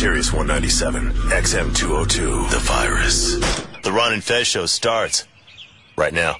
Sirius 0.00 0.32
197, 0.32 1.10
XM202, 1.10 2.50
The 2.50 2.58
Virus. 2.60 3.34
The 3.82 3.92
Ron 3.92 4.14
and 4.14 4.24
Fez 4.24 4.46
show 4.46 4.64
starts 4.64 5.28
right 5.94 6.14
now. 6.14 6.36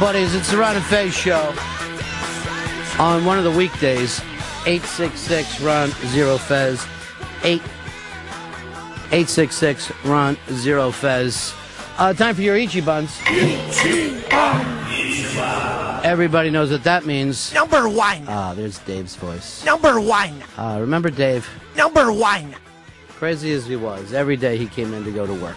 Buddies, 0.00 0.32
it's 0.36 0.50
the 0.52 0.58
Ron 0.58 0.76
and 0.76 0.84
Fez 0.84 1.12
show. 1.12 1.52
On 3.02 3.24
one 3.24 3.36
of 3.36 3.42
the 3.42 3.50
weekdays, 3.50 4.20
866 4.64 5.60
Ron 5.60 5.90
Zero 6.06 6.38
Fez. 6.38 6.86
8 7.42 7.60
866 9.10 9.90
Ron 10.04 10.36
Zero 10.52 10.92
Fez. 10.92 11.52
Uh, 11.98 12.12
time 12.14 12.36
for 12.36 12.42
your 12.42 12.56
Ichibans. 12.56 13.10
Everybody 16.04 16.50
knows 16.50 16.70
what 16.70 16.84
that 16.84 17.04
means. 17.04 17.52
Number 17.52 17.88
one. 17.88 18.24
Ah, 18.28 18.54
there's 18.54 18.78
Dave's 18.78 19.16
voice. 19.16 19.64
Number 19.64 20.00
one. 20.00 20.40
Uh, 20.56 20.78
remember 20.80 21.10
Dave? 21.10 21.48
Number 21.76 22.12
one. 22.12 22.54
Crazy 23.08 23.52
as 23.52 23.66
he 23.66 23.74
was, 23.74 24.12
every 24.12 24.36
day 24.36 24.56
he 24.56 24.66
came 24.66 24.94
in 24.94 25.02
to 25.02 25.10
go 25.10 25.26
to 25.26 25.34
work. 25.34 25.56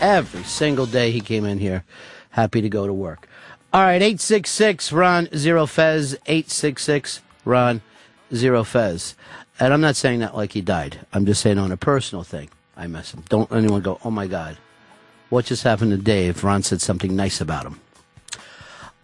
Every 0.00 0.44
single 0.44 0.86
day 0.86 1.10
he 1.10 1.20
came 1.20 1.44
in 1.44 1.58
here, 1.58 1.84
happy 2.30 2.62
to 2.62 2.70
go 2.70 2.86
to 2.86 2.92
work. 2.94 3.25
All 3.76 3.82
right, 3.82 4.00
866 4.00 4.90
Ron 4.90 5.28
Zero 5.36 5.66
Fez, 5.66 6.14
866 6.24 7.20
Ron 7.44 7.82
Zero 8.34 8.64
Fez. 8.64 9.14
And 9.60 9.74
I'm 9.74 9.82
not 9.82 9.96
saying 9.96 10.20
that 10.20 10.34
like 10.34 10.52
he 10.52 10.62
died. 10.62 11.00
I'm 11.12 11.26
just 11.26 11.42
saying 11.42 11.58
on 11.58 11.70
a 11.70 11.76
personal 11.76 12.24
thing. 12.24 12.48
I 12.74 12.86
miss 12.86 13.12
him. 13.12 13.24
Don't 13.28 13.50
let 13.50 13.58
anyone 13.58 13.82
go, 13.82 14.00
oh 14.02 14.10
my 14.10 14.28
God, 14.28 14.56
what 15.28 15.44
just 15.44 15.62
happened 15.62 15.90
to 15.90 15.98
Dave? 15.98 16.42
Ron 16.42 16.62
said 16.62 16.80
something 16.80 17.14
nice 17.14 17.42
about 17.42 17.66
him. 17.66 17.78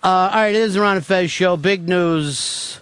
Uh, 0.03 0.09
all 0.09 0.31
right, 0.31 0.55
it 0.55 0.63
is 0.63 0.73
the 0.73 0.81
Ron 0.81 0.97
and 0.97 1.05
Fez 1.05 1.31
show. 1.31 1.59
Big 1.59 1.87
news 1.87 2.81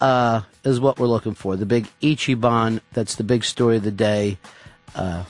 uh, 0.00 0.40
is 0.64 0.80
what 0.80 0.98
we're 0.98 1.06
looking 1.08 1.34
for. 1.34 1.56
The 1.56 1.66
big 1.66 1.88
Ichiban. 2.00 2.80
That's 2.94 3.16
the 3.16 3.24
big 3.24 3.44
story 3.44 3.76
of 3.76 3.82
the 3.82 3.90
day. 3.90 4.38
Uh, 4.94 5.24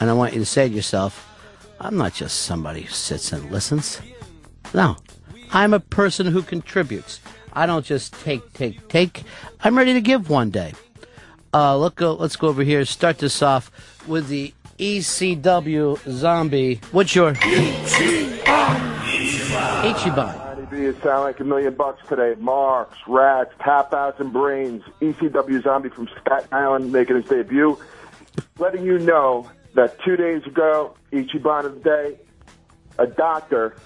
and 0.00 0.10
I 0.10 0.12
want 0.12 0.34
you 0.34 0.40
to 0.40 0.44
say 0.44 0.68
to 0.68 0.74
yourself, 0.74 1.26
I'm 1.80 1.96
not 1.96 2.12
just 2.12 2.42
somebody 2.42 2.82
who 2.82 2.92
sits 2.92 3.32
and 3.32 3.50
listens. 3.50 4.02
No, 4.74 4.96
I'm 5.52 5.72
a 5.72 5.80
person 5.80 6.26
who 6.26 6.42
contributes. 6.42 7.20
I 7.52 7.64
don't 7.66 7.86
just 7.86 8.12
take, 8.12 8.52
take, 8.54 8.88
take. 8.88 9.22
I'm 9.62 9.78
ready 9.78 9.92
to 9.92 10.00
give 10.00 10.28
one 10.28 10.50
day. 10.50 10.72
Uh, 11.54 11.76
look, 11.76 11.94
go, 11.94 12.14
let's 12.14 12.34
go 12.34 12.48
over 12.48 12.64
here. 12.64 12.84
Start 12.84 13.18
this 13.18 13.40
off 13.40 13.70
with 14.08 14.26
the 14.26 14.52
ECW 14.78 15.96
zombie. 16.10 16.80
What's 16.90 17.14
your 17.14 17.34
Ichiban? 17.34 17.92
It 20.72 21.00
sound 21.04 21.22
like 21.22 21.38
a 21.38 21.44
million 21.44 21.72
bucks 21.74 22.02
today. 22.08 22.34
Marks, 22.40 22.98
rats, 23.06 23.52
tap 23.60 23.94
outs, 23.94 24.18
and 24.18 24.32
brains. 24.32 24.82
ECW 25.00 25.62
zombie 25.62 25.88
from 25.88 26.08
Staten 26.20 26.48
Island 26.50 26.90
making 26.90 27.14
his 27.14 27.26
debut. 27.26 27.78
Letting 28.58 28.84
you 28.84 28.98
know 28.98 29.48
that 29.74 30.00
two 30.00 30.16
days 30.16 30.44
ago, 30.44 30.96
Ichiban 31.12 31.66
of 31.66 31.76
the 31.76 31.80
day, 31.80 32.18
a 32.98 33.06
doctor 33.06 33.76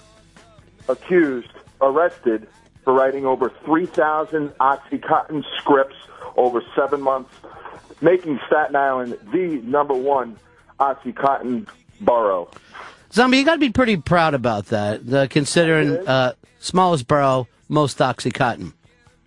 accused, 0.89 1.51
arrested 1.81 2.47
for 2.83 2.93
writing 2.93 3.25
over 3.25 3.51
3,000 3.63 4.49
Oxycontin 4.59 5.45
scripts 5.57 5.95
over 6.35 6.61
seven 6.75 7.01
months, 7.01 7.33
making 8.01 8.39
Staten 8.47 8.75
Island 8.75 9.17
the 9.31 9.61
number 9.63 9.93
one 9.93 10.37
Oxycontin 10.79 11.67
borough. 12.01 12.49
Zombie, 13.11 13.37
you 13.37 13.45
got 13.45 13.53
to 13.53 13.59
be 13.59 13.71
pretty 13.71 13.97
proud 13.97 14.33
about 14.33 14.67
that, 14.67 15.01
uh, 15.11 15.27
considering 15.27 15.97
uh, 16.07 16.33
smallest 16.59 17.07
borough, 17.07 17.47
most 17.67 17.97
Oxycontin. 17.99 18.73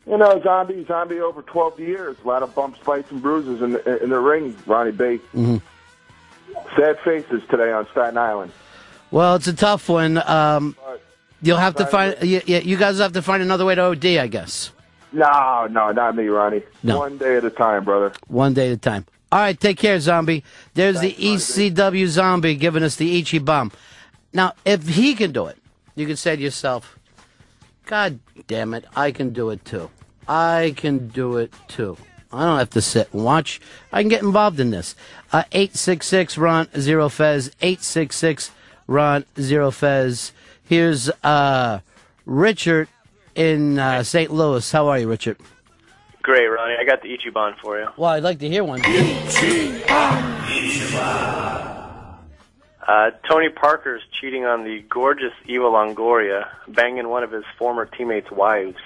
You 0.06 0.18
know, 0.18 0.40
zombie, 0.42 0.84
zombie 0.86 1.20
over 1.20 1.42
12 1.42 1.78
years. 1.78 2.16
A 2.24 2.26
lot 2.26 2.42
of 2.42 2.54
bumps, 2.54 2.78
bites, 2.80 3.10
and 3.12 3.22
bruises 3.22 3.62
in 3.62 3.72
the, 3.72 4.02
in 4.02 4.10
the 4.10 4.18
ring, 4.18 4.56
Ronnie 4.66 4.90
B. 4.90 5.20
Mm-hmm. 5.34 5.56
Sad 6.76 6.98
faces 7.00 7.42
today 7.48 7.72
on 7.72 7.86
Staten 7.92 8.18
Island. 8.18 8.52
Well, 9.12 9.36
it's 9.36 9.46
a 9.46 9.52
tough 9.52 9.88
one. 9.88 10.18
Um, 10.18 10.76
you'll 11.42 11.58
have 11.58 11.74
to 11.76 11.86
find. 11.86 12.16
You, 12.22 12.40
you 12.46 12.76
guys 12.76 12.98
have 12.98 13.12
to 13.12 13.22
find 13.22 13.42
another 13.42 13.64
way 13.64 13.74
to 13.74 13.82
OD, 13.82 14.04
I 14.06 14.26
guess. 14.26 14.70
No, 15.12 15.66
no, 15.70 15.92
not 15.92 16.16
me, 16.16 16.26
Ronnie. 16.28 16.62
No. 16.82 16.98
One 16.98 17.18
day 17.18 17.36
at 17.36 17.44
a 17.44 17.50
time, 17.50 17.84
brother. 17.84 18.12
One 18.28 18.54
day 18.54 18.68
at 18.68 18.74
a 18.74 18.78
time. 18.78 19.04
All 19.30 19.38
right, 19.38 19.58
take 19.58 19.78
care, 19.78 19.98
zombie. 19.98 20.44
There's 20.74 21.00
the 21.00 21.12
ECW 21.12 22.06
zombie 22.06 22.54
giving 22.54 22.82
us 22.82 22.96
the 22.96 23.22
Ichiban. 23.22 23.72
Now, 24.32 24.52
if 24.64 24.86
he 24.88 25.14
can 25.14 25.32
do 25.32 25.46
it, 25.46 25.56
you 25.94 26.06
can 26.06 26.16
say 26.16 26.36
to 26.36 26.42
yourself, 26.42 26.98
God 27.86 28.20
damn 28.46 28.74
it, 28.74 28.84
I 28.94 29.10
can 29.10 29.32
do 29.32 29.50
it 29.50 29.64
too. 29.64 29.90
I 30.28 30.74
can 30.76 31.08
do 31.08 31.38
it 31.38 31.52
too. 31.68 31.96
I 32.32 32.44
don't 32.44 32.58
have 32.58 32.70
to 32.70 32.80
sit 32.80 33.12
and 33.12 33.24
watch. 33.24 33.60
I 33.92 34.02
can 34.02 34.08
get 34.08 34.22
involved 34.22 34.58
in 34.60 34.70
this. 34.70 34.94
Uh, 35.32 35.44
866 35.52 36.38
Ron 36.38 36.68
Zero 36.78 37.08
Fez. 37.08 37.48
866 37.60 38.50
Ron 38.86 39.24
Zero 39.38 39.70
Fez. 39.70 40.32
Here's 40.72 41.10
uh, 41.22 41.80
Richard 42.24 42.88
in 43.34 43.78
uh, 43.78 44.02
St. 44.04 44.30
Louis. 44.30 44.72
How 44.72 44.88
are 44.88 44.98
you, 44.98 45.06
Richard? 45.06 45.36
Great, 46.22 46.46
Ronnie. 46.46 46.76
I 46.80 46.84
got 46.84 47.02
the 47.02 47.14
Ichiban 47.14 47.58
for 47.58 47.78
you. 47.78 47.88
Well, 47.98 48.08
I'd 48.08 48.22
like 48.22 48.38
to 48.38 48.48
hear 48.48 48.64
one. 48.64 48.80
Uh, 48.80 48.86
Tony 53.28 53.50
Parker's 53.50 54.00
cheating 54.18 54.46
on 54.46 54.64
the 54.64 54.82
gorgeous 54.88 55.34
Eva 55.44 55.64
Longoria, 55.64 56.48
banging 56.68 57.10
one 57.10 57.22
of 57.22 57.32
his 57.32 57.44
former 57.58 57.84
teammates' 57.84 58.30
wives. 58.30 58.78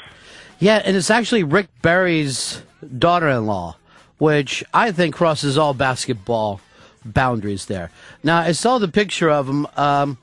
Yeah, 0.58 0.82
and 0.84 0.96
it's 0.96 1.08
actually 1.08 1.44
Rick 1.44 1.68
Barry's 1.82 2.64
daughter-in-law, 2.98 3.76
which 4.18 4.64
I 4.74 4.90
think 4.90 5.14
crosses 5.14 5.56
all 5.56 5.72
basketball 5.72 6.60
boundaries 7.04 7.66
there. 7.66 7.92
Now, 8.24 8.38
I 8.38 8.50
saw 8.50 8.78
the 8.78 8.88
picture 8.88 9.30
of 9.30 9.48
him. 9.48 9.68
Um, 9.76 10.18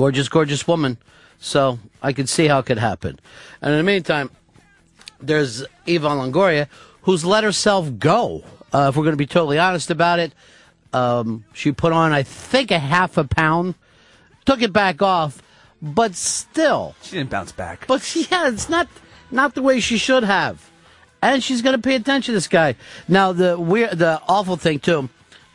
gorgeous, 0.00 0.30
gorgeous 0.30 0.66
woman. 0.66 0.96
So 1.40 1.78
I 2.02 2.14
could 2.14 2.26
see 2.26 2.46
how 2.46 2.60
it 2.60 2.66
could 2.66 2.78
happen. 2.78 3.20
And 3.60 3.72
in 3.72 3.76
the 3.76 3.84
meantime, 3.84 4.30
there's 5.20 5.62
Eva 5.84 6.08
Longoria, 6.08 6.68
who's 7.02 7.22
let 7.22 7.44
herself 7.44 7.98
go. 7.98 8.42
Uh, 8.72 8.88
if 8.88 8.96
we're 8.96 9.04
going 9.04 9.12
to 9.12 9.18
be 9.18 9.26
totally 9.26 9.58
honest 9.58 9.90
about 9.90 10.18
it, 10.18 10.32
um, 10.94 11.44
she 11.52 11.72
put 11.72 11.92
on, 11.92 12.12
I 12.12 12.22
think, 12.22 12.70
a 12.70 12.78
half 12.78 13.18
a 13.18 13.24
pound, 13.24 13.74
took 14.46 14.62
it 14.62 14.72
back 14.72 15.02
off, 15.02 15.42
but 15.82 16.14
still. 16.14 16.94
She 17.02 17.16
didn't 17.16 17.28
bounce 17.28 17.52
back. 17.52 17.86
But 17.86 18.00
yeah, 18.16 18.48
it's 18.48 18.70
not 18.70 18.88
not 19.30 19.54
the 19.54 19.62
way 19.62 19.80
she 19.80 19.98
should 19.98 20.24
have. 20.24 20.70
And 21.20 21.44
she's 21.44 21.60
going 21.60 21.76
to 21.76 21.82
pay 21.82 21.96
attention 21.96 22.32
to 22.32 22.36
this 22.36 22.48
guy. 22.48 22.76
Now, 23.06 23.32
the 23.32 23.60
weird, 23.60 23.98
the 23.98 24.22
awful 24.26 24.56
thing, 24.56 24.78
too, 24.78 25.10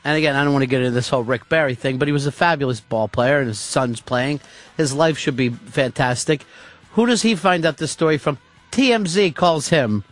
and 0.06 0.16
again, 0.16 0.36
I 0.36 0.44
don't 0.44 0.54
want 0.54 0.62
to 0.62 0.68
get 0.68 0.81
into 0.81 0.92
this 0.92 1.10
whole 1.10 1.24
Rick 1.24 1.50
Barry 1.50 1.74
thing, 1.74 1.98
but 1.98 2.07
he 2.07 2.12
was 2.12 2.28
a 2.28 2.31
fabulous 2.31 2.80
ball 2.80 3.07
player, 3.07 3.40
and 3.40 3.48
his 3.48 3.57
son's 3.57 4.00
playing. 4.00 4.40
His 4.78 4.94
life 4.94 5.18
should 5.18 5.36
be 5.36 5.50
fantastic. 5.50 6.45
Who 6.92 7.07
does 7.07 7.24
he 7.24 7.33
find 7.33 7.66
out 7.66 7.78
this 7.78 7.92
story 7.92 8.19
from? 8.19 8.38
TMZ 8.71 9.33
calls 9.33 9.69
him, 9.69 10.04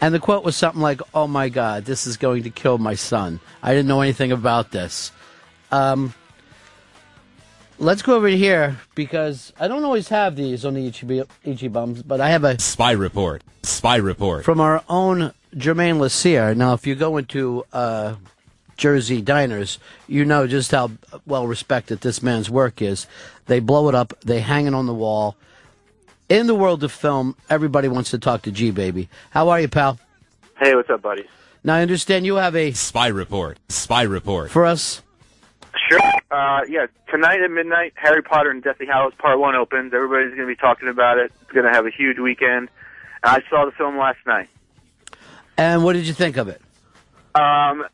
and 0.00 0.12
the 0.12 0.18
quote 0.18 0.42
was 0.42 0.56
something 0.56 0.82
like, 0.82 1.00
"Oh 1.14 1.28
my 1.28 1.48
God, 1.48 1.84
this 1.84 2.08
is 2.08 2.16
going 2.16 2.42
to 2.42 2.50
kill 2.50 2.78
my 2.78 2.94
son. 2.94 3.38
I 3.62 3.72
didn't 3.72 3.86
know 3.86 4.00
anything 4.00 4.32
about 4.32 4.72
this." 4.72 5.12
Um, 5.70 6.12
let's 7.78 8.02
go 8.02 8.16
over 8.16 8.26
here 8.26 8.78
because 8.96 9.52
I 9.60 9.68
don't 9.68 9.84
always 9.84 10.08
have 10.08 10.34
these 10.34 10.64
on 10.64 10.74
the 10.74 10.88
Ichi, 10.88 11.22
Ichi 11.44 11.68
bums, 11.68 12.02
but 12.02 12.20
I 12.20 12.30
have 12.30 12.42
a 12.42 12.58
Spy 12.60 12.90
report. 12.92 13.44
Spy 13.62 13.94
report. 13.96 14.44
from 14.44 14.60
our 14.60 14.82
own 14.88 15.32
Jermaine 15.54 15.98
Lassier. 15.98 16.56
Now, 16.56 16.72
if 16.72 16.84
you 16.84 16.96
go 16.96 17.16
into 17.16 17.64
uh, 17.72 18.16
Jersey 18.80 19.20
diners, 19.20 19.78
you 20.08 20.24
know 20.24 20.46
just 20.46 20.70
how 20.70 20.90
well 21.26 21.46
respected 21.46 22.00
this 22.00 22.22
man's 22.22 22.48
work 22.48 22.80
is. 22.80 23.06
They 23.44 23.60
blow 23.60 23.90
it 23.90 23.94
up, 23.94 24.18
they 24.20 24.40
hang 24.40 24.66
it 24.66 24.72
on 24.72 24.86
the 24.86 24.94
wall. 24.94 25.36
In 26.30 26.46
the 26.46 26.54
world 26.54 26.82
of 26.82 26.90
film, 26.90 27.36
everybody 27.50 27.88
wants 27.88 28.10
to 28.12 28.18
talk 28.18 28.40
to 28.42 28.50
G 28.50 28.70
Baby. 28.70 29.10
How 29.32 29.50
are 29.50 29.60
you, 29.60 29.68
pal? 29.68 29.98
Hey, 30.58 30.74
what's 30.74 30.88
up, 30.88 31.02
buddy? 31.02 31.28
Now, 31.62 31.74
I 31.74 31.82
understand 31.82 32.24
you 32.24 32.36
have 32.36 32.56
a 32.56 32.72
Spy 32.72 33.08
report. 33.08 33.58
Spy 33.68 34.02
report. 34.02 34.50
for 34.50 34.64
us. 34.64 35.02
Sure. 35.90 36.00
Uh, 36.30 36.60
yeah, 36.66 36.86
tonight 37.10 37.42
at 37.42 37.50
midnight, 37.50 37.92
Harry 37.96 38.22
Potter 38.22 38.50
and 38.50 38.62
Deathly 38.62 38.86
Hallows 38.86 39.12
Part 39.18 39.38
1 39.38 39.56
opens. 39.56 39.92
Everybody's 39.92 40.30
going 40.30 40.40
to 40.40 40.46
be 40.46 40.56
talking 40.56 40.88
about 40.88 41.18
it. 41.18 41.32
It's 41.42 41.52
going 41.52 41.66
to 41.66 41.72
have 41.72 41.84
a 41.84 41.90
huge 41.90 42.18
weekend. 42.18 42.70
I 43.22 43.42
saw 43.50 43.66
the 43.66 43.72
film 43.72 43.98
last 43.98 44.18
night. 44.26 44.48
And 45.58 45.84
what 45.84 45.92
did 45.92 46.06
you 46.06 46.14
think 46.14 46.38
of 46.38 46.48
it? 46.48 46.62
Um, 47.34 47.84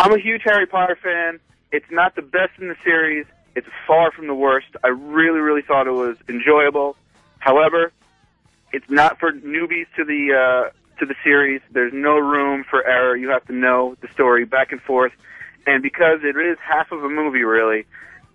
I'm 0.00 0.12
a 0.14 0.18
huge 0.18 0.40
Harry 0.44 0.66
Potter 0.66 0.96
fan. 1.02 1.40
It's 1.72 1.90
not 1.90 2.16
the 2.16 2.22
best 2.22 2.52
in 2.58 2.68
the 2.68 2.76
series. 2.82 3.26
It's 3.54 3.66
far 3.86 4.10
from 4.12 4.28
the 4.28 4.34
worst. 4.34 4.68
I 4.82 4.88
really, 4.88 5.40
really 5.40 5.60
thought 5.60 5.86
it 5.86 5.90
was 5.92 6.16
enjoyable. 6.28 6.96
However, 7.38 7.92
it's 8.72 8.88
not 8.88 9.18
for 9.20 9.30
newbies 9.32 9.86
to 9.96 10.04
the 10.04 10.32
uh, 10.32 10.70
to 11.00 11.04
the 11.06 11.14
series. 11.22 11.60
There's 11.70 11.92
no 11.92 12.16
room 12.18 12.64
for 12.68 12.82
error. 12.86 13.14
You 13.14 13.28
have 13.28 13.44
to 13.46 13.52
know 13.52 13.94
the 14.00 14.08
story 14.08 14.46
back 14.46 14.72
and 14.72 14.80
forth, 14.80 15.12
and 15.66 15.82
because 15.82 16.20
it 16.22 16.34
is 16.36 16.56
half 16.66 16.92
of 16.92 17.04
a 17.04 17.08
movie, 17.10 17.42
really, 17.44 17.84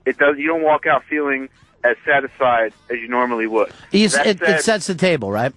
it 0.06 0.18
does. 0.20 0.38
You 0.38 0.48
don't 0.48 0.62
walk 0.64 0.86
out 0.86 1.04
feeling 1.10 1.50
as 1.84 1.96
satisfied 2.06 2.74
as 2.92 2.98
you 3.00 3.08
normally 3.08 3.48
would. 3.48 3.72
It, 3.92 4.10
said- 4.12 4.42
it 4.42 4.62
sets 4.62 4.86
the 4.88 4.96
table, 4.96 5.32
right? 5.32 5.54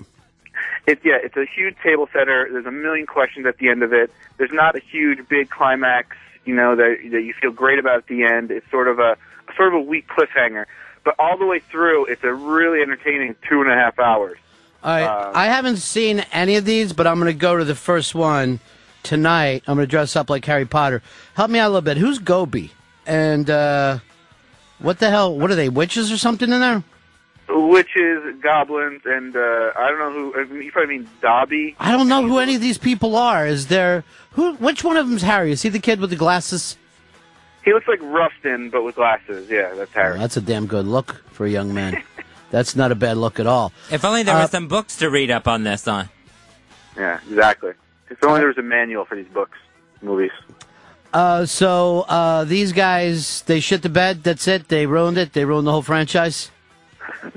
It's 0.89 1.05
yeah, 1.05 1.19
it's 1.23 1.37
a 1.37 1.45
huge 1.45 1.77
table 1.83 2.09
setter. 2.13 2.49
There's 2.51 2.67
a 2.67 2.71
million 2.71 3.07
questions 3.07 3.47
at 3.47 3.59
the 3.59 3.69
end 3.69 3.83
of 3.83 3.93
it. 3.93 4.11
There's 4.39 4.53
not 4.53 4.75
a 4.77 4.81
huge 4.81 5.29
big 5.29 5.51
climax, 5.51 6.17
you 6.45 6.55
know, 6.55 6.75
that 6.77 6.97
that 7.11 7.23
you 7.23 7.35
feel 7.41 7.51
great 7.53 7.79
about 7.79 7.97
at 7.99 8.07
the 8.07 8.25
end. 8.25 8.51
It's 8.51 8.69
sort 8.71 8.89
of 8.89 8.99
a 8.99 9.17
sort 9.57 9.69
of 9.69 9.75
a 9.75 9.81
weak 9.81 10.07
cliffhanger. 10.09 10.65
but 11.05 11.15
all 11.19 11.39
the 11.39 11.47
way 11.47 11.59
through, 11.59 12.07
it's 12.07 12.23
a 12.25 12.33
really 12.33 12.83
entertaining 12.83 13.35
two 13.49 13.61
and 13.63 13.71
a 13.71 13.75
half 13.75 13.99
hours. 13.99 14.39
All 14.83 14.91
right. 14.93 15.05
Um, 15.05 15.33
I 15.35 15.47
haven't 15.47 15.79
seen 15.79 16.21
any 16.33 16.57
of 16.57 16.65
these, 16.65 16.93
but 16.93 17.07
I'm 17.07 17.19
going 17.19 17.33
to 17.33 17.39
go 17.39 17.57
to 17.57 17.65
the 17.65 17.75
first 17.75 18.15
one 18.15 18.61
tonight. 19.03 19.63
I'm 19.67 19.77
going 19.77 19.87
to 19.87 19.91
dress 19.91 20.17
up 20.17 20.31
like 20.31 20.45
Harry 20.45 20.67
Potter. 20.67 21.03
Help 21.35 21.51
me 21.51 21.59
out 21.59 21.67
a 21.67 21.71
little 21.71 21.83
bit. 21.83 21.97
Who's 21.97 22.19
Gobi? 22.19 22.71
And 23.07 23.49
uh, 23.49 23.99
what 24.79 24.99
the 24.99 25.11
hell? 25.11 25.37
What 25.37 25.51
are 25.51 25.55
they? 25.57 25.69
Witches 25.69 26.13
or 26.13 26.19
something 26.19 26.51
in 26.53 26.61
there? 26.61 26.85
Witches, 27.49 28.41
goblins, 28.43 29.03
and 29.07 29.35
uh, 29.35 29.73
I 29.77 29.89
don't 29.89 29.99
know 29.99 30.13
who. 30.13 30.41
I 30.41 30.45
mean, 30.45 30.63
you 30.63 30.73
probably 30.73 30.99
mean 30.99 31.09
Dobby. 31.23 31.75
I 31.81 31.93
don't 31.93 32.09
know 32.09 32.27
who 32.27 32.39
any 32.39 32.55
of 32.55 32.61
these 32.61 32.77
people 32.79 33.17
are. 33.17 33.47
Is 33.47 33.69
there 33.69 34.05
who? 34.33 34.55
Which 34.57 34.85
one 34.85 34.97
of 34.97 35.09
them's 35.09 35.23
Harry? 35.23 35.53
Is 35.53 35.63
he 35.63 35.69
the 35.71 35.79
kid 35.79 35.99
with 36.01 36.11
the 36.11 36.17
glasses? 36.17 36.77
He 37.65 37.73
looks 37.73 37.89
like 37.89 38.01
Rustin, 38.03 38.71
but 38.71 38.83
with 38.85 38.97
glasses. 38.97 39.49
Yeah, 39.51 39.75
that's 39.75 39.91
Oh, 39.97 40.01
Harry. 40.01 40.19
that's 40.19 40.37
a 40.37 40.41
damn 40.41 40.67
good 40.67 40.87
look 40.87 41.23
for 41.33 41.47
a 41.47 41.51
young 41.51 41.73
man. 41.75 42.03
that's 42.51 42.77
not 42.77 42.93
a 42.93 42.95
bad 42.95 43.17
look 43.17 43.41
at 43.41 43.47
all. 43.47 43.73
If 43.91 44.05
only 44.05 44.23
there 44.23 44.37
Uh, 44.37 44.43
were 44.43 44.49
some 44.49 44.69
books 44.69 44.97
to 44.99 45.09
read 45.11 45.31
up 45.31 45.49
on 45.49 45.65
this 45.65 45.89
on. 45.89 46.09
Yeah, 46.97 47.21
exactly. 47.29 47.73
If 48.11 48.23
only 48.25 48.41
there 48.41 48.49
was 48.49 48.59
a 48.59 48.63
manual 48.63 49.05
for 49.05 49.17
these 49.17 49.29
books, 49.29 49.57
movies. 50.03 50.31
Uh, 51.13 51.47
so 51.47 52.01
uh, 52.09 52.45
these 52.45 52.73
guys, 52.73 53.43
they 53.43 53.61
shit 53.61 53.83
the 53.83 53.89
bed. 53.89 54.23
That's 54.23 54.47
it. 54.49 54.69
They 54.69 54.87
ruined 54.87 55.17
it. 55.19 55.33
They 55.33 55.45
ruined 55.47 55.67
the 55.67 55.73
whole 55.73 55.83
franchise. 55.83 56.51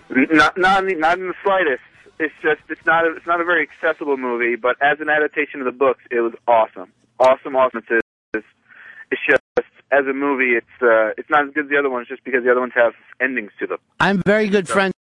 Not, 0.10 0.58
not, 0.58 0.84
in 0.84 0.90
the- 0.90 0.96
not 0.96 1.20
in 1.20 1.28
the 1.28 1.34
slightest. 1.44 1.82
It's 2.20 2.34
just, 2.42 2.62
it's 2.70 2.86
not, 2.86 3.06
a, 3.06 3.16
it's 3.16 3.26
not 3.26 3.42
a 3.42 3.44
very 3.44 3.68
accessible 3.68 4.18
movie. 4.18 4.56
But 4.56 4.78
as 4.82 5.00
an 5.00 5.10
adaptation 5.10 5.60
of 5.60 5.66
the 5.66 5.72
books, 5.72 6.04
it 6.12 6.22
was 6.22 6.34
awesome, 6.48 6.92
awesome, 7.20 7.56
awesome. 7.56 7.84
It's, 7.90 8.46
it's, 9.12 9.20
just 9.28 9.42
as 9.92 10.06
a 10.06 10.14
movie, 10.14 10.56
it's, 10.56 10.82
uh, 10.82 11.14
it's 11.18 11.30
not 11.30 11.48
as 11.48 11.54
good 11.54 11.66
as 11.66 11.70
the 11.72 11.78
other 11.78 11.90
ones, 11.90 12.08
just 12.08 12.24
because 12.24 12.44
the 12.44 12.52
other 12.52 12.60
ones 12.60 12.74
have 12.76 12.94
endings 13.20 13.52
to 13.60 13.68
them. 13.68 13.80
I'm 14.00 14.22
very 14.26 14.50
good 14.50 14.68
friends 14.68 14.94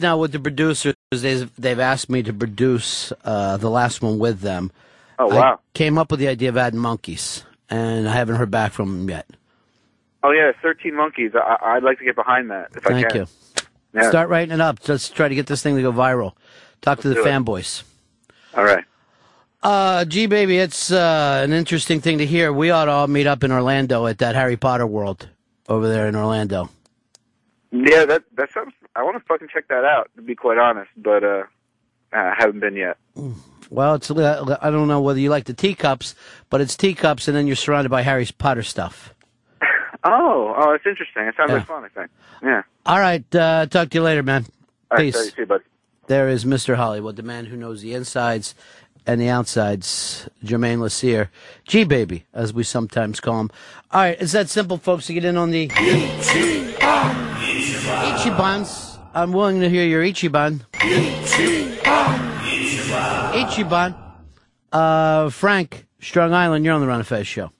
now 0.00 0.16
with 0.18 0.32
the 0.32 0.38
producers. 0.38 0.94
They've, 1.10 1.50
they've 1.56 1.80
asked 1.80 2.08
me 2.08 2.22
to 2.22 2.32
produce 2.32 3.12
uh, 3.24 3.56
the 3.56 3.68
last 3.68 4.00
one 4.00 4.18
with 4.20 4.40
them. 4.40 4.70
Oh 5.18 5.26
wow! 5.26 5.54
I 5.54 5.58
came 5.74 5.98
up 5.98 6.10
with 6.10 6.18
the 6.18 6.28
idea 6.28 6.48
of 6.48 6.56
adding 6.56 6.80
monkeys, 6.80 7.44
and 7.68 8.08
I 8.08 8.12
haven't 8.14 8.36
heard 8.36 8.50
back 8.50 8.72
from 8.72 9.00
them 9.00 9.10
yet. 9.10 9.26
Oh 10.22 10.30
yeah, 10.30 10.52
Thirteen 10.62 10.96
Monkeys. 10.96 11.32
I, 11.34 11.56
I'd 11.62 11.82
like 11.82 11.98
to 11.98 12.04
get 12.04 12.16
behind 12.16 12.50
that 12.50 12.70
if 12.74 12.86
I 12.86 12.90
Thank 12.90 13.14
you. 13.14 13.26
Yeah. 13.94 14.08
Start 14.08 14.28
writing 14.28 14.52
it 14.54 14.60
up. 14.60 14.86
Let's 14.88 15.08
try 15.08 15.28
to 15.28 15.34
get 15.34 15.46
this 15.46 15.62
thing 15.62 15.76
to 15.76 15.82
go 15.82 15.92
viral. 15.92 16.32
Talk 16.80 17.00
to 17.00 17.08
the 17.08 17.16
fanboys. 17.16 17.82
All 18.54 18.64
right. 18.64 18.84
Uh, 19.62 20.04
G 20.06 20.26
baby, 20.26 20.56
it's 20.58 20.90
uh, 20.90 21.42
an 21.44 21.52
interesting 21.52 22.00
thing 22.00 22.18
to 22.18 22.26
hear. 22.26 22.52
We 22.52 22.70
ought 22.70 22.86
to 22.86 22.90
all 22.92 23.06
meet 23.08 23.26
up 23.26 23.44
in 23.44 23.52
Orlando 23.52 24.06
at 24.06 24.18
that 24.18 24.34
Harry 24.34 24.56
Potter 24.56 24.86
world 24.86 25.28
over 25.68 25.86
there 25.88 26.08
in 26.08 26.16
Orlando. 26.16 26.70
Yeah, 27.70 28.06
that 28.06 28.24
that 28.36 28.50
sounds. 28.52 28.72
I 28.96 29.02
want 29.02 29.16
to 29.18 29.24
fucking 29.26 29.48
check 29.52 29.68
that 29.68 29.84
out. 29.84 30.10
To 30.16 30.22
be 30.22 30.34
quite 30.34 30.56
honest, 30.58 30.90
but 30.96 31.22
uh, 31.22 31.42
I 32.12 32.34
haven't 32.38 32.60
been 32.60 32.74
yet. 32.74 32.96
Well, 33.68 33.94
it's 33.96 34.10
I 34.10 34.70
don't 34.70 34.88
know 34.88 35.00
whether 35.02 35.20
you 35.20 35.28
like 35.30 35.44
the 35.44 35.52
teacups, 35.54 36.14
but 36.48 36.60
it's 36.60 36.76
teacups, 36.76 37.28
and 37.28 37.36
then 37.36 37.46
you're 37.46 37.54
surrounded 37.56 37.90
by 37.90 38.02
Harry 38.02 38.26
Potter 38.38 38.62
stuff. 38.62 39.14
Oh, 40.02 40.54
oh, 40.56 40.72
it's 40.72 40.86
interesting. 40.86 41.24
It 41.24 41.34
sounds 41.36 41.50
Yeah. 41.50 41.56
like 41.58 41.66
fun. 41.66 41.84
I 41.84 41.88
think. 41.88 42.10
Yeah. 42.42 42.62
All 42.90 42.98
right, 42.98 43.22
uh, 43.36 43.66
talk 43.66 43.90
to 43.90 43.98
you 43.98 44.02
later, 44.02 44.24
man. 44.24 44.46
All 44.90 44.96
right, 44.98 45.04
Peace. 45.04 45.14
so 45.14 45.22
you 45.22 45.30
see, 45.30 45.44
bud. 45.44 45.60
There 46.08 46.28
is 46.28 46.44
Mr. 46.44 46.74
Hollywood, 46.74 47.14
the 47.14 47.22
man 47.22 47.46
who 47.46 47.56
knows 47.56 47.82
the 47.82 47.94
insides 47.94 48.52
and 49.06 49.20
the 49.20 49.28
outsides, 49.28 50.28
Jermaine 50.44 50.78
Lassier. 50.78 51.28
G 51.68 51.84
Baby, 51.84 52.24
as 52.34 52.52
we 52.52 52.64
sometimes 52.64 53.20
call 53.20 53.42
him. 53.42 53.50
All 53.92 54.00
right, 54.00 54.20
it's 54.20 54.32
that 54.32 54.48
simple, 54.48 54.76
folks, 54.76 55.06
to 55.06 55.14
get 55.14 55.24
in 55.24 55.36
on 55.36 55.52
the 55.52 55.68
Ichibans. 58.08 58.98
I'm 59.14 59.30
willing 59.30 59.60
to 59.60 59.70
hear 59.70 59.84
your 59.84 60.02
Ichiban. 60.02 60.62
Ichiban. 63.32 63.96
Uh, 64.72 65.30
Frank, 65.30 65.86
Strong 66.00 66.34
Island, 66.34 66.64
you're 66.64 66.74
on 66.74 66.80
the 66.80 66.88
Ron 66.88 66.98
and 66.98 67.06
Fez 67.06 67.24
show. 67.24 67.52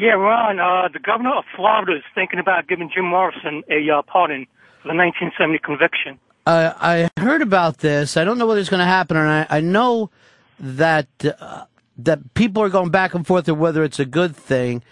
Yeah, 0.00 0.12
Ron, 0.12 0.58
uh, 0.58 0.88
the 0.90 0.98
governor 0.98 1.34
of 1.34 1.44
Florida 1.54 1.94
is 1.94 2.02
thinking 2.14 2.38
about 2.38 2.66
giving 2.66 2.90
Jim 2.92 3.04
Morrison 3.04 3.62
a 3.68 3.90
uh, 3.90 4.00
pardon 4.00 4.46
for 4.80 4.88
the 4.88 4.94
1970 4.94 5.58
conviction. 5.58 6.18
Uh, 6.46 6.72
I 6.80 7.10
heard 7.20 7.42
about 7.42 7.78
this. 7.78 8.16
I 8.16 8.24
don't 8.24 8.38
know 8.38 8.46
whether 8.46 8.60
it's 8.60 8.70
going 8.70 8.80
to 8.80 8.86
happen, 8.86 9.18
or 9.18 9.26
not. 9.26 9.48
I 9.50 9.60
know 9.60 10.10
that 10.58 11.06
uh, 11.22 11.66
that 11.98 12.32
people 12.32 12.62
are 12.62 12.70
going 12.70 12.88
back 12.88 13.12
and 13.12 13.26
forth 13.26 13.46
on 13.46 13.58
whether 13.58 13.84
it's 13.84 13.98
a 13.98 14.06
good 14.06 14.34
thing. 14.34 14.82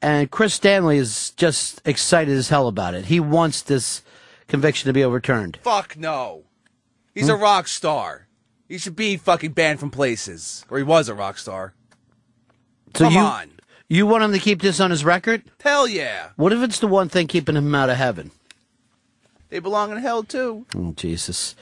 And 0.00 0.30
Chris 0.30 0.54
Stanley 0.54 0.98
is 0.98 1.30
just 1.30 1.82
excited 1.84 2.36
as 2.36 2.48
hell 2.48 2.68
about 2.68 2.94
it. 2.94 3.06
He 3.06 3.18
wants 3.18 3.62
this 3.62 4.02
conviction 4.46 4.86
to 4.86 4.92
be 4.92 5.02
overturned. 5.02 5.58
Fuck 5.64 5.96
no. 5.96 6.44
He's 7.16 7.28
a 7.28 7.34
rock 7.34 7.66
star. 7.66 8.28
He 8.68 8.78
should 8.78 8.94
be 8.94 9.16
fucking 9.16 9.52
banned 9.52 9.80
from 9.80 9.90
places. 9.90 10.64
Or 10.70 10.78
he 10.78 10.84
was 10.84 11.08
a 11.08 11.14
rock 11.14 11.36
star. 11.38 11.74
So 12.94 13.06
Come 13.06 13.12
you, 13.12 13.18
on. 13.18 13.51
You 13.92 14.06
want 14.06 14.24
him 14.24 14.32
to 14.32 14.38
keep 14.38 14.62
this 14.62 14.80
on 14.80 14.90
his 14.90 15.04
record? 15.04 15.42
Hell 15.62 15.86
yeah. 15.86 16.30
What 16.36 16.50
if 16.50 16.62
it's 16.62 16.78
the 16.78 16.86
one 16.86 17.10
thing 17.10 17.26
keeping 17.26 17.56
him 17.56 17.74
out 17.74 17.90
of 17.90 17.98
heaven? 17.98 18.30
They 19.50 19.58
belong 19.58 19.90
in 19.90 19.98
hell 19.98 20.22
too. 20.22 20.64
Oh, 20.74 20.94
Jesus. 20.96 21.54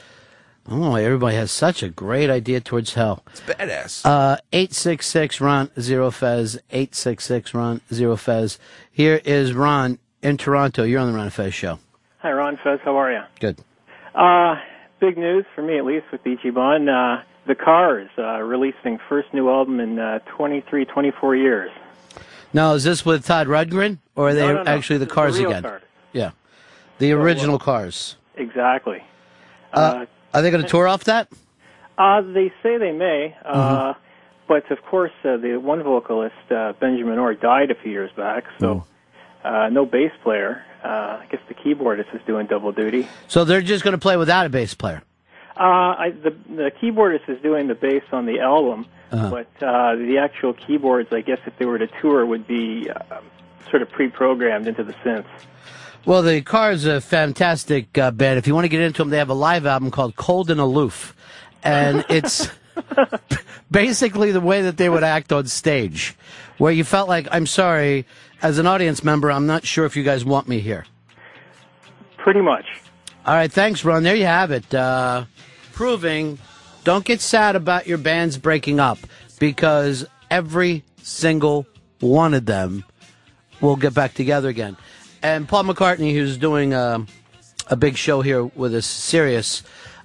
Oh, 0.65 0.95
everybody 0.95 1.35
has 1.35 1.51
such 1.51 1.83
a 1.83 1.89
great 1.89 2.29
idea 2.29 2.61
towards 2.61 2.93
hell. 2.93 3.25
It's 3.31 3.41
badass. 3.41 4.05
Uh, 4.05 4.37
866 4.53 5.41
Ron 5.41 5.71
Zero 5.77 6.09
Fez. 6.09 6.55
866 6.69 7.53
Ron 7.53 7.81
Zero 7.93 8.15
Fez. 8.15 8.57
Here 8.89 9.19
is 9.25 9.51
Ron 9.51 9.99
in 10.21 10.37
Toronto. 10.37 10.83
You're 10.83 11.01
on 11.01 11.11
the 11.11 11.17
Ron 11.17 11.31
Fez 11.31 11.53
show. 11.53 11.79
Hi, 12.19 12.31
Ron 12.31 12.57
Fez. 12.63 12.79
How 12.85 12.95
are 12.95 13.11
you? 13.11 13.23
Good. 13.41 13.59
Uh, 14.15 14.55
big 15.01 15.17
news 15.17 15.43
for 15.53 15.63
me, 15.63 15.77
at 15.77 15.83
least, 15.83 16.05
with 16.13 16.23
Ichiban. 16.23 16.87
Uh, 16.87 17.23
the 17.51 17.55
Cars 17.55 18.09
uh, 18.17 18.39
releasing 18.41 18.97
first 19.09 19.33
new 19.33 19.49
album 19.49 19.81
in 19.81 19.99
uh, 19.99 20.19
23, 20.37 20.85
24 20.85 21.35
years. 21.35 21.69
Now, 22.53 22.73
is 22.75 22.85
this 22.85 23.05
with 23.05 23.25
Todd 23.25 23.47
Rundgren, 23.47 23.97
or 24.15 24.29
are 24.29 24.33
they 24.33 24.47
No, 24.47 24.53
no, 24.53 24.63
no. 24.63 24.71
actually 24.71 24.99
the 24.99 25.05
cars 25.07 25.35
the 25.37 25.47
again? 25.47 25.63
Cars. 25.63 25.81
Yeah, 26.13 26.31
the 26.99 27.11
original 27.11 27.59
cars. 27.59 28.15
Exactly. 28.37 29.03
Uh, 29.73 30.05
are 30.33 30.41
they 30.41 30.49
going 30.49 30.63
to 30.63 30.69
tour 30.69 30.87
off 30.87 31.03
that? 31.05 31.27
Uh, 31.97 32.21
they 32.21 32.53
say 32.63 32.77
they 32.77 32.93
may, 32.93 33.35
uh, 33.43 33.53
Mm-hmm. 33.93 33.99
but 34.47 34.71
of 34.71 34.81
course, 34.83 35.11
uh, 35.25 35.35
the 35.35 35.57
one 35.57 35.83
vocalist, 35.83 36.35
uh, 36.51 36.71
Benjamin 36.79 37.19
Orr, 37.19 37.33
died 37.33 37.69
a 37.69 37.75
few 37.75 37.91
years 37.91 38.11
back, 38.15 38.45
so 38.61 38.85
uh, 39.43 39.67
no 39.69 39.85
bass 39.85 40.11
player. 40.23 40.63
Uh, 40.83 41.19
I 41.21 41.27
guess 41.29 41.41
the 41.49 41.53
keyboardist 41.53 42.15
is 42.15 42.21
doing 42.25 42.47
double 42.47 42.71
duty. 42.71 43.07
So 43.27 43.43
they're 43.43 43.61
just 43.61 43.83
going 43.83 43.91
to 43.93 43.97
play 43.99 44.15
without 44.15 44.45
a 44.45 44.49
bass 44.49 44.73
player. 44.73 45.03
Uh, 45.61 45.95
I, 46.05 46.09
the 46.23 46.31
the 46.49 46.71
keyboardist 46.81 47.29
is 47.29 47.39
doing 47.43 47.67
the 47.67 47.75
bass 47.75 48.01
on 48.11 48.25
the 48.25 48.39
album, 48.39 48.87
Uh-huh. 49.11 49.29
but 49.29 49.63
uh, 49.67 49.95
the 49.95 50.17
actual 50.17 50.53
keyboards, 50.53 51.13
I 51.13 51.21
guess, 51.21 51.37
if 51.45 51.55
they 51.59 51.65
were 51.65 51.77
to 51.77 51.87
tour, 52.01 52.25
would 52.25 52.47
be 52.47 52.89
uh, 52.89 53.19
sort 53.69 53.83
of 53.83 53.91
pre-programmed 53.91 54.67
into 54.67 54.83
the 54.83 54.93
synths. 55.05 55.25
Well, 56.03 56.23
the 56.23 56.41
Cars 56.41 56.87
are 56.87 56.95
a 56.95 57.01
fantastic 57.01 57.95
uh, 57.95 58.09
band. 58.09 58.39
If 58.39 58.47
you 58.47 58.55
want 58.55 58.65
to 58.65 58.69
get 58.69 58.81
into 58.81 59.03
them, 59.03 59.11
they 59.11 59.19
have 59.19 59.29
a 59.29 59.35
live 59.35 59.67
album 59.67 59.91
called 59.91 60.15
Cold 60.15 60.49
and 60.49 60.59
Aloof. 60.59 61.15
And 61.63 62.03
it's 62.09 62.49
basically 63.69 64.31
the 64.31 64.41
way 64.41 64.63
that 64.63 64.77
they 64.77 64.89
would 64.89 65.03
act 65.03 65.31
on 65.31 65.45
stage, 65.45 66.15
where 66.57 66.71
you 66.71 66.83
felt 66.83 67.07
like, 67.07 67.27
I'm 67.31 67.45
sorry, 67.45 68.07
as 68.41 68.57
an 68.57 68.65
audience 68.65 69.03
member, 69.03 69.31
I'm 69.31 69.45
not 69.45 69.63
sure 69.63 69.85
if 69.85 69.95
you 69.95 70.01
guys 70.03 70.25
want 70.25 70.47
me 70.47 70.59
here. 70.59 70.85
Pretty 72.17 72.41
much. 72.41 72.65
All 73.23 73.35
right, 73.35 73.51
thanks, 73.51 73.85
Ron. 73.85 74.01
There 74.01 74.15
you 74.15 74.25
have 74.25 74.49
it. 74.49 74.73
Uh, 74.73 75.25
proving 75.81 76.37
don't 76.83 77.05
get 77.05 77.19
sad 77.19 77.55
about 77.55 77.87
your 77.87 77.97
bands 77.97 78.37
breaking 78.37 78.79
up 78.79 78.99
because 79.39 80.05
every 80.29 80.83
single 81.01 81.65
one 82.01 82.35
of 82.35 82.45
them 82.45 82.85
will 83.61 83.75
get 83.75 83.91
back 83.91 84.13
together 84.13 84.47
again. 84.47 84.77
And 85.23 85.49
Paul 85.49 85.63
McCartney, 85.63 86.13
who's 86.13 86.37
doing 86.37 86.75
a, 86.75 87.03
a 87.65 87.75
big 87.75 87.97
show 87.97 88.21
here 88.21 88.45
with 88.45 88.75
us, 88.75 88.85
Sirius, 88.85 89.63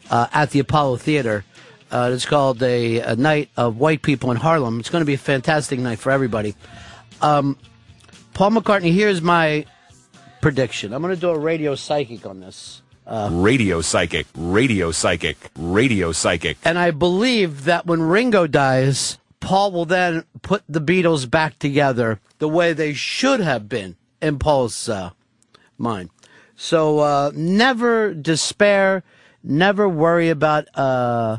uh, 0.09 0.29
at 0.33 0.49
the 0.49 0.61
Apollo 0.61 0.97
Theater. 0.97 1.45
Uh, 1.91 2.11
it's 2.11 2.25
called 2.25 2.63
a, 2.63 3.01
a 3.01 3.15
Night 3.15 3.51
of 3.59 3.77
White 3.77 4.01
People 4.01 4.31
in 4.31 4.39
Harlem. 4.39 4.81
It's 4.81 4.89
going 4.89 5.03
to 5.03 5.07
be 5.07 5.13
a 5.13 5.19
fantastic 5.19 5.79
night 5.79 5.99
for 5.99 6.11
everybody. 6.11 6.55
Um, 7.21 7.59
Paul 8.33 8.53
McCartney, 8.53 8.95
here's 8.95 9.21
my 9.21 9.67
prediction. 10.41 10.95
I'm 10.95 11.03
going 11.03 11.15
to 11.15 11.21
do 11.21 11.29
a 11.29 11.39
radio 11.39 11.75
psychic 11.75 12.25
on 12.25 12.41
this. 12.41 12.81
Uh, 13.07 13.29
radio 13.31 13.81
psychic, 13.81 14.27
radio 14.35 14.91
psychic, 14.91 15.37
radio 15.57 16.11
psychic. 16.11 16.59
And 16.65 16.77
I 16.77 16.91
believe 16.91 17.65
that 17.65 17.87
when 17.87 18.03
Ringo 18.03 18.49
dies, 18.49 19.19
Paul 19.39 19.71
will 19.71 19.85
then 19.85 20.25
put 20.43 20.65
the 20.69 20.81
Beatles 20.81 21.31
back 21.31 21.57
together 21.61 22.19
the 22.39 22.49
way 22.49 22.73
they 22.73 22.95
should 22.95 23.39
have 23.39 23.69
been 23.69 23.95
in 24.21 24.41
Paul's 24.41 24.89
uh, 24.89 25.11
mind. 25.79 26.11
So 26.57 26.99
uh, 26.99 27.31
never 27.33 28.13
despair, 28.13 29.05
never 29.41 29.89
worry 29.89 30.29
about 30.29 30.67
uh, 30.77 31.39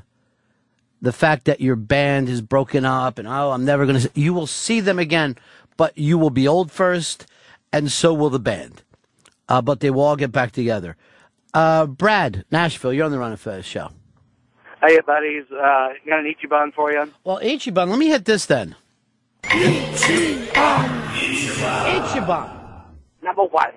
the 1.02 1.12
fact 1.12 1.46
that 1.46 1.60
your 1.60 1.76
band 1.76 2.30
is 2.30 2.42
broken 2.42 2.86
up 2.86 3.20
and 3.20 3.28
oh, 3.28 3.52
I'm 3.52 3.66
never 3.66 3.86
going 3.86 4.00
to. 4.00 4.12
You 4.14 4.34
will 4.34 4.48
see 4.48 4.80
them 4.80 5.00
again, 5.00 5.38
but 5.76 5.98
you 5.98 6.18
will 6.18 6.30
be 6.30 6.48
old 6.48 6.72
first, 6.72 7.26
and 7.74 7.92
so 7.92 8.14
will 8.14 8.30
the 8.30 8.40
band. 8.40 8.84
Uh, 9.50 9.62
but 9.62 9.82
they 9.82 9.90
will 9.90 10.04
all 10.04 10.16
get 10.16 10.32
back 10.32 10.52
together. 10.52 10.96
Uh, 11.54 11.86
Brad, 11.86 12.46
Nashville, 12.52 12.94
you're 12.94 13.06
on 13.06 13.12
the 13.12 13.20
Ron 13.20 13.32
and 13.32 13.40
Fez 13.40 13.66
show. 13.66 13.90
Hey, 14.82 15.00
buddies. 15.06 15.46
Uh, 15.52 15.90
got 16.06 16.20
an 16.20 16.34
Ichiban 16.34 16.74
for 16.74 16.92
you. 16.92 17.12
Well, 17.24 17.40
Ichiban, 17.40 17.90
let 17.90 17.98
me 17.98 18.08
hit 18.10 18.26
this 18.26 18.46
then. 18.46 18.76
Ichiban. 21.18 22.50
Number 23.24 23.44
one. 23.44 23.72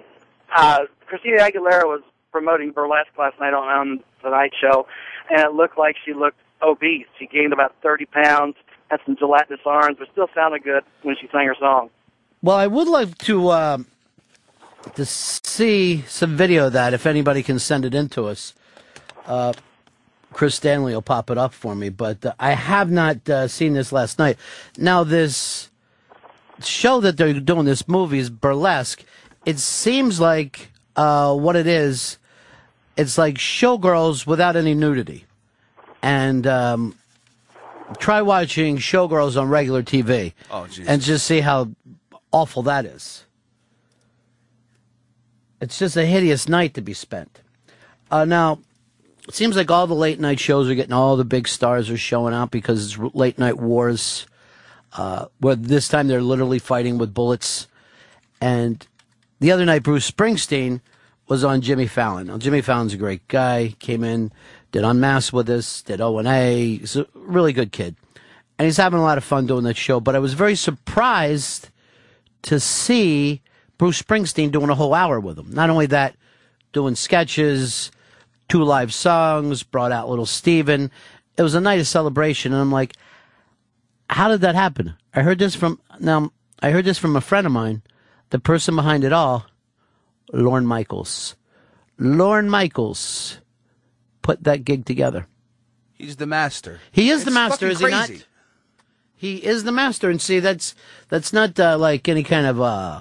Uh, 0.55 0.81
Christina 1.07 1.39
Aguilera 1.39 1.85
was 1.85 2.03
promoting 2.33 2.73
burlesque 2.73 3.17
last 3.19 3.39
night 3.41 3.55
on, 3.55 3.67
on 3.69 4.01
the 4.23 4.31
night 4.31 4.53
show, 4.61 4.87
and 5.31 5.41
it 5.41 5.53
looked 5.53 5.79
like 5.79 5.97
she 6.05 6.13
looked 6.13 6.39
obese. 6.63 7.07
She 7.19 7.27
gained 7.27 7.53
about 7.53 7.75
30 7.83 8.07
pounds, 8.07 8.57
had 8.91 9.01
some 9.07 9.17
gelatinous 9.17 9.61
arms, 9.65 9.97
but 9.99 10.09
still 10.13 10.29
sounded 10.35 10.63
good 10.63 10.83
when 11.03 11.17
she 11.21 11.29
sang 11.33 11.47
her 11.47 11.57
song. 11.59 11.91
Well, 12.43 12.57
I 12.57 12.67
would 12.67 12.89
like 12.89 13.17
to 13.19 13.51
um 13.51 13.87
to 14.95 15.05
see 15.05 16.03
some 16.09 16.37
video 16.37 16.67
of 16.67 16.73
that 16.73 16.95
if 16.95 17.07
anybody 17.07 17.43
can 17.43 17.59
send 17.59 17.85
it 17.85 17.95
in 17.95 18.09
to 18.11 18.27
us. 18.27 18.55
Uh, 19.27 19.53
Chris 20.33 20.55
Stanley 20.55 20.95
will 20.95 21.03
pop 21.03 21.31
it 21.31 21.39
up 21.39 21.53
for 21.53 21.75
me, 21.75 21.89
but 21.89 22.25
uh, 22.25 22.33
I 22.39 22.53
have 22.53 22.91
not 22.91 23.29
uh, 23.29 23.49
seen 23.49 23.75
this 23.75 23.93
last 23.93 24.19
night. 24.19 24.39
Now, 24.79 25.03
this 25.05 25.71
show 26.63 27.01
that 27.01 27.17
they're 27.17 27.33
doing, 27.35 27.65
this 27.65 27.89
movie 27.89 28.19
is 28.19 28.31
burlesque. 28.31 29.05
It 29.45 29.59
seems 29.59 30.21
like 30.21 30.71
uh, 30.97 31.35
what 31.35 31.57
it 31.57 31.67
is. 31.67 32.19
It's 32.97 33.19
like 33.19 33.37
showgirls 33.37 34.27
without 34.27 34.57
any 34.57 34.75
nudity, 34.75 35.25
and 36.03 36.47
um, 36.47 36.97
try 37.99 38.21
watching 38.23 38.77
showgirls 38.77 39.41
on 39.41 39.49
regular 39.49 39.83
TV, 39.83 40.33
Oh, 40.51 40.67
and 40.87 41.01
just 41.01 41.27
see 41.27 41.41
how 41.41 41.71
awful 42.31 42.63
that 42.65 42.85
is. 42.85 43.25
It's 45.61 45.79
just 45.79 45.97
a 45.97 46.07
hideous 46.07 46.49
night 46.49 46.75
to 46.75 46.81
be 46.81 46.95
spent. 46.95 47.43
Uh, 48.11 48.25
now, 48.25 48.61
it 49.29 49.35
seems 49.35 49.57
like 49.57 49.71
all 49.71 49.87
the 49.87 49.95
late 49.95 50.19
night 50.19 50.41
shows 50.41 50.69
are 50.69 50.75
getting 50.75 50.93
all 50.93 51.17
the 51.17 51.25
big 51.25 51.47
stars 51.47 51.91
are 51.91 51.99
showing 51.99 52.35
out 52.35 52.51
because 52.51 52.87
it's 52.87 53.15
late 53.15 53.39
night 53.39 53.59
wars. 53.59 54.27
Uh, 54.93 55.27
where 55.39 55.55
this 55.55 55.87
time 55.87 56.09
they're 56.09 56.21
literally 56.21 56.59
fighting 56.59 56.99
with 56.99 57.15
bullets. 57.15 57.69
And 58.41 58.85
the 59.39 59.53
other 59.53 59.65
night, 59.65 59.85
Bruce 59.85 60.11
Springsteen 60.11 60.81
was 61.29 61.45
on 61.45 61.61
Jimmy 61.61 61.87
Fallon. 61.87 62.27
Now, 62.27 62.39
Jimmy 62.39 62.61
Fallon's 62.61 62.95
a 62.95 62.97
great 62.97 63.29
guy. 63.29 63.77
Came 63.79 64.03
in, 64.03 64.33
did 64.73 64.83
Unmasked 64.83 65.33
with 65.33 65.49
us, 65.49 65.83
did 65.83 66.01
O 66.01 66.19
and 66.19 66.27
A. 66.27 66.79
He's 66.79 66.97
a 66.97 67.07
really 67.15 67.53
good 67.53 67.71
kid, 67.71 67.95
and 68.59 68.67
he's 68.67 68.79
having 68.79 68.99
a 68.99 69.03
lot 69.03 69.17
of 69.17 69.23
fun 69.23 69.47
doing 69.47 69.63
that 69.65 69.77
show. 69.77 70.01
But 70.01 70.17
I 70.17 70.19
was 70.19 70.35
very 70.35 70.57
surprised 70.57 71.69
to 72.43 72.59
see 72.59 73.43
Bruce 73.81 74.03
Springsteen 74.03 74.53
doing 74.53 74.69
a 74.69 74.75
whole 74.75 74.93
hour 74.93 75.19
with 75.19 75.39
him. 75.39 75.53
Not 75.55 75.71
only 75.71 75.87
that, 75.87 76.15
doing 76.75 76.95
sketches, 76.95 77.91
two 78.47 78.63
live 78.63 78.93
songs, 78.93 79.63
brought 79.63 79.91
out 79.91 80.11
little 80.11 80.27
Steven. 80.27 80.91
It 81.39 81.43
was 81.43 81.55
a 81.55 81.63
night 81.63 81.81
of 81.81 81.87
celebration, 81.87 82.53
and 82.53 82.61
I'm 82.61 82.71
like, 82.71 82.95
how 84.11 84.29
did 84.29 84.43
that 84.43 84.55
happen? 84.55 84.97
I 85.15 85.23
heard 85.23 85.39
this 85.39 85.55
from 85.55 85.81
now. 85.99 86.31
I 86.61 86.73
heard 86.73 86.85
this 86.85 86.99
from 86.99 87.17
a 87.17 87.23
friend 87.23 87.47
of 87.47 87.55
mine, 87.55 87.81
the 88.29 88.39
person 88.39 88.77
behind 88.77 89.03
it 89.03 89.15
all, 89.15 89.47
Lorne 90.31 90.67
Michaels. 90.67 91.35
Lorne 91.97 92.51
Michaels 92.51 93.39
put 94.21 94.45
that 94.45 94.67
gig 94.67 94.85
together. 94.85 95.27
He's 95.95 96.17
the 96.17 96.27
master. 96.27 96.81
He 96.93 97.09
is 97.09 97.25
the 97.25 97.31
master, 97.31 97.67
is 97.69 97.81
he 97.81 97.89
not? 97.89 98.11
He 99.15 99.37
is 99.37 99.65
the 99.65 99.73
master, 99.73 100.11
and 100.11 100.21
see, 100.21 100.39
that's 100.39 100.75
that's 101.09 101.33
not 101.33 101.59
uh, 101.59 101.79
like 101.79 102.11
any 102.11 102.23
kind 102.23 102.47
of 102.47 102.61
uh, 102.61 103.01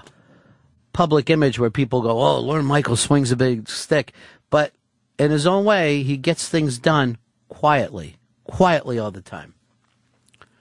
public 0.93 1.29
image 1.29 1.59
where 1.59 1.69
people 1.69 2.01
go, 2.01 2.21
"Oh, 2.21 2.39
Lorne 2.39 2.65
Michael 2.65 2.95
swings 2.95 3.31
a 3.31 3.35
big 3.35 3.69
stick," 3.69 4.13
but 4.49 4.73
in 5.17 5.31
his 5.31 5.45
own 5.45 5.65
way, 5.65 6.03
he 6.03 6.17
gets 6.17 6.47
things 6.47 6.77
done 6.79 7.17
quietly, 7.49 8.15
quietly 8.45 8.97
all 8.97 9.11
the 9.11 9.21
time. 9.21 9.53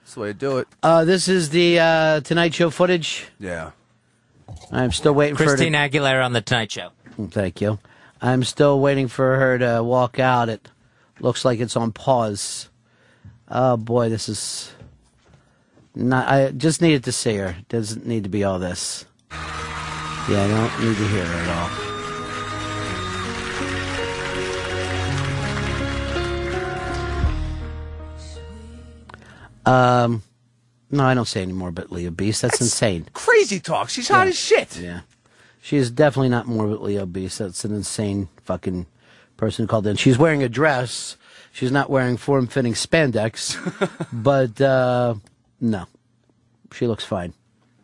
That's 0.01 0.15
the 0.15 0.19
way 0.21 0.27
to 0.29 0.33
do 0.33 0.57
it. 0.57 0.67
Uh, 0.81 1.05
this 1.05 1.27
is 1.27 1.49
the 1.49 1.79
uh, 1.79 2.21
Tonight 2.21 2.53
Show 2.53 2.69
footage. 2.69 3.27
Yeah. 3.39 3.71
I'm 4.71 4.91
still 4.91 5.13
waiting 5.13 5.35
Christina 5.35 5.77
for 5.77 5.81
her 5.81 5.89
Aguilera 5.89 6.25
on 6.25 6.33
the 6.33 6.41
Tonight 6.41 6.71
Show. 6.71 6.89
Thank 7.29 7.61
you. 7.61 7.79
I'm 8.21 8.43
still 8.43 8.79
waiting 8.79 9.07
for 9.07 9.37
her 9.37 9.57
to 9.59 9.83
walk 9.83 10.19
out. 10.19 10.49
It 10.49 10.67
looks 11.19 11.45
like 11.45 11.59
it's 11.59 11.77
on 11.77 11.91
pause. 11.91 12.69
Oh 13.49 13.77
boy, 13.77 14.09
this 14.09 14.27
is 14.29 14.71
not. 15.95 16.27
I 16.27 16.51
just 16.51 16.81
needed 16.81 17.03
to 17.05 17.11
see 17.11 17.35
her. 17.35 17.57
Doesn't 17.69 18.05
need 18.05 18.23
to 18.23 18.29
be 18.29 18.43
all 18.43 18.59
this. 18.59 19.05
Yeah, 20.29 20.43
I 20.43 20.47
don't 20.47 20.79
need 20.87 20.95
to 20.95 21.07
hear 21.07 21.23
it 21.23 21.27
at 21.27 21.49
all. 21.49 21.89
Um, 29.65 30.23
no, 30.91 31.03
I 31.03 31.13
don't 31.13 31.27
say 31.27 31.41
anymore. 31.41 31.71
But 31.71 31.91
Leah 31.91 32.11
Beast, 32.11 32.43
that's, 32.43 32.61
insane. 32.61 33.07
Crazy 33.13 33.59
talk. 33.59 33.89
She's 33.89 34.07
hot 34.07 34.27
as 34.27 34.37
shit. 34.37 34.77
Yeah. 34.77 35.01
She 35.61 35.77
is 35.77 35.91
definitely 35.91 36.29
not 36.29 36.47
morbidly 36.47 36.97
obese. 36.97 37.39
That's 37.39 37.65
an 37.65 37.73
insane 37.73 38.29
fucking 38.43 38.85
person 39.37 39.63
who 39.63 39.67
called 39.67 39.87
in. 39.87 39.95
She's 39.95 40.17
wearing 40.17 40.43
a 40.43 40.49
dress. 40.49 41.17
She's 41.51 41.71
not 41.71 41.89
wearing 41.89 42.17
form 42.17 42.47
fitting 42.47 42.73
spandex. 42.73 43.57
but 44.13 44.61
uh, 44.61 45.15
no. 45.59 45.85
She 46.71 46.87
looks 46.87 47.03
fine. 47.03 47.33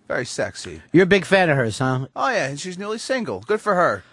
Very 0.07 0.25
sexy. 0.25 0.81
You're 0.91 1.03
a 1.03 1.07
big 1.07 1.25
fan 1.25 1.49
of 1.49 1.57
hers, 1.57 1.79
huh? 1.79 2.07
Oh 2.15 2.29
yeah, 2.29 2.47
and 2.47 2.59
she's 2.59 2.77
newly 2.77 2.99
single. 2.99 3.39
Good 3.41 3.61
for 3.61 3.75
her. 3.75 4.03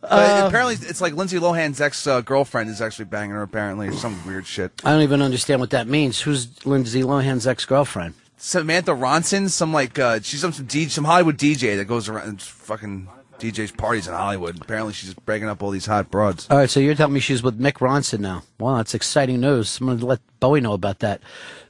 But 0.00 0.12
Uh, 0.12 0.46
apparently, 0.48 0.74
it's 0.74 1.00
like 1.00 1.14
Lindsay 1.14 1.38
Lohan's 1.38 1.80
ex 1.80 2.06
uh, 2.06 2.20
girlfriend 2.20 2.70
is 2.70 2.80
actually 2.80 3.06
banging 3.06 3.32
her. 3.32 3.42
Apparently, 3.42 3.88
or 3.88 3.92
some 3.92 4.24
weird 4.26 4.46
shit. 4.46 4.72
I 4.84 4.92
don't 4.92 5.02
even 5.02 5.20
understand 5.22 5.60
what 5.60 5.70
that 5.70 5.86
means. 5.88 6.20
Who's 6.20 6.64
Lindsay 6.66 7.02
Lohan's 7.02 7.46
ex 7.46 7.64
girlfriend? 7.64 8.14
Samantha 8.38 8.92
Ronson, 8.92 9.48
some 9.50 9.72
like 9.72 9.98
uh, 9.98 10.20
she's 10.22 10.40
some 10.40 10.52
some, 10.52 10.66
DJ, 10.66 10.90
some 10.90 11.04
Hollywood 11.04 11.36
DJ 11.38 11.76
that 11.76 11.86
goes 11.86 12.08
around 12.08 12.28
and 12.28 12.42
fucking 12.42 13.08
DJs 13.38 13.76
parties 13.76 14.06
in 14.08 14.14
Hollywood. 14.14 14.60
Apparently, 14.60 14.92
she's 14.92 15.12
breaking 15.12 15.48
up 15.48 15.62
all 15.62 15.70
these 15.70 15.86
hot 15.86 16.10
broads. 16.10 16.46
All 16.50 16.56
right, 16.58 16.70
so 16.70 16.80
you're 16.80 16.94
telling 16.94 17.14
me 17.14 17.20
she's 17.20 17.42
with 17.42 17.58
Mick 17.60 17.74
Ronson 17.74 18.20
now. 18.20 18.42
Wow, 18.58 18.76
that's 18.76 18.94
exciting 18.94 19.40
news. 19.40 19.78
I'm 19.80 19.86
going 19.86 19.98
to 19.98 20.06
let 20.06 20.20
Bowie 20.40 20.60
know 20.60 20.72
about 20.72 21.00
that. 21.00 21.20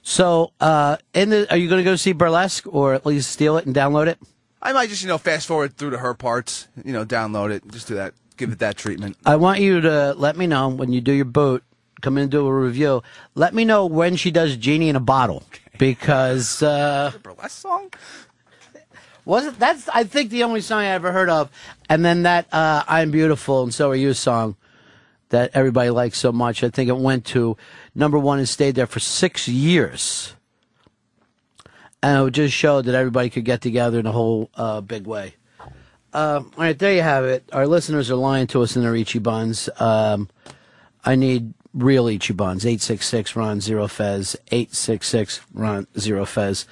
So, 0.08 0.52
uh, 0.60 0.98
in 1.14 1.30
the, 1.30 1.50
are 1.50 1.56
you 1.56 1.68
going 1.68 1.80
to 1.80 1.90
go 1.90 1.96
see 1.96 2.12
Burlesque 2.12 2.64
or 2.72 2.94
at 2.94 3.04
least 3.04 3.28
steal 3.28 3.56
it 3.56 3.66
and 3.66 3.74
download 3.74 4.06
it? 4.06 4.20
I 4.62 4.72
might 4.72 4.88
just 4.88 5.02
you 5.02 5.08
know 5.08 5.18
fast 5.18 5.48
forward 5.48 5.76
through 5.76 5.90
to 5.90 5.98
her 5.98 6.14
parts. 6.14 6.68
You 6.84 6.92
know, 6.92 7.04
download 7.04 7.50
it. 7.50 7.66
Just 7.72 7.88
do 7.88 7.96
that. 7.96 8.14
Give 8.36 8.52
it 8.52 8.60
that 8.60 8.76
treatment. 8.76 9.16
I 9.26 9.34
want 9.34 9.58
you 9.58 9.80
to 9.80 10.14
let 10.16 10.36
me 10.36 10.46
know 10.46 10.68
when 10.68 10.92
you 10.92 11.00
do 11.00 11.10
your 11.10 11.24
boot, 11.24 11.64
come 12.02 12.18
in 12.18 12.22
and 12.22 12.30
do 12.30 12.46
a 12.46 12.54
review. 12.54 13.02
Let 13.34 13.52
me 13.52 13.64
know 13.64 13.84
when 13.84 14.14
she 14.14 14.30
does 14.30 14.56
Genie 14.56 14.88
in 14.88 14.94
a 14.94 15.00
Bottle. 15.00 15.42
Because, 15.76 16.62
uh. 16.62 17.10
Burlesque 17.20 17.62
song? 17.62 17.92
Wasn't 19.24 19.58
that's 19.58 19.88
I 19.88 20.04
think 20.04 20.30
the 20.30 20.44
only 20.44 20.60
song 20.60 20.82
I 20.82 20.90
ever 20.90 21.10
heard 21.10 21.28
of, 21.28 21.50
and 21.88 22.04
then 22.04 22.22
that 22.22 22.46
uh, 22.54 22.84
"I'm 22.86 23.10
Beautiful 23.10 23.64
and 23.64 23.74
So 23.74 23.90
Are 23.90 23.96
You" 23.96 24.14
song 24.14 24.54
that 25.30 25.50
everybody 25.54 25.90
likes 25.90 26.18
so 26.18 26.32
much. 26.32 26.62
I 26.62 26.70
think 26.70 26.88
it 26.88 26.96
went 26.96 27.24
to 27.26 27.56
number 27.96 28.18
one 28.18 28.38
and 28.38 28.48
stayed 28.48 28.74
there 28.74 28.86
for 28.86 29.00
six 29.00 29.48
years, 29.48 30.34
and 32.02 32.28
it 32.28 32.30
just 32.32 32.54
showed 32.54 32.84
that 32.84 32.94
everybody 32.94 33.30
could 33.30 33.44
get 33.44 33.62
together 33.62 33.98
in 33.98 34.06
a 34.06 34.12
whole 34.12 34.50
uh, 34.54 34.80
big 34.80 35.06
way. 35.06 35.34
Um, 36.12 36.52
all 36.56 36.64
right, 36.64 36.78
there 36.78 36.94
you 36.94 37.02
have 37.02 37.24
it. 37.24 37.48
Our 37.52 37.66
listeners 37.66 38.10
are 38.10 38.16
lying 38.16 38.46
to 38.48 38.62
us 38.62 38.76
in 38.76 38.82
their 38.82 38.92
Ichibans. 38.92 39.68
Um, 39.80 40.28
I 41.04 41.14
need 41.14 41.52
real 41.74 42.06
Ichibans. 42.06 42.64
866 42.64 43.36
Ron 43.36 43.60
Zero 43.60 43.86
Fez. 43.86 44.36
866 44.50 45.40
Ron 45.52 45.86
Zero 45.98 46.24
Fez. 46.24 46.66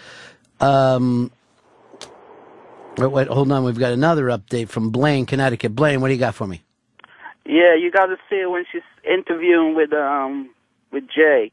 Um, 0.61 1.31
wait, 2.97 3.11
wait, 3.11 3.29
hold 3.29 3.53
on. 3.53 3.65
We've 3.65 3.79
got 3.79 3.93
another 3.93 4.27
update 4.27 4.69
from 4.69 4.91
Blaine, 4.91 5.27
Connecticut. 5.27 5.75
Blaine, 5.75 6.01
what 6.01 6.09
do 6.09 6.15
you 6.15 6.21
got 6.21 6.35
for 6.35 6.47
me? 6.47 6.63
Yeah, 7.45 7.75
you 7.75 7.91
got 7.91 8.07
to 8.07 8.17
see 8.31 8.47
when 8.47 8.65
she's 8.73 8.83
interviewing 9.05 9.75
with 9.75 9.93
um 9.93 10.54
with 10.95 11.05
Jay. 11.09 11.51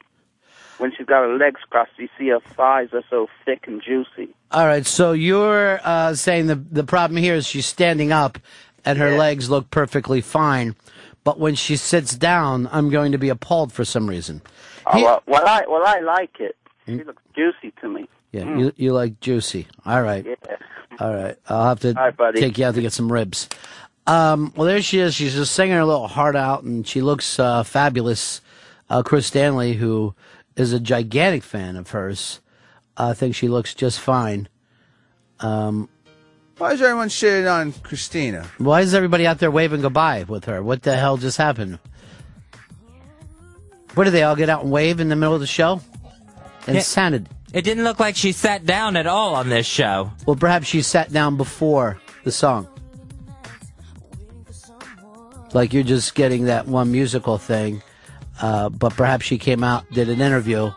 When 0.78 0.92
she's 0.98 1.06
got 1.06 1.22
her 1.22 1.38
legs 1.38 1.60
crossed, 1.70 1.92
you 1.98 2.10
see 2.18 2.30
her 2.30 2.40
thighs 2.40 2.90
are 2.94 3.04
so 3.10 3.28
thick 3.46 3.66
and 3.68 3.84
juicy. 3.84 4.34
All 4.52 4.66
right, 4.66 4.86
so 4.86 5.12
you're 5.12 5.80
uh, 5.84 6.16
saying 6.16 6.48
the 6.48 6.56
the 6.56 6.84
problem 6.84 7.18
here 7.18 7.36
is 7.36 7.46
she's 7.46 7.66
standing 7.68 8.12
up 8.12 8.40
and 8.84 8.98
her 8.98 9.16
legs 9.18 9.48
look 9.50 9.70
perfectly 9.70 10.22
fine, 10.22 10.76
but 11.24 11.40
when 11.40 11.54
she 11.54 11.76
sits 11.76 12.16
down, 12.16 12.68
I'm 12.72 12.90
going 12.90 13.12
to 13.12 13.20
be 13.20 13.30
appalled 13.30 13.72
for 13.72 13.86
some 13.86 14.08
reason. 14.08 14.42
Oh, 14.88 15.04
well, 15.04 15.24
well, 15.28 15.48
I 15.48 15.64
well 15.68 15.84
I 15.86 16.00
like 16.00 16.40
it. 16.40 16.56
She 16.88 17.04
looks 17.04 17.22
juicy 17.36 17.74
to 17.82 17.88
me. 17.88 18.10
Yeah, 18.32 18.44
Mm. 18.44 18.60
you 18.60 18.74
you 18.76 18.94
like 18.94 19.20
juicy. 19.20 19.68
All 19.86 20.02
right. 20.02 20.26
Yeah. 20.26 20.56
All 21.00 21.14
right. 21.14 21.38
I'll 21.48 21.66
have 21.66 21.80
to 21.82 21.94
right, 21.94 22.36
take 22.36 22.58
you 22.58 22.66
out 22.66 22.74
to 22.76 22.82
get 22.82 22.94
some 22.94 23.12
ribs. 23.12 23.50
Um, 24.08 24.52
well, 24.56 24.66
there 24.66 24.82
she 24.82 25.00
is. 25.00 25.14
She's 25.14 25.36
just 25.36 25.54
singing 25.54 25.76
her 25.76 25.86
little 25.86 26.08
heart 26.08 26.36
out, 26.36 26.64
and 26.64 26.88
she 26.88 27.02
looks 27.02 27.40
uh, 27.40 27.62
fabulous. 27.64 28.42
Uh, 28.92 29.02
Chris 29.02 29.26
Stanley, 29.26 29.72
who 29.74 30.14
is 30.58 30.74
a 30.74 30.80
gigantic 30.80 31.44
fan 31.44 31.78
of 31.78 31.90
hers, 31.92 32.42
I 32.98 33.14
think 33.14 33.36
she 33.36 33.48
looks 33.48 33.74
just 33.74 34.02
fine. 34.02 34.50
Um, 35.40 35.88
Why 36.58 36.74
is 36.74 36.82
everyone 36.82 37.08
shitting 37.08 37.50
on 37.50 37.72
Christina? 37.72 38.46
Why 38.58 38.82
is 38.82 38.94
everybody 38.94 39.26
out 39.26 39.40
there 39.40 39.50
waving 39.50 39.80
goodbye 39.80 40.26
with 40.28 40.44
her? 40.44 40.62
What 40.62 40.84
the 40.84 40.98
hell 40.98 41.16
just 41.16 41.38
happened? 41.38 41.80
What 43.96 44.04
do 44.04 44.10
they 44.10 44.24
all 44.24 44.36
get 44.36 44.50
out 44.50 44.64
and 44.64 44.72
wave 44.74 45.00
in 45.00 45.08
the 45.08 45.16
middle 45.16 45.36
of 45.36 45.40
the 45.40 45.48
show? 45.48 45.80
Insanity. 46.68 47.28
It 47.54 47.62
didn't 47.62 47.86
look 47.86 48.02
like 48.02 48.18
she 48.18 48.34
sat 48.34 48.66
down 48.66 48.98
at 48.98 49.08
all 49.08 49.36
on 49.36 49.48
this 49.48 49.66
show. 49.66 50.12
Well, 50.26 50.36
perhaps 50.36 50.68
she 50.68 50.82
sat 50.82 51.14
down 51.14 51.38
before 51.38 52.02
the 52.26 52.32
song. 52.34 52.68
Like 55.54 55.72
you're 55.72 55.84
just 55.84 56.14
getting 56.14 56.46
that 56.46 56.68
one 56.68 56.92
musical 56.92 57.38
thing, 57.38 57.82
uh, 58.42 58.70
but 58.70 58.94
perhaps 58.94 59.26
she 59.26 59.38
came 59.38 59.64
out, 59.64 59.90
did 59.92 60.10
an 60.10 60.22
interview 60.22 60.72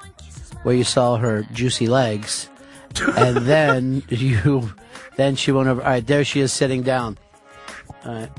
where 0.62 0.74
you 0.74 0.84
saw 0.84 1.16
her 1.16 1.42
juicy 1.52 1.86
legs, 1.86 2.48
and 3.16 3.36
then 3.46 4.02
you, 4.08 4.72
then 5.16 5.36
she 5.36 5.52
went 5.52 5.68
over. 5.68 5.82
All 5.82 5.88
right, 5.88 6.06
there 6.06 6.24
she 6.24 6.40
is 6.40 6.52
sitting 6.52 6.82
down. 6.82 7.18
All 8.04 8.14
right. 8.14 8.30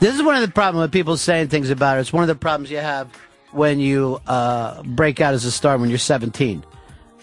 This 0.00 0.14
is 0.14 0.22
one 0.22 0.36
of 0.36 0.42
the 0.42 0.52
problems 0.52 0.84
with 0.84 0.92
people 0.92 1.16
saying 1.16 1.48
things 1.48 1.70
about 1.70 1.94
her. 1.94 2.00
It's 2.00 2.12
one 2.12 2.22
of 2.22 2.28
the 2.28 2.34
problems 2.34 2.70
you 2.70 2.78
have 2.78 3.08
when 3.52 3.80
you 3.80 4.20
uh, 4.26 4.82
break 4.82 5.20
out 5.20 5.32
as 5.32 5.44
a 5.44 5.50
star 5.50 5.78
when 5.78 5.88
you're 5.88 5.98
17. 5.98 6.64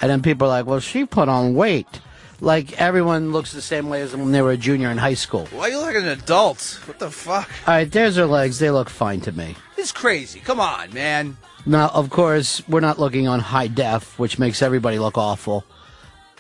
And 0.02 0.10
then 0.10 0.22
people 0.24 0.48
are 0.48 0.50
like, 0.50 0.66
well, 0.66 0.80
she 0.80 1.06
put 1.06 1.30
on 1.30 1.54
weight. 1.54 2.02
Like 2.42 2.82
everyone 2.82 3.32
looks 3.32 3.52
the 3.52 3.62
same 3.62 3.88
way 3.88 4.02
as 4.02 4.16
when 4.16 4.32
they 4.32 4.42
were 4.42 4.52
a 4.52 4.58
junior 4.58 4.90
in 4.90 4.98
high 4.98 5.14
school. 5.14 5.46
Why 5.52 5.68
you 5.68 5.78
look 5.78 5.94
like 5.94 6.04
an 6.04 6.08
adult? 6.08 6.80
What 6.86 6.98
the 6.98 7.12
fuck? 7.12 7.48
All 7.68 7.76
right, 7.76 7.90
there's 7.90 8.16
her 8.16 8.26
legs. 8.26 8.58
They 8.58 8.72
look 8.72 8.90
fine 8.90 9.22
to 9.22 9.32
me. 9.32 9.56
It's 9.78 9.92
crazy. 9.92 10.40
Come 10.40 10.60
on, 10.60 10.92
man. 10.92 11.38
Now, 11.68 11.90
of 11.90 12.10
course, 12.10 12.68
we're 12.68 12.80
not 12.80 12.98
looking 12.98 13.28
on 13.28 13.40
high 13.40 13.68
def, 13.68 14.18
which 14.18 14.40
makes 14.40 14.64
everybody 14.64 14.98
look 14.98 15.20
awful. 15.20 15.64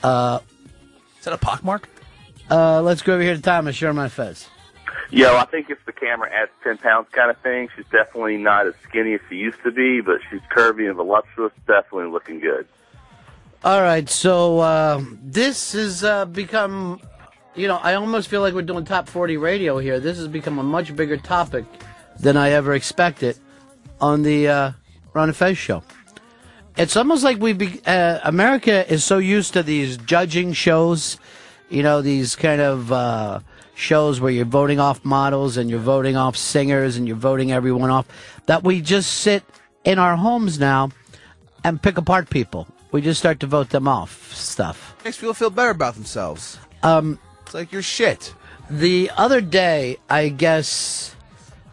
Uh, 0.03 0.39
is 1.19 1.25
that 1.25 1.35
a 1.35 1.37
pockmark? 1.37 1.83
Uh, 2.49 2.81
let's 2.81 3.03
go 3.03 3.13
over 3.13 3.21
here 3.21 3.35
to 3.35 3.41
Thomas. 3.41 3.79
You're 3.79 3.93
my 3.93 4.09
fez. 4.09 4.47
Yo, 5.11 5.35
I 5.35 5.45
think 5.45 5.69
if 5.69 5.77
the 5.85 5.91
camera 5.91 6.31
adds 6.33 6.51
10 6.63 6.79
pounds 6.79 7.07
kind 7.11 7.29
of 7.29 7.37
thing, 7.39 7.69
she's 7.75 7.85
definitely 7.91 8.37
not 8.37 8.65
as 8.65 8.73
skinny 8.83 9.13
as 9.13 9.19
she 9.29 9.35
used 9.35 9.61
to 9.63 9.71
be, 9.71 10.01
but 10.01 10.19
she's 10.29 10.41
curvy 10.55 10.87
and 10.87 10.95
voluptuous, 10.95 11.51
definitely 11.67 12.09
looking 12.09 12.39
good. 12.39 12.65
All 13.63 13.79
right, 13.83 14.09
so 14.09 14.57
uh, 14.57 15.03
this 15.21 15.73
has 15.73 16.03
uh, 16.03 16.25
become, 16.25 16.99
you 17.53 17.67
know, 17.67 17.75
I 17.75 17.93
almost 17.93 18.27
feel 18.27 18.41
like 18.41 18.55
we're 18.55 18.63
doing 18.63 18.85
top 18.85 19.07
40 19.07 19.37
radio 19.37 19.77
here. 19.77 19.99
This 19.99 20.17
has 20.17 20.27
become 20.27 20.57
a 20.57 20.63
much 20.63 20.95
bigger 20.95 21.15
topic 21.15 21.65
than 22.19 22.37
I 22.37 22.53
ever 22.53 22.73
expected 22.73 23.37
on 23.99 24.23
the 24.23 24.47
uh, 24.47 24.71
Ron 25.13 25.29
and 25.29 25.37
Fez 25.37 25.59
show. 25.59 25.83
It's 26.75 26.97
almost 26.97 27.23
like 27.23 27.37
we, 27.39 27.53
be, 27.53 27.79
uh, 27.85 28.21
America 28.23 28.91
is 28.91 29.03
so 29.03 29.19
used 29.19 29.53
to 29.53 29.61
these 29.61 29.95
judging 29.97 30.53
shows, 30.53 31.19
you 31.69 31.83
know, 31.83 32.01
these 32.01 32.35
kind 32.35 32.61
of 32.61 32.91
uh, 32.91 33.41
shows 33.75 34.19
where 34.19 34.31
you're 34.31 34.43
voting 34.43 34.79
off 34.79 35.05
models 35.05 35.57
and 35.57 35.69
you're 35.69 35.77
voting 35.77 36.17
off 36.17 36.35
singers 36.35 36.97
and 36.97 37.07
you're 37.07 37.15
voting 37.15 37.51
everyone 37.51 37.91
off, 37.91 38.07
that 38.47 38.63
we 38.63 38.81
just 38.81 39.19
sit 39.19 39.43
in 39.83 39.99
our 39.99 40.15
homes 40.15 40.59
now 40.59 40.89
and 41.63 41.79
pick 41.79 41.99
apart 41.99 42.27
people. 42.31 42.67
We 42.91 43.01
just 43.01 43.19
start 43.19 43.39
to 43.39 43.47
vote 43.47 43.69
them 43.69 43.87
off 43.87 44.33
stuff. 44.33 44.95
Makes 45.05 45.17
people 45.17 45.33
feel 45.33 45.49
better 45.49 45.69
about 45.69 45.95
themselves. 45.95 46.59
Um, 46.83 47.19
it's 47.45 47.53
like 47.53 47.71
you're 47.71 47.81
shit. 47.81 48.33
The 48.69 49.11
other 49.17 49.41
day, 49.41 49.97
I 50.09 50.29
guess 50.29 51.15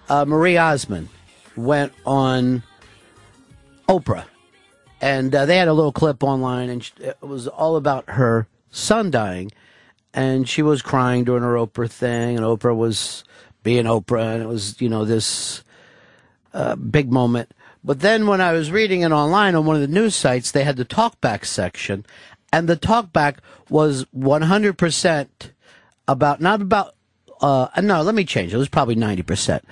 uh, 0.08 0.24
Marie 0.24 0.56
Osmond 0.56 1.08
went 1.56 1.92
on 2.06 2.62
Oprah, 3.88 4.24
and 5.00 5.34
uh, 5.34 5.46
they 5.46 5.56
had 5.56 5.68
a 5.68 5.72
little 5.72 5.92
clip 5.92 6.22
online, 6.22 6.68
and 6.68 6.90
it 7.00 7.16
was 7.20 7.48
all 7.48 7.76
about 7.76 8.08
her 8.10 8.46
son 8.70 9.10
dying, 9.10 9.50
and 10.14 10.48
she 10.48 10.62
was 10.62 10.82
crying 10.82 11.24
during 11.24 11.42
her 11.42 11.54
Oprah 11.54 11.90
thing, 11.90 12.36
and 12.36 12.44
Oprah 12.44 12.76
was 12.76 13.24
being 13.62 13.84
Oprah, 13.84 14.34
and 14.34 14.42
it 14.42 14.46
was 14.46 14.80
you 14.80 14.88
know 14.88 15.04
this 15.04 15.62
uh, 16.54 16.76
big 16.76 17.10
moment. 17.12 17.52
But 17.84 18.00
then 18.00 18.26
when 18.26 18.40
I 18.40 18.52
was 18.52 18.70
reading 18.70 19.02
it 19.02 19.12
online 19.12 19.54
on 19.54 19.64
one 19.64 19.76
of 19.76 19.82
the 19.82 19.88
news 19.88 20.14
sites, 20.14 20.50
they 20.50 20.64
had 20.64 20.76
the 20.76 20.84
talkback 20.84 21.44
section, 21.44 22.04
and 22.52 22.68
the 22.68 22.76
talkback 22.76 23.36
was 23.68 24.04
100% 24.16 25.28
about, 26.06 26.40
not 26.40 26.62
about, 26.62 26.94
uh, 27.40 27.68
no, 27.80 28.02
let 28.02 28.14
me 28.14 28.24
change. 28.24 28.52
It 28.52 28.58
was 28.58 28.68
probably 28.68 28.96
90%. 28.96 29.62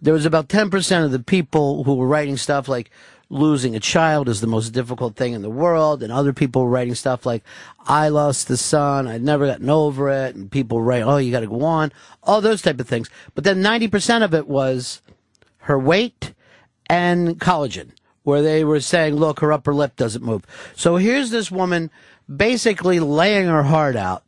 There 0.00 0.14
was 0.14 0.26
about 0.26 0.48
10% 0.48 1.04
of 1.04 1.10
the 1.10 1.18
people 1.18 1.84
who 1.84 1.94
were 1.94 2.06
writing 2.06 2.36
stuff 2.36 2.68
like, 2.68 2.90
losing 3.28 3.74
a 3.74 3.80
child 3.80 4.28
is 4.28 4.40
the 4.40 4.46
most 4.46 4.70
difficult 4.70 5.16
thing 5.16 5.32
in 5.32 5.42
the 5.42 5.50
world, 5.50 6.02
and 6.02 6.12
other 6.12 6.32
people 6.32 6.68
writing 6.68 6.94
stuff 6.94 7.26
like, 7.26 7.42
I 7.86 8.08
lost 8.08 8.46
the 8.48 8.56
son, 8.56 9.08
I'd 9.08 9.22
never 9.22 9.46
gotten 9.46 9.68
over 9.68 10.08
it, 10.08 10.36
and 10.36 10.50
people 10.50 10.80
write, 10.80 11.02
oh, 11.02 11.16
you 11.16 11.32
gotta 11.32 11.48
go 11.48 11.62
on, 11.62 11.92
all 12.22 12.40
those 12.40 12.62
type 12.62 12.78
of 12.78 12.88
things. 12.88 13.10
But 13.34 13.44
then 13.44 13.62
90% 13.62 14.22
of 14.22 14.32
it 14.32 14.46
was 14.46 15.02
her 15.58 15.78
weight, 15.78 16.32
and 16.88 17.38
collagen, 17.40 17.90
where 18.22 18.42
they 18.42 18.64
were 18.64 18.80
saying, 18.80 19.16
look, 19.16 19.40
her 19.40 19.52
upper 19.52 19.74
lip 19.74 19.96
doesn't 19.96 20.24
move. 20.24 20.44
So 20.74 20.96
here's 20.96 21.30
this 21.30 21.50
woman 21.50 21.90
basically 22.34 23.00
laying 23.00 23.46
her 23.46 23.62
heart 23.62 23.96
out 23.96 24.24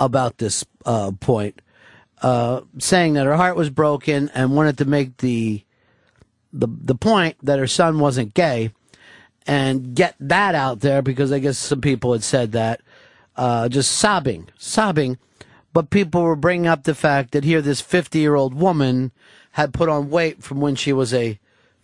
about 0.00 0.38
this 0.38 0.64
uh, 0.84 1.12
point, 1.20 1.60
uh, 2.22 2.62
saying 2.78 3.14
that 3.14 3.26
her 3.26 3.36
heart 3.36 3.56
was 3.56 3.70
broken 3.70 4.30
and 4.34 4.54
wanted 4.54 4.78
to 4.78 4.84
make 4.84 5.18
the 5.18 5.64
the 6.52 6.66
the 6.66 6.94
point 6.94 7.36
that 7.42 7.58
her 7.58 7.66
son 7.66 7.98
wasn't 7.98 8.32
gay 8.32 8.72
and 9.48 9.94
get 9.94 10.14
that 10.20 10.54
out 10.54 10.80
there 10.80 11.00
because 11.00 11.32
I 11.32 11.38
guess 11.38 11.56
some 11.56 11.80
people 11.80 12.12
had 12.12 12.22
said 12.22 12.52
that, 12.52 12.82
uh, 13.34 13.68
just 13.68 13.92
sobbing, 13.92 14.48
sobbing. 14.58 15.18
But 15.72 15.90
people 15.90 16.22
were 16.22 16.36
bringing 16.36 16.66
up 16.66 16.84
the 16.84 16.94
fact 16.94 17.32
that 17.32 17.44
here 17.44 17.62
this 17.62 17.80
50 17.80 18.18
year 18.18 18.34
old 18.34 18.54
woman 18.54 19.10
had 19.52 19.72
put 19.72 19.88
on 19.88 20.10
weight 20.10 20.42
from 20.42 20.60
when 20.60 20.74
she 20.74 20.92
was 20.92 21.14
a 21.14 21.38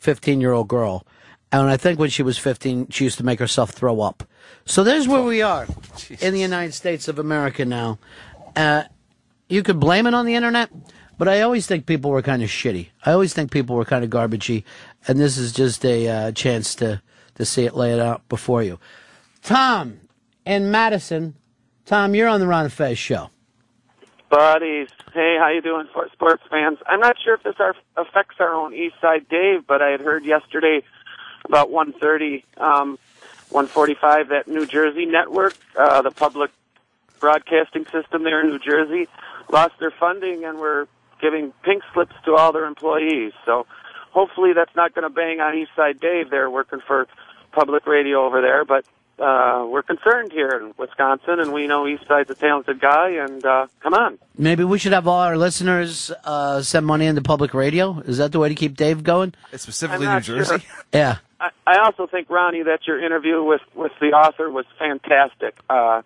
15 0.04 0.40
year 0.40 0.52
old 0.52 0.68
girl. 0.68 1.06
And 1.50 1.68
I 1.68 1.76
think 1.76 1.98
when 1.98 2.10
she 2.10 2.22
was 2.22 2.36
15, 2.36 2.88
she 2.90 3.04
used 3.04 3.18
to 3.18 3.24
make 3.24 3.38
herself 3.38 3.70
throw 3.70 4.00
up. 4.00 4.24
So 4.66 4.84
there's 4.84 5.08
where 5.08 5.22
we 5.22 5.40
are 5.40 5.66
in 6.20 6.34
the 6.34 6.40
United 6.40 6.72
States 6.72 7.08
of 7.08 7.18
America 7.18 7.64
now. 7.64 7.98
Uh, 8.54 8.84
you 9.48 9.62
could 9.62 9.80
blame 9.80 10.06
it 10.06 10.14
on 10.14 10.26
the 10.26 10.34
internet, 10.34 10.70
but 11.16 11.28
I 11.28 11.40
always 11.40 11.66
think 11.66 11.86
people 11.86 12.10
were 12.10 12.22
kind 12.22 12.42
of 12.42 12.50
shitty. 12.50 12.88
I 13.04 13.12
always 13.12 13.32
think 13.32 13.50
people 13.50 13.76
were 13.76 13.84
kind 13.84 14.04
of 14.04 14.10
garbagey. 14.10 14.64
And 15.08 15.18
this 15.18 15.38
is 15.38 15.52
just 15.52 15.84
a 15.84 16.08
uh, 16.08 16.32
chance 16.32 16.74
to, 16.76 17.00
to 17.36 17.44
see 17.44 17.64
it, 17.64 17.74
lay 17.74 17.92
it 17.92 18.00
out 18.00 18.28
before 18.28 18.62
you. 18.62 18.78
Tom 19.42 20.00
in 20.44 20.70
Madison. 20.70 21.34
Tom, 21.86 22.14
you're 22.14 22.28
on 22.28 22.40
the 22.40 22.46
Ron 22.46 22.64
and 22.64 22.72
Fez 22.72 22.98
show. 22.98 23.30
Buddies, 24.30 24.88
hey, 25.12 25.36
how 25.38 25.48
you 25.48 25.60
doing, 25.60 25.86
sports 26.12 26.42
fans? 26.50 26.78
I'm 26.86 27.00
not 27.00 27.16
sure 27.22 27.34
if 27.34 27.42
this 27.42 27.54
affects 27.96 28.36
our 28.40 28.54
own 28.54 28.74
East 28.74 28.96
Side 29.00 29.28
Dave, 29.28 29.66
but 29.66 29.82
I 29.82 29.90
had 29.90 30.00
heard 30.00 30.24
yesterday 30.24 30.82
about 31.44 31.70
1:30, 31.70 32.44
um, 32.56 32.98
1:45 33.50 34.28
that 34.28 34.48
New 34.48 34.66
Jersey 34.66 35.06
network, 35.06 35.54
uh, 35.76 36.02
the 36.02 36.10
public 36.10 36.50
broadcasting 37.20 37.86
system 37.86 38.24
there 38.24 38.40
in 38.40 38.48
New 38.48 38.58
Jersey, 38.58 39.08
lost 39.50 39.78
their 39.78 39.90
funding 39.92 40.44
and 40.44 40.58
were 40.58 40.88
giving 41.20 41.52
pink 41.62 41.82
slips 41.92 42.14
to 42.24 42.34
all 42.34 42.52
their 42.52 42.64
employees. 42.64 43.32
So 43.44 43.66
hopefully 44.10 44.52
that's 44.52 44.74
not 44.74 44.94
going 44.94 45.04
to 45.04 45.10
bang 45.10 45.40
on 45.40 45.54
East 45.54 45.70
Side 45.76 46.00
Dave. 46.00 46.30
They're 46.30 46.50
working 46.50 46.80
for 46.80 47.06
public 47.52 47.86
radio 47.86 48.24
over 48.24 48.40
there, 48.40 48.64
but 48.64 48.84
uh, 49.18 49.66
we're 49.68 49.82
concerned 49.82 50.32
here 50.32 50.48
in 50.50 50.74
Wisconsin, 50.76 51.38
and 51.40 51.52
we 51.52 51.66
know 51.66 51.86
Eastside's 51.86 52.30
a 52.30 52.34
talented 52.34 52.80
guy. 52.80 53.10
And 53.10 53.44
uh, 53.44 53.66
come 53.80 53.94
on, 53.94 54.18
Maybe 54.36 54.64
we 54.64 54.78
should 54.78 54.92
have 54.92 55.06
all 55.06 55.20
our 55.20 55.36
listeners 55.36 56.10
uh, 56.24 56.62
send 56.62 56.86
money 56.86 57.06
into 57.06 57.22
public 57.22 57.54
radio. 57.54 58.00
Is 58.00 58.18
that 58.18 58.32
the 58.32 58.38
way 58.40 58.48
to 58.48 58.54
keep 58.54 58.76
Dave 58.76 59.04
going? 59.04 59.34
Specifically 59.54 60.06
New 60.06 60.20
Jersey. 60.20 60.58
sure. 60.58 60.84
Yeah. 60.92 61.18
I, 61.40 61.50
I 61.66 61.78
also 61.78 62.06
think 62.06 62.30
Ronnie 62.30 62.62
that 62.64 62.86
your 62.86 63.04
interview 63.04 63.42
with 63.42 63.62
with 63.74 63.92
the 64.00 64.12
author 64.12 64.50
was 64.50 64.66
fantastic. 64.78 65.56
Uh, 65.68 66.02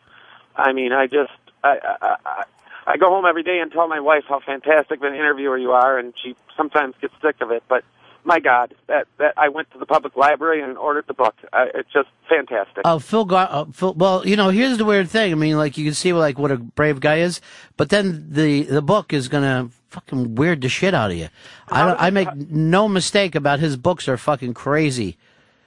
I 0.56 0.72
mean, 0.72 0.92
I 0.92 1.06
just 1.06 1.32
I, 1.64 1.78
I 2.00 2.16
I 2.24 2.44
I 2.86 2.96
go 2.96 3.10
home 3.10 3.24
every 3.26 3.42
day 3.42 3.60
and 3.60 3.70
tell 3.70 3.86
my 3.88 4.00
wife 4.00 4.24
how 4.28 4.40
fantastic 4.40 4.98
of 4.98 5.04
an 5.04 5.14
interviewer 5.14 5.56
you 5.58 5.72
are, 5.72 5.98
and 5.98 6.14
she 6.22 6.36
sometimes 6.56 6.94
gets 7.00 7.14
sick 7.22 7.36
of 7.40 7.50
it, 7.50 7.62
but. 7.68 7.84
My 8.28 8.40
God, 8.40 8.74
that 8.88 9.06
that 9.16 9.32
I 9.38 9.48
went 9.48 9.70
to 9.70 9.78
the 9.78 9.86
public 9.86 10.14
library 10.14 10.62
and 10.62 10.76
ordered 10.76 11.06
the 11.08 11.14
book. 11.14 11.34
I, 11.50 11.68
it's 11.74 11.90
just 11.90 12.10
fantastic. 12.28 12.82
Oh, 12.84 12.98
Phil, 12.98 13.24
Gar- 13.24 13.48
uh, 13.50 13.64
Phil. 13.72 13.94
Well, 13.94 14.26
you 14.28 14.36
know, 14.36 14.50
here's 14.50 14.76
the 14.76 14.84
weird 14.84 15.08
thing. 15.08 15.32
I 15.32 15.34
mean, 15.34 15.56
like 15.56 15.78
you 15.78 15.84
can 15.86 15.94
see 15.94 16.12
like 16.12 16.38
what 16.38 16.50
a 16.50 16.58
brave 16.58 17.00
guy 17.00 17.20
is, 17.20 17.40
but 17.78 17.88
then 17.88 18.26
the 18.28 18.64
the 18.64 18.82
book 18.82 19.14
is 19.14 19.28
gonna 19.28 19.70
fucking 19.88 20.34
weird 20.34 20.60
the 20.60 20.68
shit 20.68 20.92
out 20.92 21.10
of 21.10 21.16
you. 21.16 21.30
I 21.68 21.86
don't, 21.86 21.98
I 21.98 22.10
make 22.10 22.34
no 22.36 22.86
mistake 22.86 23.34
about 23.34 23.60
his 23.60 23.78
books 23.78 24.06
are 24.08 24.18
fucking 24.18 24.52
crazy. 24.52 25.16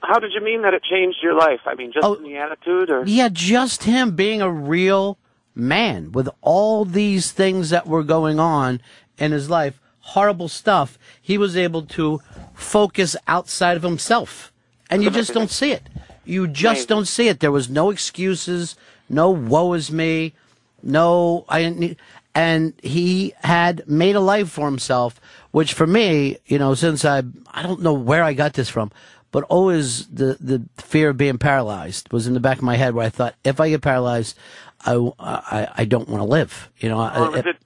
How 0.00 0.20
did 0.20 0.30
you 0.32 0.40
mean 0.40 0.62
that 0.62 0.72
it 0.72 0.84
changed 0.84 1.18
your 1.20 1.34
life? 1.34 1.60
I 1.66 1.74
mean, 1.74 1.90
just 1.92 2.06
in 2.18 2.22
the 2.22 2.36
attitude, 2.36 2.90
or 2.90 3.02
Yeah, 3.04 3.28
just 3.28 3.82
him 3.82 4.14
being 4.14 4.40
a 4.40 4.48
real 4.50 5.18
man 5.52 6.12
with 6.12 6.28
all 6.40 6.84
these 6.84 7.32
things 7.32 7.70
that 7.70 7.88
were 7.88 8.04
going 8.04 8.38
on 8.38 8.80
in 9.18 9.32
his 9.32 9.50
life, 9.50 9.80
horrible 10.02 10.48
stuff. 10.48 10.98
He 11.20 11.38
was 11.38 11.56
able 11.56 11.82
to 11.82 12.20
focus 12.54 13.16
outside 13.26 13.76
of 13.76 13.82
himself. 13.82 14.52
And 14.90 15.02
you 15.02 15.10
just 15.10 15.32
don't 15.32 15.50
see 15.50 15.72
it. 15.72 15.88
You 16.24 16.46
just 16.46 16.86
don't 16.88 17.06
see 17.06 17.28
it. 17.28 17.40
There 17.40 17.50
was 17.50 17.68
no 17.70 17.90
excuses, 17.90 18.76
no 19.08 19.30
woe 19.30 19.72
is 19.72 19.90
me. 19.90 20.34
No, 20.82 21.44
I 21.48 21.62
didn't 21.62 21.78
need, 21.78 21.96
and 22.34 22.72
he 22.82 23.34
had 23.42 23.86
made 23.88 24.16
a 24.16 24.20
life 24.20 24.48
for 24.50 24.66
himself, 24.66 25.20
which 25.52 25.74
for 25.74 25.86
me, 25.86 26.38
you 26.46 26.58
know, 26.58 26.74
since 26.74 27.04
I, 27.04 27.22
I 27.52 27.62
don't 27.62 27.82
know 27.82 27.92
where 27.92 28.24
I 28.24 28.32
got 28.32 28.54
this 28.54 28.68
from, 28.68 28.90
but 29.30 29.44
always 29.44 30.08
the, 30.08 30.36
the 30.40 30.62
fear 30.78 31.10
of 31.10 31.16
being 31.16 31.38
paralyzed 31.38 32.12
was 32.12 32.26
in 32.26 32.34
the 32.34 32.40
back 32.40 32.58
of 32.58 32.64
my 32.64 32.76
head 32.76 32.94
where 32.94 33.06
I 33.06 33.10
thought, 33.10 33.34
if 33.44 33.60
I 33.60 33.68
get 33.70 33.80
paralyzed, 33.82 34.36
I, 34.84 34.94
I, 35.20 35.68
I 35.78 35.84
don't 35.84 36.08
want 36.08 36.20
to 36.22 36.26
live, 36.28 36.68
you 36.78 36.88
know. 36.88 36.98
I- 36.98 37.38
it, 37.46 37.56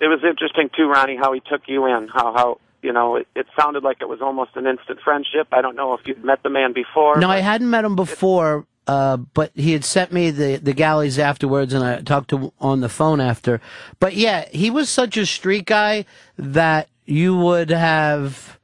it, 0.00 0.06
was 0.06 0.20
interesting 0.24 0.70
too, 0.76 0.88
Ronnie, 0.88 1.16
how 1.16 1.32
he 1.32 1.40
took 1.40 1.62
you 1.66 1.86
in. 1.86 2.08
How 2.08 2.32
how 2.32 2.60
you 2.82 2.92
know 2.92 3.16
it, 3.16 3.28
it 3.34 3.46
sounded 3.58 3.82
like 3.82 3.98
it 4.00 4.08
was 4.08 4.20
almost 4.20 4.52
an 4.56 4.66
instant 4.66 5.00
friendship. 5.02 5.48
I 5.52 5.60
don't 5.60 5.76
know 5.76 5.94
if 5.94 6.00
you'd 6.06 6.24
met 6.24 6.42
the 6.42 6.50
man 6.50 6.72
before. 6.72 7.18
No, 7.18 7.28
I 7.28 7.38
hadn't 7.38 7.70
met 7.70 7.84
him 7.84 7.96
before, 7.96 8.66
uh, 8.86 9.18
but 9.18 9.52
he 9.54 9.72
had 9.72 9.84
sent 9.84 10.12
me 10.12 10.30
the, 10.30 10.56
the 10.56 10.72
galleys 10.72 11.18
afterwards, 11.18 11.72
and 11.72 11.84
I 11.84 12.00
talked 12.00 12.30
to 12.30 12.52
on 12.60 12.80
the 12.80 12.88
phone 12.88 13.20
after. 13.20 13.60
But 13.98 14.14
yeah, 14.14 14.48
he 14.50 14.70
was 14.70 14.88
such 14.88 15.16
a 15.16 15.26
street 15.26 15.66
guy 15.66 16.06
that 16.36 16.88
you 17.04 17.36
would 17.36 17.70
have 17.70 18.58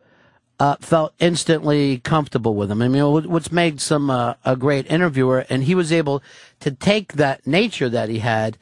uh, 0.59 0.77
felt 0.81 1.13
instantly 1.19 1.99
comfortable 1.99 2.55
with 2.55 2.71
him. 2.71 2.83
I 2.83 2.89
mean, 2.89 3.29
what's 3.29 3.53
made 3.53 3.81
some 3.81 4.11
uh, 4.11 4.35
a 4.45 4.57
great 4.57 4.91
interviewer, 4.91 5.45
and 5.51 5.65
he 5.65 5.75
was 5.75 5.93
able 5.93 6.23
to 6.61 6.71
take 6.71 7.15
that 7.15 7.47
nature 7.47 7.89
that 7.89 8.09
he 8.09 8.21
had 8.21 8.57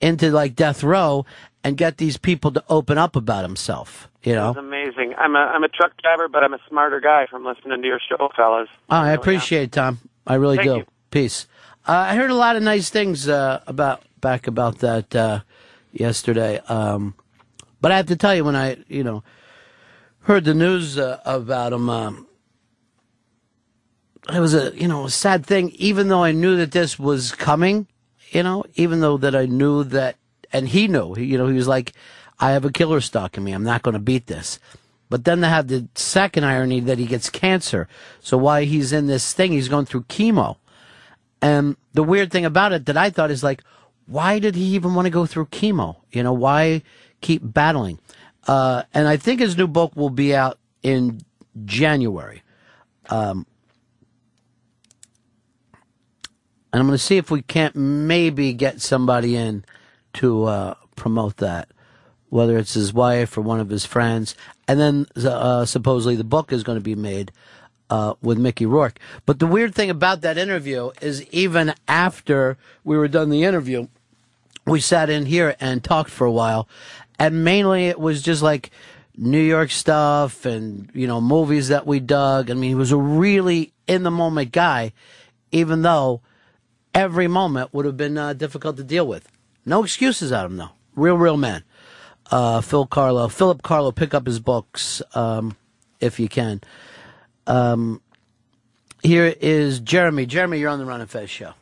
into 0.00 0.30
like 0.30 0.54
death 0.54 0.84
row 0.84 1.26
and 1.68 1.76
get 1.76 1.98
these 1.98 2.16
people 2.16 2.50
to 2.50 2.64
open 2.68 2.96
up 2.96 3.14
about 3.14 3.44
himself. 3.44 4.08
You 4.24 4.34
know. 4.34 4.54
Amazing. 4.58 5.14
I'm 5.18 5.36
a 5.36 5.40
I'm 5.40 5.62
a 5.62 5.68
truck 5.68 5.92
driver, 6.02 6.26
but 6.26 6.42
I'm 6.42 6.54
a 6.54 6.58
smarter 6.68 6.98
guy 6.98 7.26
from 7.30 7.44
listening 7.44 7.80
to 7.82 7.86
your 7.86 8.00
show, 8.08 8.28
fellas. 8.34 8.68
Oh, 8.90 8.96
I 8.96 9.12
appreciate 9.12 9.62
it, 9.64 9.72
Tom. 9.72 9.98
I 10.26 10.34
really 10.34 10.56
Thank 10.56 10.68
do. 10.68 10.76
you. 10.78 10.86
Peace. 11.10 11.46
Uh, 11.86 11.92
I 11.92 12.16
heard 12.16 12.30
a 12.30 12.34
lot 12.34 12.56
of 12.56 12.62
nice 12.62 12.90
things 12.90 13.28
uh, 13.28 13.60
about 13.66 14.02
back 14.20 14.46
about 14.46 14.78
that 14.78 15.14
uh, 15.14 15.40
yesterday. 15.92 16.58
Um, 16.68 17.14
but 17.80 17.92
I 17.92 17.96
have 17.98 18.06
to 18.06 18.16
tell 18.16 18.34
you, 18.34 18.44
when 18.44 18.56
I 18.56 18.78
you 18.88 19.04
know 19.04 19.22
heard 20.20 20.44
the 20.44 20.54
news 20.54 20.98
uh, 20.98 21.20
about 21.24 21.72
him, 21.72 21.88
um, 21.88 22.26
it 24.32 24.40
was 24.40 24.54
a 24.54 24.74
you 24.74 24.88
know 24.88 25.04
a 25.04 25.10
sad 25.10 25.44
thing. 25.44 25.70
Even 25.76 26.08
though 26.08 26.24
I 26.24 26.32
knew 26.32 26.56
that 26.56 26.72
this 26.72 26.98
was 26.98 27.32
coming, 27.32 27.86
you 28.30 28.42
know, 28.42 28.64
even 28.74 29.00
though 29.00 29.18
that 29.18 29.36
I 29.36 29.46
knew 29.46 29.84
that, 29.84 30.16
and 30.52 30.68
he 30.68 30.88
knew, 30.88 31.14
he, 31.14 31.24
you 31.24 31.38
know, 31.38 31.46
he 31.46 31.56
was 31.56 31.68
like, 31.68 31.92
"I 32.38 32.52
have 32.52 32.64
a 32.64 32.72
killer 32.72 33.00
stuck 33.00 33.36
in 33.36 33.44
me. 33.44 33.52
I'm 33.52 33.64
not 33.64 33.82
going 33.82 33.94
to 33.94 34.00
beat 34.00 34.26
this." 34.26 34.58
But 35.10 35.24
then 35.24 35.40
they 35.40 35.48
have 35.48 35.68
the 35.68 35.88
second 35.94 36.44
irony 36.44 36.80
that 36.80 36.98
he 36.98 37.06
gets 37.06 37.30
cancer. 37.30 37.88
So 38.20 38.36
while 38.36 38.62
he's 38.62 38.92
in 38.92 39.06
this 39.06 39.32
thing, 39.32 39.52
he's 39.52 39.68
going 39.68 39.86
through 39.86 40.02
chemo. 40.04 40.56
And 41.40 41.76
the 41.94 42.02
weird 42.02 42.30
thing 42.30 42.44
about 42.44 42.72
it 42.72 42.86
that 42.86 42.96
I 42.96 43.10
thought 43.10 43.30
is 43.30 43.42
like, 43.42 43.62
why 44.06 44.38
did 44.38 44.54
he 44.54 44.64
even 44.74 44.94
want 44.94 45.06
to 45.06 45.10
go 45.10 45.26
through 45.26 45.46
chemo? 45.46 45.96
You 46.10 46.22
know, 46.22 46.32
why 46.32 46.82
keep 47.20 47.42
battling? 47.42 48.00
Uh, 48.46 48.82
and 48.92 49.06
I 49.06 49.16
think 49.16 49.40
his 49.40 49.56
new 49.56 49.66
book 49.66 49.94
will 49.94 50.10
be 50.10 50.34
out 50.34 50.58
in 50.82 51.20
January. 51.64 52.42
Um, 53.10 53.46
and 56.72 56.80
I'm 56.80 56.86
going 56.86 56.98
to 56.98 57.02
see 57.02 57.16
if 57.16 57.30
we 57.30 57.42
can't 57.42 57.76
maybe 57.76 58.52
get 58.52 58.80
somebody 58.80 59.36
in 59.36 59.64
to 60.14 60.44
uh, 60.44 60.74
promote 60.96 61.38
that, 61.38 61.68
whether 62.28 62.58
it's 62.58 62.74
his 62.74 62.92
wife 62.92 63.36
or 63.36 63.40
one 63.40 63.60
of 63.60 63.68
his 63.68 63.84
friends. 63.84 64.34
And 64.66 64.78
then 64.78 65.06
uh, 65.16 65.64
supposedly 65.64 66.16
the 66.16 66.24
book 66.24 66.52
is 66.52 66.62
going 66.62 66.78
to 66.78 66.84
be 66.84 66.94
made 66.94 67.32
uh, 67.90 68.14
with 68.20 68.38
Mickey 68.38 68.66
Rourke. 68.66 68.98
But 69.26 69.38
the 69.38 69.46
weird 69.46 69.74
thing 69.74 69.90
about 69.90 70.20
that 70.22 70.38
interview 70.38 70.90
is 71.00 71.24
even 71.26 71.74
after 71.86 72.58
we 72.84 72.96
were 72.96 73.08
done 73.08 73.30
the 73.30 73.44
interview, 73.44 73.88
we 74.66 74.80
sat 74.80 75.08
in 75.08 75.26
here 75.26 75.56
and 75.60 75.82
talked 75.82 76.10
for 76.10 76.26
a 76.26 76.32
while, 76.32 76.68
and 77.18 77.44
mainly 77.44 77.86
it 77.86 77.98
was 77.98 78.22
just 78.22 78.42
like 78.42 78.70
New 79.16 79.40
York 79.40 79.70
stuff 79.70 80.44
and 80.44 80.90
you 80.94 81.06
know 81.06 81.20
movies 81.20 81.68
that 81.68 81.86
we 81.86 82.00
dug. 82.00 82.50
I 82.50 82.54
mean, 82.54 82.70
he 82.70 82.74
was 82.74 82.92
a 82.92 82.96
really 82.96 83.72
in 83.86 84.02
the 84.02 84.10
moment 84.10 84.52
guy, 84.52 84.92
even 85.50 85.82
though 85.82 86.20
every 86.94 87.28
moment 87.28 87.72
would 87.72 87.86
have 87.86 87.96
been 87.96 88.18
uh, 88.18 88.34
difficult 88.34 88.76
to 88.76 88.84
deal 88.84 89.06
with. 89.06 89.28
No 89.68 89.84
excuses 89.84 90.32
out 90.32 90.46
of 90.46 90.52
him 90.52 90.56
though. 90.56 90.70
Real, 90.96 91.16
real 91.16 91.36
man. 91.36 91.62
Uh, 92.30 92.60
Phil 92.60 92.86
Carlo, 92.86 93.28
Philip 93.28 93.62
Carlo, 93.62 93.92
pick 93.92 94.14
up 94.14 94.26
his 94.26 94.40
books 94.40 95.02
um, 95.14 95.56
if 96.00 96.18
you 96.18 96.28
can. 96.28 96.60
Um, 97.46 98.00
here 99.02 99.34
is 99.40 99.80
Jeremy. 99.80 100.26
Jeremy, 100.26 100.58
you're 100.58 100.70
on 100.70 100.78
the 100.78 100.86
Ron 100.86 101.00
and 101.00 101.10
Fez 101.10 101.30
show. 101.30 101.52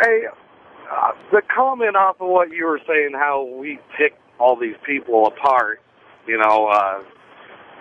Hey, 0.00 0.24
uh, 0.90 1.10
the 1.32 1.42
comment 1.54 1.96
off 1.96 2.20
of 2.20 2.28
what 2.28 2.50
you 2.50 2.66
were 2.66 2.80
saying, 2.86 3.10
how 3.14 3.44
we 3.44 3.78
pick 3.98 4.14
all 4.38 4.56
these 4.56 4.76
people 4.84 5.26
apart, 5.26 5.80
you 6.26 6.38
know, 6.38 6.66
uh, 6.66 7.02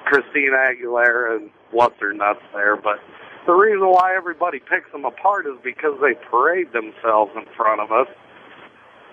Christina 0.05 0.57
Aguilera 0.57 1.37
and 1.37 1.49
what's 1.71 1.99
her 1.99 2.13
nuts 2.13 2.41
there, 2.53 2.75
but 2.75 2.99
the 3.45 3.53
reason 3.53 3.87
why 3.87 4.15
everybody 4.15 4.59
picks 4.59 4.91
them 4.91 5.05
apart 5.05 5.45
is 5.47 5.53
because 5.63 5.99
they 6.01 6.13
parade 6.29 6.67
themselves 6.73 7.31
in 7.35 7.45
front 7.57 7.81
of 7.81 7.91
us. 7.91 8.07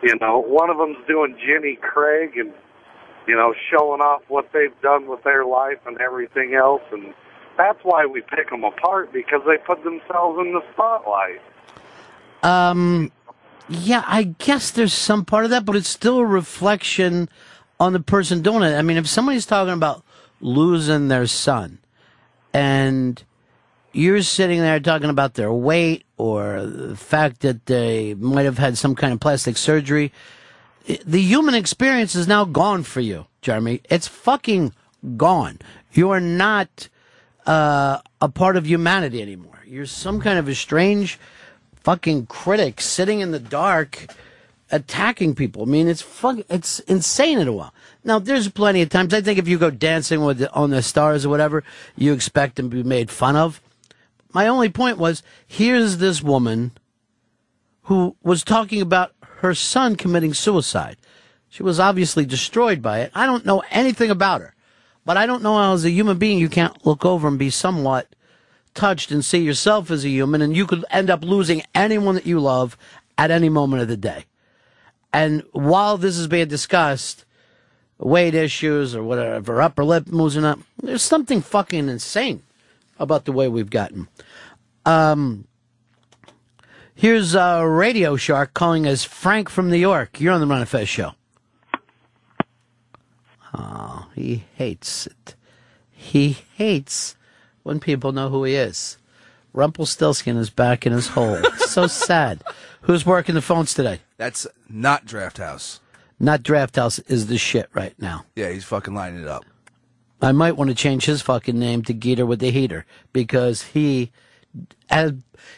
You 0.03 0.17
know, 0.21 0.39
one 0.39 0.71
of 0.71 0.79
them's 0.79 0.97
doing 1.07 1.37
Jenny 1.47 1.77
Craig 1.77 2.37
and, 2.37 2.53
you 3.27 3.37
know, 3.37 3.55
showing 3.71 4.01
off 4.01 4.23
what 4.29 4.51
they've 4.53 4.79
done 4.81 5.09
with 5.09 5.23
their 5.25 5.45
life 5.45 5.79
and 5.87 6.01
everything 6.01 6.55
else, 6.55 6.83
and 6.91 7.13
that's 7.59 7.79
why 7.83 8.07
we 8.07 8.23
pick 8.23 8.49
them 8.49 8.65
apart 8.65 9.13
because 9.13 9.43
they 9.47 9.59
put 9.59 9.85
themselves 9.85 10.39
in 10.41 10.55
the 10.55 10.63
spotlight. 10.73 11.41
Um, 12.43 13.13
yeah, 13.69 14.05
I 14.07 14.23
guess 14.39 14.71
there's 14.71 14.95
some 14.95 15.25
part 15.25 15.45
of 15.45 15.51
that, 15.51 15.67
but 15.67 15.77
it's 15.77 15.89
still 15.89 16.19
a 16.19 16.27
reflection 16.27 17.29
on 17.79 17.93
the 17.93 18.01
person 18.01 18.41
doing 18.43 18.63
it. 18.63 18.75
I 18.75 18.83
mean, 18.83 18.97
if 18.97 19.07
somebody's 19.07 19.47
talking 19.47 19.75
about 19.75 20.03
losing 20.41 21.09
their 21.09 21.27
son 21.27 21.79
and 22.55 23.23
you're 23.93 24.23
sitting 24.23 24.61
there 24.61 24.81
talking 24.81 25.11
about 25.11 25.35
their 25.35 25.53
weight 25.53 26.05
or 26.17 26.65
the 26.65 26.97
fact 26.97 27.41
that 27.41 27.67
they 27.67 28.15
might 28.15 28.45
have 28.45 28.59
had 28.59 28.79
some 28.79 28.95
kind 28.95 29.13
of 29.13 29.21
plastic 29.21 29.57
surgery, 29.57 30.13
the 31.05 31.21
human 31.21 31.55
experience 31.55 32.15
is 32.15 32.27
now 32.27 32.45
gone 32.45 32.83
for 32.83 33.01
you, 33.01 33.27
Jeremy. 33.43 33.81
It's 33.91 34.09
fucking 34.09 34.73
gone. 35.17 35.59
You 35.93 36.11
are 36.11 36.21
not 36.21 36.89
uh, 37.47 37.99
a 38.21 38.29
part 38.29 38.57
of 38.57 38.67
humanity 38.67 39.23
anymore. 39.23 39.63
You're 39.67 39.87
some 39.87 40.21
kind 40.21 40.39
of 40.39 40.49
a 40.49 40.55
strange 40.55 41.19
fucking 41.83 42.27
critic 42.27 42.81
sitting 42.81 43.21
in 43.21 43.31
the 43.31 43.39
dark 43.39 44.07
attacking 44.71 45.35
people. 45.35 45.63
I 45.63 45.67
mean, 45.67 45.89
it's 45.89 46.03
fuck, 46.03 46.39
it's 46.49 46.79
insane 46.81 47.39
in 47.39 47.49
a 47.49 47.53
while. 47.53 47.75
Now, 48.05 48.19
there's 48.19 48.49
plenty 48.49 48.83
of 48.83 48.89
times. 48.89 49.13
I 49.13 49.21
think 49.21 49.39
if 49.39 49.49
you 49.49 49.59
go 49.59 49.71
dancing 49.71 50.25
with 50.25 50.39
the, 50.39 50.53
on 50.53 50.71
the 50.71 50.83
stars 50.83 51.27
or 51.27 51.29
whatever, 51.29 51.65
you 51.97 52.13
expect 52.13 52.57
to 52.57 52.63
be 52.63 52.83
made 52.83 53.11
fun 53.11 53.37
of. 53.37 53.61
My 54.33 54.47
only 54.47 54.69
point 54.69 54.99
was, 54.99 55.23
here's 55.47 55.99
this 55.99 56.23
woman 56.23 56.73
who 57.85 58.17
was 58.23 58.45
talking 58.45 58.81
about 58.81 59.13
her 59.39 59.55
son 59.55 59.97
committing 59.97 60.35
suicide. 60.35 60.97
She 61.49 61.63
was 61.63 61.81
obviously 61.81 62.25
destroyed 62.25 62.81
by 62.81 63.01
it. 63.01 63.11
I 63.15 63.27
don't 63.27 63.45
know 63.45 63.63
anything 63.71 64.11
about 64.11 64.41
her, 64.41 64.55
but 65.05 65.17
I 65.17 65.27
don't 65.27 65.43
know 65.43 65.57
how 65.57 65.73
as 65.73 65.85
a 65.85 65.91
human 65.91 66.19
being 66.19 66.39
you 66.39 66.49
can't 66.49 66.87
look 66.87 67.05
over 67.05 67.27
and 67.27 67.39
be 67.39 67.51
somewhat 67.51 68.15
touched 68.75 69.11
and 69.11 69.25
see 69.25 69.39
yourself 69.39 69.91
as 69.91 70.05
a 70.05 70.09
human, 70.09 70.43
and 70.43 70.57
you 70.57 70.65
could 70.65 70.85
end 70.91 71.11
up 71.11 71.25
losing 71.25 71.63
anyone 71.75 72.15
that 72.15 72.27
you 72.27 72.39
love 72.39 72.77
at 73.19 73.33
any 73.33 73.49
moment 73.49 73.83
of 73.83 73.89
the 73.89 73.97
day. 73.97 74.27
And 75.13 75.43
while 75.51 75.97
this 75.97 76.17
is 76.17 76.29
being 76.29 76.47
discussed, 76.47 77.25
weight 77.99 78.35
issues 78.37 78.95
or 78.95 79.03
whatever, 79.03 79.61
upper 79.61 79.85
lip 79.85 80.07
moving 80.07 80.45
up, 80.45 80.61
there's 80.81 81.03
something 81.03 81.41
fucking 81.41 81.89
insane 81.89 82.45
about 83.01 83.25
the 83.25 83.33
way 83.33 83.49
we've 83.49 83.71
gotten. 83.71 84.07
Um, 84.87 85.47
here's 86.95 87.35
uh, 87.35 87.65
Radio 87.67 88.15
Shark 88.17 88.55
calling 88.55 88.87
us 88.87 89.03
Frank 89.03 89.49
from 89.49 89.71
New 89.71 89.77
York. 89.77 90.21
You're 90.21 90.35
on 90.35 90.41
the 90.41 90.47
Ron 90.47 90.61
and 90.61 90.69
Fez 90.69 90.89
show. 90.89 91.13
Oh, 93.53 94.09
he 94.15 94.45
hates 94.55 95.07
it. 95.07 95.35
He 95.91 96.39
hates 96.55 97.17
when 97.63 97.81
people 97.81 98.13
know 98.13 98.29
who 98.29 98.45
he 98.45 98.55
is. 98.55 98.99
Rumpelstiltskin 99.53 100.37
is 100.37 100.51
back 100.51 100.87
in 100.87 100.93
his 100.93 101.09
hole. 101.09 101.43
so 101.59 101.89
sad. 101.89 102.45
Who's 102.83 103.05
working 103.05 103.35
the 103.35 103.43
phones 103.43 103.75
today? 103.75 104.01
That's 104.17 104.47
not 104.69 105.05
Draft 105.05 105.39
House. 105.39 105.81
Not 106.21 106.43
Draft 106.43 106.77
House 106.77 106.99
is 107.01 107.27
the 107.27 107.39
shit 107.39 107.69
right 107.73 107.95
now. 107.99 108.25
Yeah, 108.37 108.51
he's 108.51 108.65
fucking 108.65 108.95
lining 108.95 109.23
it 109.23 109.29
up. 109.29 109.45
I 110.23 110.33
might 110.33 110.57
want 110.57 110.69
to 110.69 110.75
change 110.75 111.05
his 111.07 111.23
fucking 111.23 111.59
name 111.59 111.83
to 111.85 111.95
Geeter 111.95 112.27
with 112.27 112.41
the 112.41 112.51
Heater 112.51 112.85
because 113.13 113.63
he 113.63 114.13
has 114.91 115.13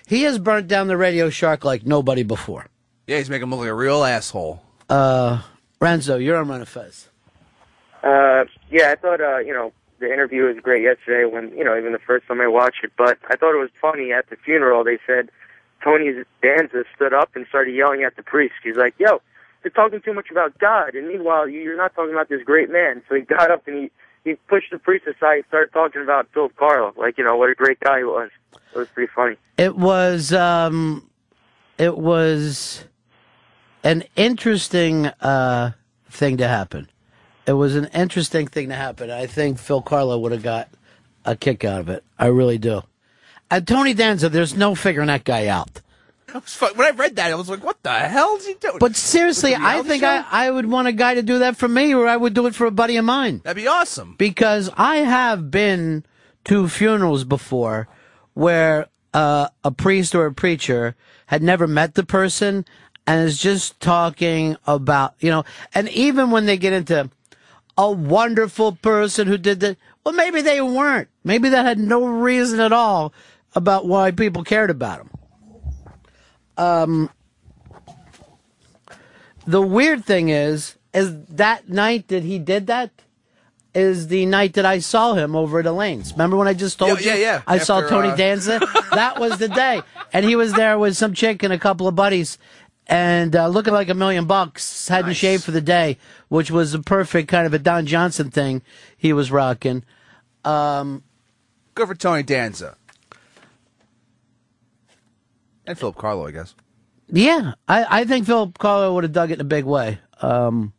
he 0.07 0.23
has 0.23 0.39
burnt 0.39 0.69
down 0.69 0.87
the 0.89 0.97
Radio 0.97 1.31
Shark 1.31 1.65
like 1.65 1.85
nobody 1.85 2.23
before. 2.23 2.67
Yeah, 3.07 3.19
he's 3.19 3.29
making 3.31 3.45
him 3.45 3.51
look 3.51 3.61
like 3.61 3.69
a 3.71 3.75
real 3.75 4.05
asshole. 4.05 4.63
Uh, 4.89 5.43
Renzo, 5.81 6.17
you're 6.19 6.37
on 6.37 6.49
Ron 6.49 6.61
and 6.61 6.69
Fez. 6.69 7.09
Uh, 8.03 8.45
yeah, 8.71 8.91
I 8.91 8.97
thought, 8.97 9.21
uh, 9.21 9.39
you 9.39 9.53
know, 9.53 9.73
the 10.01 10.13
interview 10.13 10.45
was 10.45 10.57
great 10.63 10.83
yesterday 10.83 11.25
when, 11.33 11.57
you 11.57 11.65
know, 11.65 11.77
even 11.79 11.93
the 11.93 11.99
first 12.01 12.27
time 12.27 12.41
I 12.41 12.49
watched 12.49 12.83
it, 12.85 12.93
but 12.99 13.19
I 13.31 13.37
thought 13.37 13.55
it 13.55 13.61
was 13.61 13.71
funny 13.81 14.13
at 14.13 14.29
the 14.31 14.37
funeral. 14.37 14.83
They 14.85 14.99
said 15.07 15.31
Tony 15.83 16.13
Danza 16.43 16.85
stood 16.95 17.13
up 17.15 17.31
and 17.35 17.47
started 17.49 17.75
yelling 17.75 18.03
at 18.03 18.17
the 18.17 18.23
priest. 18.23 18.55
He's 18.65 18.77
like, 18.77 18.95
yo, 18.99 19.21
they're 19.63 19.71
talking 19.71 20.01
too 20.01 20.13
much 20.15 20.31
about 20.31 20.59
God, 20.59 20.95
and 20.95 21.07
meanwhile, 21.09 21.49
you- 21.49 21.61
you're 21.61 21.77
not 21.77 21.95
talking 21.95 22.13
about 22.13 22.29
this 22.29 22.43
great 22.43 22.71
man. 22.71 23.03
So 23.09 23.15
he 23.15 23.21
got 23.23 23.51
up 23.51 23.67
and 23.69 23.77
he 23.85 23.91
he 24.25 24.35
pushed 24.49 24.71
the 24.71 24.79
priest 24.79 25.07
aside, 25.07 25.37
and 25.37 25.45
started 25.49 25.73
talking 25.73 26.03
about 26.03 26.29
Philip 26.33 26.57
Carlo, 26.57 26.93
like 26.97 27.19
you 27.19 27.25
know 27.25 27.37
what 27.37 27.51
a 27.51 27.55
great 27.55 27.81
guy 27.81 27.99
he 27.99 28.05
was. 28.05 28.31
It 28.75 28.79
was 28.79 28.89
pretty 28.89 29.13
funny. 29.15 29.37
It 29.59 29.77
was 29.77 30.33
um, 30.33 31.11
it 31.79 31.97
was 31.99 32.85
an 33.85 34.05
interesting 34.17 35.07
uh, 35.07 35.73
thing 36.09 36.37
to 36.39 36.49
happen. 36.49 36.89
It 37.47 37.55
was 37.55 37.75
an 37.75 37.87
interesting 37.87 38.47
thing 38.47 38.69
to 38.69 38.75
happen. 38.75 39.11
I 39.11 39.27
think 39.27 39.59
Phil 39.59 39.83
Carlo 39.83 40.19
would 40.19 40.33
have 40.33 40.43
got 40.43 40.69
a 41.25 41.35
kick 41.35 41.65
out 41.65 41.81
of 41.81 41.89
it. 41.89 42.05
I 42.19 42.27
really 42.27 42.59
do. 42.59 42.83
And 43.51 43.67
Tony 43.67 43.95
Danza, 43.95 44.29
there's 44.29 44.57
no 44.57 44.75
figuring 44.75 45.09
that 45.09 45.25
guy 45.25 45.49
out. 45.49 45.81
I 46.35 46.39
was 46.39 46.77
When 46.77 46.87
I 46.87 46.91
read 46.91 47.17
that, 47.17 47.31
I 47.31 47.35
was 47.35 47.49
like, 47.49 47.63
"What 47.63 47.83
the 47.83 47.93
hell 47.93 48.37
is 48.37 48.47
he 48.47 48.55
doing?" 48.55 48.79
But 48.79 48.97
seriously, 48.97 49.55
I 49.55 49.83
think 49.83 50.03
show? 50.03 50.09
I, 50.09 50.47
I 50.47 50.51
would 50.51 50.67
want 50.67 50.89
a 50.89 50.93
guy 50.93 51.15
to 51.15 51.23
do 51.23 51.41
that 51.41 51.57
for 51.57 51.69
me, 51.69 51.95
or 51.95 52.07
I 52.07 52.17
would 52.17 52.35
do 52.35 52.47
it 52.47 52.55
for 52.55 52.67
a 52.67 52.71
buddy 52.71 52.97
of 52.97 53.05
mine. 53.05 53.43
That'd 53.45 53.63
be 53.63 53.69
awesome. 53.69 54.15
Because 54.19 54.71
I 54.77 54.99
have 54.99 55.51
been 55.51 56.05
to 56.45 56.69
funerals 56.69 57.25
before 57.25 57.89
where 58.35 58.87
uh, 59.15 59.49
a 59.63 59.71
priest 59.71 60.15
or 60.15 60.27
a 60.27 60.33
preacher 60.33 60.97
had 61.27 61.43
never 61.43 61.67
met 61.67 61.95
the 61.95 62.05
person 62.05 62.65
and 63.07 63.27
is 63.27 63.39
just 63.39 63.81
talking 63.81 64.57
about, 64.67 65.15
you 65.21 65.31
know, 65.31 65.45
and 65.75 65.89
even 65.91 66.31
when 66.31 66.47
they 66.47 66.57
get 66.57 66.73
into 66.73 67.11
a 67.77 67.91
wonderful 67.91 68.73
person 68.77 69.27
who 69.27 69.39
did 69.39 69.61
that, 69.61 69.77
well, 70.05 70.15
maybe 70.15 70.41
they 70.41 70.61
weren't. 70.61 71.09
Maybe 71.25 71.49
that 71.51 71.65
had 71.65 71.79
no 71.79 72.07
reason 72.07 72.61
at 72.61 72.73
all 72.73 73.13
about 73.55 73.87
why 73.87 74.11
people 74.11 74.45
cared 74.45 74.71
about 74.71 75.01
him. 75.01 75.11
Um, 76.57 77.11
the 79.47 79.61
weird 79.63 80.05
thing 80.05 80.29
is, 80.29 80.77
is 80.95 81.25
that 81.27 81.69
night 81.69 82.09
that 82.09 82.23
he 82.23 82.39
did 82.39 82.67
that 82.69 82.91
is 83.75 84.09
the 84.09 84.27
night 84.27 84.53
that 84.55 84.67
I 84.67 84.81
saw 84.81 85.15
him 85.15 85.35
over 85.35 85.59
at 85.59 85.67
Elaine's. 85.67 86.13
Remember 86.13 86.37
when 86.37 86.47
I 86.47 86.53
just 86.55 86.79
told 86.79 87.01
Yeah, 87.01 87.15
you? 87.15 87.21
yeah, 87.21 87.27
yeah. 87.37 87.43
I 87.47 87.59
saw 87.59 87.81
Tony 87.81 88.11
uh, 88.11 88.17
Danza. 88.17 88.61
that 88.93 89.19
was 89.19 89.39
the 89.39 89.49
day, 89.49 89.81
and 90.13 90.27
he 90.27 90.37
was 90.37 90.53
there 90.53 90.79
with 90.79 90.95
some 90.97 91.15
chick 91.15 91.43
and 91.43 91.53
a 91.53 91.59
couple 91.59 91.89
of 91.89 91.95
buddies, 91.97 92.37
and 92.87 93.35
uh, 93.35 93.49
looking 93.49 93.73
like 93.73 93.89
a 93.89 93.95
million 93.95 94.27
bucks. 94.27 94.89
Hadn't 94.89 95.15
shaved 95.15 95.45
for 95.45 95.53
the 95.53 95.63
day, 95.63 95.97
which 96.29 96.51
was 96.51 96.75
a 96.75 96.81
perfect 96.81 97.29
kind 97.29 97.47
of 97.47 97.55
a 97.55 97.59
Don 97.59 97.87
Johnson 97.87 98.31
thing 98.31 98.61
he 98.97 99.15
was 99.15 99.33
rocking. 99.33 99.85
Um, 100.45 101.03
Good 101.75 101.89
for 101.89 101.95
Tony 101.95 102.23
Danza 102.23 102.77
and 105.67 105.79
Philip 105.79 105.97
Carlo, 105.97 106.27
I 106.27 106.31
guess. 106.31 106.55
Yeah, 107.09 107.55
I, 107.69 108.01
I 108.01 108.05
think 108.05 108.27
Philip 108.27 108.59
Carlo 108.59 108.95
would 108.95 109.05
have 109.05 109.13
dug 109.13 109.31
it 109.31 109.35
in 109.35 109.41
a 109.41 109.45
big 109.45 109.65
way. 109.65 109.99
Um, 110.21 110.73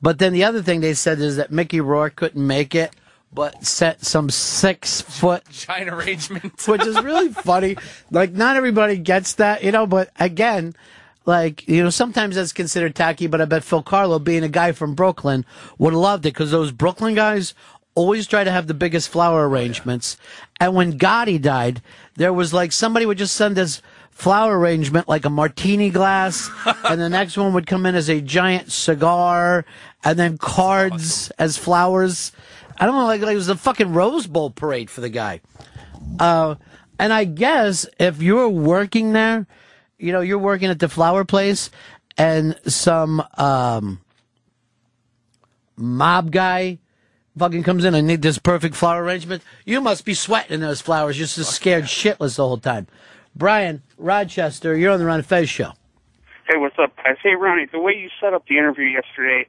but 0.00 0.18
then 0.18 0.32
the 0.32 0.44
other 0.44 0.62
thing 0.62 0.80
they 0.80 0.94
said 0.94 1.20
is 1.20 1.36
that 1.36 1.50
Mickey 1.50 1.80
Rourke 1.80 2.16
couldn't 2.16 2.44
make 2.44 2.74
it, 2.74 2.94
but 3.32 3.64
set 3.64 4.04
some 4.04 4.30
six 4.30 5.00
foot 5.00 5.44
giant 5.50 5.90
arrangement, 5.90 6.54
which 6.66 6.86
is 6.86 7.00
really 7.02 7.28
funny. 7.30 7.76
Like 8.10 8.32
not 8.32 8.56
everybody 8.56 8.96
gets 8.98 9.34
that, 9.34 9.62
you 9.62 9.72
know. 9.72 9.86
But 9.86 10.10
again, 10.18 10.74
like 11.24 11.66
you 11.68 11.82
know, 11.82 11.90
sometimes 11.90 12.36
that's 12.36 12.52
considered 12.52 12.94
tacky. 12.94 13.26
But 13.26 13.40
I 13.40 13.44
bet 13.44 13.64
Phil 13.64 13.82
Carlo, 13.82 14.18
being 14.18 14.44
a 14.44 14.48
guy 14.48 14.72
from 14.72 14.94
Brooklyn, 14.94 15.44
would 15.78 15.92
have 15.92 16.00
loved 16.00 16.24
it 16.24 16.34
because 16.34 16.50
those 16.50 16.72
Brooklyn 16.72 17.14
guys 17.14 17.52
always 17.94 18.26
try 18.26 18.44
to 18.44 18.50
have 18.50 18.68
the 18.68 18.74
biggest 18.74 19.08
flower 19.08 19.48
arrangements. 19.48 20.16
And 20.60 20.74
when 20.74 20.98
Gotti 20.98 21.40
died, 21.40 21.82
there 22.16 22.32
was 22.32 22.52
like 22.52 22.72
somebody 22.72 23.06
would 23.06 23.18
just 23.18 23.34
send 23.34 23.56
this 23.56 23.82
flower 24.10 24.58
arrangement 24.58 25.08
like 25.08 25.24
a 25.24 25.30
martini 25.30 25.90
glass 25.90 26.50
and 26.84 27.00
the 27.00 27.08
next 27.08 27.36
one 27.36 27.52
would 27.52 27.66
come 27.66 27.84
in 27.86 27.94
as 27.94 28.08
a 28.08 28.20
giant 28.20 28.72
cigar 28.72 29.64
and 30.04 30.18
then 30.18 30.38
cards 30.38 31.30
as 31.38 31.56
flowers. 31.58 32.32
I 32.78 32.86
don't 32.86 32.94
know 32.94 33.04
like, 33.04 33.20
like 33.20 33.32
it 33.32 33.36
was 33.36 33.48
a 33.48 33.56
fucking 33.56 33.92
rose 33.92 34.26
bowl 34.26 34.50
parade 34.50 34.90
for 34.90 35.00
the 35.00 35.08
guy. 35.08 35.40
Uh, 36.18 36.54
and 36.98 37.12
i 37.12 37.24
guess 37.24 37.86
if 37.98 38.22
you're 38.22 38.48
working 38.48 39.12
there 39.12 39.46
you 39.98 40.12
know 40.12 40.20
you're 40.20 40.38
working 40.38 40.68
at 40.68 40.78
the 40.78 40.88
flower 40.88 41.24
place 41.24 41.70
and 42.18 42.58
some 42.66 43.22
um, 43.36 44.00
mob 45.76 46.30
guy 46.30 46.78
fucking 47.38 47.62
comes 47.62 47.84
in 47.84 47.94
and 47.94 48.06
need 48.06 48.22
this 48.22 48.38
perfect 48.38 48.74
flower 48.74 49.02
arrangement 49.02 49.42
you 49.64 49.80
must 49.80 50.04
be 50.04 50.14
sweating 50.14 50.60
those 50.60 50.80
flowers 50.80 51.18
you're 51.18 51.26
just 51.26 51.52
scared 51.52 51.84
shitless 51.84 52.36
the 52.36 52.46
whole 52.46 52.58
time 52.58 52.86
brian 53.34 53.82
rochester 53.98 54.76
you're 54.76 54.92
on 54.92 54.98
the 54.98 55.04
ron 55.04 55.22
fez 55.22 55.48
show 55.48 55.72
Hey, 56.48 56.58
what's 56.58 56.78
up, 56.78 56.94
guys? 56.98 57.16
Hey, 57.20 57.34
Ronnie, 57.34 57.66
the 57.72 57.80
way 57.80 57.92
you 57.92 58.08
set 58.20 58.32
up 58.32 58.46
the 58.46 58.56
interview 58.56 58.84
yesterday, 58.84 59.48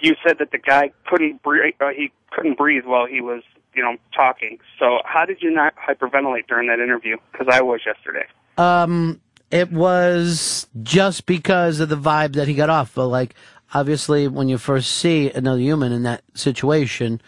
you 0.00 0.14
said 0.26 0.36
that 0.38 0.50
the 0.50 0.58
guy 0.58 0.90
couldn't 1.06 1.42
breathe. 1.42 1.72
Uh, 1.80 1.88
he 1.96 2.12
couldn't 2.30 2.58
breathe 2.58 2.84
while 2.84 3.06
he 3.06 3.22
was, 3.22 3.42
you 3.74 3.82
know, 3.82 3.96
talking. 4.14 4.58
So, 4.78 4.98
how 5.06 5.24
did 5.24 5.40
you 5.40 5.50
not 5.50 5.74
hyperventilate 5.76 6.46
during 6.46 6.68
that 6.68 6.78
interview? 6.78 7.16
Because 7.32 7.46
I 7.50 7.62
was 7.62 7.80
yesterday. 7.86 8.26
Um, 8.58 9.22
it 9.50 9.72
was 9.72 10.66
just 10.82 11.24
because 11.24 11.80
of 11.80 11.88
the 11.88 11.96
vibe 11.96 12.34
that 12.34 12.48
he 12.48 12.54
got 12.54 12.68
off. 12.68 12.94
But 12.94 13.06
like, 13.06 13.34
obviously, 13.74 14.28
when 14.28 14.48
you 14.48 14.58
first 14.58 14.90
see 14.90 15.30
another 15.30 15.60
human 15.60 15.92
in 15.92 16.02
that 16.04 16.22
situation, 16.34 17.20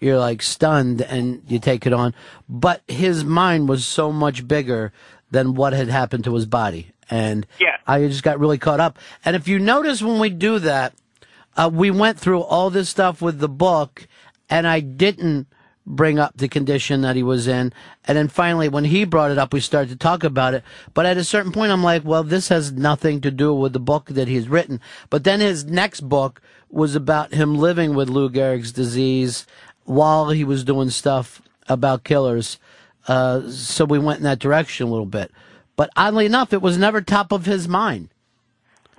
you're 0.00 0.18
like 0.18 0.42
stunned 0.42 1.02
and 1.02 1.42
you 1.48 1.58
take 1.58 1.86
it 1.86 1.92
on. 1.92 2.14
But 2.48 2.82
his 2.88 3.24
mind 3.24 3.68
was 3.68 3.84
so 3.84 4.12
much 4.12 4.46
bigger 4.46 4.92
than 5.30 5.54
what 5.54 5.72
had 5.72 5.88
happened 5.88 6.24
to 6.24 6.34
his 6.34 6.46
body, 6.46 6.92
and 7.10 7.46
Yeah. 7.58 7.76
I 7.86 8.06
just 8.06 8.22
got 8.22 8.38
really 8.38 8.58
caught 8.58 8.80
up. 8.80 8.98
And 9.24 9.34
if 9.36 9.48
you 9.48 9.58
notice 9.58 10.02
when 10.02 10.18
we 10.18 10.30
do 10.30 10.58
that, 10.60 10.94
uh, 11.56 11.70
we 11.72 11.90
went 11.90 12.18
through 12.18 12.40
all 12.40 12.70
this 12.70 12.88
stuff 12.88 13.20
with 13.20 13.38
the 13.38 13.48
book, 13.48 14.06
and 14.48 14.66
I 14.66 14.80
didn't 14.80 15.46
bring 15.88 16.18
up 16.18 16.36
the 16.36 16.48
condition 16.48 17.00
that 17.00 17.16
he 17.16 17.22
was 17.22 17.48
in. 17.48 17.72
And 18.04 18.18
then 18.18 18.28
finally, 18.28 18.68
when 18.68 18.84
he 18.84 19.04
brought 19.04 19.30
it 19.30 19.38
up, 19.38 19.52
we 19.52 19.60
started 19.60 19.88
to 19.88 19.96
talk 19.96 20.22
about 20.22 20.54
it. 20.54 20.62
But 20.92 21.06
at 21.06 21.16
a 21.16 21.24
certain 21.24 21.50
point, 21.50 21.72
I'm 21.72 21.82
like, 21.82 22.04
well, 22.04 22.22
this 22.22 22.48
has 22.48 22.70
nothing 22.70 23.20
to 23.22 23.30
do 23.30 23.54
with 23.54 23.72
the 23.72 23.80
book 23.80 24.06
that 24.06 24.28
he's 24.28 24.48
written. 24.48 24.80
But 25.08 25.24
then 25.24 25.40
his 25.40 25.64
next 25.64 26.02
book 26.02 26.42
was 26.70 26.94
about 26.94 27.32
him 27.32 27.56
living 27.56 27.94
with 27.94 28.10
Lou 28.10 28.28
Gehrig's 28.28 28.72
disease 28.72 29.46
while 29.84 30.28
he 30.28 30.44
was 30.44 30.62
doing 30.62 30.90
stuff 30.90 31.40
about 31.68 32.04
killers. 32.04 32.58
Uh, 33.06 33.48
so 33.48 33.86
we 33.86 33.98
went 33.98 34.18
in 34.18 34.24
that 34.24 34.38
direction 34.38 34.86
a 34.86 34.90
little 34.90 35.06
bit. 35.06 35.32
But 35.76 35.90
oddly 35.96 36.26
enough, 36.26 36.52
it 36.52 36.60
was 36.60 36.76
never 36.76 37.00
top 37.00 37.32
of 37.32 37.46
his 37.46 37.66
mind. 37.66 38.10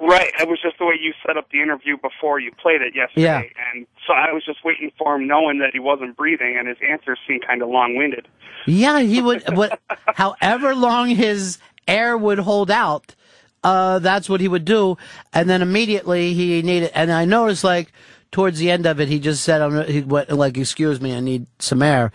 Right. 0.02 0.32
It 0.40 0.48
was 0.48 0.60
just 0.62 0.80
the 0.80 0.86
way 0.86 0.96
you 1.00 1.14
set 1.28 1.38
up 1.38 1.50
the 1.52 1.62
interview 1.62 1.98
before 1.98 2.40
you 2.40 2.52
played 2.54 2.82
it 2.82 2.96
yesterday. 2.96 3.52
Yeah. 3.56 3.74
And 3.74 3.86
so 4.10 4.16
I 4.16 4.34
was 4.34 4.44
just 4.44 4.66
waiting 4.66 4.92
for 4.98 5.16
him, 5.16 5.28
knowing 5.28 5.60
that 5.60 5.70
he 5.72 5.80
wasn't 5.80 6.18
breathing, 6.18 6.58
and 6.58 6.68
his 6.68 6.78
answers 6.88 7.20
seemed 7.28 7.46
kind 7.46 7.62
of 7.62 7.70
long-winded. 7.70 8.28
Yeah, 8.66 9.00
he 9.02 9.22
would. 9.22 9.44
however 10.16 10.74
long 10.74 11.10
his 11.10 11.60
air 11.88 12.18
would 12.18 12.40
hold 12.40 12.72
out, 12.72 13.16
uh, 13.64 14.00
that's 14.00 14.28
what 14.28 14.42
he 14.42 14.48
would 14.48 14.66
do. 14.66 14.98
And 15.32 15.48
then 15.48 15.62
immediately 15.62 16.34
he 16.34 16.64
needed. 16.64 16.90
And 16.96 17.12
I 17.12 17.26
noticed, 17.26 17.64
like 17.64 17.92
towards 18.32 18.58
the 18.58 18.72
end 18.72 18.88
of 18.88 19.00
it, 19.00 19.10
he 19.10 19.20
just 19.20 19.44
said, 19.44 19.62
"I'm 19.62 19.86
he 19.86 20.02
went 20.02 20.32
like, 20.32 20.58
excuse 20.58 21.00
me, 21.00 21.16
I 21.16 21.20
need 21.20 21.46
some 21.60 21.84
air." 21.84 22.12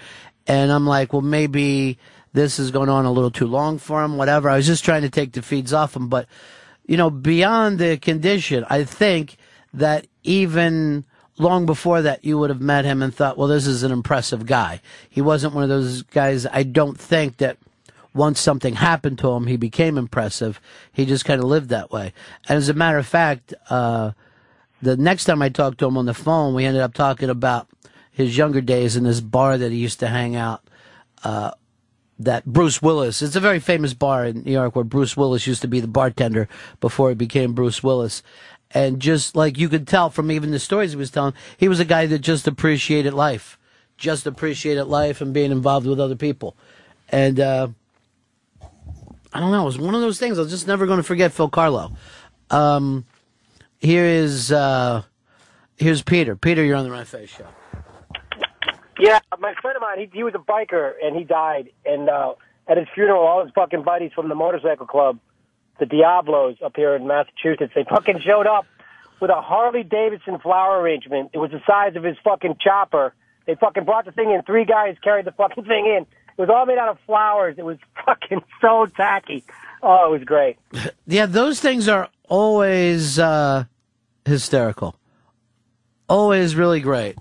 And 0.48 0.72
I'm 0.72 0.86
like, 0.86 1.12
well, 1.12 1.22
maybe 1.22 1.96
this 2.32 2.58
is 2.58 2.72
going 2.72 2.88
on 2.88 3.04
a 3.04 3.12
little 3.12 3.30
too 3.30 3.46
long 3.46 3.78
for 3.78 4.02
him. 4.02 4.16
Whatever. 4.16 4.50
I 4.50 4.56
was 4.56 4.66
just 4.66 4.84
trying 4.84 5.02
to 5.02 5.10
take 5.10 5.32
the 5.32 5.42
feeds 5.42 5.72
off 5.72 5.94
him, 5.94 6.08
but 6.08 6.26
you 6.86 6.96
know, 6.96 7.08
beyond 7.08 7.78
the 7.78 7.96
condition, 7.98 8.66
I 8.68 8.82
think 8.82 9.36
that 9.72 10.06
even 10.24 11.04
long 11.38 11.66
before 11.66 12.02
that, 12.02 12.24
you 12.24 12.38
would 12.38 12.50
have 12.50 12.60
met 12.60 12.84
him 12.84 13.02
and 13.02 13.14
thought, 13.14 13.36
well, 13.36 13.48
this 13.48 13.66
is 13.66 13.82
an 13.82 13.92
impressive 13.92 14.46
guy. 14.46 14.80
He 15.08 15.20
wasn't 15.20 15.54
one 15.54 15.62
of 15.62 15.68
those 15.68 16.02
guys, 16.02 16.46
I 16.46 16.62
don't 16.62 16.98
think 16.98 17.38
that 17.38 17.58
once 18.12 18.40
something 18.40 18.74
happened 18.74 19.18
to 19.18 19.30
him, 19.32 19.46
he 19.46 19.56
became 19.56 19.98
impressive. 19.98 20.60
He 20.92 21.04
just 21.04 21.24
kind 21.24 21.40
of 21.40 21.48
lived 21.48 21.68
that 21.70 21.90
way. 21.90 22.12
And 22.48 22.56
as 22.56 22.68
a 22.68 22.74
matter 22.74 22.98
of 22.98 23.06
fact, 23.06 23.52
uh, 23.68 24.12
the 24.80 24.96
next 24.96 25.24
time 25.24 25.42
I 25.42 25.48
talked 25.48 25.78
to 25.78 25.86
him 25.86 25.98
on 25.98 26.06
the 26.06 26.14
phone, 26.14 26.54
we 26.54 26.64
ended 26.64 26.82
up 26.82 26.94
talking 26.94 27.28
about 27.28 27.68
his 28.12 28.36
younger 28.36 28.60
days 28.60 28.96
in 28.96 29.02
this 29.02 29.20
bar 29.20 29.58
that 29.58 29.72
he 29.72 29.78
used 29.78 29.98
to 30.00 30.08
hang 30.08 30.36
out. 30.36 30.62
Uh, 31.24 31.50
that 32.18 32.44
Bruce 32.44 32.80
Willis. 32.80 33.22
It's 33.22 33.34
a 33.36 33.40
very 33.40 33.58
famous 33.58 33.92
bar 33.92 34.24
in 34.24 34.42
New 34.44 34.52
York 34.52 34.76
where 34.76 34.84
Bruce 34.84 35.16
Willis 35.16 35.46
used 35.46 35.62
to 35.62 35.68
be 35.68 35.80
the 35.80 35.88
bartender 35.88 36.48
before 36.80 37.08
he 37.08 37.14
became 37.14 37.54
Bruce 37.54 37.82
Willis. 37.82 38.22
And 38.74 39.00
just 39.00 39.36
like 39.36 39.56
you 39.56 39.68
could 39.68 39.86
tell 39.86 40.10
from 40.10 40.32
even 40.32 40.50
the 40.50 40.58
stories 40.58 40.90
he 40.90 40.96
was 40.96 41.12
telling, 41.12 41.32
he 41.56 41.68
was 41.68 41.78
a 41.78 41.84
guy 41.84 42.06
that 42.06 42.18
just 42.18 42.48
appreciated 42.48 43.14
life, 43.14 43.56
just 43.96 44.26
appreciated 44.26 44.84
life 44.84 45.20
and 45.20 45.32
being 45.32 45.52
involved 45.52 45.86
with 45.86 46.00
other 46.00 46.16
people. 46.16 46.56
And 47.08 47.38
uh, 47.38 47.68
I 49.32 49.40
don't 49.40 49.52
know, 49.52 49.62
it 49.62 49.66
was 49.66 49.78
one 49.78 49.94
of 49.94 50.00
those 50.00 50.18
things. 50.18 50.38
I 50.38 50.42
was 50.42 50.50
just 50.50 50.66
never 50.66 50.86
going 50.86 50.96
to 50.96 51.04
forget 51.04 51.32
Phil 51.32 51.48
Carlo. 51.48 51.96
Um, 52.50 53.04
here 53.78 54.04
is 54.04 54.50
uh, 54.50 55.02
here's 55.76 56.02
Peter. 56.02 56.34
Peter, 56.34 56.64
you're 56.64 56.76
on 56.76 56.84
the 56.84 56.90
Ron 56.90 57.04
Fez 57.04 57.30
Show. 57.30 57.46
Yeah, 58.98 59.20
my 59.38 59.54
friend 59.60 59.76
of 59.76 59.82
mine, 59.82 59.98
he, 59.98 60.10
he 60.12 60.22
was 60.24 60.34
a 60.34 60.38
biker 60.38 60.92
and 61.02 61.16
he 61.16 61.24
died. 61.24 61.70
And 61.84 62.08
uh, 62.08 62.34
at 62.66 62.76
his 62.76 62.86
funeral, 62.94 63.22
all 63.22 63.44
his 63.44 63.52
fucking 63.54 63.82
buddies 63.82 64.12
from 64.14 64.28
the 64.28 64.34
motorcycle 64.34 64.86
club, 64.86 65.18
the 65.78 65.86
Diablos 65.86 66.56
up 66.64 66.76
here 66.76 66.94
in 66.94 67.06
Massachusetts, 67.06 67.72
they 67.74 67.84
fucking 67.84 68.20
showed 68.20 68.46
up 68.46 68.66
with 69.20 69.30
a 69.30 69.40
Harley 69.40 69.82
Davidson 69.82 70.38
flower 70.38 70.80
arrangement. 70.80 71.30
It 71.32 71.38
was 71.38 71.50
the 71.50 71.60
size 71.66 71.96
of 71.96 72.04
his 72.04 72.16
fucking 72.24 72.56
chopper. 72.60 73.14
They 73.46 73.54
fucking 73.54 73.84
brought 73.84 74.04
the 74.04 74.12
thing 74.12 74.30
in. 74.30 74.42
Three 74.42 74.64
guys 74.64 74.96
carried 75.02 75.26
the 75.26 75.32
fucking 75.32 75.64
thing 75.64 75.86
in. 75.86 76.06
It 76.36 76.40
was 76.40 76.50
all 76.50 76.66
made 76.66 76.78
out 76.78 76.88
of 76.88 76.98
flowers. 77.06 77.56
It 77.58 77.64
was 77.64 77.78
fucking 78.06 78.42
so 78.60 78.86
tacky. 78.86 79.44
Oh, 79.82 80.08
it 80.08 80.18
was 80.18 80.24
great. 80.24 80.56
Yeah, 81.06 81.26
those 81.26 81.60
things 81.60 81.86
are 81.86 82.08
always 82.30 83.18
uh, 83.18 83.64
hysterical. 84.24 84.96
Always 86.08 86.56
really 86.56 86.80
great. 86.80 87.16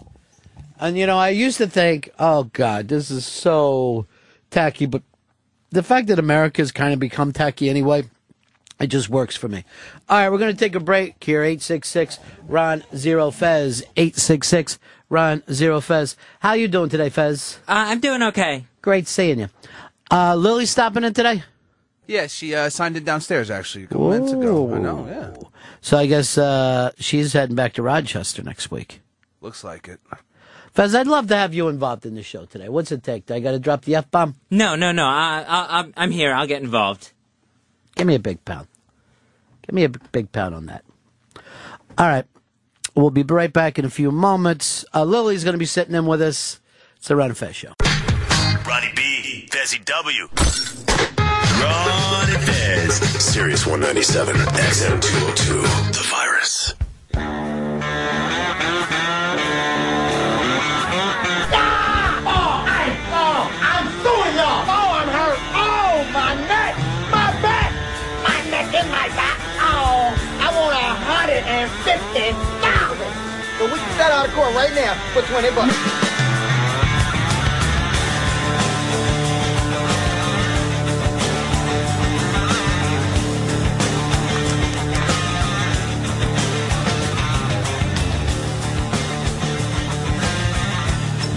And 0.80 0.98
you 0.98 1.06
know, 1.06 1.18
I 1.18 1.30
used 1.30 1.58
to 1.58 1.68
think, 1.68 2.10
oh 2.18 2.46
God, 2.46 2.88
this 2.88 3.12
is 3.12 3.26
so 3.26 4.08
tacky, 4.50 4.86
but 4.86 5.04
the 5.70 5.84
fact 5.84 6.08
that 6.08 6.20
America's 6.20 6.72
kind 6.72 6.94
of 6.94 7.00
become 7.00 7.34
tacky 7.34 7.70
anyway, 7.70 8.04
it 8.84 8.88
just 8.88 9.10
works 9.10 9.36
for 9.36 9.48
me. 9.48 9.64
All 10.10 10.18
right, 10.18 10.30
we're 10.30 10.38
going 10.38 10.54
to 10.54 10.60
take 10.60 10.76
a 10.76 10.80
break 10.80 11.24
here. 11.24 11.42
866 11.44 12.20
Ron 12.48 12.84
Zero 12.96 13.32
Fez. 13.32 13.82
866 13.96 14.78
Ron 15.10 15.44
Zero 15.52 15.80
Fez. 15.82 16.16
How 16.40 16.54
you 16.54 16.68
doing 16.68 16.90
today, 16.90 17.10
Fez? 17.10 17.60
Uh, 17.68 17.86
I'm 17.88 18.00
doing 18.00 18.22
okay. 18.24 18.66
Great 18.82 19.08
seeing 19.08 19.40
you. 19.40 19.50
Uh, 20.12 20.36
Lily 20.36 20.66
stopping 20.66 21.04
in 21.04 21.14
today? 21.14 21.44
Yeah, 22.06 22.28
she 22.28 22.54
uh, 22.54 22.70
signed 22.70 22.98
it 22.98 23.06
downstairs 23.06 23.50
actually 23.50 23.86
a 23.86 23.88
couple 23.88 24.10
minutes 24.10 24.34
ago. 24.34 24.74
I 24.74 24.78
know. 24.80 25.08
Yeah, 25.08 25.48
So 25.82 25.98
I 25.98 26.06
guess 26.06 26.38
uh, 26.38 26.92
she's 27.00 27.32
heading 27.34 27.56
back 27.56 27.74
to 27.74 27.82
Rochester 27.82 28.44
next 28.44 28.70
week. 28.72 29.00
looks 29.40 29.64
like 29.64 29.88
it. 29.88 30.02
Fez, 30.74 30.94
I'd 30.96 31.08
love 31.08 31.28
to 31.28 31.36
have 31.36 31.54
you 31.54 31.68
involved 31.70 32.06
in 32.06 32.16
the 32.16 32.24
show 32.24 32.46
today. 32.46 32.68
What's 32.68 32.92
it 32.92 33.04
take? 33.04 33.28
Do 33.28 33.36
I 33.36 33.40
got 33.40 33.52
to 33.52 33.60
drop 33.60 33.86
the 33.86 33.96
F 33.96 34.10
bomb? 34.12 34.36
No, 34.50 34.76
no, 34.76 34.92
no. 34.92 35.06
I, 35.06 35.46
I, 35.48 35.66
I'm- 35.78 35.94
I'm 35.96 36.12
here. 36.12 36.34
I'll 36.34 36.48
get 36.48 36.62
involved. 36.64 37.12
Give 37.96 38.08
me 38.08 38.16
a 38.16 38.20
big 38.20 38.44
pound. 38.44 38.68
Give 39.66 39.74
me 39.74 39.84
a 39.84 39.90
big 39.90 40.32
pound 40.32 40.54
on 40.56 40.66
that. 40.68 40.84
All 41.98 42.08
right. 42.08 42.26
We'll 42.96 43.10
be 43.10 43.24
right 43.24 43.52
back 43.52 43.80
in 43.80 43.86
a 43.86 43.90
few 43.90 44.12
moments. 44.12 44.86
Uh, 44.94 45.04
Lily's 45.04 45.44
going 45.44 45.54
to 45.54 45.60
be 45.60 45.66
sitting 45.66 45.96
in 45.96 46.06
with 46.06 46.22
us. 46.22 46.60
It's 46.98 47.08
the 47.08 47.16
Ron 47.16 47.34
Fez 47.34 47.56
show. 47.56 47.74
Ronnie 48.68 48.92
B, 48.96 49.48
Fezzy 49.52 49.84
W. 49.84 50.28
Ron 51.64 52.30
and 52.30 52.44
Fez. 52.44 52.96
Sirius 53.24 53.66
197, 53.66 54.36
XM 54.36 55.02
202, 55.02 55.62
The 55.62 56.08
Virus. 56.10 56.63
Out 74.24 74.30
of 74.30 74.36
court 74.36 74.56
right 74.56 74.74
now 74.74 74.94
for 75.14 75.22
twenty 75.24 75.50
bucks. 75.54 75.76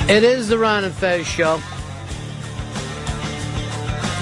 It 0.08 0.22
is 0.22 0.48
the 0.48 0.56
Ron 0.56 0.84
and 0.84 0.94
Fez 0.94 1.26
show. 1.26 1.56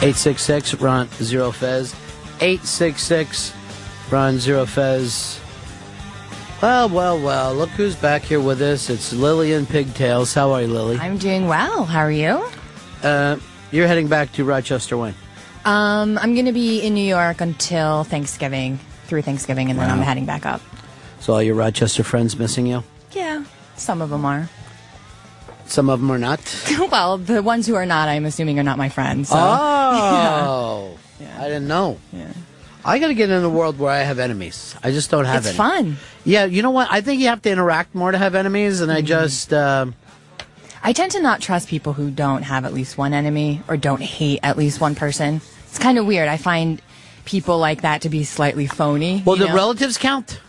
866 0.01 0.75
Ron 0.81 1.09
Zero 1.23 1.51
Fez. 1.51 1.95
866 2.41 3.53
Ron 4.11 4.39
Zero 4.39 4.65
Fez. 4.65 5.44
Well, 6.65 6.89
well, 6.89 7.21
well. 7.21 7.55
Look 7.55 7.69
who's 7.69 7.95
back 7.95 8.23
here 8.23 8.41
with 8.41 8.63
us. 8.63 8.89
It's 8.89 9.13
Lillian 9.13 9.67
Pigtails. 9.67 10.33
How 10.33 10.53
are 10.53 10.63
you, 10.63 10.69
Lily? 10.69 10.97
I'm 10.97 11.19
doing 11.19 11.47
well. 11.47 11.85
How 11.85 11.99
are 11.99 12.11
you? 12.11 12.43
Uh, 13.03 13.37
you're 13.71 13.87
heading 13.87 14.09
back 14.09 14.33
to 14.33 14.47
Rochester 14.47 14.97
when? 14.97 15.15
Um, 15.67 16.17
I'm 16.17 16.33
going 16.33 16.47
to 16.47 16.55
be 16.55 16.81
in 16.81 16.95
New 16.95 17.07
York 17.07 17.43
until 17.43 18.05
Thanksgiving, 18.05 18.79
through 19.05 19.21
Thanksgiving, 19.21 19.69
and 19.69 19.79
then 19.79 19.91
I'm 19.91 20.01
heading 20.01 20.25
back 20.25 20.47
up. 20.47 20.63
So 21.21 21.35
all 21.35 21.43
your 21.43 21.55
Rochester 21.55 22.03
friends 22.03 22.39
missing 22.39 22.65
you? 22.65 22.83
Yeah, 23.13 23.45
some 23.77 24.01
of 24.01 24.09
them 24.09 24.25
are. 24.25 24.49
Some 25.67 25.91
of 25.91 26.01
them 26.01 26.11
are 26.11 26.19
not. 26.19 26.41
well, 26.91 27.19
the 27.19 27.43
ones 27.43 27.67
who 27.67 27.75
are 27.75 27.85
not, 27.85 28.09
I'm 28.09 28.25
assuming, 28.25 28.59
are 28.59 28.63
not 28.63 28.79
my 28.79 28.89
friends. 28.89 29.29
So. 29.29 29.37
Oh, 29.37 30.99
I 31.39 31.43
didn't 31.43 31.69
know. 31.69 31.99
Yeah. 32.11 32.33
I 32.85 32.99
got 32.99 33.09
to 33.09 33.15
get 33.15 33.31
in 33.31 33.43
a 33.43 33.49
world 33.49 33.79
where 33.79 33.91
I 33.91 34.01
have 34.01 34.19
enemies. 34.19 34.75
I 34.83 34.91
just 34.91 35.11
don't 35.11 35.25
have 35.25 35.47
it. 35.47 35.49
It's 35.49 35.49
any. 35.49 35.57
fun. 35.57 35.97
Yeah, 36.25 36.45
you 36.45 36.63
know 36.63 36.71
what? 36.71 36.89
I 36.91 37.01
think 37.01 37.21
you 37.21 37.29
have 37.29 37.43
to 37.43 37.51
interact 37.51 37.95
more 37.95 38.11
to 38.13 38.19
have 38.19 38.35
enemies, 38.35 38.81
and 38.81 38.91
I 38.93 38.97
Mm-hmm. 38.99 39.07
just. 39.07 39.53
Uh, 39.53 39.87
I 40.83 40.93
tend 40.93 41.13
to 41.13 41.23
not 41.23 41.41
trust 41.41 41.69
people 41.69 41.95
who 41.95 42.11
don't 42.11 42.43
have 42.43 42.67
at 42.67 42.75
least 42.75 42.99
one 42.99 43.15
enemy 43.15 43.63
or 43.69 43.77
don't 43.79 44.03
hate 44.03 44.41
at 44.43 44.59
least 44.59 44.81
one 44.83 44.95
person. 44.95 45.41
It's 45.69 45.79
kind 45.79 45.97
of 45.99 46.05
weird. 46.07 46.29
I 46.29 46.37
find 46.37 46.83
people 47.25 47.59
like 47.59 47.83
that 47.83 48.03
to 48.03 48.11
be 48.11 48.23
slightly 48.25 48.67
phony. 48.67 49.23
well, 49.25 49.37
the 49.37 49.47
know? 49.49 49.55
relatives 49.55 49.97
count. 49.97 50.41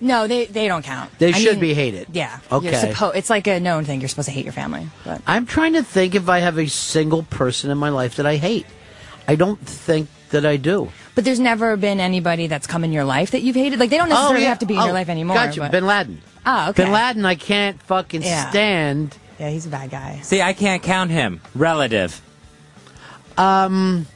No, 0.00 0.26
they 0.26 0.46
they 0.46 0.66
don't 0.66 0.82
count. 0.84 1.16
They 1.18 1.28
I 1.28 1.32
should 1.38 1.52
mean, 1.52 1.60
be 1.60 1.74
hated. 1.74 2.08
Yeah. 2.12 2.40
Okay. 2.50 2.72
Suppo- 2.72 3.14
it's 3.14 3.30
like 3.30 3.46
a 3.46 3.60
known 3.60 3.84
thing. 3.84 4.00
You're 4.00 4.08
supposed 4.08 4.26
to 4.26 4.32
hate 4.34 4.44
your 4.44 4.52
family. 4.54 4.88
But 5.04 5.22
I'm 5.26 5.46
trying 5.46 5.74
to 5.74 5.82
think 5.84 6.14
if 6.16 6.28
I 6.28 6.38
have 6.40 6.58
a 6.58 6.66
single 6.68 7.22
person 7.22 7.70
in 7.70 7.78
my 7.78 7.90
life 7.90 8.16
that 8.16 8.26
I 8.26 8.36
hate. 8.36 8.66
I 9.28 9.36
don't 9.36 9.60
think 9.60 10.08
that 10.30 10.44
I 10.46 10.56
do. 10.56 10.90
but 11.14 11.24
there's 11.24 11.40
never 11.40 11.76
been 11.76 12.00
anybody 12.00 12.46
that's 12.46 12.66
come 12.66 12.82
in 12.84 12.92
your 12.92 13.04
life 13.04 13.30
that 13.32 13.42
you've 13.42 13.56
hated. 13.56 13.78
Like 13.78 13.90
they 13.90 13.96
don't 13.98 14.08
necessarily 14.08 14.38
Oh, 14.38 14.42
yeah. 14.42 14.48
have 14.48 14.58
to 14.60 14.66
be 14.66 14.74
in 14.74 14.80
Oh, 14.80 14.84
your 14.86 14.94
life 14.94 15.08
anymore. 15.08 15.36
Gotcha. 15.36 15.60
but- 15.60 15.70
Bin 15.72 15.86
Laden. 15.86 16.20
Oh, 16.46 16.70
okay. 16.70 16.84
Bin 16.84 16.92
Laden, 16.92 17.24
I 17.26 17.34
can't 17.34 17.80
fucking 17.82 18.22
Yeah. 18.22 18.48
stand. 18.50 19.16
Yeah, 19.38 19.50
he's 19.50 19.66
a 19.66 19.68
bad 19.70 19.90
guy. 19.90 20.20
See, 20.22 20.40
I 20.42 20.52
can't 20.52 20.82
count 20.82 21.10
him. 21.10 21.40
Relative. 21.54 22.20
Um, 23.38 24.06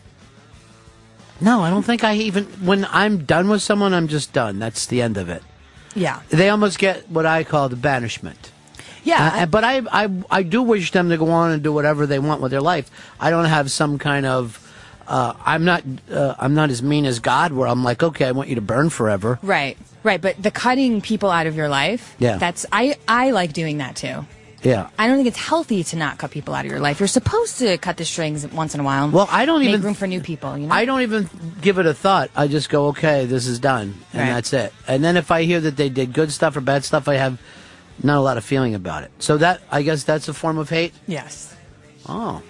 no, 1.40 1.62
I 1.62 1.70
don't 1.70 1.82
think 1.84 2.04
I 2.04 2.14
even. 2.16 2.44
When 2.64 2.86
I'm 2.90 3.24
done 3.24 3.48
with 3.48 3.62
someone, 3.62 3.92
I'm 3.94 4.08
just 4.08 4.32
done. 4.32 4.58
That's 4.58 4.86
the 4.86 5.02
end 5.02 5.16
of 5.16 5.28
it. 5.28 5.42
Yeah. 5.94 6.20
They 6.30 6.48
almost 6.48 6.78
get 6.78 7.10
what 7.10 7.26
I 7.26 7.44
call 7.44 7.68
the 7.68 7.76
banishment. 7.76 8.50
Yeah. 9.04 9.42
Uh, 9.42 9.46
but 9.46 9.64
I, 9.64 9.82
I, 9.92 10.08
I 10.30 10.42
do 10.42 10.62
wish 10.62 10.90
them 10.92 11.08
to 11.10 11.16
go 11.16 11.30
on 11.30 11.50
and 11.52 11.62
do 11.62 11.72
whatever 11.72 12.06
they 12.06 12.18
want 12.18 12.40
with 12.40 12.50
their 12.50 12.60
life. 12.62 12.90
I 13.20 13.30
don't 13.30 13.44
have 13.44 13.70
some 13.70 13.98
kind 13.98 14.26
of. 14.26 14.60
Uh, 15.06 15.34
I'm 15.44 15.64
not. 15.64 15.82
Uh, 16.10 16.34
I'm 16.38 16.54
not 16.54 16.70
as 16.70 16.82
mean 16.82 17.04
as 17.06 17.18
God, 17.20 17.52
where 17.52 17.68
I'm 17.68 17.84
like, 17.84 18.02
okay, 18.02 18.26
I 18.26 18.32
want 18.32 18.48
you 18.48 18.54
to 18.56 18.60
burn 18.60 18.90
forever. 18.90 19.38
Right. 19.42 19.76
Right. 20.02 20.20
But 20.20 20.42
the 20.42 20.50
cutting 20.50 21.00
people 21.00 21.30
out 21.30 21.46
of 21.46 21.56
your 21.56 21.68
life. 21.68 22.14
Yeah. 22.18 22.38
That's 22.38 22.66
I 22.72 22.96
I 23.08 23.30
like 23.32 23.52
doing 23.52 23.78
that 23.78 23.96
too. 23.96 24.26
Yeah. 24.62 24.88
I 24.98 25.06
don't 25.06 25.16
think 25.16 25.28
it's 25.28 25.36
healthy 25.38 25.84
to 25.84 25.96
not 25.96 26.16
cut 26.16 26.30
people 26.30 26.54
out 26.54 26.64
of 26.64 26.70
your 26.70 26.80
life. 26.80 26.98
You're 26.98 27.06
supposed 27.06 27.58
to 27.58 27.76
cut 27.76 27.98
the 27.98 28.04
strings 28.06 28.46
once 28.48 28.74
in 28.74 28.80
a 28.80 28.82
while. 28.82 29.10
Well, 29.10 29.28
I 29.30 29.44
don't 29.44 29.60
make 29.60 29.68
even- 29.68 29.82
room 29.82 29.92
for 29.94 30.06
new 30.06 30.22
people. 30.22 30.56
You 30.56 30.68
know. 30.68 30.74
I 30.74 30.86
don't 30.86 31.02
even 31.02 31.28
give 31.60 31.78
it 31.78 31.84
a 31.84 31.92
thought. 31.92 32.30
I 32.34 32.46
just 32.48 32.70
go, 32.70 32.86
okay, 32.88 33.26
this 33.26 33.46
is 33.46 33.58
done, 33.58 33.92
and 34.14 34.20
Right. 34.22 34.34
that's 34.34 34.54
it. 34.54 34.72
And 34.88 35.04
then 35.04 35.18
if 35.18 35.30
I 35.30 35.42
hear 35.42 35.60
that 35.60 35.76
they 35.76 35.90
did 35.90 36.14
good 36.14 36.32
stuff 36.32 36.56
or 36.56 36.62
bad 36.62 36.82
stuff, 36.82 37.08
I 37.08 37.16
have 37.16 37.38
not 38.02 38.16
a 38.16 38.20
lot 38.22 38.38
of 38.38 38.44
feeling 38.44 38.74
about 38.74 39.02
it. 39.04 39.10
So 39.18 39.36
that 39.36 39.60
I 39.70 39.82
guess 39.82 40.02
that's 40.04 40.28
a 40.28 40.34
form 40.34 40.56
of 40.56 40.70
hate. 40.70 40.94
Yes. 41.06 41.54
Oh, 42.08 42.40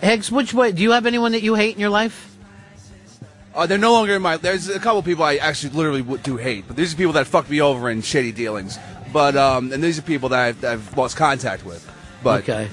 Hicks, 0.00 0.30
which 0.30 0.52
way? 0.54 0.72
Do 0.72 0.82
you 0.82 0.92
have 0.92 1.06
anyone 1.06 1.32
that 1.32 1.42
you 1.42 1.54
hate 1.54 1.74
in 1.74 1.80
your 1.80 1.90
life? 1.90 2.36
Uh, 3.54 3.66
they're 3.66 3.78
no 3.78 3.92
longer 3.92 4.14
in 4.16 4.22
my. 4.22 4.36
There's 4.36 4.68
a 4.68 4.78
couple 4.78 5.02
people 5.02 5.24
I 5.24 5.36
actually 5.36 5.70
literally 5.74 6.02
would- 6.02 6.22
do 6.22 6.36
hate, 6.36 6.64
but 6.66 6.76
these 6.76 6.92
are 6.92 6.96
people 6.96 7.14
that 7.14 7.26
fucked 7.26 7.48
me 7.48 7.60
over 7.62 7.88
in 7.88 8.02
shady 8.02 8.30
dealings. 8.32 8.78
But 9.12 9.34
um, 9.36 9.72
and 9.72 9.82
these 9.82 9.98
are 9.98 10.02
people 10.02 10.28
that 10.30 10.40
I've, 10.40 10.64
I've 10.64 10.96
lost 10.98 11.16
contact 11.16 11.64
with. 11.64 11.90
But 12.22 12.42
okay. 12.42 12.68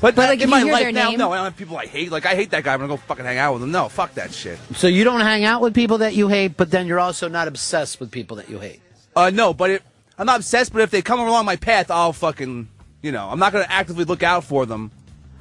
But, 0.00 0.16
But, 0.16 0.28
like, 0.28 0.38
in 0.40 0.44
if 0.44 0.50
my 0.50 0.58
you 0.58 0.64
hear 0.66 0.74
life 0.74 0.94
now, 0.94 1.10
name- 1.10 1.18
no, 1.18 1.32
I 1.32 1.36
don't 1.36 1.44
have 1.44 1.56
people 1.56 1.76
I 1.78 1.86
hate. 1.86 2.10
Like 2.10 2.26
I 2.26 2.34
hate 2.34 2.50
that 2.50 2.64
guy, 2.64 2.74
I'm 2.74 2.80
gonna 2.80 2.92
go 2.92 2.96
fucking 2.96 3.24
hang 3.24 3.38
out 3.38 3.54
with 3.54 3.62
him. 3.62 3.70
No, 3.70 3.88
fuck 3.88 4.14
that 4.14 4.32
shit. 4.34 4.58
So 4.74 4.88
you 4.88 5.04
don't 5.04 5.20
hang 5.20 5.44
out 5.44 5.60
with 5.62 5.72
people 5.74 5.98
that 5.98 6.14
you 6.14 6.26
hate, 6.28 6.56
but 6.56 6.70
then 6.72 6.86
you're 6.88 6.98
also 7.00 7.28
not 7.28 7.46
obsessed 7.46 8.00
with 8.00 8.10
people 8.10 8.36
that 8.38 8.50
you 8.50 8.58
hate. 8.58 8.80
Uh, 9.14 9.30
no, 9.32 9.54
but 9.54 9.70
it, 9.70 9.82
I'm 10.18 10.26
not 10.26 10.40
obsessed. 10.40 10.72
But 10.72 10.82
if 10.82 10.90
they 10.90 11.00
come 11.02 11.20
along 11.20 11.44
my 11.46 11.56
path, 11.56 11.90
I'll 11.90 12.12
fucking, 12.12 12.68
you 13.00 13.12
know, 13.12 13.28
I'm 13.30 13.38
not 13.38 13.52
gonna 13.52 13.66
actively 13.68 14.04
look 14.04 14.24
out 14.24 14.42
for 14.44 14.66
them. 14.66 14.90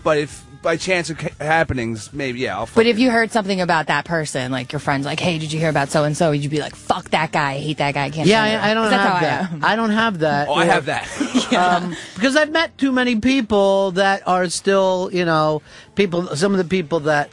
But 0.04 0.20
if 0.20 0.44
by 0.64 0.78
chance 0.78 1.12
of 1.12 1.20
ca- 1.20 1.30
happenings, 1.40 2.12
maybe 2.12 2.40
yeah, 2.40 2.58
I'll. 2.58 2.70
But 2.74 2.88
if 2.88 2.98
you 2.98 3.12
heard 3.12 3.32
something 3.32 3.62
about 3.62 3.88
that 3.88 4.06
person, 4.06 4.52
like 4.52 4.72
your 4.72 4.80
friend's 4.80 5.06
like, 5.06 5.20
"Hey, 5.20 5.38
did 5.38 5.54
you 5.54 5.60
hear 5.60 5.70
about 5.70 5.90
so 5.90 6.04
and 6.06 6.18
so?" 6.18 6.32
You'd 6.32 6.50
be 6.50 6.60
like, 6.60 6.76
"Fuck 6.76 7.12
that 7.12 7.32
guy! 7.32 7.52
I 7.52 7.60
hate 7.60 7.78
that 7.78 7.94
guy! 7.94 8.06
I 8.06 8.10
can't." 8.10 8.28
Yeah. 8.28 8.42
I, 8.42 8.72
I 8.72 8.74
don't 8.74 8.90
that's 8.90 9.04
have 9.04 9.14
how 9.14 9.20
that. 9.20 9.52
I 9.52 9.54
am. 9.54 9.66
I, 9.66 9.76
don't 9.76 9.90
have 9.92 10.20
that. 10.20 10.48
Oh, 10.48 10.54
I 10.56 10.66
have 10.66 10.86
that. 10.86 11.54
um, 11.54 11.96
because 12.16 12.36
I've 12.36 12.52
met 12.52 12.76
too 12.80 12.92
many 12.92 13.20
people 13.20 13.92
that 13.92 14.28
are 14.28 14.50
still, 14.50 15.12
you 15.14 15.26
know, 15.26 15.62
people. 15.94 16.36
Some 16.36 16.54
of 16.54 16.58
the 16.58 16.66
people 16.66 17.02
that 17.02 17.30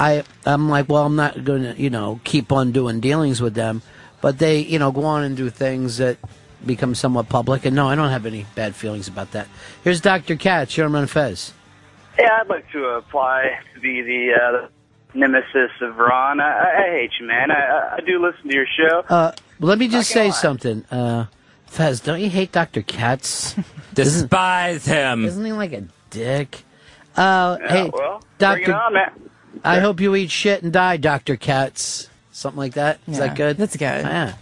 I, 0.00 0.24
I'm 0.46 0.68
like, 0.70 0.88
well, 0.88 1.04
I'm 1.04 1.16
not 1.16 1.44
going 1.44 1.62
to, 1.62 1.80
you 1.80 1.90
know, 1.90 2.20
keep 2.24 2.52
on 2.52 2.72
doing 2.72 3.00
dealings 3.00 3.42
with 3.42 3.54
them, 3.54 3.82
but 4.22 4.38
they, 4.38 4.60
you 4.60 4.78
know, 4.78 4.90
go 4.90 5.04
on 5.04 5.22
and 5.22 5.36
do 5.36 5.50
things 5.50 5.98
that 5.98 6.16
become 6.64 6.94
somewhat 6.94 7.28
public. 7.28 7.66
And 7.66 7.76
no, 7.76 7.86
I 7.86 7.94
don't 7.94 8.08
have 8.08 8.24
any 8.24 8.46
bad 8.54 8.74
feelings 8.74 9.08
about 9.08 9.32
that. 9.32 9.46
Here's 9.84 10.00
Dr. 10.00 10.36
Katz, 10.36 10.76
you're 10.76 10.86
on 10.86 10.92
Ron 10.94 11.06
Fez. 11.06 11.52
Yeah, 12.18 12.38
I'd 12.40 12.48
like 12.48 12.70
to 12.72 12.84
apply 12.86 13.58
to 13.74 13.80
be 13.80 14.02
the, 14.02 14.32
uh, 14.34 14.68
nemesis 15.14 15.70
of 15.80 15.96
Ron. 15.96 16.40
I, 16.40 16.44
I 16.52 16.84
I 16.84 16.90
hate 16.98 17.10
you, 17.18 17.26
man. 17.26 17.50
I, 17.50 17.54
I- 17.54 17.94
I 17.96 18.00
do 18.06 18.20
listen 18.24 18.48
to 18.48 18.54
your 18.54 18.66
show. 18.66 19.00
Uh, 19.08 19.32
let 19.58 19.78
me 19.78 19.88
just 19.88 20.10
say 20.10 20.30
something. 20.30 20.84
Uh, 20.90 21.26
Fez, 21.66 22.00
don't 22.00 22.20
you 22.20 22.30
hate 22.30 22.52
Dr. 22.52 22.82
Katz? 22.82 23.54
Despise 23.94 24.86
him. 24.86 25.24
Isn't 25.24 25.44
he 25.44 25.52
like 25.52 25.72
a 25.72 25.84
dick? 26.10 26.62
Uh, 27.16 27.58
Yeah, 27.60 27.68
hey, 27.68 27.90
well, 27.92 28.22
Doctor. 28.38 28.64
bring 28.64 28.76
it 28.76 28.80
on, 28.80 28.92
man. 28.94 29.30
I 29.64 29.80
hope 29.80 30.00
you 30.00 30.14
eat 30.14 30.30
shit 30.30 30.62
and 30.62 30.72
die, 30.72 30.96
Doctor 30.96 31.36
Katz. 31.36 32.08
Something 32.32 32.58
like 32.58 32.74
that. 32.74 33.00
Is 33.08 33.18
Yeah, 33.18 33.26
that 33.26 33.36
good? 33.36 33.56
that's 33.56 33.76
good. 33.76 34.04
Yeah. 34.04 34.34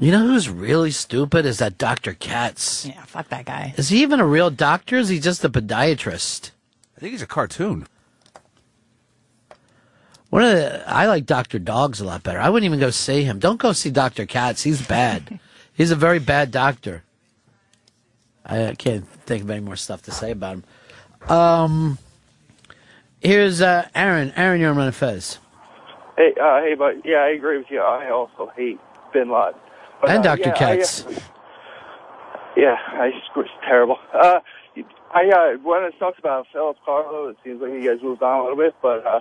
You 0.00 0.12
know 0.12 0.26
who's 0.28 0.48
really 0.48 0.92
stupid 0.92 1.44
is 1.44 1.58
that 1.58 1.76
Doctor 1.76 2.14
Katz. 2.14 2.86
Yeah, 2.86 3.02
fuck 3.04 3.28
that 3.30 3.46
guy. 3.46 3.74
Is 3.76 3.88
he 3.88 4.02
even 4.02 4.20
a 4.20 4.26
real 4.26 4.50
doctor? 4.50 4.96
Or 4.96 5.00
is 5.00 5.08
he 5.08 5.18
just 5.18 5.44
a 5.44 5.48
podiatrist? 5.48 6.52
I 6.96 7.00
think 7.00 7.12
he's 7.12 7.22
a 7.22 7.26
cartoon. 7.26 7.86
One 10.30 10.42
of 10.42 10.52
the, 10.52 10.88
I 10.88 11.06
like 11.06 11.26
Doctor 11.26 11.58
Dogs 11.58 12.00
a 12.00 12.04
lot 12.04 12.22
better. 12.22 12.38
I 12.38 12.48
wouldn't 12.48 12.66
even 12.66 12.78
go 12.78 12.90
see 12.90 13.24
him. 13.24 13.38
Don't 13.38 13.60
go 13.60 13.72
see 13.72 13.90
Doctor 13.90 14.26
Katz. 14.26 14.62
He's 14.62 14.86
bad. 14.86 15.40
He's 15.74 15.92
a 15.92 15.96
very 15.96 16.18
bad 16.18 16.50
doctor. 16.50 17.04
I 18.44 18.74
can't 18.76 19.06
think 19.06 19.44
of 19.44 19.50
any 19.50 19.60
more 19.60 19.76
stuff 19.76 20.02
to 20.02 20.10
say 20.10 20.32
about 20.32 20.54
him. 20.54 20.64
Um, 21.30 21.98
here's 23.20 23.60
uh, 23.60 23.86
Aaron. 23.94 24.32
Aaron, 24.34 24.60
you're 24.60 24.70
on 24.70 24.76
Ron 24.76 24.90
Fez. 24.90 25.38
Hey, 26.16 26.34
uh, 26.42 26.62
hey, 26.62 26.74
but 26.76 27.06
yeah, 27.06 27.18
I 27.18 27.28
agree 27.28 27.58
with 27.58 27.70
you. 27.70 27.80
I 27.80 28.10
also 28.10 28.50
hate 28.56 28.80
Bin 29.12 29.30
Laden. 29.30 29.60
But, 30.00 30.10
and 30.10 30.26
uh, 30.26 30.36
Dr. 30.36 30.48
yeah, 30.50 30.54
Katz. 30.54 31.04
I, 31.04 31.10
uh, 31.10 31.20
yeah, 32.56 32.76
I 32.88 33.10
was 33.36 33.46
terrible. 33.64 33.98
Uh, 34.12 34.40
I 35.12 35.28
uh, 35.28 35.58
when 35.62 35.84
it 35.84 35.94
talks 35.98 36.18
about 36.18 36.46
Philip 36.52 36.76
Carlo, 36.84 37.28
it 37.28 37.36
seems 37.44 37.62
like 37.62 37.70
you 37.70 37.84
guys 37.88 38.02
moved 38.02 38.22
on 38.22 38.40
a 38.40 38.42
little 38.42 38.56
bit, 38.56 38.74
but 38.82 39.06
uh, 39.06 39.20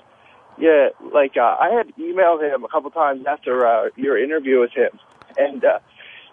yeah, 0.57 0.89
like 1.13 1.37
uh, 1.37 1.55
I 1.59 1.69
had 1.69 1.87
emailed 1.97 2.41
him 2.41 2.63
a 2.63 2.67
couple 2.67 2.89
times 2.91 3.25
after 3.27 3.65
uh, 3.65 3.89
your 3.95 4.21
interview 4.21 4.59
with 4.59 4.71
him, 4.71 4.89
and 5.37 5.63
uh, 5.63 5.79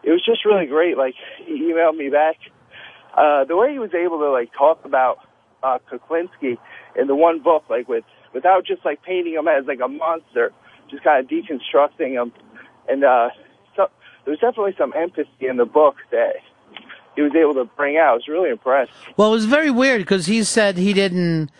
it 0.02 0.10
was 0.10 0.24
just 0.24 0.44
really 0.44 0.66
great. 0.66 0.96
Like 0.96 1.14
he 1.44 1.60
emailed 1.60 1.96
me 1.96 2.08
back. 2.08 2.36
Uh, 3.16 3.44
the 3.44 3.56
way 3.56 3.72
he 3.72 3.78
was 3.78 3.94
able 3.94 4.18
to 4.18 4.30
like 4.30 4.50
talk 4.56 4.84
about 4.84 5.18
uh, 5.62 5.78
Kuklinski 5.90 6.58
in 6.96 7.06
the 7.06 7.14
one 7.14 7.40
book, 7.40 7.64
like 7.70 7.88
with 7.88 8.04
without 8.32 8.66
just 8.66 8.84
like 8.84 9.02
painting 9.02 9.34
him 9.34 9.46
as 9.46 9.66
like 9.66 9.80
a 9.84 9.88
monster, 9.88 10.52
just 10.90 11.04
kind 11.04 11.24
of 11.24 11.30
deconstructing 11.30 12.20
him, 12.20 12.32
and 12.88 13.04
uh, 13.04 13.28
there's 14.24 14.38
definitely 14.38 14.74
some 14.78 14.92
empathy 14.96 15.46
in 15.46 15.56
the 15.56 15.64
book 15.64 15.96
that 16.10 16.36
he 17.14 17.22
was 17.22 17.34
able 17.34 17.54
to 17.54 17.64
bring 17.76 17.96
out. 17.96 18.12
I 18.12 18.14
was 18.14 18.28
really 18.28 18.50
impressed. 18.50 18.92
Well, 19.16 19.28
it 19.28 19.32
was 19.32 19.44
very 19.44 19.70
weird 19.70 20.00
because 20.00 20.26
he 20.26 20.42
said 20.44 20.76
he 20.76 20.92
didn't 20.92 21.50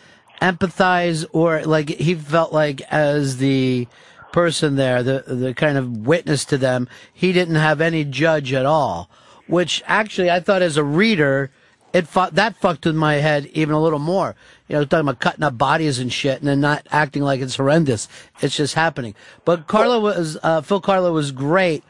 empathize 0.43 1.25
or 1.33 1.63
like 1.63 1.89
he 1.89 2.15
felt 2.15 2.53
like 2.53 2.81
as 2.83 3.39
the 3.39 3.87
person 4.33 4.77
there, 4.77 5.03
the 5.03 5.25
the 5.27 5.55
kind 5.55 5.79
of 5.79 6.07
witness 6.07 6.45
to 6.47 6.59
them, 6.59 6.89
he 7.13 7.33
didn't 7.33 7.55
have 7.55 7.81
any 7.81 8.05
judge 8.05 8.53
at 8.53 8.67
all. 8.67 9.09
Which 9.47 9.83
actually, 9.87 10.31
I 10.31 10.41
thought 10.41 10.63
as 10.63 10.77
a 10.77 10.85
reader, 10.85 11.51
it 11.93 12.09
fu- 12.09 12.31
that 12.33 12.57
fucked 12.57 12.87
with 12.87 12.97
my 12.97 13.15
head 13.15 13.47
even 13.53 13.75
a 13.75 13.81
little 13.81 13.99
more. 13.99 14.35
You 14.69 14.77
know, 14.77 14.85
talking 14.85 15.07
about 15.07 15.21
cutting 15.21 15.45
up 15.45 15.57
bodies 15.57 15.99
and 15.99 16.13
shit, 16.13 16.41
and 16.41 16.49
then 16.49 16.61
not 16.61 16.87
acting 16.91 17.23
like 17.23 17.41
it's 17.41 17.57
horrendous. 17.57 18.09
It's 18.41 18.57
just 18.57 18.75
happening. 18.75 19.15
But 19.45 19.69
Carlo 19.69 20.01
was 20.01 20.37
uh, 20.43 20.63
Phil 20.63 20.81
Carlo 20.81 21.13
was 21.13 21.31
great 21.31 21.85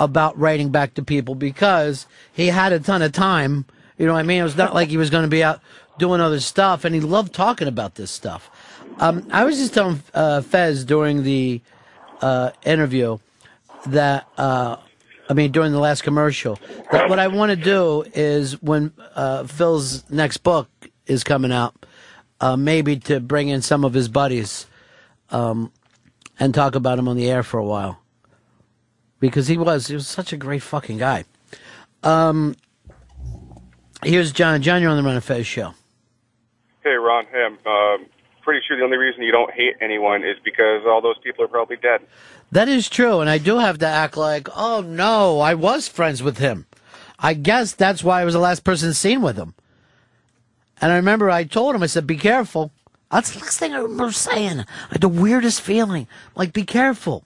about 0.00 0.36
writing 0.38 0.70
back 0.70 0.94
to 0.94 1.02
people 1.02 1.34
because 1.34 2.06
he 2.32 2.48
had 2.48 2.72
a 2.72 2.80
ton 2.80 3.02
of 3.02 3.12
time. 3.12 3.66
You 3.98 4.06
know 4.06 4.14
what 4.14 4.20
I 4.20 4.22
mean? 4.24 4.40
It 4.40 4.44
was 4.44 4.56
not 4.56 4.74
like 4.74 4.88
he 4.88 4.96
was 4.96 5.10
going 5.10 5.24
to 5.24 5.28
be 5.28 5.44
out 5.44 5.60
doing 5.98 6.22
other 6.22 6.40
stuff, 6.40 6.84
and 6.84 6.94
he 6.94 7.00
loved 7.00 7.34
talking 7.34 7.68
about 7.68 7.94
this 7.94 8.10
stuff. 8.10 8.50
Um, 8.98 9.28
I 9.30 9.44
was 9.44 9.58
just 9.58 9.74
telling 9.74 10.02
uh, 10.14 10.40
Fez 10.40 10.84
during 10.84 11.22
the 11.22 11.60
uh, 12.22 12.50
interview 12.64 13.18
that, 13.86 14.26
uh, 14.38 14.76
I 15.28 15.34
mean, 15.34 15.52
during 15.52 15.72
the 15.72 15.78
last 15.78 16.02
commercial, 16.02 16.58
that 16.90 17.08
what 17.10 17.18
I 17.18 17.28
want 17.28 17.50
to 17.50 17.56
do 17.56 18.04
is 18.14 18.60
when 18.62 18.92
uh, 19.14 19.44
Phil's 19.44 20.08
next 20.10 20.38
book 20.38 20.68
is 21.06 21.22
coming 21.22 21.52
out, 21.52 21.86
uh, 22.40 22.56
maybe 22.56 22.96
to 22.96 23.20
bring 23.20 23.48
in 23.48 23.60
some 23.60 23.84
of 23.84 23.92
his 23.92 24.08
buddies 24.08 24.66
um, 25.30 25.70
and 26.38 26.54
talk 26.54 26.74
about 26.74 26.98
him 26.98 27.06
on 27.06 27.16
the 27.16 27.30
air 27.30 27.42
for 27.42 27.58
a 27.58 27.64
while 27.64 27.99
because 29.20 29.46
he 29.46 29.56
was 29.56 29.86
he 29.86 29.94
was 29.94 30.08
such 30.08 30.32
a 30.32 30.36
great 30.36 30.62
fucking 30.62 30.98
guy. 30.98 31.24
Um, 32.02 32.56
here's 34.02 34.32
John. 34.32 34.62
John, 34.62 34.82
you're 34.82 34.90
on 34.90 34.96
the 34.96 35.02
Ron 35.02 35.14
and 35.14 35.24
Fez 35.24 35.46
show. 35.46 35.74
Hey, 36.82 36.90
Ron. 36.90 37.26
Hey, 37.30 37.46
I'm 37.46 37.58
um, 37.70 38.06
pretty 38.42 38.64
sure 38.66 38.76
the 38.76 38.84
only 38.84 38.96
reason 38.96 39.22
you 39.22 39.32
don't 39.32 39.52
hate 39.52 39.76
anyone 39.80 40.24
is 40.24 40.36
because 40.44 40.82
all 40.86 41.00
those 41.00 41.18
people 41.22 41.44
are 41.44 41.48
probably 41.48 41.76
dead. 41.76 42.00
That 42.52 42.68
is 42.68 42.88
true, 42.88 43.20
and 43.20 43.30
I 43.30 43.38
do 43.38 43.58
have 43.58 43.78
to 43.78 43.86
act 43.86 44.16
like, 44.16 44.48
oh 44.56 44.80
no, 44.80 45.40
I 45.40 45.54
was 45.54 45.86
friends 45.86 46.22
with 46.22 46.38
him. 46.38 46.66
I 47.18 47.34
guess 47.34 47.74
that's 47.74 48.02
why 48.02 48.22
I 48.22 48.24
was 48.24 48.34
the 48.34 48.40
last 48.40 48.64
person 48.64 48.94
seen 48.94 49.20
with 49.20 49.36
him. 49.36 49.54
And 50.80 50.90
I 50.90 50.96
remember 50.96 51.30
I 51.30 51.44
told 51.44 51.74
him, 51.74 51.82
I 51.82 51.86
said, 51.86 52.06
be 52.06 52.16
careful. 52.16 52.72
That's 53.10 53.32
the 53.32 53.40
next 53.40 53.58
thing 53.58 53.74
I 53.74 53.78
remember 53.78 54.12
saying. 54.12 54.60
I 54.60 54.92
had 54.92 55.02
the 55.02 55.08
weirdest 55.08 55.60
feeling. 55.60 56.06
Like, 56.34 56.54
be 56.54 56.64
careful. 56.64 57.24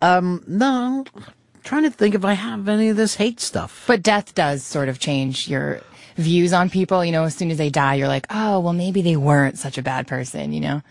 Um, 0.00 0.44
no, 0.46 1.04
I'm 1.14 1.22
trying 1.64 1.84
to 1.84 1.90
think 1.90 2.14
if 2.14 2.24
I 2.24 2.34
have 2.34 2.68
any 2.68 2.88
of 2.88 2.96
this 2.96 3.16
hate 3.16 3.40
stuff. 3.40 3.84
But 3.86 4.02
death 4.02 4.34
does 4.34 4.62
sort 4.62 4.88
of 4.88 4.98
change 4.98 5.48
your 5.48 5.80
views 6.16 6.52
on 6.52 6.70
people. 6.70 7.04
You 7.04 7.12
know, 7.12 7.24
as 7.24 7.34
soon 7.34 7.50
as 7.50 7.58
they 7.58 7.70
die, 7.70 7.94
you're 7.94 8.08
like, 8.08 8.26
oh, 8.30 8.60
well, 8.60 8.72
maybe 8.72 9.02
they 9.02 9.16
weren't 9.16 9.58
such 9.58 9.78
a 9.78 9.82
bad 9.82 10.06
person, 10.06 10.52
you 10.52 10.60
know? 10.60 10.82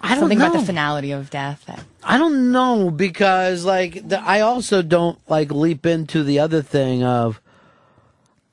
I 0.00 0.10
don't 0.10 0.20
Something 0.20 0.38
about 0.38 0.52
the 0.52 0.64
finality 0.64 1.12
of 1.12 1.30
death. 1.30 1.64
That, 1.66 1.82
I 2.04 2.18
don't 2.18 2.52
know 2.52 2.90
because 2.90 3.64
like 3.64 4.08
the, 4.08 4.20
I 4.20 4.40
also 4.40 4.82
don't 4.82 5.18
like 5.28 5.50
leap 5.50 5.86
into 5.86 6.22
the 6.22 6.38
other 6.38 6.62
thing 6.62 7.02
of 7.02 7.40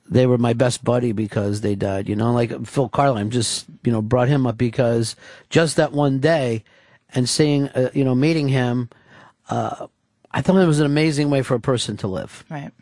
they 0.08 0.26
were 0.26 0.38
my 0.38 0.52
best 0.52 0.82
buddy 0.82 1.12
because 1.12 1.60
they 1.60 1.74
died. 1.74 2.08
You 2.08 2.16
know, 2.16 2.32
like 2.32 2.66
Phil 2.66 2.88
Carlo 2.88 3.22
just 3.24 3.66
you 3.84 3.92
know 3.92 4.02
brought 4.02 4.28
him 4.28 4.46
up 4.46 4.56
because 4.56 5.16
just 5.50 5.76
that 5.76 5.92
one 5.92 6.18
day 6.18 6.64
and 7.10 7.28
seeing 7.28 7.68
uh, 7.68 7.90
you 7.92 8.04
know 8.04 8.14
meeting 8.14 8.48
him, 8.48 8.88
uh, 9.48 9.86
I 10.34 10.42
thought 10.42 10.56
it 10.60 10.66
was 10.66 10.80
an 10.80 10.86
amazing 10.86 11.30
way 11.30 11.42
for 11.42 11.54
a 11.54 11.60
person 11.60 11.96
to 11.98 12.08
live. 12.08 12.44
right. 12.50 12.72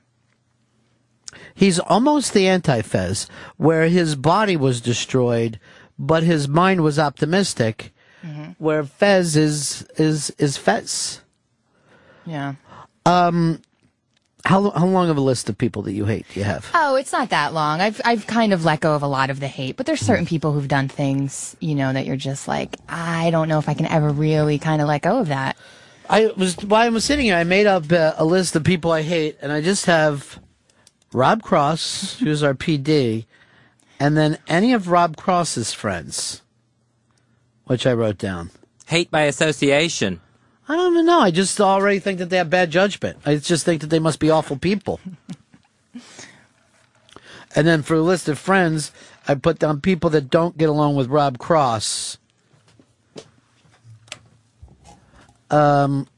He's 1.54 1.78
almost 1.78 2.32
the 2.32 2.48
anti-Fez, 2.48 3.28
where 3.58 3.88
his 3.88 4.16
body 4.16 4.56
was 4.56 4.80
destroyed, 4.80 5.60
but 5.98 6.22
his 6.22 6.48
mind 6.48 6.82
was 6.82 6.98
optimistic. 6.98 7.92
Where 8.58 8.84
Fez 8.84 9.36
is 9.36 9.86
is 9.96 10.30
is 10.38 10.56
Fez. 10.56 11.20
Yeah. 12.24 12.54
Um, 13.04 13.60
how 14.44 14.70
how 14.70 14.86
long 14.86 15.10
of 15.10 15.16
a 15.16 15.20
list 15.20 15.48
of 15.48 15.58
people 15.58 15.82
that 15.82 15.92
you 15.92 16.04
hate 16.06 16.26
do 16.32 16.40
you 16.40 16.44
have? 16.44 16.70
Oh, 16.74 16.94
it's 16.94 17.12
not 17.12 17.30
that 17.30 17.52
long. 17.52 17.80
I've 17.80 18.00
I've 18.04 18.26
kind 18.26 18.52
of 18.52 18.64
let 18.64 18.80
go 18.80 18.94
of 18.94 19.02
a 19.02 19.06
lot 19.08 19.28
of 19.30 19.40
the 19.40 19.48
hate, 19.48 19.76
but 19.76 19.86
there's 19.86 20.00
certain 20.00 20.26
people 20.26 20.52
who've 20.52 20.68
done 20.68 20.88
things, 20.88 21.56
you 21.60 21.74
know, 21.74 21.92
that 21.92 22.06
you're 22.06 22.16
just 22.16 22.46
like, 22.48 22.76
I 22.88 23.30
don't 23.30 23.48
know 23.48 23.58
if 23.58 23.68
I 23.68 23.74
can 23.74 23.86
ever 23.86 24.10
really 24.10 24.58
kind 24.58 24.80
of 24.80 24.88
let 24.88 25.02
go 25.02 25.18
of 25.18 25.28
that. 25.28 25.56
I 26.12 26.26
was 26.36 26.56
while 26.56 26.82
I 26.82 26.90
was 26.90 27.06
sitting 27.06 27.24
here, 27.24 27.36
I 27.36 27.44
made 27.44 27.66
up 27.66 27.90
uh, 27.90 28.12
a 28.18 28.24
list 28.26 28.54
of 28.54 28.64
people 28.64 28.92
I 28.92 29.00
hate, 29.00 29.38
and 29.40 29.50
I 29.50 29.62
just 29.62 29.86
have 29.86 30.38
Rob 31.10 31.42
Cross, 31.42 32.18
who's 32.18 32.42
our 32.42 32.52
PD, 32.52 33.24
and 33.98 34.14
then 34.14 34.36
any 34.46 34.74
of 34.74 34.88
Rob 34.88 35.16
Cross's 35.16 35.72
friends, 35.72 36.42
which 37.64 37.86
I 37.86 37.94
wrote 37.94 38.18
down. 38.18 38.50
Hate 38.88 39.10
by 39.10 39.22
association. 39.22 40.20
I 40.68 40.76
don't 40.76 40.92
even 40.92 41.06
know. 41.06 41.20
I 41.20 41.30
just 41.30 41.58
already 41.58 41.98
think 41.98 42.18
that 42.18 42.28
they 42.28 42.36
have 42.36 42.50
bad 42.50 42.70
judgment. 42.70 43.20
I 43.24 43.36
just 43.36 43.64
think 43.64 43.80
that 43.80 43.88
they 43.88 43.98
must 43.98 44.20
be 44.20 44.28
awful 44.28 44.58
people. 44.58 45.00
and 47.56 47.66
then 47.66 47.82
for 47.82 47.94
a 47.94 48.02
list 48.02 48.28
of 48.28 48.38
friends, 48.38 48.92
I 49.26 49.34
put 49.34 49.58
down 49.58 49.80
people 49.80 50.10
that 50.10 50.28
don't 50.28 50.58
get 50.58 50.68
along 50.68 50.94
with 50.94 51.08
Rob 51.08 51.38
Cross. 51.38 52.18
Um, 55.52 56.08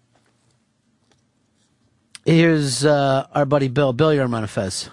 here's 2.25 2.85
uh, 2.85 3.27
our 3.35 3.45
buddy 3.45 3.69
Bill. 3.69 3.93
Bill, 3.93 4.15
you're 4.15 4.25
on 4.25 4.31
Manifest. 4.31 4.91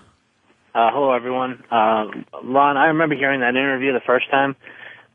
Uh, 0.73 0.89
hello, 0.91 1.13
everyone. 1.13 1.63
Uh, 1.69 2.07
Ron, 2.43 2.77
I 2.77 2.87
remember 2.87 3.15
hearing 3.15 3.41
that 3.41 3.49
interview 3.49 3.93
the 3.93 4.01
first 4.05 4.29
time, 4.31 4.55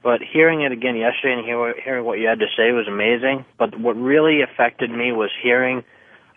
but 0.03 0.20
hearing 0.22 0.62
it 0.62 0.70
again 0.70 0.97
yesterday 0.97 1.35
and 1.35 1.45
hear, 1.45 1.74
hearing 1.83 2.05
what 2.05 2.18
you 2.18 2.29
had 2.29 2.39
to 2.39 2.47
say 2.57 2.72
was 2.72 2.87
amazing. 2.87 3.45
But 3.59 3.79
what 3.81 3.97
really 3.97 4.43
affected 4.43 4.91
me 4.91 5.12
was 5.12 5.31
hearing 5.43 5.83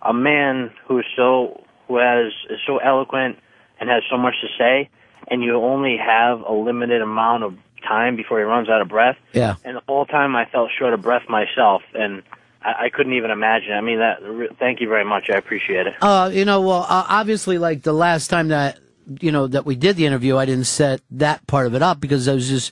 a 0.01 0.13
man 0.13 0.71
who's 0.87 1.05
so 1.15 1.63
who 1.87 1.97
has 1.97 2.31
is 2.49 2.59
so 2.65 2.77
eloquent 2.77 3.37
and 3.79 3.89
has 3.89 4.03
so 4.09 4.17
much 4.17 4.35
to 4.41 4.47
say, 4.57 4.89
and 5.27 5.43
you 5.43 5.57
only 5.57 5.97
have 5.97 6.41
a 6.41 6.53
limited 6.53 7.01
amount 7.01 7.43
of 7.43 7.55
time 7.87 8.15
before 8.15 8.39
he 8.39 8.43
runs 8.43 8.69
out 8.69 8.81
of 8.81 8.87
breath. 8.87 9.17
Yeah. 9.33 9.55
And 9.63 9.77
the 9.77 9.81
whole 9.87 10.05
time 10.05 10.35
I 10.35 10.45
felt 10.45 10.71
short 10.77 10.93
of 10.93 11.01
breath 11.01 11.27
myself, 11.27 11.81
and 11.93 12.23
I, 12.61 12.89
couldn't 12.89 13.13
even 13.13 13.31
imagine. 13.31 13.73
I 13.73 13.81
mean, 13.81 13.99
that. 13.99 14.19
Thank 14.59 14.81
you 14.81 14.89
very 14.89 15.05
much. 15.05 15.29
I 15.29 15.37
appreciate 15.37 15.87
it. 15.87 15.93
Uh, 16.01 16.29
you 16.33 16.45
know, 16.45 16.61
well, 16.61 16.85
uh, 16.87 17.05
obviously, 17.07 17.57
like 17.57 17.83
the 17.83 17.93
last 17.93 18.27
time 18.27 18.49
that 18.49 18.79
you 19.21 19.31
know 19.31 19.47
that 19.47 19.65
we 19.65 19.75
did 19.75 19.95
the 19.95 20.05
interview, 20.05 20.37
I 20.37 20.45
didn't 20.45 20.65
set 20.65 21.01
that 21.11 21.45
part 21.47 21.67
of 21.67 21.75
it 21.75 21.81
up 21.81 21.99
because 21.99 22.27
I 22.27 22.33
was 22.33 22.49
just 22.49 22.71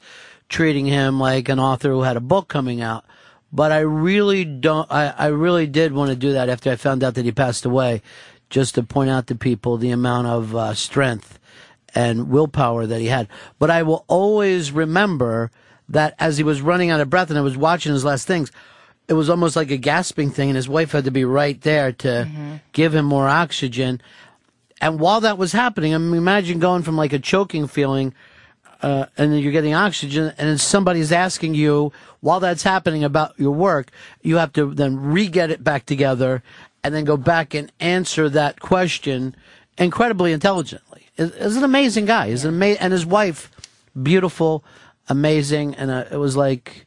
treating 0.49 0.85
him 0.85 1.19
like 1.19 1.49
an 1.49 1.59
author 1.59 1.89
who 1.89 2.01
had 2.01 2.17
a 2.17 2.21
book 2.21 2.47
coming 2.47 2.81
out. 2.81 3.05
but 3.51 3.71
I 3.71 3.79
really 3.79 4.43
don't. 4.43 4.91
I, 4.91 5.13
I 5.17 5.27
really 5.27 5.67
did 5.67 5.93
want 5.93 6.09
to 6.09 6.15
do 6.15 6.33
that 6.33 6.49
after 6.49 6.69
I 6.69 6.75
found 6.75 7.03
out 7.03 7.15
that 7.15 7.25
he 7.25 7.31
passed 7.31 7.65
away, 7.65 8.01
just 8.49 8.75
to 8.75 8.83
point 8.83 9.09
out 9.09 9.27
to 9.27 9.35
people 9.35 9.77
the 9.77 9.91
amount 9.91 10.27
of 10.27 10.55
uh, 10.55 10.73
strength 10.73 11.39
and 11.95 12.29
willpower 12.29 12.85
that 12.85 12.99
he 12.99 13.07
had. 13.07 13.27
But 13.57 13.71
I 13.71 13.83
will 13.83 14.03
always 14.07 14.71
remember 14.71 15.49
that 15.89 16.13
as 16.19 16.37
he 16.37 16.43
was 16.43 16.61
running 16.61 16.89
out 16.89 16.99
of 16.99 17.09
breath 17.09 17.29
and 17.29 17.39
I 17.39 17.41
was 17.41 17.57
watching 17.57 17.93
his 17.93 18.03
last 18.03 18.27
things, 18.27 18.51
it 19.07 19.13
was 19.13 19.29
almost 19.29 19.55
like 19.55 19.71
a 19.71 19.77
gasping 19.77 20.29
thing, 20.31 20.49
and 20.49 20.55
his 20.55 20.67
wife 20.69 20.91
had 20.91 21.05
to 21.05 21.11
be 21.11 21.25
right 21.25 21.59
there 21.61 21.91
to 21.93 22.27
give 22.73 22.93
him 22.93 23.05
more 23.05 23.27
oxygen. 23.27 24.01
And 24.81 24.99
while 24.99 25.21
that 25.21 25.37
was 25.37 25.53
happening, 25.53 25.95
I 25.95 25.97
mean, 25.97 26.15
imagine 26.15 26.59
going 26.59 26.83
from 26.83 26.97
like 26.97 27.13
a 27.13 27.19
choking 27.19 27.67
feeling, 27.67 28.13
uh, 28.81 29.05
and 29.17 29.31
then 29.31 29.39
you're 29.39 29.51
getting 29.51 29.73
oxygen, 29.73 30.33
and 30.37 30.49
then 30.49 30.57
somebody's 30.57 31.11
asking 31.11 31.55
you 31.55 31.91
while 32.19 32.39
that's 32.39 32.63
happening 32.63 33.03
about 33.03 33.39
your 33.39 33.51
work, 33.51 33.91
you 34.21 34.37
have 34.37 34.51
to 34.53 34.73
then 34.73 34.97
re-get 34.99 35.51
it 35.51 35.63
back 35.63 35.85
together, 35.85 36.43
and 36.83 36.93
then 36.93 37.05
go 37.05 37.17
back 37.17 37.53
and 37.53 37.71
answer 37.79 38.29
that 38.29 38.59
question 38.59 39.35
incredibly 39.77 40.31
intelligently. 40.33 41.07
Is 41.17 41.31
is 41.31 41.55
an 41.55 41.63
amazing 41.63 42.05
guy. 42.05 42.29
He's 42.29 42.45
an 42.45 42.55
ama- 42.61 42.77
and 42.79 42.91
his 42.93 43.05
wife, 43.05 43.49
beautiful, 44.03 44.63
amazing, 45.07 45.75
and 45.75 45.89
uh, 45.89 46.05
it 46.11 46.17
was 46.17 46.35
like 46.35 46.85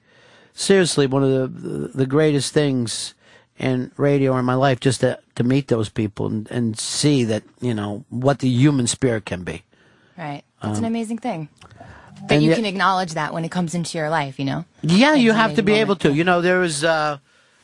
seriously 0.60 1.06
one 1.06 1.22
of 1.24 1.30
the, 1.62 1.88
the 1.94 2.06
greatest 2.06 2.52
things 2.52 3.14
in 3.58 3.90
radio 3.96 4.36
in 4.38 4.44
my 4.44 4.54
life 4.54 4.80
just 4.80 5.00
to 5.00 5.18
to 5.34 5.44
meet 5.44 5.68
those 5.68 5.88
people 5.88 6.26
and, 6.26 6.50
and 6.50 6.78
see 6.78 7.24
that 7.24 7.42
you 7.60 7.74
know 7.74 8.04
what 8.10 8.38
the 8.40 8.48
human 8.48 8.86
spirit 8.86 9.24
can 9.24 9.42
be. 9.44 9.62
Right. 10.18 10.42
That's 10.62 10.78
an 10.78 10.84
Um, 10.84 10.92
amazing 10.92 11.18
thing. 11.18 11.48
That 12.28 12.32
and 12.34 12.42
you 12.42 12.50
yet- 12.50 12.56
can 12.56 12.66
acknowledge 12.66 13.14
that 13.14 13.32
when 13.32 13.44
it 13.44 13.50
comes 13.50 13.74
into 13.74 13.96
your 13.96 14.10
life, 14.10 14.38
you 14.38 14.44
know? 14.44 14.64
Yeah, 14.82 15.14
you 15.14 15.30
It's 15.30 15.34
an 15.36 15.40
have 15.40 15.54
to 15.56 15.62
be 15.62 15.72
amazing 15.72 15.80
able 15.86 15.96
to. 15.96 16.12
You 16.12 16.24
know, 16.24 16.42
there 16.42 16.58
was, 16.58 16.84
uh, 16.84 17.16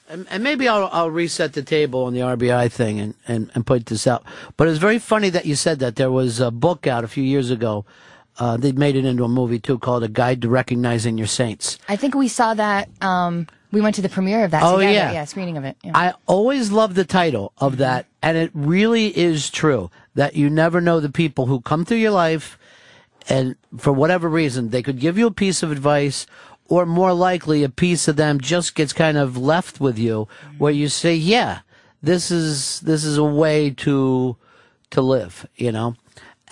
and, 0.08 0.26
and 0.30 0.42
maybe 0.42 0.66
I'll, 0.66 0.88
I'll 0.90 1.10
reset 1.10 1.52
the 1.52 1.62
table 1.62 2.04
on 2.04 2.14
the 2.14 2.20
RBI 2.20 2.72
thing 2.72 2.98
and, 2.98 3.14
and, 3.28 3.50
and 3.54 3.66
point 3.66 3.84
this 3.86 4.06
out. 4.06 4.24
But 4.56 4.68
it's 4.68 4.78
very 4.78 4.98
funny 4.98 5.28
that 5.28 5.44
you 5.44 5.56
said 5.56 5.78
that. 5.80 5.96
There 5.96 6.10
was 6.10 6.40
a 6.40 6.50
book 6.50 6.86
out 6.86 7.04
a 7.04 7.08
few 7.08 7.22
years 7.24 7.50
ago. 7.50 7.84
Uh, 8.38 8.56
they 8.56 8.72
made 8.72 8.96
it 8.96 9.04
into 9.04 9.24
a 9.24 9.28
movie 9.28 9.58
too 9.58 9.78
called 9.78 10.02
A 10.04 10.08
Guide 10.08 10.42
to 10.42 10.48
Recognizing 10.48 11.16
Your 11.16 11.26
Saints. 11.26 11.78
I 11.88 11.96
think 11.96 12.14
we 12.14 12.28
saw 12.28 12.54
that. 12.54 12.88
Um, 13.00 13.46
we 13.72 13.80
went 13.80 13.94
to 13.96 14.02
the 14.02 14.08
premiere 14.08 14.44
of 14.44 14.50
that 14.52 14.62
Oh, 14.62 14.76
together. 14.76 14.92
yeah. 14.92 15.12
yeah, 15.12 15.24
screening 15.24 15.56
of 15.56 15.64
it. 15.64 15.76
Yeah. 15.82 15.92
I 15.94 16.14
always 16.26 16.70
love 16.70 16.94
the 16.94 17.04
title 17.04 17.52
of 17.58 17.78
that, 17.78 18.06
and 18.22 18.36
it 18.36 18.50
really 18.54 19.16
is 19.16 19.50
true 19.50 19.90
that 20.14 20.36
you 20.36 20.48
never 20.50 20.80
know 20.80 21.00
the 21.00 21.10
people 21.10 21.46
who 21.46 21.60
come 21.60 21.84
through 21.84 21.96
your 21.98 22.10
life, 22.12 22.58
and 23.28 23.56
for 23.76 23.92
whatever 23.92 24.28
reason, 24.28 24.68
they 24.70 24.82
could 24.82 25.00
give 25.00 25.18
you 25.18 25.26
a 25.26 25.32
piece 25.32 25.62
of 25.62 25.72
advice, 25.72 26.26
or 26.68 26.86
more 26.86 27.12
likely, 27.12 27.64
a 27.64 27.68
piece 27.68 28.06
of 28.08 28.16
them 28.16 28.40
just 28.40 28.74
gets 28.74 28.92
kind 28.92 29.16
of 29.16 29.36
left 29.36 29.80
with 29.80 29.98
you, 29.98 30.28
where 30.58 30.72
you 30.72 30.88
say, 30.88 31.14
"Yeah, 31.14 31.60
this 32.02 32.30
is 32.30 32.80
this 32.80 33.02
is 33.04 33.16
a 33.18 33.24
way 33.24 33.70
to 33.70 34.36
to 34.90 35.00
live," 35.02 35.46
you 35.56 35.72
know, 35.72 35.96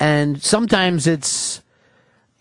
and 0.01 0.43
sometimes 0.43 1.07
it's 1.07 1.61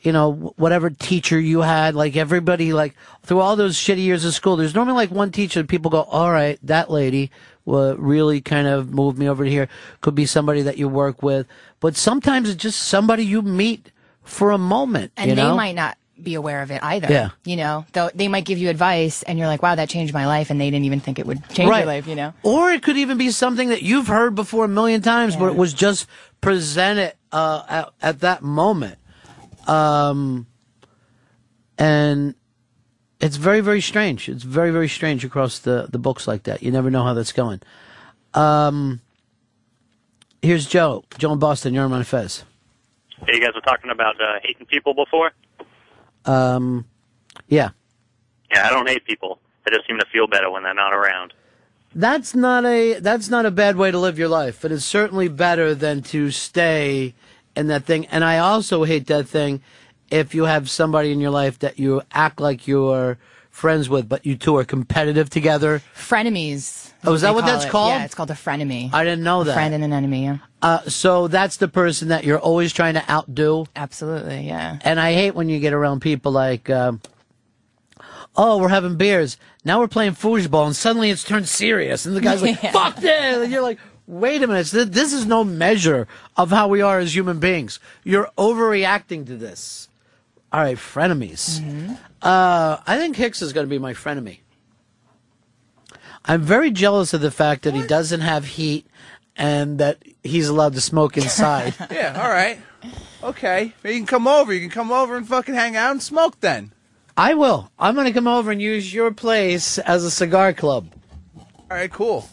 you 0.04 0.12
know, 0.12 0.54
whatever 0.58 0.90
teacher 0.90 1.40
you 1.40 1.62
had, 1.62 1.96
like 1.96 2.16
everybody, 2.18 2.74
like 2.74 2.94
through 3.24 3.40
all 3.40 3.56
those 3.56 3.76
shitty 3.78 4.04
years 4.04 4.26
of 4.26 4.34
school, 4.34 4.58
there's 4.58 4.76
normally 4.76 4.96
like 4.98 5.12
one 5.12 5.32
teacher 5.32 5.62
that 5.62 5.70
people 5.70 5.90
go, 5.90 6.02
all 6.04 6.32
right, 6.32 6.60
that 6.64 6.92
lady 6.92 7.32
uh, 7.66 7.98
really 7.98 8.42
kind 8.42 8.68
of 8.68 8.94
moved 8.94 9.18
me 9.18 9.30
over 9.30 9.46
here. 9.46 9.70
Could 10.02 10.14
be 10.14 10.26
somebody 10.26 10.62
that 10.64 10.78
you 10.78 10.90
work 10.90 11.24
with, 11.24 11.48
but 11.80 11.96
sometimes 11.96 12.50
it's 12.50 12.62
just 12.62 12.82
somebody 12.82 13.26
you 13.26 13.42
meet 13.42 13.92
for 14.24 14.52
a 14.52 14.58
moment. 14.58 15.14
and 15.18 15.32
they 15.32 15.36
know? 15.36 15.56
might 15.56 15.76
not 15.76 15.98
be 16.22 16.36
aware 16.36 16.62
of 16.62 16.70
it 16.72 16.84
either. 16.84 17.08
Yeah. 17.10 17.30
You 17.46 17.56
know, 17.56 17.86
though 17.94 18.10
they 18.14 18.28
might 18.28 18.46
give 18.46 18.58
you 18.58 18.70
advice 18.70 19.24
and 19.24 19.40
you're 19.40 19.48
like, 19.48 19.64
wow, 19.64 19.76
that 19.76 19.90
changed 19.90 20.14
my 20.14 20.28
life. 20.28 20.50
And 20.50 20.60
they 20.62 20.70
didn't 20.70 20.86
even 20.86 21.00
think 21.00 21.18
it 21.18 21.26
would 21.26 21.48
change 21.50 21.70
Right. 21.70 21.80
your 21.80 21.88
life, 21.88 22.08
you 22.08 22.16
know? 22.16 22.34
Or 22.44 22.70
it 22.72 22.84
could 22.84 22.98
even 22.98 23.18
be 23.18 23.32
something 23.32 23.70
that 23.70 23.82
you've 23.82 24.08
heard 24.08 24.36
before 24.36 24.66
a 24.66 24.70
million 24.70 25.02
times, 25.02 25.36
but 25.36 25.48
it 25.48 25.56
was 25.56 25.74
just 25.74 26.08
presented 26.40 27.14
uh, 27.32 27.64
at, 27.68 27.90
at 28.02 28.20
that 28.20 28.42
moment. 28.44 28.98
Um, 29.68 30.48
and 31.78 32.36
it's 33.20 33.38
very, 33.38 33.62
very 33.62 33.82
strange. 33.82 34.30
It's 34.30 34.44
very, 34.44 34.72
very 34.72 34.90
strange 34.90 35.24
across 35.24 35.60
the, 35.60 35.88
the 35.90 36.00
books 36.00 36.28
like 36.28 36.44
that. 36.44 36.62
You 36.62 36.72
never 36.72 36.92
know 36.92 37.04
how 37.04 37.14
that's 37.14 37.32
going. 37.32 37.62
Um, 38.34 39.02
here's 40.42 40.66
Joe. 40.66 41.04
Joe 41.18 41.34
in 41.34 41.40
Boston. 41.40 41.74
You're 41.74 41.86
on 41.86 41.92
my 41.92 42.04
Fez. 42.04 42.44
Hey, 43.26 43.36
you 43.36 43.42
guys 43.42 43.54
were 43.56 43.62
talking 43.62 43.92
about 43.92 44.20
uh, 44.20 44.40
hating 44.44 44.66
people 44.66 44.94
before. 44.94 45.32
Um, 46.26 46.86
yeah. 47.48 47.70
Yeah, 48.52 48.68
I 48.68 48.70
don't 48.70 48.88
hate 48.88 49.06
people. 49.06 49.40
I 49.66 49.70
just 49.70 49.88
seem 49.88 49.98
to 50.00 50.06
feel 50.12 50.28
better 50.28 50.52
when 50.52 50.64
they're 50.64 50.74
not 50.74 50.94
around. 50.94 51.34
That's 51.96 52.34
not 52.34 52.66
a 52.66 53.00
that's 53.00 53.30
not 53.30 53.46
a 53.46 53.52
bad 53.52 53.76
way 53.76 53.92
to 53.92 54.00
live 54.00 54.18
your 54.18 54.28
life, 54.28 54.60
but 54.62 54.72
it's 54.72 54.84
certainly 54.84 55.28
better 55.28 55.76
than 55.76 56.02
to 56.04 56.32
stay 56.32 57.14
in 57.56 57.68
that 57.68 57.86
thing. 57.86 58.06
And 58.08 58.24
I 58.24 58.40
also 58.40 58.84
hate 58.84 59.08
that 59.08 59.28
thing 59.28 59.62
if 60.10 60.36
you 60.36 60.44
have 60.46 60.70
somebody 60.70 61.12
in 61.12 61.20
your 61.20 61.32
life 61.32 61.60
that 61.60 61.80
you 61.80 62.02
act 62.12 62.40
like 62.40 62.68
you're 62.68 63.18
friends 63.50 63.88
with, 63.88 64.10
but 64.10 64.26
you 64.26 64.36
two 64.36 64.58
are 64.58 64.64
competitive 64.64 65.30
together. 65.30 65.82
Frenemies. 65.96 66.92
Oh, 67.06 67.14
is 67.14 67.22
that 67.22 67.34
what 67.36 67.42
call 67.44 67.52
that's 67.54 67.66
it. 67.66 67.70
called? 67.70 67.90
Yeah, 67.92 68.06
it's 68.06 68.16
called 68.16 68.32
a 68.32 68.36
frenemy. 68.36 68.92
I 68.94 69.04
didn't 69.04 69.24
know 69.24 69.42
A 69.42 69.46
that. 69.46 69.54
friend 69.54 69.74
and 69.76 69.84
an 69.84 69.94
enemy, 69.94 70.24
yeah. 70.26 70.38
Uh, 70.62 70.82
so 70.84 71.28
that's 71.28 71.58
the 71.58 71.68
person 71.68 72.08
that 72.08 72.24
you're 72.24 72.40
always 72.40 72.74
trying 72.74 72.94
to 72.96 73.12
outdo. 73.12 73.66
Absolutely, 73.76 74.48
yeah. 74.48 74.80
And 74.82 75.00
I 75.00 75.14
hate 75.14 75.36
when 75.36 75.50
you 75.50 75.60
get 75.60 75.74
around 75.74 76.00
people 76.02 76.32
like, 76.32 76.70
um, 76.70 77.02
oh, 78.36 78.58
we're 78.58 78.70
having 78.70 78.96
beers. 78.96 79.38
Now 79.66 79.80
we're 79.80 79.88
playing 79.88 80.14
foosball, 80.14 80.66
and 80.66 80.76
suddenly 80.76 81.10
it's 81.10 81.24
turned 81.24 81.48
serious. 81.48 82.06
And 82.06 82.16
the 82.16 82.22
guy's 82.22 82.42
like, 82.42 82.60
Yeah. 82.64 82.72
fuck 82.72 82.96
this. 82.98 83.38
And 83.44 83.52
you're 83.52 83.62
like, 83.62 83.80
wait 84.08 84.44
a 84.44 84.48
minute. 84.48 84.68
This 84.68 85.14
is 85.14 85.26
no 85.26 85.44
measure 85.44 86.08
of 86.38 86.50
how 86.50 86.68
we 86.68 86.82
are 86.82 87.00
as 87.00 87.16
human 87.16 87.40
beings. 87.40 87.80
You're 88.04 88.30
overreacting 88.38 89.26
to 89.28 89.38
this. 89.38 89.90
All 90.52 90.62
right, 90.62 90.78
frenemies. 90.78 91.98
Uh, 92.22 92.78
I 92.86 92.98
think 92.98 93.16
Hicks 93.16 93.42
is 93.42 93.54
going 93.54 93.66
to 93.66 93.70
be 93.70 93.80
my 93.80 93.94
frenemy. 93.94 94.40
I'm 96.26 96.42
very 96.42 96.72
jealous 96.72 97.14
of 97.14 97.22
the 97.22 97.32
fact 97.32 97.64
that 97.64 97.74
he 97.74 97.86
doesn't 97.86 98.22
have 98.22 98.46
heat 98.46 98.86
and 99.36 99.80
that 99.80 99.98
he's 100.24 100.48
allowed 100.48 100.74
to 100.74 100.82
smoke 100.82 101.18
inside. 101.18 101.74
yeah, 101.92 102.22
all 102.22 102.30
right. 102.30 102.60
Okay. 103.24 103.74
You 103.84 103.94
can 103.94 104.06
come 104.06 104.28
over. 104.28 104.54
You 104.54 104.62
can 104.62 104.70
come 104.70 104.92
over 104.92 105.18
and 105.18 105.28
fucking 105.28 105.56
hang 105.56 105.76
out 105.76 105.92
and 105.92 106.04
smoke 106.04 106.40
then. 106.40 106.72
I 107.18 107.34
will. 107.34 107.72
I'm 107.78 107.96
going 107.96 108.08
to 108.08 108.14
come 108.14 108.28
over 108.28 108.52
and 108.52 108.62
use 108.62 108.94
your 108.94 109.12
place 109.12 109.78
as 109.80 110.04
a 110.04 110.12
cigar 110.12 110.54
club. 110.54 110.88
All 111.38 111.66
right, 111.70 111.92
cool. 111.92 112.28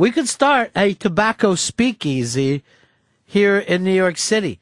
We 0.00 0.10
could 0.10 0.30
start 0.30 0.70
a 0.74 0.94
tobacco 0.94 1.54
speakeasy 1.56 2.62
here 3.26 3.58
in 3.58 3.84
New 3.84 3.92
York 3.92 4.16
City. 4.16 4.58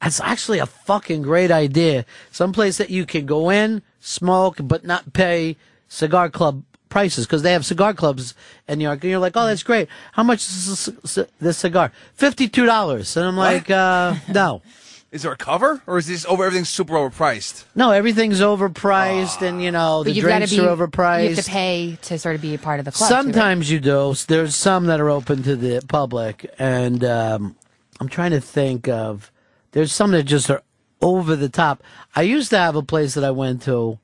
That's 0.00 0.20
actually 0.20 0.60
a 0.60 0.66
fucking 0.66 1.22
great 1.22 1.50
idea. 1.50 2.06
Someplace 2.30 2.78
that 2.78 2.88
you 2.88 3.04
can 3.04 3.26
go 3.26 3.50
in, 3.50 3.82
smoke, 3.98 4.58
but 4.60 4.84
not 4.84 5.12
pay 5.12 5.56
cigar 5.88 6.30
club 6.30 6.62
prices 6.90 7.26
because 7.26 7.42
they 7.42 7.54
have 7.54 7.66
cigar 7.66 7.92
clubs 7.92 8.36
in 8.68 8.78
New 8.78 8.84
York. 8.84 9.02
And 9.02 9.10
you're 9.10 9.18
like, 9.18 9.36
oh, 9.36 9.48
that's 9.48 9.64
great. 9.64 9.88
How 10.12 10.22
much 10.22 10.46
is 10.46 10.86
this, 11.02 11.26
this 11.40 11.58
cigar? 11.58 11.90
$52. 12.16 13.16
And 13.16 13.26
I'm 13.26 13.36
like, 13.36 13.68
uh, 13.68 14.14
no. 14.32 14.62
Is 15.10 15.22
there 15.22 15.32
a 15.32 15.36
cover, 15.36 15.82
or 15.86 15.96
is 15.96 16.06
this 16.06 16.26
over? 16.26 16.44
Everything's 16.44 16.68
super 16.68 16.92
overpriced. 16.92 17.64
No, 17.74 17.92
everything's 17.92 18.40
overpriced 18.40 19.40
and, 19.40 19.62
you 19.62 19.70
know, 19.70 20.04
the 20.04 20.12
you've 20.12 20.26
got 20.26 20.40
to 20.40 20.46
drinks 20.46 20.52
be, 20.52 20.60
are 20.60 20.76
overpriced. 20.76 21.30
You 21.30 21.34
have 21.36 21.44
to 21.44 21.50
pay 21.50 21.98
to 22.02 22.18
sort 22.18 22.34
of 22.34 22.42
be 22.42 22.54
a 22.54 22.58
part 22.58 22.78
of 22.78 22.84
the 22.84 22.92
club. 22.92 23.08
too, 23.08 23.14
right? 23.14 23.24
Sometimes 23.24 23.70
you 23.70 23.80
do. 23.80 24.14
There's 24.26 24.54
some 24.54 24.84
that 24.86 25.00
are 25.00 25.08
open 25.08 25.42
to 25.44 25.56
the 25.56 25.82
public, 25.88 26.52
and 26.58 27.02
um, 27.04 27.56
I'm 28.00 28.08
trying 28.08 28.32
to 28.32 28.40
think 28.40 28.86
of. 28.86 29.32
There's 29.72 29.92
some 29.92 30.10
that 30.10 30.24
just 30.24 30.50
are 30.50 30.62
over 31.00 31.36
the 31.36 31.48
top. 31.48 31.82
I 32.14 32.22
used 32.22 32.50
to 32.50 32.58
have 32.58 32.76
a 32.76 32.82
place 32.82 33.14
that 33.14 33.24
I 33.24 33.30
went 33.30 33.62
to 33.62 33.98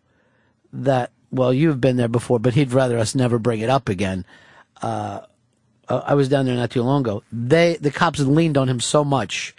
that. 0.72 1.11
Well, 1.30 1.52
you've 1.52 1.80
been 1.80 1.96
there 1.96 2.09
before, 2.09 2.38
but 2.38 2.55
he'd 2.55 2.72
rather 2.72 2.96
us 2.96 3.14
never 3.14 3.38
bring 3.38 3.61
it 3.61 3.68
up 3.68 3.90
again. 3.90 4.24
Uh, 4.80 5.20
uh, 5.88 6.00
I 6.07 6.14
was 6.14 6.28
down 6.28 6.46
there 6.46 6.55
not 6.55 6.70
too 6.70 6.82
long 6.82 7.02
ago. 7.02 7.22
They 7.30 7.76
the 7.76 7.90
cops 7.90 8.20
had 8.20 8.28
leaned 8.28 8.57
on 8.57 8.68
him 8.68 8.80
so 8.80 9.05
much 9.05 9.55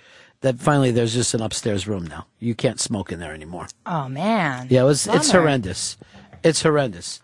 that 0.45 0.59
finally 0.59 0.91
there's 0.91 1.13
just 1.13 1.33
an 1.33 1.41
upstairs 1.41 1.87
room 1.87 2.05
now. 2.05 2.27
You 2.39 2.53
can't 2.53 2.79
smoke 2.79 3.11
in 3.11 3.19
there 3.19 3.33
anymore. 3.33 3.67
Oh, 3.87 4.07
man. 4.07 4.67
Yeah, 4.69 4.81
it 4.81 4.85
was, 4.85 5.07
it's 5.07 5.31
horrendous. 5.31 5.97
It's 6.43 6.61
horrendous. 6.61 7.19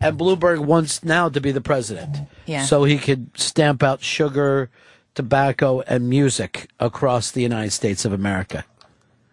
And 0.00 0.16
Bloomberg 0.16 0.60
wants 0.60 1.02
now 1.02 1.28
to 1.28 1.40
be 1.40 1.50
the 1.50 1.60
president. 1.60 2.28
Yeah. 2.46 2.64
So 2.64 2.84
he 2.84 2.96
could 2.96 3.30
stamp 3.34 3.82
out 3.82 4.02
sugar, 4.02 4.70
tobacco, 5.16 5.80
and 5.80 6.08
music 6.08 6.70
across 6.78 7.32
the 7.32 7.42
United 7.42 7.72
States 7.72 8.04
of 8.04 8.12
America. 8.12 8.64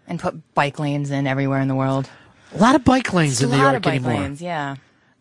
And 0.08 0.20
put 0.20 0.56
bike 0.56 0.80
lanes 0.80 1.12
in 1.12 1.28
everywhere 1.28 1.62
in 1.62 1.68
the 1.68 1.76
world. 1.76 2.10
A 2.56 2.58
lot 2.58 2.74
of 2.74 2.84
bike 2.84 3.14
lanes 3.14 3.42
in 3.42 3.50
a 3.50 3.52
New 3.52 3.58
lot 3.58 3.64
York 3.72 3.76
of 3.76 3.82
bike 3.84 3.94
anymore. 3.94 4.14
lanes, 4.22 4.42
yeah. 4.42 4.78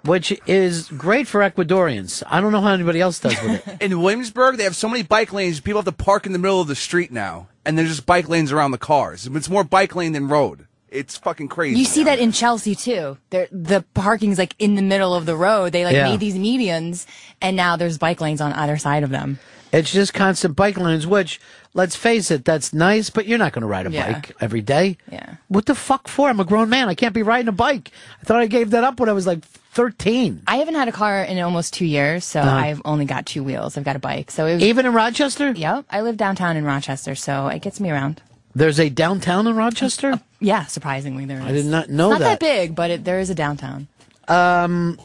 Which 0.07 0.39
is 0.47 0.89
great 0.89 1.27
for 1.27 1.41
Ecuadorians. 1.41 2.23
I 2.29 2.41
don't 2.41 2.53
know 2.53 2.61
how 2.61 2.73
anybody 2.73 3.01
else 3.01 3.19
does 3.19 3.41
with 3.43 3.67
it. 3.67 3.81
In 3.83 4.01
Williamsburg, 4.01 4.57
they 4.57 4.65
have 4.65 4.77
so 4.77 4.89
many 4.89 5.03
bike 5.03 5.33
lanes. 5.33 5.61
People 5.61 5.83
have 5.83 5.87
to 5.97 6.05
park 6.05 6.27
in 6.27 6.33
the 6.33 6.39
middle 6.39 6.61
of 6.61 6.69
the 6.69 6.75
street 6.77 7.11
now, 7.11 7.49
and 7.65 7.77
there's 7.77 7.89
just 7.89 8.07
bike 8.07 8.29
lanes 8.29 8.53
around 8.53 8.71
the 8.71 8.79
cars. 8.79 9.27
It's 9.27 9.51
more 9.51 9.65
bike 9.65 9.95
lane 9.97 10.13
than 10.13 10.29
road. 10.29 10.67
It's 10.89 11.17
fucking 11.17 11.49
crazy. 11.49 11.79
You 11.79 11.85
see 11.85 12.05
that 12.05 12.19
in 12.21 12.31
Chelsea 12.33 12.75
too. 12.77 13.19
There, 13.31 13.49
the 13.51 13.85
parking's 13.95 14.39
like 14.39 14.55
in 14.59 14.77
the 14.77 14.83
middle 14.83 15.15
of 15.15 15.27
the 15.27 15.37
road. 15.37 15.73
They 15.73 15.85
like 15.85 15.95
Yeah. 15.95 16.09
made 16.09 16.21
these 16.21 16.37
medians, 16.37 17.05
and 17.43 17.57
now 17.57 17.77
there's 17.77 17.99
bike 17.99 18.21
lanes 18.21 18.41
on 18.41 18.53
either 18.53 18.77
side 18.79 19.03
of 19.03 19.11
them. 19.11 19.39
It's 19.73 19.93
just 19.93 20.15
constant 20.15 20.55
bike 20.57 20.77
lanes, 20.79 21.07
which, 21.07 21.41
let's 21.75 21.97
face 21.97 22.31
it, 22.31 22.45
that's 22.45 22.73
nice, 22.73 23.11
but 23.11 23.27
you're 23.27 23.39
not 23.39 23.53
going 23.53 23.63
to 23.63 23.67
ride 23.69 23.87
a 23.87 23.91
Yeah. 23.91 24.13
bike 24.13 24.33
every 24.41 24.63
day. 24.63 24.97
Yeah. 25.11 25.35
What 25.49 25.67
the 25.67 25.75
fuck 25.75 26.09
for? 26.09 26.29
I'm 26.29 26.41
a 26.41 26.45
grown 26.45 26.69
man. 26.71 26.89
I 26.89 26.95
can't 26.95 27.13
be 27.15 27.23
riding 27.23 27.49
a 27.49 27.53
bike. 27.53 27.91
I 28.23 28.25
thought 28.25 28.41
I 28.41 28.47
gave 28.47 28.71
that 28.71 28.85
up 28.85 29.01
when 29.01 29.09
I 29.09 29.13
was 29.13 29.27
like 29.27 29.45
13. 29.45 30.43
I 30.47 30.57
haven't 30.57 30.77
had 30.77 30.89
a 30.89 30.93
car 30.93 31.23
in 31.23 31.39
almost 31.41 31.75
two 31.75 31.85
years, 31.85 32.25
so 32.25 32.41
Uh-huh. 32.41 32.51
I've 32.51 32.81
only 32.85 33.05
got 33.05 33.27
two 33.27 33.43
wheels. 33.43 33.77
I've 33.77 33.85
got 33.85 33.97
a 33.97 33.99
bike. 33.99 34.31
So 34.31 34.47
it 34.47 34.55
was, 34.55 34.63
Even 34.63 34.87
in 34.87 34.93
Rochester? 34.95 35.51
Yep. 35.51 35.85
I 35.91 36.01
live 36.01 36.17
downtown 36.17 36.57
in 36.57 36.65
Rochester, 36.65 37.15
so 37.15 37.49
it 37.49 37.61
gets 37.61 37.81
me 37.81 37.91
around. 37.91 38.23
There's 38.55 38.81
a 38.81 38.89
downtown 38.89 39.47
in 39.47 39.55
Rochester? 39.57 40.19
Yeah, 40.41 40.65
surprisingly 40.67 41.27
there 41.27 41.41
is. 41.41 41.45
I 41.45 41.53
did 41.53 41.67
not 41.67 41.91
know 41.91 42.13
It's 42.13 42.21
not 42.21 42.25
that. 42.25 42.41
that 42.41 42.41
big, 42.41 42.75
but 42.75 42.91
it, 42.91 43.05
there 43.05 43.19
is 43.21 43.29
a 43.29 43.35
downtown. 43.35 43.89
Um, 44.29 44.99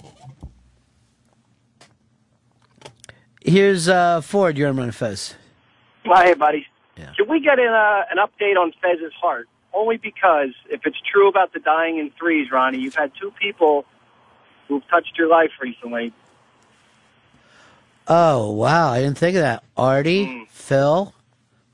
here's 3.41 3.87
uh, 3.89 4.21
Ford. 4.21 4.57
You're 4.57 4.69
on 4.69 4.77
Ron 4.77 4.91
Fez. 4.91 5.35
Well, 6.05 6.21
hey, 6.23 6.33
buddy. 6.33 6.65
Can 6.95 7.27
we 7.29 7.39
get 7.39 7.57
an, 7.59 7.67
uh, 7.67 8.03
an 8.11 8.17
update 8.17 8.57
on 8.57 8.71
Fez's 8.81 9.13
heart? 9.19 9.47
Only 9.73 9.97
because 9.97 10.49
if 10.69 10.81
it's 10.85 10.99
true 11.11 11.27
about 11.29 11.51
the 11.53 11.59
dying 11.59 11.97
in 11.97 12.11
threes, 12.11 12.51
Ronnie, 12.51 12.79
you've 12.79 12.95
had 12.95 13.11
two 13.19 13.31
people 13.41 13.85
who've 14.67 14.87
touched 14.89 15.17
your 15.17 15.27
life 15.27 15.51
recently. 15.61 16.13
Oh, 18.07 18.51
wow. 18.51 18.91
I 18.91 18.99
didn't 19.01 19.17
think 19.17 19.35
of 19.35 19.41
that. 19.41 19.63
Artie, 19.77 20.25
Hmm. 20.25 20.43
Phil. 20.49 21.13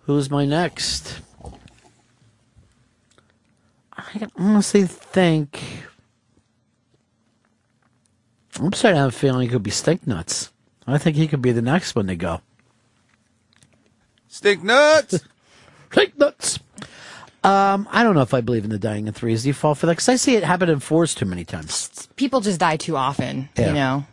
Who's 0.01 0.29
my 0.29 0.45
next? 0.45 1.19
I 3.97 4.27
honestly 4.37 4.85
think. 4.85 5.61
I'm 8.59 8.71
starting 8.73 8.95
to 8.97 9.01
have 9.01 9.09
a 9.09 9.11
feeling 9.11 9.47
it 9.47 9.51
could 9.51 9.63
be 9.63 9.71
Stink 9.71 10.07
Nuts. 10.07 10.51
I 10.87 10.97
think 10.97 11.17
he 11.17 11.27
could 11.27 11.41
be 11.41 11.51
the 11.51 11.61
next 11.61 11.95
one 11.95 12.07
to 12.07 12.15
go. 12.15 12.41
Stink 14.27 14.63
nuts. 14.63 15.19
Stink 15.91 16.17
nuts. 16.17 16.59
Um, 17.43 17.87
I 17.91 18.03
don't 18.03 18.15
know 18.15 18.21
if 18.21 18.33
I 18.33 18.41
believe 18.41 18.63
in 18.63 18.69
the 18.69 18.79
dying 18.79 19.07
in 19.07 19.13
threes. 19.13 19.43
Do 19.43 19.49
you 19.49 19.53
fall 19.53 19.75
for 19.75 19.85
that? 19.85 19.93
Because 19.93 20.09
I 20.09 20.15
see 20.15 20.35
it 20.35 20.43
happen 20.43 20.69
in 20.69 20.79
fours 20.79 21.13
too 21.15 21.25
many 21.25 21.45
times. 21.45 22.07
People 22.15 22.41
just 22.41 22.59
die 22.59 22.77
too 22.77 22.97
often, 22.97 23.49
Yeah. 23.57 23.67
you 23.67 23.73
know? 23.73 24.05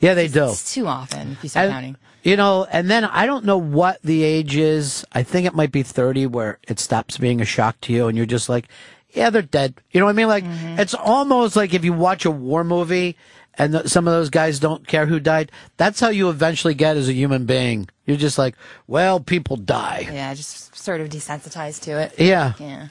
Yeah, 0.00 0.14
they 0.14 0.28
do. 0.28 0.44
It's 0.44 0.72
too 0.72 0.86
often 0.86 1.32
if 1.32 1.42
you 1.42 1.48
start 1.48 1.64
And, 1.66 1.72
counting. 1.72 1.96
You 2.22 2.36
know, 2.36 2.64
and 2.70 2.90
then 2.90 3.04
I 3.04 3.26
don't 3.26 3.44
know 3.44 3.58
what 3.58 4.00
the 4.02 4.22
age 4.22 4.56
is. 4.56 5.04
I 5.12 5.22
think 5.22 5.46
it 5.46 5.54
might 5.54 5.72
be 5.72 5.82
30 5.82 6.26
where 6.26 6.58
it 6.66 6.80
stops 6.80 7.18
being 7.18 7.42
a 7.42 7.44
shock 7.44 7.78
to 7.82 7.92
you 7.92 8.08
and 8.08 8.16
you're 8.16 8.24
just 8.24 8.48
like, 8.48 8.68
yeah, 9.10 9.28
they're 9.28 9.42
dead. 9.42 9.74
You 9.90 10.00
know 10.00 10.06
what 10.06 10.12
I 10.12 10.14
mean? 10.14 10.28
Like, 10.28 10.44
it's 10.80 10.94
almost 10.94 11.54
like 11.54 11.74
if 11.74 11.84
you 11.84 11.92
watch 11.92 12.24
a 12.24 12.30
war 12.30 12.64
movie 12.64 13.16
and 13.58 13.72
th- 13.72 13.86
some 13.86 14.06
of 14.08 14.14
those 14.14 14.30
guys 14.30 14.58
don't 14.58 14.86
care 14.86 15.06
who 15.06 15.20
died, 15.20 15.50
that's 15.76 16.00
how 16.00 16.08
you 16.08 16.28
eventually 16.30 16.74
get 16.74 16.96
as 16.96 17.08
a 17.08 17.12
human 17.12 17.46
being. 17.46 17.88
You're 18.06 18.16
just 18.16 18.38
like, 18.38 18.54
well, 18.86 19.20
people 19.20 19.56
die. 19.56 20.08
Yeah, 20.12 20.34
just 20.34 20.74
sort 20.76 21.00
of 21.00 21.08
desensitized 21.08 21.82
to 21.82 21.92
it. 22.00 22.14
Yeah. 22.18 22.54
Yeah. 22.58 22.88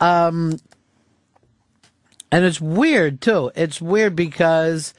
Um, 0.00 0.58
and 2.32 2.44
it's 2.44 2.60
weird 2.60 3.20
too. 3.20 3.50
It's 3.54 3.80
weird 3.80 4.14
because 4.16 4.94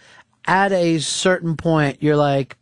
at 0.48 0.72
a 0.72 1.00
certain 1.00 1.56
point, 1.58 2.02
you're 2.02 2.18
like, 2.18 2.58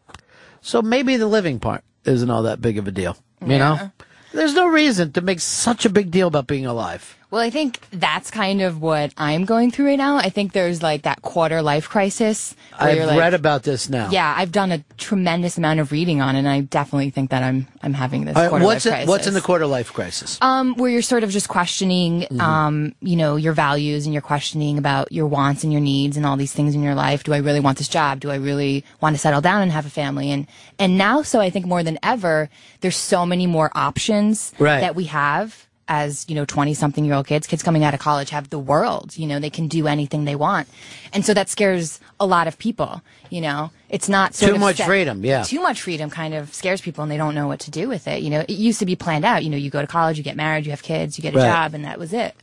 so 0.62 0.82
maybe 0.82 1.18
the 1.18 1.28
living 1.28 1.60
part 1.60 1.84
isn't 2.06 2.30
all 2.30 2.44
that 2.44 2.62
big 2.62 2.78
of 2.78 2.88
a 2.88 2.92
deal. 2.92 3.18
You 3.42 3.54
Yeah. 3.54 3.58
know, 3.58 3.92
there's 4.34 4.54
no 4.54 4.68
reason 4.68 5.12
to 5.14 5.22
make 5.22 5.40
such 5.40 5.86
a 5.86 5.90
big 5.90 6.12
deal 6.12 6.28
about 6.28 6.48
being 6.48 6.66
alive. 6.66 7.16
Well, 7.32 7.42
I 7.42 7.52
think 7.52 7.80
that's 7.92 8.32
kind 8.32 8.60
of 8.64 8.82
what 8.82 9.14
I'm 9.16 9.46
going 9.46 9.70
through 9.70 9.86
right 9.86 9.98
now. 10.00 10.18
I 10.18 10.30
think 10.30 10.54
there's 10.54 10.82
like 10.82 11.04
that 11.04 11.22
quarter 11.22 11.62
life 11.62 11.88
crisis. 11.88 12.56
I've 12.78 13.06
like- 13.06 13.20
read 13.20 13.36
about 13.36 13.62
this 13.62 13.88
now. 13.88 14.10
Yeah, 14.10 14.34
I've 14.36 14.52
done 14.52 14.72
a 14.72 14.84
tremendous 14.98 15.56
amount 15.56 15.80
of 15.80 15.92
reading 15.92 16.22
on 16.22 16.36
it, 16.36 16.40
and 16.40 16.50
I 16.50 16.62
definitely 16.62 17.12
think 17.12 17.30
that 17.30 17.44
I'm 17.44 17.68
I'm 17.84 17.94
having 17.94 18.26
this 18.26 18.36
right, 18.36 18.50
quarter 18.50 18.66
what's 18.66 18.86
life 18.86 18.92
it, 18.94 18.96
crisis. 18.96 19.10
what's 19.10 19.28
in 19.28 19.34
the 19.36 19.42
quarter 19.42 19.68
life 19.68 19.94
crisis? 19.94 20.40
Um, 20.42 20.74
where 20.76 20.90
you're 20.90 21.04
sort 21.04 21.24
of 21.24 21.30
just 21.30 21.50
questioning, 21.50 22.26
Mhm. 22.32 22.42
um, 22.42 22.96
you 23.00 23.16
know, 23.16 23.36
your 23.36 23.54
values 23.54 24.06
and 24.06 24.14
you're 24.14 24.22
questioning 24.24 24.80
about 24.80 25.12
your 25.12 25.28
wants 25.28 25.64
and 25.64 25.72
your 25.72 25.82
needs 25.82 26.18
and 26.18 26.26
all 26.26 26.36
these 26.36 26.52
things 26.52 26.74
in 26.74 26.82
your 26.82 26.96
life. 26.96 27.24
Do 27.24 27.34
I 27.34 27.38
really 27.38 27.60
want 27.60 27.78
this 27.78 27.88
job? 27.88 28.20
Do 28.22 28.32
I 28.32 28.36
really 28.36 28.84
want 29.02 29.16
to 29.16 29.20
settle 29.20 29.40
down 29.42 29.62
and 29.62 29.72
have 29.72 29.86
a 29.86 29.90
family? 29.92 30.32
And 30.32 30.48
and 30.80 30.98
now, 30.98 31.22
so 31.22 31.40
I 31.40 31.52
think 31.52 31.68
more 31.68 31.84
than 31.84 32.00
ever, 32.02 32.50
there's 32.82 32.98
so 32.98 33.24
many 33.26 33.46
more 33.46 33.70
options 33.76 34.52
Right. 34.58 34.82
that 34.82 34.96
we 34.96 35.06
have 35.06 35.68
as 35.90 36.26
you 36.30 36.36
know 36.36 36.46
20 36.46 36.74
something 36.76 37.04
year 37.04 37.16
old 37.16 37.28
kids 37.28 37.46
kids 37.48 37.62
coming 37.64 37.84
out 37.84 37.94
of 37.94 38.00
college 38.00 38.30
have 38.30 38.50
the 38.52 38.60
world 38.60 39.18
you 39.18 39.28
know 39.28 39.40
they 39.40 39.50
can 39.50 39.68
do 39.68 39.88
anything 39.88 40.24
they 40.24 40.36
want 40.36 40.68
and 41.12 41.26
so 41.26 41.34
that 41.34 41.50
scares 41.50 42.00
a 42.20 42.26
lot 42.26 42.48
of 42.48 42.58
people 42.60 43.02
you 43.30 43.42
know 43.42 43.72
it's 43.90 44.08
not 44.08 44.34
Too 44.34 44.58
much 44.60 44.78
set- 44.78 44.86
freedom, 44.86 45.26
yeah. 45.26 45.42
too 45.44 45.62
much 45.62 45.82
freedom 45.82 46.10
kind 46.12 46.34
of 46.36 46.54
scares 46.54 46.80
people 46.80 47.02
and 47.02 47.12
they 47.12 47.18
don't 47.18 47.34
know 47.36 47.48
what 47.48 47.60
to 47.62 47.72
do 47.72 47.90
with 47.90 48.08
it 48.08 48.22
you 48.22 48.30
know 48.30 48.42
it 48.42 48.52
used 48.52 48.80
to 48.80 48.86
be 48.86 48.96
planned 48.96 49.26
out 49.26 49.44
you 49.44 49.50
know 49.50 49.58
you 49.58 49.70
go 49.72 49.82
to 49.82 49.88
college 49.88 50.18
you 50.18 50.24
get 50.24 50.36
married 50.38 50.64
you 50.66 50.72
have 50.72 50.84
kids 50.84 51.18
you 51.18 51.22
get 51.24 51.34
a 51.34 51.38
Right. 51.38 51.46
job 51.48 51.74
and 51.74 51.84
that 51.86 51.98
was 52.00 52.14
it 52.14 52.36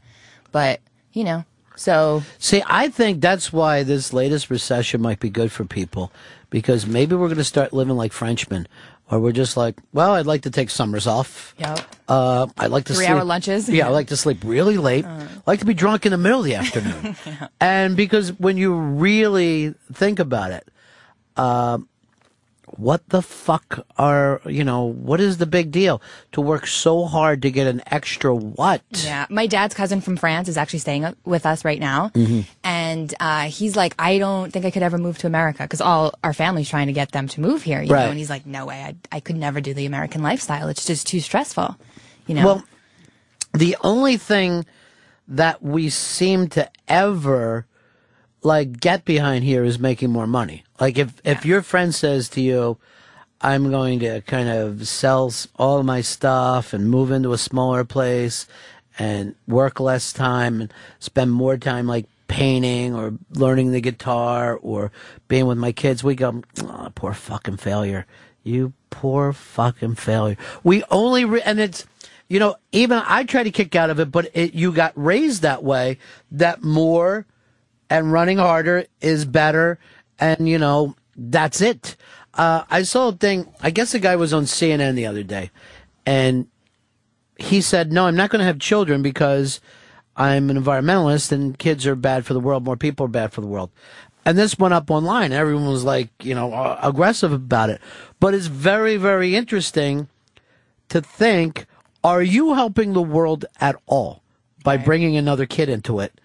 but 0.52 0.80
you 1.12 1.22
know 1.24 1.44
so 1.78 2.22
See, 2.38 2.62
I 2.66 2.88
think 2.88 3.20
that's 3.20 3.52
why 3.52 3.82
this 3.82 4.14
latest 4.14 4.48
recession 4.48 5.02
might 5.02 5.20
be 5.20 5.28
good 5.28 5.52
for 5.52 5.66
people 5.66 6.10
because 6.48 6.86
maybe 6.86 7.14
we're 7.14 7.26
going 7.26 7.36
to 7.36 7.44
start 7.44 7.74
living 7.74 7.96
like 7.98 8.12
Frenchmen, 8.14 8.66
or 9.10 9.20
we're 9.20 9.32
just 9.32 9.56
like, 9.56 9.78
well, 9.92 10.12
I'd 10.14 10.26
like 10.26 10.42
to 10.42 10.50
take 10.50 10.68
summers 10.70 11.06
off. 11.06 11.54
Yep. 11.58 11.80
Uh, 12.08 12.46
I'd 12.58 12.70
like 12.70 12.84
to 12.86 12.94
Three 12.94 13.04
sleep. 13.06 13.10
hour 13.16 13.24
lunches? 13.24 13.68
Yeah, 13.68 13.86
I 13.86 13.90
like 13.90 14.08
to 14.08 14.16
sleep 14.16 14.38
really 14.44 14.76
late. 14.78 15.04
Uh. 15.04 15.26
I 15.46 15.50
like 15.50 15.60
to 15.60 15.64
be 15.66 15.74
drunk 15.74 16.06
in 16.06 16.12
the 16.12 16.18
middle 16.18 16.40
of 16.40 16.44
the 16.44 16.54
afternoon. 16.56 17.16
And 17.60 17.96
because 17.96 18.30
when 18.38 18.56
you 18.56 18.74
really 18.74 19.74
think 19.92 20.18
about 20.18 20.50
it, 20.50 20.68
um, 21.36 21.88
what 22.78 23.08
the 23.08 23.22
fuck 23.22 23.86
are 23.98 24.40
you 24.46 24.64
know? 24.64 24.84
What 24.84 25.20
is 25.20 25.38
the 25.38 25.46
big 25.46 25.70
deal 25.70 26.00
to 26.32 26.40
work 26.40 26.66
so 26.66 27.04
hard 27.06 27.42
to 27.42 27.50
get 27.50 27.66
an 27.66 27.82
extra 27.86 28.34
what? 28.34 28.82
yeah 29.04 29.26
my 29.30 29.46
dad's 29.46 29.74
cousin 29.74 30.00
from 30.00 30.16
france 30.16 30.48
is 30.48 30.56
actually 30.56 30.78
staying 30.80 31.04
with 31.24 31.44
us 31.46 31.64
right 31.64 31.80
now 31.80 32.10
Mhm. 32.14 32.44
and 32.64 33.14
uh, 33.20 33.44
he's 33.44 33.76
like 33.76 33.94
i 33.98 34.18
don't 34.18 34.52
think 34.52 34.64
i 34.64 34.70
could 34.70 34.82
ever 34.82 34.98
move 34.98 35.18
to 35.18 35.26
america 35.26 35.62
because 35.62 35.80
all 35.80 36.12
our 36.24 36.32
family's 36.32 36.68
trying 36.68 36.86
to 36.86 36.92
get 36.92 37.12
them 37.12 37.26
to 37.28 37.40
move 37.40 37.62
here 37.62 37.82
you 37.82 37.92
Right. 37.92 38.04
know 38.04 38.10
and 38.10 38.18
he's 38.18 38.30
like 38.30 38.46
no 38.46 38.66
way 38.66 38.82
I, 38.82 38.94
I 39.16 39.20
could 39.20 39.36
never 39.36 39.60
do 39.60 39.74
the 39.74 39.86
american 39.86 40.22
lifestyle 40.22 40.68
it's 40.68 40.84
just 40.86 41.06
too 41.06 41.20
stressful 41.20 41.76
you 42.26 42.34
know 42.34 42.44
Well, 42.46 42.64
the 43.52 43.76
only 43.82 44.16
thing 44.18 44.66
that 45.28 45.62
we 45.62 45.88
seem 45.90 46.48
to 46.50 46.70
ever 46.88 47.66
like 48.42 48.78
get 48.80 49.04
behind 49.04 49.44
here 49.44 49.64
is 49.64 49.78
making 49.78 50.10
more 50.10 50.26
money. 50.26 50.62
Like 50.80 50.98
if 50.98 51.14
if 51.24 51.44
your 51.46 51.62
friend 51.62 51.94
says 51.94 52.28
to 52.30 52.40
you, 52.40 52.78
"I'm 53.40 53.70
going 53.70 54.00
to 54.00 54.20
kind 54.22 54.48
of 54.48 54.86
sell 54.86 55.32
all 55.56 55.82
my 55.82 56.00
stuff 56.00 56.72
and 56.72 56.90
move 56.90 57.10
into 57.10 57.32
a 57.32 57.38
smaller 57.38 57.84
place 57.84 58.46
and 58.98 59.34
work 59.46 59.80
less 59.80 60.12
time 60.12 60.60
and 60.60 60.74
spend 60.98 61.32
more 61.32 61.56
time 61.56 61.86
like 61.86 62.06
painting 62.28 62.94
or 62.94 63.14
learning 63.30 63.70
the 63.72 63.80
guitar 63.80 64.58
or 64.60 64.90
being 65.28 65.46
with 65.46 65.58
my 65.58 65.72
kids," 65.72 66.04
we 66.04 66.14
go, 66.14 66.42
oh, 66.62 66.92
"Poor 66.94 67.12
fucking 67.14 67.58
failure." 67.58 68.06
You 68.42 68.74
poor 68.90 69.32
fucking 69.32 69.96
failure. 69.96 70.36
We 70.62 70.84
only 70.90 71.24
re- 71.24 71.42
and 71.42 71.58
it's 71.58 71.84
you 72.28 72.38
know 72.38 72.56
even 72.70 73.02
I 73.04 73.24
try 73.24 73.42
to 73.42 73.50
kick 73.50 73.74
out 73.74 73.90
of 73.90 73.98
it, 73.98 74.12
but 74.12 74.30
it, 74.34 74.54
you 74.54 74.72
got 74.72 74.92
raised 74.94 75.42
that 75.42 75.64
way 75.64 75.98
that 76.30 76.62
more 76.62 77.26
and 77.90 78.12
running 78.12 78.38
harder 78.38 78.86
is 79.00 79.24
better, 79.24 79.78
and 80.18 80.48
you 80.48 80.58
know 80.58 80.94
that's 81.16 81.60
it. 81.60 81.96
Uh, 82.34 82.64
I 82.70 82.82
saw 82.82 83.08
a 83.08 83.12
thing. 83.12 83.52
I 83.60 83.70
guess 83.70 83.92
the 83.92 83.98
guy 83.98 84.16
was 84.16 84.32
on 84.32 84.44
CNN 84.44 84.94
the 84.94 85.06
other 85.06 85.22
day, 85.22 85.50
and 86.04 86.48
he 87.38 87.60
said, 87.60 87.92
"No, 87.92 88.06
I'm 88.06 88.16
not 88.16 88.30
going 88.30 88.40
to 88.40 88.46
have 88.46 88.58
children 88.58 89.02
because 89.02 89.60
I'm 90.16 90.50
an 90.50 90.62
environmentalist, 90.62 91.32
and 91.32 91.58
kids 91.58 91.86
are 91.86 91.96
bad 91.96 92.26
for 92.26 92.34
the 92.34 92.40
world. 92.40 92.64
More 92.64 92.76
people 92.76 93.06
are 93.06 93.10
bad 93.10 93.32
for 93.32 93.40
the 93.40 93.46
world." 93.46 93.70
And 94.24 94.36
this 94.36 94.58
went 94.58 94.74
up 94.74 94.90
online. 94.90 95.32
Everyone 95.32 95.68
was 95.68 95.84
like, 95.84 96.08
you 96.20 96.34
know, 96.34 96.76
aggressive 96.82 97.32
about 97.32 97.70
it. 97.70 97.80
But 98.18 98.34
it's 98.34 98.48
very, 98.48 98.96
very 98.96 99.36
interesting 99.36 100.08
to 100.88 101.00
think: 101.00 101.66
Are 102.04 102.22
you 102.22 102.54
helping 102.54 102.92
the 102.92 103.02
world 103.02 103.46
at 103.60 103.76
all 103.86 104.22
by 104.62 104.76
bringing 104.76 105.16
another 105.16 105.46
kid 105.46 105.68
into 105.68 106.00
it? 106.00 106.20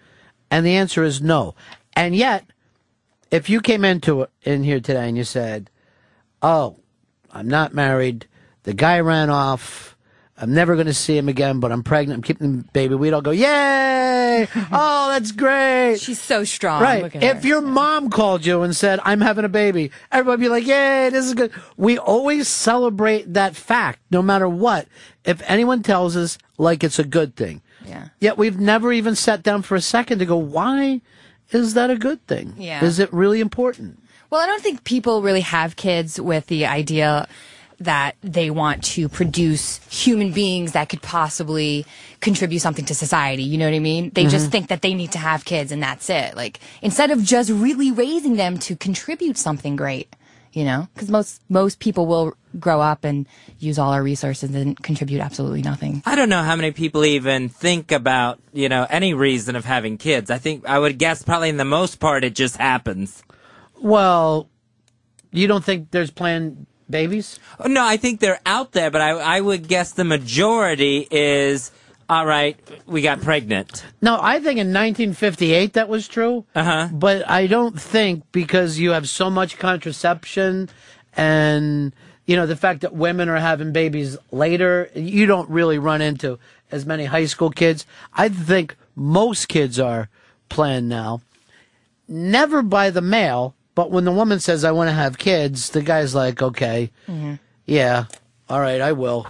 And 0.50 0.66
the 0.66 0.76
answer 0.76 1.02
is 1.02 1.22
no. 1.22 1.54
And 1.94 2.14
yet, 2.14 2.44
if 3.32 3.50
you 3.50 3.60
came 3.60 3.84
into 3.84 4.28
in 4.42 4.62
here 4.62 4.78
today 4.78 5.08
and 5.08 5.16
you 5.16 5.24
said, 5.24 5.70
"Oh, 6.40 6.76
I'm 7.32 7.48
not 7.48 7.74
married. 7.74 8.28
The 8.62 8.74
guy 8.74 9.00
ran 9.00 9.30
off. 9.30 9.96
I'm 10.36 10.54
never 10.54 10.74
going 10.74 10.86
to 10.86 10.94
see 10.94 11.16
him 11.16 11.28
again, 11.28 11.60
but 11.60 11.72
I'm 11.72 11.82
pregnant. 11.82 12.18
I'm 12.18 12.22
keeping 12.22 12.58
the 12.58 12.64
baby." 12.72 12.94
We'd 12.94 13.12
all 13.12 13.22
go, 13.22 13.32
"Yay! 13.32 14.46
oh, 14.72 15.10
that's 15.10 15.32
great." 15.32 15.96
she's 16.00 16.20
so 16.20 16.44
strong 16.44 16.82
Right. 16.82 17.14
If 17.16 17.42
her. 17.42 17.48
your 17.48 17.60
mom 17.60 18.10
called 18.10 18.46
you 18.46 18.62
and 18.62 18.74
said, 18.74 19.00
I'm 19.04 19.20
having 19.20 19.44
a 19.44 19.48
baby, 19.48 19.90
everybody 20.10 20.30
would 20.30 20.40
be 20.40 20.48
like, 20.48 20.66
Yay, 20.66 21.10
this 21.10 21.26
is 21.26 21.34
good. 21.34 21.52
We 21.76 21.98
always 21.98 22.48
celebrate 22.48 23.32
that 23.34 23.56
fact, 23.56 24.00
no 24.10 24.22
matter 24.22 24.48
what, 24.48 24.88
if 25.24 25.42
anyone 25.48 25.82
tells 25.82 26.16
us 26.16 26.38
like 26.58 26.82
it's 26.84 26.98
a 26.98 27.04
good 27.04 27.36
thing. 27.36 27.62
Yeah. 27.86 28.08
Yet 28.20 28.38
we've 28.38 28.58
never 28.58 28.92
even 28.92 29.14
sat 29.14 29.42
down 29.42 29.62
for 29.62 29.74
a 29.74 29.80
second 29.80 30.18
to 30.20 30.26
go, 30.26 30.36
why 30.36 31.00
is 31.54 31.74
that 31.74 31.90
a 31.90 31.96
good 31.96 32.24
thing? 32.26 32.54
Yeah. 32.56 32.84
Is 32.84 32.98
it 32.98 33.12
really 33.12 33.40
important? 33.40 33.98
Well, 34.30 34.40
I 34.40 34.46
don't 34.46 34.62
think 34.62 34.84
people 34.84 35.22
really 35.22 35.42
have 35.42 35.76
kids 35.76 36.20
with 36.20 36.46
the 36.46 36.66
idea 36.66 37.28
that 37.80 38.14
they 38.22 38.48
want 38.48 38.84
to 38.84 39.08
produce 39.08 39.80
human 39.90 40.30
beings 40.30 40.72
that 40.72 40.88
could 40.88 41.02
possibly 41.02 41.84
contribute 42.20 42.60
something 42.60 42.84
to 42.84 42.94
society. 42.94 43.42
You 43.42 43.58
know 43.58 43.64
what 43.66 43.74
I 43.74 43.80
mean? 43.80 44.10
They 44.14 44.26
just 44.26 44.46
Mhm. 44.48 44.52
think 44.52 44.68
that 44.68 44.82
they 44.82 44.94
need 44.94 45.10
to 45.12 45.18
have 45.18 45.44
kids 45.44 45.72
and 45.72 45.82
that's 45.82 46.08
it. 46.08 46.36
Like 46.36 46.60
instead 46.80 47.10
of 47.10 47.24
just 47.24 47.50
really 47.50 47.90
raising 47.90 48.36
them 48.36 48.56
to 48.58 48.76
contribute 48.76 49.36
something 49.36 49.74
great, 49.74 50.14
you 50.52 50.64
know? 50.64 50.88
Cuz 50.96 51.10
most 51.10 51.40
most 51.48 51.78
people 51.78 52.06
will 52.06 52.34
grow 52.58 52.80
up 52.80 53.04
and 53.04 53.26
use 53.58 53.78
all 53.78 53.92
our 53.92 54.02
resources 54.02 54.54
and 54.54 54.76
contribute 54.82 55.20
absolutely 55.20 55.62
nothing. 55.62 56.02
I 56.04 56.14
don't 56.14 56.28
know 56.28 56.42
how 56.42 56.56
many 56.56 56.70
people 56.72 57.04
even 57.04 57.48
think 57.48 57.90
about, 57.92 58.38
you 58.52 58.68
know, 58.68 58.86
any 58.90 59.14
reason 59.14 59.56
of 59.56 59.64
having 59.64 59.96
kids. 59.98 60.30
I 60.30 60.38
think 60.38 60.68
I 60.68 60.78
would 60.78 60.98
guess 60.98 61.22
probably 61.22 61.48
in 61.48 61.56
the 61.56 61.64
most 61.64 61.98
part 62.00 62.24
it 62.24 62.34
just 62.34 62.56
happens. 62.56 63.22
Well, 63.80 64.48
you 65.32 65.46
don't 65.46 65.64
think 65.64 65.90
there's 65.90 66.10
planned 66.10 66.66
babies? 66.90 67.38
Oh, 67.58 67.68
No, 67.68 67.84
I 67.84 67.96
think 67.96 68.20
they're 68.20 68.40
out 68.44 68.72
there, 68.72 68.90
but 68.90 69.00
I 69.00 69.10
I 69.10 69.40
would 69.40 69.66
guess 69.66 69.92
the 69.92 70.04
majority 70.04 71.08
is 71.10 71.70
all 72.08 72.26
right, 72.26 72.58
we 72.86 73.02
got 73.02 73.20
pregnant. 73.20 73.84
No, 74.00 74.18
I 74.20 74.34
think 74.34 74.58
in 74.58 74.68
1958 74.68 75.74
that 75.74 75.88
was 75.88 76.08
true. 76.08 76.44
Uh-huh. 76.54 76.88
But 76.92 77.28
I 77.28 77.46
don't 77.46 77.80
think 77.80 78.24
because 78.32 78.78
you 78.78 78.90
have 78.90 79.08
so 79.08 79.30
much 79.30 79.58
contraception 79.58 80.68
and 81.14 81.92
you 82.26 82.36
know 82.36 82.46
the 82.46 82.56
fact 82.56 82.80
that 82.82 82.94
women 82.94 83.28
are 83.28 83.36
having 83.38 83.72
babies 83.72 84.16
later, 84.30 84.90
you 84.94 85.26
don't 85.26 85.48
really 85.50 85.78
run 85.78 86.00
into 86.00 86.38
as 86.70 86.86
many 86.86 87.04
high 87.04 87.26
school 87.26 87.50
kids. 87.50 87.86
I 88.14 88.28
think 88.28 88.76
most 88.94 89.48
kids 89.48 89.78
are 89.78 90.08
planned 90.48 90.88
now. 90.88 91.20
Never 92.08 92.62
by 92.62 92.90
the 92.90 93.00
male, 93.00 93.54
but 93.74 93.90
when 93.90 94.04
the 94.04 94.12
woman 94.12 94.40
says 94.40 94.64
I 94.64 94.72
want 94.72 94.88
to 94.88 94.94
have 94.94 95.18
kids, 95.18 95.70
the 95.70 95.82
guy's 95.82 96.14
like, 96.14 96.42
"Okay, 96.42 96.90
yeah, 97.66 98.04
all 98.48 98.60
right, 98.60 98.80
I 98.80 98.92
will." 98.92 99.26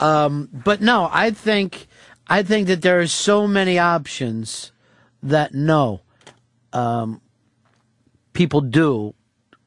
Um, 0.00 0.48
but 0.52 0.80
no, 0.80 1.08
I 1.12 1.30
think 1.30 1.86
I 2.28 2.42
think 2.42 2.66
that 2.68 2.82
there 2.82 2.98
are 3.00 3.06
so 3.06 3.46
many 3.46 3.78
options 3.78 4.72
that 5.22 5.54
no, 5.54 6.00
um, 6.72 7.20
people 8.32 8.60
do 8.60 9.14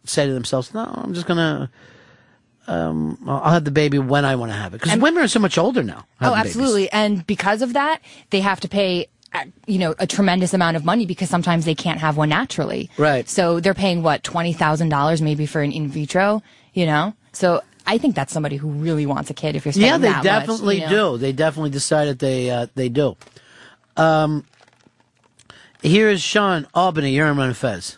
say 0.06 0.26
to 0.28 0.34
themselves, 0.34 0.74
"No, 0.74 0.84
I'm 0.84 1.14
just 1.14 1.28
gonna." 1.28 1.70
Um, 2.68 3.18
I'll 3.28 3.54
have 3.54 3.66
the 3.66 3.72
baby 3.72 3.98
when 3.98 4.26
I 4.26 4.36
want 4.36 4.52
to 4.52 4.58
have 4.58 4.76
it 4.76 4.82
because 4.82 5.00
women 5.00 5.24
are 5.24 5.28
so 5.28 5.40
much 5.40 5.58
older 5.58 5.82
now. 5.82 6.06
Oh, 6.22 6.26
having 6.26 6.38
babies. 6.38 6.56
absolutely. 6.56 6.92
And 6.92 7.26
because 7.26 7.64
of 7.64 7.74
that, 7.74 8.00
they 8.30 8.42
have 8.42 8.60
to 8.60 8.68
pay, 8.68 9.08
uh, 9.34 9.46
you 9.66 9.80
know, 9.80 9.96
a 9.98 10.06
tremendous 10.06 10.54
amount 10.54 10.78
of 10.78 10.86
money 10.86 11.08
because 11.08 11.32
sometimes 11.32 11.66
they 11.66 11.74
can't 11.74 12.00
have 12.00 12.16
one 12.16 12.30
naturally. 12.30 12.92
Right. 12.96 13.28
So 13.28 13.60
they're 13.60 13.74
paying 13.74 14.04
what 14.04 14.24
twenty 14.24 14.54
thousand 14.54 14.90
dollars 14.90 15.20
maybe 15.20 15.48
for 15.48 15.62
an 15.62 15.72
in 15.72 15.88
vitro. 15.88 16.44
You 16.74 16.86
know. 16.86 17.14
So 17.32 17.64
I 17.90 17.98
think 17.98 18.14
that's 18.16 18.32
somebody 18.32 18.56
who 18.56 18.70
really 18.70 19.08
wants 19.08 19.32
a 19.32 19.34
kid. 19.34 19.56
If 19.56 19.66
you're 19.66 19.72
spending 19.72 19.90
Yeah, 19.92 19.98
they 19.98 20.08
that 20.10 20.24
much, 20.24 20.24
definitely 20.46 20.76
you 20.82 20.86
know? 20.86 21.14
do. 21.14 21.18
They 21.18 21.32
definitely 21.32 21.72
decided 21.72 22.20
they 22.20 22.52
uh, 22.52 22.68
they 22.76 22.88
do. 22.88 23.18
Um, 23.98 24.46
here 25.82 26.08
is 26.08 26.22
Sean 26.22 26.68
Albany. 26.76 27.12
You're 27.12 27.26
on 27.26 27.38
Ron 27.38 27.54
Fez. 27.56 27.98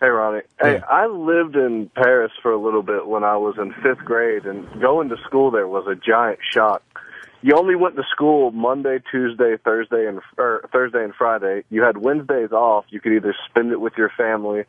Hey, 0.00 0.08
Ronnie. 0.08 0.42
Hey, 0.60 0.80
I 0.88 1.06
lived 1.06 1.56
in 1.56 1.90
Paris 1.94 2.32
for 2.40 2.52
a 2.52 2.56
little 2.56 2.82
bit 2.82 3.06
when 3.08 3.24
I 3.24 3.36
was 3.36 3.56
in 3.58 3.72
fifth 3.82 4.04
grade, 4.04 4.46
and 4.46 4.66
going 4.80 5.08
to 5.08 5.16
school 5.26 5.50
there 5.50 5.66
was 5.66 5.86
a 5.88 5.96
giant 5.96 6.38
shock. 6.48 6.82
You 7.40 7.56
only 7.56 7.74
went 7.74 7.96
to 7.96 8.04
school 8.12 8.52
Monday, 8.52 9.00
Tuesday, 9.10 9.56
Thursday, 9.64 10.06
and 10.06 10.20
or 10.38 10.68
Thursday 10.72 11.02
and 11.02 11.12
Friday. 11.14 11.64
You 11.68 11.82
had 11.82 11.96
Wednesdays 11.96 12.52
off. 12.52 12.84
You 12.90 13.00
could 13.00 13.12
either 13.12 13.34
spend 13.48 13.72
it 13.72 13.80
with 13.80 13.94
your 13.96 14.10
family, 14.16 14.64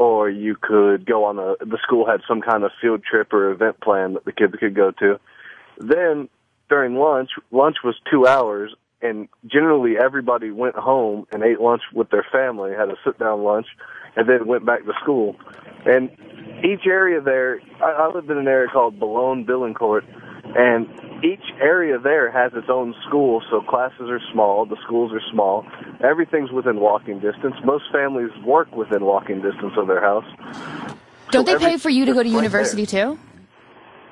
or 0.00 0.30
you 0.30 0.56
could 0.58 1.04
go 1.04 1.24
on 1.24 1.38
a. 1.38 1.62
The 1.62 1.76
school 1.82 2.06
had 2.06 2.22
some 2.26 2.40
kind 2.40 2.64
of 2.64 2.70
field 2.80 3.04
trip 3.04 3.34
or 3.34 3.50
event 3.50 3.78
plan 3.82 4.14
that 4.14 4.24
the 4.24 4.32
kids 4.32 4.54
could 4.58 4.74
go 4.74 4.92
to. 4.92 5.20
Then 5.76 6.30
during 6.70 6.96
lunch, 6.96 7.32
lunch 7.50 7.76
was 7.84 7.94
two 8.10 8.26
hours, 8.26 8.74
and 9.02 9.28
generally 9.46 9.96
everybody 10.02 10.50
went 10.52 10.74
home 10.74 11.26
and 11.32 11.42
ate 11.42 11.60
lunch 11.60 11.82
with 11.92 12.08
their 12.08 12.24
family, 12.32 12.72
had 12.72 12.88
a 12.88 12.96
sit 13.04 13.18
down 13.18 13.42
lunch, 13.42 13.66
and 14.16 14.26
then 14.26 14.46
went 14.46 14.64
back 14.64 14.86
to 14.86 14.92
school. 15.02 15.36
And 15.84 16.10
each 16.64 16.86
area 16.86 17.20
there, 17.20 17.60
I, 17.84 17.90
I 17.90 18.14
lived 18.14 18.30
in 18.30 18.38
an 18.38 18.48
area 18.48 18.68
called 18.72 18.98
Boulogne 18.98 19.44
Billancourt, 19.44 20.04
and 20.56 20.88
each 21.24 21.44
area 21.60 21.98
there 21.98 22.30
has 22.30 22.52
its 22.54 22.68
own 22.68 22.94
school, 23.06 23.42
so 23.50 23.60
classes 23.60 24.08
are 24.08 24.20
small, 24.32 24.66
the 24.66 24.76
schools 24.84 25.12
are 25.12 25.20
small, 25.32 25.66
everything's 26.02 26.50
within 26.50 26.80
walking 26.80 27.20
distance. 27.20 27.54
Most 27.64 27.84
families 27.92 28.30
work 28.44 28.74
within 28.74 29.04
walking 29.04 29.42
distance 29.42 29.72
of 29.76 29.86
their 29.86 30.00
house. 30.00 30.24
Don't 31.30 31.44
they 31.44 31.56
pay 31.56 31.76
for 31.76 31.90
you 31.90 32.04
to 32.06 32.12
go 32.12 32.22
to 32.22 32.28
right 32.28 32.32
there. 32.32 32.42
university 32.42 32.86
too? 32.86 33.18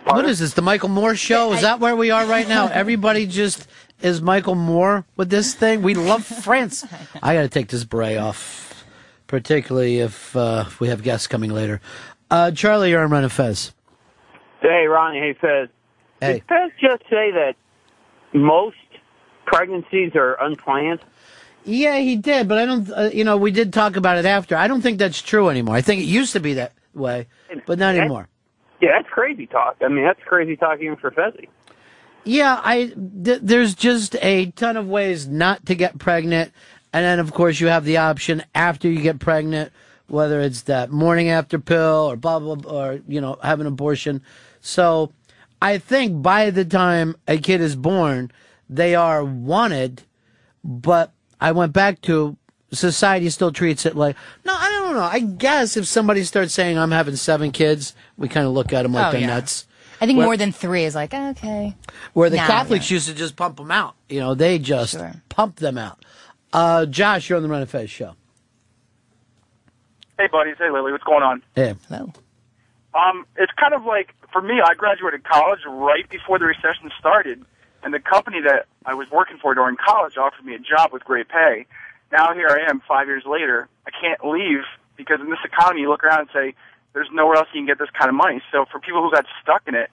What 0.05 0.25
is 0.25 0.39
this? 0.39 0.55
The 0.55 0.63
Michael 0.63 0.89
Moore 0.89 1.15
show? 1.15 1.53
Is 1.53 1.63
that 1.63 1.81
where 1.81 1.95
we 1.95 2.11
are 2.11 2.25
right 2.27 2.49
now? 2.49 2.69
Everybody 2.73 3.27
just 3.27 3.69
is 4.01 4.23
Michael 4.23 4.55
Moore 4.55 5.05
with 5.17 5.29
this 5.29 5.55
thing. 5.55 5.83
We 5.83 5.95
love 5.95 6.25
France. 6.25 6.87
I 7.23 7.35
got 7.35 7.43
to 7.43 7.49
take 7.49 7.69
this 7.69 7.85
beret 7.85 8.17
off, 8.17 8.85
particularly 9.27 9.99
if 9.99 10.35
uh, 10.37 10.65
we 10.81 10.89
have 10.89 11.03
guests 11.03 11.27
coming 11.27 11.51
later. 11.51 11.81
Uh, 12.31 12.51
Charlie, 12.53 12.91
you're 12.91 13.03
on 13.03 13.11
Ron 13.11 13.25
and 13.25 13.33
Fez. 13.33 13.73
Hey, 14.61 14.87
Ronnie. 14.87 15.19
Hey, 15.19 15.35
Fez. 15.41 15.69
Hey. 16.21 16.35
Did 16.35 16.45
Fez 16.49 16.71
just 16.81 17.03
say 17.05 17.31
that 17.33 17.55
most 18.33 18.77
pregnancies 19.47 20.13
are 20.15 20.37
unplanned? 20.41 21.01
Yeah, 21.65 21.99
he 21.99 22.17
did, 22.17 22.49
but 22.49 22.59
I 22.59 22.65
don't. 22.65 22.91
Uh, 22.91 23.11
you 23.13 23.25
know, 23.25 23.37
we 23.37 23.51
did 23.51 23.73
talk 23.73 23.97
about 23.97 24.17
it 24.17 24.25
after. 24.25 24.57
I 24.57 24.69
don't 24.69 24.81
think 24.81 24.99
that's 24.99 25.21
true 25.21 25.49
anymore. 25.49 25.75
I 25.75 25.83
think 25.83 26.01
it 26.01 26.07
used 26.07 26.33
to 26.33 26.41
be 26.41 26.55
that 26.55 26.73
way, 26.95 27.27
but 27.67 27.79
not 27.79 27.95
anymore. 27.95 28.29
Yeah, 28.81 28.91
that's 28.97 29.09
crazy 29.13 29.47
talk. 29.47 29.77
I 29.83 29.89
mean, 29.89 30.05
that's 30.05 30.23
crazy 30.25 30.57
talk 30.57 30.81
even 30.81 30.97
for 30.97 31.11
Fezzy. 31.11 31.49
Yeah, 32.25 32.61
I 32.63 32.93
th- 33.25 33.41
there's 33.43 33.75
just 33.75 34.17
a 34.23 34.51
ton 34.53 34.77
of 34.77 34.87
ways 34.89 35.27
not 35.27 35.67
to 35.67 35.75
get 35.75 35.99
pregnant, 35.99 36.53
and 36.93 37.05
then 37.05 37.19
of 37.19 37.33
course 37.33 37.61
you 37.61 37.67
have 37.69 37.85
the 37.85 37.97
option 37.99 38.45
after 38.55 38.89
you 38.89 39.01
get 39.01 39.19
pregnant, 39.19 39.73
whether 40.07 40.41
it's 40.41 40.63
that 40.63 40.91
morning 40.91 41.29
after 41.29 41.59
pill 41.59 42.11
or 42.11 42.17
blah 42.17 42.39
blah, 42.39 42.55
blah 42.55 42.73
or 42.73 43.01
you 43.09 43.21
know 43.21 43.39
have 43.43 43.61
an 43.61 43.67
abortion. 43.67 44.23
So 44.61 45.13
I 45.61 45.79
think 45.79 46.23
by 46.23 46.51
the 46.51 46.65
time 46.65 47.17
a 47.27 47.39
kid 47.39 47.61
is 47.61 47.75
born, 47.77 48.31
they 48.71 48.95
are 48.95 49.25
wanted, 49.25 50.03
but 50.63 51.13
I 51.41 51.53
went 51.53 51.73
back 51.73 52.01
to 52.03 52.37
society 52.71 53.31
still 53.31 53.51
treats 53.51 53.87
it 53.87 53.97
like 53.97 54.15
no, 54.45 54.53
I 54.55 54.69
don't 54.71 54.95
know. 54.95 55.03
I 55.03 55.21
guess 55.21 55.77
if 55.77 55.87
somebody 55.87 56.23
starts 56.25 56.53
saying 56.53 56.79
I'm 56.79 56.91
having 56.91 57.17
seven 57.17 57.51
kids, 57.51 57.95
we 58.17 58.29
kind 58.29 58.47
of 58.47 58.53
look 58.53 58.73
at 58.73 58.83
them 58.83 58.93
like 58.93 59.07
Oh, 59.07 59.11
they're 59.13 59.21
yeah. 59.23 59.27
nuts. 59.29 59.67
I 60.01 60.07
think 60.07 60.19
Where- 60.19 60.27
more 60.27 60.37
than 60.37 60.53
three 60.53 60.85
is 60.85 60.95
like 60.95 61.13
okay. 61.15 61.75
where 62.13 62.31
the 62.31 62.37
Nah, 62.37 62.47
Catholics 62.47 62.91
used 62.91 63.09
to 63.09 63.15
just 63.15 63.35
pump 63.37 63.57
them 63.57 63.71
out. 63.73 63.97
You 64.09 64.21
know, 64.21 64.35
they 64.35 64.59
just 64.59 64.97
pump 65.29 65.57
them 65.57 65.77
out. 65.79 66.05
Uh, 66.53 66.87
Josh, 66.87 67.29
you're 67.29 67.37
on 67.37 67.43
the 67.43 67.49
Ron 67.49 67.63
and 67.63 67.71
Fez 67.71 67.91
show. 67.91 68.15
Hey, 70.19 70.29
buddies. 70.31 70.57
Hey, 70.59 70.71
Lily. 70.71 70.93
What's 70.93 71.05
going 71.05 71.23
on? 71.23 71.43
Hey. 71.55 71.75
Hello. 71.89 72.13
Um, 72.95 73.27
it's 73.37 73.53
kind 73.59 73.75
of 73.75 73.85
like 73.85 74.15
for 74.33 74.43
me. 74.43 74.61
I 74.65 74.75
graduated 74.75 75.25
college 75.25 75.61
right 75.67 76.09
before 76.09 76.39
the 76.39 76.45
recession 76.47 76.91
started, 76.99 77.45
and 77.83 77.95
the 77.95 78.01
company 78.01 78.41
that 78.43 78.67
I 78.85 78.95
was 78.95 79.11
working 79.11 79.39
for 79.41 79.55
during 79.55 79.77
college 79.77 80.17
offered 80.17 80.45
me 80.45 80.55
a 80.55 80.59
job 80.59 80.93
with 80.93 81.05
great 81.05 81.29
pay. 81.29 81.67
Now 82.11 82.33
here 82.35 82.49
I 82.49 82.71
am, 82.71 82.81
five 82.89 83.07
years 83.07 83.25
later. 83.27 83.69
I 83.87 83.91
can't 83.91 84.25
leave 84.25 84.65
because 84.97 85.21
in 85.21 85.31
this 85.31 85.39
economy, 85.45 85.83
you 85.83 85.91
look 85.91 86.05
around 86.05 86.21
and 86.21 86.29
say, 86.33 86.55
"There's 86.95 87.09
nowhere 87.13 87.37
else 87.37 87.49
you 87.53 87.61
can 87.61 87.67
get 87.67 87.79
this 87.79 87.91
kind 87.91 88.09
of 88.09 88.15
money." 88.15 88.43
So 88.51 88.65
for 88.71 88.81
people 88.81 89.03
who 89.03 89.11
got 89.11 89.27
stuck 89.43 89.63
in 89.67 89.75
it, 89.75 89.91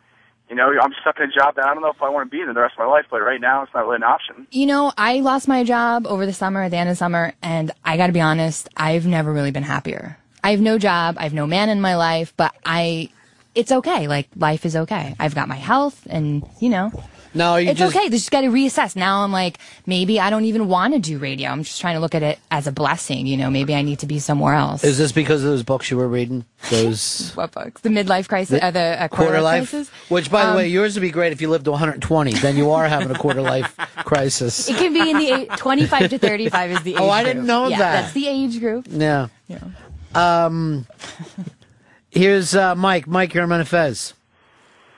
you 0.49 0.55
know, 0.55 0.71
I'm 0.81 0.93
stuck 1.01 1.17
in 1.19 1.29
a 1.29 1.33
job 1.33 1.55
that 1.55 1.65
I 1.65 1.73
don't 1.73 1.81
know 1.81 1.89
if 1.89 2.01
I 2.01 2.09
want 2.09 2.29
to 2.29 2.35
be 2.35 2.41
in 2.41 2.47
the 2.47 2.59
rest 2.59 2.73
of 2.73 2.79
my 2.79 2.85
life. 2.85 3.05
But 3.09 3.21
right 3.21 3.41
now, 3.41 3.63
it's 3.63 3.73
not 3.73 3.85
really 3.85 3.97
an 3.97 4.03
option. 4.03 4.47
You 4.51 4.65
know, 4.67 4.93
I 4.97 5.19
lost 5.21 5.47
my 5.47 5.63
job 5.63 6.07
over 6.07 6.25
the 6.25 6.33
summer, 6.33 6.63
at 6.63 6.71
the 6.71 6.77
end 6.77 6.89
of 6.89 6.97
summer, 6.97 7.33
and 7.41 7.71
I 7.83 7.97
gotta 7.97 8.13
be 8.13 8.21
honest, 8.21 8.69
I've 8.77 9.05
never 9.05 9.33
really 9.33 9.51
been 9.51 9.63
happier. 9.63 10.17
I 10.43 10.51
have 10.51 10.61
no 10.61 10.77
job, 10.77 11.17
I 11.17 11.23
have 11.23 11.33
no 11.33 11.47
man 11.47 11.69
in 11.69 11.81
my 11.81 11.95
life, 11.95 12.33
but 12.37 12.53
I, 12.63 13.09
it's 13.55 13.71
okay. 13.71 14.07
Like, 14.07 14.27
life 14.35 14.65
is 14.65 14.75
okay. 14.75 15.15
I've 15.19 15.33
got 15.35 15.47
my 15.47 15.55
health, 15.55 16.05
and, 16.09 16.47
you 16.59 16.69
know. 16.69 16.91
No, 17.33 17.57
you 17.57 17.71
it's 17.71 17.79
just- 17.79 17.93
okay. 17.93 18.07
They 18.07 18.15
just 18.15 18.31
gotta 18.31 18.47
reassess. 18.47 18.95
Now 18.95 19.23
I'm 19.25 19.31
like, 19.33 19.57
maybe 19.85 20.21
I 20.21 20.29
don't 20.29 20.45
even 20.45 20.69
want 20.69 20.93
to 20.93 21.01
do 21.01 21.17
radio. 21.17 21.49
I'm 21.49 21.63
just 21.63 21.81
trying 21.81 21.95
to 21.95 21.99
look 21.99 22.15
at 22.15 22.23
it 22.23 22.39
as 22.49 22.65
a 22.65 22.71
blessing, 22.71 23.27
you 23.27 23.35
know, 23.35 23.49
maybe 23.49 23.75
I 23.75 23.81
need 23.81 23.99
to 23.99 24.05
be 24.05 24.19
somewhere 24.19 24.53
else. 24.53 24.85
Is 24.85 24.97
this 24.97 25.11
because 25.11 25.43
of 25.43 25.49
those 25.49 25.61
books 25.63 25.91
you 25.91 25.97
were 25.97 26.07
reading? 26.07 26.45
Those 26.71 27.31
what 27.35 27.51
books? 27.51 27.81
The 27.81 27.89
midlife 27.89 28.29
crisis, 28.29 28.61
uh, 28.63 28.71
the 28.71 28.79
uh, 29.03 29.07
quarter 29.09 29.41
life? 29.41 29.69
crisis? 29.69 29.89
Which, 30.07 30.31
by 30.31 30.43
the 30.45 30.51
Um, 30.51 30.55
way, 30.55 30.67
yours 30.69 30.95
would 30.95 31.01
be 31.01 31.11
great 31.11 31.33
if 31.33 31.41
you 31.41 31.49
lived 31.49 31.65
to 31.65 31.71
120. 31.71 32.31
Then 32.35 32.55
you 32.55 32.71
are 32.71 32.87
having 32.87 33.11
a 33.11 33.19
quarter 33.19 33.41
life 33.41 33.75
crisis. 34.05 34.69
It 34.69 34.77
can 34.77 34.93
be 34.93 35.09
in 35.11 35.17
the 35.17 35.31
eight, 35.31 35.49
25 35.57 36.11
to 36.11 36.17
35 36.17 36.71
is 36.71 36.83
the 36.83 36.91
age 36.93 36.97
Oh, 37.01 37.09
I 37.09 37.25
didn't 37.25 37.45
know 37.45 37.67
yeah, 37.67 37.79
that. 37.79 38.01
That's 38.03 38.13
the 38.13 38.29
age 38.29 38.61
group. 38.61 38.87
Yeah. 38.89 39.27
Yeah. 39.49 39.59
Um, 40.15 40.87
here's 42.15 42.55
uh, 42.55 42.73
Mike. 42.75 43.07
Mike, 43.07 43.33
you're 43.33 43.51
on 43.51 43.65
Fez. 43.65 44.13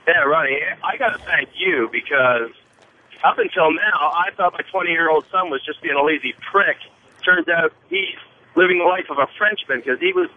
Yeah, 0.07 0.23
Ronnie, 0.23 0.57
I 0.83 0.95
got 0.95 1.17
to 1.17 1.23
thank 1.25 1.49
you 1.57 1.89
because 1.91 2.51
up 3.25 3.37
until 3.37 3.73
now, 3.73 4.11
I 4.15 4.29
thought 4.37 4.53
my 4.53 4.63
20 4.71 4.89
year 4.89 5.09
old 5.09 5.25
son 5.29 5.49
was 5.49 5.59
just 5.65 5.81
being 5.81 5.95
a 5.95 6.03
lazy 6.03 6.33
prick. 6.49 6.77
Turns 7.25 7.47
out 7.49 7.73
he's 7.89 8.15
living 8.55 8.79
the 8.79 8.85
life 8.85 9.09
of 9.09 9.17
a 9.17 9.27
Frenchman 9.37 9.81
because 9.83 9.99
he 9.99 10.13
was 10.13 10.29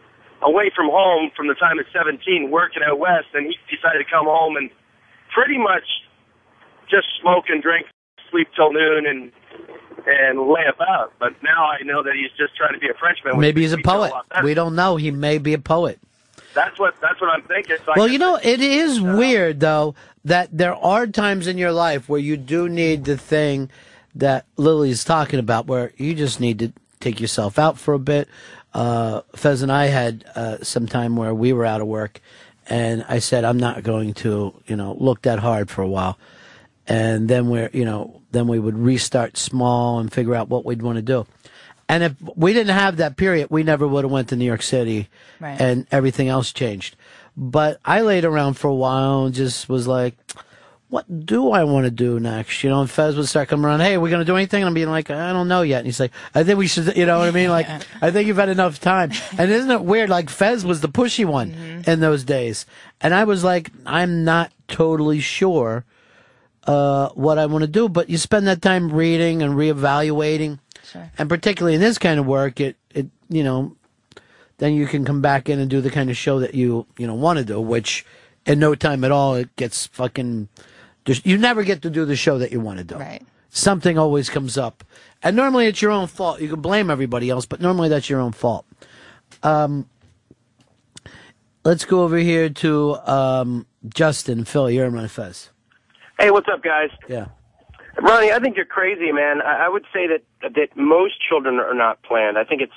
away 0.42 0.72
from 0.74 0.88
home 0.90 1.30
from 1.36 1.46
the 1.46 1.54
time 1.54 1.78
of 1.78 1.86
17 1.92 2.50
working 2.50 2.82
out 2.82 2.98
west, 2.98 3.28
and 3.34 3.46
he 3.46 3.54
decided 3.70 4.02
to 4.02 4.10
come 4.10 4.26
home 4.26 4.56
and 4.56 4.70
pretty 5.32 5.58
much 5.58 5.86
just 6.90 7.06
smoke 7.20 7.44
and 7.48 7.62
drink, 7.62 7.86
sleep 8.30 8.48
till 8.56 8.72
noon, 8.72 9.06
and 9.06 9.30
and 10.06 10.48
lay 10.48 10.64
about. 10.66 11.12
But 11.20 11.34
now 11.42 11.66
I 11.66 11.82
know 11.84 12.02
that 12.02 12.14
he's 12.14 12.30
just 12.36 12.56
trying 12.56 12.72
to 12.72 12.80
be 12.80 12.88
a 12.88 12.94
Frenchman. 12.98 13.38
Maybe 13.38 13.60
he's 13.60 13.72
a 13.72 13.76
makes 13.76 13.86
me 13.86 13.92
feel 13.92 14.00
poet. 14.08 14.12
better. 14.30 14.44
We 14.44 14.54
don't 14.54 14.74
know. 14.74 14.96
He 14.96 15.10
may 15.10 15.38
be 15.38 15.52
a 15.52 15.58
poet. 15.58 16.00
That's 16.54 16.78
what 16.78 17.00
that's 17.00 17.20
what 17.20 17.30
I'm 17.30 17.42
thinking. 17.42 17.76
So 17.84 17.92
Well, 17.96 18.08
you 18.08 18.18
know, 18.18 18.38
it 18.42 18.60
is 18.60 19.00
weird 19.00 19.60
though 19.60 19.94
that 20.24 20.48
there 20.56 20.74
are 20.74 21.06
times 21.06 21.46
in 21.46 21.58
your 21.58 21.72
life 21.72 22.08
where 22.08 22.20
you 22.20 22.36
do 22.36 22.68
need 22.68 23.04
the 23.04 23.16
thing 23.16 23.70
that 24.14 24.46
Lily's 24.56 25.04
talking 25.04 25.38
about, 25.38 25.66
where 25.66 25.92
you 25.96 26.14
just 26.14 26.40
need 26.40 26.58
to 26.58 26.72
take 26.98 27.20
yourself 27.20 27.58
out 27.58 27.78
for 27.78 27.94
a 27.94 27.98
bit. 27.98 28.28
Uh, 28.74 29.22
Fez 29.34 29.62
and 29.62 29.72
I 29.72 29.86
had 29.86 30.24
uh, 30.34 30.58
some 30.62 30.86
time 30.86 31.16
where 31.16 31.34
we 31.34 31.52
were 31.52 31.64
out 31.64 31.80
of 31.80 31.86
work, 31.86 32.20
and 32.68 33.04
I 33.08 33.18
said 33.18 33.44
I'm 33.44 33.58
not 33.58 33.82
going 33.82 34.14
to, 34.14 34.54
you 34.66 34.76
know, 34.76 34.96
look 34.98 35.22
that 35.22 35.38
hard 35.38 35.70
for 35.70 35.82
a 35.82 35.88
while, 35.88 36.18
and 36.86 37.28
then 37.28 37.48
we're, 37.48 37.70
you 37.72 37.84
know, 37.84 38.20
then 38.32 38.46
we 38.46 38.58
would 38.58 38.76
restart 38.76 39.36
small 39.36 39.98
and 39.98 40.12
figure 40.12 40.34
out 40.34 40.48
what 40.48 40.64
we'd 40.64 40.82
want 40.82 40.96
to 40.96 41.02
do. 41.02 41.26
And 41.90 42.04
if 42.04 42.14
we 42.36 42.52
didn't 42.52 42.76
have 42.76 42.98
that 42.98 43.16
period, 43.16 43.48
we 43.50 43.64
never 43.64 43.86
would 43.88 44.04
have 44.04 44.10
went 44.12 44.28
to 44.28 44.36
New 44.36 44.44
York 44.44 44.62
City, 44.62 45.08
Right. 45.40 45.60
and 45.60 45.86
everything 45.90 46.28
else 46.28 46.52
changed. 46.52 46.94
But 47.36 47.80
I 47.84 48.02
laid 48.02 48.24
around 48.24 48.54
for 48.54 48.68
a 48.68 48.74
while 48.74 49.24
and 49.24 49.34
just 49.34 49.68
was 49.68 49.88
like, 49.88 50.14
what 50.88 51.24
do 51.26 51.50
I 51.50 51.64
want 51.64 51.84
to 51.86 51.90
do 51.90 52.20
next? 52.20 52.62
You 52.62 52.70
know, 52.70 52.80
and 52.80 52.90
Fez 52.90 53.16
would 53.16 53.26
start 53.28 53.48
coming 53.48 53.64
around, 53.64 53.80
hey, 53.80 53.94
are 53.94 54.00
we 54.00 54.10
going 54.10 54.20
to 54.20 54.24
do 54.24 54.36
anything? 54.36 54.62
And 54.62 54.68
I'm 54.68 54.74
being 54.74 54.90
like, 54.90 55.10
I 55.10 55.32
don't 55.32 55.48
know 55.48 55.62
yet. 55.62 55.78
And 55.78 55.86
he's 55.86 55.98
like, 56.00 56.12
I 56.34 56.42
think 56.44 56.58
we 56.58 56.66
should, 56.68 56.96
you 56.96 57.06
know 57.06 57.18
what 57.18 57.28
I 57.28 57.32
mean? 57.32 57.50
Like, 57.50 57.66
I 58.02 58.10
think 58.12 58.26
you've 58.28 58.36
had 58.36 58.48
enough 58.48 58.80
time. 58.80 59.10
And 59.38 59.50
isn't 59.50 59.70
it 59.70 59.82
weird? 59.84 60.10
Like, 60.10 60.30
Fez 60.30 60.64
was 60.64 60.80
the 60.82 60.88
pushy 60.88 61.24
one 61.24 61.82
in 61.86 62.00
those 62.00 62.22
days. 62.24 62.66
And 63.00 63.14
I 63.14 63.24
was 63.24 63.42
like, 63.42 63.70
I'm 63.86 64.24
not 64.24 64.52
totally 64.68 65.20
sure 65.20 65.84
uh, 66.66 67.08
what 67.10 67.38
I 67.38 67.46
want 67.46 67.62
to 67.62 67.68
do. 67.68 67.88
But 67.88 68.10
you 68.10 68.18
spend 68.18 68.46
that 68.48 68.60
time 68.62 68.92
reading 68.92 69.42
and 69.42 69.54
reevaluating. 69.54 70.58
And 71.18 71.28
particularly 71.28 71.74
in 71.74 71.80
this 71.80 71.98
kind 71.98 72.18
of 72.18 72.26
work, 72.26 72.60
it, 72.60 72.76
it, 72.94 73.08
you 73.28 73.44
know, 73.44 73.76
then 74.58 74.74
you 74.74 74.86
can 74.86 75.04
come 75.04 75.22
back 75.22 75.48
in 75.48 75.58
and 75.58 75.70
do 75.70 75.80
the 75.80 75.90
kind 75.90 76.10
of 76.10 76.16
show 76.16 76.40
that 76.40 76.54
you, 76.54 76.86
you 76.98 77.06
know, 77.06 77.14
want 77.14 77.38
to 77.38 77.44
do, 77.44 77.60
which 77.60 78.04
in 78.46 78.58
no 78.58 78.74
time 78.74 79.04
at 79.04 79.10
all, 79.10 79.34
it 79.34 79.54
gets 79.56 79.86
fucking, 79.86 80.48
just, 81.04 81.24
you 81.24 81.38
never 81.38 81.62
get 81.62 81.82
to 81.82 81.90
do 81.90 82.04
the 82.04 82.16
show 82.16 82.38
that 82.38 82.52
you 82.52 82.60
want 82.60 82.78
to 82.78 82.84
do. 82.84 82.96
Right. 82.96 83.22
Something 83.50 83.98
always 83.98 84.28
comes 84.28 84.58
up. 84.58 84.84
And 85.22 85.34
normally 85.36 85.66
it's 85.66 85.80
your 85.80 85.90
own 85.90 86.06
fault. 86.06 86.40
You 86.40 86.48
can 86.48 86.60
blame 86.60 86.90
everybody 86.90 87.30
else, 87.30 87.46
but 87.46 87.60
normally 87.60 87.88
that's 87.88 88.08
your 88.08 88.20
own 88.20 88.32
fault. 88.32 88.66
Um, 89.42 89.88
let's 91.64 91.84
go 91.84 92.02
over 92.02 92.16
here 92.18 92.48
to, 92.50 92.96
um, 93.06 93.66
Justin, 93.88 94.44
Phil, 94.44 94.70
you're 94.70 94.86
in 94.86 94.94
my 94.94 95.08
Fez. 95.08 95.50
Hey, 96.18 96.30
what's 96.30 96.48
up, 96.48 96.62
guys? 96.62 96.90
Yeah. 97.08 97.28
Ronnie, 98.00 98.32
I 98.32 98.38
think 98.38 98.56
you're 98.56 98.64
crazy, 98.64 99.12
man. 99.12 99.42
I, 99.42 99.66
I 99.66 99.68
would 99.68 99.84
say 99.92 100.06
that 100.06 100.22
that 100.54 100.76
most 100.76 101.14
children 101.26 101.56
are 101.58 101.74
not 101.74 102.02
planned. 102.02 102.38
I 102.38 102.44
think 102.44 102.62
it's 102.62 102.72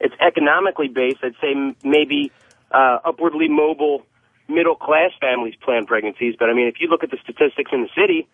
it's 0.00 0.14
economically 0.20 0.88
based. 0.88 1.18
I'd 1.22 1.34
say 1.40 1.52
m- 1.52 1.76
maybe 1.84 2.30
uh, 2.70 2.98
upwardly 3.04 3.48
mobile 3.48 4.04
middle 4.48 4.74
class 4.74 5.10
families 5.20 5.54
plan 5.62 5.86
pregnancies. 5.86 6.34
But 6.38 6.50
I 6.50 6.54
mean, 6.54 6.66
if 6.68 6.80
you 6.80 6.88
look 6.88 7.02
at 7.04 7.10
the 7.10 7.18
statistics 7.22 7.70
in 7.72 7.82
the 7.82 7.88
city, 7.94 8.26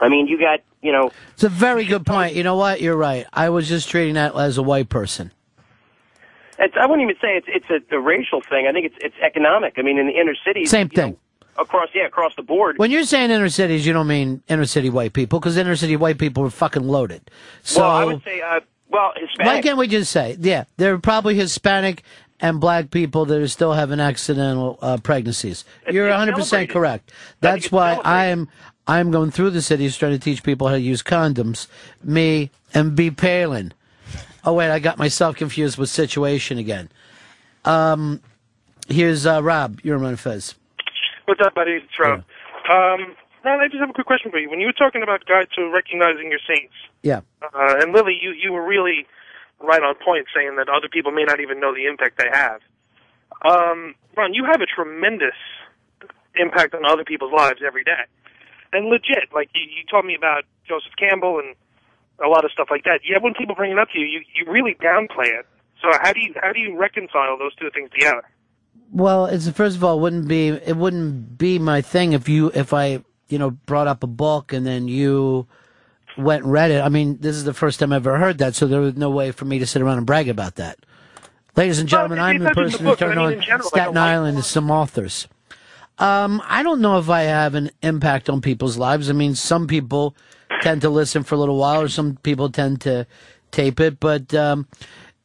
I 0.00 0.08
mean, 0.08 0.26
you 0.26 0.38
got 0.38 0.60
you 0.82 0.92
know 0.92 1.10
It's 1.32 1.44
a 1.44 1.48
very 1.48 1.84
good 1.84 2.06
point. 2.06 2.34
You 2.34 2.42
know 2.42 2.56
what? 2.56 2.80
You're 2.80 2.96
right. 2.96 3.26
I 3.32 3.50
was 3.50 3.68
just 3.68 3.88
treating 3.88 4.14
that 4.14 4.34
as 4.36 4.56
a 4.58 4.62
white 4.62 4.88
person. 4.88 5.32
it's, 6.58 6.74
I 6.80 6.86
wouldn't 6.86 7.08
even 7.08 7.20
say 7.20 7.36
it's 7.36 7.46
it's 7.48 7.92
a, 7.92 7.96
a 7.96 8.00
racial 8.00 8.40
thing. 8.40 8.66
I 8.68 8.72
think 8.72 8.86
it's 8.86 8.96
it's 9.00 9.16
economic. 9.22 9.74
I 9.78 9.82
mean, 9.82 9.98
in 9.98 10.06
the 10.06 10.18
inner 10.18 10.34
cities, 10.46 10.70
Same 10.70 10.88
thing. 10.88 11.16
Across 11.60 11.88
yeah 11.94 12.06
across 12.06 12.34
the 12.36 12.42
board. 12.42 12.78
When 12.78 12.90
you're 12.90 13.04
saying 13.04 13.30
inner 13.30 13.48
cities, 13.48 13.86
you 13.86 13.92
don't 13.92 14.06
mean 14.06 14.42
inner 14.48 14.66
city 14.66 14.90
white 14.90 15.12
people, 15.12 15.40
because 15.40 15.56
inner 15.56 15.76
city 15.76 15.96
white 15.96 16.18
people 16.18 16.44
are 16.44 16.50
fucking 16.50 16.86
loaded. 16.86 17.30
So 17.62 17.82
well, 17.82 17.90
I 17.90 18.04
would 18.04 18.22
say 18.24 18.40
uh, 18.40 18.60
well 18.88 19.12
Hispanic. 19.16 19.46
why 19.46 19.62
can't 19.62 19.78
we 19.78 19.88
just 19.88 20.10
say, 20.10 20.36
yeah, 20.40 20.64
there 20.76 20.94
are 20.94 20.98
probably 20.98 21.34
Hispanic 21.34 22.02
and 22.40 22.60
black 22.60 22.90
people 22.90 23.26
that 23.26 23.38
are 23.38 23.48
still 23.48 23.74
having 23.74 24.00
accidental 24.00 24.78
uh, 24.80 24.96
pregnancies. 24.96 25.64
You're 25.90 26.08
100 26.08 26.34
percent 26.34 26.70
correct. 26.70 27.12
That's 27.40 27.70
why 27.70 28.00
I'm 28.04 28.48
I'm 28.86 29.10
going 29.10 29.30
through 29.30 29.50
the 29.50 29.62
cities 29.62 29.96
trying 29.96 30.12
to 30.12 30.18
teach 30.18 30.42
people 30.42 30.68
how 30.68 30.74
to 30.74 30.80
use 30.80 31.02
condoms. 31.02 31.66
Me 32.02 32.50
and 32.74 32.96
B. 32.96 33.10
Palin. 33.10 33.72
Oh 34.44 34.54
wait, 34.54 34.70
I 34.70 34.78
got 34.78 34.98
myself 34.98 35.36
confused 35.36 35.76
with 35.76 35.90
situation 35.90 36.58
again. 36.58 36.88
Um, 37.64 38.22
here's 38.88 39.26
uh, 39.26 39.42
Rob. 39.42 39.80
You're 39.82 40.02
on 40.02 40.16
Fez. 40.16 40.54
What's 41.30 41.46
up, 41.46 41.54
buddy? 41.54 41.78
It's 41.78 41.94
Rob. 41.96 42.24
Um, 42.66 43.14
Ron, 43.44 43.60
I 43.62 43.68
just 43.70 43.78
have 43.78 43.88
a 43.88 43.92
quick 43.92 44.08
question 44.08 44.32
for 44.32 44.38
you. 44.42 44.50
When 44.50 44.58
you 44.58 44.66
were 44.66 44.72
talking 44.74 45.00
about 45.00 45.22
who 45.28 45.62
are 45.62 45.70
recognizing 45.70 46.28
your 46.28 46.40
saints, 46.42 46.74
Yeah. 47.04 47.20
uh, 47.40 47.76
and 47.78 47.92
Lily, 47.92 48.18
you, 48.20 48.32
you 48.32 48.50
were 48.50 48.66
really 48.66 49.06
right 49.60 49.80
on 49.80 49.94
point 50.04 50.26
saying 50.34 50.56
that 50.56 50.68
other 50.68 50.88
people 50.90 51.12
may 51.12 51.22
not 51.22 51.38
even 51.38 51.60
know 51.60 51.72
the 51.72 51.86
impact 51.86 52.18
they 52.18 52.26
have. 52.32 52.58
Um, 53.46 53.94
Ron, 54.16 54.34
you 54.34 54.44
have 54.44 54.60
a 54.60 54.66
tremendous 54.66 55.38
impact 56.34 56.74
on 56.74 56.84
other 56.84 57.04
people's 57.04 57.32
lives 57.32 57.60
every 57.64 57.84
day. 57.84 58.02
And 58.72 58.86
legit, 58.86 59.30
like 59.32 59.50
you, 59.54 59.62
you 59.62 59.84
told 59.88 60.06
me 60.06 60.16
about 60.16 60.42
Joseph 60.66 60.96
Campbell 60.98 61.38
and 61.38 61.54
a 62.18 62.26
lot 62.26 62.44
of 62.44 62.50
stuff 62.50 62.72
like 62.72 62.82
that. 62.90 63.02
Yeah, 63.08 63.18
when 63.20 63.34
people 63.34 63.54
bring 63.54 63.70
it 63.70 63.78
up 63.78 63.90
to 63.92 64.00
you, 64.00 64.06
you, 64.06 64.20
you 64.34 64.50
really 64.50 64.74
downplay 64.82 65.30
it. 65.30 65.46
So 65.80 65.90
how 66.02 66.12
do 66.12 66.18
you 66.18 66.34
how 66.42 66.52
do 66.52 66.58
you 66.58 66.76
reconcile 66.76 67.38
those 67.38 67.54
two 67.54 67.70
things 67.70 67.88
together? 67.92 68.24
Well, 68.92 69.26
it's 69.26 69.48
first 69.50 69.76
of 69.76 69.84
all, 69.84 69.98
it 69.98 70.00
wouldn't 70.00 70.28
be 70.28 70.48
it 70.48 70.76
wouldn't 70.76 71.38
be 71.38 71.58
my 71.58 71.80
thing 71.80 72.12
if 72.12 72.28
you 72.28 72.50
if 72.54 72.72
I 72.72 73.04
you 73.28 73.38
know 73.38 73.50
brought 73.50 73.86
up 73.86 74.02
a 74.02 74.08
book 74.08 74.52
and 74.52 74.66
then 74.66 74.88
you 74.88 75.46
went 76.18 76.42
and 76.44 76.52
read 76.52 76.70
it. 76.72 76.80
I 76.82 76.88
mean, 76.88 77.18
this 77.20 77.36
is 77.36 77.44
the 77.44 77.54
first 77.54 77.78
time 77.80 77.92
I 77.92 77.96
ever 77.96 78.18
heard 78.18 78.38
that, 78.38 78.54
so 78.54 78.66
there 78.66 78.80
was 78.80 78.96
no 78.96 79.10
way 79.10 79.30
for 79.30 79.44
me 79.44 79.58
to 79.60 79.66
sit 79.66 79.80
around 79.80 79.98
and 79.98 80.06
brag 80.06 80.28
about 80.28 80.56
that. 80.56 80.78
Ladies 81.56 81.78
and 81.78 81.88
gentlemen, 81.88 82.18
it- 82.18 82.22
I'm 82.22 82.38
the 82.42 82.50
person 82.50 82.84
who 82.84 82.96
turned 82.96 83.18
I 83.18 83.28
mean 83.28 83.38
on 83.38 83.42
general, 83.44 83.68
Staten 83.68 83.96
a 83.96 84.00
life- 84.00 84.08
Island 84.10 84.36
and 84.36 84.44
some 84.44 84.70
authors. 84.70 85.28
Um, 85.98 86.42
I 86.48 86.62
don't 86.62 86.80
know 86.80 86.98
if 86.98 87.08
I 87.10 87.22
have 87.22 87.54
an 87.54 87.70
impact 87.82 88.30
on 88.30 88.40
people's 88.40 88.76
lives. 88.78 89.10
I 89.10 89.12
mean, 89.12 89.34
some 89.34 89.66
people 89.66 90.16
tend 90.62 90.80
to 90.80 90.88
listen 90.90 91.22
for 91.24 91.34
a 91.34 91.38
little 91.38 91.58
while, 91.58 91.82
or 91.82 91.88
some 91.88 92.16
people 92.22 92.48
tend 92.50 92.80
to 92.82 93.06
tape 93.50 93.80
it. 93.80 94.00
But 94.00 94.32
um, 94.34 94.66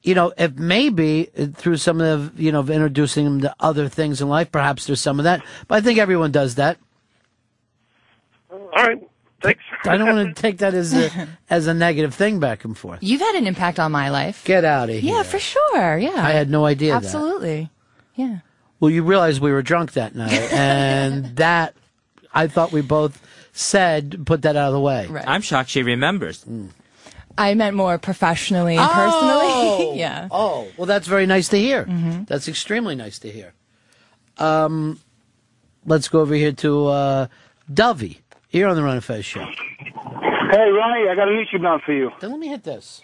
you 0.06 0.14
know, 0.14 0.32
if 0.38 0.56
maybe 0.56 1.24
through 1.56 1.78
some 1.78 2.00
of 2.00 2.38
the, 2.38 2.44
you 2.44 2.52
know 2.52 2.62
introducing 2.62 3.26
them 3.26 3.42
to 3.42 3.56
other 3.60 3.90
things 3.90 4.22
in 4.22 4.30
life, 4.30 4.52
perhaps 4.52 4.86
there's 4.86 5.02
some 5.02 5.20
of 5.20 5.24
that. 5.24 5.44
But 5.68 5.76
I 5.76 5.82
think 5.82 5.98
everyone 5.98 6.32
does 6.32 6.56
that. 6.56 6.78
All 8.52 8.70
right, 8.76 9.02
thanks. 9.42 9.64
I 9.84 9.98
don't 9.98 10.16
want 10.16 10.36
to 10.36 10.42
take 10.42 10.60
that 10.60 10.76
as 10.76 10.94
a 10.94 11.28
as 11.50 11.66
a 11.66 11.74
negative 11.74 12.14
thing 12.14 12.40
back 12.40 12.64
and 12.66 12.78
forth. 12.78 13.00
You've 13.02 13.22
had 13.22 13.36
an 13.36 13.48
impact 13.48 13.80
on 13.80 13.92
my 13.92 14.10
life. 14.10 14.46
Get 14.46 14.64
out 14.64 14.90
of 14.90 14.96
here. 14.96 15.16
Yeah, 15.16 15.24
for 15.24 15.40
sure. 15.40 15.98
Yeah. 15.98 16.12
I 16.16 16.32
had 16.32 16.52
no 16.52 16.66
idea 16.66 16.92
that. 16.94 17.04
Absolutely. 17.04 17.72
Yeah. 18.14 18.40
Well, 18.80 18.92
you 18.92 19.04
realize 19.04 19.42
we 19.42 19.52
were 19.52 19.64
drunk 19.64 19.94
that 19.94 20.14
night, 20.14 20.32
and 20.54 21.36
that 21.38 21.74
I 22.32 22.46
thought 22.46 22.72
we 22.72 22.82
both 22.82 23.20
said 23.54 24.24
put 24.26 24.44
that 24.44 24.56
out 24.56 24.68
of 24.68 24.74
the 24.74 24.80
way. 24.80 25.08
Right. 25.08 25.28
I'm 25.28 25.42
shocked 25.42 25.72
she 25.72 25.82
remembers. 25.82 26.44
Mm. 26.46 26.70
I 27.38 27.54
meant 27.54 27.76
more 27.76 27.98
professionally 27.98 28.78
and 28.78 28.88
Oh! 28.90 28.94
personally. 28.94 30.00
yeah. 30.00 30.28
Oh, 30.32 30.68
well, 30.78 30.86
that's 30.86 31.08
very 31.08 31.26
nice 31.26 31.50
to 31.50 31.58
hear. 31.58 31.86
Mm-hmm. 31.86 32.24
That's 32.26 32.48
extremely 32.48 32.96
nice 32.96 33.20
to 33.20 33.30
hear. 33.32 33.54
Um, 34.38 35.00
let's 35.86 36.08
go 36.08 36.22
over 36.22 36.34
here 36.36 36.52
to 36.54 36.88
uh, 36.88 37.28
Dovey. 37.74 38.20
You're 38.52 38.70
on 38.70 38.76
the 38.76 38.84
Ron 38.84 38.96
and 38.96 39.04
Fez 39.04 39.26
show. 39.26 39.42
Hey, 39.44 40.70
Ronnie, 40.70 41.10
I 41.10 41.16
got 41.16 41.28
a 41.28 41.32
YouTube 41.32 41.64
bound 41.64 41.82
for 41.84 41.92
you. 41.94 42.12
Then 42.22 42.32
let 42.32 42.40
me 42.40 42.48
hit 42.48 42.64
this. 42.64 43.02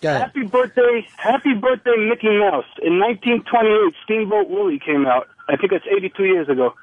Go 0.00 0.10
ahead. 0.10 0.20
Happy 0.22 0.42
birthday, 0.44 1.06
happy 1.16 1.54
birthday, 1.54 1.96
Mickey 1.96 2.28
Mouse. 2.38 2.66
In 2.82 2.98
1928, 2.98 3.94
Steamboat 4.04 4.48
Willie 4.50 4.78
came 4.78 5.06
out. 5.06 5.28
I 5.48 5.56
think 5.56 5.72
it's 5.72 5.86
82 5.90 6.24
years 6.24 6.48
ago. 6.48 6.74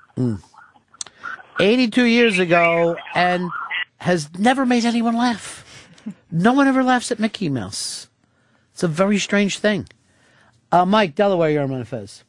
82 1.59 2.03
years 2.05 2.39
ago 2.39 2.97
and 3.13 3.49
has 3.97 4.29
never 4.37 4.65
made 4.65 4.85
anyone 4.85 5.15
laugh. 5.15 5.87
No 6.31 6.53
one 6.53 6.67
ever 6.67 6.83
laughs 6.83 7.11
at 7.11 7.19
Mickey 7.19 7.49
Mouse. 7.49 8.09
It's 8.73 8.83
a 8.83 8.87
very 8.87 9.17
strange 9.19 9.59
thing. 9.59 9.87
Uh, 10.71 10.85
Mike, 10.85 11.15
Delaware, 11.15 11.51
you're 11.51 11.63
on 11.63 11.83
Fez. 11.83 12.23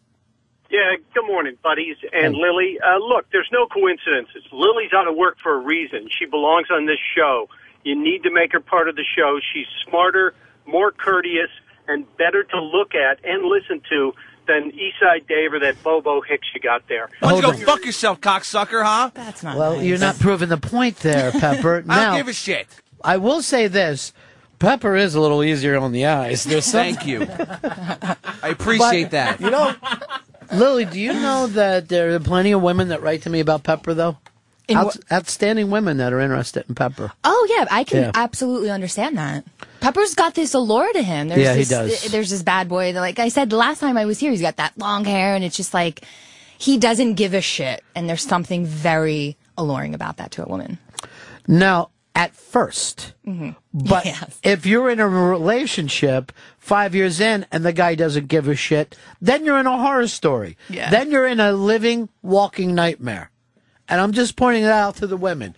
Yeah, 0.70 0.96
good 1.14 1.26
morning, 1.26 1.56
buddies. 1.62 1.96
And 2.12 2.34
Lily, 2.34 2.78
uh, 2.80 2.98
look, 2.98 3.26
there's 3.32 3.48
no 3.52 3.66
coincidences. 3.66 4.42
Lily's 4.52 4.92
out 4.92 5.08
of 5.08 5.14
work 5.16 5.38
for 5.42 5.54
a 5.54 5.58
reason. 5.58 6.08
She 6.18 6.26
belongs 6.26 6.66
on 6.70 6.86
this 6.86 6.98
show. 7.16 7.48
You 7.84 7.94
need 7.94 8.22
to 8.24 8.30
make 8.30 8.52
her 8.52 8.60
part 8.60 8.88
of 8.88 8.96
the 8.96 9.04
show. 9.16 9.38
She's 9.52 9.66
smarter, 9.88 10.34
more 10.66 10.90
courteous, 10.90 11.50
and 11.86 12.04
better 12.16 12.42
to 12.44 12.60
look 12.60 12.94
at 12.94 13.18
and 13.24 13.44
listen 13.44 13.80
to 13.90 14.12
than 14.46 14.72
Eastside 14.72 15.26
Dave 15.28 15.52
or 15.52 15.58
that 15.60 15.82
Bobo 15.82 16.20
Hicks 16.20 16.46
you 16.54 16.60
got 16.60 16.86
there. 16.88 17.08
Why 17.20 17.40
don't 17.40 17.58
you 17.58 17.64
go 17.64 17.72
fuck 17.72 17.84
yourself, 17.84 18.20
cocksucker, 18.20 18.84
huh? 18.84 19.10
That's 19.14 19.42
not 19.42 19.56
Well, 19.56 19.82
you're 19.82 19.98
not 19.98 20.18
proving 20.18 20.48
the 20.48 20.56
point 20.58 20.98
there, 20.98 21.30
Pepper. 21.40 21.84
I 21.88 21.96
now, 21.96 22.06
don't 22.10 22.18
give 22.18 22.28
a 22.28 22.32
shit. 22.32 22.66
I 23.02 23.16
will 23.18 23.42
say 23.42 23.66
this: 23.68 24.12
Pepper 24.58 24.96
is 24.96 25.14
a 25.14 25.20
little 25.20 25.42
easier 25.44 25.76
on 25.78 25.92
the 25.92 26.06
eyes. 26.06 26.44
There's 26.44 26.64
some- 26.64 26.80
Thank 26.80 27.06
you. 27.06 27.26
I 27.28 28.16
appreciate 28.48 29.04
But, 29.04 29.10
that. 29.12 29.40
You 29.40 29.50
know, 29.50 29.74
Lily, 30.52 30.84
do 30.84 31.00
you 31.00 31.12
know 31.12 31.46
that 31.48 31.88
there 31.88 32.14
are 32.14 32.20
plenty 32.20 32.52
of 32.52 32.62
women 32.62 32.88
that 32.88 33.02
write 33.02 33.22
to 33.22 33.30
me 33.30 33.40
about 33.40 33.62
Pepper, 33.62 33.94
though? 33.94 34.18
In 34.66 34.78
Outs- 34.78 34.98
outstanding 35.12 35.70
women 35.70 35.98
that 35.98 36.12
are 36.12 36.20
interested 36.20 36.64
in 36.68 36.74
Pepper. 36.74 37.12
Oh 37.22 37.46
yeah, 37.50 37.66
I 37.70 37.84
can 37.84 38.02
Yeah. 38.04 38.10
absolutely 38.14 38.70
understand 38.70 39.18
that. 39.18 39.44
Pepper's 39.80 40.14
got 40.14 40.34
this 40.34 40.54
allure 40.54 40.90
to 40.94 41.02
him. 41.02 41.28
There's 41.28 41.40
Yeah, 41.42 41.52
he 41.52 41.58
this, 41.64 41.68
does. 41.68 42.10
There's 42.10 42.30
this 42.30 42.42
bad 42.42 42.68
boy 42.68 42.92
that, 42.94 43.00
like 43.00 43.18
I 43.18 43.28
said, 43.28 43.50
the 43.50 43.56
last 43.58 43.80
time 43.80 43.98
I 43.98 44.06
was 44.06 44.18
here, 44.18 44.30
he's 44.30 44.40
got 44.40 44.56
that 44.56 44.72
long 44.78 45.04
hair, 45.04 45.34
and 45.34 45.44
it's 45.44 45.56
just 45.56 45.74
like 45.74 46.02
he 46.56 46.78
doesn't 46.78 47.14
give 47.14 47.34
a 47.34 47.42
shit. 47.42 47.84
And 47.94 48.08
there's 48.08 48.22
something 48.22 48.64
very 48.64 49.36
alluring 49.58 49.94
about 49.94 50.16
that 50.16 50.30
to 50.32 50.44
a 50.46 50.48
woman. 50.48 50.78
Now, 51.46 51.90
at 52.14 52.34
first, 52.34 53.12
Mm-hmm. 53.26 53.50
but 53.74 54.06
if 54.42 54.64
you're 54.64 54.88
in 54.88 54.98
a 55.00 55.08
relationship 55.08 56.32
five 56.58 56.94
years 56.94 57.20
in 57.20 57.44
and 57.52 57.64
the 57.64 57.72
guy 57.72 57.94
doesn't 57.94 58.28
give 58.28 58.48
a 58.48 58.54
shit, 58.56 58.96
then 59.20 59.44
you're 59.44 59.58
in 59.58 59.66
a 59.66 59.76
horror 59.76 60.06
story. 60.08 60.56
Yeah. 60.70 60.88
Then 60.90 61.10
you're 61.10 61.26
in 61.26 61.40
a 61.40 61.52
living, 61.52 62.08
walking 62.22 62.74
nightmare. 62.74 63.30
And 63.88 64.00
I'm 64.00 64.12
just 64.12 64.36
pointing 64.36 64.64
it 64.64 64.70
out 64.70 64.96
to 64.96 65.06
the 65.06 65.16
women. 65.16 65.54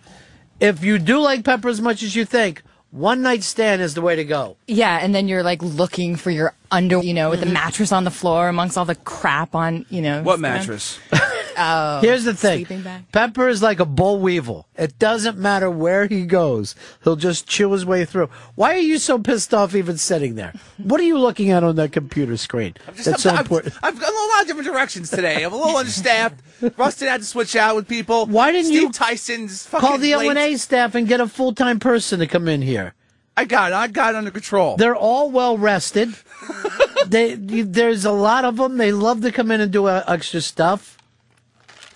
If 0.59 0.83
you 0.83 0.97
do 0.99 1.19
like 1.19 1.43
Pepper 1.45 1.69
as 1.69 1.81
much 1.81 2.03
as 2.03 2.15
you 2.15 2.25
think, 2.25 2.61
one 2.91 3.21
night 3.21 3.43
stand 3.43 3.81
is 3.81 3.93
the 3.93 4.01
way 4.01 4.15
to 4.15 4.23
go. 4.25 4.57
Yeah, 4.67 4.97
and 5.01 5.13
then 5.13 5.27
you're 5.27 5.43
like 5.43 5.61
looking 5.61 6.15
for 6.15 6.31
your 6.31 6.53
under, 6.71 7.01
you 7.01 7.13
know, 7.13 7.29
with 7.29 7.39
the 7.41 7.45
Mm-hmm. 7.45 7.53
mattress 7.53 7.91
on 7.91 8.03
the 8.05 8.11
floor 8.11 8.47
amongst 8.49 8.77
all 8.77 8.85
the 8.85 8.95
crap 8.95 9.53
on, 9.55 9.85
you 9.89 10.01
know. 10.01 10.23
What 10.23 10.39
stand. 10.39 10.41
mattress? 10.59 10.99
Oh, 11.57 11.99
Here's 12.01 12.23
the 12.23 12.33
thing. 12.35 12.65
Pepper 13.11 13.47
is 13.47 13.63
like 13.63 13.79
a 13.79 13.85
boll 13.85 14.19
weevil. 14.19 14.67
It 14.77 14.99
doesn't 14.99 15.37
matter 15.37 15.69
where 15.71 16.05
he 16.05 16.25
goes, 16.25 16.75
he'll 17.03 17.15
just 17.15 17.47
chew 17.47 17.71
his 17.71 17.85
way 17.85 18.05
through. 18.05 18.29
Why 18.55 18.73
are 18.75 18.79
you 18.79 18.99
so 18.99 19.17
pissed 19.17 19.53
off 19.53 19.73
even 19.73 19.97
sitting 19.97 20.35
there? 20.35 20.53
What 20.77 20.99
are 20.99 21.05
you 21.05 21.17
looking 21.17 21.49
at 21.49 21.63
on 21.63 21.75
that 21.77 21.91
computer 21.91 22.37
screen? 22.37 22.75
That's 23.03 23.23
so 23.23 23.31
I'm, 23.31 23.39
important. 23.39 23.75
I've 23.81 23.99
gone 23.99 24.13
a 24.13 24.33
lot 24.33 24.41
of 24.41 24.47
different 24.47 24.67
directions 24.67 25.09
today. 25.09 25.43
I'm 25.43 25.53
a 25.53 25.57
little 25.57 25.77
understaffed. 25.77 26.39
Rustin 26.77 27.07
had 27.07 27.21
to 27.21 27.25
switch 27.25 27.55
out 27.55 27.75
with 27.75 27.87
people. 27.87 28.27
Why 28.27 28.51
didn't 28.51 28.67
Steve 28.67 28.81
you 28.81 28.91
Tyson's 28.91 29.65
fucking 29.65 29.87
Call 29.87 29.97
the 29.97 30.15
late. 30.15 30.37
O&A 30.37 30.57
staff 30.57 30.93
and 30.95 31.07
get 31.07 31.19
a 31.19 31.27
full-time 31.27 31.79
person 31.79 32.19
to 32.19 32.27
come 32.27 32.47
in 32.47 32.61
here. 32.61 32.93
I 33.35 33.45
got 33.45 33.71
it. 33.71 33.75
I 33.75 33.87
got 33.87 34.15
it 34.15 34.17
under 34.17 34.31
control. 34.31 34.77
They're 34.77 34.95
all 34.95 35.29
well 35.29 35.57
rested. 35.57 36.15
they, 37.07 37.35
there's 37.35 38.03
a 38.03 38.11
lot 38.11 38.45
of 38.45 38.57
them. 38.57 38.77
They 38.77 38.91
love 38.91 39.21
to 39.21 39.31
come 39.31 39.51
in 39.51 39.61
and 39.61 39.71
do 39.71 39.85
uh, 39.85 40.03
extra 40.07 40.41
stuff. 40.41 40.96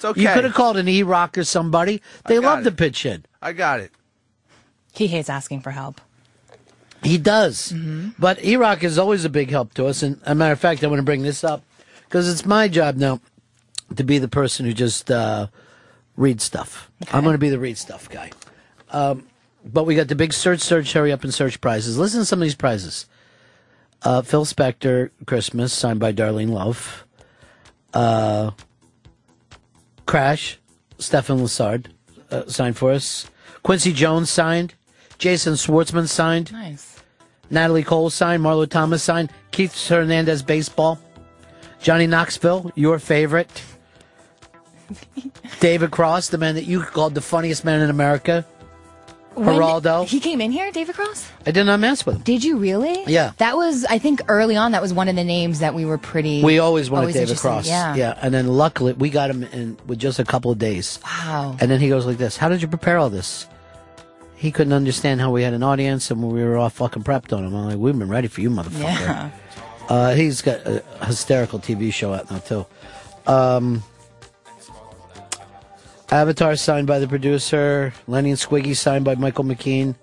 It's 0.01 0.05
okay. 0.05 0.21
You 0.21 0.29
could 0.29 0.45
have 0.45 0.55
called 0.55 0.77
an 0.77 0.87
E-Rock 0.87 1.37
or 1.37 1.43
somebody. 1.43 2.01
They 2.25 2.39
love 2.39 2.61
it. 2.61 2.63
to 2.63 2.71
pitch 2.71 3.05
in. 3.05 3.23
I 3.39 3.53
got 3.53 3.79
it. 3.79 3.91
He 4.93 5.05
hates 5.05 5.29
asking 5.29 5.61
for 5.61 5.69
help. 5.69 6.01
He 7.03 7.19
does. 7.19 7.71
But 8.17 8.43
E-Rock 8.43 8.83
is 8.83 8.97
always 8.97 9.25
a 9.25 9.29
big 9.29 9.51
help 9.51 9.75
to 9.75 9.85
us. 9.85 10.01
And 10.01 10.19
a 10.25 10.33
matter 10.33 10.53
of 10.53 10.59
fact, 10.59 10.83
I 10.83 10.87
want 10.87 10.97
to 10.97 11.03
bring 11.03 11.21
this 11.21 11.43
up 11.43 11.61
because 12.05 12.27
it's 12.27 12.47
my 12.47 12.67
job 12.67 12.95
now 12.95 13.19
to 13.95 14.03
be 14.03 14.17
the 14.17 14.27
person 14.27 14.65
who 14.65 14.73
just 14.73 15.11
uh, 15.11 15.47
reads 16.17 16.43
stuff. 16.43 16.89
I'm 17.11 17.23
going 17.23 17.35
to 17.35 17.39
be 17.39 17.49
the 17.51 17.59
read 17.59 17.77
stuff 17.77 18.09
guy. 18.09 18.31
Um, 18.89 19.27
but 19.63 19.83
we 19.85 19.93
got 19.93 20.07
the 20.07 20.15
big 20.15 20.33
search, 20.33 20.61
search, 20.61 20.93
hurry 20.93 21.11
up 21.11 21.23
and 21.23 21.31
search 21.31 21.61
prizes. 21.61 21.99
Listen 21.99 22.21
to 22.21 22.25
some 22.25 22.39
of 22.39 22.43
these 22.43 22.55
prizes. 22.55 23.05
Uh, 24.01 24.23
Phil 24.23 24.45
Spector, 24.45 25.11
Christmas, 25.27 25.71
signed 25.73 25.99
by 25.99 26.11
Darlene 26.11 26.49
Love. 26.49 27.05
Uh, 27.93 28.49
Crash, 30.11 30.59
Stefan 30.97 31.39
Lessard, 31.39 31.85
uh, 32.31 32.45
signed 32.45 32.75
for 32.75 32.91
us. 32.91 33.31
Quincy 33.63 33.93
Jones 33.93 34.29
signed. 34.29 34.73
Jason 35.17 35.53
Schwartzman 35.53 36.05
signed. 36.05 36.51
Nice. 36.51 36.99
Natalie 37.49 37.85
Cole 37.85 38.09
signed. 38.09 38.43
Marlo 38.43 38.69
Thomas 38.69 39.01
signed. 39.01 39.31
Keith 39.51 39.87
Hernandez 39.87 40.43
baseball. 40.43 40.99
Johnny 41.79 42.07
Knoxville, 42.07 42.73
your 42.75 42.99
favorite. 42.99 43.63
David 45.61 45.91
Cross, 45.91 46.27
the 46.27 46.37
man 46.37 46.55
that 46.55 46.65
you 46.65 46.81
called 46.81 47.15
the 47.15 47.21
funniest 47.21 47.63
man 47.63 47.79
in 47.79 47.89
America. 47.89 48.45
When 49.33 49.55
Geraldo. 49.55 50.05
He 50.05 50.19
came 50.19 50.41
in 50.41 50.51
here, 50.51 50.71
David 50.71 50.95
Cross? 50.95 51.29
I 51.45 51.51
did 51.51 51.63
not 51.63 51.79
mess 51.79 52.05
with 52.05 52.17
him. 52.17 52.21
Did 52.23 52.43
you 52.43 52.57
really? 52.57 53.03
Yeah. 53.07 53.31
That 53.37 53.55
was, 53.55 53.85
I 53.85 53.97
think, 53.97 54.21
early 54.27 54.57
on. 54.57 54.73
That 54.73 54.81
was 54.81 54.93
one 54.93 55.07
of 55.07 55.15
the 55.15 55.23
names 55.23 55.59
that 55.59 55.73
we 55.73 55.85
were 55.85 55.97
pretty. 55.97 56.43
We 56.43 56.59
always 56.59 56.89
wanted 56.89 57.07
David 57.07 57.21
interested 57.21 57.47
in. 57.47 57.53
Cross. 57.53 57.67
Yeah. 57.67 57.95
Yeah. 57.95 58.19
And 58.21 58.33
then 58.33 58.47
luckily 58.47 58.93
we 58.93 59.09
got 59.09 59.29
him 59.29 59.43
in 59.43 59.77
with 59.87 59.99
just 59.99 60.19
a 60.19 60.25
couple 60.25 60.51
of 60.51 60.59
days. 60.59 60.99
Wow. 61.03 61.55
And 61.61 61.71
then 61.71 61.79
he 61.79 61.87
goes 61.87 62.05
like 62.05 62.17
this 62.17 62.35
How 62.35 62.49
did 62.49 62.61
you 62.61 62.67
prepare 62.67 62.97
all 62.97 63.09
this? 63.09 63.47
He 64.35 64.51
couldn't 64.51 64.73
understand 64.73 65.21
how 65.21 65.31
we 65.31 65.43
had 65.43 65.53
an 65.53 65.63
audience 65.63 66.11
and 66.11 66.21
we 66.21 66.43
were 66.43 66.57
all 66.57 66.69
fucking 66.69 67.03
prepped 67.03 67.31
on 67.35 67.45
him. 67.45 67.55
I'm 67.55 67.65
like, 67.67 67.77
We've 67.77 67.97
been 67.97 68.09
ready 68.09 68.27
for 68.27 68.41
you, 68.41 68.49
motherfucker. 68.49 68.81
Yeah. 68.81 69.31
Uh, 69.87 70.13
he's 70.13 70.41
got 70.41 70.65
a 70.65 70.83
hysterical 71.05 71.59
TV 71.59 71.93
show 71.93 72.13
out 72.13 72.29
now, 72.31 72.39
too. 72.39 72.65
Um, 73.27 73.83
Avatar 76.11 76.57
signed 76.57 76.87
by 76.87 76.99
the 76.99 77.07
producer. 77.07 77.93
Lenny 78.05 78.31
and 78.31 78.39
Squiggy 78.39 78.75
signed 78.75 79.05
by 79.05 79.15
Michael 79.15 79.45
McKean. 79.45 79.95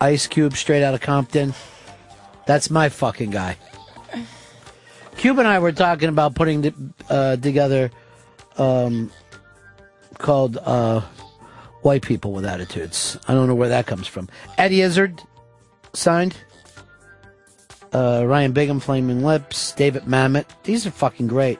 Ice 0.00 0.26
Cube 0.26 0.56
straight 0.56 0.82
out 0.82 0.94
of 0.94 1.00
Compton. 1.00 1.54
That's 2.46 2.70
my 2.70 2.88
fucking 2.88 3.30
guy. 3.30 3.56
Cube 5.16 5.38
and 5.38 5.46
I 5.46 5.58
were 5.58 5.72
talking 5.72 6.08
about 6.08 6.34
putting 6.34 6.92
uh, 7.08 7.36
together 7.36 7.90
um, 8.56 9.12
called 10.18 10.58
uh, 10.58 11.00
White 11.82 12.02
People 12.02 12.32
with 12.32 12.44
Attitudes. 12.44 13.16
I 13.28 13.34
don't 13.34 13.46
know 13.46 13.54
where 13.54 13.68
that 13.68 13.86
comes 13.86 14.08
from. 14.08 14.28
Eddie 14.56 14.82
Izzard 14.82 15.22
signed. 15.92 16.36
Uh, 17.92 18.24
Ryan 18.26 18.52
Bigham, 18.52 18.80
Flaming 18.80 19.24
Lips. 19.24 19.72
David 19.72 20.02
Mamet. 20.02 20.46
These 20.64 20.86
are 20.86 20.90
fucking 20.90 21.28
great. 21.28 21.58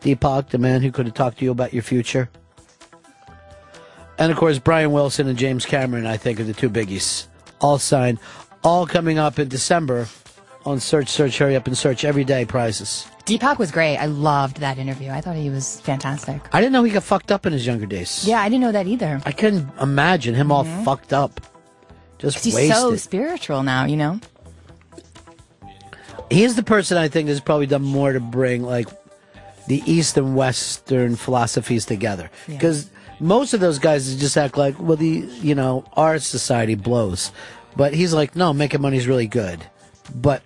Deepak, 0.00 0.50
the 0.50 0.58
man 0.58 0.82
who 0.82 0.90
could 0.90 1.06
have 1.06 1.14
talked 1.14 1.38
to 1.38 1.44
you 1.44 1.50
about 1.50 1.72
your 1.72 1.82
future. 1.82 2.30
And 4.18 4.30
of 4.30 4.38
course, 4.38 4.58
Brian 4.58 4.92
Wilson 4.92 5.28
and 5.28 5.38
James 5.38 5.66
Cameron, 5.66 6.06
I 6.06 6.16
think, 6.16 6.38
are 6.40 6.44
the 6.44 6.52
two 6.52 6.70
biggies. 6.70 7.26
All 7.60 7.78
signed. 7.78 8.18
All 8.62 8.86
coming 8.86 9.18
up 9.18 9.38
in 9.38 9.48
December 9.48 10.06
on 10.64 10.80
Search, 10.80 11.08
Search, 11.08 11.36
Hurry 11.38 11.56
Up 11.56 11.66
and 11.66 11.76
Search 11.76 12.04
Every 12.04 12.24
Day 12.24 12.44
prizes. 12.44 13.06
Deepak 13.26 13.58
was 13.58 13.70
great. 13.70 13.96
I 13.96 14.06
loved 14.06 14.58
that 14.58 14.78
interview. 14.78 15.10
I 15.10 15.20
thought 15.20 15.36
he 15.36 15.50
was 15.50 15.80
fantastic. 15.80 16.40
I 16.52 16.60
didn't 16.60 16.72
know 16.72 16.84
he 16.84 16.92
got 16.92 17.02
fucked 17.02 17.32
up 17.32 17.44
in 17.46 17.52
his 17.52 17.66
younger 17.66 17.86
days. 17.86 18.24
Yeah, 18.26 18.40
I 18.40 18.48
didn't 18.48 18.60
know 18.62 18.72
that 18.72 18.86
either. 18.86 19.20
I 19.26 19.32
couldn't 19.32 19.68
imagine 19.80 20.34
him 20.34 20.52
all 20.52 20.64
Mhm. 20.64 20.84
fucked 20.84 21.12
up. 21.12 21.40
Just 22.18 22.44
He's 22.44 22.54
wasted. 22.54 22.76
so 22.76 22.96
spiritual 22.96 23.62
now, 23.62 23.84
you 23.86 23.96
know? 23.96 24.20
he 26.30 26.42
is 26.44 26.56
the 26.56 26.62
person 26.62 26.96
I 26.96 27.08
think 27.08 27.28
has 27.28 27.40
probably 27.40 27.66
done 27.66 27.82
more 27.82 28.12
to 28.12 28.20
bring 28.20 28.62
like 28.62 28.88
the 29.68 29.82
East 29.90 30.16
and 30.16 30.34
Western 30.34 31.16
philosophies 31.16 31.84
together. 31.86 32.30
Because 32.46 32.90
most 33.20 33.54
of 33.54 33.60
those 33.60 33.78
guys 33.78 34.14
just 34.16 34.36
act 34.36 34.56
like, 34.56 34.78
well, 34.78 34.96
the 34.96 35.28
you 35.40 35.54
know 35.54 35.84
our 35.94 36.18
society 36.18 36.74
blows, 36.74 37.32
but 37.76 37.94
he's 37.94 38.12
like, 38.12 38.36
no, 38.36 38.52
making 38.52 38.80
money's 38.80 39.06
really 39.06 39.26
good, 39.26 39.64
but 40.14 40.42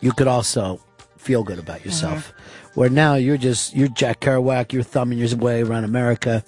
you 0.00 0.12
could 0.12 0.28
also 0.28 0.80
feel 1.16 1.42
good 1.42 1.58
about 1.58 1.84
yourself. 1.84 2.28
Mm-hmm. 2.28 2.80
Where 2.80 2.90
now 2.90 3.14
you're 3.14 3.36
just 3.36 3.76
you're 3.76 3.88
Jack 3.88 4.20
Kerouac, 4.20 4.72
you're 4.72 4.82
thumbing 4.82 5.18
your 5.18 5.36
way 5.36 5.62
around 5.62 5.84
America, 5.84 6.44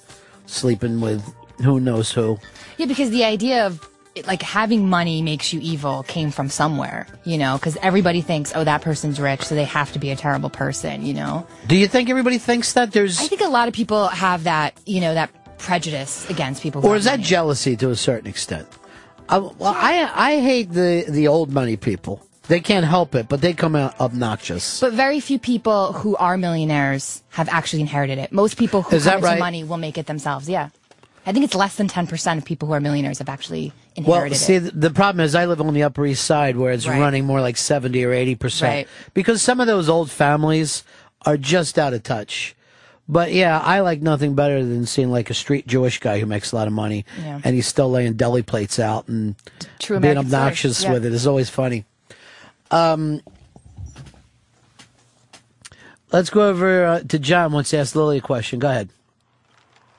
sleeping 0.46 1.00
with 1.00 1.22
who 1.62 1.80
knows 1.80 2.10
who. 2.10 2.38
Yeah, 2.78 2.86
because 2.86 3.10
the 3.10 3.24
idea 3.24 3.66
of 3.66 3.88
it, 4.14 4.26
like 4.26 4.42
having 4.42 4.88
money 4.88 5.22
makes 5.22 5.52
you 5.52 5.60
evil 5.60 6.02
came 6.04 6.30
from 6.30 6.48
somewhere, 6.48 7.06
you 7.24 7.36
know, 7.38 7.56
because 7.56 7.76
everybody 7.78 8.20
thinks, 8.20 8.52
oh, 8.54 8.64
that 8.64 8.82
person's 8.82 9.20
rich, 9.20 9.42
so 9.42 9.54
they 9.54 9.64
have 9.64 9.92
to 9.92 9.98
be 9.98 10.10
a 10.10 10.16
terrible 10.16 10.50
person, 10.50 11.04
you 11.04 11.14
know? 11.14 11.46
Do 11.66 11.76
you 11.76 11.88
think 11.88 12.08
everybody 12.08 12.38
thinks 12.38 12.74
that 12.74 12.92
there's, 12.92 13.20
I 13.20 13.26
think 13.26 13.40
a 13.40 13.48
lot 13.48 13.68
of 13.68 13.74
people 13.74 14.08
have 14.08 14.44
that, 14.44 14.78
you 14.86 15.00
know, 15.00 15.14
that 15.14 15.30
prejudice 15.64 16.28
against 16.30 16.62
people 16.62 16.84
or 16.86 16.96
is 16.96 17.04
that 17.04 17.12
money. 17.18 17.22
jealousy 17.24 17.76
to 17.76 17.90
a 17.90 17.96
certain 17.96 18.28
extent? 18.28 18.66
I, 19.28 19.38
well, 19.38 19.54
I 19.76 20.10
I 20.14 20.40
hate 20.40 20.70
the 20.72 21.04
the 21.08 21.28
old 21.28 21.50
money 21.50 21.76
people. 21.76 22.20
They 22.46 22.60
can't 22.60 22.84
help 22.84 23.14
it, 23.14 23.26
but 23.26 23.40
they 23.40 23.54
come 23.54 23.74
out 23.74 23.98
obnoxious. 23.98 24.78
But 24.80 24.92
very 24.92 25.18
few 25.20 25.38
people 25.38 25.94
who 25.94 26.14
are 26.16 26.36
millionaires 26.36 27.22
have 27.30 27.48
actually 27.48 27.80
inherited 27.80 28.18
it. 28.18 28.32
Most 28.32 28.58
people 28.58 28.82
who 28.82 28.96
Is 28.96 29.04
come 29.04 29.14
into 29.14 29.26
right? 29.28 29.38
money 29.38 29.64
will 29.64 29.78
make 29.78 29.96
it 29.96 30.04
themselves. 30.06 30.46
Yeah. 30.46 30.68
I 31.26 31.32
think 31.32 31.46
it's 31.46 31.54
less 31.54 31.76
than 31.76 31.88
10% 31.88 32.36
of 32.36 32.44
people 32.44 32.68
who 32.68 32.74
are 32.74 32.80
millionaires 32.80 33.16
have 33.18 33.30
actually 33.30 33.72
Well, 33.96 34.16
inherited 34.28 34.36
see, 34.36 34.54
it. 34.56 34.60
th- 34.60 34.72
the 34.76 34.90
problem 34.90 35.24
is 35.24 35.34
I 35.34 35.46
live 35.46 35.58
on 35.62 35.72
the 35.72 35.84
Upper 35.84 36.04
East 36.04 36.24
Side 36.24 36.58
where 36.58 36.70
it's 36.70 36.86
Right. 36.86 37.00
running 37.00 37.24
more 37.24 37.40
like 37.40 37.56
70 37.56 38.04
or 38.04 38.12
80%. 38.12 38.60
Right. 38.68 38.88
Because 39.14 39.40
some 39.40 39.58
of 39.58 39.66
those 39.66 39.88
old 39.88 40.10
families 40.10 40.84
are 41.24 41.38
just 41.38 41.78
out 41.78 41.94
of 41.94 42.02
touch. 42.02 42.54
But 43.08 43.32
yeah, 43.32 43.58
I 43.60 43.80
like 43.80 44.00
nothing 44.00 44.34
better 44.34 44.64
than 44.64 44.86
seeing 44.86 45.10
like 45.10 45.28
a 45.28 45.34
street 45.34 45.66
Jewish 45.66 46.00
guy 46.00 46.18
who 46.20 46.26
makes 46.26 46.52
a 46.52 46.56
lot 46.56 46.66
of 46.66 46.72
money 46.72 47.04
Yeah. 47.20 47.40
and 47.44 47.54
he's 47.54 47.66
still 47.66 47.90
laying 47.90 48.14
deli 48.14 48.42
plates 48.42 48.78
out 48.78 49.08
and 49.08 49.34
True 49.78 50.00
being 50.00 50.12
American 50.12 50.34
obnoxious 50.34 50.82
Yeah. 50.82 50.92
with 50.94 51.04
it 51.04 51.12
is 51.12 51.26
always 51.26 51.50
funny. 51.50 51.84
Um, 52.70 53.20
Let's 56.12 56.30
go 56.30 56.48
over 56.48 56.84
uh, 56.84 57.00
to 57.00 57.18
John. 57.18 57.52
Wants 57.52 57.70
to 57.70 57.78
ask 57.78 57.94
Lily 57.96 58.18
a 58.18 58.20
question. 58.20 58.60
Go 58.60 58.68
ahead. 58.70 58.88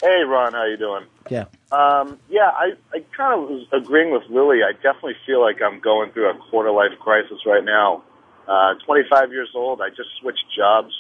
Hey, 0.01 0.21
Ron, 0.25 0.53
how 0.53 0.65
you 0.65 0.77
doing? 0.77 1.03
Yeah. 1.29 1.45
Um, 1.71 2.19
yeah, 2.29 2.51
I, 2.55 2.73
I 2.93 3.03
kind 3.17 3.33
of 3.41 3.49
was 3.49 3.67
agreeing 3.73 4.11
with 4.13 4.23
Lily. 4.29 4.59
I 4.63 4.71
definitely 4.73 5.15
feel 5.25 5.41
like 5.41 5.61
I'm 5.61 5.79
going 5.81 6.11
through 6.11 6.29
a 6.29 6.37
quarter 6.49 6.71
life 6.71 6.97
crisis 6.99 7.39
right 7.45 7.63
now. 7.65 8.03
Uh, 8.47 8.75
25 8.85 9.31
years 9.31 9.49
old. 9.55 9.81
I 9.81 9.89
just 9.89 10.09
switched 10.21 10.45
jobs. 10.55 10.93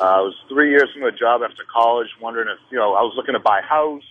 Uh, 0.00 0.04
I 0.04 0.20
was 0.20 0.34
three 0.48 0.70
years 0.70 0.88
from 0.94 1.02
a 1.04 1.12
job 1.12 1.42
after 1.44 1.62
college, 1.72 2.08
wondering 2.20 2.48
if 2.48 2.58
you 2.70 2.78
know 2.78 2.94
I 2.94 3.02
was 3.02 3.12
looking 3.16 3.34
to 3.34 3.38
buy 3.40 3.58
a 3.60 3.62
house, 3.62 4.02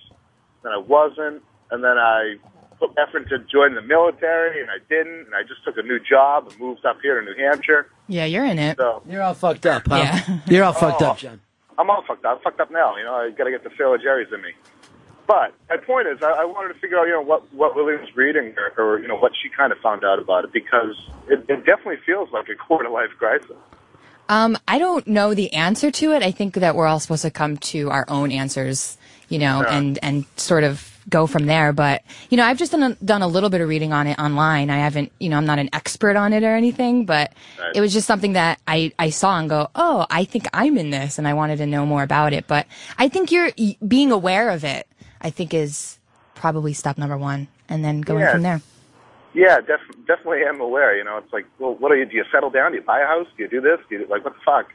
then 0.64 0.72
I 0.72 0.78
wasn't, 0.78 1.42
and 1.72 1.84
then 1.84 1.98
I 1.98 2.36
put 2.80 2.92
effort 2.98 3.28
to 3.30 3.40
join 3.40 3.74
the 3.76 3.82
military, 3.82 4.62
and 4.62 4.70
I 4.70 4.78
didn't, 4.88 5.26
and 5.26 5.36
I 5.36 5.42
just 5.44 5.64
took 5.66 5.78
a 5.78 5.82
new 5.82 6.00
job 6.00 6.48
and 6.50 6.60
moved 6.60 6.86
up 6.86 6.98
here 7.02 7.20
to 7.20 7.26
New 7.26 7.36
Hampshire. 7.44 7.88
Yeah, 8.08 8.26
you're 8.26 8.46
in 8.46 8.60
it. 8.60 8.78
So 8.78 9.02
You're 9.10 9.24
all 9.24 9.34
fucked 9.34 9.66
up, 9.66 9.84
huh? 9.88 10.38
You're 10.48 10.64
all 10.64 10.74
fucked 10.74 11.02
Oh. 11.02 11.08
up, 11.12 11.18
John. 11.18 11.42
I'm 11.78 11.90
all 11.90 12.04
fucked 12.08 12.24
up. 12.26 12.38
I'm 12.38 12.44
fucked 12.44 12.60
up 12.62 12.72
now. 12.72 12.96
You 12.98 13.04
know, 13.06 13.16
I 13.16 13.32
got 13.32 13.46
to 13.46 13.52
get 13.52 13.64
the 13.64 13.72
Sailor 13.78 13.98
Jerry's 13.98 14.32
in 14.34 14.42
me. 14.42 14.52
But 15.28 15.54
my 15.70 15.78
point 15.78 16.08
is, 16.08 16.22
I, 16.24 16.32
I 16.42 16.46
wanted 16.46 16.74
to 16.74 16.80
figure 16.80 16.98
out, 17.00 17.06
you 17.06 17.14
know, 17.14 17.22
what 17.22 17.52
what 17.54 17.76
Lily 17.76 17.96
was 17.98 18.10
reading, 18.16 18.54
or, 18.58 18.84
or 18.96 19.00
you 19.00 19.08
know, 19.08 19.18
what 19.18 19.32
she 19.42 19.50
kind 19.50 19.72
of 19.72 19.78
found 19.80 20.04
out 20.04 20.20
about 20.20 20.44
it, 20.46 20.52
because 20.54 20.96
it, 21.28 21.40
it 21.50 21.66
definitely 21.66 21.98
feels 22.06 22.30
like 22.32 22.48
a 22.50 22.56
quarter 22.56 22.90
life 22.90 23.10
crisis. 23.18 23.52
Um, 24.30 24.58
I 24.68 24.78
don't 24.80 25.06
know 25.08 25.34
the 25.34 25.52
answer 25.54 25.90
to 25.92 26.14
it. 26.14 26.24
I 26.24 26.32
think 26.32 26.54
that 26.56 26.76
we're 26.76 26.86
all 26.88 27.00
supposed 27.00 27.24
to 27.24 27.32
come 27.32 27.58
to 27.58 27.90
our 27.90 28.06
own 28.08 28.32
answers, 28.32 28.98
you 29.28 29.40
know, 29.40 29.62
Yeah. 29.64 29.76
and 29.78 30.00
and 30.04 30.26
sort 30.38 30.64
of 30.64 30.86
go 31.10 31.26
from 31.26 31.48
there. 31.48 31.74
But 31.74 32.04
you 32.30 32.38
know, 32.38 32.46
I've 32.46 32.58
just 32.60 32.72
done 32.72 32.84
a, 32.84 32.94
done 33.04 33.24
a 33.24 33.28
little 33.28 33.50
bit 33.50 33.62
of 33.62 33.68
reading 33.68 33.92
on 33.92 34.06
it 34.06 34.20
online. 34.20 34.70
I 34.70 34.78
haven't, 34.78 35.12
you 35.20 35.30
know, 35.30 35.38
I'm 35.38 35.46
not 35.48 35.58
an 35.58 35.70
expert 35.74 36.16
on 36.16 36.34
it 36.34 36.44
or 36.44 36.56
anything, 36.56 37.06
but 37.06 37.34
Right. 37.60 37.76
it 37.76 37.82
was 37.82 37.92
just 37.92 38.06
something 38.06 38.34
that 38.34 38.60
I 38.68 38.92
I 39.00 39.10
saw 39.10 39.40
and 39.40 39.50
go, 39.50 39.70
oh, 39.76 40.06
I 40.12 40.26
think 40.26 40.48
I'm 40.54 40.78
in 40.78 40.92
this, 40.92 41.18
and 41.18 41.28
I 41.28 41.34
wanted 41.34 41.58
to 41.58 41.66
know 41.66 41.86
more 41.88 42.04
about 42.04 42.32
it. 42.34 42.46
But 42.48 42.68
I 43.00 43.08
think 43.10 43.32
you're 43.32 43.50
being 43.88 44.12
aware 44.12 44.52
of 44.52 44.64
it. 44.64 44.86
I 45.22 45.32
think 45.32 45.54
is 45.56 45.98
probably 46.36 46.74
step 46.74 46.98
number 47.00 47.18
one, 47.18 47.48
and 47.68 47.84
then 47.84 48.02
going 48.02 48.22
Yeah. 48.22 48.32
from 48.32 48.44
there. 48.44 48.62
Yeah, 49.34 49.62
def- 49.62 50.06
definitely 50.08 50.44
am 50.44 50.60
aware. 50.60 50.98
You 50.98 51.04
know, 51.04 51.18
it's 51.18 51.32
like, 51.32 51.46
well, 51.60 51.76
what 51.76 51.90
do 51.92 51.96
you 51.98 52.06
do? 52.06 52.16
You 52.18 52.24
settle 52.32 52.50
down? 52.50 52.72
Do 52.72 52.78
you 52.78 52.84
buy 52.84 53.02
a 53.02 53.06
house? 53.06 53.28
Do 53.38 53.44
you 53.44 53.50
do 53.50 53.62
this? 53.62 53.80
Do 53.90 53.96
you 53.96 54.06
do, 54.06 54.12
like 54.12 54.24
what 54.26 54.34
the 54.34 54.40
fuck? 54.44 54.74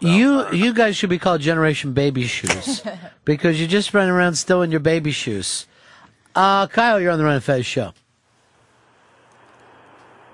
You 0.00 0.48
you 0.52 0.72
guys 0.72 0.96
should 0.96 1.10
be 1.10 1.18
called 1.18 1.40
Generation 1.40 1.92
Baby 1.92 2.24
Shoes 2.26 2.82
because 3.24 3.60
you 3.60 3.66
just 3.66 3.92
run 3.92 4.08
around 4.08 4.34
still 4.36 4.62
in 4.62 4.70
your 4.70 4.78
baby 4.80 5.10
shoes. 5.10 5.66
Uh, 6.36 6.68
Kyle, 6.68 7.00
you're 7.00 7.10
on 7.10 7.18
the 7.18 7.24
Ron 7.24 7.34
and 7.34 7.42
Fez 7.44 7.66
show. 7.66 7.92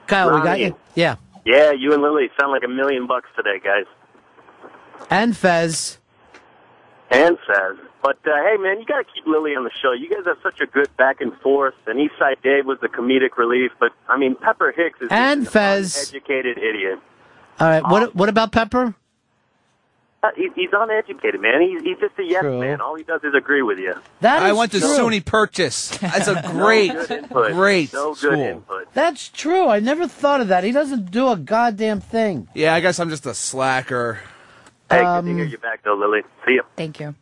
Kyle, 0.07 0.35
we 0.35 0.43
got 0.43 0.61
you. 0.61 0.77
Yeah, 0.95 1.17
Yeah, 1.47 1.73
you 1.73 1.93
and 1.95 2.03
Lily 2.03 2.29
sound 2.39 2.53
like 2.53 2.63
a 2.63 2.69
million 2.69 3.07
bucks 3.07 3.29
today, 3.37 3.59
guys. 3.63 3.87
and 5.11 5.35
Fez. 5.37 5.99
And 7.11 7.39
says, 7.47 7.77
but 8.05 8.19
uh, 8.27 8.37
hey, 8.37 8.57
man, 8.59 8.79
you 8.79 8.85
got 8.87 8.99
to 8.99 9.05
keep 9.13 9.27
Lily 9.27 9.57
on 9.57 9.65
the 9.65 9.71
show. 9.83 9.91
You 9.93 10.09
guys 10.11 10.25
have 10.27 10.37
such 10.43 10.61
a 10.61 10.67
good 10.67 10.95
back 10.97 11.21
and 11.21 11.33
forth. 11.41 11.75
And 11.87 11.99
Eastside 11.99 12.41
Dave 12.43 12.67
was 12.67 12.79
the 12.81 12.89
comedic 12.89 13.37
relief, 13.39 13.73
but 13.81 13.91
I 14.09 14.17
mean, 14.19 14.37
Pepper 14.37 14.73
Hicks 14.77 15.01
is 15.01 15.09
And 15.11 15.49
Fez. 15.49 15.97
an 15.97 16.03
uneducated 16.21 16.59
idiot. 16.59 16.99
All 17.59 17.69
right, 17.69 17.83
what 17.83 18.15
what 18.15 18.29
about 18.29 18.53
Pepper? 18.53 18.95
Uh, 20.23 20.29
he, 20.37 20.49
he's 20.55 20.71
uneducated, 20.73 21.39
man. 21.41 21.61
He's, 21.61 21.83
he's 21.83 21.99
just 21.99 22.19
a 22.19 22.23
yes 22.23 22.41
True. 22.41 22.59
man. 22.59 22.81
All 22.81 22.95
he 22.97 23.03
does 23.05 23.23
is 23.25 23.35
agree 23.35 23.61
with 23.61 23.79
you. 23.79 23.93
That 24.21 24.43
I 24.43 24.51
is 24.53 24.57
went 24.57 24.73
to. 24.73 24.79
SUNY 24.79 25.23
Purchase. 25.25 25.89
That's 25.99 26.29
a 26.29 26.43
great, 26.53 26.93
good 26.93 27.29
great 27.29 27.93
No 27.93 28.09
good 28.15 28.19
school. 28.19 28.33
input. 28.41 28.93
That's 28.95 29.29
true. 29.29 29.69
I 29.69 29.81
never 29.81 30.09
thought 30.09 30.41
of 30.41 30.49
that. 30.49 30.65
He 30.65 30.73
doesn't 30.73 31.11
do 31.11 31.29
a 31.29 31.37
goddamn 31.37 32.01
thing. 32.01 32.49
Yeah, 32.55 32.75
I 32.75 32.81
guess 32.81 32.99
I'm 33.01 33.11
just 33.11 33.27
a 33.27 33.35
slacker. 33.35 34.21
Hey, 34.91 35.01
Um, 35.01 35.25
good 35.27 35.31
to 35.33 35.37
hear 35.37 35.45
you 35.47 35.59
back, 35.59 35.83
though, 35.85 35.95
Lily. 35.95 36.23
See 36.47 36.55
ya. 36.57 36.63
Thank 36.77 37.01
you. 37.01 37.15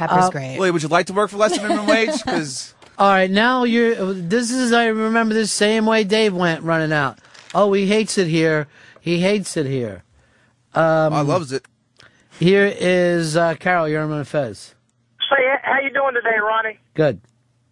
Pepper's 0.00 0.24
Uh, 0.24 0.30
great. 0.30 0.58
Wait, 0.58 0.70
would 0.70 0.82
you 0.82 0.88
like 0.88 1.06
to 1.06 1.12
work 1.12 1.28
for 1.30 1.36
less 1.36 1.52
than 1.58 1.68
minimum 1.68 1.86
wage? 1.94 2.12
Because 2.24 2.72
All 2.98 3.08
right, 3.10 3.30
now 3.30 3.64
you're. 3.64 4.14
This 4.14 4.50
is. 4.50 4.72
I 4.72 4.86
remember 4.86 5.34
this 5.34 5.52
same 5.52 5.84
way 5.84 6.04
Dave 6.04 6.34
went 6.34 6.62
running 6.62 6.90
out. 6.92 7.18
Oh, 7.54 7.70
he 7.74 7.86
hates 7.86 8.16
it 8.16 8.26
here. 8.26 8.66
He 9.00 9.20
hates 9.20 9.58
it 9.58 9.66
here. 9.66 10.02
Um, 10.74 11.12
I 11.12 11.20
loves 11.20 11.52
it. 11.52 11.66
Here 12.38 12.72
is 12.80 13.36
uh, 13.36 13.56
Carol. 13.56 13.88
You're 13.88 14.00
on 14.00 14.24
Fez. 14.24 14.74
Say, 15.28 15.36
how 15.62 15.80
you 15.80 15.92
doing 15.92 16.14
today, 16.14 16.38
Ronnie? 16.42 16.78
Good. 16.94 17.20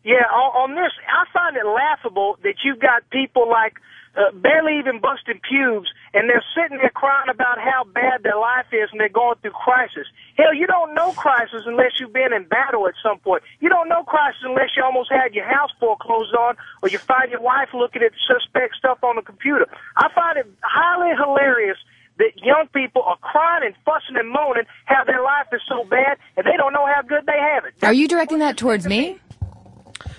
Yeah, 0.05 0.25
on, 0.31 0.71
on 0.71 0.75
this, 0.75 0.93
I 1.09 1.25
find 1.33 1.57
it 1.57 1.65
laughable 1.67 2.37
that 2.43 2.57
you've 2.63 2.79
got 2.81 3.09
people 3.11 3.49
like 3.49 3.75
uh, 4.19 4.33
barely 4.35 4.79
even 4.79 4.99
busting 4.99 5.41
pubes, 5.49 5.87
and 6.13 6.29
they're 6.29 6.45
sitting 6.55 6.79
there 6.79 6.91
crying 6.91 7.31
about 7.31 7.59
how 7.59 7.85
bad 7.85 8.23
their 8.25 8.37
life 8.37 8.67
is, 8.73 8.91
and 8.91 8.99
they're 9.01 9.09
going 9.09 9.37
through 9.41 9.55
crisis. 9.55 10.07
Hell, 10.37 10.53
you 10.53 10.67
don't 10.67 10.95
know 10.95 11.13
crisis 11.13 11.63
unless 11.67 11.93
you've 12.01 12.13
been 12.13 12.33
in 12.33 12.45
battle 12.45 12.89
at 12.89 12.95
some 13.03 13.19
point. 13.21 13.43
You 13.61 13.69
don't 13.69 13.89
know 13.89 14.03
crisis 14.03 14.43
unless 14.43 14.75
you 14.77 14.83
almost 14.83 15.11
had 15.11 15.35
your 15.35 15.47
house 15.47 15.71
foreclosed 15.79 16.35
on, 16.35 16.57
or 16.83 16.89
you 16.89 16.99
find 16.99 17.31
your 17.31 17.41
wife 17.41 17.69
looking 17.73 18.03
at 18.03 18.13
suspect 18.27 18.75
stuff 18.77 18.99
on 19.05 19.17
the 19.17 19.23
computer. 19.23 19.67
I 19.97 20.09
find 20.13 20.37
it 20.39 20.47
highly 20.63 21.15
hilarious 21.15 21.79
that 22.19 22.33
young 22.43 22.67
people 22.75 23.03
are 23.03 23.17
crying 23.19 23.63
and 23.65 23.75
fussing 23.85 24.17
and 24.17 24.29
moaning 24.29 24.65
how 24.87 25.05
their 25.05 25.23
life 25.23 25.47
is 25.53 25.61
so 25.69 25.85
bad, 25.85 26.19
and 26.37 26.45
they 26.45 26.57
don't 26.57 26.73
know 26.73 26.87
how 26.87 27.03
good 27.03 27.25
they 27.27 27.39
have 27.39 27.65
it. 27.65 27.75
Are 27.83 27.93
you 27.93 28.09
directing 28.09 28.41
that 28.41 28.57
towards 28.57 28.87
me? 28.87 29.19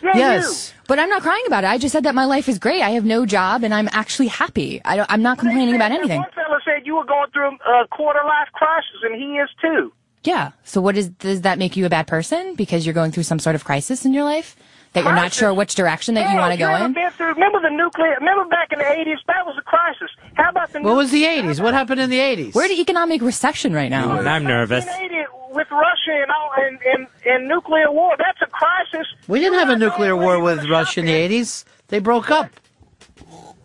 Yes. 0.03 0.73
But 0.87 0.99
I'm 0.99 1.09
not 1.09 1.21
crying 1.21 1.43
about 1.47 1.63
it. 1.63 1.67
I 1.67 1.77
just 1.77 1.93
said 1.93 2.03
that 2.03 2.15
my 2.15 2.25
life 2.25 2.49
is 2.49 2.59
great. 2.59 2.81
I 2.81 2.91
have 2.91 3.05
no 3.05 3.25
job 3.25 3.63
and 3.63 3.73
I'm 3.73 3.89
actually 3.91 4.27
happy. 4.27 4.81
I 4.83 4.95
don't, 4.95 5.11
I'm 5.11 5.21
not 5.21 5.37
complaining 5.37 5.75
about 5.75 5.91
anything. 5.91 6.19
One 6.19 6.31
fella 6.33 6.59
said 6.65 6.85
you 6.85 6.95
were 6.95 7.05
going 7.05 7.29
through 7.31 7.51
a 7.67 7.87
quarter 7.87 8.21
life 8.23 8.47
crisis, 8.53 8.97
and 9.03 9.15
he 9.15 9.37
is 9.37 9.49
too. 9.61 9.93
Yeah. 10.23 10.51
So 10.63 10.81
what 10.81 10.97
is, 10.97 11.09
does 11.09 11.41
that 11.41 11.59
make 11.59 11.77
you 11.77 11.85
a 11.85 11.89
bad 11.89 12.07
person 12.07 12.55
because 12.55 12.85
you're 12.85 12.93
going 12.93 13.11
through 13.11 13.23
some 13.23 13.39
sort 13.39 13.55
of 13.55 13.63
crisis 13.63 14.05
in 14.05 14.13
your 14.13 14.23
life? 14.23 14.55
That 14.93 15.03
you're 15.03 15.13
not 15.13 15.33
sure 15.33 15.53
which 15.53 15.75
direction 15.75 16.15
that 16.15 16.31
you 16.31 16.37
want 16.37 16.51
to 16.53 16.57
go 16.57 16.73
in? 16.75 16.93
Through, 17.11 17.33
remember 17.33 17.61
the 17.61 17.69
nuclear? 17.69 18.15
Remember 18.19 18.45
back 18.45 18.71
in 18.71 18.79
the 18.79 18.91
eighties? 18.91 19.19
That 19.27 19.45
was 19.45 19.55
a 19.57 19.61
crisis. 19.61 20.09
How 20.33 20.49
about 20.49 20.73
the 20.73 20.81
What 20.81 20.95
was 20.95 21.11
the 21.11 21.23
80s? 21.23 21.61
What 21.61 21.73
happened 21.73 21.99
in 22.01 22.09
the 22.09 22.17
80s? 22.17 22.55
We're 22.55 22.65
in 22.65 22.71
economic 22.71 23.21
recession 23.21 23.73
right 23.73 23.89
now. 23.89 24.11
I'm 24.19 24.43
nervous. 24.43 24.85
1980 24.85 25.27
with 25.51 25.67
Russia 25.71 26.21
and 26.21 26.31
all 26.31 26.49
and, 26.57 26.79
and 26.93 27.07
and 27.25 27.47
nuclear 27.47 27.91
war? 27.91 28.15
That's 28.17 28.41
a 28.41 28.47
crisis. 28.47 29.07
We 29.27 29.39
didn't 29.39 29.59
have 29.59 29.69
a 29.69 29.77
nuclear 29.77 30.15
war 30.15 30.41
with 30.41 30.65
Russia 30.67 31.01
in 31.01 31.05
the 31.05 31.13
80s. 31.13 31.65
They 31.89 31.99
broke 31.99 32.31
up. 32.31 32.49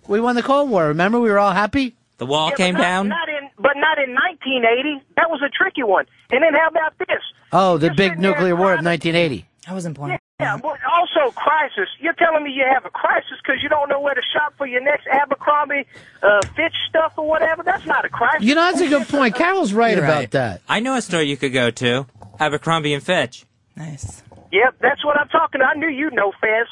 We 0.09 0.21
won 0.21 0.35
the 0.37 0.43
Cold 0.43 0.69
War. 0.69 0.89
Remember, 0.89 1.21
we 1.21 1.31
were 1.31 1.39
all 1.39 1.53
happy. 1.53 1.97
The 2.19 2.27
wall 2.27 2.51
Yeah, 2.51 2.57
came 2.57 2.75
not, 2.75 2.81
down. 2.83 3.09
Not 3.09 3.29
in, 3.29 3.49
but 3.57 3.73
not 3.77 3.99
in 3.99 4.13
1980. 4.15 5.03
That 5.17 5.31
was 5.31 5.41
a 5.43 5.49
tricky 5.49 5.83
one. 5.83 6.05
And 6.31 6.43
then 6.43 6.53
how 6.55 6.69
about 6.69 6.99
this? 6.99 7.23
Oh, 7.53 7.79
the 7.79 7.91
big 7.95 8.19
nuclear 8.19 8.55
war 8.55 8.75
of 8.75 8.85
1980. 8.85 9.47
I 9.67 9.73
wasn't 9.73 9.97
born. 9.97 10.11
Yeah, 10.11 10.19
but 10.63 10.79
also 10.85 11.33
crisis. 11.35 11.89
You're 12.01 12.15
telling 12.15 12.45
me 12.45 12.53
you 12.53 12.65
have 12.73 12.85
a 12.85 12.91
crisis 12.91 13.39
because 13.43 13.63
you 13.63 13.69
don't 13.69 13.89
know 13.89 14.01
where 14.01 14.15
to 14.15 14.23
shop 14.33 14.55
for 14.57 14.67
your 14.67 14.81
next 14.81 15.07
Abercrombie 15.07 15.87
uh, 16.23 16.41
Fitch 16.55 16.75
stuff 16.89 17.15
or 17.17 17.27
whatever. 17.27 17.63
That's 17.63 17.87
not 17.87 18.05
a 18.05 18.09
crisis. 18.09 18.43
You 18.43 18.55
know, 18.55 18.63
that's 18.63 18.81
a 18.81 18.89
good 18.89 19.09
point. 19.09 19.35
Carol's 19.35 19.73
right 19.73 19.97
You're 19.97 20.05
about 20.05 20.19
right. 20.19 20.31
that. 20.33 20.63
I 20.69 20.81
know 20.81 20.97
a 20.97 21.03
store 21.03 21.23
you 21.23 21.37
could 21.37 21.53
go 21.53 21.71
to. 21.71 22.07
Abercrombie 22.39 22.95
and 22.95 23.03
Fitch. 23.03 23.45
Nice. 23.77 24.23
Yep, 24.53 24.77
that's 24.81 25.05
what 25.05 25.19
I'm 25.19 25.29
talking. 25.29 25.61
I 25.63 25.75
knew 25.75 25.89
you'd 25.89 26.15
know, 26.15 26.33
Fez. 26.41 26.67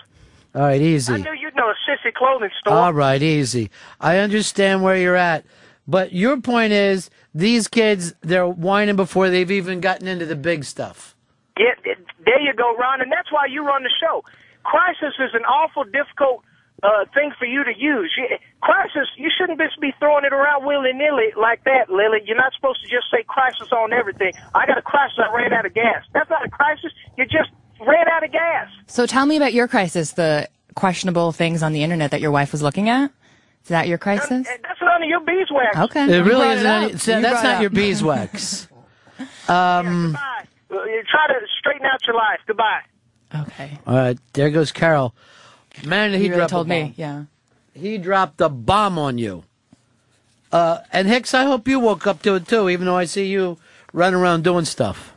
All 0.54 0.62
right, 0.62 0.80
easy. 0.80 1.12
I 1.12 1.16
knew 1.16 1.32
you'd 1.32 1.56
know 1.56 1.70
a 1.70 1.74
sissy 1.90 2.12
clothing 2.12 2.50
store. 2.60 2.74
All 2.74 2.92
right, 2.92 3.20
easy. 3.22 3.70
I 4.00 4.18
understand 4.18 4.82
where 4.82 4.96
you're 4.96 5.16
at. 5.16 5.44
But 5.88 6.12
your 6.12 6.40
point 6.40 6.72
is, 6.72 7.10
these 7.34 7.68
kids, 7.68 8.14
they're 8.20 8.46
whining 8.46 8.96
before 8.96 9.30
they've 9.30 9.50
even 9.50 9.80
gotten 9.80 10.06
into 10.06 10.26
the 10.26 10.36
big 10.36 10.64
stuff. 10.64 11.11
Yeah, 11.58 11.74
th- 11.84 11.98
there 12.24 12.40
you 12.40 12.54
go, 12.54 12.74
Ron, 12.76 13.00
and 13.00 13.12
that's 13.12 13.30
why 13.30 13.46
you 13.46 13.64
run 13.64 13.82
the 13.82 13.92
show. 14.00 14.24
Crisis 14.64 15.14
is 15.18 15.30
an 15.34 15.44
awful 15.44 15.84
difficult 15.84 16.44
uh, 16.82 17.04
thing 17.14 17.32
for 17.38 17.44
you 17.44 17.62
to 17.64 17.72
use. 17.76 18.12
You- 18.16 18.38
Crisis, 18.62 19.08
you 19.16 19.28
shouldn't 19.36 19.58
just 19.58 19.80
be 19.80 19.92
throwing 19.98 20.24
it 20.24 20.32
around 20.32 20.64
willy 20.64 20.92
nilly 20.92 21.30
like 21.36 21.64
that, 21.64 21.90
Lily. 21.90 22.20
You're 22.24 22.36
not 22.36 22.52
supposed 22.54 22.80
to 22.82 22.88
just 22.88 23.10
say 23.10 23.24
crisis 23.26 23.68
on 23.72 23.92
everything. 23.92 24.32
I 24.54 24.66
got 24.66 24.78
a 24.78 24.82
crisis. 24.82 25.18
I 25.18 25.34
ran 25.34 25.52
out 25.52 25.66
of 25.66 25.74
gas. 25.74 26.04
That's 26.14 26.30
not 26.30 26.46
a 26.46 26.48
crisis. 26.50 26.92
You 27.18 27.24
just 27.24 27.50
ran 27.80 28.08
out 28.08 28.24
of 28.24 28.30
gas. 28.32 28.68
So 28.86 29.06
tell 29.06 29.26
me 29.26 29.36
about 29.36 29.52
your 29.52 29.66
crisis, 29.68 30.12
the 30.12 30.48
questionable 30.74 31.32
things 31.32 31.62
on 31.62 31.72
the 31.72 31.82
internet 31.82 32.12
that 32.12 32.20
your 32.20 32.30
wife 32.30 32.52
was 32.52 32.62
looking 32.62 32.88
at. 32.88 33.10
Is 33.64 33.68
that 33.68 33.86
your 33.88 33.98
crisis? 33.98 34.46
That's 34.46 34.80
none 34.80 35.02
of 35.02 35.08
your 35.08 35.20
beeswax. 35.20 35.76
Okay. 35.76 36.04
It 36.04 36.22
really 36.24 36.48
isn't. 36.48 36.66
up. 36.66 36.82
Any, 36.90 36.98
so 36.98 37.20
that's 37.20 37.42
not 37.42 37.56
up. 37.56 37.60
your 37.60 37.70
beeswax. 37.70 38.68
um, 39.48 40.16
you 40.16 40.51
try 40.72 41.26
to 41.28 41.46
straighten 41.58 41.86
out 41.86 42.06
your 42.06 42.16
life. 42.16 42.40
Goodbye. 42.46 42.80
Okay. 43.34 43.78
all 43.86 43.96
right, 43.96 44.18
there 44.34 44.50
goes 44.50 44.72
Carol. 44.72 45.14
Man, 45.86 46.12
he 46.12 46.16
You 46.18 46.22
really 46.24 46.36
dropped 46.36 46.50
told 46.50 46.66
a 46.66 46.70
me, 46.70 46.94
yeah. 46.96 47.24
He 47.72 47.96
dropped 47.96 48.40
a 48.40 48.48
bomb 48.50 48.98
on 48.98 49.16
you. 49.16 49.44
Uh, 50.50 50.80
and 50.92 51.08
Hicks, 51.08 51.32
I 51.32 51.44
hope 51.44 51.66
you 51.66 51.80
woke 51.80 52.06
up 52.06 52.20
to 52.22 52.34
it 52.34 52.46
too, 52.46 52.68
even 52.68 52.86
though 52.86 52.96
I 52.96 53.06
see 53.06 53.26
you 53.26 53.58
running 53.94 54.20
around 54.20 54.44
doing 54.44 54.66
stuff. 54.66 55.14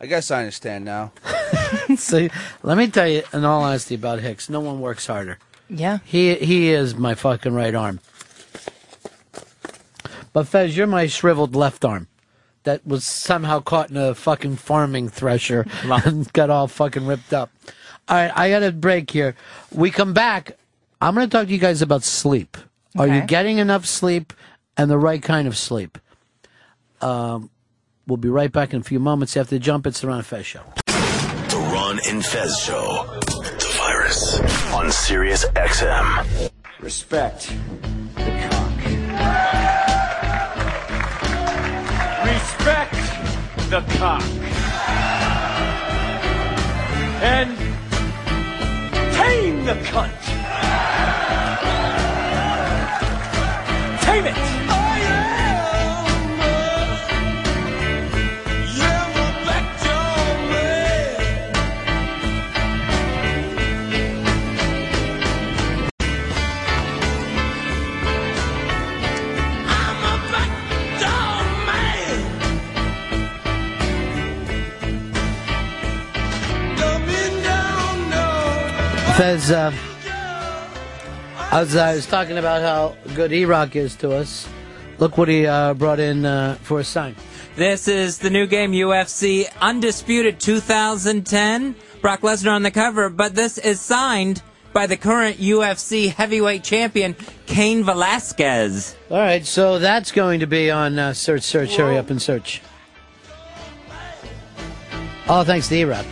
I 0.00 0.06
guess 0.06 0.30
I 0.30 0.40
understand 0.40 0.84
now. 0.86 1.12
See, 1.96 2.30
let 2.62 2.78
me 2.78 2.88
tell 2.88 3.08
you, 3.08 3.22
in 3.32 3.44
all 3.44 3.62
honesty, 3.62 3.94
about 3.94 4.20
Hicks, 4.20 4.48
no 4.48 4.60
one 4.60 4.80
works 4.80 5.06
harder. 5.06 5.38
Yeah. 5.68 5.98
He 6.04 6.34
he 6.36 6.70
is 6.70 6.94
my 6.94 7.14
fucking 7.14 7.54
right 7.54 7.74
arm. 7.74 8.00
But 10.32 10.48
Fez, 10.48 10.76
you're 10.76 10.86
my 10.86 11.06
shriveled 11.06 11.54
left 11.54 11.84
arm 11.84 12.08
that 12.64 12.86
was 12.86 13.04
somehow 13.04 13.60
caught 13.60 13.90
in 13.90 13.96
a 13.96 14.14
fucking 14.14 14.56
farming 14.56 15.08
thresher 15.08 15.66
and 15.84 16.30
got 16.32 16.50
all 16.50 16.66
fucking 16.66 17.06
ripped 17.06 17.32
up. 17.32 17.50
All 18.08 18.16
right, 18.16 18.32
I 18.34 18.50
got 18.50 18.62
a 18.62 18.72
break 18.72 19.10
here. 19.10 19.34
We 19.72 19.90
come 19.90 20.12
back. 20.12 20.58
I'm 21.00 21.14
going 21.14 21.28
to 21.28 21.30
talk 21.34 21.46
to 21.46 21.52
you 21.52 21.58
guys 21.58 21.82
about 21.82 22.02
sleep. 22.02 22.56
Are 22.96 23.08
you 23.08 23.22
getting 23.22 23.58
enough 23.58 23.86
sleep 23.86 24.32
and 24.76 24.90
the 24.90 24.98
right 24.98 25.22
kind 25.22 25.48
of 25.48 25.56
sleep? 25.56 25.98
Um, 27.00 27.50
we'll 28.06 28.16
be 28.16 28.28
right 28.28 28.52
back 28.52 28.72
in 28.72 28.80
a 28.80 28.84
few 28.84 29.00
moments 29.00 29.36
after 29.36 29.56
the 29.56 29.58
jump. 29.58 29.86
It's 29.86 30.00
the 30.00 30.08
Ron 30.08 30.18
and 30.18 30.26
Fez 30.26 30.46
show. 30.46 30.62
The 30.86 31.70
Ron 31.72 31.98
and 32.08 32.24
Fez 32.24 32.58
Show. 32.60 33.20
The 33.20 33.74
virus 33.78 34.40
on 34.72 34.90
Sirius 34.90 35.44
XM. 35.46 36.50
Respect 36.80 37.48
the 38.16 38.63
Respect 42.64 42.94
the 43.68 43.84
cock. 43.98 44.22
And 47.20 47.58
tame 49.14 49.66
the 49.66 49.74
cunt. 49.90 50.23
Fez, 79.16 79.52
uh, 79.52 79.72
as 81.52 81.76
I 81.76 81.94
was 81.94 82.04
talking 82.04 82.36
about 82.36 82.62
how 82.62 82.96
good 83.14 83.32
E-Rock 83.32 83.76
is 83.76 83.94
to 83.96 84.10
us, 84.10 84.48
look 84.98 85.16
what 85.16 85.28
he 85.28 85.46
uh, 85.46 85.74
brought 85.74 86.00
in 86.00 86.26
uh, 86.26 86.56
for 86.62 86.80
a 86.80 86.84
sign. 86.84 87.14
This 87.54 87.86
is 87.86 88.18
the 88.18 88.28
new 88.28 88.48
game 88.48 88.72
UFC 88.72 89.46
Undisputed 89.60 90.40
2010. 90.40 91.76
Brock 92.00 92.22
Lesnar 92.22 92.56
on 92.56 92.64
the 92.64 92.72
cover, 92.72 93.08
but 93.08 93.36
this 93.36 93.56
is 93.56 93.80
signed 93.80 94.42
by 94.72 94.88
the 94.88 94.96
current 94.96 95.36
UFC 95.36 96.12
heavyweight 96.12 96.64
champion, 96.64 97.14
Cain 97.46 97.84
Velasquez. 97.84 98.96
All 99.10 99.18
right, 99.18 99.46
so 99.46 99.78
that's 99.78 100.10
going 100.10 100.40
to 100.40 100.48
be 100.48 100.72
on 100.72 100.98
uh, 100.98 101.12
Search, 101.12 101.42
Search, 101.42 101.76
Hurry 101.76 101.98
Up 101.98 102.10
and 102.10 102.20
Search. 102.20 102.62
Oh, 105.28 105.44
thanks 105.44 105.68
to 105.68 105.76
E-Rock. 105.76 106.04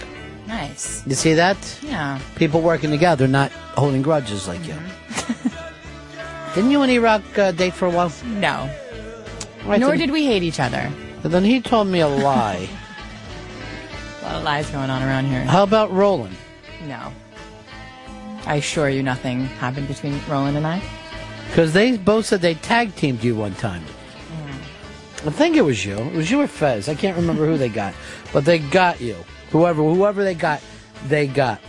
Nice. 0.53 1.03
You 1.07 1.15
see 1.15 1.33
that? 1.35 1.57
Yeah. 1.83 2.21
People 2.37 2.61
working 2.61 2.91
together, 2.91 3.27
not 3.27 3.51
holding 3.75 4.03
grudges 4.03 4.47
like 4.47 4.63
you. 4.67 4.75
Didn't 6.55 6.71
you 6.71 6.83
and 6.83 6.93
E-Rock 6.93 7.23
uh, 7.39 7.53
date 7.53 7.73
for 7.73 7.87
a 7.87 7.91
while? 7.91 8.13
No. 8.27 8.69
Right, 9.65 9.81
Nor 9.81 9.91
then- 9.91 9.99
did 10.01 10.11
we 10.11 10.27
hate 10.27 10.43
each 10.43 10.61
other. 10.61 10.93
But 11.23 11.31
then 11.33 11.43
he 11.45 11.63
told 11.63 11.87
me 11.89 12.01
a 12.01 12.09
lie. 12.09 12.69
A 14.21 14.25
lot 14.25 14.35
of 14.37 14.43
lies 14.45 14.71
going 14.71 14.91
on 14.91 15.03
around 15.03 15.25
here. 15.25 15.43
How 15.45 15.63
about 15.63 15.91
Roland? 15.91 16.37
No. 16.87 17.13
I 18.45 18.57
assure 18.57 18.89
you 18.89 19.03
nothing 19.03 19.47
happened 19.47 19.89
between 19.89 20.21
Roland 20.29 20.57
and 20.57 20.67
I. 20.67 20.83
Because 21.49 21.73
they 21.73 21.97
both 21.97 22.27
said 22.27 22.41
they 22.41 22.55
tag 22.55 22.95
teamed 22.95 23.25
you 23.25 23.35
one 23.35 23.55
time. 23.55 23.83
I 25.25 25.31
think 25.31 25.57
it 25.57 25.63
was 25.63 25.85
you. 25.85 25.97
It 25.97 26.15
was 26.15 26.31
you 26.31 26.41
or 26.41 26.47
Fez. 26.47 26.89
I 26.89 26.95
can't 26.95 27.17
remember 27.17 27.47
who 27.47 27.57
they 27.57 27.69
got, 27.69 27.95
but 28.33 28.45
they 28.45 28.59
got 28.59 29.01
you. 29.01 29.17
Whoever, 29.53 29.83
whoever 29.83 30.25
they 30.25 30.35
got, 30.35 30.63
they 31.09 31.27
got. 31.27 31.61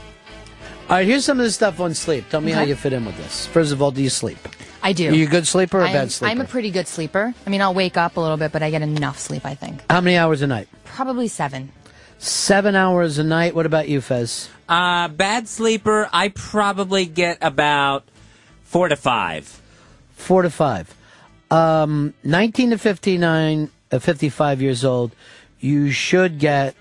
All 0.89 0.97
right, 0.97 1.07
here's 1.07 1.25
some 1.25 1.39
of 1.39 1.45
the 1.45 1.51
stuff 1.51 1.79
on 1.79 1.93
sleep. 1.93 2.29
Tell 2.29 2.41
me 2.41 2.51
how 2.51 2.61
you 2.61 2.75
fit 2.75 2.93
in 2.93 3.05
with 3.05 3.17
this. 3.17 3.45
First 3.45 3.71
of 3.71 3.81
all, 3.81 3.91
do 3.91 4.01
you 4.01 4.09
sleep? 4.09 4.37
I 4.81 4.91
do. 4.91 5.09
Are 5.09 5.13
you 5.13 5.27
a 5.27 5.29
good 5.29 5.47
sleeper 5.47 5.79
or 5.79 5.83
a 5.83 5.87
I'm, 5.87 5.93
bad 5.93 6.11
sleeper? 6.11 6.31
I'm 6.31 6.41
a 6.41 6.45
pretty 6.45 6.71
good 6.71 6.87
sleeper. 6.87 7.33
I 7.45 7.49
mean, 7.49 7.61
I'll 7.61 7.73
wake 7.73 7.95
up 7.95 8.17
a 8.17 8.19
little 8.19 8.35
bit, 8.37 8.51
but 8.51 8.61
I 8.61 8.69
get 8.69 8.81
enough 8.81 9.17
sleep, 9.17 9.45
I 9.45 9.55
think. 9.55 9.81
How 9.89 10.01
many 10.01 10.17
hours 10.17 10.41
a 10.41 10.47
night? 10.47 10.67
Probably 10.83 11.27
seven. 11.27 11.71
Seven 12.19 12.75
hours 12.75 13.17
a 13.17 13.23
night. 13.23 13.55
What 13.55 13.65
about 13.65 13.87
you, 13.87 14.01
Fez? 14.01 14.49
Uh, 14.67 15.07
bad 15.07 15.47
sleeper, 15.47 16.09
I 16.11 16.29
probably 16.29 17.05
get 17.05 17.37
about 17.41 18.05
four 18.63 18.89
to 18.89 18.95
five. 18.95 19.61
Four 20.13 20.41
to 20.41 20.49
five. 20.49 20.93
Um, 21.51 22.13
19 22.23 22.71
to 22.71 22.77
59, 22.77 23.69
uh, 23.91 23.99
55 23.99 24.61
years 24.61 24.83
old, 24.83 25.15
you 25.59 25.91
should 25.91 26.39
get 26.39 26.75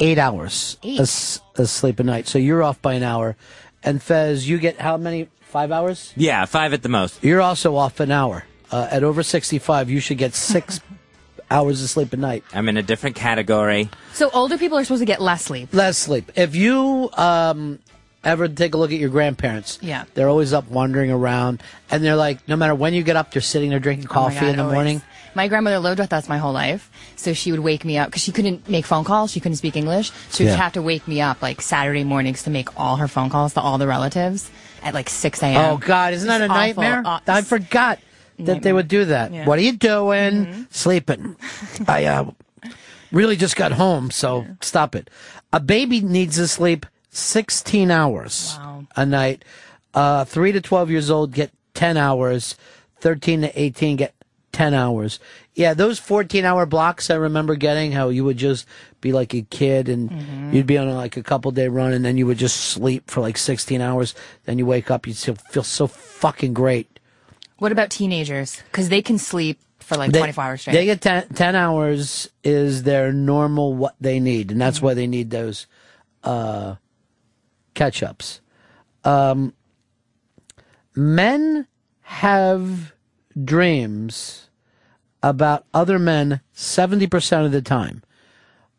eight 0.00 0.18
hours 0.18 0.76
Eight. 0.82 0.98
of 1.00 1.04
s- 1.04 1.40
of 1.56 1.68
sleep 1.68 1.98
a 2.00 2.02
night. 2.04 2.26
So 2.28 2.38
you're 2.38 2.62
off 2.62 2.80
by 2.82 2.94
an 2.94 3.02
hour. 3.02 3.36
And 3.82 4.02
Fez, 4.02 4.48
you 4.48 4.58
get 4.58 4.80
how 4.80 4.96
many? 4.96 5.28
Five 5.42 5.70
hours? 5.72 6.12
Yeah, 6.16 6.44
five 6.44 6.72
at 6.74 6.82
the 6.82 6.88
most. 6.88 7.22
You're 7.24 7.40
also 7.40 7.76
off 7.76 8.00
an 8.00 8.10
hour. 8.10 8.44
Uh, 8.70 8.88
at 8.90 9.04
over 9.04 9.22
65, 9.22 9.88
you 9.88 10.00
should 10.00 10.18
get 10.18 10.34
six 10.34 10.80
hours 11.50 11.82
of 11.82 11.88
sleep 11.88 12.12
a 12.12 12.16
night. 12.16 12.42
I'm 12.52 12.68
in 12.68 12.76
a 12.76 12.82
different 12.82 13.14
category. 13.16 13.88
So 14.12 14.28
older 14.34 14.58
people 14.58 14.76
are 14.76 14.84
supposed 14.84 15.00
to 15.02 15.06
get 15.06 15.22
less 15.22 15.44
sleep. 15.44 15.72
Less 15.72 15.96
sleep. 15.96 16.32
If 16.34 16.56
you 16.56 17.08
um, 17.16 17.78
ever 18.24 18.48
take 18.48 18.74
a 18.74 18.76
look 18.76 18.90
at 18.92 18.98
your 18.98 19.08
grandparents, 19.08 19.78
Yeah. 19.80 20.04
they're 20.14 20.28
always 20.28 20.52
up 20.52 20.68
wandering 20.68 21.12
around, 21.12 21.62
and 21.90 22.04
they're 22.04 22.16
like, 22.16 22.46
no 22.48 22.56
matter 22.56 22.74
when 22.74 22.92
you 22.92 23.04
get 23.04 23.14
up, 23.16 23.30
they're 23.30 23.40
sitting 23.40 23.70
there 23.70 23.78
drinking 23.78 24.08
Oh 24.10 24.12
coffee 24.14 24.40
God, 24.40 24.48
in 24.50 24.56
the 24.56 24.62
always. 24.64 24.74
morning. 24.74 25.02
My 25.36 25.48
grandmother 25.48 25.78
lived 25.78 26.00
with 26.00 26.12
us 26.14 26.30
my 26.30 26.38
whole 26.38 26.54
life, 26.54 26.90
so 27.14 27.34
she 27.34 27.50
would 27.52 27.60
wake 27.60 27.84
me 27.84 27.98
up 27.98 28.08
because 28.08 28.22
she 28.22 28.32
couldn't 28.32 28.70
make 28.70 28.86
phone 28.86 29.04
calls. 29.04 29.30
She 29.30 29.38
couldn't 29.38 29.56
speak 29.56 29.76
English, 29.76 30.10
so 30.30 30.38
she'd 30.38 30.44
Yeah. 30.46 30.56
have 30.56 30.72
to 30.72 30.82
wake 30.82 31.06
me 31.06 31.20
up 31.20 31.42
like 31.42 31.60
Saturday 31.60 32.04
mornings 32.04 32.42
to 32.44 32.50
make 32.50 32.68
all 32.80 32.96
her 32.96 33.06
phone 33.06 33.28
calls 33.28 33.52
to 33.52 33.60
all 33.60 33.76
the 33.76 33.86
relatives 33.86 34.50
at 34.82 34.94
like 34.94 35.10
six 35.10 35.42
a.m. 35.42 35.56
Oh 35.62 35.76
God, 35.76 36.14
isn't 36.14 36.26
that 36.26 36.40
a 36.40 36.44
It's 36.44 36.50
awful. 36.50 36.82
nightmare? 36.82 37.02
Uh, 37.04 37.20
I 37.28 37.42
forgot 37.42 37.98
that 38.38 38.62
they 38.62 38.72
would 38.72 38.88
do 38.88 39.04
that. 39.04 39.30
Yeah. 39.32 39.44
What 39.44 39.58
are 39.58 39.62
you 39.62 39.72
doing? 39.76 40.66
Sleeping. 40.70 41.36
I 41.86 42.06
uh, 42.06 42.30
really 43.12 43.36
just 43.36 43.56
got 43.56 43.72
home, 43.72 44.10
so 44.10 44.46
stop 44.62 44.94
it. 44.94 45.10
A 45.52 45.60
baby 45.60 46.00
needs 46.00 46.36
to 46.36 46.48
sleep 46.48 46.86
16 47.10 47.90
hours 47.90 48.58
a 48.96 49.04
night. 49.04 49.44
Uh, 49.92 50.24
three 50.24 50.52
to 50.52 50.62
12 50.62 50.90
years 50.90 51.10
old 51.10 51.32
get 51.32 51.52
10 51.74 51.98
hours. 51.98 52.56
13 53.00 53.42
to 53.42 53.60
18 53.60 53.96
get 53.96 54.14
10 54.56 54.72
hours. 54.72 55.20
Yeah, 55.54 55.74
those 55.74 55.98
14 55.98 56.46
hour 56.46 56.64
blocks 56.64 57.10
I 57.10 57.16
remember 57.16 57.56
getting, 57.56 57.92
how 57.92 58.08
you 58.08 58.24
would 58.24 58.38
just 58.38 58.66
be 59.02 59.12
like 59.12 59.34
a 59.34 59.42
kid 59.42 59.86
and 59.90 60.54
you'd 60.54 60.66
be 60.66 60.78
on 60.78 60.88
like 60.94 61.18
a 61.18 61.22
couple 61.22 61.50
day 61.50 61.68
run 61.68 61.92
and 61.92 62.02
then 62.02 62.16
you 62.16 62.26
would 62.26 62.38
just 62.38 62.56
sleep 62.56 63.10
for 63.10 63.20
like 63.20 63.36
16 63.36 63.82
hours. 63.82 64.14
Then 64.46 64.56
you 64.58 64.64
wake 64.64 64.90
up, 64.90 65.06
you'd 65.06 65.18
still 65.18 65.34
feel 65.34 65.62
so 65.62 65.86
fucking 65.86 66.54
great. 66.54 66.98
What 67.58 67.70
about 67.70 67.90
teenagers? 67.90 68.62
Because 68.72 68.88
they 68.88 69.02
can 69.02 69.18
sleep 69.18 69.60
for 69.78 69.98
like 69.98 70.12
They- 70.12 70.20
24 70.20 70.44
hours 70.44 70.60
straight. 70.62 70.72
They 70.72 70.86
get 70.86 71.02
10, 71.02 71.28
10 71.34 71.54
hours 71.54 72.30
is 72.42 72.84
their 72.84 73.12
normal 73.12 73.74
what 73.74 73.94
they 74.00 74.20
need, 74.20 74.50
and 74.50 74.58
that's 74.58 74.80
why 74.80 74.94
they 74.94 75.06
need 75.06 75.28
those 75.28 75.66
uh, 76.24 76.76
catch 77.74 78.02
ups. 78.02 78.40
Um, 79.04 79.52
men 80.94 81.66
have 82.00 82.94
dreams 83.44 84.45
about 85.30 85.64
other 85.74 85.98
men 85.98 86.40
70% 86.54 87.44
of 87.44 87.50
the 87.50 87.60
time, 87.60 88.02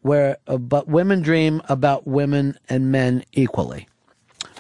where 0.02 0.38
uh, 0.48 0.57
but 0.57 0.88
women 0.88 1.22
dream 1.22 1.61
about 1.68 2.07
women 2.07 2.57
and 2.69 2.90
men 2.91 3.24
equally. 3.34 3.86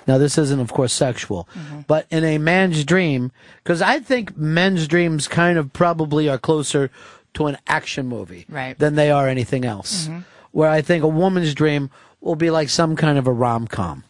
Now, 0.05 0.17
this 0.17 0.37
isn't, 0.37 0.59
of 0.59 0.71
course, 0.71 0.91
sexual, 0.93 1.47
but 1.87 2.05
in 2.09 2.23
a 2.23 2.37
man's 2.37 2.83
dream, 2.85 3.31
because 3.63 3.81
I 3.81 3.99
think 3.99 4.37
men's 4.37 4.87
dreams 4.87 5.27
kind 5.27 5.57
of 5.57 5.71
probably 5.73 6.29
are 6.29 6.37
closer 6.37 6.89
to 7.35 7.47
an 7.47 7.57
action 7.67 8.07
movie 8.07 8.45
Right. 8.49 8.77
than 8.79 8.95
they 8.95 9.09
are 9.11 9.27
anything 9.27 9.63
else. 9.65 10.07
Mhm. 10.07 10.23
Where 10.51 10.69
I 10.69 10.81
think 10.81 11.03
a 11.03 11.07
woman's 11.09 11.53
dream 11.53 11.89
will 12.21 12.35
be 12.35 12.49
like 12.49 12.69
some 12.69 12.95
kind 12.95 13.17
of 13.17 13.27
a 13.27 13.31
rom 13.33 13.67
com. 13.67 14.03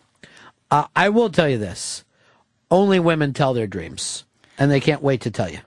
Uh, 0.71 0.85
I 0.95 1.09
will 1.09 1.29
tell 1.29 1.49
you 1.49 1.57
this 1.57 2.03
only 2.71 2.99
women 2.99 3.33
tell 3.33 3.53
their 3.53 3.67
dreams, 3.67 4.23
and 4.57 4.69
they 4.71 4.79
can't 4.79 5.01
wait 5.03 5.21
to 5.21 5.31
tell 5.31 5.49
you. 5.49 5.59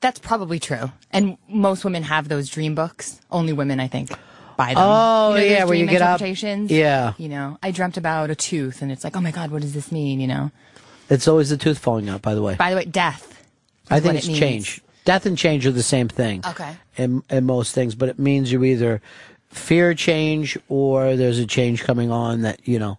That's 0.00 0.18
probably 0.18 0.58
true. 0.58 0.90
And 1.10 1.38
most 1.48 1.84
women 1.84 2.02
have 2.02 2.28
those 2.28 2.48
dream 2.48 2.74
books. 2.74 3.20
Only 3.30 3.52
women, 3.52 3.80
I 3.80 3.88
think, 3.88 4.10
buy 4.56 4.74
them. 4.74 4.78
Oh, 4.78 5.34
You 5.34 5.40
know, 5.40 5.46
yeah, 5.46 5.64
where 5.64 5.74
you 5.76 5.86
get 5.86 6.02
up-? 6.02 6.20
Yeah. 6.20 7.14
You 7.18 7.28
know, 7.28 7.58
I 7.62 7.70
dreamt 7.70 7.96
about 7.96 8.30
a 8.30 8.34
tooth, 8.34 8.82
and 8.82 8.90
it's 8.90 9.04
like, 9.04 9.16
oh 9.16 9.20
my 9.20 9.30
God, 9.30 9.50
what 9.50 9.62
does 9.62 9.74
this 9.74 9.92
mean? 9.92 10.20
You 10.20 10.26
know? 10.26 10.50
It's 11.08 11.28
always 11.28 11.50
the 11.50 11.56
tooth 11.56 11.78
falling 11.78 12.08
out, 12.08 12.22
by 12.22 12.34
the 12.34 12.42
way. 12.42 12.56
By 12.56 12.70
the 12.70 12.76
way, 12.76 12.84
death. 12.84 13.44
I 13.90 14.00
think 14.00 14.16
it's 14.16 14.28
it 14.28 14.34
change. 14.34 14.80
Death 15.04 15.24
and 15.26 15.38
change 15.38 15.66
are 15.66 15.70
the 15.72 15.82
same 15.82 16.08
thing. 16.08 16.42
Okay. 16.44 16.76
In, 16.96 17.22
in 17.30 17.44
most 17.44 17.74
things, 17.74 17.94
but 17.94 18.08
it 18.08 18.18
means 18.18 18.50
you 18.50 18.64
either 18.64 19.00
fear 19.50 19.94
change 19.94 20.58
or 20.68 21.14
there's 21.14 21.38
a 21.38 21.46
change 21.46 21.84
coming 21.84 22.10
on 22.10 22.42
that, 22.42 22.66
you 22.66 22.80
know, 22.80 22.98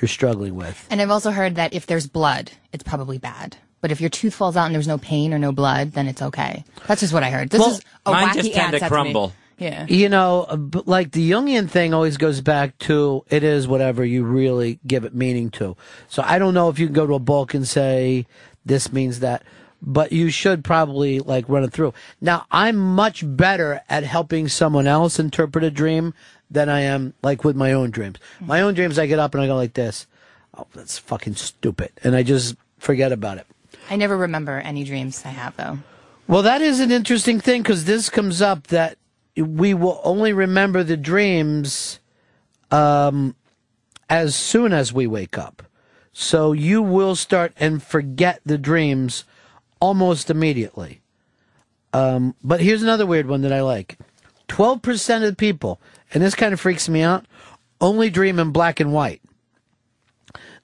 you're 0.00 0.08
struggling 0.08 0.54
with. 0.54 0.86
And 0.90 1.00
I've 1.00 1.10
also 1.10 1.30
heard 1.30 1.54
that 1.54 1.72
if 1.72 1.86
there's 1.86 2.06
blood, 2.06 2.52
it's 2.72 2.82
probably 2.82 3.16
bad. 3.16 3.56
But 3.80 3.92
if 3.92 4.00
your 4.00 4.10
tooth 4.10 4.34
falls 4.34 4.56
out 4.56 4.66
and 4.66 4.74
there's 4.74 4.88
no 4.88 4.98
pain 4.98 5.32
or 5.34 5.38
no 5.38 5.52
blood, 5.52 5.92
then 5.92 6.08
it's 6.08 6.22
okay. 6.22 6.64
That's 6.86 7.00
just 7.02 7.12
what 7.12 7.22
I 7.22 7.30
heard. 7.30 7.50
This 7.50 7.60
Well, 7.60 7.70
is 7.72 7.80
a 8.06 8.10
mine 8.12 8.28
wacky 8.28 8.34
just 8.34 8.52
tend 8.54 8.70
to 8.72 8.76
ad 8.76 8.80
set 8.80 8.82
me. 8.82 8.88
crumble. 8.88 9.32
Yeah. 9.58 9.86
You 9.88 10.08
know, 10.08 10.46
uh, 10.48 10.56
like 10.86 11.12
the 11.12 11.30
Jungian 11.30 11.68
thing 11.70 11.94
always 11.94 12.16
goes 12.18 12.40
back 12.40 12.76
to 12.80 13.24
it 13.30 13.42
is 13.42 13.66
whatever 13.68 14.04
you 14.04 14.24
really 14.24 14.78
give 14.86 15.04
it 15.04 15.14
meaning 15.14 15.50
to. 15.52 15.76
So 16.08 16.22
I 16.26 16.38
don't 16.38 16.52
know 16.54 16.68
if 16.68 16.78
you 16.78 16.86
can 16.86 16.94
go 16.94 17.06
to 17.06 17.14
a 17.14 17.18
book 17.18 17.54
and 17.54 17.66
say 17.66 18.26
this 18.66 18.92
means 18.92 19.20
that, 19.20 19.42
but 19.80 20.12
you 20.12 20.28
should 20.30 20.62
probably 20.64 21.20
like 21.20 21.48
run 21.48 21.64
it 21.64 21.72
through. 21.72 21.94
Now, 22.20 22.44
I'm 22.50 22.76
much 22.76 23.22
better 23.24 23.80
at 23.88 24.04
helping 24.04 24.48
someone 24.48 24.86
else 24.86 25.18
interpret 25.18 25.64
a 25.64 25.70
dream 25.70 26.12
than 26.50 26.68
I 26.68 26.80
am 26.80 27.14
like 27.22 27.42
with 27.44 27.56
my 27.56 27.72
own 27.72 27.90
dreams. 27.90 28.18
My 28.40 28.60
own 28.60 28.74
dreams, 28.74 28.98
I 28.98 29.06
get 29.06 29.18
up 29.18 29.34
and 29.34 29.42
I 29.42 29.46
go 29.46 29.54
like 29.56 29.74
this. 29.74 30.06
Oh, 30.56 30.66
that's 30.74 30.98
fucking 30.98 31.36
stupid. 31.36 31.92
And 32.04 32.14
I 32.14 32.22
just 32.22 32.56
forget 32.78 33.10
about 33.12 33.38
it. 33.38 33.46
I 33.88 33.96
never 33.96 34.16
remember 34.16 34.58
any 34.58 34.84
dreams 34.84 35.22
I 35.24 35.30
have 35.30 35.56
though. 35.56 35.78
Well, 36.28 36.42
that 36.42 36.60
is 36.60 36.80
an 36.80 36.90
interesting 36.90 37.40
thing 37.40 37.62
because 37.62 37.84
this 37.84 38.10
comes 38.10 38.42
up 38.42 38.66
that 38.68 38.98
we 39.36 39.74
will 39.74 40.00
only 40.02 40.32
remember 40.32 40.82
the 40.82 40.96
dreams 40.96 42.00
um, 42.70 43.36
as 44.10 44.34
soon 44.34 44.72
as 44.72 44.92
we 44.92 45.06
wake 45.06 45.38
up. 45.38 45.62
So 46.12 46.52
you 46.52 46.82
will 46.82 47.14
start 47.14 47.52
and 47.58 47.82
forget 47.82 48.40
the 48.44 48.58
dreams 48.58 49.24
almost 49.80 50.30
immediately. 50.30 51.00
Um, 51.92 52.34
but 52.42 52.60
here's 52.60 52.82
another 52.82 53.06
weird 53.06 53.28
one 53.28 53.42
that 53.42 53.52
I 53.52 53.60
like 53.60 53.98
12% 54.48 55.16
of 55.16 55.22
the 55.22 55.36
people, 55.36 55.80
and 56.12 56.22
this 56.22 56.34
kind 56.34 56.52
of 56.52 56.60
freaks 56.60 56.88
me 56.88 57.02
out, 57.02 57.26
only 57.80 58.10
dream 58.10 58.38
in 58.38 58.50
black 58.50 58.80
and 58.80 58.92
white. 58.92 59.22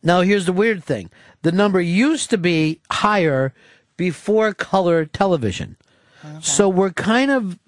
Now, 0.02 0.22
here's 0.22 0.46
the 0.46 0.52
weird 0.52 0.82
thing 0.82 1.10
the 1.42 1.52
number 1.52 1.80
used 1.80 2.30
to 2.30 2.38
be 2.38 2.80
higher 2.90 3.52
before 3.96 4.54
color 4.54 5.04
television. 5.04 5.76
So 6.40 6.68
we're 6.68 6.92
kind 6.92 7.32
of 7.32 7.58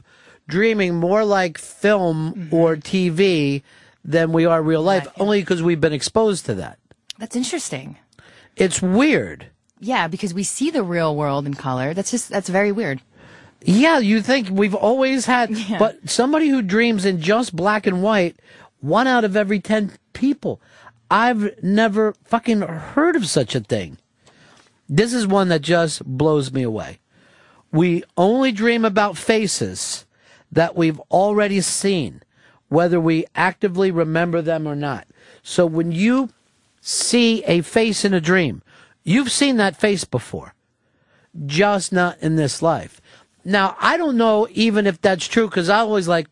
dreaming 0.47 0.95
more 0.95 1.25
like 1.25 1.59
film 1.59 2.35
mm-hmm. 2.35 2.55
or 2.55 2.77
TV 2.77 3.63
than 4.05 4.33
we 4.33 4.45
are 4.45 4.63
real 4.63 4.83
life, 4.83 5.09
only 5.19 5.41
because 5.41 5.63
we've 5.63 5.81
been 5.81 5.93
exposed 5.93 6.47
to 6.47 6.55
that. 6.55 6.79
That's 7.19 7.35
interesting. 7.35 7.99
It's 8.57 8.81
weird. 8.81 9.47
Yeah, 9.81 10.07
because 10.07 10.33
we 10.33 10.45
see 10.45 10.71
the 10.71 10.83
real 10.83 11.17
world 11.17 11.47
in 11.47 11.55
color. 11.55 11.95
That's 11.95 12.11
just 12.11 12.29
that's 12.29 12.49
very 12.49 12.71
weird. 12.71 13.01
Yeah, 13.65 13.99
you 13.99 14.21
think 14.21 14.49
we've 14.51 14.75
always 14.75 15.27
had, 15.27 15.51
Yeah. 15.51 15.79
but 15.79 16.09
somebody 16.09 16.49
who 16.49 16.63
dreams 16.63 17.05
in 17.05 17.21
just 17.21 17.57
black 17.57 17.87
and 17.87 18.03
white, 18.03 18.37
one 18.81 19.07
out 19.07 19.25
of 19.25 19.37
every 19.37 19.59
10 19.59 19.93
people. 20.13 20.61
I've 21.11 21.63
never 21.63 22.15
fucking 22.25 22.63
heard 22.63 23.17
of 23.17 23.27
such 23.27 23.55
a 23.55 23.61
thing. 23.61 23.99
This 24.89 25.13
is 25.13 25.27
one 25.27 25.49
that 25.49 25.63
just 25.63 26.05
blows 26.05 26.53
me 26.53 26.63
away. 26.63 26.99
We 27.73 28.05
only 28.17 28.53
dream 28.53 28.85
about 28.85 29.17
faces 29.17 30.07
that 30.53 30.77
we've 30.77 31.01
already 31.11 31.61
seen, 31.61 32.23
whether 32.69 33.01
we 33.01 33.27
actively 33.35 33.91
remember 33.91 34.43
them 34.43 34.67
or 34.67 34.77
not. 34.77 35.07
So 35.43 35.67
when 35.67 35.91
you 35.93 36.31
see 36.81 37.43
a 37.45 37.63
face 37.63 38.05
in 38.05 38.15
a 38.15 38.21
dream, 38.21 38.63
you've 39.03 39.33
seen 39.33 39.57
that 39.57 39.77
face 39.77 40.05
before 40.05 40.55
just 41.47 41.93
not 41.93 42.19
in 42.21 42.37
this 42.37 42.63
life. 42.63 43.01
Now, 43.45 43.77
I 43.79 43.97
don't 43.97 44.17
know 44.17 44.49
even 44.53 44.87
if 44.87 45.01
that's 45.01 45.27
true 45.27 45.49
because 45.49 45.69
I 45.69 45.81
always 45.81 46.09
like, 46.09 46.29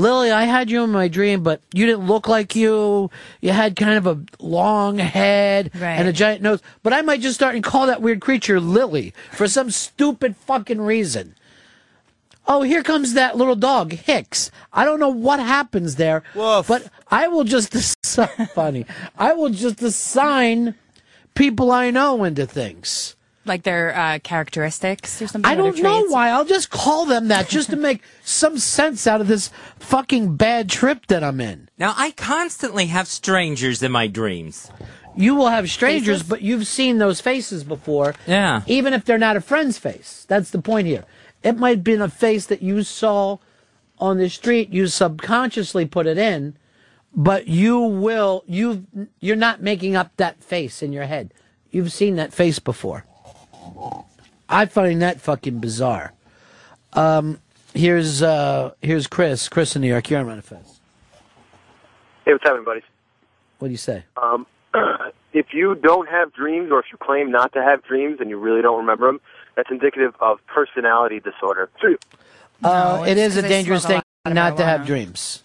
Lily, 0.00 0.30
I 0.30 0.44
had 0.44 0.70
you 0.70 0.82
in 0.82 0.90
my 0.90 1.08
dream, 1.08 1.42
but 1.42 1.60
you 1.74 1.84
didn't 1.84 2.06
look 2.06 2.26
like 2.26 2.56
you. 2.56 3.10
You 3.42 3.50
had 3.50 3.76
kind 3.76 3.98
of 3.98 4.06
a 4.06 4.20
long 4.42 4.98
head 4.98 5.70
and 5.98 6.08
a 6.08 6.12
giant 6.12 6.40
nose. 6.40 6.62
But 6.82 6.94
I 6.94 7.02
might 7.02 7.20
just 7.20 7.34
start 7.34 7.54
and 7.54 7.62
call 7.62 7.86
that 7.86 8.00
weird 8.00 8.20
creature 8.22 8.60
Lily 8.60 9.12
for 9.30 9.46
some 9.46 9.70
stupid 9.70 10.36
fucking 10.36 10.80
reason. 10.80 11.34
Oh, 12.48 12.62
here 12.62 12.82
comes 12.82 13.12
that 13.12 13.36
little 13.36 13.54
dog, 13.54 13.92
Hicks. 13.92 14.50
I 14.72 14.84
don't 14.86 14.98
know 14.98 15.10
what 15.10 15.38
happens 15.38 15.96
there, 15.96 16.22
but 16.66 16.88
I 17.08 17.28
will 17.28 17.44
just 17.44 17.74
assign, 18.04 18.46
funny. 18.54 18.86
I 19.18 19.34
will 19.34 19.50
just 19.50 19.82
assign 19.82 20.74
people 21.34 21.70
I 21.70 21.90
know 21.90 22.24
into 22.24 22.46
things. 22.46 23.14
Like 23.50 23.64
their 23.64 23.96
uh, 23.96 24.20
characteristics 24.20 25.20
or 25.20 25.26
something. 25.26 25.50
I 25.50 25.56
don't 25.56 25.76
know 25.82 26.00
traits. 26.02 26.12
why. 26.12 26.28
I'll 26.28 26.44
just 26.44 26.70
call 26.70 27.04
them 27.04 27.26
that 27.28 27.48
just 27.48 27.70
to 27.70 27.76
make 27.76 28.00
some 28.22 28.58
sense 28.58 29.08
out 29.08 29.20
of 29.20 29.26
this 29.26 29.50
fucking 29.80 30.36
bad 30.36 30.70
trip 30.70 31.06
that 31.08 31.24
I'm 31.24 31.40
in. 31.40 31.68
Now, 31.76 31.92
I 31.96 32.12
constantly 32.12 32.86
have 32.86 33.08
strangers 33.08 33.82
in 33.82 33.90
my 33.90 34.06
dreams. 34.06 34.70
You 35.16 35.34
will 35.34 35.48
have 35.48 35.68
strangers, 35.68 36.22
but 36.22 36.42
you've 36.42 36.68
seen 36.68 36.98
those 36.98 37.20
faces 37.20 37.64
before. 37.64 38.14
Yeah. 38.24 38.62
Even 38.68 38.94
if 38.94 39.04
they're 39.04 39.18
not 39.18 39.36
a 39.36 39.40
friend's 39.40 39.78
face. 39.78 40.24
That's 40.28 40.50
the 40.50 40.62
point 40.62 40.86
here. 40.86 41.04
It 41.42 41.56
might 41.58 41.78
have 41.78 41.84
been 41.84 42.00
a 42.00 42.08
face 42.08 42.46
that 42.46 42.62
you 42.62 42.84
saw 42.84 43.38
on 43.98 44.18
the 44.18 44.30
street. 44.30 44.72
You 44.72 44.86
subconsciously 44.86 45.86
put 45.86 46.06
it 46.06 46.18
in, 46.18 46.56
but 47.12 47.48
you 47.48 47.80
will, 47.80 48.44
you, 48.46 48.86
you're 49.18 49.34
not 49.34 49.60
making 49.60 49.96
up 49.96 50.12
that 50.18 50.44
face 50.44 50.84
in 50.84 50.92
your 50.92 51.06
head. 51.06 51.34
You've 51.72 51.92
seen 51.92 52.14
that 52.14 52.32
face 52.32 52.60
before. 52.60 53.06
I 54.48 54.66
find 54.66 55.00
that 55.02 55.20
fucking 55.20 55.58
bizarre. 55.58 56.12
Um, 56.92 57.38
here's, 57.74 58.22
uh, 58.22 58.72
here's 58.82 59.06
Chris. 59.06 59.48
Chris 59.48 59.76
in 59.76 59.82
New 59.82 59.88
York. 59.88 60.10
You're 60.10 60.20
on 60.20 60.26
Manifest. 60.26 60.80
Hey, 62.24 62.32
what's 62.32 62.44
happening, 62.44 62.64
buddies? 62.64 62.82
What 63.58 63.68
do 63.68 63.72
you 63.72 63.78
say? 63.78 64.04
Um, 64.20 64.46
if 65.32 65.46
you 65.52 65.74
don't 65.76 66.08
have 66.08 66.32
dreams, 66.32 66.70
or 66.72 66.80
if 66.80 66.86
you 66.90 66.98
claim 66.98 67.30
not 67.30 67.52
to 67.52 67.62
have 67.62 67.84
dreams 67.84 68.18
and 68.20 68.28
you 68.28 68.38
really 68.38 68.62
don't 68.62 68.78
remember 68.78 69.06
them, 69.06 69.20
that's 69.56 69.70
indicative 69.70 70.14
of 70.20 70.38
personality 70.46 71.20
disorder. 71.20 71.68
Uh, 72.62 73.04
it 73.06 73.18
is 73.18 73.36
a 73.36 73.42
dangerous 73.42 73.82
smoke 73.82 74.02
a 74.24 74.28
thing 74.28 74.34
not 74.34 74.56
to 74.56 74.64
have 74.64 74.86
dreams. 74.86 75.42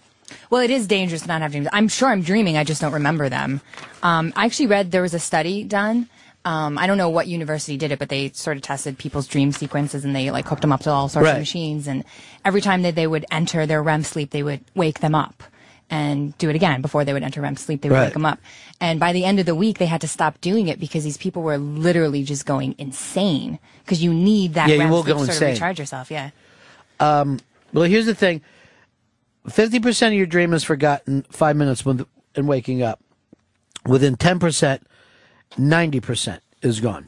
Well, 0.49 0.61
it 0.61 0.71
is 0.71 0.87
dangerous 0.87 1.21
to 1.23 1.27
not 1.27 1.41
have 1.41 1.51
dreams. 1.51 1.67
I'm 1.71 1.87
sure 1.87 2.09
I'm 2.09 2.21
dreaming. 2.21 2.57
I 2.57 2.63
just 2.63 2.81
don't 2.81 2.93
remember 2.93 3.29
them. 3.29 3.61
Um, 4.03 4.33
I 4.35 4.45
actually 4.45 4.67
read 4.67 4.91
there 4.91 5.01
was 5.01 5.13
a 5.13 5.19
study 5.19 5.63
done. 5.63 6.09
Um, 6.45 6.77
I 6.77 6.85
don't 6.85 6.97
know 6.99 7.09
what 7.09 7.27
university 7.27 7.75
did 7.75 7.91
it, 7.91 7.97
but 7.99 8.09
they 8.09 8.29
sort 8.33 8.55
of 8.55 8.61
tested 8.63 8.97
people's 8.99 9.27
dream 9.27 9.51
sequences 9.51 10.05
and 10.05 10.15
they 10.15 10.29
like 10.29 10.47
hooked 10.47 10.61
them 10.61 10.71
up 10.71 10.81
to 10.81 10.91
all 10.91 11.09
sorts 11.09 11.25
Right. 11.25 11.33
of 11.33 11.39
machines. 11.39 11.87
And 11.87 12.03
every 12.45 12.61
time 12.61 12.83
that 12.83 12.93
they 12.93 13.07
would 13.07 13.25
enter 13.31 13.65
their 13.65 13.81
REM 13.81 14.03
sleep, 14.03 14.29
they 14.29 14.43
would 14.43 14.61
wake 14.75 14.99
them 14.99 15.15
up 15.15 15.41
and 15.89 16.37
do 16.37 16.49
it 16.49 16.55
again 16.55 16.81
before 16.81 17.03
they 17.03 17.13
would 17.13 17.23
enter 17.23 17.41
REM 17.41 17.57
sleep. 17.57 17.81
They 17.81 17.89
would 17.89 17.95
Right. 17.95 18.05
wake 18.05 18.13
them 18.13 18.25
up. 18.27 18.39
And 18.79 18.99
by 18.99 19.11
the 19.11 19.25
end 19.25 19.39
of 19.39 19.47
the 19.47 19.55
week, 19.55 19.79
they 19.79 19.87
had 19.87 20.01
to 20.01 20.07
stop 20.07 20.39
doing 20.39 20.67
it 20.67 20.79
because 20.79 21.03
these 21.03 21.17
people 21.17 21.41
were 21.41 21.57
literally 21.57 22.23
just 22.23 22.45
going 22.45 22.75
insane 22.77 23.57
because 23.83 24.03
you 24.03 24.13
need 24.13 24.53
that 24.53 24.69
Yeah, 24.69 24.75
you 24.83 24.87
will 24.89 25.01
sleep 25.03 25.15
go 25.15 25.19
to 25.21 25.25
sort 25.25 25.35
insane. 25.35 25.47
of 25.49 25.53
recharge 25.55 25.79
yourself. 25.79 26.11
Yeah. 26.11 26.29
Um, 26.99 27.39
well, 27.73 27.85
here's 27.85 28.05
the 28.05 28.13
thing: 28.15 28.41
fifty 29.49 29.79
percent 29.79 30.13
of 30.13 30.17
your 30.17 30.27
dream 30.27 30.53
is 30.53 30.63
forgotten 30.63 31.25
five 31.31 31.55
minutes 31.55 31.83
with, 31.85 32.05
and 32.35 32.47
waking 32.47 32.83
up. 32.83 32.99
Within 33.85 34.15
ten 34.15 34.39
percent, 35.49 35.69
ninety 35.69 35.99
percent 35.99 36.43
is 36.61 36.79
gone. 36.79 37.07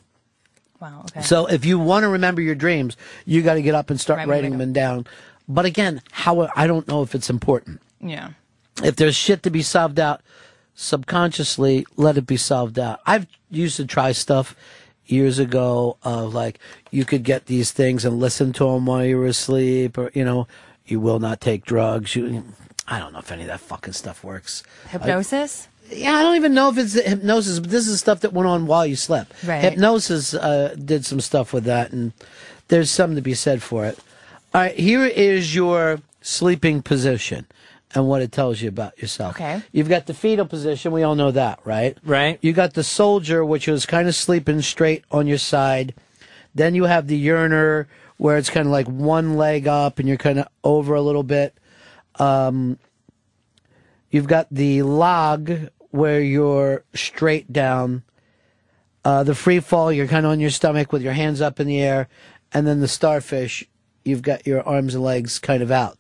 Wow. 0.79 1.05
Okay. 1.05 1.21
So 1.21 1.47
if 1.47 1.65
you 1.65 1.79
want 1.79 2.03
to 2.03 2.09
remember 2.09 2.41
your 2.41 2.55
dreams, 2.55 2.97
you 3.25 3.41
got 3.41 3.55
to 3.55 3.61
get 3.61 3.75
up 3.75 3.89
and 3.89 3.99
start 3.99 4.19
Right 4.19 4.27
writing 4.27 4.57
them 4.57 4.73
down. 4.73 5.07
But 5.47 5.65
again, 5.65 6.01
how 6.11 6.49
I 6.55 6.67
don't 6.67 6.87
know 6.87 7.01
if 7.01 7.15
it's 7.15 7.29
important. 7.29 7.81
Yeah. 7.99 8.31
If 8.83 8.95
there's 8.95 9.15
shit 9.15 9.43
to 9.43 9.49
be 9.49 9.63
solved 9.63 9.99
out 9.99 10.21
subconsciously, 10.75 11.85
let 11.95 12.17
it 12.17 12.27
be 12.27 12.37
solved 12.37 12.77
out. 12.77 12.99
I've 13.05 13.25
used 13.49 13.77
to 13.77 13.85
try 13.85 14.11
stuff 14.11 14.55
years 15.07 15.39
ago 15.39 15.97
of 16.03 16.33
like 16.33 16.59
you 16.91 17.05
could 17.05 17.23
get 17.23 17.47
these 17.47 17.71
things 17.71 18.05
and 18.05 18.19
listen 18.19 18.53
to 18.53 18.65
them 18.65 18.85
while 18.85 19.03
you 19.03 19.17
were 19.17 19.25
asleep, 19.25 19.97
or 19.97 20.11
you 20.13 20.23
know, 20.23 20.47
you 20.85 20.99
will 20.99 21.19
not 21.19 21.41
take 21.41 21.65
drugs. 21.65 22.15
You, 22.15 22.43
I 22.87 22.99
don't 22.99 23.13
know 23.13 23.19
if 23.19 23.31
any 23.31 23.41
of 23.41 23.47
that 23.47 23.59
fucking 23.59 23.93
stuff 23.93 24.23
works. 24.23 24.63
Hypnosis? 24.89 25.67
Yeah, 25.89 26.13
I 26.13 26.21
don't 26.21 26.35
even 26.35 26.53
know 26.53 26.69
if 26.69 26.77
it's 26.77 26.93
hypnosis, 26.93 27.59
but 27.59 27.69
this 27.69 27.87
is 27.87 27.99
stuff 27.99 28.21
that 28.21 28.33
went 28.33 28.47
on 28.47 28.67
while 28.67 28.85
you 28.85 28.95
slept. 28.95 29.31
Right. 29.43 29.61
Hypnosis 29.63 30.33
uh, 30.33 30.75
did 30.83 31.05
some 31.05 31.21
stuff 31.21 31.53
with 31.53 31.63
that, 31.63 31.91
and 31.91 32.13
there's 32.67 32.91
something 32.91 33.15
to 33.15 33.21
be 33.21 33.33
said 33.33 33.63
for 33.63 33.85
it. 33.85 33.97
All 34.53 34.61
right, 34.61 34.75
here 34.75 35.05
is 35.05 35.55
your 35.55 35.99
sleeping 36.21 36.81
position 36.81 37.47
and 37.95 38.07
what 38.07 38.21
it 38.21 38.31
tells 38.31 38.61
you 38.61 38.69
about 38.69 38.99
yourself. 39.01 39.35
Okay. 39.35 39.61
You've 39.71 39.89
got 39.89 40.07
the 40.07 40.13
fetal 40.13 40.45
position. 40.45 40.91
We 40.91 41.03
all 41.03 41.15
know 41.15 41.31
that, 41.31 41.59
right? 41.63 41.97
Right. 42.03 42.37
You 42.41 42.53
got 42.53 42.73
the 42.73 42.83
soldier, 42.83 43.45
which 43.45 43.67
is 43.67 43.85
kind 43.85 44.07
of 44.07 44.15
sleeping 44.15 44.61
straight 44.61 45.05
on 45.09 45.27
your 45.27 45.37
side. 45.37 45.93
Then 46.53 46.75
you 46.75 46.83
have 46.83 47.07
the 47.07 47.17
yearner, 47.17 47.87
where 48.17 48.37
it's 48.37 48.49
kind 48.49 48.65
of 48.65 48.71
like 48.71 48.87
one 48.87 49.37
leg 49.37 49.67
up 49.67 49.99
and 49.99 50.07
you're 50.07 50.17
kind 50.17 50.39
of 50.39 50.47
over 50.63 50.95
a 50.95 51.01
little 51.01 51.23
bit. 51.23 51.55
Um, 52.15 52.79
you've 54.09 54.27
got 54.27 54.47
the 54.51 54.81
log, 54.81 55.51
where 55.91 56.21
you're 56.21 56.83
straight 56.93 57.51
down. 57.51 58.03
Uh, 59.03 59.23
the 59.23 59.35
free 59.35 59.59
fall, 59.59 59.91
you're 59.91 60.07
kind 60.07 60.25
of 60.25 60.31
on 60.31 60.39
your 60.39 60.49
stomach 60.49 60.91
with 60.91 61.01
your 61.01 61.13
hands 61.13 61.41
up 61.41 61.59
in 61.59 61.67
the 61.67 61.81
air. 61.81 62.09
And 62.53 62.67
then 62.67 62.79
the 62.79 62.87
starfish, 62.87 63.63
you've 64.03 64.21
got 64.21 64.45
your 64.45 64.61
arms 64.67 64.95
and 64.95 65.03
legs 65.03 65.39
kind 65.39 65.61
of 65.63 65.71
out. 65.71 65.97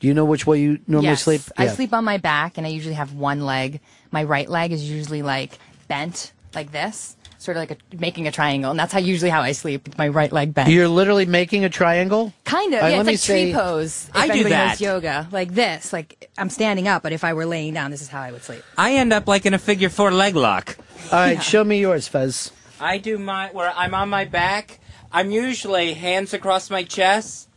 Do 0.00 0.06
you 0.06 0.14
know 0.14 0.24
which 0.24 0.46
way 0.46 0.60
you 0.60 0.78
normally 0.86 1.08
yes. 1.08 1.22
sleep? 1.22 1.40
I 1.56 1.64
Yeah. 1.64 1.72
sleep 1.72 1.92
on 1.92 2.04
my 2.04 2.18
back, 2.18 2.58
and 2.58 2.66
I 2.66 2.70
usually 2.70 2.94
have 2.94 3.14
one 3.14 3.40
leg. 3.46 3.80
My 4.10 4.24
right 4.24 4.48
leg 4.48 4.72
is 4.72 4.88
usually 4.88 5.22
like 5.22 5.58
bent 5.88 6.32
like 6.54 6.72
this. 6.72 7.15
Sort 7.46 7.56
of 7.56 7.62
like 7.62 7.70
a, 7.70 7.96
making 7.96 8.26
a 8.26 8.32
triangle, 8.32 8.70
and 8.70 8.78
that's 8.78 8.92
how 8.92 8.98
usually 8.98 9.30
how 9.30 9.40
I 9.40 9.52
sleep 9.52 9.86
with 9.86 9.96
my 9.96 10.08
right 10.08 10.30
leg 10.30 10.52
bent. 10.52 10.68
You're 10.68 10.88
literally 10.88 11.24
making 11.24 11.64
a 11.64 11.70
triangle? 11.70 12.34
Kind 12.44 12.74
of. 12.74 12.80
All 12.80 12.84
right, 12.84 12.90
yeah, 12.90 12.96
let 12.98 13.06
me 13.06 13.14
it's 13.14 13.26
like 13.26 13.36
tree 13.36 13.52
say- 13.52 13.58
pose. 13.58 14.08
If 14.08 14.16
I 14.16 14.28
do 14.28 14.44
that. 14.48 14.68
knows 14.68 14.80
yoga, 14.80 15.28
like 15.32 15.54
this. 15.54 15.92
Like 15.92 16.28
I'm 16.36 16.50
standing 16.50 16.88
up, 16.88 17.02
but 17.02 17.12
if 17.12 17.24
I 17.24 17.32
were 17.32 17.46
laying 17.46 17.72
down, 17.72 17.90
this 17.90 18.02
is 18.02 18.08
how 18.08 18.20
I 18.20 18.32
would 18.32 18.42
sleep. 18.42 18.62
I 18.76 18.94
end 18.96 19.12
up 19.12 19.26
like 19.26 19.46
in 19.46 19.54
a 19.54 19.58
figure 19.58 19.88
four 19.88 20.10
leg 20.10 20.36
lock. 20.36 20.76
All 21.12 21.18
right, 21.20 21.42
show 21.42 21.64
me 21.64 21.80
yours, 21.80 22.08
Fez. 22.08 22.50
I 22.78 22.98
do 22.98 23.16
my 23.16 23.48
where 23.52 23.72
I'm 23.74 23.94
on 23.94 24.10
my 24.10 24.24
back. 24.26 24.80
I'm 25.12 25.30
usually 25.30 25.94
hands 25.94 26.34
across 26.34 26.68
my 26.68 26.82
chest, 26.82 27.48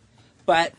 but 0.46 0.74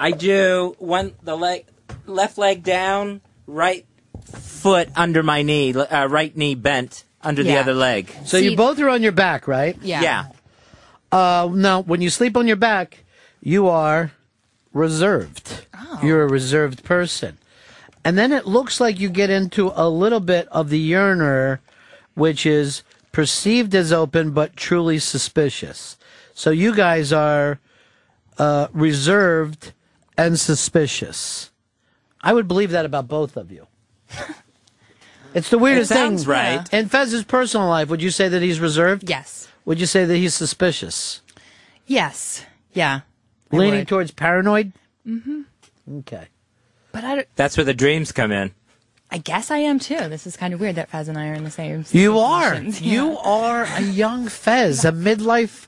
I 0.00 0.10
do 0.10 0.74
one 0.78 1.14
the 1.22 1.36
leg 1.36 1.66
left 2.06 2.36
leg 2.36 2.62
down, 2.64 3.20
right 3.46 3.86
foot 4.24 4.88
under 4.96 5.22
my 5.22 5.42
knee, 5.42 5.72
uh, 5.74 6.06
right 6.06 6.36
knee 6.36 6.54
bent 6.54 7.04
under 7.22 7.42
the 7.42 7.50
Yeah. 7.50 7.60
other 7.60 7.74
leg. 7.74 8.12
So 8.24 8.36
you 8.36 8.56
both 8.56 8.78
are 8.80 8.88
on 8.88 9.02
your 9.02 9.12
back, 9.12 9.46
right? 9.46 9.76
Yeah. 9.82 10.26
Uh, 11.10 11.48
now, 11.52 11.82
when 11.82 12.00
you 12.00 12.10
sleep 12.10 12.36
on 12.36 12.46
your 12.46 12.56
back, 12.56 13.04
you 13.42 13.68
are 13.68 14.12
reserved. 14.72 15.66
Oh. 15.78 16.00
You're 16.02 16.22
a 16.22 16.28
reserved 16.28 16.84
person. 16.84 17.38
And 18.04 18.18
then 18.18 18.32
it 18.32 18.46
looks 18.46 18.80
like 18.80 18.98
you 18.98 19.08
get 19.08 19.30
into 19.30 19.72
a 19.74 19.88
little 19.88 20.20
bit 20.20 20.48
of 20.48 20.70
the 20.70 20.78
yearner, 20.80 21.60
which 22.14 22.44
is 22.46 22.82
perceived 23.12 23.74
as 23.74 23.92
open 23.92 24.30
but 24.30 24.56
truly 24.56 24.98
suspicious. 24.98 25.96
So 26.34 26.50
you 26.50 26.74
guys 26.74 27.12
are 27.12 27.60
uh, 28.38 28.68
reserved 28.72 29.72
and 30.16 30.40
suspicious. 30.40 31.50
I 32.22 32.32
would 32.32 32.48
believe 32.48 32.70
that 32.70 32.86
about 32.86 33.06
both 33.06 33.36
of 33.36 33.52
you. 33.52 33.66
It's 35.34 35.48
the 35.48 35.58
weirdest 35.58 35.90
It 35.90 35.94
sounds 35.94 36.22
thing. 36.24 36.30
right. 36.30 36.74
In 36.74 36.88
Fez's 36.88 37.24
personal 37.24 37.68
life, 37.68 37.88
would 37.88 38.02
you 38.02 38.10
say 38.10 38.28
that 38.28 38.42
he's 38.42 38.60
reserved? 38.60 39.08
Yes. 39.08 39.48
Would 39.64 39.80
you 39.80 39.86
say 39.86 40.04
that 40.04 40.16
he's 40.16 40.34
suspicious? 40.34 41.20
Yes. 41.86 42.44
Yeah. 42.72 43.00
Leaning 43.50 43.86
towards 43.86 44.10
paranoid? 44.10 44.72
Mm-hmm. 45.06 45.42
Okay. 46.00 46.28
But 46.92 47.04
I, 47.04 47.14
don't- 47.16 47.28
That's 47.36 47.56
where 47.56 47.64
the 47.64 47.74
dreams 47.74 48.12
come 48.12 48.32
in. 48.32 48.52
I 49.10 49.18
guess 49.18 49.50
I 49.50 49.58
am 49.58 49.78
too. 49.78 50.08
This 50.08 50.26
is 50.26 50.36
kind 50.38 50.54
of 50.54 50.60
weird 50.60 50.76
that 50.76 50.88
Fez 50.88 51.06
and 51.08 51.18
I 51.18 51.28
are 51.28 51.34
in 51.34 51.44
the 51.44 51.50
same. 51.50 51.84
You 51.90 52.18
are. 52.18 52.50
situations. 52.54 52.80
You 52.80 53.18
are 53.18 53.64
a 53.64 53.82
young 53.82 54.28
Fez, 54.28 54.86
a 54.86 54.92
midlife, 54.92 55.66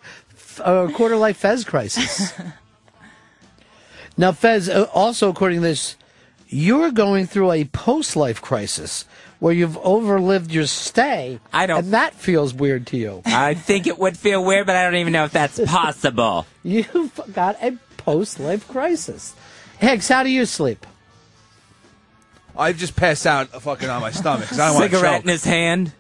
uh, 0.61 0.89
quarter 0.95 1.17
life 1.17 1.37
Fez 1.37 1.63
crisis. 1.65 2.33
now, 4.17 4.33
Fez, 4.33 4.69
uh, 4.69 4.87
also 4.95 5.29
according 5.29 5.59
to 5.59 5.63
this, 5.63 5.97
you're 6.49 6.91
going 6.91 7.27
through 7.27 7.53
a 7.53 7.65
post 7.67 8.17
life 8.17 8.41
crisis 8.41 9.05
where 9.39 9.53
you've 9.53 9.79
overlived 9.79 10.53
your 10.53 10.67
stay. 10.67 11.41
I 11.53 11.67
don't. 11.67 11.79
And 11.85 11.93
that 11.93 12.15
feels 12.15 12.55
weird 12.55 12.87
to 12.89 12.97
you. 12.97 13.23
I 13.27 13.55
think 13.55 13.87
it 13.87 13.99
would 13.99 14.17
feel 14.17 14.45
weird, 14.45 14.67
but 14.67 14.77
I 14.77 14.85
don't 14.85 14.97
even 14.97 15.13
know 15.13 15.25
if 15.25 15.33
that's 15.33 15.61
possible. 15.67 16.47
You've 16.63 17.21
got 17.33 17.63
a 17.63 17.79
post 17.97 18.41
life 18.41 18.67
crisis. 18.69 19.35
Hicks, 19.79 20.09
how 20.09 20.23
do 20.23 20.31
you 20.31 20.47
sleep? 20.47 20.87
I've 22.57 22.79
just 22.79 22.95
passed 22.95 23.27
out 23.27 23.49
fucking 23.63 23.89
on 23.89 24.01
my 24.01 24.13
stomach. 24.13 24.53
I 24.53 24.57
don't 24.57 24.75
want 24.75 24.91
to 24.91 24.97
Cigarette 24.97 25.23
in 25.23 25.29
his 25.29 25.45
hand. 25.45 25.93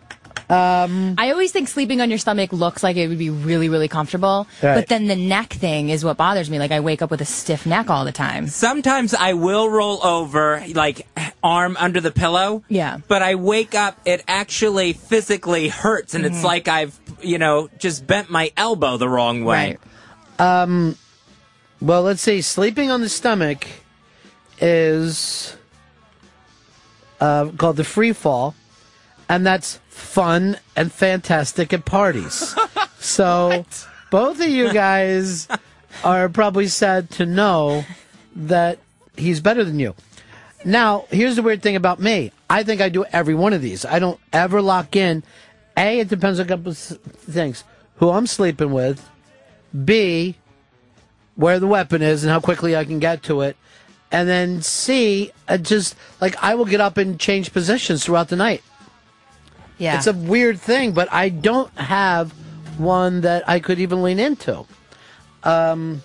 Um, 0.51 1.15
I 1.17 1.31
always 1.31 1.53
think 1.53 1.69
sleeping 1.69 2.01
on 2.01 2.11
your 2.11 2.19
stomach 2.19 2.53
looks 2.53 2.83
like 2.83 2.97
it 2.97 3.09
would 3.09 3.19
be 3.19 3.31
really, 3.31 3.69
really 3.69 3.89
comfortable. 3.89 4.47
Right. 4.63 4.75
But 4.75 4.89
then 4.89 5.07
the 5.07 5.17
neck 5.17 5.53
thing 5.53 5.89
is 5.89 6.05
what 6.05 6.17
bothers 6.17 6.51
me. 6.51 6.59
Like 6.59 6.71
I 6.71 6.81
wake 6.81 7.01
up 7.03 7.11
with 7.11 7.21
a 7.23 7.25
stiff 7.25 7.65
neck 7.67 7.89
all 7.89 8.05
the 8.05 8.13
time. 8.13 8.49
Sometimes 8.49 9.15
I 9.15 9.33
will 9.33 9.71
roll 9.71 10.05
over, 10.05 10.63
like 10.75 11.07
arm 11.43 11.77
under 11.79 12.01
the 12.01 12.11
pillow. 12.11 12.63
Yeah. 12.69 12.99
But 13.09 13.23
I 13.23 13.37
wake 13.37 13.75
up, 13.75 13.99
it 14.05 14.23
actually 14.29 14.93
physically 14.93 15.69
hurts, 15.69 16.15
and 16.15 16.27
it's 16.27 16.39
Mhm. 16.41 16.45
like 16.45 16.69
I've, 16.69 16.99
you 17.23 17.39
know, 17.39 17.69
just 17.79 18.07
bent 18.07 18.29
my 18.31 18.53
elbow 18.57 18.97
the 18.99 19.09
wrong 19.09 19.45
way. 19.45 19.79
Um, 20.39 20.97
well, 21.81 22.03
let's 22.03 22.21
see. 22.23 22.43
Sleeping 22.43 22.91
on 22.91 23.01
the 23.01 23.09
stomach 23.09 23.67
is 24.61 25.57
uh, 27.21 27.47
called 27.57 27.77
the 27.77 27.85
free 27.85 28.13
fall, 28.13 28.55
and 29.29 29.47
that's 29.47 29.79
fun 29.95 30.59
and 30.77 30.93
fantastic 30.93 31.73
at 31.73 31.85
parties. 31.85 32.55
so, 32.99 33.65
both 34.11 34.41
of 34.41 34.49
you 34.49 34.73
guys 34.73 35.49
are 36.03 36.29
probably 36.29 36.67
sad 36.67 37.11
to 37.11 37.25
know 37.27 37.85
that 38.35 38.79
he's 39.17 39.41
better 39.41 39.65
than 39.65 39.79
you. 39.79 39.95
Now, 40.65 41.05
here's 41.11 41.37
the 41.37 41.43
weird 41.43 41.63
thing 41.63 41.77
about 41.77 42.01
me. 42.01 42.33
I 42.51 42.65
think 42.65 42.81
I 42.81 42.89
do 42.89 43.05
every 43.05 43.35
one 43.35 43.53
of 43.53 43.63
these. 43.63 43.85
I 43.85 43.99
don't 43.99 44.19
ever 44.33 44.61
lock 44.61 44.97
in. 44.97 45.23
A, 45.77 46.01
it 46.01 46.09
depends 46.09 46.41
on 46.41 46.47
a 46.47 46.49
couple 46.49 46.71
of 46.71 46.79
things. 46.79 47.65
Who 47.97 48.11
I'm 48.11 48.27
sleeping 48.27 48.73
with. 48.73 49.09
B, 49.85 50.37
where 51.37 51.61
the 51.61 51.67
weapon 51.67 52.03
is 52.03 52.25
and 52.25 52.31
how 52.31 52.41
quickly 52.41 52.77
I 52.77 52.85
can 52.85 52.99
get 52.99 53.23
to 53.25 53.43
it. 53.43 53.57
And 54.11 54.29
then 54.29 54.63
C, 54.63 55.33
uh, 55.49 55.59
just 55.59 55.97
like 56.21 56.37
I 56.43 56.55
will 56.55 56.65
get 56.65 56.81
up 56.81 56.97
and 56.97 57.19
change 57.19 57.53
positions 57.53 58.05
throughout 58.05 58.29
the 58.29 58.37
night. 58.37 58.63
Yeah. 59.79 59.97
It's 59.97 60.07
a 60.07 60.13
weird 60.13 60.61
thing, 60.61 60.93
but 60.93 61.13
I 61.13 61.29
don't 61.29 61.73
have 61.77 62.33
one 62.79 63.23
that 63.23 63.49
I 63.49 63.61
could 63.61 63.81
even 63.81 64.03
lean 64.03 64.19
into. 64.19 64.65
Um, 65.43 66.03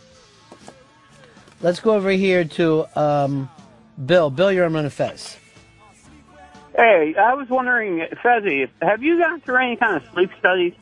let's 1.61 1.79
go 1.79 1.93
over 1.93 2.09
here 2.09 2.43
to 2.43 2.85
um, 2.99 3.49
Bill. 4.03 4.29
Bill, 4.29 4.51
you're 4.51 4.65
on 4.65 4.73
Ron 4.73 4.89
Fez. 4.89 5.37
Hey, 6.75 7.13
I 7.19 7.33
was 7.33 7.49
wondering, 7.49 8.05
Fezzy, 8.23 8.69
have 8.81 9.03
you 9.03 9.19
gone 9.19 9.41
through 9.41 9.57
any 9.57 9.75
kind 9.75 9.97
of 9.97 10.09
sleep 10.13 10.31
studies? 10.39 10.73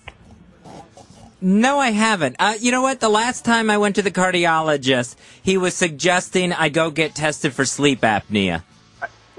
No, 1.39 1.79
I 1.79 1.91
haven't. 1.91 2.35
Uh, 2.39 2.55
you 2.59 2.71
know 2.71 2.81
what? 2.81 2.99
The 2.99 3.09
last 3.09 3.45
time 3.45 3.69
I 3.69 3.77
went 3.77 3.95
to 3.95 4.01
the 4.01 4.11
cardiologist, 4.11 5.15
he 5.41 5.57
was 5.57 5.75
suggesting 5.75 6.51
I 6.51 6.69
go 6.69 6.89
get 6.89 7.15
tested 7.15 7.53
for 7.53 7.63
sleep 7.63 8.01
apnea. 8.01 8.63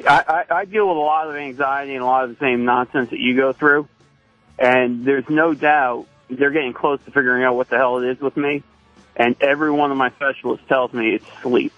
I, 0.06 0.44
I, 0.50 0.54
I 0.60 0.64
deal 0.64 0.86
with 0.88 0.96
a 0.96 1.00
lot 1.00 1.28
of 1.28 1.36
anxiety 1.36 1.94
and 1.94 2.02
a 2.02 2.06
lot 2.06 2.24
of 2.24 2.30
the 2.30 2.36
same 2.36 2.64
nonsense 2.64 3.10
that 3.10 3.18
you 3.18 3.36
go 3.36 3.52
through, 3.52 3.88
and 4.58 5.04
there's 5.04 5.28
no 5.28 5.54
doubt 5.54 6.06
they're 6.30 6.50
getting 6.50 6.72
close 6.72 7.00
to 7.04 7.10
figuring 7.10 7.42
out 7.44 7.56
what 7.56 7.68
the 7.68 7.76
hell 7.76 7.98
it 7.98 8.08
is 8.08 8.20
with 8.20 8.36
me. 8.36 8.62
And 9.16 9.34
every 9.40 9.70
one 9.70 9.90
of 9.90 9.96
my 9.96 10.10
specialists 10.10 10.66
tells 10.68 10.92
me 10.92 11.14
it's 11.14 11.26
sleep. 11.42 11.72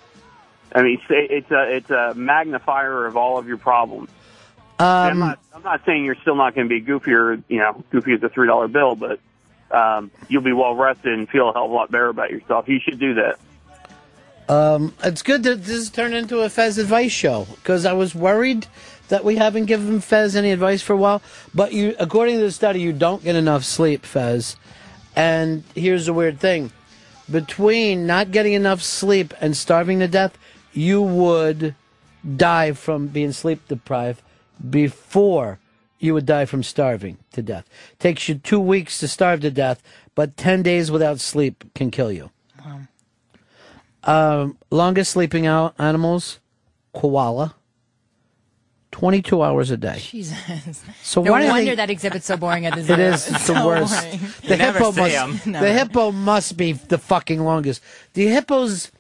I 0.75 0.83
mean, 0.83 1.01
it's 1.01 1.05
it's 1.09 1.51
a 1.51 1.77
it's 1.77 1.91
a 1.91 2.15
magnifier 2.15 3.07
of 3.07 3.17
all 3.17 3.39
of 3.39 3.49
your 3.49 3.57
problems. 3.57 4.11
And 4.79 4.87
I'm 4.89 5.13
Um, 5.13 5.19
not 5.21 5.39
I'm 5.55 5.63
not 5.63 5.85
saying 5.87 6.05
you're 6.05 6.17
still 6.17 6.37
not 6.37 6.55
going 6.55 6.69
to 6.69 6.81
be 6.81 6.83
goofier, 6.85 7.43
you 7.49 7.59
know, 7.59 7.83
goofy 7.91 8.13
as 8.13 8.23
a 8.23 8.29
three 8.29 8.47
dollar 8.47 8.69
bill, 8.69 8.95
but 8.95 9.21
um, 9.71 10.11
you'll 10.29 10.43
be 10.43 10.53
well 10.53 10.75
rested 10.75 11.13
and 11.13 11.29
feel 11.29 11.49
a 11.49 11.53
hell 11.53 11.65
of 11.65 11.71
a 11.71 11.75
lot 11.75 11.91
better 11.91 12.09
about 12.09 12.31
yourself. 12.31 12.69
You 12.69 12.79
should 12.81 12.99
do 12.99 13.15
that. 13.15 13.39
Um, 14.51 14.95
it's 15.05 15.23
good 15.23 15.45
that 15.45 15.63
this 15.63 15.77
has 15.77 15.91
turned 15.91 16.13
into 16.13 16.41
a 16.41 16.49
Fez 16.49 16.77
advice 16.77 17.13
show 17.13 17.47
because 17.55 17.87
I 17.87 17.93
was 17.93 18.17
worried 18.17 18.67
that 19.07 19.23
we 19.23 19.37
haven't 19.37 19.67
given 19.67 20.01
Fez 20.01 20.35
any 20.35 20.51
advice 20.51 20.83
for 20.83 20.95
a 20.95 20.97
while. 20.97 21.23
But 21.55 21.73
you, 21.73 21.95
according 22.01 22.39
to 22.39 22.41
the 22.41 22.51
study, 22.51 22.81
you 22.81 22.93
don't 22.93 23.23
get 23.23 23.37
enough 23.37 23.63
sleep, 23.63 24.05
Fez. 24.05 24.57
And 25.15 25.63
here's 25.77 26.07
the 26.07 26.13
weird 26.13 26.41
thing: 26.41 26.73
between 27.31 28.09
not 28.09 28.33
getting 28.33 28.55
enough 28.55 28.83
sleep 28.83 29.33
and 29.41 29.57
starving 29.57 30.01
to 30.01 30.09
death, 30.09 30.37
you 30.73 31.01
would 31.01 31.77
die 32.37 32.73
from 32.73 33.07
being 33.07 33.31
sleep 33.31 33.69
deprived 33.69 34.21
before 34.69 35.61
you 36.01 36.13
would 36.13 36.27
die 36.27 36.45
from 36.45 36.65
starving 36.65 37.19
to 37.35 37.41
death. 37.41 37.69
Takes 38.01 38.29
you 38.29 38.35
two 38.35 38.59
weeks 38.59 38.99
to 38.99 39.07
starve 39.07 39.43
to 39.43 39.53
death, 39.53 39.81
but 40.17 40.37
ten 40.37 40.65
days 40.65 40.91
without 40.91 41.21
sleep 41.21 41.63
can 41.77 41.93
kill 41.93 42.11
you. 42.11 42.31
Um, 44.05 44.57
longest 44.71 45.11
sleeping 45.13 45.47
out 45.47 45.75
animals, 45.79 46.39
koala. 46.95 47.55
Twenty-two 48.93 49.41
hours 49.43 49.71
a 49.71 49.77
day. 49.77 49.99
Jesus. 50.01 50.83
So 51.03 51.23
no 51.23 51.31
why 51.31 51.41
do 51.41 51.47
they- 51.47 51.53
wonder 51.53 51.77
that 51.77 51.91
exhibit's 51.91 52.27
so 52.27 52.37
boring 52.37 52.67
at 52.67 52.75
the 52.77 52.83
zoo. 52.83 52.93
It 52.95 52.99
is 52.99 53.29
It's 53.29 53.47
the 53.47 53.55
so 53.55 53.67
worst. 53.67 53.95
boring. 53.95 54.21
The 54.49 54.57
hippo 54.57 54.93
must. 54.93 55.47
No. 55.47 55.61
The 55.61 55.73
hippo 55.73 56.11
must 56.11 56.57
be 56.57 56.73
the 56.73 56.99
fucking 56.99 57.41
longest. 57.45 57.83
The 58.15 58.27
hippos 58.27 58.91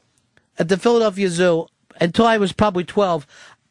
at 0.59 0.69
the 0.69 0.77
Philadelphia 0.77 1.29
Zoo. 1.29 1.67
Until 2.01 2.25
I 2.27 2.39
was 2.39 2.53
probably 2.53 2.85
twelve, 2.85 3.27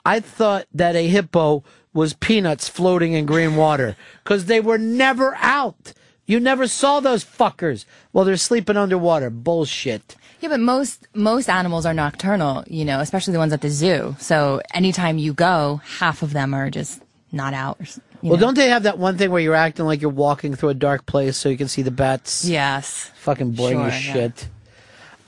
I 0.06 0.20
thought 0.20 0.66
that 0.74 0.96
a 0.96 1.08
hippo 1.08 1.64
was 1.94 2.14
peanuts 2.14 2.68
floating 2.68 3.14
in 3.14 3.26
green 3.26 3.56
water 3.56 3.96
because 4.24 4.46
they 4.46 4.60
were 4.60 4.78
never 4.78 5.36
out. 5.38 5.94
You 6.28 6.40
never 6.40 6.68
saw 6.68 7.00
those 7.00 7.24
fuckers. 7.26 7.86
Well, 8.14 8.26
they're 8.26 8.38
sleeping 8.38 8.78
underwater. 8.78 9.30
Bullshit. 9.32 10.16
Yeah, 10.42 10.50
but 10.50 10.60
most 10.60 11.08
most 11.14 11.50
animals 11.50 11.86
are 11.86 11.94
nocturnal, 11.94 12.64
you 12.68 12.86
know, 12.86 13.00
especially 13.02 13.34
the 13.34 13.40
ones 13.40 13.52
at 13.54 13.62
the 13.62 13.70
zoo. 13.70 14.16
So 14.20 14.62
anytime 14.74 15.18
you 15.18 15.34
go, 15.34 15.82
half 16.00 16.22
of 16.22 16.32
them 16.34 16.54
are 16.54 16.70
just 16.70 17.02
not 17.32 17.54
out. 17.54 17.78
you 17.82 18.30
Well, 18.30 18.38
know. 18.38 18.46
don't 18.48 18.54
they 18.56 18.70
have 18.70 18.84
that 18.84 18.98
one 18.98 19.18
thing 19.18 19.32
where 19.32 19.42
you're 19.42 19.54
acting 19.56 19.86
like 19.86 20.02
you're 20.02 20.10
walking 20.10 20.56
through 20.56 20.70
a 20.70 20.74
dark 20.74 21.06
place 21.06 21.36
so 21.38 21.50
you 21.50 21.58
can 21.58 21.68
see 21.68 21.82
the 21.82 21.92
bats? 21.92 22.46
Yes. 22.46 23.12
Fucking 23.18 23.52
boring 23.52 23.78
Sure, 23.80 23.88
as 23.88 24.06
yeah. 24.08 24.14
shit. 24.14 24.48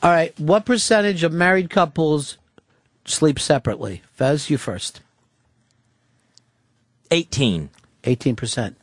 All 0.02 0.12
right. 0.12 0.38
What 0.40 0.66
percentage 0.66 1.24
of 1.24 1.32
married 1.34 1.70
couples 1.70 2.38
sleep 3.06 3.38
separately? 3.38 4.02
Fez, 4.16 4.50
you 4.50 4.58
first. 4.58 5.02
18. 7.12 7.70
18%. 8.04 8.76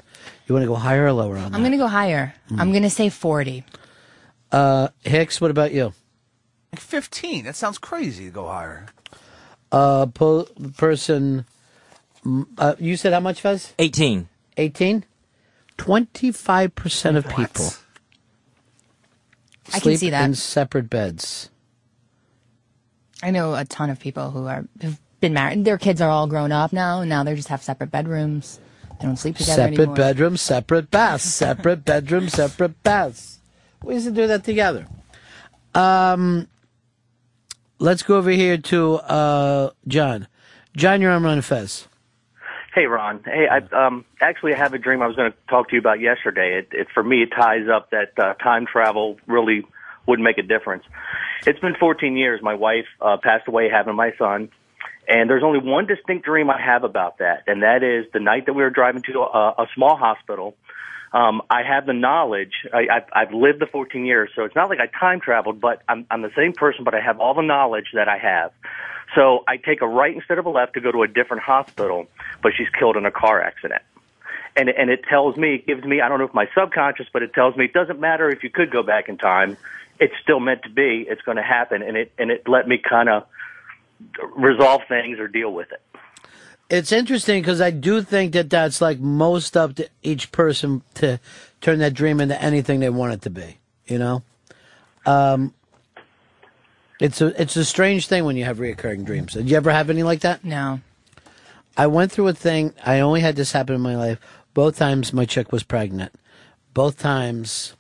You 0.47 0.55
want 0.55 0.63
to 0.63 0.69
go 0.69 0.75
higher 0.77 1.07
or 1.07 1.13
lower 1.13 1.37
on 1.37 1.51
that? 1.51 1.57
I'm 1.57 1.63
going 1.63 1.73
to 1.73 1.79
go 1.79 1.87
higher. 1.89 2.35
Hmm. 2.49 2.61
I'm 2.61 2.71
going 2.71 2.83
to 2.83 2.91
say 2.91 3.09
40. 3.09 3.65
Uh, 4.53 4.89
Hicks, 5.03 5.41
what 5.41 5.51
about 5.51 5.73
you? 5.73 5.93
Like 6.73 6.81
15. 6.81 7.45
That 7.45 7.57
sounds 7.57 7.79
crazy 7.79 8.27
to 8.27 8.31
go 8.31 8.47
higher. 8.49 8.87
Uh, 9.73 10.07
po- 10.07 10.49
person. 10.77 11.45
Uh, 12.59 12.75
you 12.79 12.97
said 12.97 13.13
how 13.13 13.21
much, 13.21 13.41
Fez? 13.41 13.73
18. 13.79 14.29
18? 14.57 15.05
25% 15.79 17.17
of 17.17 17.29
people. 17.29 17.67
I 19.69 19.73
can 19.73 19.81
sleep 19.83 19.99
see 19.99 20.11
that. 20.11 20.25
in 20.25 20.35
separate 20.35 20.91
beds. 20.91 21.51
I 23.23 23.31
know 23.31 23.55
a 23.55 23.65
ton 23.65 23.91
of 23.91 23.99
people 24.01 24.31
who 24.31 24.47
are 24.47 24.65
have 24.81 24.99
been 25.21 25.33
married. 25.35 25.65
Their 25.65 25.79
kids 25.79 26.01
are 26.01 26.09
all 26.11 26.27
grown 26.27 26.53
up 26.53 26.73
now, 26.73 27.01
and 27.01 27.09
now 27.09 27.23
they 27.25 27.35
just 27.35 27.49
have 27.49 27.63
separate 27.63 27.91
bedrooms. 27.91 28.61
They 29.01 29.07
don't 29.07 29.17
sleep 29.17 29.37
together 29.37 29.55
Separate 29.63 29.79
anymore. 29.79 29.97
bedrooms, 29.97 30.41
separate 30.41 30.91
baths. 30.91 31.25
Separate 31.25 31.85
bedrooms, 31.85 32.33
separate 32.33 32.83
baths. 32.83 33.39
We 33.83 33.95
used 33.95 34.07
to 34.07 34.13
do 34.13 34.27
that 34.27 34.43
together. 34.45 34.87
Um, 35.75 36.49
let's 37.79 38.03
go 38.03 38.17
over 38.17 38.31
here 38.31 38.59
to 38.59 38.95
uh, 38.97 39.71
John. 39.87 40.29
John, 40.77 41.01
you're 41.01 41.13
on 41.13 41.23
Ron 41.23 41.41
Fez. 41.41 41.89
Hey, 42.75 42.87
Ron. 42.87 43.23
Hey, 43.25 43.47
I 43.51 43.87
um 43.87 44.05
actually 44.21 44.55
have 44.55 44.75
a 44.75 44.79
dream 44.79 45.03
I 45.03 45.07
was 45.07 45.17
going 45.17 45.33
to 45.33 45.39
talk 45.49 45.69
to 45.71 45.75
you 45.75 45.81
about 45.81 46.01
yesterday. 46.01 46.59
It, 46.59 46.69
it 46.73 46.87
for 46.93 47.03
me 47.03 47.23
it 47.23 47.31
ties 47.35 47.67
up 47.73 47.91
that 47.91 48.13
uh, 48.19 48.35
time 48.35 48.67
travel 48.67 49.19
really 49.27 49.65
would 50.07 50.21
make 50.21 50.39
a 50.39 50.43
difference. 50.43 50.85
It's 51.47 51.59
been 51.59 51.75
14 51.79 52.17
years. 52.17 52.41
My 52.43 52.55
wife 52.55 52.87
uh, 53.01 53.17
passed 53.23 53.49
away 53.49 53.69
having 53.69 53.97
my 53.97 54.13
son, 54.19 54.51
and 55.09 55.29
there's 55.29 55.43
only 55.43 55.59
one 55.59 55.87
distinct 55.87 56.25
dream 56.25 56.51
I 56.51 56.61
have 56.61 56.85
about 56.85 57.19
that, 57.19 57.43
and 57.47 57.63
that 57.63 57.83
is 57.83 58.11
the 58.13 58.21
night 58.21 58.47
that 58.47 58.53
we 58.53 58.63
were 58.63 58.71
driving 58.71 59.03
to 59.03 59.21
a, 59.21 59.55
a 59.59 59.67
small 59.75 59.97
hospital. 59.97 60.55
Um, 61.13 61.43
I 61.49 61.63
have 61.63 61.87
the 61.87 61.93
knowledge. 61.93 62.53
I, 62.73 62.87
I've, 62.91 63.05
I've 63.13 63.33
lived 63.33 63.61
the 63.61 63.67
14 63.67 64.05
years, 64.05 64.31
so 64.35 64.45
it's 64.45 64.55
not 64.55 64.69
like 64.69 64.79
I 64.81 64.87
time 64.87 65.21
traveled, 65.21 65.61
but 65.61 65.83
I'm, 65.89 66.07
I'm 66.11 66.23
the 66.23 66.33
same 66.37 66.53
person, 66.53 66.85
but 66.85 66.95
I 66.95 67.01
have 67.01 67.19
all 67.21 67.35
the 67.35 67.43
knowledge 67.43 67.89
that 67.95 68.09
I 68.09 68.19
have. 68.19 68.53
So 69.15 69.43
I 69.49 69.57
take 69.57 69.81
a 69.81 69.87
right 69.87 70.15
instead 70.15 70.39
of 70.39 70.47
a 70.47 70.51
left 70.51 70.75
to 70.75 70.81
go 70.81 70.93
to 70.93 71.03
a 71.03 71.09
different 71.09 71.43
hospital, 71.43 72.07
but 72.43 72.53
she's 72.57 72.69
killed 72.79 72.97
in 72.97 73.07
a 73.07 73.11
car 73.11 73.41
accident. 73.41 73.83
And, 74.55 74.69
and 74.69 74.91
it 74.91 75.05
tells 75.09 75.37
me, 75.37 75.55
it 75.55 75.67
gives 75.67 75.85
me, 75.85 76.01
I 76.01 76.09
don't 76.09 76.19
know 76.19 76.27
if 76.27 76.35
my 76.35 76.49
subconscious, 76.55 77.07
but 77.13 77.23
it 77.23 77.33
tells 77.33 77.57
me 77.57 77.67
it 77.67 77.73
doesn't 77.73 78.01
matter 78.01 78.29
if 78.29 78.43
you 78.43 78.51
could 78.51 78.71
go 78.71 78.83
back 78.83 79.09
in 79.09 79.17
time. 79.17 79.57
It's 80.01 80.15
still 80.23 80.41
meant 80.41 80.63
to 80.65 80.71
be. 80.71 81.07
It's 81.09 81.23
going 81.23 81.37
to 81.37 81.43
happen. 81.43 81.83
And 81.83 81.97
it, 81.97 82.13
and 82.19 82.31
it 82.31 82.49
let 82.49 82.69
me 82.69 82.79
kind 82.79 83.09
of 83.09 83.25
resolve 84.37 84.83
things 84.89 85.19
or 85.19 85.29
deal 85.29 85.53
with 85.53 85.73
it. 85.73 85.81
It's 86.71 86.93
interesting 86.93 87.41
because 87.41 87.61
I 87.61 87.71
do 87.71 88.03
think 88.03 88.33
that 88.35 88.51
that's 88.51 88.81
like 88.81 89.01
most 89.01 89.57
up 89.57 89.77
to 89.77 89.89
each 90.03 90.31
person 90.33 90.83
to 90.95 91.19
turn 91.61 91.79
that 91.79 91.95
dream 91.95 92.21
into 92.21 92.41
anything 92.43 92.81
they 92.81 92.91
want 92.91 93.15
it 93.15 93.23
to 93.23 93.31
be. 93.31 93.57
You 93.87 93.99
know, 93.99 94.23
um, 95.07 95.55
it's 97.01 97.23
a 97.23 97.41
it's 97.41 97.57
a 97.57 97.65
strange 97.65 98.07
thing 98.07 98.25
when 98.25 98.37
you 98.37 98.45
have 98.45 98.59
reoccurring 98.59 99.07
dreams. 99.07 99.33
Did 99.33 99.49
you 99.49 99.57
ever 99.57 99.71
have 99.71 99.89
any 99.89 100.03
like 100.03 100.21
that? 100.21 100.45
No. 100.45 100.81
I 101.77 101.87
went 101.87 102.13
through 102.13 102.29
a 102.29 102.35
thing. 102.35 102.75
I 102.85 103.01
only 103.01 103.21
had 103.21 103.37
this 103.37 103.53
happen 103.53 103.75
in 103.75 103.81
my 103.81 103.97
life. 103.97 104.19
Both 104.53 104.77
times 104.77 105.13
my 105.13 105.25
chick 105.25 105.53
was 105.53 105.63
pregnant. 105.63 106.13
Both 106.75 106.99
times 106.99 107.77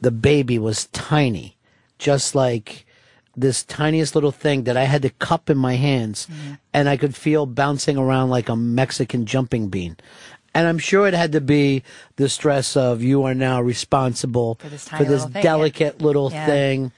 the 0.00 0.10
baby 0.10 0.58
was 0.58 0.86
tiny, 0.86 1.56
just 1.98 2.34
like 2.34 2.84
this 3.36 3.62
tiniest 3.64 4.14
little 4.14 4.32
thing 4.32 4.64
that 4.64 4.76
I 4.76 4.84
had 4.84 5.02
to 5.02 5.10
cup 5.10 5.48
in 5.50 5.56
my 5.58 5.74
hands, 5.74 6.26
mm-hmm. 6.30 6.54
and 6.74 6.88
I 6.88 6.96
could 6.96 7.14
feel 7.14 7.46
bouncing 7.46 7.96
around 7.96 8.30
like 8.30 8.48
a 8.48 8.56
Mexican 8.56 9.26
jumping 9.26 9.68
bean. 9.68 9.96
And 10.54 10.66
I'm 10.66 10.78
sure 10.78 11.06
it 11.06 11.14
had 11.14 11.32
to 11.32 11.40
be 11.40 11.84
the 12.16 12.28
stress 12.28 12.76
of 12.76 13.02
you 13.02 13.22
are 13.24 13.34
now 13.34 13.60
responsible 13.62 14.56
for 14.56 14.68
this 14.68 14.84
tiny 14.84 15.04
this 15.04 15.22
little 15.22 15.32
thing, 15.32 15.42
delicate 15.42 16.02
little 16.02 16.30
Yeah. 16.32 16.46
thing 16.46 16.92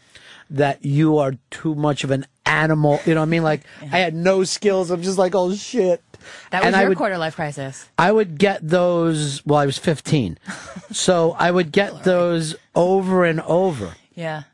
that 0.51 0.85
you 0.85 1.19
are 1.19 1.35
too 1.51 1.75
much 1.75 2.03
of 2.05 2.11
an 2.11 2.27
animal. 2.47 3.01
You 3.07 3.15
know 3.15 3.21
what 3.21 3.27
I 3.27 3.31
mean? 3.31 3.43
Like 3.43 3.63
I 3.83 3.99
had 3.99 4.15
no 4.15 4.45
skills. 4.45 4.91
I'm 4.91 5.03
just 5.03 5.19
like, 5.19 5.35
oh 5.35 5.55
shit. 5.55 6.03
That 6.51 6.65
was 6.65 6.73
And 6.73 6.81
your 6.81 6.89
would- 6.91 6.99
quarter 6.99 7.19
life 7.19 7.35
crisis. 7.37 7.89
I 7.99 8.11
would 8.13 8.39
get 8.39 8.67
those. 8.67 9.45
Well, 9.45 9.59
I 9.59 9.67
was 9.67 9.77
15, 9.79 10.39
so 10.93 11.33
I 11.39 11.51
would 11.51 11.73
get 11.73 12.05
those 12.05 12.55
over 12.75 13.25
and 13.25 13.41
over, 13.43 13.95
Yeah. 14.15 14.45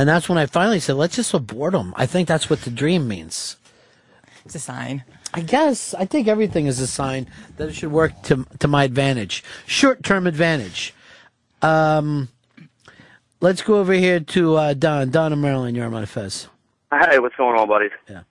And 0.00 0.08
that's 0.08 0.30
when 0.30 0.38
I 0.38 0.46
finally 0.46 0.80
said, 0.80 0.96
"Let's 0.96 1.14
just 1.14 1.34
abort 1.34 1.74
them." 1.74 1.92
I 1.94 2.06
think 2.06 2.26
that's 2.26 2.48
what 2.48 2.62
the 2.62 2.70
dream 2.70 3.06
means. 3.06 3.56
It's 4.46 4.54
a 4.54 4.58
sign. 4.58 5.04
I 5.34 5.42
guess 5.42 5.92
I 5.92 6.06
think 6.06 6.26
everything 6.26 6.64
is 6.64 6.80
a 6.80 6.86
sign 6.86 7.26
that 7.58 7.68
it 7.68 7.74
should 7.74 7.92
work 7.92 8.22
to 8.22 8.46
to 8.60 8.66
my 8.66 8.84
advantage, 8.84 9.44
short 9.66 10.02
term 10.02 10.26
advantage. 10.26 10.94
Um, 11.60 12.30
let's 13.42 13.60
go 13.60 13.76
over 13.76 13.92
here 13.92 14.20
to 14.20 14.56
uh, 14.56 14.72
Don. 14.72 15.10
Don 15.10 15.34
in 15.34 15.40
Maryland. 15.42 15.76
You're 15.76 15.84
on 15.84 15.92
my 15.92 16.06
Fez. 16.06 16.48
Hey, 16.90 17.18
what's 17.18 17.36
going 17.36 17.58
on, 17.58 17.68
buddies? 17.68 17.92
Yeah. 18.08 18.22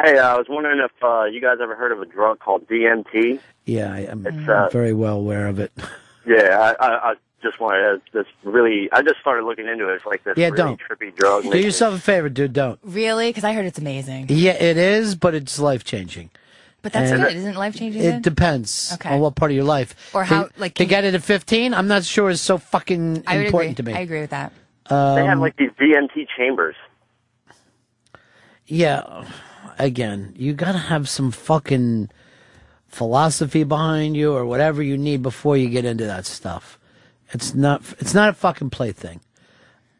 Hey, 0.00 0.18
uh, 0.18 0.32
I 0.32 0.36
was 0.36 0.46
wondering 0.48 0.78
if 0.78 0.92
uh, 1.02 1.24
you 1.24 1.40
guys 1.40 1.56
ever 1.60 1.74
heard 1.74 1.90
of 1.90 2.00
a 2.00 2.06
drug 2.06 2.38
called 2.38 2.68
DMT? 2.68 3.40
Yeah, 3.64 3.92
I, 3.92 3.98
I'm 4.10 4.24
It's, 4.26 4.48
uh, 4.48 4.68
very 4.70 4.92
well 4.92 5.16
aware 5.16 5.48
of 5.48 5.58
it. 5.58 5.72
Yeah, 6.28 6.74
I, 6.80 6.84
I, 6.84 7.10
I 7.10 7.14
just 7.46 7.60
wanted 7.60 7.80
to, 7.80 8.12
this 8.12 8.26
really. 8.44 8.88
I 8.92 9.02
just 9.02 9.20
started 9.20 9.44
looking 9.44 9.66
into 9.68 9.88
it. 9.88 9.94
It's 9.96 10.06
like 10.06 10.24
this 10.24 10.36
Yeah, 10.36 10.46
really 10.46 10.56
don't. 10.56 10.80
trippy 10.80 11.14
drug. 11.14 11.44
Do 11.44 11.50
Makes 11.50 11.64
yourself 11.64 11.94
a 11.94 11.98
favor, 12.00 12.28
dude. 12.28 12.52
Don't. 12.52 12.78
Really? 12.82 13.28
Because 13.30 13.44
I 13.44 13.52
heard 13.52 13.66
it's 13.66 13.78
amazing. 13.78 14.26
Yeah, 14.28 14.52
it 14.52 14.76
is, 14.76 15.14
but 15.14 15.34
it's 15.34 15.58
life 15.58 15.84
changing. 15.84 16.30
But 16.82 16.92
that's 16.92 17.10
And- 17.10 17.22
good. 17.22 17.34
Isn't 17.36 17.54
life 17.56 17.74
changing? 17.76 18.02
It 18.02 18.22
depends 18.22 18.92
Okay. 18.94 19.10
on 19.14 19.20
what 19.20 19.34
part 19.34 19.50
of 19.50 19.54
your 19.56 19.64
life. 19.64 20.10
Or 20.14 20.22
To- 20.22 20.26
how, 20.26 20.48
like, 20.56 20.74
to 20.74 20.84
can- 20.84 20.88
get 20.90 21.04
it 21.04 21.14
at 21.14 21.22
15, 21.22 21.74
I'm 21.74 21.88
not 21.88 22.04
sure 22.04 22.30
is 22.30 22.40
so 22.40 22.58
fucking 22.58 23.24
I 23.26 23.36
important 23.38 23.78
agree. 23.78 23.92
to 23.92 23.92
me. 23.92 23.94
I 23.98 24.02
agree 24.02 24.20
with 24.20 24.30
that. 24.30 24.52
they 24.88 24.94
have 24.94 25.28
Um, 25.38 25.40
like 25.40 25.56
these 25.56 25.70
DMT 25.78 26.26
chambers. 26.36 26.76
Yeah, 28.66 29.24
again, 29.78 30.32
you 30.36 30.52
gotta 30.54 30.78
have 30.78 31.08
some 31.08 31.30
fucking 31.30 32.08
philosophy 32.88 33.62
behind 33.64 34.16
you 34.16 34.32
or 34.32 34.44
whatever 34.46 34.82
you 34.82 34.96
need 34.96 35.22
before 35.22 35.56
you 35.56 35.68
get 35.68 35.84
into 35.84 36.04
that 36.06 36.24
stuff. 36.26 36.78
It's 37.32 37.54
not. 37.54 37.82
It's 37.98 38.14
not 38.14 38.30
a 38.30 38.32
fucking 38.32 38.70
plaything. 38.70 39.20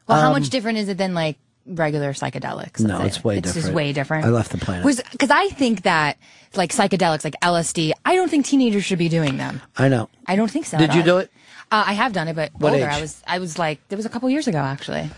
Well, 0.09 0.21
how 0.21 0.29
Um, 0.29 0.35
much 0.35 0.51
different 0.51 0.79
is 0.79 0.89
it 0.89 0.99
than 0.99 1.15
like 1.15 1.37
regular 1.67 2.13
psychedelics? 2.13 2.81
No, 2.81 3.03
it's 3.03 3.25
way 3.25 3.39
it's 3.39 3.49
different. 3.49 3.65
just 3.67 3.75
way 3.75 3.93
different. 3.93 4.25
I 4.25 4.29
left 4.29 4.53
the 4.53 4.59
planet. 4.59 4.85
Was 4.85 5.01
because 5.13 5.31
I 5.31 5.49
think 5.49 5.83
that 5.83 6.17
like 6.55 6.71
psychedelics, 6.73 7.25
like 7.25 7.35
LSD, 7.43 7.93
I 8.05 8.15
don't 8.15 8.31
think 8.31 8.47
teenagers 8.47 8.85
should 8.85 8.99
be 8.99 9.09
doing 9.09 9.37
them. 9.37 9.61
I 9.77 9.89
know. 9.89 10.09
I 10.27 10.37
don't 10.37 10.51
think 10.51 10.67
so. 10.67 10.79
Did 10.79 10.91
at 10.91 10.95
you 10.95 11.01
all. 11.03 11.07
do 11.07 11.19
it? 11.19 11.31
Uh, 11.73 11.83
I 11.89 11.95
have 11.95 12.13
done 12.13 12.29
it, 12.29 12.37
but 12.37 12.53
What 12.59 12.73
older. 12.73 12.87
age? 12.87 12.93
I 12.93 13.01
was. 13.01 13.23
I 13.27 13.39
was 13.41 13.59
like, 13.59 13.81
it 13.91 13.97
was 13.97 14.07
a 14.07 14.09
couple 14.09 14.31
years 14.31 14.47
ago, 14.47 14.59
actually. 14.59 15.11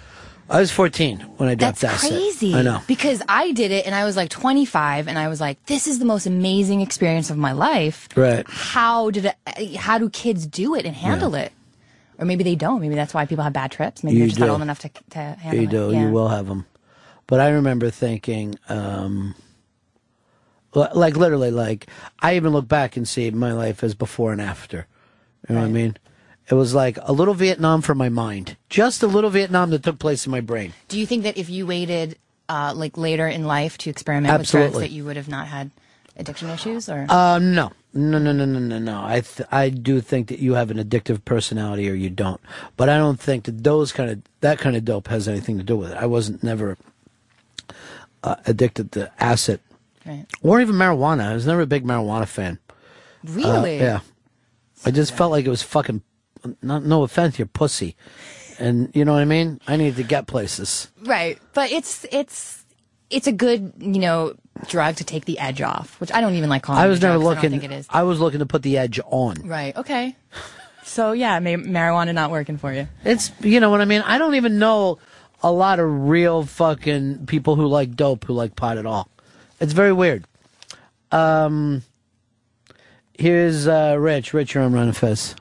I 0.51 0.61
was 0.61 0.71
14 0.73 1.19
when 1.37 1.51
I 1.51 1.55
dropped 1.55 1.81
that. 1.83 1.91
That's 1.91 2.05
acid. 2.05 2.17
crazy. 2.17 2.55
I 2.55 2.63
know. 2.63 2.81
because 2.87 3.21
I 3.29 3.53
did 3.53 3.71
it, 3.71 3.85
and 3.85 3.95
I 3.95 4.07
was 4.07 4.17
like 4.17 4.31
25, 4.31 5.07
and 5.07 5.19
I 5.19 5.29
was 5.29 5.43
like, 5.43 5.63
this 5.67 5.87
is 5.87 5.99
the 5.99 6.07
most 6.07 6.25
amazing 6.25 6.81
experience 6.81 7.29
of 7.29 7.37
my 7.37 7.53
life. 7.53 8.09
Right. 8.17 8.47
How 8.49 9.11
did 9.11 9.27
it? 9.27 9.77
How 9.77 9.99
do 9.99 10.09
kids 10.09 10.47
do 10.47 10.75
it 10.75 10.87
and 10.87 10.97
handle 10.97 11.35
it? 11.35 11.53
Or 12.19 12.25
maybe 12.25 12.43
they 12.45 12.57
don't. 12.57 12.81
Maybe 12.81 12.95
that's 12.97 13.15
why 13.15 13.27
people 13.27 13.45
have 13.45 13.53
bad 13.53 13.71
trips. 13.71 14.03
Maybe 14.03 14.17
You 14.17 14.21
they're 14.23 14.29
just 14.29 14.41
not 14.41 14.49
old 14.51 14.63
enough 14.63 14.81
to 14.81 14.91
to 15.11 15.19
handle 15.19 15.61
You 15.63 15.69
it. 15.69 15.71
do. 15.71 15.91
Yeah. 15.93 16.07
You 16.07 16.13
will 16.13 16.29
have 16.29 16.47
them. 16.49 16.67
But 17.27 17.41
I 17.41 17.51
remember 17.51 17.91
thinking, 17.91 18.59
um, 18.69 19.35
like 20.75 21.17
literally, 21.17 21.51
like 21.51 21.87
I 22.21 22.37
even 22.37 22.53
look 22.53 22.69
back 22.69 22.97
and 22.97 23.07
see 23.07 23.31
my 23.31 23.53
life 23.53 23.83
as 23.85 23.95
before 23.95 24.33
and 24.33 24.41
after. 24.41 24.87
You 25.49 25.55
know 25.55 25.61
what 25.63 25.69
I 25.69 25.71
mean? 25.71 25.97
It 26.51 26.55
was 26.55 26.75
like 26.75 26.99
a 27.03 27.13
little 27.13 27.35
Vietnam 27.35 27.83
for 27.83 27.95
my 27.95 28.09
mind, 28.09 28.57
just 28.71 29.03
a 29.03 29.07
little 29.07 29.31
Vietnam 29.31 29.71
that 29.71 29.83
took 29.83 29.99
place 29.99 30.25
in 30.27 30.33
my 30.33 30.41
brain. 30.41 30.73
Do 30.89 30.99
you 30.99 31.07
think 31.07 31.23
that 31.25 31.37
if 31.37 31.51
you 31.51 31.67
waited, 31.67 32.17
uh, 32.49 32.73
like 32.75 32.97
later 32.97 33.29
in 33.29 33.45
life 33.45 33.77
to 33.79 33.91
experiment 33.91 34.33
with 34.33 34.41
Absolutely. 34.41 34.71
drugs, 34.71 34.81
that 34.85 34.91
you 34.91 35.05
would 35.05 35.17
have 35.17 35.29
not 35.29 35.47
had 35.47 35.71
addiction 36.19 36.51
issues? 36.51 36.89
Or 36.89 37.07
Uh, 37.09 37.39
no, 37.39 37.73
no, 37.95 38.19
no, 38.19 38.33
no, 38.33 38.45
no, 38.45 38.59
no, 38.59 38.79
no. 38.79 39.03
I 39.05 39.21
th- 39.21 39.49
I 39.51 39.69
do 39.71 40.01
think 40.01 40.29
that 40.29 40.39
you 40.41 40.55
have 40.55 40.71
an 40.71 40.79
addictive 40.79 41.25
personality 41.25 41.89
or 41.89 41.95
you 41.95 42.11
don't, 42.11 42.41
but 42.77 42.89
I 42.89 42.97
don't 42.99 43.21
think 43.21 43.45
that 43.45 43.65
those 43.65 43.93
kind 43.93 44.11
of 44.11 44.23
that 44.41 44.59
kind 44.59 44.77
of 44.77 44.85
dope 44.85 45.09
has 45.09 45.29
anything 45.29 45.59
to 45.59 45.65
do 45.65 45.77
with 45.77 45.93
it. 45.93 45.97
I 45.97 46.07
wasn't 46.07 46.43
never 46.43 46.77
uh, 48.23 48.37
addicted 48.47 48.93
to 48.93 49.11
acid 49.23 49.61
Right. 50.07 50.27
or 50.43 50.61
even 50.61 50.75
marijuana. 50.77 51.29
I 51.31 51.35
was 51.35 51.47
never 51.47 51.61
a 51.63 51.67
big 51.67 51.85
marijuana 51.85 52.27
fan. 52.27 52.59
Uh, 53.27 53.33
Really? 53.33 53.79
yeah. 53.79 54.01
I 54.87 54.91
just 54.91 55.13
felt 55.17 55.31
like 55.33 55.45
it 55.45 55.51
was 55.51 55.63
fucking. 55.63 56.03
Not, 56.63 56.85
no 56.85 57.03
offense, 57.03 57.37
you're 57.37 57.47
pussy, 57.49 57.97
and 58.61 58.91
you 58.95 59.05
know 59.05 59.13
what 59.13 59.23
I 59.23 59.25
mean. 59.25 59.61
I 59.67 59.77
needed 59.77 59.97
to 59.97 60.05
get 60.05 60.29
places. 60.29 60.87
right, 61.05 61.37
but 61.53 61.73
it's 61.73 62.07
it's 62.13 62.58
it's 63.11 63.27
a 63.27 63.33
good 63.33 63.73
you 63.79 64.01
know 64.01 64.35
drug 64.69 64.97
to 64.97 65.05
take 65.05 65.25
the 65.25 65.39
edge 65.39 65.61
off, 65.63 66.01
which 66.01 66.13
I 66.13 66.21
don't 66.21 66.35
even 66.35 66.49
like 66.51 66.63
calling. 66.63 66.83
I 66.83 66.87
was 66.89 67.01
never 67.01 67.15
drug 67.15 67.21
never 67.23 67.35
'cause 67.35 67.39
I 67.39 67.43
don't 67.43 67.53
looking. 67.53 67.61
think 67.61 67.73
it 67.73 67.77
is. 67.81 67.87
I 67.91 68.03
was 68.03 68.21
looking 68.21 68.41
to 68.41 68.47
put 68.47 68.63
the 68.63 68.77
edge 68.79 69.01
on. 69.07 69.37
Right. 69.45 69.77
Okay. 69.77 70.17
So 70.85 71.13
yeah, 71.13 71.39
may- 71.39 71.57
marijuana 71.57 72.15
not 72.15 72.31
working 72.31 72.57
for 72.57 72.73
you. 72.73 72.89
It's 73.05 73.31
you 73.41 73.61
know 73.61 73.69
what 73.69 73.83
I 73.83 73.85
mean. 73.85 74.01
I 74.01 74.17
don't 74.17 74.37
even 74.37 74.59
know 74.59 74.97
a 75.43 75.53
lot 75.53 75.81
of 75.81 76.09
real 76.09 76.45
fucking 76.47 77.27
people 77.27 77.57
who 77.57 77.67
like 77.67 77.95
dope 77.95 78.25
who 78.25 78.33
like 78.33 78.57
pot 78.57 78.79
at 78.79 78.87
all. 78.87 79.07
It's 79.61 79.75
very 79.75 79.93
weird. 79.93 80.25
Um, 81.13 81.83
Here's 83.19 83.67
uh, 83.67 83.97
Rich. 83.99 84.33
Rich, 84.33 84.55
you're 84.55 84.65
on 84.65 84.73
Ron 84.73 84.85
and 84.85 84.97
Fez. 84.97 85.35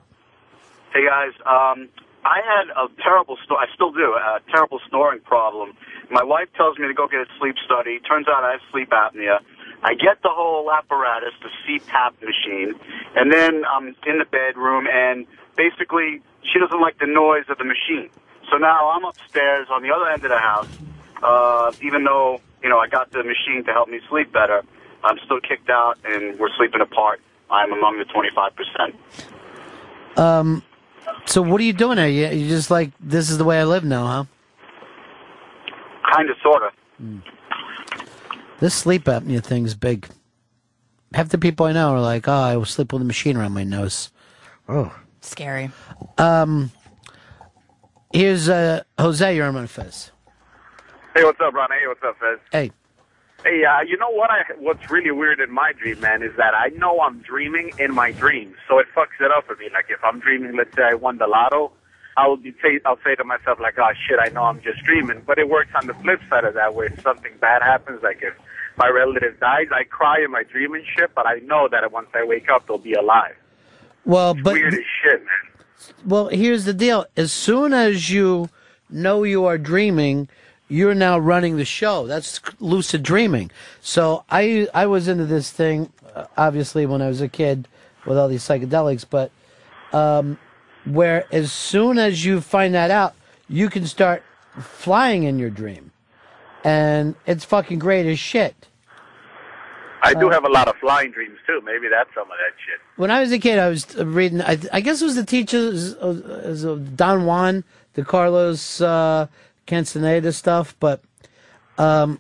Hey 0.94 1.06
guys, 1.06 1.32
um, 1.46 1.88
I 2.26 2.42
had 2.44 2.70
a 2.76 2.88
terrible, 3.02 3.38
sto- 3.46 3.56
I 3.56 3.68
still 3.74 3.92
do, 3.92 4.14
a 4.16 4.40
terrible 4.52 4.80
snoring 4.90 5.20
problem. 5.22 5.74
My 6.10 6.24
wife 6.24 6.48
tells 6.56 6.78
me 6.78 6.88
to 6.88 6.94
go 6.94 7.08
get 7.08 7.22
a 7.22 7.26
sleep 7.40 7.56
study. 7.66 8.00
Turns 8.00 8.28
out 8.28 8.44
I 8.44 8.52
have 8.52 8.62
sleep 8.72 8.90
apnea. 8.92 9.40
I 9.84 9.94
get 9.94 10.22
the 10.24 10.30
whole 10.30 10.72
apparatus, 10.72 11.34
the 11.42 11.50
CPAP 11.66 12.22
machine, 12.24 12.74
and 13.16 13.32
then 13.32 13.64
I'm 13.66 13.96
in 14.08 14.18
the 14.18 14.26
bedroom, 14.26 14.88
and 14.88 15.28
basically 15.56 16.22
she 16.42 16.60
doesn't 16.60 16.82
like 16.82 16.98
the 17.00 17.06
noise 17.06 17.46
of 17.50 17.58
the 17.58 17.64
machine. 17.64 18.10
So 18.50 18.58
now 18.58 18.90
I'm 18.90 19.06
upstairs 19.06 19.68
on 19.70 19.84
the 19.84 19.92
other 19.92 20.10
end 20.10 20.24
of 20.24 20.30
the 20.30 20.40
house. 20.40 20.70
Uh, 21.22 21.72
even 21.82 22.04
though 22.04 22.42
you 22.64 22.70
know 22.70 22.80
I 22.80 22.88
got 22.88 23.12
the 23.12 23.24
machine 23.24 23.64
to 23.66 23.74
help 23.74 23.90
me 23.90 24.00
sleep 24.10 24.32
better, 24.32 24.64
I'm 25.04 25.18
still 25.26 25.42
kicked 25.42 25.70
out, 25.70 25.98
and 26.06 26.40
we're 26.40 26.54
sleeping 26.58 26.82
apart. 26.82 27.22
I'm 27.52 27.72
among 27.72 28.00
the 28.00 28.06
25 28.06 28.52
percent. 28.56 28.96
Um, 30.18 30.64
so 31.26 31.42
what 31.42 31.62
are 31.62 31.64
you 31.64 31.74
doing 31.74 31.98
there? 31.98 32.10
You, 32.10 32.28
you 32.30 32.48
just 32.48 32.72
like 32.72 32.92
this 33.00 33.30
is 33.30 33.38
the 33.38 33.44
way 33.46 33.60
I 33.60 33.64
live 33.64 33.84
now, 33.84 34.08
huh? 34.08 34.24
Kind 36.12 36.30
of, 36.30 36.38
sort 36.42 36.64
of. 36.64 36.72
This 38.60 38.74
sleep 38.74 39.04
apnea 39.06 39.44
thing's 39.44 39.76
big. 39.76 40.08
Half 41.14 41.30
the 41.30 41.38
people 41.38 41.66
I 41.66 41.74
know 41.74 41.92
are 41.94 42.02
like, 42.02 42.28
"Oh, 42.28 42.34
I 42.34 42.58
will 42.58 42.66
sleep 42.66 42.92
with 42.92 43.02
a 43.02 43.06
machine 43.06 43.38
around 43.38 43.54
my 43.54 43.64
nose." 43.64 44.12
Oh, 44.68 44.94
Scary. 45.22 45.72
Um, 46.18 46.72
here's 48.14 48.50
uh, 48.50 48.84
Jose. 48.98 49.36
You're 49.36 49.46
on 49.46 49.54
Ron 49.54 49.64
and 49.64 49.70
Fez. 49.70 50.12
Hey, 51.16 51.24
what's 51.24 51.40
up, 51.42 51.54
Ron? 51.54 51.70
Hey, 51.70 51.88
what's 51.88 52.04
up, 52.04 52.18
Fez? 52.20 52.40
Hey. 52.52 52.72
Hey, 53.44 53.64
uh, 53.64 53.82
you 53.82 53.98
know 53.98 54.10
what? 54.10 54.32
I 54.32 54.44
what's 54.58 54.90
really 54.90 55.12
weird 55.12 55.40
in 55.40 55.52
my 55.52 55.72
dream, 55.74 56.00
man, 56.00 56.24
is 56.24 56.32
that 56.38 56.54
I 56.56 56.70
know 56.78 57.00
I'm 57.02 57.20
dreaming 57.20 57.72
in 57.78 57.94
my 57.94 58.12
dreams, 58.12 58.56
so 58.68 58.80
it 58.80 58.88
fucks 58.96 59.20
it 59.24 59.32
up 59.32 59.46
for 59.46 59.56
me. 59.58 59.70
Like 59.72 59.86
if 59.90 60.04
I'm 60.04 60.20
dreaming, 60.20 60.56
let's 60.58 60.76
say 60.76 60.84
I 60.84 60.96
won 60.96 61.18
the 61.18 61.28
lotto, 61.28 61.72
I 62.18 62.28
will 62.28 62.38
be 62.38 62.52
say 62.62 62.80
I'll 62.86 63.00
say 63.06 63.16
to 63.16 63.24
myself 63.24 63.60
like, 63.60 63.76
oh 63.78 63.92
shit, 64.08 64.20
I 64.20 64.30
know 64.30 64.44
I'm 64.44 64.62
just 64.62 64.84
dreaming. 64.84 65.22
But 65.26 65.38
it 65.38 65.48
works 65.48 65.72
on 65.80 65.88
the 65.88 65.94
flip 65.94 66.20
side 66.30 66.44
of 66.44 66.56
that, 66.56 66.74
where 66.74 66.88
if 66.88 67.02
something 67.02 67.32
bad 67.40 67.62
happens, 67.62 68.02
like 68.04 68.20
if 68.22 68.34
my 68.76 68.90
relative 68.90 69.40
dies, 69.40 69.68
I 69.72 69.84
cry 69.84 70.22
in 70.24 70.32
my 70.32 70.44
dream 70.44 70.74
and 70.74 70.84
shit, 70.98 71.12
but 71.16 71.26
I 71.26 71.36
know 71.46 71.68
that 71.70 71.90
once 71.92 72.10
I 72.14 72.24
wake 72.26 72.50
up, 72.50 72.68
they'll 72.68 72.78
be 72.78 72.94
alive. 72.94 73.36
Well, 74.06 74.34
but 74.34 74.54
Weird 74.54 74.74
as 74.74 74.80
shit, 75.04 75.24
man. 75.24 75.96
well, 76.06 76.28
here's 76.30 76.66
the 76.66 76.74
deal. 76.74 77.06
As 77.16 77.32
soon 77.32 77.74
as 77.74 78.10
you 78.10 78.50
know 78.90 79.24
you 79.24 79.46
are 79.46 79.58
dreaming, 79.58 80.28
you're 80.70 80.96
now 80.96 81.18
running 81.18 81.58
the 81.58 81.66
show. 81.66 82.08
That's 82.08 82.42
lucid 82.60 83.04
dreaming. 83.04 83.52
So 83.82 84.24
I 84.30 84.68
I 84.74 84.86
was 84.86 85.08
into 85.08 85.26
this 85.26 85.52
thing 85.52 85.92
uh, 86.16 86.26
obviously 86.36 86.86
when 86.86 87.02
I 87.02 87.08
was 87.08 87.22
a 87.22 87.28
kid 87.28 87.68
with 88.06 88.18
all 88.18 88.28
these 88.28 88.44
psychedelics, 88.44 89.06
but 89.10 89.32
um, 89.94 90.38
where 90.94 91.26
as 91.32 91.52
soon 91.52 91.98
as 91.98 92.26
you 92.26 92.42
find 92.42 92.74
that 92.74 92.92
out, 92.92 93.14
you 93.50 93.70
can 93.70 93.86
start 93.86 94.24
flying 94.60 95.24
in 95.24 95.40
your 95.40 95.50
dream, 95.50 95.92
and 96.64 97.16
it's 97.26 97.46
fucking 97.46 97.80
great 97.80 98.06
as 98.06 98.20
shit. 98.20 98.68
I 100.02 100.14
do 100.14 100.30
Uh, 100.30 100.32
have 100.32 100.46
a 100.46 100.50
lot 100.50 100.68
of 100.68 100.76
flying 100.78 101.12
dreams 101.12 101.38
too. 101.46 101.62
Maybe 101.66 101.88
that's 101.90 102.10
some 102.14 102.24
of 102.24 102.38
that 102.38 102.54
shit. 102.66 102.80
When 102.98 103.10
I 103.12 103.20
was 103.20 103.32
a 103.32 103.40
kid, 103.40 103.60
I 103.60 103.68
was 103.70 103.96
reading. 103.98 104.42
I, 104.42 104.58
I 104.72 104.82
guess 104.82 105.02
it 105.02 105.06
was 105.06 105.16
the 105.16 105.26
teachers 105.26 105.94
of, 105.94 106.24
of 106.24 106.96
Don 106.96 107.26
Juan, 107.26 107.64
the 107.94 108.04
Carlos 108.06 108.80
uh, 108.80 109.28
Castaneda 109.66 110.32
stuff. 110.34 110.76
But 110.80 111.02
um, 111.78 112.20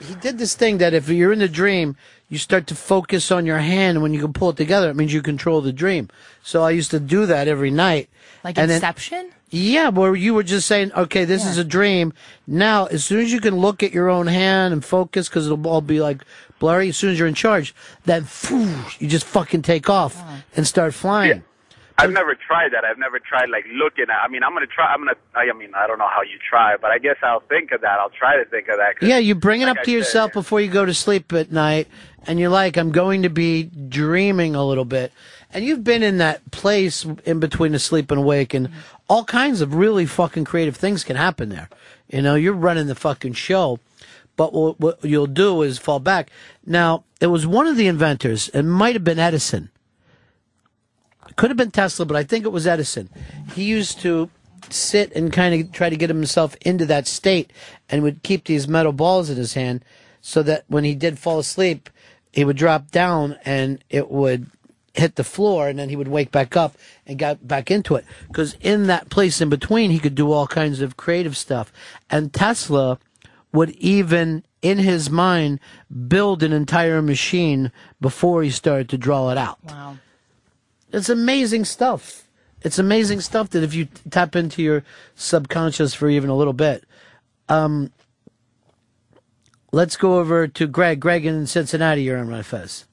he 0.00 0.14
did 0.16 0.38
this 0.38 0.54
thing 0.54 0.78
that 0.78 0.92
if 0.92 1.08
you're 1.08 1.32
in 1.32 1.40
a 1.40 1.48
dream, 1.48 1.96
you 2.28 2.38
start 2.38 2.66
to 2.68 2.74
focus 2.74 3.30
on 3.30 3.46
your 3.46 3.58
hand. 3.58 3.96
and 3.96 4.02
When 4.02 4.12
you 4.14 4.20
can 4.20 4.32
pull 4.32 4.50
it 4.50 4.56
together, 4.56 4.90
it 4.90 4.94
means 4.96 5.12
you 5.12 5.22
control 5.22 5.60
the 5.60 5.72
dream. 5.72 6.08
So 6.42 6.62
I 6.62 6.70
used 6.70 6.90
to 6.92 7.00
do 7.00 7.26
that 7.26 7.48
every 7.48 7.70
night. 7.70 8.08
Like 8.44 8.58
And 8.58 8.70
then- 8.70 8.76
Inception? 8.76 9.30
yeah, 9.50 9.88
where 9.88 10.14
you 10.14 10.34
were 10.34 10.42
just 10.42 10.66
saying, 10.68 10.92
okay, 10.94 11.24
this 11.24 11.46
is 11.46 11.56
a 11.58 11.64
dream. 11.64 12.12
Now, 12.46 12.86
as 12.86 13.04
soon 13.04 13.20
as 13.20 13.32
you 13.32 13.40
can 13.40 13.56
look 13.56 13.82
at 13.82 13.92
your 13.92 14.08
own 14.10 14.26
hand 14.26 14.72
and 14.74 14.84
focus, 14.84 15.28
because 15.28 15.46
it'll 15.46 15.66
all 15.66 15.80
be 15.80 16.00
like 16.00 16.22
blurry, 16.58 16.90
as 16.90 16.96
soon 16.96 17.10
as 17.10 17.18
you're 17.18 17.28
in 17.28 17.34
charge, 17.34 17.74
then 18.04 18.24
phew, 18.24 18.74
you 18.98 19.08
just 19.08 19.24
fucking 19.26 19.62
take 19.62 19.88
off 19.88 20.22
and 20.56 20.66
start 20.66 20.92
flying. 20.94 21.42
I've 22.00 22.12
never 22.12 22.36
tried 22.36 22.72
that. 22.74 22.84
I've 22.84 22.96
never 22.98 23.18
tried 23.18 23.48
like 23.50 23.64
looking 23.72 24.04
at. 24.08 24.22
I 24.22 24.28
mean, 24.28 24.44
I'm 24.44 24.52
gonna 24.52 24.68
try. 24.68 24.86
I'm 24.92 25.00
gonna. 25.00 25.16
I 25.34 25.52
mean, 25.52 25.70
I 25.74 25.88
don't 25.88 25.98
know 25.98 26.06
how 26.06 26.22
you 26.22 26.38
try, 26.48 26.76
but 26.76 26.92
I 26.92 26.98
guess 26.98 27.16
I'll 27.24 27.40
think 27.40 27.72
of 27.72 27.80
that. 27.80 27.98
I'll 27.98 28.10
try 28.10 28.36
to 28.36 28.44
think 28.44 28.68
of 28.68 28.76
that. 28.76 29.00
'cause 29.00 29.08
Yeah, 29.08 29.18
you 29.18 29.34
bring 29.34 29.62
it 29.62 29.64
like 29.66 29.72
up 29.72 29.78
I 29.80 29.84
to 29.84 29.90
said, 29.90 29.96
yourself 29.98 30.32
before 30.32 30.60
you 30.60 30.68
go 30.70 30.84
to 30.84 30.94
sleep 30.94 31.32
at 31.32 31.50
night, 31.50 31.88
and 32.28 32.38
you're 32.38 32.50
like, 32.50 32.76
I'm 32.76 32.92
going 32.92 33.22
to 33.22 33.30
be 33.30 33.64
dreaming 33.64 34.54
a 34.54 34.64
little 34.64 34.84
bit. 34.84 35.12
And 35.50 35.64
you've 35.64 35.82
been 35.82 36.02
in 36.02 36.18
that 36.18 36.50
place 36.50 37.06
in 37.24 37.40
between 37.40 37.74
asleep 37.74 38.10
and 38.10 38.20
awake, 38.20 38.52
and 38.52 38.68
all 39.08 39.24
kinds 39.24 39.62
of 39.62 39.74
really 39.74 40.04
fucking 40.04 40.44
creative 40.44 40.76
things 40.76 41.04
can 41.04 41.16
happen 41.16 41.48
there. 41.48 41.70
You 42.08 42.20
know, 42.20 42.34
you're 42.34 42.52
running 42.52 42.86
the 42.86 42.94
fucking 42.94 43.32
show, 43.32 43.80
but 44.36 44.52
what, 44.52 44.78
what 44.78 45.02
you'll 45.02 45.26
do 45.26 45.62
is 45.62 45.78
fall 45.78 46.00
back. 46.00 46.30
Now, 46.66 47.04
it 47.18 47.28
was 47.28 47.46
one 47.46 47.66
of 47.66 47.78
the 47.78 47.86
inventors, 47.86 48.50
it 48.50 48.62
might 48.62 48.94
have 48.94 49.04
been 49.04 49.18
Edison. 49.18 49.70
It 51.26 51.36
could 51.36 51.48
have 51.48 51.56
been 51.56 51.70
Tesla, 51.70 52.04
but 52.04 52.16
I 52.16 52.24
think 52.24 52.44
it 52.44 52.52
was 52.52 52.66
Edison. 52.66 53.08
He 53.54 53.64
used 53.64 54.00
to 54.02 54.28
sit 54.68 55.12
and 55.12 55.32
kind 55.32 55.58
of 55.58 55.72
try 55.72 55.88
to 55.88 55.96
get 55.96 56.10
himself 56.10 56.56
into 56.60 56.84
that 56.86 57.06
state 57.06 57.50
and 57.88 58.02
would 58.02 58.22
keep 58.22 58.44
these 58.44 58.68
metal 58.68 58.92
balls 58.92 59.30
in 59.30 59.38
his 59.38 59.54
hand 59.54 59.82
so 60.20 60.42
that 60.42 60.64
when 60.68 60.84
he 60.84 60.94
did 60.94 61.18
fall 61.18 61.38
asleep, 61.38 61.88
he 62.32 62.44
would 62.44 62.56
drop 62.56 62.90
down 62.90 63.36
and 63.44 63.82
it 63.90 64.10
would 64.10 64.50
hit 64.94 65.14
the 65.14 65.24
floor 65.24 65.68
and 65.68 65.78
then 65.78 65.88
he 65.88 65.96
would 65.96 66.08
wake 66.08 66.30
back 66.30 66.56
up 66.56 66.76
and 67.06 67.18
got 67.18 67.46
back 67.46 67.70
into 67.70 67.94
it. 67.94 68.04
Because 68.26 68.56
in 68.60 68.86
that 68.88 69.08
place 69.10 69.40
in 69.40 69.48
between, 69.48 69.90
he 69.90 69.98
could 69.98 70.14
do 70.14 70.32
all 70.32 70.46
kinds 70.46 70.80
of 70.80 70.96
creative 70.96 71.36
stuff. 71.36 71.72
And 72.10 72.32
Tesla 72.32 72.98
would 73.52 73.70
even, 73.70 74.44
in 74.60 74.78
his 74.78 75.08
mind, 75.08 75.60
build 76.08 76.42
an 76.42 76.52
entire 76.52 77.00
machine 77.00 77.72
before 78.00 78.42
he 78.42 78.50
started 78.50 78.88
to 78.90 78.98
draw 78.98 79.30
it 79.30 79.38
out. 79.38 79.58
Wow. 79.64 79.98
It's 80.92 81.08
amazing 81.08 81.64
stuff. 81.64 82.24
It's 82.62 82.78
amazing 82.78 83.20
stuff 83.20 83.50
that 83.50 83.62
if 83.62 83.74
you 83.74 83.88
tap 84.10 84.34
into 84.34 84.62
your 84.62 84.84
subconscious 85.14 85.94
for 85.94 86.08
even 86.08 86.28
a 86.28 86.36
little 86.36 86.52
bit. 86.52 86.84
Um, 87.48 87.92
let's 89.72 89.96
go 89.96 90.18
over 90.18 90.46
to 90.46 90.66
Greg. 90.66 91.00
Greg 91.00 91.26
in 91.26 91.46
Cincinnati, 91.46 92.02
you're 92.02 92.18
on 92.18 92.42
Fez. 92.42 92.86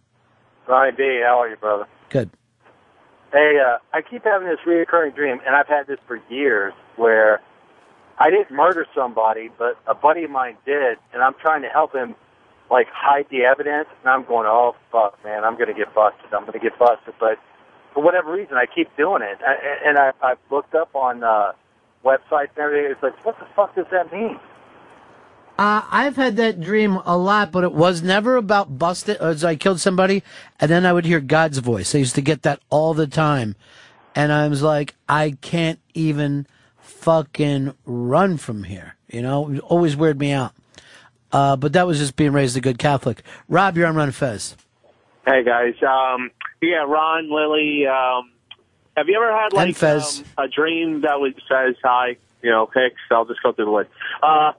Ronnie 0.68 0.91
B, 0.97 1.22
how 1.23 1.41
are 1.41 1.49
you, 1.49 1.56
brother? 1.57 1.85
Good. 2.10 2.30
Hey, 3.31 3.60
uh, 3.64 3.77
I 3.93 4.02
keep 4.02 4.23
having 4.23 4.47
this 4.47 4.60
reoccurring 4.65 5.15
dream, 5.15 5.39
and 5.45 5.56
I've 5.56 5.68
had 5.68 5.88
this 5.88 5.99
for 6.07 6.22
years, 6.30 6.73
where 6.95 7.41
I 8.18 8.30
didn't 8.30 8.52
murder 8.56 8.85
somebody, 8.95 9.49
but 9.57 9.77
a 9.88 9.93
buddy 9.93 10.23
of 10.23 10.31
mine 10.31 10.57
did, 10.65 10.97
and 11.14 11.22
I'm 11.22 11.35
trying 11.41 11.61
to 11.64 11.68
help 11.68 11.93
him, 11.93 12.15
like, 12.72 12.88
hide 12.91 13.26
the 13.30 13.43
evidence, 13.43 13.89
and 14.02 14.10
I'm 14.10 14.26
going, 14.26 14.47
oh, 14.47 14.76
fuck, 14.91 15.22
man, 15.23 15.43
I'm 15.43 15.56
going 15.56 15.68
to 15.68 15.73
get 15.73 15.93
busted. 15.93 16.34
I'm 16.34 16.43
going 16.43 16.53
to 16.53 16.60
get 16.60 16.80
busted. 16.80 17.14
But 17.19 17.38
for 17.93 18.02
whatever 18.02 18.31
reason, 18.31 18.56
I 18.56 18.65
keep 18.73 18.88
doing 18.95 19.22
it. 19.22 19.38
I, 19.45 19.89
and 19.89 19.97
I, 19.99 20.11
I've 20.23 20.39
looked 20.49 20.73
up 20.73 20.95
on 20.95 21.23
uh, 21.23 21.52
websites 22.06 22.56
and 22.56 22.60
everything. 22.60 22.91
It's 22.91 23.03
like, 23.03 23.26
what 23.26 23.38
the 23.38 23.45
fuck 23.56 23.76
does 23.76 23.85
that 23.91 24.11
mean? 24.14 24.39
Uh, 25.57 25.84
I've 25.90 26.18
had 26.18 26.36
that 26.36 26.60
dream 26.60 26.98
a 27.06 27.18
lot, 27.18 27.52
but 27.52 27.64
it 27.64 27.72
was 27.72 28.02
never 28.02 28.36
about 28.36 28.77
busted. 28.77 29.18
As 29.18 29.44
I 29.44 29.56
killed 29.56 29.80
somebody, 29.80 30.22
and 30.60 30.69
then 30.69 30.86
I 30.86 30.91
would 30.91 31.06
hear 31.06 31.22
God's 31.22 31.60
voice. 31.60 31.95
I 31.95 31.99
used 31.99 32.15
to 32.15 32.22
get 32.22 32.41
that 32.41 32.60
all 32.69 32.94
the 32.94 33.07
time, 33.07 33.56
and 34.14 34.34
I 34.34 34.48
was 34.49 34.61
like, 34.61 34.95
I 35.07 35.38
can't 35.41 35.80
even 35.94 36.45
fucking 36.77 37.73
run 37.86 38.38
from 38.38 38.65
here. 38.65 38.95
You 39.07 39.22
know, 39.22 39.52
it 39.52 39.60
always 39.60 39.95
weirded 39.95 40.19
me 40.19 40.32
out. 40.32 40.53
Uh, 41.32 41.56
but 41.56 41.73
that 41.73 41.88
was 41.88 41.99
just 41.99 42.15
being 42.15 42.34
raised 42.34 42.57
a 42.57 42.61
good 42.61 42.77
Catholic. 42.77 43.22
Rob, 43.48 43.77
you're 43.77 43.88
on 43.88 43.95
Ron 43.95 44.11
Fez. 44.11 44.56
Hey 45.26 45.44
guys, 45.44 45.73
um, 45.82 46.32
yeah, 46.61 46.84
Ron, 46.86 47.32
Lily, 47.32 47.88
um, 47.88 48.32
have 48.95 49.07
you 49.07 49.15
ever 49.15 49.32
had 49.32 49.53
like 49.53 49.82
um, 49.84 50.26
a 50.38 50.48
dream 50.48 51.02
that 51.02 51.19
was 51.19 51.34
says 51.49 51.76
hi, 51.84 52.18
you 52.41 52.52
know, 52.52 52.69
Hicks? 52.73 53.02
I'll 53.10 53.26
just 53.26 53.41
go 53.41 53.52
through 53.52 53.65
the 53.65 53.72
list. 53.72 53.90
Uh, 54.22 54.52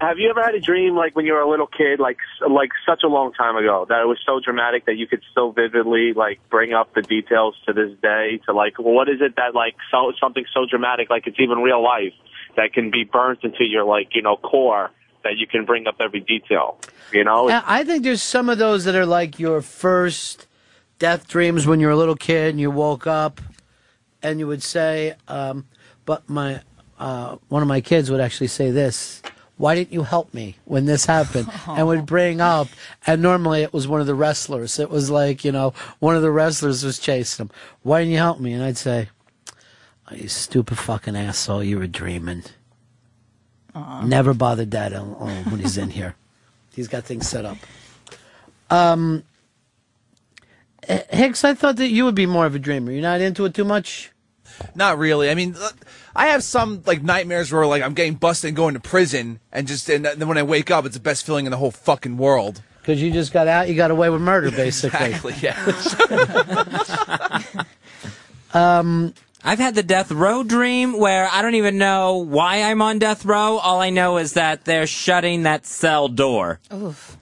have 0.00 0.18
you 0.18 0.28
ever 0.28 0.42
had 0.42 0.54
a 0.54 0.60
dream 0.60 0.94
like 0.94 1.16
when 1.16 1.24
you 1.24 1.32
were 1.32 1.40
a 1.40 1.48
little 1.48 1.66
kid, 1.66 1.98
like 1.98 2.18
like 2.48 2.70
such 2.86 3.02
a 3.02 3.08
long 3.08 3.32
time 3.32 3.56
ago, 3.56 3.86
that 3.88 4.02
it 4.02 4.06
was 4.06 4.18
so 4.26 4.40
dramatic 4.40 4.86
that 4.86 4.96
you 4.96 5.06
could 5.06 5.22
still 5.30 5.52
vividly 5.52 6.12
like 6.12 6.38
bring 6.50 6.74
up 6.74 6.92
the 6.94 7.02
details 7.02 7.54
to 7.66 7.72
this 7.72 7.90
day? 8.02 8.40
To 8.46 8.52
like, 8.52 8.78
well, 8.78 8.92
what 8.92 9.08
is 9.08 9.20
it 9.20 9.36
that 9.36 9.54
like 9.54 9.74
so 9.90 10.12
something 10.20 10.44
so 10.52 10.66
dramatic, 10.68 11.08
like 11.08 11.26
it's 11.26 11.40
even 11.40 11.58
real 11.58 11.82
life, 11.82 12.12
that 12.56 12.72
can 12.72 12.90
be 12.90 13.04
burnt 13.04 13.42
into 13.42 13.64
your 13.64 13.84
like 13.84 14.14
you 14.14 14.22
know 14.22 14.36
core 14.36 14.90
that 15.24 15.38
you 15.38 15.46
can 15.46 15.64
bring 15.64 15.86
up 15.86 15.96
every 16.00 16.20
detail? 16.20 16.78
You 17.12 17.24
know, 17.24 17.48
I 17.48 17.84
think 17.84 18.04
there's 18.04 18.22
some 18.22 18.50
of 18.50 18.58
those 18.58 18.84
that 18.84 18.94
are 18.94 19.06
like 19.06 19.38
your 19.38 19.62
first 19.62 20.46
death 20.98 21.26
dreams 21.26 21.66
when 21.66 21.80
you 21.80 21.86
were 21.86 21.92
a 21.92 21.96
little 21.96 22.16
kid 22.16 22.50
and 22.50 22.60
you 22.60 22.70
woke 22.70 23.06
up 23.06 23.40
and 24.22 24.38
you 24.38 24.46
would 24.46 24.62
say, 24.62 25.14
um, 25.28 25.66
but 26.04 26.28
my, 26.28 26.62
uh, 26.98 27.36
one 27.48 27.62
of 27.62 27.68
my 27.68 27.80
kids 27.80 28.10
would 28.10 28.20
actually 28.20 28.46
say 28.46 28.70
this. 28.70 29.22
Why 29.56 29.74
didn't 29.74 29.92
you 29.92 30.02
help 30.02 30.34
me 30.34 30.56
when 30.64 30.84
this 30.84 31.06
happened? 31.06 31.48
and 31.66 31.86
would 31.86 32.06
bring 32.14 32.40
up, 32.40 32.68
and 33.06 33.22
normally 33.22 33.62
it 33.62 33.72
was 33.72 33.88
one 33.88 34.00
of 34.00 34.06
the 34.06 34.14
wrestlers. 34.14 34.78
It 34.78 34.90
was 34.90 35.10
like, 35.10 35.44
you 35.44 35.52
know, 35.52 35.72
one 35.98 36.16
of 36.16 36.22
the 36.22 36.30
wrestlers 36.30 36.84
was 36.84 36.98
chasing 36.98 37.44
him. 37.46 37.50
Why 37.82 38.00
didn't 38.00 38.12
you 38.12 38.18
help 38.18 38.40
me? 38.40 38.52
And 38.52 38.62
I'd 38.62 38.76
say, 38.76 39.08
oh, 40.10 40.14
you 40.14 40.28
stupid 40.28 40.78
fucking 40.78 41.16
asshole, 41.16 41.64
you 41.64 41.78
were 41.78 41.86
dreaming. 41.86 42.44
Never 44.04 44.32
bothered 44.32 44.70
Dad 44.70 44.92
when 44.92 45.60
he's 45.60 45.76
in 45.76 45.90
here. 45.90 46.14
He's 46.74 46.88
got 46.88 47.04
things 47.04 47.26
set 47.26 47.46
up. 47.46 47.56
Um, 48.68 49.24
Hicks, 50.86 51.42
I 51.42 51.54
thought 51.54 51.76
that 51.76 51.88
you 51.88 52.04
would 52.04 52.14
be 52.14 52.26
more 52.26 52.44
of 52.46 52.54
a 52.54 52.58
dreamer. 52.58 52.92
You're 52.92 53.02
not 53.02 53.20
into 53.22 53.44
it 53.46 53.54
too 53.54 53.64
much? 53.64 54.12
Not 54.74 54.98
really. 54.98 55.30
I 55.30 55.34
mean, 55.34 55.54
uh, 55.58 55.70
I 56.14 56.28
have 56.28 56.42
some 56.42 56.82
like 56.86 57.02
nightmares 57.02 57.52
where 57.52 57.66
like 57.66 57.82
I'm 57.82 57.94
getting 57.94 58.14
busted 58.14 58.48
and 58.48 58.56
going 58.56 58.74
to 58.74 58.80
prison, 58.80 59.40
and 59.52 59.66
just 59.66 59.88
and 59.88 60.04
then 60.04 60.28
when 60.28 60.38
I 60.38 60.42
wake 60.42 60.70
up, 60.70 60.84
it's 60.86 60.94
the 60.96 61.00
best 61.00 61.26
feeling 61.26 61.46
in 61.46 61.50
the 61.50 61.56
whole 61.58 61.70
fucking 61.70 62.16
world. 62.16 62.62
Because 62.80 63.02
you 63.02 63.10
just 63.10 63.32
got 63.32 63.48
out, 63.48 63.68
you 63.68 63.74
got 63.74 63.90
away 63.90 64.08
with 64.10 64.20
murder, 64.20 64.50
basically. 64.52 65.06
Exactly. 65.06 65.34
Yeah. 65.42 67.42
um, 68.54 69.12
I've 69.44 69.58
had 69.58 69.74
the 69.74 69.82
death 69.82 70.10
row 70.12 70.42
dream 70.44 70.98
where 70.98 71.28
I 71.30 71.42
don't 71.42 71.54
even 71.56 71.78
know 71.78 72.18
why 72.18 72.62
I'm 72.62 72.80
on 72.82 72.98
death 72.98 73.24
row. 73.24 73.58
All 73.58 73.80
I 73.80 73.90
know 73.90 74.18
is 74.18 74.34
that 74.34 74.64
they're 74.64 74.86
shutting 74.86 75.42
that 75.44 75.66
cell 75.66 76.08
door. 76.08 76.60
Oof. 76.72 77.16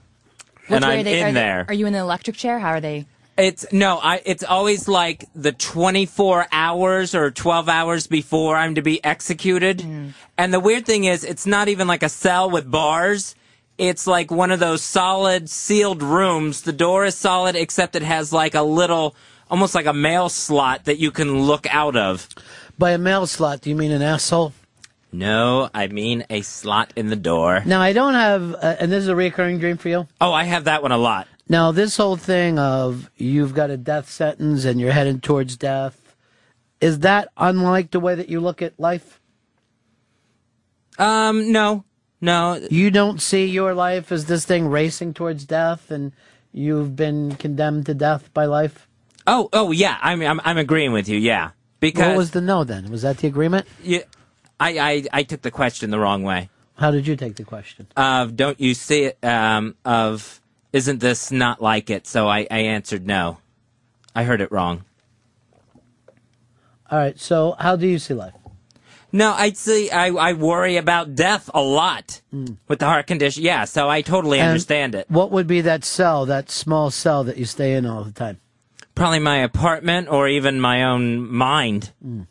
And 0.67 0.75
Which 0.75 0.83
way 0.83 0.93
I'm 0.93 0.99
are 0.99 1.03
they, 1.03 1.19
in 1.19 1.23
are 1.25 1.29
they- 1.29 1.33
there. 1.33 1.65
are 1.67 1.73
you 1.73 1.85
in 1.87 1.93
the 1.93 1.99
electric 1.99 2.35
chair? 2.35 2.59
How 2.59 2.69
are 2.69 2.81
they? 2.81 3.05
It's 3.37 3.65
no, 3.73 3.99
I. 4.01 4.21
It's 4.25 4.43
always 4.43 4.87
like 4.87 5.25
the 5.35 5.51
24 5.51 6.47
hours 6.51 7.13
or 7.13 7.31
12 7.31 7.67
hours 7.67 8.07
before 8.07 8.55
I'm 8.55 8.75
to 8.75 8.81
be 8.81 9.03
executed. 9.03 10.13
And 10.37 10.53
the 10.53 10.59
weird 10.59 10.85
thing 10.85 11.03
is, 11.03 11.23
it's 11.23 11.45
not 11.45 11.67
even 11.67 11.87
like 11.87 12.03
a 12.03 12.09
cell 12.09 12.49
with 12.49 12.69
bars. 12.69 13.35
It's 13.77 14.07
like 14.07 14.31
one 14.31 14.51
of 14.51 14.59
those 14.59 14.81
solid 14.81 15.49
sealed 15.49 16.01
rooms. 16.01 16.61
The 16.61 16.71
door 16.71 17.03
is 17.03 17.15
solid, 17.15 17.57
except 17.57 17.97
it 17.97 18.03
has 18.03 18.31
like 18.31 18.55
a 18.55 18.61
little, 18.61 19.15
almost 19.51 19.75
like 19.75 19.85
a 19.85 19.93
mail 19.93 20.29
slot 20.29 20.85
that 20.85 20.97
you 20.97 21.11
can 21.11 21.41
look 21.41 21.67
out 21.69 21.97
of. 21.97 22.29
By 22.79 22.91
a 22.91 22.97
mail 22.97 23.27
slot, 23.27 23.61
do 23.61 23.69
you 23.69 23.75
mean 23.75 23.91
an 23.91 24.01
asshole? 24.01 24.53
No, 25.11 25.69
I 25.73 25.87
mean 25.87 26.25
a 26.29 26.41
slot 26.41 26.93
in 26.95 27.07
the 27.07 27.15
door. 27.15 27.63
Now, 27.65 27.81
I 27.81 27.93
don't 27.93 28.15
have, 28.15 28.53
uh, 28.53 28.75
and 28.79 28.91
this 28.91 29.03
is 29.03 29.07
a 29.07 29.15
recurring 29.15 29.59
dream 29.59 29.77
for 29.77 29.87
you? 29.87 30.07
Oh, 30.19 30.33
I 30.33 30.43
have 30.43 30.65
that 30.65 30.81
one 30.81 30.91
a 30.91 30.97
lot. 30.97 31.27
Now, 31.47 31.71
this 31.71 31.97
whole 31.97 32.17
thing 32.17 32.57
of 32.57 33.09
you've 33.17 33.53
got 33.53 33.69
a 33.69 33.77
death 33.77 34.09
sentence 34.09 34.65
and 34.65 34.79
you're 34.79 34.91
heading 34.91 35.19
towards 35.19 35.55
death, 35.57 36.15
is 36.81 36.99
that 36.99 37.29
unlike 37.37 37.91
the 37.91 37.99
way 37.99 38.15
that 38.15 38.29
you 38.29 38.39
look 38.39 38.61
at 38.61 38.79
life? 38.79 39.21
Um, 40.97 41.51
no, 41.51 41.83
no. 42.19 42.59
You 42.71 42.89
don't 42.89 43.21
see 43.21 43.45
your 43.45 43.73
life 43.73 44.11
as 44.11 44.25
this 44.25 44.45
thing 44.45 44.67
racing 44.67 45.13
towards 45.13 45.45
death 45.45 45.91
and 45.91 46.13
you've 46.51 46.95
been 46.95 47.35
condemned 47.35 47.85
to 47.87 47.93
death 47.93 48.33
by 48.33 48.45
life? 48.45 48.87
Oh, 49.27 49.49
oh 49.53 49.71
yeah. 49.71 49.97
I'm, 50.01 50.21
I'm, 50.21 50.41
I'm 50.43 50.57
agreeing 50.57 50.93
with 50.93 51.07
you. 51.07 51.17
Yeah, 51.19 51.51
because 51.79 52.07
what 52.07 52.17
was 52.17 52.31
the 52.31 52.41
no 52.41 52.63
then? 52.63 52.89
Was 52.89 53.03
that 53.03 53.17
the 53.17 53.27
agreement? 53.27 53.67
Yeah, 53.83 54.01
I, 54.59 54.79
I, 54.79 55.03
I 55.13 55.23
took 55.23 55.41
the 55.41 55.51
question 55.51 55.91
the 55.91 55.99
wrong 55.99 56.23
way. 56.23 56.49
How 56.77 56.91
did 56.91 57.07
you 57.07 57.15
take 57.15 57.35
the 57.35 57.43
question? 57.43 57.87
Of 57.95 58.35
don't 58.35 58.59
you 58.59 58.73
see 58.73 59.05
it? 59.05 59.23
Um, 59.23 59.75
of 59.85 60.41
isn't 60.75 60.99
this 60.99 61.31
not 61.31 61.61
like 61.61 61.89
it? 61.89 62.05
So 62.05 62.27
I, 62.27 62.45
I 62.51 62.59
answered 62.59 63.07
no. 63.07 63.37
I 64.13 64.23
heard 64.23 64.41
it 64.41 64.51
wrong. 64.51 64.83
All 66.91 66.99
right, 66.99 67.17
so 67.17 67.55
how 67.57 67.77
do 67.77 67.87
you 67.87 67.97
see 67.97 68.13
life? 68.13 68.33
No, 69.13 69.31
I 69.31 69.51
see. 69.51 69.89
I, 69.89 70.07
I 70.07 70.33
worry 70.33 70.75
about 70.75 71.15
death 71.15 71.49
a 71.53 71.61
lot 71.61 72.21
hmm. 72.29 72.55
with 72.67 72.79
the 72.79 72.85
heart 72.87 73.07
condition. 73.07 73.43
Yeah, 73.43 73.63
so 73.63 73.89
I 73.89 74.01
totally 74.01 74.39
And 74.39 74.49
understand 74.49 74.95
it. 74.95 75.09
What 75.09 75.31
would 75.31 75.47
be 75.47 75.61
that 75.61 75.85
cell, 75.85 76.25
that 76.25 76.51
small 76.51 76.91
cell 76.91 77.23
that 77.23 77.37
you 77.37 77.45
stay 77.45 77.75
in 77.75 77.85
all 77.85 78.03
the 78.03 78.11
time? 78.11 78.41
Probably 78.95 79.19
my 79.19 79.37
apartment 79.37 80.09
or 80.09 80.27
even 80.27 80.59
my 80.59 80.83
own 80.83 81.31
mind. 81.31 81.91
Hmm. 82.01 82.23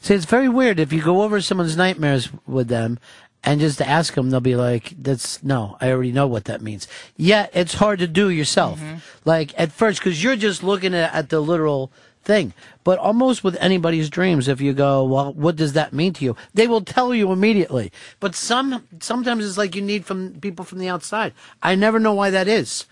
See, 0.00 0.14
it's 0.14 0.24
very 0.24 0.48
weird 0.48 0.80
if 0.80 0.90
you 0.90 1.02
go 1.02 1.20
over 1.20 1.42
someone's 1.42 1.76
nightmares 1.76 2.30
with 2.46 2.68
them 2.68 2.98
and 3.44 3.60
just 3.60 3.78
to 3.78 3.88
ask 3.88 4.14
them, 4.14 4.30
they'll 4.30 4.40
be 4.40 4.56
like, 4.56 4.94
"That's 5.00 5.42
no, 5.42 5.76
I 5.80 5.90
already 5.90 6.12
know 6.12 6.26
what 6.26 6.44
that 6.46 6.60
means." 6.60 6.86
Yet 7.16 7.50
it's 7.54 7.74
hard 7.74 7.98
to 8.00 8.06
do 8.06 8.28
yourself. 8.30 8.80
Like 9.24 9.54
at 9.58 9.72
first, 9.72 10.00
because 10.00 10.22
you're 10.22 10.36
just 10.36 10.62
looking 10.62 10.94
at, 10.94 11.14
at 11.14 11.28
the 11.30 11.40
literal 11.40 11.90
thing. 12.24 12.52
But 12.84 12.98
almost 12.98 13.42
with 13.44 13.56
anybody's 13.60 14.10
dreams, 14.10 14.48
if 14.48 14.60
you 14.60 14.72
go, 14.72 15.04
"Well, 15.04 15.32
what 15.32 15.56
does 15.56 15.72
that 15.74 15.92
mean 15.92 16.12
to 16.14 16.24
you?" 16.24 16.36
They 16.52 16.66
will 16.66 16.82
tell 16.82 17.14
you 17.14 17.32
immediately. 17.32 17.92
But 18.20 18.34
some 18.34 18.86
sometimes 19.00 19.46
it's 19.46 19.56
like 19.58 19.74
you 19.74 19.82
need 19.82 20.04
from 20.04 20.40
people 20.40 20.64
from 20.64 20.78
the 20.78 20.88
outside. 20.88 21.32
I 21.62 21.74
never 21.74 21.98
know 21.98 22.14
why 22.14 22.30
that 22.30 22.48
is. 22.48 22.86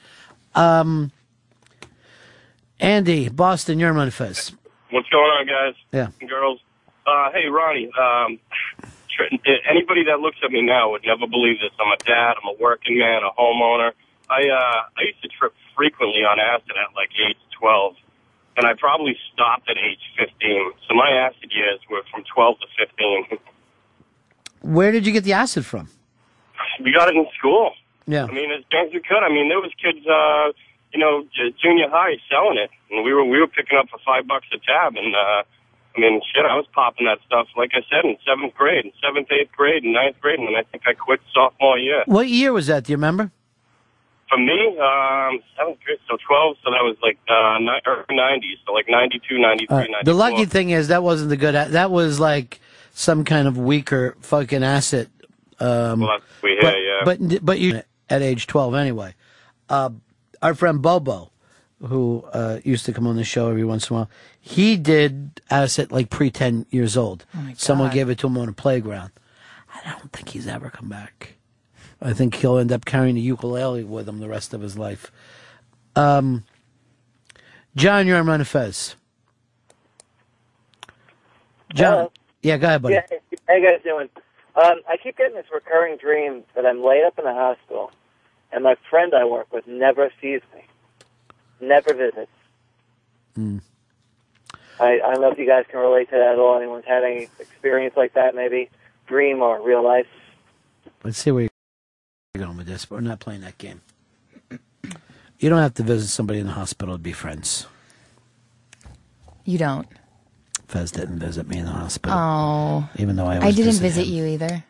Um, 0.54 1.10
Andy, 2.80 3.28
Boston, 3.28 3.78
you're 3.78 3.92
Memphis. 3.94 4.52
What's 4.90 5.08
going 5.08 5.24
on, 5.24 5.46
guys? 5.46 5.74
Yeah. 5.92 6.26
Girls. 6.28 6.60
Uh, 7.06 7.30
hey, 7.32 7.46
Ronnie. 7.48 7.90
Um, 7.98 8.38
tr- 8.50 8.86
anybody 9.68 10.04
that 10.04 10.20
looks 10.20 10.38
at 10.44 10.50
me 10.50 10.62
now 10.62 10.90
would 10.90 11.02
never 11.04 11.26
believe 11.26 11.58
this. 11.60 11.70
I'm 11.80 11.92
a 11.92 11.96
dad. 12.04 12.34
I'm 12.42 12.48
a 12.48 12.56
working 12.60 12.98
man, 12.98 13.22
a 13.22 13.30
homeowner. 13.40 13.92
I 14.30 14.48
uh, 14.48 14.80
I 14.98 15.02
used 15.06 15.22
to 15.22 15.28
trip 15.28 15.54
frequently 15.76 16.22
on 16.24 16.38
acid 16.40 16.70
at 16.76 16.94
like 16.94 17.10
age 17.28 17.36
12, 17.60 17.94
and 18.56 18.66
I 18.66 18.74
probably 18.74 19.16
stopped 19.32 19.68
at 19.70 19.76
age 19.78 20.02
15. 20.18 20.72
So 20.88 20.94
my 20.94 21.10
acid 21.10 21.50
years 21.50 21.80
were 21.90 22.02
from 22.10 22.24
12 22.34 22.56
to 22.60 22.66
15. 23.30 23.38
Where 24.62 24.90
did 24.90 25.06
you 25.06 25.12
get 25.12 25.24
the 25.24 25.32
acid 25.32 25.64
from? 25.64 25.88
we 26.82 26.92
got 26.92 27.08
it 27.08 27.16
in 27.16 27.26
school. 27.38 27.72
Yeah. 28.06 28.24
I 28.24 28.32
mean, 28.32 28.50
as 28.52 28.62
best 28.70 28.92
we 28.92 29.00
could. 29.00 29.22
I 29.22 29.28
mean, 29.28 29.48
there 29.48 29.58
was 29.60 29.72
kids, 29.82 30.04
uh, 30.06 30.52
you 30.92 31.00
know, 31.00 31.24
j- 31.34 31.54
junior 31.62 31.88
high 31.88 32.16
selling 32.30 32.58
it, 32.58 32.70
and 32.90 33.04
we 33.04 33.12
were 33.12 33.24
we 33.24 33.40
were 33.40 33.46
picking 33.48 33.78
up 33.78 33.88
for 33.88 33.98
five 34.04 34.26
bucks 34.26 34.46
a 34.52 34.58
tab, 34.58 34.94
and 34.96 35.14
uh, 35.14 35.42
I 35.96 36.00
mean, 36.00 36.20
shit, 36.34 36.44
I 36.44 36.54
was 36.56 36.66
popping 36.74 37.06
that 37.06 37.18
stuff. 37.26 37.46
Like 37.56 37.70
I 37.74 37.80
said, 37.90 38.04
in 38.04 38.16
seventh 38.26 38.54
grade, 38.54 38.84
in 38.84 38.92
seventh, 39.02 39.28
eighth 39.32 39.52
grade, 39.56 39.82
and 39.84 39.92
ninth 39.92 40.20
grade, 40.20 40.38
and 40.38 40.48
then 40.48 40.54
I 40.56 40.62
think 40.70 40.82
I 40.86 40.92
quit 40.92 41.20
sophomore 41.32 41.78
year. 41.78 42.02
What 42.06 42.28
year 42.28 42.52
was 42.52 42.66
that? 42.66 42.84
Do 42.84 42.92
you 42.92 42.96
remember? 42.96 43.30
For 44.28 44.38
me, 44.38 44.76
um, 44.78 45.38
seventh 45.56 45.78
grade, 45.84 45.98
so 46.08 46.16
twelve, 46.26 46.56
so 46.64 46.70
that 46.70 46.82
was 46.82 46.96
like 47.02 47.16
uh, 47.28 47.58
ni- 47.60 47.80
early 47.86 48.04
nineties, 48.16 48.58
so 48.66 48.72
like 48.72 48.86
ninety 48.88 49.20
two, 49.28 49.38
ninety 49.38 49.66
Uh, 49.68 49.78
three, 49.82 49.90
ninety 49.92 50.04
the 50.04 50.14
lucky 50.14 50.44
thing 50.44 50.70
is 50.70 50.88
that 50.88 51.02
wasn't 51.02 51.30
the 51.30 51.36
good. 51.36 51.54
a- 51.54 51.68
That 51.70 51.90
was 51.90 52.18
like 52.20 52.60
some 52.92 53.24
kind 53.24 53.46
of 53.48 53.56
weaker 53.56 54.16
fucking 54.20 54.62
asset. 54.64 55.08
Um, 55.60 56.00
Well, 56.00 56.18
we 56.42 56.58
but, 56.60 56.74
hear, 56.74 56.84
yeah. 56.84 57.00
But 57.04 57.44
but 57.44 57.58
you 57.60 57.82
at 58.10 58.20
age 58.22 58.46
twelve 58.46 58.74
anyway. 58.74 59.14
Uh, 59.70 59.90
our 60.42 60.54
friend 60.54 60.82
Bobo, 60.82 61.30
who 61.80 62.24
uh, 62.32 62.60
used 62.64 62.86
to 62.86 62.92
come 62.92 63.06
on 63.06 63.16
the 63.16 63.24
show 63.24 63.48
every 63.48 63.64
once 63.64 63.90
in 63.90 63.94
a 63.94 63.98
while, 64.00 64.10
he 64.40 64.76
did 64.76 65.40
acid 65.50 65.92
like 65.92 66.10
pre 66.10 66.30
ten 66.30 66.66
years 66.70 66.96
old. 66.96 67.24
Someone 67.56 67.88
God. 67.88 67.94
gave 67.94 68.08
it 68.10 68.18
to 68.18 68.26
him 68.26 68.38
on 68.38 68.48
a 68.48 68.52
playground. 68.52 69.10
I 69.84 69.90
don't 69.90 70.12
think 70.12 70.30
he's 70.30 70.46
ever 70.46 70.70
come 70.70 70.88
back. 70.88 71.34
I 72.00 72.12
think 72.12 72.34
he'll 72.36 72.58
end 72.58 72.72
up 72.72 72.84
carrying 72.84 73.14
the 73.14 73.20
ukulele 73.20 73.84
with 73.84 74.08
him 74.08 74.20
the 74.20 74.28
rest 74.28 74.54
of 74.54 74.60
his 74.60 74.76
life. 74.78 75.10
Um, 75.94 76.44
John, 77.74 78.06
you're 78.06 78.18
on 78.18 78.26
Ron 78.26 78.44
Fez. 78.44 78.96
John, 81.74 81.92
Hello. 81.92 82.12
yeah, 82.42 82.56
go 82.58 82.66
ahead, 82.68 82.82
buddy. 82.82 82.94
Yeah, 82.94 83.18
how 83.48 83.54
you 83.54 83.62
guys 83.64 83.82
doing? 83.82 84.08
Um, 84.54 84.80
I 84.88 84.96
keep 84.96 85.18
getting 85.18 85.34
this 85.34 85.46
recurring 85.52 85.98
dream 85.98 86.44
that 86.54 86.64
I'm 86.64 86.82
laid 86.82 87.04
up 87.04 87.18
in 87.18 87.24
the 87.24 87.34
hospital, 87.34 87.90
and 88.52 88.64
my 88.64 88.76
friend 88.88 89.12
I 89.14 89.24
work 89.24 89.52
with 89.52 89.66
never 89.66 90.10
sees 90.20 90.40
me, 90.54 90.64
never 91.60 91.94
visits. 91.94 92.30
Mm. 93.38 93.60
I, 94.78 95.00
I 95.04 95.12
don't 95.12 95.20
know 95.20 95.30
if 95.30 95.38
you 95.38 95.46
guys 95.46 95.64
can 95.70 95.80
relate 95.80 96.10
to 96.10 96.16
that 96.16 96.32
at 96.32 96.38
all. 96.38 96.56
Anyone's 96.56 96.84
had 96.84 97.02
any 97.02 97.28
experience 97.38 97.96
like 97.96 98.14
that, 98.14 98.34
maybe 98.34 98.68
dream 99.06 99.42
or 99.42 99.60
real 99.62 99.82
life? 99.82 100.06
Let's 101.02 101.18
see 101.18 101.30
where 101.30 101.42
you're 101.42 102.44
going 102.44 102.56
with 102.56 102.66
this, 102.66 102.84
but 102.84 102.96
we're 102.96 103.00
not 103.02 103.20
playing 103.20 103.40
that 103.42 103.58
game. 103.58 103.80
You 105.38 105.50
don't 105.50 105.60
have 105.60 105.74
to 105.74 105.82
visit 105.82 106.08
somebody 106.08 106.40
in 106.40 106.46
the 106.46 106.52
hospital 106.52 106.94
to 106.94 106.98
be 106.98 107.12
friends. 107.12 107.66
You 109.44 109.58
don't. 109.58 109.86
Fez 110.68 110.90
didn't 110.90 111.18
visit 111.18 111.46
me 111.48 111.58
in 111.58 111.64
the 111.64 111.70
hospital. 111.70 112.18
Oh. 112.18 112.88
Even 112.96 113.16
though 113.16 113.26
I 113.26 113.38
I 113.38 113.50
didn't 113.52 113.74
visit 113.74 114.06
him. 114.06 114.14
you 114.14 114.26
either. 114.26 114.64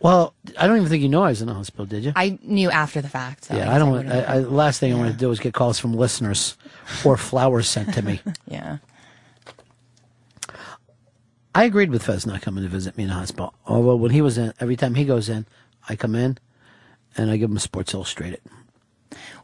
Well, 0.00 0.34
I 0.58 0.66
don't 0.66 0.78
even 0.78 0.88
think 0.88 1.02
you 1.02 1.08
know 1.08 1.22
I 1.22 1.28
was 1.28 1.40
in 1.40 1.46
the 1.46 1.54
hospital, 1.54 1.86
did 1.86 2.04
you? 2.04 2.12
I 2.16 2.38
knew 2.42 2.70
after 2.70 3.00
the 3.00 3.08
fact. 3.08 3.44
So 3.44 3.54
yeah, 3.54 3.66
guess 3.66 3.74
I 3.74 3.78
don't. 3.78 4.12
I, 4.12 4.22
I, 4.22 4.38
last 4.40 4.80
thing 4.80 4.92
I 4.92 4.96
want 4.96 5.12
to 5.12 5.16
do 5.16 5.30
is 5.30 5.38
get 5.38 5.54
calls 5.54 5.78
from 5.78 5.94
listeners 5.94 6.56
or 7.04 7.16
flowers 7.16 7.68
sent 7.68 7.94
to 7.94 8.02
me. 8.02 8.20
yeah. 8.48 8.78
I 11.54 11.64
agreed 11.64 11.90
with 11.90 12.02
Fez 12.02 12.26
not 12.26 12.42
coming 12.42 12.64
to 12.64 12.68
visit 12.68 12.96
me 12.96 13.04
in 13.04 13.10
the 13.10 13.14
hospital. 13.14 13.54
Although 13.66 13.96
when 13.96 14.10
he 14.10 14.22
was 14.22 14.38
in, 14.38 14.52
every 14.58 14.76
time 14.76 14.94
he 14.94 15.04
goes 15.04 15.28
in, 15.28 15.46
I 15.88 15.96
come 15.96 16.14
in 16.14 16.38
and 17.16 17.30
I 17.30 17.36
give 17.36 17.50
him 17.50 17.56
a 17.56 17.60
Sports 17.60 17.94
Illustrated. 17.94 18.40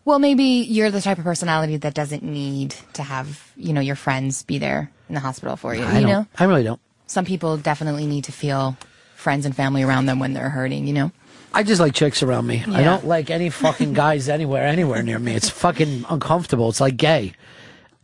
Well, 0.05 0.19
maybe 0.19 0.43
you're 0.45 0.91
the 0.91 1.03
type 1.03 1.19
of 1.19 1.25
personality 1.25 1.77
that 1.77 1.95
doesn't 1.95 2.23
need 2.23 2.75
to 2.95 3.03
have, 3.03 3.53
you 3.57 3.75
know, 3.75 3.81
your 3.83 3.97
friends 3.97 4.43
be 4.43 4.59
there 4.59 4.91
in 5.09 5.15
the 5.15 5.21
hospital 5.21 5.57
for 5.57 5.75
you. 5.75 5.85
I 5.85 6.01
you 6.01 6.07
know, 6.07 6.27
I 6.39 6.45
really 6.45 6.65
don't. 6.65 6.81
some 7.07 7.25
people 7.25 7.57
definitely 7.57 8.07
need 8.07 8.25
to 8.25 8.33
feel 8.33 8.77
friends 9.17 9.47
and 9.47 9.55
family 9.55 9.83
around 9.83 10.07
them 10.07 10.19
when 10.19 10.33
they're 10.33 10.51
hurting. 10.51 10.87
You 10.87 10.93
know. 10.93 11.13
I 11.53 11.63
just 11.63 11.81
like 11.81 11.95
chicks 11.95 12.23
around 12.23 12.47
me. 12.47 12.63
I 12.69 12.83
don't 12.83 13.07
like 13.07 13.31
any 13.31 13.49
fucking 13.51 13.95
guys 13.95 14.29
anywhere, 14.39 14.65
anywhere 14.65 15.03
near 15.03 15.19
me. 15.19 15.35
It's 15.35 15.49
fucking 15.49 16.05
uncomfortable. 16.09 16.69
It's 16.69 16.81
like 16.81 16.97
gay. 16.97 17.33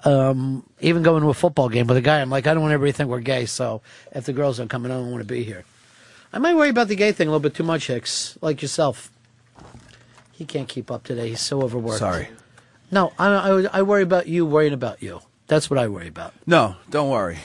Um, 0.05 0.65
even 0.81 1.03
going 1.03 1.23
to 1.23 1.31
a 1.31 1.35
football 1.35 1.69
game 1.69 1.87
with 1.87 1.97
a 1.97 2.03
guy, 2.03 2.21
I'm 2.21 2.31
like, 2.31 2.47
I 2.47 2.55
don't 2.55 2.63
want 2.63 2.73
everybody 2.75 2.93
to 2.93 2.97
think 2.97 3.11
we're 3.11 3.21
gay. 3.21 3.47
So 3.47 3.83
if 4.13 4.25
the 4.25 4.33
girls 4.33 4.59
aren't 4.61 4.71
coming, 4.71 4.91
I 4.91 4.95
don't 4.97 5.11
want 5.11 5.21
to 5.23 5.27
be 5.27 5.45
here. 5.45 5.65
I 6.33 6.39
might 6.39 6.55
worry 6.55 6.69
about 6.69 6.89
the 6.89 6.97
gay 6.97 7.13
thing 7.13 7.29
a 7.29 7.31
little 7.31 7.41
bit 7.41 7.55
too 7.55 7.63
much, 7.63 7.87
Hicks, 7.87 8.37
like 8.41 8.61
yourself. 8.61 9.11
He 10.33 10.45
can't 10.45 10.69
keep 10.69 10.91
up 10.91 11.05
today. 11.05 11.29
He's 11.29 11.41
so 11.41 11.63
overworked. 11.63 12.01
Sorry. 12.01 12.29
No, 12.91 13.13
I, 13.19 13.29
I, 13.29 13.69
I 13.73 13.83
worry 13.83 14.03
about 14.03 14.27
you 14.27 14.45
worrying 14.45 14.73
about 14.73 15.03
you. 15.03 15.21
That's 15.47 15.69
what 15.69 15.79
I 15.79 15.89
worry 15.89 16.09
about. 16.09 16.33
No, 16.47 16.77
don't 16.91 17.11
worry. 17.11 17.39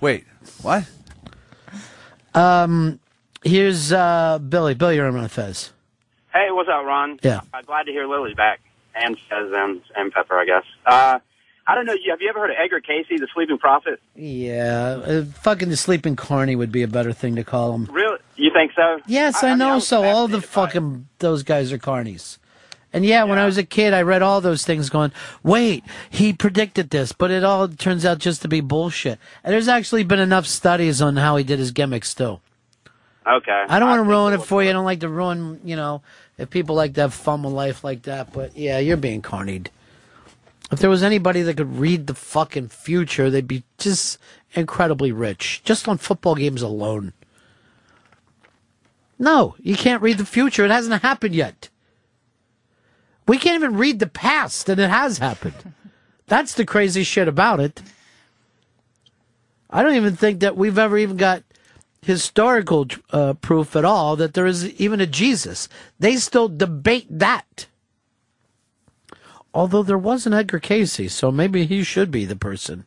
Wait, 0.00 0.24
what? 0.62 0.88
Um, 2.34 3.00
here's 3.44 3.92
uh, 3.92 4.38
Billy. 4.38 4.74
Billy, 4.74 4.96
you're 4.96 5.06
on 5.06 5.14
Ron 5.14 5.28
Fez. 5.28 5.72
Hey, 6.32 6.48
what's 6.50 6.68
up, 6.68 6.84
Ron? 6.84 7.18
Yeah. 7.22 7.40
I'm 7.54 7.64
glad 7.64 7.84
to 7.84 7.92
hear 7.92 8.06
Lily's 8.06 8.36
back. 8.36 8.60
And 8.94 9.16
Fez 9.28 9.52
and, 9.54 9.80
and 9.94 10.12
Pepper, 10.12 10.38
I 10.38 10.44
guess. 10.44 10.64
Uh, 10.84 11.18
I 11.68 11.74
don't 11.74 11.86
know. 11.86 11.96
Have 12.10 12.20
you 12.20 12.28
ever 12.28 12.40
heard 12.40 12.50
of 12.50 12.56
Edgar 12.58 12.80
Cayce, 12.80 13.06
the 13.08 13.26
sleeping 13.34 13.58
prophet? 13.58 14.00
Yeah, 14.14 15.00
uh, 15.04 15.24
fucking 15.24 15.68
the 15.68 15.76
sleeping 15.76 16.14
carny 16.14 16.54
would 16.54 16.70
be 16.70 16.82
a 16.82 16.88
better 16.88 17.12
thing 17.12 17.34
to 17.36 17.44
call 17.44 17.72
him. 17.72 17.86
Really? 17.86 18.18
You 18.36 18.50
think 18.52 18.72
so? 18.76 19.00
Yes, 19.06 19.42
I, 19.42 19.54
know. 19.54 19.80
so 19.80 20.04
all 20.04 20.28
the 20.28 20.40
fucking 20.40 21.08
those 21.18 21.42
guys 21.42 21.72
are 21.72 21.78
carnies. 21.78 22.38
And 22.96 23.04
yeah, 23.04 23.24
when 23.24 23.38
I 23.38 23.44
was 23.44 23.58
a 23.58 23.62
kid, 23.62 23.92
I 23.92 24.00
read 24.00 24.22
all 24.22 24.40
those 24.40 24.64
things, 24.64 24.88
going, 24.88 25.12
"Wait, 25.42 25.84
he 26.08 26.32
predicted 26.32 26.88
this," 26.88 27.12
but 27.12 27.30
it 27.30 27.44
all 27.44 27.68
turns 27.68 28.06
out 28.06 28.20
just 28.20 28.40
to 28.40 28.48
be 28.48 28.62
bullshit. 28.62 29.18
And 29.44 29.52
there's 29.52 29.68
actually 29.68 30.02
been 30.02 30.18
enough 30.18 30.46
studies 30.46 31.02
on 31.02 31.16
how 31.16 31.36
he 31.36 31.44
did 31.44 31.58
his 31.58 31.72
gimmicks 31.72 32.14
too. 32.14 32.40
Okay. 33.26 33.64
I 33.68 33.78
don't 33.78 33.90
want 33.90 33.98
to 33.98 34.08
ruin 34.08 34.32
it 34.32 34.42
for 34.42 34.62
you. 34.62 34.70
I 34.70 34.72
don't 34.72 34.86
like 34.86 35.00
to 35.00 35.10
ruin, 35.10 35.60
you 35.62 35.76
know, 35.76 36.00
if 36.38 36.48
people 36.48 36.74
like 36.74 36.94
to 36.94 37.02
have 37.02 37.12
fun 37.12 37.42
with 37.42 37.52
life 37.52 37.84
like 37.84 38.04
that. 38.04 38.32
But 38.32 38.56
yeah, 38.56 38.78
you're 38.78 38.96
being 38.96 39.20
carnied. 39.20 39.66
If 40.72 40.78
there 40.78 40.88
was 40.88 41.02
anybody 41.02 41.42
that 41.42 41.58
could 41.58 41.76
read 41.76 42.06
the 42.06 42.14
fucking 42.14 42.68
future, 42.68 43.28
they'd 43.28 43.46
be 43.46 43.64
just 43.76 44.16
incredibly 44.54 45.12
rich, 45.12 45.60
just 45.64 45.86
on 45.86 45.98
football 45.98 46.34
games 46.34 46.62
alone. 46.62 47.12
No, 49.18 49.54
you 49.60 49.76
can't 49.76 50.00
read 50.00 50.16
the 50.16 50.24
future. 50.24 50.64
It 50.64 50.70
hasn't 50.70 51.02
happened 51.02 51.34
yet. 51.34 51.68
We 53.26 53.38
can't 53.38 53.62
even 53.62 53.76
read 53.76 53.98
the 53.98 54.06
past, 54.06 54.68
and 54.68 54.80
it 54.80 54.90
has 54.90 55.18
happened. 55.18 55.74
That's 56.26 56.54
the 56.54 56.64
crazy 56.64 57.02
shit 57.02 57.28
about 57.28 57.60
it. 57.60 57.82
I 59.70 59.82
don't 59.82 59.94
even 59.94 60.16
think 60.16 60.40
that 60.40 60.56
we've 60.56 60.78
ever 60.78 60.96
even 60.96 61.16
got 61.16 61.42
historical 62.02 62.86
uh, 63.10 63.34
proof 63.34 63.74
at 63.74 63.84
all 63.84 64.16
that 64.16 64.34
there 64.34 64.46
is 64.46 64.68
even 64.80 65.00
a 65.00 65.06
Jesus. 65.06 65.68
They 65.98 66.16
still 66.16 66.48
debate 66.48 67.06
that. 67.10 67.66
Although 69.52 69.82
there 69.82 69.98
was 69.98 70.26
an 70.26 70.34
Edgar 70.34 70.60
Cayce, 70.60 71.12
so 71.12 71.32
maybe 71.32 71.66
he 71.66 71.82
should 71.82 72.10
be 72.10 72.24
the 72.24 72.36
person. 72.36 72.84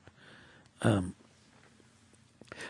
Um, 0.82 1.16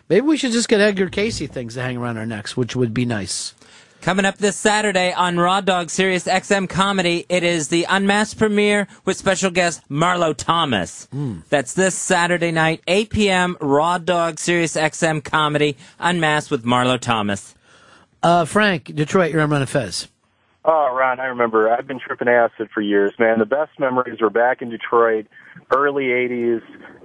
maybe 0.07 0.25
we 0.25 0.37
should 0.37 0.53
just 0.53 0.69
get 0.69 0.79
Edgar 0.81 1.09
Cayce 1.09 1.47
things 1.47 1.73
to 1.75 1.81
hang 1.81 1.97
around 1.97 2.17
our 2.17 2.25
necks, 2.25 2.57
which 2.57 2.75
would 2.75 2.93
be 2.93 3.05
nice. 3.05 3.53
Coming 4.01 4.23
up 4.23 4.38
this 4.38 4.55
Saturday 4.55 5.11
on 5.11 5.38
Raw 5.38 5.59
Dog 5.59 5.89
Sirius 5.89 6.23
XM 6.23 6.69
Comedy, 6.69 7.26
it 7.27 7.43
is 7.43 7.67
the 7.67 7.85
Unmasked 7.89 8.39
premiere 8.39 8.88
with 9.03 9.17
special 9.17 9.51
guest 9.51 9.81
Marlo 9.89 10.34
Thomas. 10.35 11.09
That's 11.49 11.73
this 11.73 11.95
Saturday 11.95 12.51
night, 12.51 12.81
8 12.88 13.09
p.m. 13.09 13.57
Raw 13.59 13.97
Dog 13.97 14.39
Sirius 14.39 14.76
XM 14.76 15.21
Comedy, 15.21 15.76
Unmasked 15.99 16.49
with 16.49 16.63
Marlo 16.63 16.97
Thomas. 16.97 17.55
Uh, 18.23 18.45
Frank, 18.45 18.85
Detroit, 18.95 19.34
you're 19.34 19.41
on 19.41 19.49
Ron 19.49 19.63
of 19.63 19.69
Fez. 19.69 20.07
Oh, 20.63 20.93
Ron, 20.93 21.19
I 21.19 21.26
remember. 21.26 21.69
I've 21.69 21.88
been 21.88 21.99
tripping 21.99 22.30
acid 22.30 22.69
for 22.73 22.81
years, 22.81 23.13
man. 23.19 23.39
The 23.39 23.45
best 23.45 23.71
memories 23.80 24.21
were 24.21 24.30
back 24.30 24.61
in 24.61 24.69
Detroit, 24.69 25.27
early 25.76 26.05
80s, 26.05 26.61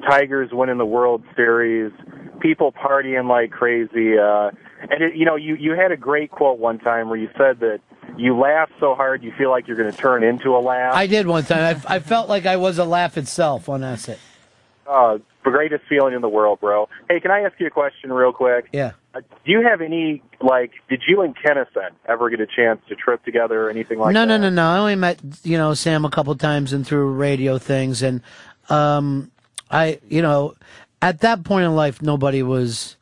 Tigers 0.08 0.50
winning 0.52 0.78
the 0.78 0.86
World 0.86 1.24
Series, 1.34 1.92
people 2.40 2.72
partying 2.72 3.28
like 3.28 3.50
crazy. 3.50 4.18
Uh, 4.18 4.50
and, 4.90 5.02
it, 5.02 5.16
you 5.16 5.24
know, 5.24 5.36
you, 5.36 5.54
you 5.56 5.72
had 5.72 5.92
a 5.92 5.96
great 5.96 6.30
quote 6.30 6.58
one 6.58 6.78
time 6.78 7.08
where 7.08 7.18
you 7.18 7.28
said 7.36 7.60
that 7.60 7.80
you 8.16 8.38
laugh 8.38 8.70
so 8.80 8.94
hard 8.94 9.22
you 9.22 9.32
feel 9.36 9.50
like 9.50 9.66
you're 9.66 9.76
going 9.76 9.90
to 9.90 9.96
turn 9.96 10.22
into 10.22 10.56
a 10.56 10.60
laugh. 10.60 10.94
I 10.94 11.06
did 11.06 11.26
one 11.26 11.44
time. 11.44 11.80
I, 11.88 11.96
I 11.96 11.98
felt 11.98 12.28
like 12.28 12.46
I 12.46 12.56
was 12.56 12.78
a 12.78 12.84
laugh 12.84 13.16
itself 13.16 13.68
on 13.68 13.82
Asset. 13.82 14.18
Uh, 14.86 15.18
the 15.44 15.50
greatest 15.50 15.84
feeling 15.88 16.14
in 16.14 16.20
the 16.20 16.28
world, 16.28 16.60
bro. 16.60 16.88
Hey, 17.08 17.20
can 17.20 17.30
I 17.30 17.40
ask 17.40 17.58
you 17.58 17.66
a 17.66 17.70
question 17.70 18.12
real 18.12 18.32
quick? 18.32 18.68
Yeah. 18.72 18.92
Uh, 19.14 19.20
do 19.44 19.52
you 19.52 19.62
have 19.62 19.80
any, 19.80 20.22
like, 20.40 20.72
did 20.88 21.02
you 21.06 21.22
and 21.22 21.36
Kinison 21.36 21.90
ever 22.06 22.28
get 22.30 22.40
a 22.40 22.46
chance 22.46 22.80
to 22.88 22.94
trip 22.94 23.24
together 23.24 23.66
or 23.66 23.70
anything 23.70 23.98
like 23.98 24.12
no, 24.12 24.20
that? 24.20 24.26
No, 24.26 24.36
no, 24.36 24.50
no, 24.50 24.54
no. 24.54 24.68
I 24.68 24.78
only 24.78 24.96
met 24.96 25.20
you 25.42 25.56
know 25.56 25.74
Sam 25.74 26.04
a 26.04 26.10
couple 26.10 26.34
times 26.34 26.72
and 26.72 26.86
through 26.86 27.12
radio 27.12 27.58
things, 27.58 28.02
and 28.02 28.22
um, 28.68 29.30
I 29.70 30.00
you 30.08 30.22
know 30.22 30.54
at 31.00 31.20
that 31.20 31.44
point 31.44 31.64
in 31.64 31.74
life 31.74 32.02
nobody 32.02 32.42
was 32.42 32.96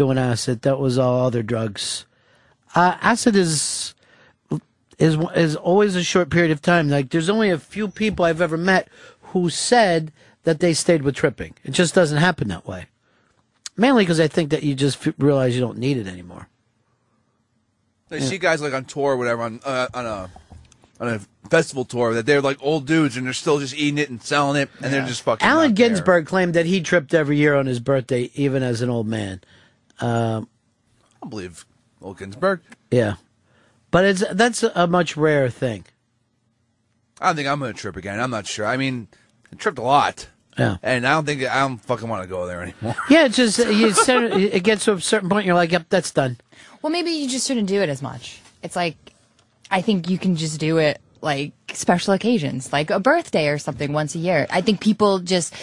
doing 0.00 0.16
acid. 0.16 0.62
That 0.62 0.78
was 0.78 0.96
all 0.96 1.26
other 1.26 1.42
drugs. 1.42 2.06
Uh, 2.74 2.96
acid 3.02 3.36
is 3.36 3.94
is 4.98 5.18
is 5.36 5.56
always 5.56 5.94
a 5.94 6.02
short 6.02 6.30
period 6.30 6.50
of 6.50 6.62
time. 6.62 6.88
Like 6.88 7.10
there's 7.10 7.28
only 7.28 7.50
a 7.50 7.58
few 7.58 7.86
people 7.86 8.24
I've 8.24 8.40
ever 8.40 8.56
met 8.56 8.88
who 9.34 9.50
said 9.50 10.10
that 10.44 10.60
they 10.60 10.72
stayed 10.72 11.02
with 11.02 11.16
tripping. 11.16 11.54
It 11.64 11.72
just 11.72 11.94
doesn't 11.94 12.16
happen 12.16 12.48
that 12.48 12.66
way. 12.66 12.86
Mainly 13.76 14.04
because 14.04 14.20
I 14.20 14.26
think 14.26 14.48
that 14.50 14.62
you 14.62 14.74
just 14.74 15.06
f- 15.06 15.12
realize 15.18 15.54
you 15.54 15.60
don't 15.60 15.76
need 15.76 15.98
it 15.98 16.06
anymore. 16.06 16.48
They 18.08 18.20
see 18.20 18.38
guys 18.38 18.62
like 18.62 18.72
on 18.72 18.86
tour 18.86 19.12
or 19.12 19.16
whatever 19.18 19.42
on 19.42 19.60
uh, 19.66 19.88
on 19.92 20.06
a 20.06 20.30
on 20.98 21.08
a 21.08 21.20
festival 21.50 21.84
tour 21.84 22.14
that 22.14 22.24
they're 22.24 22.40
like 22.40 22.56
old 22.62 22.86
dudes 22.86 23.18
and 23.18 23.26
they're 23.26 23.34
still 23.34 23.58
just 23.58 23.74
eating 23.74 23.98
it 23.98 24.08
and 24.08 24.22
selling 24.22 24.62
it 24.62 24.70
and 24.82 24.94
they're 24.94 25.06
just 25.06 25.20
fucking. 25.22 25.46
Allen 25.46 25.70
not 25.70 25.76
there. 25.76 25.88
Ginsberg 25.88 26.26
claimed 26.26 26.54
that 26.54 26.64
he 26.64 26.80
tripped 26.80 27.12
every 27.12 27.36
year 27.36 27.54
on 27.54 27.66
his 27.66 27.80
birthday, 27.80 28.30
even 28.34 28.62
as 28.62 28.80
an 28.80 28.88
old 28.88 29.06
man. 29.06 29.42
Um, 30.00 30.48
I 31.22 31.28
believe 31.28 31.64
old 32.00 32.18
Ginsberg. 32.18 32.60
yeah, 32.90 33.14
but 33.90 34.04
it's 34.04 34.24
that's 34.32 34.62
a 34.62 34.86
much 34.86 35.16
rarer 35.16 35.50
thing. 35.50 35.84
I 37.20 37.26
don't 37.26 37.36
think 37.36 37.48
I'm 37.48 37.60
gonna 37.60 37.72
trip 37.74 37.96
again. 37.96 38.18
I'm 38.20 38.30
not 38.30 38.46
sure. 38.46 38.66
I 38.66 38.76
mean, 38.76 39.08
I 39.52 39.56
tripped 39.56 39.78
a 39.78 39.82
lot. 39.82 40.28
Yeah. 40.58 40.76
And 40.82 41.06
I 41.06 41.12
don't 41.12 41.24
think 41.26 41.44
I 41.44 41.60
don't 41.60 41.78
fucking 41.78 42.08
want 42.08 42.22
to 42.22 42.28
go 42.28 42.46
there 42.46 42.62
anymore. 42.62 42.94
Yeah, 43.10 43.26
it's 43.26 43.36
just 43.36 43.58
you. 43.58 43.92
cer- 43.92 44.24
It 44.32 44.62
gets 44.64 44.84
to 44.86 44.92
a 44.94 45.00
certain 45.00 45.28
point, 45.28 45.46
you're 45.46 45.54
like, 45.54 45.72
"Yep, 45.72 45.86
that's 45.88 46.10
done." 46.10 46.38
Well, 46.82 46.90
maybe 46.92 47.10
you 47.10 47.28
just 47.28 47.46
shouldn't 47.46 47.68
do 47.68 47.80
it 47.82 47.88
as 47.88 48.02
much. 48.02 48.40
It's 48.62 48.74
like, 48.76 48.96
I 49.70 49.80
think 49.82 50.08
you 50.10 50.18
can 50.18 50.36
just 50.36 50.58
do 50.60 50.78
it 50.78 51.00
like 51.22 51.52
special 51.74 52.14
occasions, 52.14 52.72
like 52.72 52.90
a 52.90 52.98
birthday 52.98 53.48
or 53.48 53.58
something 53.58 53.92
once 53.92 54.14
a 54.14 54.18
year. 54.18 54.46
I 54.50 54.60
think 54.62 54.80
people 54.80 55.18
just, 55.18 55.54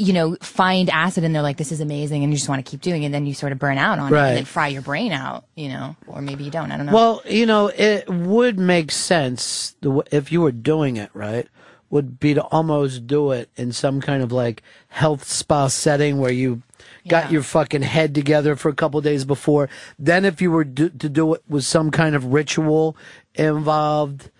you 0.00 0.12
know, 0.12 0.36
find 0.40 0.88
acid 0.90 1.24
and 1.24 1.34
they're 1.34 1.42
like, 1.42 1.58
this 1.58 1.72
is 1.72 1.80
amazing, 1.80 2.24
and 2.24 2.32
you 2.32 2.38
just 2.38 2.48
want 2.48 2.64
to 2.64 2.70
keep 2.70 2.80
doing 2.80 3.02
it. 3.02 3.06
And 3.06 3.14
then 3.14 3.26
you 3.26 3.34
sort 3.34 3.52
of 3.52 3.58
burn 3.58 3.78
out 3.78 3.98
on 3.98 4.12
it 4.12 4.16
and 4.16 4.36
then 4.38 4.44
fry 4.44 4.68
your 4.68 4.82
brain 4.82 5.12
out, 5.12 5.44
you 5.54 5.68
know, 5.68 5.96
or 6.06 6.22
maybe 6.22 6.44
you 6.44 6.50
don't. 6.50 6.72
I 6.72 6.76
don't 6.76 6.86
know. 6.86 6.94
Well, 6.94 7.22
you 7.28 7.46
know, 7.46 7.68
it 7.68 8.08
would 8.08 8.58
make 8.58 8.90
sense 8.90 9.76
the 9.80 9.88
w- 9.88 10.02
if 10.10 10.32
you 10.32 10.40
were 10.40 10.52
doing 10.52 10.96
it 10.96 11.10
right. 11.14 11.46
Would 11.90 12.20
be 12.20 12.34
to 12.34 12.42
almost 12.42 13.08
do 13.08 13.32
it 13.32 13.50
in 13.56 13.72
some 13.72 14.00
kind 14.00 14.22
of 14.22 14.30
like 14.30 14.62
health 14.90 15.24
spa 15.24 15.66
setting 15.66 16.18
where 16.18 16.30
you 16.30 16.62
got 17.08 17.32
your 17.32 17.42
fucking 17.42 17.82
head 17.82 18.14
together 18.14 18.54
for 18.54 18.68
a 18.68 18.74
couple 18.76 19.00
days 19.00 19.24
before. 19.24 19.68
Then, 19.98 20.24
if 20.24 20.40
you 20.40 20.52
were 20.52 20.62
do, 20.62 20.88
to 20.88 21.08
do 21.08 21.34
it 21.34 21.42
with 21.48 21.64
some 21.64 21.90
kind 21.90 22.14
of 22.14 22.26
ritual 22.26 22.96
involved, 23.34 24.30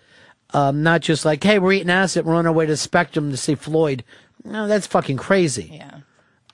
um, 0.53 0.81
not 0.81 1.01
just 1.01 1.25
like, 1.25 1.43
hey, 1.43 1.59
we're 1.59 1.73
eating 1.73 1.89
acid, 1.89 2.25
we're 2.25 2.35
on 2.35 2.47
our 2.47 2.53
way 2.53 2.65
to 2.67 2.77
Spectrum 2.77 3.31
to 3.31 3.35
see 3.37 3.55
Floyd. 3.55 4.05
No, 4.43 4.67
that's 4.67 4.87
fucking 4.87 5.17
crazy. 5.17 5.71
Yeah. 5.73 5.99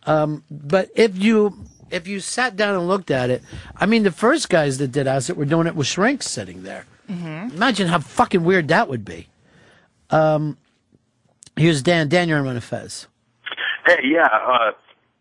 Um, 0.06 0.44
but 0.50 0.90
if 0.96 1.18
you 1.18 1.66
if 1.92 2.08
you 2.08 2.20
sat 2.20 2.56
down 2.56 2.76
and 2.76 2.88
looked 2.88 3.12
at 3.12 3.30
it, 3.30 3.42
I 3.76 3.86
mean, 3.86 4.04
the 4.04 4.12
first 4.12 4.50
guys 4.50 4.78
that 4.78 4.92
did 4.92 5.08
acid 5.08 5.38
were 5.38 5.46
doing 5.46 5.68
it 5.68 5.76
with 5.76 5.88
shrinks 5.88 6.28
sitting 6.28 6.64
there. 6.64 6.86
Mm-hmm. 7.10 7.56
Imagine 7.56 7.88
how 7.88 8.00
fucking 8.00 8.44
weird 8.44 8.68
that 8.68 8.90
would 8.90 9.06
be. 9.06 9.28
Um, 10.10 10.58
here's 11.56 11.82
Dan. 11.82 12.10
Dan, 12.10 12.28
you're 12.28 12.40
on 12.40 12.46
Ron 12.46 12.58
of 12.58 12.64
Fez. 12.64 13.08
Hey, 13.86 14.00
yeah, 14.04 14.28
uh, 14.28 14.72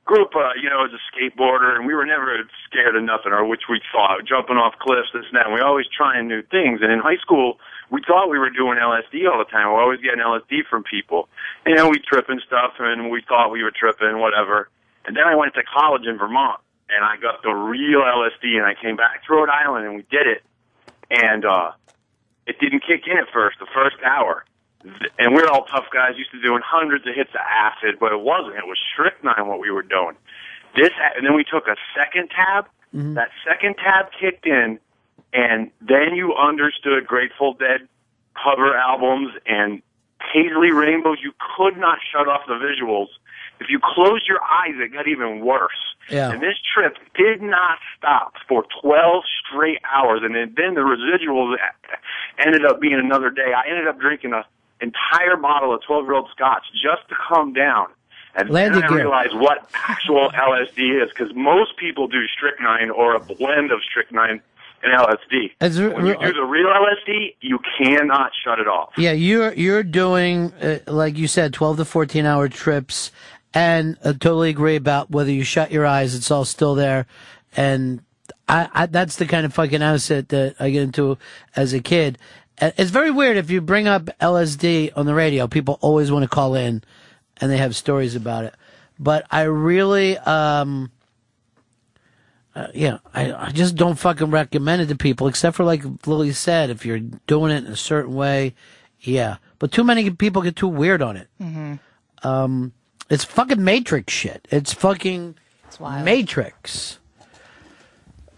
grew 0.05 0.25
up, 0.25 0.35
uh, 0.35 0.51
you 0.61 0.69
know, 0.69 0.85
as 0.85 0.91
a 0.91 1.03
skateboarder, 1.15 1.77
and 1.77 1.87
we 1.87 1.95
were 1.95 2.07
never 2.07 2.49
scared 2.69 2.97
of 2.97 3.03
nothing, 3.05 3.33
or 3.33 3.45
which 3.45 3.63
we 3.71 3.81
thought, 3.93 4.25
jumping 4.27 4.57
off 4.57 4.75
cliffs, 4.81 5.09
this 5.15 5.25
and 5.31 5.37
that. 5.37 5.47
And 5.47 5.55
we 5.55 5.61
always 5.61 5.87
trying 5.97 6.27
new 6.27 6.43
things. 6.43 6.81
And 6.83 6.91
in 6.91 6.99
high 6.99 7.19
school, 7.19 7.59
we 7.91 8.03
thought 8.07 8.29
we 8.29 8.39
were 8.39 8.51
doing 8.51 8.79
LSD 8.79 9.31
all 9.31 9.39
the 9.39 9.51
time. 9.51 9.73
We're 9.73 9.83
always 9.83 10.01
getting 10.01 10.21
LSD 10.21 10.67
from 10.69 10.83
people. 10.83 11.29
You 11.67 11.75
know, 11.75 11.89
we 11.89 11.99
tripping 11.99 12.41
stuff, 12.47 12.75
and 12.79 13.11
we 13.11 13.23
thought 13.27 13.51
we 13.51 13.63
were 13.63 13.73
tripping, 13.73 14.19
whatever. 14.19 14.69
And 15.07 15.17
then 15.17 15.25
I 15.25 15.37
went 15.37 15.55
to 15.55 15.63
college 15.63 16.07
in 16.07 16.19
Vermont, 16.19 16.61
and 16.91 17.05
I 17.05 17.17
got 17.17 17.43
the 17.43 17.53
real 17.53 18.01
LSD, 18.01 18.57
and 18.57 18.65
I 18.65 18.75
came 18.81 18.97
back 18.97 19.25
to 19.27 19.35
Rhode 19.35 19.51
Island, 19.51 19.87
and 19.87 19.95
we 19.97 20.05
did 20.11 20.27
it. 20.27 20.43
And, 21.11 21.45
uh, 21.45 21.73
it 22.47 22.59
didn't 22.61 22.81
kick 22.87 23.07
in 23.07 23.19
at 23.19 23.29
first, 23.33 23.59
the 23.59 23.67
first 23.75 23.97
hour. 24.05 24.45
And 25.19 25.35
we're 25.35 25.49
all 25.49 25.65
tough 25.65 25.87
guys, 25.93 26.17
used 26.17 26.31
to 26.31 26.41
doing 26.41 26.63
hundreds 26.65 27.07
of 27.07 27.15
hits 27.15 27.31
of 27.31 27.41
acid, 27.43 27.99
but 27.99 28.13
it 28.13 28.21
wasn't. 28.21 28.55
It 28.55 28.67
was 28.67 28.79
strychnine 28.93 29.49
what 29.49 29.59
we 29.59 29.71
were 29.71 29.83
doing. 29.83 30.15
This, 30.77 30.91
and 31.17 31.27
then 31.27 31.35
we 31.35 31.43
took 31.43 31.67
a 31.67 31.77
second 31.97 32.31
tab. 32.31 32.67
That 33.15 33.31
second 33.47 33.77
tab 33.77 34.07
kicked 34.19 34.47
in, 34.47 34.79
And 35.37 35.71
then 35.83 36.15
you 36.15 36.35
understood 36.35 37.07
Grateful 37.07 37.53
Dead 37.53 37.87
cover 38.43 38.75
albums 38.75 39.35
and 39.45 39.83
Paisley 40.33 40.73
Rainbows. 40.73 41.19
You 41.23 41.33
could 41.57 41.77
not 41.77 41.99
shut 42.11 42.27
off 42.27 42.43
the 42.49 42.55
visuals. 42.55 43.09
If 43.61 43.69
you 43.69 43.79
closed 43.83 44.27
your 44.27 44.41
eyes, 44.43 44.75
it 44.77 44.95
got 44.95 45.07
even 45.07 45.45
worse. 45.45 45.71
Yeah. 46.11 46.31
And 46.33 46.43
this 46.43 46.57
trip 46.73 46.97
did 47.15 47.43
not 47.43 47.79
stop 47.99 48.35
for 48.49 48.65
12 48.81 49.25
straight 49.45 49.79
hours. 49.95 50.21
And 50.23 50.35
then, 50.35 50.75
the 50.75 50.81
residuals 50.81 51.57
ended 52.39 52.65
up 52.65 52.81
being 52.81 52.95
another 52.95 53.29
day. 53.29 53.53
I 53.55 53.69
ended 53.69 53.89
up 53.89 54.01
drinking 54.01 54.33
a 54.33 54.45
entire 54.81 55.37
bottle 55.37 55.75
of 55.75 55.83
12 55.83 56.05
year 56.05 56.15
old 56.15 56.29
scotch 56.35 56.65
just 56.73 57.09
to 57.09 57.15
calm 57.29 57.53
down. 57.53 57.89
And 58.35 58.51
Landy 58.51 58.81
then 58.81 58.93
I 58.93 58.95
realized 58.95 59.35
what 59.35 59.69
actual 59.73 60.31
LSD 60.31 61.03
is 61.03 61.11
because 61.11 61.35
most 61.35 61.77
people 61.79 62.07
do 62.07 62.27
strychnine 62.27 62.91
or 62.91 63.15
a 63.15 63.21
blend 63.21 63.73
of 63.73 63.81
strychnine 63.83 64.43
and 64.83 64.93
LSD. 64.93 65.51
Re- 65.79 65.89
when 65.89 66.07
you 66.07 66.15
do 66.19 66.33
the 66.33 66.45
real 66.45 66.67
LSD, 66.67 67.35
you 67.41 67.59
cannot 67.79 68.31
shut 68.45 68.59
it 68.59 68.69
off. 68.69 68.91
Yeah, 68.97 69.13
you're 69.13 69.53
you're 69.55 69.83
doing 69.83 70.53
uh, 70.55 70.79
like 70.87 71.17
you 71.17 71.27
said, 71.29 71.53
twelve 71.53 71.77
to 71.79 71.85
fourteen 71.85 72.27
hour 72.27 72.49
trips, 72.49 73.11
and 73.55 73.97
I 74.05 74.13
totally 74.13 74.51
agree 74.51 74.77
about 74.77 75.11
whether 75.11 75.31
you 75.31 75.45
shut 75.45 75.71
your 75.71 75.87
eyes, 75.87 76.15
it's 76.15 76.31
all 76.31 76.45
still 76.45 76.75
there, 76.75 77.07
and 77.57 78.03
I, 78.49 78.69
I 78.73 78.87
that's 78.87 79.17
the 79.17 79.27
kind 79.27 79.47
of 79.47 79.55
fucking 79.55 79.83
asset 79.83 80.29
that 80.29 80.57
I 80.61 80.71
get 80.71 80.83
into 80.83 81.19
as 81.55 81.73
a 81.73 81.81
kid. 81.81 82.19
Uh, 82.61 82.71
It's 82.77 82.91
very 82.91 83.11
weird 83.11 83.37
if 83.37 83.51
you 83.51 83.61
bring 83.61 83.87
up 83.89 84.07
LSD 84.21 84.93
on 84.97 85.07
the 85.07 85.15
radio, 85.15 85.47
people 85.47 85.79
always 85.81 86.11
want 86.11 86.23
to 86.23 86.29
call 86.29 86.55
in, 86.55 86.83
and 87.41 87.51
they 87.51 87.59
have 87.59 87.75
stories 87.77 88.15
about 88.15 88.45
it. 88.45 88.55
But 88.99 89.27
I 89.31 89.43
really, 89.43 90.17
um, 90.17 90.91
uh, 92.57 92.69
yeah, 92.73 92.99
I, 93.13 93.33
I 93.35 93.51
just 93.51 93.77
don't 93.77 93.99
fucking 93.99 94.31
recommend 94.31 94.81
it 94.81 94.87
to 94.87 94.97
people, 94.97 95.29
except 95.29 95.57
for 95.57 95.65
like 95.65 95.85
Lily 96.07 96.33
said, 96.33 96.71
if 96.71 96.87
you're 96.87 97.01
doing 97.27 97.53
it 97.53 97.67
in 97.67 97.71
a 97.71 97.77
certain 97.77 98.15
way, 98.15 98.55
yeah. 99.01 99.37
But 99.59 99.73
too 99.73 99.85
many 99.85 100.09
people 100.09 100.41
get 100.41 100.57
too 100.57 100.67
weird 100.67 101.03
on 101.03 101.19
it. 101.19 101.29
Mm-hmm. 101.39 101.75
Um, 102.27 102.73
it's 103.11 103.25
fucking 103.25 103.63
Matrix 103.63 104.11
shit. 104.11 104.49
It's 104.51 104.73
fucking 104.73 105.37
Matrix. 106.03 106.99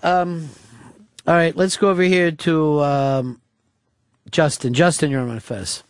Um, 0.02 0.50
all 1.24 1.34
right, 1.34 1.54
let's 1.54 1.76
go 1.76 1.88
over 1.88 2.02
here 2.02 2.32
to 2.32 2.82
um, 2.82 3.40
Justin. 4.32 4.74
Justin, 4.74 5.12
you're 5.12 5.20
on 5.20 5.28
my 5.28 5.38
Fez. 5.38 5.84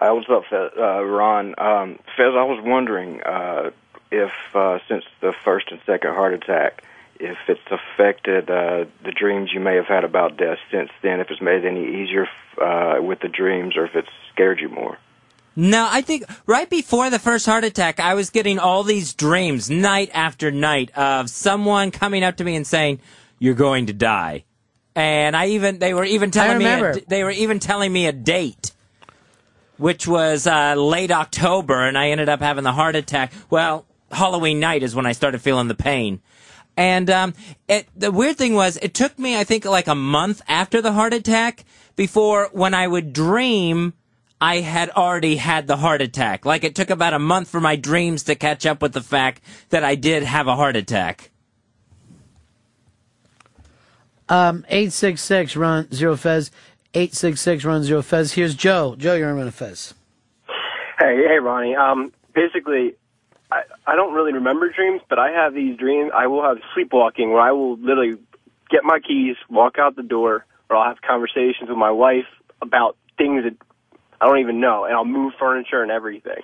Uh, 0.00 0.10
what's 0.10 0.30
up, 0.30 0.44
Fez? 0.48 0.70
Uh, 0.78 1.02
Ron? 1.04 1.56
Um, 1.58 1.98
Fez, 2.16 2.34
I 2.36 2.44
was 2.44 2.62
wondering 2.64 3.20
uh, 3.22 3.72
if, 4.12 4.32
uh, 4.54 4.78
since 4.86 5.04
the 5.20 5.32
first 5.32 5.72
and 5.72 5.80
second 5.86 6.14
heart 6.14 6.34
attack, 6.34 6.84
if 7.22 7.38
it's 7.46 7.60
affected 7.70 8.50
uh, 8.50 8.84
the 9.04 9.12
dreams 9.12 9.50
you 9.54 9.60
may 9.60 9.76
have 9.76 9.86
had 9.86 10.02
about 10.02 10.36
death 10.36 10.58
since 10.72 10.90
then, 11.02 11.20
if 11.20 11.30
it's 11.30 11.40
made 11.40 11.64
it 11.64 11.68
any 11.68 12.02
easier 12.02 12.26
uh, 12.60 13.00
with 13.00 13.20
the 13.20 13.28
dreams, 13.28 13.76
or 13.76 13.86
if 13.86 13.94
it's 13.94 14.08
scared 14.32 14.60
you 14.60 14.68
more. 14.68 14.98
No, 15.54 15.86
I 15.88 16.00
think 16.00 16.24
right 16.46 16.68
before 16.68 17.10
the 17.10 17.18
first 17.18 17.46
heart 17.46 17.62
attack, 17.62 18.00
I 18.00 18.14
was 18.14 18.30
getting 18.30 18.58
all 18.58 18.82
these 18.82 19.14
dreams 19.14 19.70
night 19.70 20.10
after 20.14 20.50
night 20.50 20.90
of 20.96 21.30
someone 21.30 21.90
coming 21.90 22.24
up 22.24 22.36
to 22.38 22.44
me 22.44 22.56
and 22.56 22.66
saying, 22.66 23.00
"You're 23.38 23.54
going 23.54 23.86
to 23.86 23.92
die," 23.92 24.44
and 24.96 25.36
I 25.36 25.48
even 25.48 25.78
they 25.78 25.94
were 25.94 26.04
even 26.04 26.30
telling 26.30 26.58
me 26.58 26.64
a, 26.64 26.94
they 27.06 27.22
were 27.22 27.30
even 27.30 27.60
telling 27.60 27.92
me 27.92 28.06
a 28.06 28.12
date, 28.12 28.72
which 29.76 30.08
was 30.08 30.46
uh, 30.46 30.74
late 30.74 31.12
October, 31.12 31.86
and 31.86 31.96
I 31.96 32.08
ended 32.08 32.28
up 32.28 32.40
having 32.40 32.64
the 32.64 32.72
heart 32.72 32.96
attack. 32.96 33.32
Well, 33.50 33.84
Halloween 34.10 34.58
night 34.58 34.82
is 34.82 34.94
when 34.94 35.06
I 35.06 35.12
started 35.12 35.40
feeling 35.40 35.68
the 35.68 35.74
pain. 35.74 36.20
And 36.76 37.10
um, 37.10 37.34
it, 37.68 37.86
the 37.94 38.10
weird 38.10 38.36
thing 38.36 38.54
was, 38.54 38.78
it 38.78 38.94
took 38.94 39.18
me, 39.18 39.36
I 39.36 39.44
think, 39.44 39.64
like 39.64 39.88
a 39.88 39.94
month 39.94 40.40
after 40.48 40.80
the 40.80 40.92
heart 40.92 41.12
attack 41.12 41.64
before 41.96 42.48
when 42.52 42.74
I 42.74 42.86
would 42.86 43.12
dream, 43.12 43.92
I 44.40 44.60
had 44.60 44.90
already 44.90 45.36
had 45.36 45.66
the 45.66 45.76
heart 45.76 46.02
attack. 46.02 46.44
Like 46.44 46.64
it 46.64 46.74
took 46.74 46.90
about 46.90 47.14
a 47.14 47.18
month 47.18 47.48
for 47.48 47.60
my 47.60 47.76
dreams 47.76 48.24
to 48.24 48.34
catch 48.34 48.66
up 48.66 48.82
with 48.82 48.92
the 48.92 49.00
fact 49.00 49.42
that 49.68 49.84
I 49.84 49.94
did 49.94 50.22
have 50.22 50.48
a 50.48 50.56
heart 50.56 50.76
attack. 50.76 51.30
Um, 54.28 54.64
866 54.68 55.56
run 55.56 55.92
zero 55.92 56.16
Fez. 56.16 56.50
866 56.94 57.64
run 57.64 57.84
zero 57.84 58.02
Fez. 58.02 58.32
Here's 58.32 58.54
Joe. 58.54 58.96
Joe, 58.96 59.14
you're 59.14 59.38
on 59.38 59.46
a 59.46 59.52
Fez. 59.52 59.94
Hey, 60.98 61.22
hey, 61.28 61.38
Ronnie. 61.38 61.76
Um, 61.76 62.12
basically, 62.34 62.94
I, 63.52 63.62
I 63.86 63.96
don't 63.96 64.14
really 64.14 64.32
remember 64.32 64.70
dreams, 64.70 65.02
but 65.08 65.18
I 65.18 65.30
have 65.30 65.52
these 65.52 65.76
dreams. 65.76 66.10
I 66.14 66.26
will 66.26 66.42
have 66.42 66.58
sleepwalking 66.74 67.32
where 67.32 67.40
I 67.40 67.52
will 67.52 67.76
literally 67.76 68.16
get 68.70 68.82
my 68.82 68.98
keys, 68.98 69.36
walk 69.50 69.78
out 69.78 69.94
the 69.94 70.02
door, 70.02 70.46
or 70.70 70.76
I'll 70.76 70.88
have 70.88 71.02
conversations 71.02 71.68
with 71.68 71.76
my 71.76 71.90
wife 71.90 72.26
about 72.62 72.96
things 73.18 73.44
that 73.44 73.54
I 74.20 74.26
don't 74.26 74.38
even 74.38 74.60
know, 74.60 74.84
and 74.84 74.94
I'll 74.94 75.04
move 75.04 75.34
furniture 75.38 75.82
and 75.82 75.90
everything. 75.90 76.42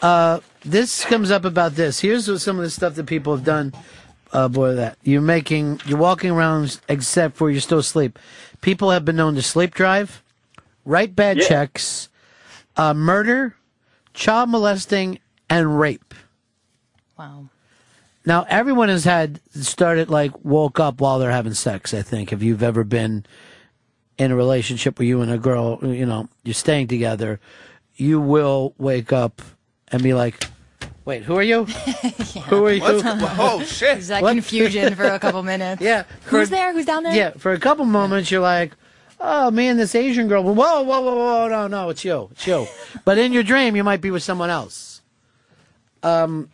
Uh, 0.00 0.40
this 0.64 1.04
comes 1.04 1.30
up 1.30 1.44
about 1.44 1.74
this. 1.74 2.00
Here's 2.00 2.28
what 2.28 2.40
some 2.40 2.56
of 2.56 2.62
the 2.62 2.70
stuff 2.70 2.94
that 2.94 3.06
people 3.06 3.34
have 3.36 3.44
done. 3.44 3.72
Uh, 4.32 4.48
boy, 4.48 4.74
that 4.74 4.98
you're 5.04 5.20
making, 5.20 5.80
you're 5.86 5.98
walking 5.98 6.30
around 6.30 6.80
except 6.88 7.36
for 7.36 7.50
you're 7.50 7.60
still 7.60 7.78
asleep. 7.78 8.18
People 8.62 8.90
have 8.90 9.04
been 9.04 9.14
known 9.14 9.36
to 9.36 9.42
sleep 9.42 9.74
drive, 9.74 10.24
write 10.84 11.14
bad 11.14 11.40
checks, 11.40 12.08
uh, 12.76 12.92
murder, 12.94 13.54
child 14.12 14.50
molesting, 14.50 15.20
and 15.50 15.78
rape. 15.78 16.14
Wow. 17.18 17.48
Now, 18.26 18.46
everyone 18.48 18.88
has 18.88 19.04
had 19.04 19.40
started 19.54 20.08
like 20.08 20.32
woke 20.44 20.80
up 20.80 21.00
while 21.00 21.18
they're 21.18 21.30
having 21.30 21.54
sex. 21.54 21.92
I 21.92 22.02
think 22.02 22.32
if 22.32 22.42
you've 22.42 22.62
ever 22.62 22.82
been 22.84 23.26
in 24.16 24.30
a 24.30 24.36
relationship 24.36 24.98
where 24.98 25.06
you 25.06 25.20
and 25.20 25.30
a 25.30 25.38
girl, 25.38 25.78
you 25.82 26.06
know, 26.06 26.28
you're 26.42 26.54
staying 26.54 26.88
together, 26.88 27.38
you 27.96 28.20
will 28.20 28.74
wake 28.78 29.12
up 29.12 29.42
and 29.88 30.02
be 30.02 30.14
like, 30.14 30.42
"Wait, 31.04 31.22
who 31.24 31.36
are 31.36 31.42
you? 31.42 31.64
Who 32.48 32.64
are 32.66 32.72
you? 32.72 32.80
What's- 32.80 33.02
oh, 33.38 33.62
shit. 33.62 33.94
There's 33.96 34.08
that 34.08 34.22
What? 34.22 34.32
confusion 34.32 34.94
for 34.94 35.04
a 35.04 35.18
couple 35.18 35.42
minutes. 35.54 35.82
Yeah. 35.82 36.04
Who's 36.26 36.48
there? 36.50 36.72
Who's 36.72 36.86
down 36.86 37.02
there? 37.02 37.14
Yeah, 37.14 37.30
for 37.32 37.52
a 37.52 37.58
couple 37.60 37.84
moments 37.84 38.30
you're 38.30 38.40
like, 38.40 38.72
"Oh, 39.20 39.50
me 39.50 39.68
and 39.68 39.78
this 39.78 39.94
Asian 39.94 40.28
girl." 40.28 40.42
Whoa, 40.42 40.54
whoa, 40.54 40.82
whoa, 40.82 41.14
whoa! 41.14 41.48
No, 41.48 41.66
no, 41.68 41.90
it's 41.90 42.04
you, 42.04 42.28
it's 42.32 42.46
you. 42.46 42.66
but 43.04 43.18
in 43.18 43.32
your 43.34 43.42
dream, 43.42 43.76
you 43.76 43.84
might 43.84 44.00
be 44.00 44.10
with 44.10 44.22
someone 44.22 44.48
else. 44.50 44.93
Um. 46.04 46.50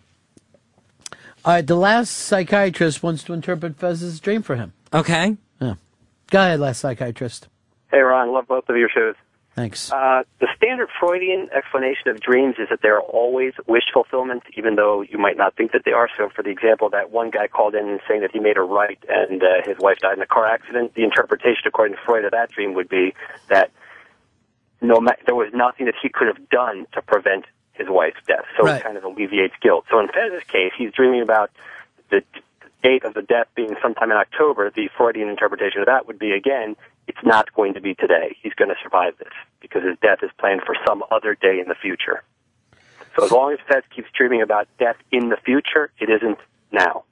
All 1.42 1.54
right, 1.54 1.66
the 1.66 1.76
last 1.76 2.10
psychiatrist 2.10 3.02
wants 3.02 3.22
to 3.24 3.32
interpret 3.32 3.76
Fez's 3.76 4.20
dream 4.20 4.42
for 4.42 4.56
him. 4.56 4.74
Okay. 4.92 5.38
Yeah. 5.58 5.74
Go 6.30 6.40
ahead, 6.40 6.60
last 6.60 6.80
psychiatrist. 6.80 7.48
Hey, 7.90 8.00
Ron, 8.00 8.32
love 8.32 8.46
both 8.46 8.68
of 8.68 8.76
your 8.76 8.90
shows. 8.90 9.14
Thanks. 9.56 9.90
Uh, 9.90 10.22
the 10.38 10.48
standard 10.56 10.88
Freudian 11.00 11.48
explanation 11.54 12.08
of 12.08 12.20
dreams 12.20 12.54
is 12.58 12.68
that 12.70 12.80
they're 12.82 13.00
always 13.00 13.52
wish 13.66 13.82
fulfillment, 13.92 14.42
even 14.56 14.76
though 14.76 15.02
you 15.02 15.18
might 15.18 15.36
not 15.36 15.56
think 15.56 15.72
that 15.72 15.82
they 15.84 15.92
are. 15.92 16.08
So, 16.16 16.28
for 16.34 16.42
the 16.42 16.50
example, 16.50 16.88
that 16.90 17.10
one 17.10 17.30
guy 17.30 17.48
called 17.48 17.74
in 17.74 17.98
saying 18.06 18.20
that 18.20 18.30
he 18.32 18.38
made 18.38 18.56
a 18.56 18.62
right 18.62 18.98
and 19.08 19.42
uh, 19.42 19.46
his 19.64 19.76
wife 19.78 19.98
died 19.98 20.16
in 20.16 20.22
a 20.22 20.26
car 20.26 20.46
accident, 20.46 20.94
the 20.94 21.02
interpretation, 21.02 21.62
according 21.66 21.96
to 21.96 22.02
Freud, 22.06 22.24
of 22.24 22.30
that 22.30 22.50
dream 22.50 22.74
would 22.74 22.88
be 22.88 23.12
that 23.48 23.70
no, 24.80 25.00
ma- 25.00 25.12
there 25.26 25.34
was 25.34 25.50
nothing 25.52 25.86
that 25.86 25.96
he 26.00 26.08
could 26.08 26.28
have 26.28 26.48
done 26.48 26.86
to 26.92 27.02
prevent 27.02 27.44
his 27.80 27.88
wife's 27.88 28.20
death. 28.26 28.44
So 28.56 28.64
Right. 28.64 28.76
it 28.76 28.84
kind 28.84 28.96
of 28.96 29.04
alleviates 29.04 29.54
guilt. 29.60 29.86
So 29.90 29.98
in 29.98 30.08
Fez's 30.08 30.44
case, 30.44 30.72
he's 30.76 30.92
dreaming 30.92 31.22
about 31.22 31.50
the 32.10 32.22
date 32.82 33.04
of 33.04 33.14
the 33.14 33.22
death 33.22 33.48
being 33.54 33.74
sometime 33.82 34.10
in 34.10 34.16
October. 34.16 34.70
The 34.70 34.88
Freudian 34.96 35.28
interpretation 35.28 35.80
of 35.80 35.86
that 35.86 36.06
would 36.06 36.18
be 36.18 36.32
again, 36.32 36.76
it's 37.06 37.24
not 37.24 37.52
going 37.54 37.74
to 37.74 37.80
be 37.80 37.94
today. 37.94 38.36
He's 38.42 38.54
going 38.54 38.68
to 38.68 38.76
survive 38.82 39.18
this 39.18 39.32
because 39.60 39.82
his 39.82 39.96
death 40.00 40.18
is 40.22 40.30
planned 40.38 40.62
for 40.62 40.76
some 40.86 41.02
other 41.10 41.34
day 41.34 41.58
in 41.58 41.68
the 41.68 41.74
future. 41.74 42.22
So 43.16 43.24
as 43.24 43.32
long 43.32 43.52
as 43.52 43.58
Fez 43.66 43.82
keeps 43.94 44.08
dreaming 44.16 44.42
about 44.42 44.68
death 44.78 44.96
in 45.10 45.30
the 45.30 45.36
future, 45.36 45.90
it 45.98 46.08
isn't 46.08 46.38
now. 46.70 47.04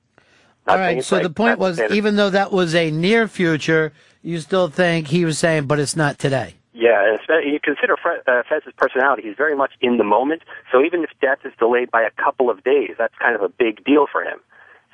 Not 0.66 0.78
All 0.78 0.78
right. 0.78 1.02
So 1.02 1.16
right. 1.16 1.22
the 1.22 1.30
point 1.30 1.58
was, 1.58 1.80
even 1.80 2.16
though 2.16 2.30
that 2.30 2.52
was 2.52 2.74
a 2.74 2.90
near 2.90 3.26
future, 3.26 3.92
you 4.22 4.38
still 4.38 4.68
think 4.68 5.08
he 5.08 5.24
was 5.24 5.38
saying, 5.38 5.66
but 5.66 5.80
it's 5.80 5.96
not 5.96 6.18
today. 6.18 6.54
Yeah, 6.78 7.02
and 7.04 7.18
espe- 7.18 7.52
you 7.52 7.58
consider 7.58 7.96
Fre- 8.00 8.22
uh, 8.30 8.44
Fez's 8.48 8.72
personality. 8.76 9.22
He's 9.22 9.36
very 9.36 9.56
much 9.56 9.72
in 9.80 9.96
the 9.96 10.04
moment. 10.04 10.42
So 10.70 10.84
even 10.84 11.02
if 11.02 11.10
death 11.20 11.38
is 11.44 11.52
delayed 11.58 11.90
by 11.90 12.02
a 12.02 12.10
couple 12.10 12.50
of 12.50 12.62
days, 12.62 12.94
that's 12.96 13.14
kind 13.18 13.34
of 13.34 13.42
a 13.42 13.48
big 13.48 13.84
deal 13.84 14.06
for 14.10 14.22
him. 14.22 14.38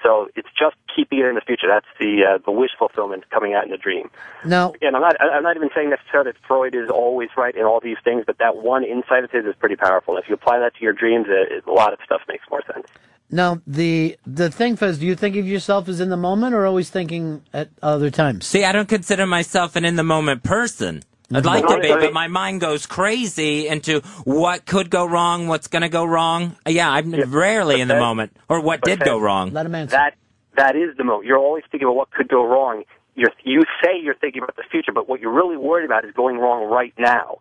So 0.02 0.28
it's 0.34 0.48
just 0.58 0.76
keeping 0.94 1.18
it 1.18 1.26
in 1.26 1.34
the 1.34 1.42
future. 1.42 1.66
That's 1.68 1.86
the 1.98 2.24
uh, 2.24 2.38
the 2.44 2.52
wish 2.52 2.70
fulfillment 2.78 3.28
coming 3.28 3.52
out 3.52 3.64
in 3.64 3.70
the 3.70 3.76
dream. 3.76 4.10
Now, 4.46 4.72
Again, 4.72 4.94
I'm 4.94 5.02
not 5.02 5.20
I'm 5.20 5.42
not 5.42 5.56
even 5.56 5.68
saying 5.74 5.90
necessarily 5.90 6.32
that 6.32 6.38
Freud 6.46 6.74
is 6.74 6.88
always 6.88 7.28
right 7.36 7.54
in 7.54 7.64
all 7.64 7.80
these 7.80 7.98
things, 8.02 8.24
but 8.26 8.38
that 8.38 8.56
one 8.56 8.82
insight 8.82 9.24
of 9.24 9.30
his 9.30 9.44
is 9.44 9.54
pretty 9.58 9.76
powerful. 9.76 10.16
If 10.16 10.24
you 10.26 10.34
apply 10.34 10.60
that 10.60 10.74
to 10.76 10.82
your 10.82 10.94
dreams, 10.94 11.26
it, 11.28 11.64
a 11.66 11.70
lot 11.70 11.92
of 11.92 11.98
stuff 12.04 12.22
makes 12.28 12.44
more 12.50 12.62
sense. 12.72 12.86
Now, 13.30 13.60
the 13.66 14.18
the 14.26 14.50
thing, 14.50 14.76
Fez, 14.76 14.98
do 14.98 15.06
you 15.06 15.16
think 15.16 15.36
of 15.36 15.46
yourself 15.46 15.88
as 15.88 16.00
in 16.00 16.08
the 16.08 16.16
moment 16.16 16.54
or 16.54 16.64
always 16.64 16.88
thinking 16.88 17.42
at 17.52 17.68
other 17.82 18.10
times? 18.10 18.46
See, 18.46 18.64
I 18.64 18.72
don't 18.72 18.88
consider 18.88 19.26
myself 19.26 19.76
an 19.76 19.84
in 19.84 19.96
the 19.96 20.02
moment 20.02 20.42
person. 20.42 21.02
I'd 21.32 21.44
like 21.44 21.66
to 21.66 21.80
be, 21.80 21.88
but 21.88 22.12
my 22.12 22.28
mind 22.28 22.60
goes 22.60 22.86
crazy 22.86 23.66
into 23.66 24.00
what 24.24 24.66
could 24.66 24.90
go 24.90 25.06
wrong, 25.06 25.48
what's 25.48 25.68
going 25.68 25.82
to 25.82 25.88
go 25.88 26.04
wrong. 26.04 26.56
Uh, 26.66 26.70
yeah, 26.70 26.90
I'm 26.90 27.12
rarely 27.12 27.80
in 27.80 27.88
the 27.88 27.94
that- 27.94 28.00
moment, 28.00 28.36
or 28.48 28.60
what 28.60 28.80
but 28.80 28.88
did 28.88 28.98
that- 29.00 29.06
go 29.06 29.18
wrong. 29.18 29.52
Let 29.52 29.66
him 29.66 29.74
answer. 29.74 29.96
That 29.96 30.14
that 30.56 30.76
is 30.76 30.96
the 30.96 31.04
moment. 31.04 31.26
You're 31.26 31.38
always 31.38 31.64
thinking 31.70 31.86
about 31.86 31.96
what 31.96 32.10
could 32.10 32.28
go 32.28 32.44
wrong 32.44 32.84
you're, 33.14 33.30
you 33.44 33.62
say 33.82 33.92
you're 34.00 34.14
thinking 34.16 34.42
about 34.42 34.56
the 34.56 34.64
future, 34.70 34.92
but 34.92 35.08
what 35.08 35.20
you're 35.20 35.32
really 35.32 35.56
worried 35.56 35.84
about 35.84 36.04
is 36.04 36.12
going 36.14 36.38
wrong 36.38 36.68
right 36.68 36.92
now. 36.98 37.38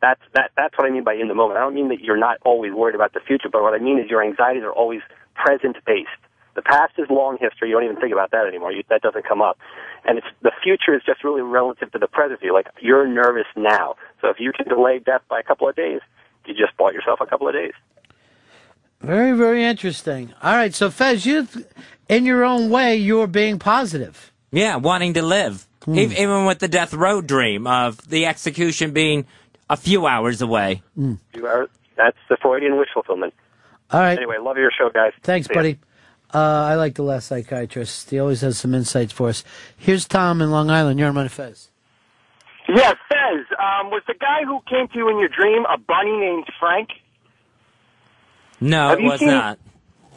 That's 0.00 0.20
that. 0.34 0.50
That's 0.56 0.76
what 0.78 0.86
I 0.86 0.90
mean 0.90 1.04
by 1.04 1.12
in 1.14 1.28
the 1.28 1.34
moment. 1.34 1.58
I 1.58 1.60
don't 1.60 1.74
mean 1.74 1.88
that 1.88 2.00
you're 2.00 2.16
not 2.16 2.38
always 2.42 2.72
worried 2.72 2.94
about 2.94 3.12
the 3.12 3.20
future, 3.20 3.50
but 3.52 3.60
what 3.62 3.74
I 3.74 3.78
mean 3.78 3.98
is 3.98 4.08
your 4.08 4.24
anxieties 4.24 4.62
are 4.62 4.72
always 4.72 5.00
present 5.34 5.76
based. 5.84 6.08
The 6.54 6.62
past 6.62 6.92
is 6.98 7.06
long 7.10 7.38
history. 7.40 7.68
You 7.68 7.74
don't 7.76 7.84
even 7.84 7.96
think 8.00 8.12
about 8.12 8.30
that 8.32 8.46
anymore. 8.46 8.72
You, 8.72 8.82
that 8.90 9.02
doesn't 9.02 9.24
come 9.26 9.40
up, 9.40 9.58
and 10.04 10.18
it's 10.18 10.26
the 10.42 10.52
future 10.62 10.94
is 10.94 11.02
just 11.06 11.22
really 11.24 11.42
relative 11.42 11.92
to 11.92 11.98
the 11.98 12.08
present. 12.08 12.40
You're 12.42 12.54
like 12.54 12.66
you're 12.80 13.06
nervous 13.06 13.46
now, 13.56 13.94
so 14.20 14.28
if 14.28 14.40
you 14.40 14.52
can 14.52 14.66
delay 14.68 14.98
death 14.98 15.22
by 15.28 15.38
a 15.40 15.42
couple 15.42 15.68
of 15.68 15.76
days, 15.76 16.00
you 16.46 16.54
just 16.54 16.76
bought 16.76 16.92
yourself 16.92 17.20
a 17.20 17.26
couple 17.26 17.46
of 17.48 17.54
days. 17.54 17.72
Very, 19.00 19.32
very 19.36 19.64
interesting. 19.64 20.34
All 20.42 20.52
right, 20.54 20.74
so 20.74 20.90
Fez, 20.90 21.24
you, 21.24 21.48
in 22.08 22.26
your 22.26 22.44
own 22.44 22.68
way, 22.68 22.96
you're 22.96 23.26
being 23.26 23.58
positive. 23.58 24.30
Yeah, 24.52 24.76
wanting 24.76 25.14
to 25.14 25.22
live. 25.22 25.66
Hmm. 25.84 25.96
Ev- 25.98 26.12
Even 26.12 26.44
with 26.44 26.58
the 26.58 26.68
death 26.68 26.92
row 26.92 27.22
dream 27.22 27.66
of 27.66 28.06
the 28.10 28.26
execution 28.26 28.90
being 28.92 29.24
a 29.70 29.76
few 29.76 30.06
hours 30.06 30.42
away. 30.42 30.82
Hmm. 30.96 31.14
You 31.34 31.46
are. 31.46 31.68
That's 31.96 32.18
the 32.28 32.36
Freudian 32.42 32.76
wish 32.76 32.88
fulfillment. 32.92 33.32
All 33.90 34.00
right. 34.00 34.18
Anyway, 34.18 34.36
love 34.40 34.56
your 34.58 34.70
show, 34.76 34.90
guys. 34.92 35.12
Thanks, 35.22 35.46
See 35.46 35.54
ya. 35.54 35.58
buddy. 35.60 35.78
Uh, 36.32 36.38
I 36.38 36.74
like 36.76 36.94
the 36.94 37.02
last 37.02 37.26
psychiatrist. 37.28 38.10
He 38.10 38.18
always 38.18 38.40
has 38.42 38.58
some 38.58 38.74
insights 38.74 39.12
for 39.12 39.28
us. 39.28 39.42
Here's 39.76 40.06
Tom 40.06 40.40
in 40.40 40.50
Long 40.50 40.70
Island. 40.70 40.98
You're 40.98 41.08
on 41.08 41.14
Money 41.14 41.28
Fez. 41.28 41.68
Yeah, 42.68 42.92
Fez, 43.08 43.46
um, 43.58 43.90
was 43.90 44.02
the 44.06 44.14
guy 44.20 44.44
who 44.44 44.60
came 44.68 44.86
to 44.88 44.94
you 44.96 45.08
in 45.08 45.18
your 45.18 45.28
dream 45.28 45.64
a 45.68 45.76
bunny 45.76 46.16
named 46.16 46.46
Frank? 46.60 46.90
No, 48.60 48.90
Have 48.90 48.98
it 49.00 49.04
was 49.04 49.18
seen- 49.20 49.28
not. 49.28 49.58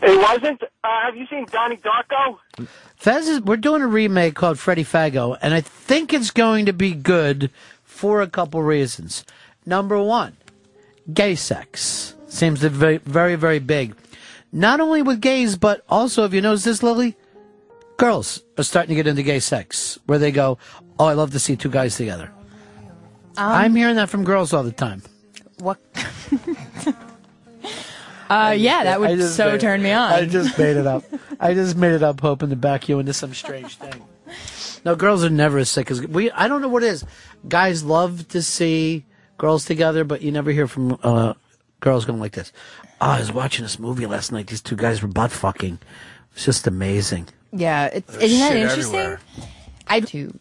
It 0.01 0.17
wasn't? 0.21 0.61
Uh, 0.83 0.87
have 1.05 1.15
you 1.15 1.25
seen 1.27 1.45
Donnie 1.45 1.77
Darko? 1.77 2.37
Fez 2.97 3.27
is, 3.29 3.41
we're 3.41 3.55
doing 3.55 3.81
a 3.81 3.87
remake 3.87 4.35
called 4.35 4.59
Freddie 4.59 4.83
Fago, 4.83 5.37
and 5.41 5.53
I 5.53 5.61
think 5.61 6.13
it's 6.13 6.29
going 6.29 6.65
to 6.65 6.73
be 6.73 6.93
good 6.93 7.49
for 7.85 8.21
a 8.21 8.27
couple 8.27 8.61
reasons. 8.61 9.23
Number 9.65 9.97
one, 10.01 10.35
gay 11.13 11.35
sex 11.35 12.15
seems 12.27 12.59
to 12.59 12.69
be 12.69 12.75
very, 12.75 12.97
very, 12.97 13.35
very 13.35 13.59
big. 13.59 13.95
Not 14.53 14.79
only 14.79 15.01
with 15.01 15.19
gays, 15.19 15.57
but 15.57 15.83
also, 15.89 16.23
if 16.25 16.33
you 16.33 16.39
notice 16.39 16.63
this, 16.63 16.83
Lily, 16.83 17.17
girls 17.97 18.43
are 18.57 18.63
starting 18.63 18.89
to 18.89 18.95
get 18.95 19.07
into 19.07 19.23
gay 19.23 19.39
sex, 19.39 19.97
where 20.05 20.19
they 20.19 20.31
go, 20.31 20.59
"Oh, 20.99 21.05
I 21.05 21.13
love 21.13 21.31
to 21.31 21.39
see 21.39 21.55
two 21.55 21.69
guys 21.69 21.97
together." 21.97 22.31
I'm 23.35 23.75
hearing 23.75 23.95
that 23.95 24.09
from 24.09 24.23
girls 24.23 24.53
all 24.53 24.63
the 24.63 24.71
time. 24.71 25.01
What? 25.59 25.79
Uh, 28.29 28.51
yeah, 28.51 28.83
that 28.85 28.99
would 28.99 29.21
so 29.29 29.51
made- 29.51 29.61
turn 29.61 29.83
me 29.83 29.91
on. 29.91 30.11
I 30.11 30.25
just 30.25 30.57
made 30.57 30.75
it 30.75 30.87
up. 30.87 31.03
I 31.39 31.53
just 31.53 31.75
made 31.75 31.91
it 31.91 32.01
up, 32.01 32.19
hoping 32.19 32.49
to 32.49 32.55
back 32.55 32.89
you 32.89 32.97
into 32.97 33.13
some 33.13 33.31
strange 33.33 33.75
thing. 33.75 34.01
No, 34.83 34.95
girls 34.95 35.23
are 35.23 35.29
never 35.29 35.59
as 35.59 35.69
sick 35.69 35.91
as 35.91 36.01
we. 36.01 36.31
I 36.31 36.47
don't 36.47 36.61
know 36.61 36.67
what 36.69 36.81
it 36.83 36.87
is. 36.87 37.05
Guys 37.47 37.83
love 37.83 38.27
to 38.29 38.41
see 38.41 39.05
girls 39.37 39.65
together, 39.65 40.03
but 40.03 40.23
you 40.23 40.31
never 40.31 40.49
hear 40.51 40.67
from 40.67 40.97
uh, 41.03 41.33
girls 41.79 42.05
going 42.05 42.19
like 42.19 42.31
this. 42.31 42.51
Oh, 43.05 43.09
I 43.11 43.19
was 43.19 43.33
watching 43.33 43.63
this 43.63 43.79
movie 43.79 44.05
last 44.05 44.31
night. 44.31 44.47
These 44.47 44.61
two 44.61 44.77
guys 44.77 45.01
were 45.01 45.09
butt 45.09 45.31
fucking. 45.31 45.79
It's 46.33 46.45
just 46.45 46.67
amazing. 46.67 47.27
Yeah, 47.51 47.87
it's, 47.87 48.07
There's 48.09 48.23
isn't 48.31 48.39
that 48.39 48.47
shit 48.53 48.61
interesting? 48.61 48.95
everywhere. 48.95 49.19
I 49.87 49.99
two 49.99 50.39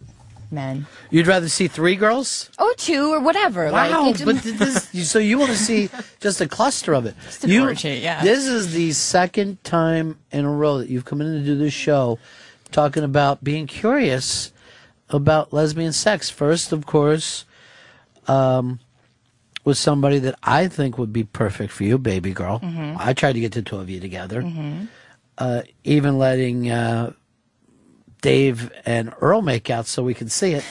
men. 0.53 0.87
You'd 1.11 1.27
rather 1.27 1.49
see 1.49 1.67
three 1.67 1.97
girls? 1.97 2.51
Oh, 2.61 2.73
two 2.77 3.13
or 3.13 3.19
whatever. 3.19 3.65
Wow, 3.73 4.05
like, 4.05 4.21
it- 4.21 4.25
but 4.25 4.37
th- 4.43 4.55
this, 4.57 5.11
so 5.11 5.19
you 5.19 5.39
want 5.39 5.51
to 5.51 5.57
see 5.57 5.91
just 6.21 6.41
a 6.41 6.47
cluster 6.47 6.95
of 6.95 7.05
it? 7.07 7.17
Just 7.25 7.43
an 7.45 7.51
you, 7.51 7.65
orgy, 7.65 7.95
yeah. 7.97 8.23
This 8.23 8.47
is 8.47 8.73
the 8.73 8.93
second 8.93 9.63
time 9.65 10.19
in 10.31 10.45
a 10.45 10.51
row 10.51 10.79
that 10.79 10.89
you've 10.89 11.05
come 11.05 11.21
in 11.21 11.33
to 11.41 11.45
do 11.45 11.57
this 11.57 11.73
show, 11.75 12.21
talking 12.71 13.03
about 13.03 13.43
being 13.43 13.67
curious 13.67 14.53
about 15.09 15.53
lesbian 15.53 15.93
sex. 15.93 16.31
First, 16.31 16.71
of 16.71 16.87
course, 16.87 17.45
um, 18.29 18.79
was 19.65 19.79
somebody 19.79 20.19
that 20.21 20.35
I 20.43 20.69
think 20.69 20.99
would 20.99 21.13
be 21.13 21.25
perfect 21.25 21.73
for 21.73 21.85
you, 21.85 21.99
baby 21.99 22.33
girl. 22.33 22.61
Mhm. 22.61 22.97
I 22.99 23.13
tried 23.13 23.35
to 23.35 23.41
get 23.41 23.53
the 23.53 23.63
two 23.63 23.77
of 23.79 23.89
you 23.89 24.01
together. 24.01 24.43
Mhm. 24.43 24.89
Uh, 25.39 25.63
even 25.85 26.19
letting 26.19 26.71
uh, 26.71 27.13
Dave 28.21 28.71
and 28.85 29.13
Earl 29.21 29.43
make 29.43 29.71
out 29.71 29.87
so 29.87 30.03
we 30.03 30.15
could 30.15 30.31
see 30.31 30.53
it. 30.53 30.65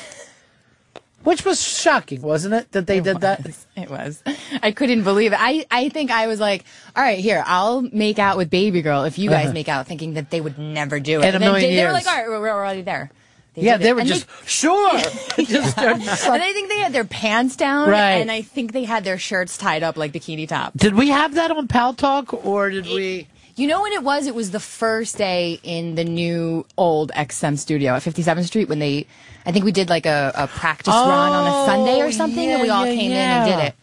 Which 1.23 1.45
was 1.45 1.61
shocking, 1.61 2.21
wasn't 2.23 2.55
it? 2.55 2.71
That 2.71 2.87
they 2.87 2.99
did 2.99 3.21
that? 3.21 3.41
It 3.75 3.91
was. 3.91 4.23
I 4.63 4.71
couldn't 4.71 5.03
believe 5.03 5.33
it. 5.33 5.39
I, 5.39 5.65
I 5.69 5.89
think 5.89 6.09
I 6.09 6.25
was 6.25 6.39
like, 6.39 6.65
all 6.95 7.03
right, 7.03 7.19
here, 7.19 7.43
I'll 7.45 7.81
make 7.83 8.17
out 8.17 8.37
with 8.37 8.49
baby 8.49 8.81
girl 8.81 9.03
if 9.03 9.19
you 9.19 9.29
guys 9.29 9.45
Uh-huh. 9.45 9.53
make 9.53 9.69
out, 9.69 9.85
thinking 9.85 10.15
that 10.15 10.31
they 10.31 10.41
would 10.41 10.57
never 10.57 10.99
do 10.99 11.21
it. 11.21 11.25
In 11.27 11.35
And 11.35 11.43
million 11.43 11.69
they, 11.69 11.75
they 11.75 11.85
were 11.85 11.91
like, 11.91 12.07
all 12.07 12.15
right, 12.15 12.27
we're 12.27 12.49
already 12.49 12.81
there. 12.81 13.11
Yeah, 13.55 13.77
they 13.77 13.93
were 13.93 14.03
just, 14.03 14.27
sure. 14.47 14.97
just 15.37 15.71
started 15.71 16.01
and 16.01 16.41
I 16.41 16.53
think 16.53 16.69
they 16.69 16.79
had 16.79 16.93
their 16.93 17.03
pants 17.03 17.55
down, 17.55 17.89
Right. 17.89 18.13
and 18.21 18.31
I 18.31 18.41
think 18.41 18.71
they 18.71 18.85
had 18.85 19.03
their 19.03 19.17
shirts 19.17 19.57
tied 19.57 19.83
up 19.83 19.97
like 19.97 20.13
bikini 20.13 20.47
tops. 20.47 20.77
Did 20.77 20.95
we 20.95 21.09
have 21.09 21.35
that 21.35 21.51
on 21.51 21.67
Paltalk, 21.67 22.45
or 22.45 22.69
did 22.69 22.85
we? 22.85 23.27
You 23.57 23.67
know 23.67 23.81
when 23.81 23.91
it 23.91 24.03
was? 24.03 24.27
It 24.27 24.33
was 24.33 24.51
the 24.51 24.61
first 24.61 25.17
day 25.17 25.59
in 25.63 25.95
the 25.95 26.05
new 26.05 26.65
old 26.77 27.11
XM 27.11 27.57
studio 27.59 27.93
at 27.93 28.01
57th 28.01 28.45
Street 28.45 28.69
when 28.69 28.79
they, 28.79 29.05
I 29.45 29.51
think 29.51 29.65
we 29.65 29.73
did 29.73 29.89
like 29.89 30.05
a, 30.05 30.31
a 30.33 30.47
practice 30.47 30.93
run 30.93 31.31
on 31.33 31.45
a 31.47 31.49
oh, 31.63 31.65
Sunday 31.65 31.99
or 32.01 32.11
something, 32.13 32.49
and 32.49 32.61
we 32.61 32.69
all 32.69 32.83
Oh, 32.83 32.85
yeah, 32.85 32.95
came 32.95 33.11
in 33.11 33.17
and 33.17 33.49
did 33.49 33.59
it. 33.67 33.75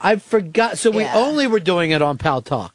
I 0.00 0.16
forgot. 0.16 0.78
So 0.78 0.90
we 0.90 1.02
Yeah. 1.02 1.14
only 1.18 1.46
were 1.46 1.60
doing 1.60 1.90
it 1.90 2.00
on 2.00 2.16
Paltalk. 2.16 2.70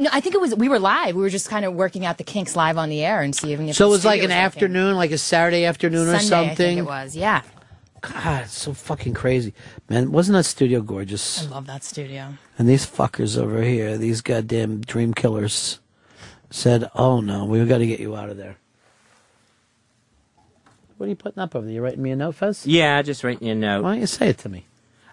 No, 0.00 0.08
I 0.12 0.20
think 0.20 0.34
it 0.34 0.40
was 0.40 0.54
we 0.54 0.68
were 0.68 0.78
live. 0.78 1.16
We 1.16 1.22
were 1.22 1.28
just 1.28 1.48
kind 1.50 1.64
of 1.64 1.74
working 1.74 2.06
out 2.06 2.18
the 2.18 2.24
kinks 2.24 2.54
live 2.54 2.78
on 2.78 2.88
the 2.88 3.04
air 3.04 3.20
and 3.20 3.34
seeing 3.34 3.68
if 3.68 3.76
So 3.76 3.86
it 3.86 3.90
was 3.90 4.04
like 4.04 4.20
an 4.22 4.26
studio 4.30 4.36
was 4.36 4.54
working. 4.54 4.54
afternoon, 4.56 4.96
like 4.96 5.10
a 5.10 5.18
Saturday 5.18 5.64
afternoon 5.64 6.08
or 6.08 6.18
something. 6.20 6.50
I 6.50 6.54
think 6.54 6.78
it 6.78 6.82
was. 6.82 7.16
Yeah, 7.16 7.42
God, 8.00 8.44
it's 8.44 8.56
so 8.56 8.72
fucking 8.74 9.14
crazy, 9.14 9.54
man. 9.88 10.12
Wasn't 10.12 10.34
that 10.34 10.44
studio 10.44 10.82
gorgeous? 10.82 11.44
I 11.46 11.50
love 11.50 11.66
that 11.66 11.82
studio. 11.82 12.34
And 12.56 12.68
these 12.68 12.86
fuckers 12.86 13.36
over 13.36 13.60
here, 13.62 13.98
these 13.98 14.20
goddamn 14.20 14.82
dream 14.82 15.14
killers, 15.14 15.80
said, 16.50 16.88
"Oh 16.94 17.20
no, 17.20 17.44
we've 17.44 17.68
got 17.68 17.78
to 17.78 17.86
get 17.86 17.98
you 17.98 18.14
out 18.14 18.30
of 18.30 18.36
there." 18.36 18.56
What 20.96 21.06
are 21.06 21.10
you 21.10 21.16
putting 21.16 21.40
up 21.40 21.54
over 21.56 21.64
there? 21.64 21.74
You 21.74 21.82
writing 21.82 22.02
me 22.02 22.10
a 22.12 22.16
note, 22.16 22.34
Fez? 22.36 22.66
Yeah, 22.66 23.02
just 23.02 23.22
writing 23.24 23.46
you 23.46 23.52
a 23.52 23.56
note. 23.56 23.84
Why 23.84 23.92
don't 23.92 24.00
you 24.00 24.06
say 24.06 24.28
it 24.30 24.38
to 24.38 24.48
me? 24.48 24.66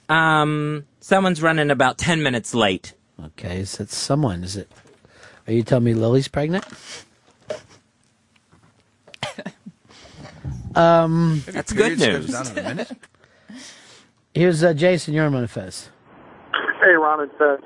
Um, 0.09 0.85
someone's 0.99 1.41
running 1.43 1.69
about 1.69 1.97
10 1.99 2.23
minutes 2.23 2.55
late. 2.55 2.93
Okay, 3.23 3.59
is 3.59 3.79
it 3.79 3.89
someone? 3.89 4.43
Is 4.43 4.57
it? 4.57 4.69
Are 5.47 5.53
you 5.53 5.63
telling 5.63 5.85
me 5.85 5.93
Lily's 5.93 6.27
pregnant? 6.27 6.65
um, 10.75 11.43
That's 11.45 11.71
good 11.71 11.99
news. 11.99 12.27
down 12.27 12.47
in 12.47 12.57
a 12.57 12.63
minute. 12.63 12.91
Here's 14.33 14.63
uh, 14.63 14.73
Jason. 14.73 15.13
You're 15.13 15.25
on 15.25 15.47
Fez. 15.47 15.89
Hey, 16.81 16.91
Ron 16.91 17.21
and 17.21 17.31
Fez. 17.37 17.59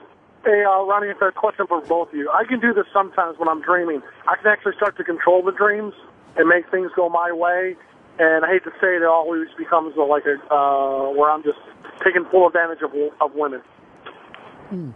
Hey, 0.46 0.64
uh, 0.64 0.84
Ronnie 0.84 1.10
and 1.10 1.18
Fez, 1.18 1.34
question 1.36 1.66
for 1.68 1.82
both 1.82 2.10
of 2.10 2.16
you. 2.16 2.30
I 2.30 2.44
can 2.44 2.60
do 2.60 2.74
this 2.74 2.86
sometimes 2.94 3.40
when 3.40 3.50
I'm 3.50 3.62
dreaming. 3.62 4.02
I 4.28 4.36
can 4.36 4.48
actually 4.48 4.76
start 4.76 4.96
to 4.98 5.04
control 5.04 5.44
the 5.44 5.52
dreams 5.52 5.94
and 6.38 6.48
make 6.48 6.70
things 6.70 6.92
go 6.96 7.10
my 7.10 7.32
way. 7.32 7.76
And 8.20 8.46
I 8.46 8.50
hate 8.50 8.64
to 8.66 8.72
say 8.82 8.96
it, 8.96 9.02
it 9.02 9.08
always 9.08 9.48
becomes 9.58 9.96
uh, 9.98 10.06
like 10.06 10.24
a 10.26 10.38
uh, 10.54 11.10
where 11.12 11.32
I'm 11.32 11.44
just 11.44 11.58
taking 12.04 12.26
full 12.30 12.48
advantage 12.48 12.82
of 12.84 12.92
of 13.20 13.34
women. 13.34 13.62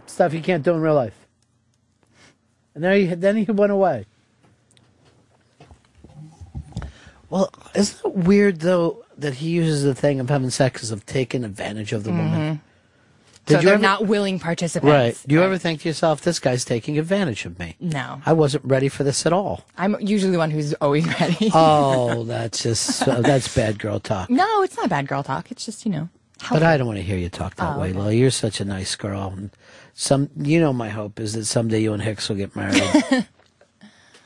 Stuff 0.06 0.32
you 0.34 0.40
can't 0.40 0.62
do 0.62 0.72
in 0.72 0.80
real 0.80 0.94
life. 0.94 1.16
And 2.74 2.82
there 2.84 2.94
he, 2.96 3.06
then 3.06 3.36
he 3.36 3.44
went 3.50 3.72
away. 3.72 4.06
Well, 7.30 7.50
isn't 7.74 8.04
it 8.04 8.14
weird 8.14 8.60
though 8.60 9.04
that 9.18 9.34
he 9.34 9.50
uses 9.50 9.82
the 9.82 9.94
thing 9.94 10.20
of 10.20 10.28
having 10.28 10.50
sex 10.50 10.82
as 10.82 10.90
of 10.90 11.04
taking 11.06 11.44
advantage 11.44 11.92
of 11.92 12.04
the 12.04 12.10
woman? 12.10 12.30
Mhm. 12.56 12.60
So 13.46 13.56
you 13.58 13.64
they're 13.66 13.74
ever- 13.74 13.82
not 13.82 14.06
willing 14.06 14.38
participants. 14.38 14.90
Right. 14.90 15.18
Do 15.28 15.34
you 15.34 15.42
ever 15.42 15.58
think 15.58 15.82
to 15.82 15.88
yourself, 15.88 16.22
"This 16.22 16.38
guy's 16.38 16.64
taking 16.64 16.98
advantage 16.98 17.44
of 17.44 17.58
me"? 17.58 17.76
No. 17.78 18.22
I 18.24 18.32
wasn't 18.32 18.64
ready 18.64 18.88
for 18.88 19.04
this 19.04 19.26
at 19.26 19.32
all. 19.34 19.64
I'm 19.76 19.96
usually 20.00 20.32
the 20.32 20.38
one 20.38 20.50
who's 20.50 20.72
always 20.74 21.06
ready. 21.20 21.50
oh, 21.52 22.24
that's 22.24 22.62
just 22.62 23.06
uh, 23.06 23.20
that's 23.20 23.54
bad 23.54 23.78
girl 23.78 24.00
talk. 24.00 24.30
no, 24.30 24.62
it's 24.62 24.76
not 24.76 24.88
bad 24.88 25.08
girl 25.08 25.22
talk. 25.22 25.50
It's 25.50 25.64
just 25.66 25.84
you 25.84 25.92
know. 25.92 26.08
But 26.50 26.62
I 26.62 26.76
don't 26.76 26.86
want 26.86 26.98
to 26.98 27.02
hear 27.04 27.16
you 27.16 27.28
talk 27.28 27.54
that 27.56 27.76
Oh, 27.76 27.80
way, 27.80 27.90
okay. 27.90 27.98
Lily. 27.98 28.18
You're 28.18 28.30
such 28.30 28.60
a 28.60 28.64
nice 28.64 28.96
girl. 28.96 29.32
And 29.36 29.50
some, 29.94 30.28
you 30.36 30.60
know, 30.60 30.72
my 30.72 30.88
hope 30.88 31.20
is 31.20 31.32
that 31.34 31.44
someday 31.46 31.80
you 31.80 31.92
and 31.92 32.02
Hicks 32.02 32.28
will 32.28 32.36
get 32.36 32.54
married. 32.56 32.82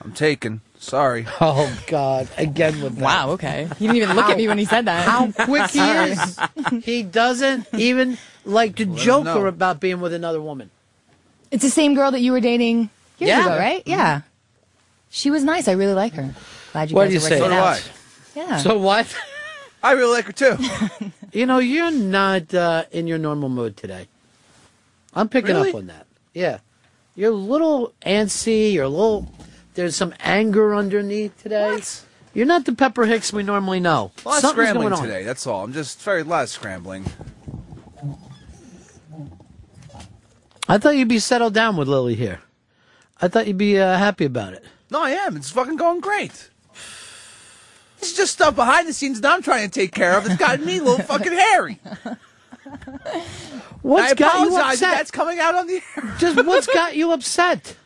I'm 0.02 0.12
taken. 0.12 0.60
Sorry. 0.78 1.26
Oh 1.40 1.76
God! 1.88 2.28
Again 2.38 2.80
with 2.80 2.96
that. 2.96 3.02
Wow. 3.04 3.30
Okay. 3.30 3.68
He 3.78 3.86
didn't 3.86 3.96
even 3.96 4.14
look 4.16 4.26
at 4.26 4.36
me 4.36 4.46
when 4.48 4.58
he 4.58 4.64
said 4.64 4.84
that. 4.86 5.06
How 5.06 5.30
quick 5.44 5.70
he 5.70 5.80
is! 5.80 6.38
He 6.84 7.02
doesn't 7.02 7.66
even 7.74 8.16
like 8.44 8.76
to 8.76 8.84
him 8.84 8.96
joke 8.96 9.24
know. 9.24 9.44
about 9.46 9.80
being 9.80 10.00
with 10.00 10.12
another 10.12 10.40
woman. 10.40 10.70
It's 11.50 11.62
the 11.64 11.70
same 11.70 11.94
girl 11.94 12.10
that 12.12 12.20
you 12.20 12.30
were 12.32 12.40
dating 12.40 12.90
years 13.18 13.28
Yeah. 13.30 13.46
ago, 13.46 13.58
right? 13.58 13.82
Yeah. 13.86 14.22
She 15.10 15.30
was 15.30 15.42
nice. 15.42 15.66
I 15.68 15.72
really 15.72 15.94
like 15.94 16.12
her. 16.14 16.32
Glad 16.72 16.90
you 16.90 16.96
What 16.96 17.04
guys 17.04 17.10
do 17.10 17.14
you 17.14 17.18
are 17.18 17.28
say? 17.28 17.40
working 17.40 17.44
So 17.44 17.48
do 17.48 17.54
out. 17.56 17.90
Yeah. 18.36 18.56
So 18.58 18.78
what? 18.78 19.16
I 19.82 19.92
really 19.92 20.12
like 20.12 20.26
her 20.26 20.32
too. 20.32 21.10
you 21.32 21.46
know, 21.46 21.58
you're 21.58 21.90
not 21.90 22.52
uh, 22.54 22.84
in 22.92 23.06
your 23.06 23.18
normal 23.18 23.48
mood 23.48 23.76
today. 23.76 24.06
I'm 25.18 25.28
picking 25.28 25.54
Really? 25.56 25.70
up 25.70 25.74
on 25.76 25.86
that. 25.88 26.06
Yeah, 26.34 26.58
you're 27.14 27.32
a 27.32 27.34
little 27.34 27.92
antsy. 28.06 28.72
You're 28.72 28.84
a 28.84 28.88
little. 28.88 29.28
There's 29.74 29.96
some 29.96 30.14
anger 30.20 30.74
underneath 30.74 31.40
today. 31.42 31.72
What? 31.72 32.04
You're 32.34 32.46
not 32.46 32.64
the 32.66 32.72
Pepper 32.72 33.04
Hicks 33.06 33.32
we 33.32 33.42
normally 33.42 33.80
know. 33.80 34.12
A 34.24 34.28
lot 34.28 34.40
Something's 34.40 34.52
scrambling 34.68 34.88
going 34.90 35.00
on. 35.00 35.06
today. 35.06 35.24
That's 35.24 35.46
all. 35.46 35.64
I'm 35.64 35.72
just 35.72 36.00
very 36.02 36.22
lot 36.22 36.44
of 36.44 36.48
scrambling. 36.50 37.04
I 40.68 40.78
thought 40.78 40.96
you'd 40.96 41.08
be 41.08 41.18
settled 41.18 41.54
down 41.54 41.76
with 41.76 41.88
Lily 41.88 42.14
here. 42.14 42.40
I 43.20 43.28
thought 43.28 43.46
you'd 43.46 43.58
be 43.58 43.78
uh, 43.78 43.96
happy 43.96 44.24
about 44.26 44.52
it. 44.52 44.64
No, 44.90 45.02
I 45.02 45.10
am. 45.10 45.36
It's 45.36 45.50
fucking 45.50 45.76
going 45.76 46.00
great. 46.00 46.50
It's 47.98 48.12
just 48.12 48.34
stuff 48.34 48.54
behind 48.54 48.86
the 48.86 48.92
scenes 48.92 49.20
that 49.20 49.32
I'm 49.32 49.42
trying 49.42 49.68
to 49.68 49.72
take 49.80 49.92
care 49.92 50.16
of. 50.16 50.26
It's 50.26 50.36
gotten 50.36 50.64
me 50.64 50.78
a 50.78 50.82
little 50.82 50.98
fucking 51.04 51.32
hairy. 51.32 51.80
What's 53.82 54.12
I 54.12 54.14
got 54.14 54.40
you 54.40 54.46
apologize 54.48 54.82
if 54.82 54.88
upset? 54.88 54.98
That's 54.98 55.10
coming 55.10 55.38
out 55.38 55.54
on 55.54 55.66
the 55.66 55.74
air. 55.96 56.14
Just 56.18 56.44
what's 56.46 56.66
got 56.74 56.96
you 56.96 57.12
upset? 57.12 57.76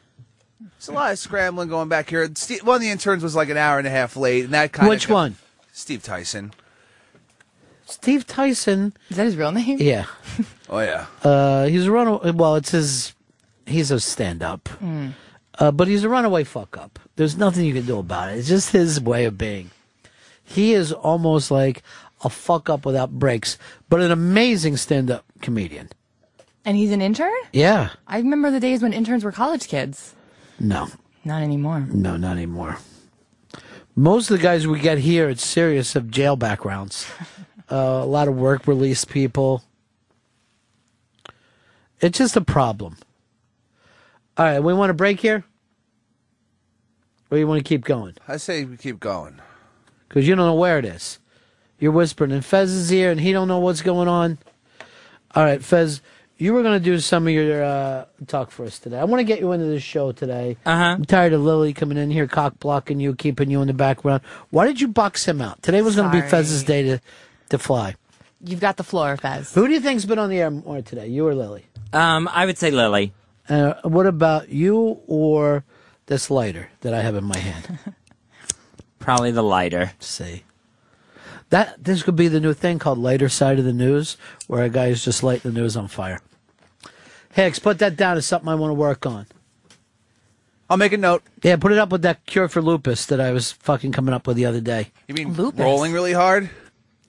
There's 0.60 0.88
a 0.88 0.92
lot 0.92 1.12
of 1.12 1.18
scrambling 1.18 1.68
going 1.68 1.88
back 1.88 2.08
here. 2.10 2.28
Steve, 2.34 2.64
one 2.66 2.76
of 2.76 2.80
the 2.82 2.88
interns 2.90 3.22
was 3.22 3.36
like 3.36 3.48
an 3.50 3.56
hour 3.56 3.78
and 3.78 3.86
a 3.86 3.90
half 3.90 4.16
late, 4.16 4.44
and 4.44 4.54
that 4.54 4.72
kind 4.72 4.88
Which 4.88 5.04
of 5.04 5.10
one? 5.10 5.36
Steve 5.72 6.02
Tyson. 6.02 6.52
Steve 7.86 8.26
Tyson. 8.26 8.94
Is 9.10 9.16
that 9.16 9.24
his 9.24 9.36
real 9.36 9.52
name? 9.52 9.78
Yeah. 9.80 10.06
Oh 10.68 10.80
yeah. 10.80 11.06
Uh, 11.22 11.66
he's 11.66 11.86
a 11.86 11.92
runaway. 11.92 12.30
Well, 12.30 12.56
it's 12.56 12.70
his. 12.70 13.12
He's 13.66 13.90
a 13.92 14.00
stand-up, 14.00 14.68
Mm. 14.82 15.12
uh, 15.58 15.70
but 15.70 15.86
he's 15.86 16.02
a 16.02 16.08
runaway 16.08 16.42
fuck 16.42 16.76
up. 16.76 16.98
There's 17.16 17.36
nothing 17.36 17.64
you 17.64 17.72
can 17.74 17.86
do 17.86 17.98
about 17.98 18.30
it. 18.32 18.38
It's 18.38 18.48
just 18.48 18.72
his 18.72 19.00
way 19.00 19.24
of 19.24 19.38
being. 19.38 19.70
He 20.42 20.72
is 20.72 20.92
almost 20.92 21.50
like 21.52 21.82
a 22.22 22.30
fuck 22.30 22.70
up 22.70 22.86
without 22.86 23.10
breaks, 23.10 23.58
but 23.88 24.00
an 24.00 24.10
amazing 24.10 24.76
stand-up 24.76 25.24
comedian. 25.40 25.88
And 26.64 26.76
he's 26.76 26.92
an 26.92 27.02
intern? 27.02 27.32
Yeah. 27.52 27.90
I 28.06 28.18
remember 28.18 28.50
the 28.50 28.60
days 28.60 28.82
when 28.82 28.92
interns 28.92 29.24
were 29.24 29.32
college 29.32 29.68
kids. 29.68 30.14
No. 30.60 30.88
Not 31.24 31.42
anymore. 31.42 31.86
No, 31.90 32.16
not 32.16 32.32
anymore. 32.32 32.78
Most 33.94 34.30
of 34.30 34.38
the 34.38 34.42
guys 34.42 34.66
we 34.66 34.78
get 34.80 34.98
here 34.98 35.28
at 35.28 35.38
Sirius 35.38 35.92
have 35.94 36.08
jail 36.08 36.36
backgrounds. 36.36 37.06
uh, 37.70 37.76
a 37.76 38.06
lot 38.06 38.28
of 38.28 38.36
work 38.36 38.66
release 38.66 39.04
people. 39.04 39.62
It's 42.00 42.18
just 42.18 42.36
a 42.36 42.40
problem. 42.40 42.96
All 44.36 44.46
right, 44.46 44.60
we 44.60 44.72
want 44.72 44.90
to 44.90 44.94
break 44.94 45.20
here? 45.20 45.44
Or 47.30 47.38
you 47.38 47.46
want 47.46 47.58
to 47.58 47.68
keep 47.68 47.84
going? 47.84 48.14
I 48.26 48.36
say 48.36 48.64
we 48.64 48.76
keep 48.76 48.98
going. 48.98 49.40
Because 50.08 50.26
you 50.26 50.34
don't 50.34 50.46
know 50.46 50.54
where 50.54 50.78
it 50.78 50.84
is. 50.84 51.18
You're 51.82 51.90
whispering, 51.90 52.30
and 52.30 52.44
Fez 52.44 52.70
is 52.70 52.90
here, 52.90 53.10
and 53.10 53.20
he 53.20 53.32
don't 53.32 53.48
know 53.48 53.58
what's 53.58 53.82
going 53.82 54.06
on. 54.06 54.38
All 55.34 55.42
right, 55.42 55.60
Fez, 55.60 56.00
you 56.38 56.52
were 56.52 56.62
going 56.62 56.78
to 56.78 56.84
do 56.84 57.00
some 57.00 57.26
of 57.26 57.34
your 57.34 57.64
uh, 57.64 58.04
talk 58.28 58.52
for 58.52 58.64
us 58.64 58.78
today. 58.78 59.00
I 59.00 59.02
want 59.02 59.18
to 59.18 59.24
get 59.24 59.40
you 59.40 59.50
into 59.50 59.66
the 59.66 59.80
show 59.80 60.12
today. 60.12 60.56
Uh 60.64 60.76
huh. 60.76 60.84
I'm 60.84 61.04
tired 61.04 61.32
of 61.32 61.40
Lily 61.40 61.72
coming 61.72 61.98
in 61.98 62.12
here, 62.12 62.28
cock 62.28 62.60
blocking 62.60 63.00
you, 63.00 63.16
keeping 63.16 63.50
you 63.50 63.60
in 63.62 63.66
the 63.66 63.74
background. 63.74 64.22
Why 64.50 64.64
did 64.68 64.80
you 64.80 64.86
box 64.86 65.24
him 65.24 65.42
out? 65.42 65.60
Today 65.60 65.82
was 65.82 65.96
going 65.96 66.08
to 66.08 66.22
be 66.22 66.24
Fez's 66.24 66.62
day 66.62 66.84
to, 66.84 67.00
to 67.48 67.58
fly. 67.58 67.96
You've 68.44 68.60
got 68.60 68.76
the 68.76 68.84
floor, 68.84 69.16
Fez. 69.16 69.52
Who 69.52 69.66
do 69.66 69.72
you 69.72 69.80
think's 69.80 70.04
been 70.04 70.20
on 70.20 70.30
the 70.30 70.38
air 70.38 70.52
more 70.52 70.82
today, 70.82 71.08
you 71.08 71.26
or 71.26 71.34
Lily? 71.34 71.66
Um, 71.92 72.28
I 72.32 72.46
would 72.46 72.58
say 72.58 72.70
Lily. 72.70 73.12
Uh, 73.48 73.74
what 73.82 74.06
about 74.06 74.50
you 74.50 75.00
or 75.08 75.64
this 76.06 76.30
lighter 76.30 76.70
that 76.82 76.94
I 76.94 77.02
have 77.02 77.16
in 77.16 77.24
my 77.24 77.38
hand? 77.38 77.80
Probably 79.00 79.32
the 79.32 79.42
lighter. 79.42 79.90
See. 79.98 80.44
That 81.52 81.84
this 81.84 82.02
could 82.02 82.16
be 82.16 82.28
the 82.28 82.40
new 82.40 82.54
thing 82.54 82.78
called 82.78 82.96
lighter 82.96 83.28
side 83.28 83.58
of 83.58 83.66
the 83.66 83.74
news, 83.74 84.16
where 84.46 84.64
a 84.64 84.70
guy 84.70 84.86
is 84.86 85.04
just 85.04 85.22
lighting 85.22 85.52
the 85.52 85.60
news 85.60 85.76
on 85.76 85.86
fire. 85.86 86.22
Hicks, 87.34 87.58
put 87.58 87.78
that 87.78 87.94
down 87.94 88.16
as 88.16 88.24
something 88.24 88.48
I 88.48 88.54
want 88.54 88.70
to 88.70 88.74
work 88.74 89.04
on. 89.04 89.26
I'll 90.70 90.78
make 90.78 90.94
a 90.94 90.96
note. 90.96 91.22
Yeah, 91.42 91.56
put 91.56 91.70
it 91.72 91.76
up 91.76 91.92
with 91.92 92.00
that 92.02 92.24
cure 92.24 92.48
for 92.48 92.62
lupus 92.62 93.04
that 93.04 93.20
I 93.20 93.32
was 93.32 93.52
fucking 93.52 93.92
coming 93.92 94.14
up 94.14 94.26
with 94.26 94.38
the 94.38 94.46
other 94.46 94.62
day. 94.62 94.92
You 95.08 95.14
mean 95.14 95.34
lupus. 95.34 95.60
rolling 95.60 95.92
really 95.92 96.14
hard? 96.14 96.48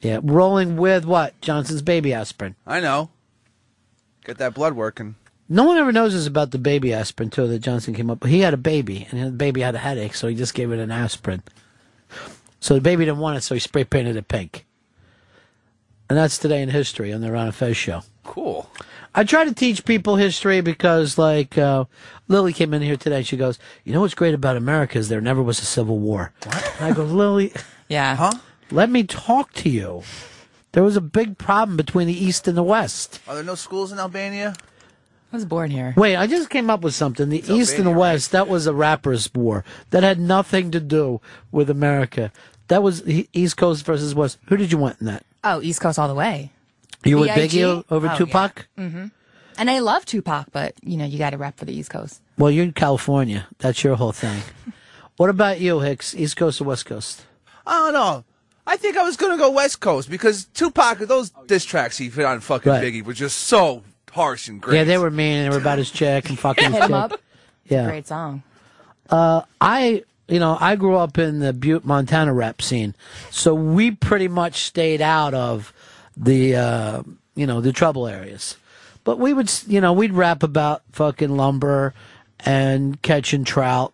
Yeah, 0.02 0.20
rolling 0.22 0.76
with 0.76 1.06
what? 1.06 1.40
Johnson's 1.40 1.82
baby 1.82 2.14
aspirin. 2.14 2.58
I 2.68 2.82
know. 2.82 3.12
Get 4.26 4.40
that 4.40 4.56
blood 4.56 4.74
working. 4.74 5.16
No 5.48 5.64
one 5.64 5.78
ever 5.78 5.94
knows 5.94 6.12
this 6.12 6.28
about 6.28 6.52
the 6.52 6.58
baby 6.58 6.94
aspirin 6.94 7.30
too 7.30 7.48
that 7.48 7.60
Johnson 7.60 7.94
came 7.94 8.10
up 8.10 8.22
with. 8.22 8.32
He 8.32 8.42
had 8.42 8.54
a 8.54 8.58
baby, 8.58 9.08
and 9.10 9.24
the 9.24 9.32
baby 9.32 9.62
had 9.62 9.76
a 9.76 9.80
headache, 9.80 10.16
so 10.16 10.28
he 10.28 10.36
just 10.36 10.54
gave 10.54 10.74
it 10.74 10.80
an 10.80 10.92
aspirin. 10.92 11.44
So 12.64 12.76
the 12.76 12.82
baby 12.82 13.04
didn't 13.04 13.18
want 13.20 13.36
it, 13.38 13.42
so 13.42 13.56
he 13.56 13.60
spray 13.60 13.84
painted 13.84 14.16
it 14.16 14.30
pink. 14.30 14.66
And 16.10 16.18
that's 16.18 16.38
today 16.38 16.62
in 16.62 16.70
history 16.70 17.12
on 17.12 17.20
the 17.20 17.30
Ron 17.30 17.48
and 17.48 17.56
Fez 17.56 17.76
show. 17.76 18.04
Cool. 18.24 18.70
I 19.14 19.26
try 19.26 19.44
to 19.44 19.54
teach 19.54 19.84
people 19.84 20.16
history 20.16 20.62
because, 20.62 21.18
like, 21.18 21.58
uh, 21.58 21.84
Lily 22.30 22.54
came 22.54 22.74
in 22.74 22.82
here 22.82 22.96
today. 22.96 23.22
She 23.22 23.36
goes, 23.36 23.60
"You 23.84 23.92
know 23.92 24.00
what's 24.00 24.14
great 24.14 24.34
about 24.34 24.56
America 24.56 24.98
is 24.98 25.10
there 25.10 25.20
never 25.20 25.44
was 25.44 25.60
a 25.60 25.66
civil 25.66 26.00
war." 26.00 26.32
What? 26.46 26.74
And 26.80 26.86
I 26.86 26.94
go, 26.94 27.04
Lily, 27.04 27.52
Yeah. 27.90 28.16
Huh? 28.16 28.32
let 28.72 28.90
me 28.90 29.04
talk 29.04 29.52
to 29.56 29.70
you. 29.70 30.04
There 30.72 30.84
was 30.84 30.96
a 30.96 31.02
big 31.02 31.38
problem 31.38 31.76
between 31.76 32.08
the 32.08 32.26
East 32.26 32.48
and 32.48 32.56
the 32.56 32.64
West. 32.64 33.20
Are 33.28 33.36
there 33.36 33.44
no 33.44 33.56
schools 33.56 33.92
in 33.92 34.00
Albania? 34.00 34.56
I 35.34 35.36
was 35.38 35.46
born 35.46 35.72
here. 35.72 35.96
Wait, 35.98 36.16
I 36.16 36.28
just 36.28 36.52
came 36.52 36.70
up 36.70 36.82
with 36.82 36.94
something. 36.94 37.30
The 37.30 37.44
East 37.52 37.80
and 37.80 37.88
the 37.88 37.92
West, 37.92 38.32
that 38.34 38.48
was 38.48 38.68
a 38.68 38.74
rappers' 38.74 39.28
war. 39.34 39.66
That 39.90 40.04
had 40.04 40.20
nothing 40.20 40.70
to 40.70 40.80
do 40.80 41.22
with 41.52 41.72
America. 41.72 42.32
That 42.70 42.82
was 42.84 43.04
East 43.08 43.58
Coast 43.58 43.86
versus 43.86 44.16
West. 44.16 44.38
Who 44.48 44.58
did 44.58 44.72
you 44.72 44.78
want 44.78 45.00
in 45.02 45.08
that? 45.08 45.26
Oh, 45.44 45.62
East 45.62 45.82
Coast 45.82 46.00
all 46.00 46.08
the 46.08 46.16
way. 46.16 46.52
You 47.04 47.18
with 47.18 47.34
B.I.G.? 47.36 47.58
Biggie 47.60 47.84
over 47.92 48.10
Oh, 48.10 48.18
Tupac? 48.18 48.68
hmm 48.78 49.08
And 49.58 49.70
I 49.70 49.80
love 49.80 50.06
Tupac, 50.06 50.48
but 50.52 50.74
you 50.82 50.96
know 50.98 51.06
you 51.06 51.18
got 51.18 51.32
to 51.32 51.38
rap 51.38 51.58
for 51.58 51.66
the 51.66 51.74
East 51.74 51.90
Coast. 51.90 52.22
Well, 52.38 52.50
you're 52.50 52.64
in 52.64 52.72
California. 52.74 53.48
That's 53.60 53.84
your 53.84 53.96
whole 53.96 54.14
thing. 54.14 54.42
what 55.18 55.30
about 55.30 55.60
you, 55.60 55.80
Hicks? 55.82 56.16
East 56.16 56.38
Coast 56.38 56.62
or 56.62 56.64
West 56.64 56.86
Coast? 56.86 57.24
I 57.68 57.74
don't 57.80 57.94
know. 57.94 58.24
I 58.66 58.78
think 58.78 58.96
I 58.96 59.04
was 59.04 59.18
gonna 59.18 59.38
go 59.38 59.52
West 59.52 59.82
Coast 59.82 60.10
because 60.10 60.46
Tupac, 60.46 61.00
those 61.00 61.32
diss 61.48 61.66
tracks 61.66 61.98
he 61.98 62.10
put 62.10 62.24
on 62.24 62.40
fucking 62.40 62.72
Right. 62.72 62.82
Biggie 62.82 63.04
were 63.04 63.14
just 63.14 63.38
so 63.42 63.84
harsh 64.12 64.48
and 64.48 64.62
great. 64.62 64.78
Yeah, 64.78 64.84
they 64.86 64.98
were 64.98 65.12
mean. 65.12 65.40
and 65.40 65.46
They 65.52 65.56
were 65.58 65.62
about 65.62 65.80
his 65.80 65.92
chick 65.92 66.30
and 66.30 66.40
fucking 66.46 66.64
his 66.64 66.74
Hit 66.76 66.84
'em 66.84 66.88
chick. 66.88 66.96
up. 66.96 67.20
Yeah. 67.68 67.86
Great 67.88 68.08
song. 68.08 68.42
Uh, 69.10 69.42
I, 69.60 70.04
you 70.34 70.40
know, 70.40 70.58
I 70.60 70.78
grew 70.78 70.96
up 70.96 71.20
in 71.20 71.42
the 71.42 71.54
Butte, 71.54 71.86
Montana 71.86 72.34
rap 72.34 72.60
scene, 72.60 72.96
so 73.30 73.54
we 73.54 73.92
pretty 73.92 74.28
much 74.28 74.64
stayed 74.64 75.00
out 75.00 75.36
of 75.36 75.72
the, 76.18 76.56
uh, 76.56 77.04
you 77.36 77.46
know, 77.46 77.62
the 77.62 77.72
trouble 77.72 78.08
areas. 78.08 78.58
But 79.04 79.20
we 79.20 79.32
would, 79.32 79.54
you 79.68 79.80
know, 79.80 79.94
we'd 79.94 80.14
rap 80.14 80.42
about 80.42 80.82
fucking 80.92 81.38
lumber 81.38 81.94
and 82.40 83.00
catching 83.04 83.44
trout. 83.44 83.94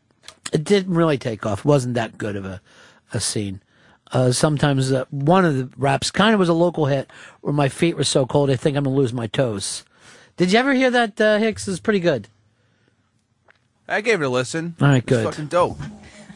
It 0.54 0.64
didn't 0.64 0.94
really 0.94 1.18
take 1.18 1.46
off. 1.46 1.60
It 1.60 1.66
wasn't 1.66 1.96
that 1.96 2.18
good 2.18 2.38
of 2.38 2.46
a, 2.46 2.62
a 3.12 3.20
scene. 3.20 3.60
Uh, 4.14 4.32
sometimes 4.32 4.94
uh, 4.94 5.04
one 5.10 5.44
of 5.44 5.58
the 5.58 5.70
raps 5.76 6.10
kind 6.10 6.34
of 6.34 6.40
was 6.40 6.48
a 6.48 6.54
local 6.54 6.86
hit 6.86 7.12
where 7.42 7.52
my 7.52 7.68
feet 7.68 7.98
were 7.98 8.06
so 8.06 8.26
cold 8.26 8.50
I 8.50 8.56
think 8.56 8.78
I'm 8.78 8.86
gonna 8.86 8.96
lose 8.96 9.12
my 9.12 9.28
toes. 9.28 9.84
Did 10.38 10.54
you 10.54 10.60
ever 10.60 10.74
hear 10.74 10.90
that? 10.90 11.20
Uh, 11.20 11.38
Hicks 11.38 11.68
is 11.68 11.82
pretty 11.82 12.00
good. 12.00 12.30
I 13.90 14.00
gave 14.00 14.22
it 14.22 14.26
a 14.26 14.30
listen. 14.30 14.78
All 14.80 14.88
right, 14.88 15.06
good. 15.06 15.26
fucking 15.26 15.48
dope. 15.48 15.78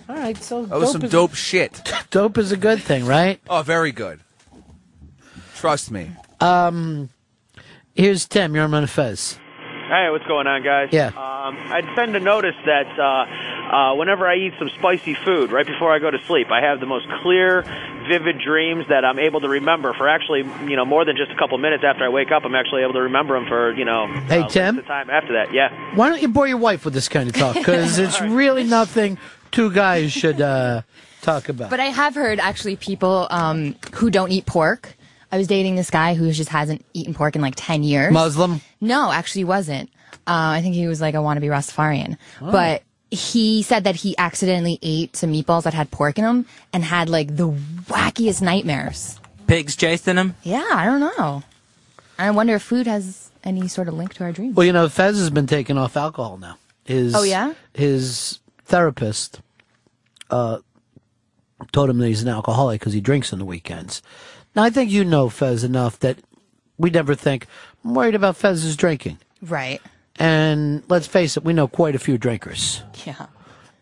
All 0.10 0.16
right, 0.16 0.38
so 0.38 0.66
That 0.66 0.80
was 0.80 0.92
some 0.92 1.04
is- 1.04 1.12
dope 1.12 1.34
shit. 1.34 1.82
Dope 2.12 2.38
is 2.38 2.52
a 2.52 2.58
good 2.58 2.82
thing, 2.82 3.06
right? 3.06 3.40
Oh, 3.50 3.62
very 3.64 3.92
good. 3.92 4.20
Trust 5.56 5.90
me. 5.92 6.12
Um, 6.40 7.10
here's 7.96 8.26
Tim. 8.28 8.54
You're 8.54 8.66
on 8.66 8.72
Ron 8.72 8.86
Fez. 8.86 9.40
Hey, 9.88 10.10
what's 10.12 10.26
going 10.28 10.46
on, 10.48 10.64
guys? 10.64 10.90
Yeah. 10.92 11.08
Um, 11.08 11.58
I 11.72 11.82
tend 11.96 12.14
to 12.14 12.20
notice 12.20 12.56
that 12.66 12.88
uh, 13.00 13.76
uh, 13.76 13.96
whenever 13.96 14.28
I 14.28 14.36
eat 14.36 14.54
some 14.60 14.70
spicy 14.78 15.14
food 15.14 15.52
right 15.52 15.66
before 15.66 15.92
I 15.94 16.00
go 16.00 16.12
to 16.12 16.18
sleep, 16.26 16.48
I 16.52 16.62
have 16.62 16.80
the 16.80 16.86
most 16.86 17.06
clear, 17.22 17.64
vivid 18.08 18.40
dreams 18.40 18.86
that 18.90 19.04
I'm 19.06 19.18
able 19.20 19.42
to 19.42 19.50
remember 19.50 19.94
for 19.94 20.08
actually, 20.08 20.40
you 20.70 20.76
know, 20.76 20.86
more 20.86 21.04
than 21.06 21.16
just 21.18 21.32
a 21.32 21.36
couple 21.36 21.58
minutes 21.58 21.84
after 21.84 22.04
I 22.04 22.10
wake 22.10 22.32
up. 22.32 22.44
I'm 22.46 22.56
actually 22.56 22.84
able 22.84 22.94
to 22.94 23.02
remember 23.02 23.34
them 23.40 23.48
for, 23.48 23.74
you 23.74 23.86
know, 23.86 24.08
Hey, 24.28 24.42
uh, 24.42 24.48
Tim? 24.50 24.76
the 24.76 24.82
time 24.84 25.10
after 25.10 25.34
that. 25.34 25.54
Yeah. 25.54 25.96
Why 25.96 26.10
don't 26.10 26.22
you 26.22 26.28
bore 26.30 26.48
your 26.48 26.58
wife 26.58 26.86
with 26.86 26.94
this 26.94 27.10
kind 27.10 27.30
of 27.30 27.36
talk? 27.36 27.56
Because 27.64 27.98
it's 28.00 28.22
really 28.22 28.64
nothing 28.64 29.18
two 29.54 29.72
guys 29.72 30.12
should 30.12 30.42
uh, 30.42 30.82
talk 31.22 31.48
about. 31.48 31.70
But 31.70 31.80
I 31.80 31.86
have 31.86 32.16
heard 32.16 32.40
actually 32.40 32.76
people 32.76 33.28
um, 33.30 33.76
who 33.94 34.10
don't 34.10 34.32
eat 34.32 34.46
pork. 34.46 34.96
I 35.32 35.38
was 35.38 35.48
dating 35.48 35.76
this 35.78 35.90
guy 35.90 36.14
who 36.14 36.32
just 36.32 36.50
hasn't 36.50 36.86
eaten 36.94 37.14
pork 37.14 37.36
in 37.36 37.42
like 37.42 37.54
10 37.56 37.84
years. 37.84 38.12
Muslim? 38.12 38.62
No, 38.82 39.12
actually 39.12 39.40
he 39.42 39.46
wasn't. 39.46 39.90
Uh, 40.28 40.58
I 40.58 40.62
think 40.62 40.76
he 40.76 40.88
was 40.88 41.02
like 41.02 41.16
a 41.16 41.20
wannabe 41.20 41.46
Rastafarian. 41.46 42.18
Oh. 42.42 42.52
But 42.52 42.84
he 43.10 43.64
said 43.64 43.86
that 43.86 43.96
he 43.96 44.16
accidentally 44.18 44.80
ate 44.82 45.16
some 45.16 45.32
meatballs 45.32 45.64
that 45.64 45.74
had 45.74 45.90
pork 45.92 46.18
in 46.18 46.24
them 46.24 46.46
and 46.72 46.84
had 46.84 47.10
like 47.10 47.36
the 47.36 47.50
wackiest 47.50 48.42
nightmares. 48.42 49.20
Pigs 49.48 49.76
chasing 49.76 50.18
him? 50.18 50.36
Yeah, 50.44 50.68
I 50.72 50.86
don't 50.86 51.00
know. 51.00 51.44
I 52.18 52.30
wonder 52.32 52.56
if 52.56 52.62
food 52.64 52.88
has 52.88 53.32
any 53.44 53.68
sort 53.68 53.88
of 53.88 53.96
link 53.96 54.14
to 54.16 54.24
our 54.24 54.32
dreams. 54.32 54.56
Well, 54.56 54.66
you 54.66 54.72
know, 54.74 54.88
Fez 54.88 55.18
has 55.18 55.30
been 55.30 55.48
taking 55.48 55.78
off 55.78 55.98
alcohol 55.98 56.38
now. 56.38 56.58
His, 56.86 57.16
Oh, 57.16 57.24
yeah? 57.24 57.54
His 57.74 58.40
therapist 58.66 59.42
uh, 60.30 60.60
told 61.72 61.90
him 61.90 62.00
that 62.00 62.08
he's 62.08 62.22
an 62.24 62.30
alcoholic 62.30 62.80
because 62.80 62.94
he 62.94 63.02
drinks 63.02 63.34
on 63.34 63.40
the 63.40 63.46
weekends. 63.46 64.02
Now, 64.56 64.64
I 64.64 64.70
think 64.70 64.92
you 64.92 65.04
know 65.04 65.30
Fez 65.30 65.64
enough 65.64 66.00
that 66.00 66.18
we 66.78 66.90
never 66.90 67.16
think, 67.16 67.48
I'm 67.84 67.94
worried 67.94 68.16
about 68.16 68.38
Fez's 68.38 68.76
drinking. 68.76 69.18
Right. 69.42 69.82
And 70.18 70.84
let's 70.90 71.08
face 71.08 71.38
it, 71.38 71.44
we 71.44 71.54
know 71.54 71.68
quite 71.68 71.96
a 71.96 72.00
few 72.00 72.18
drinkers. 72.18 72.84
Yeah. 73.06 73.28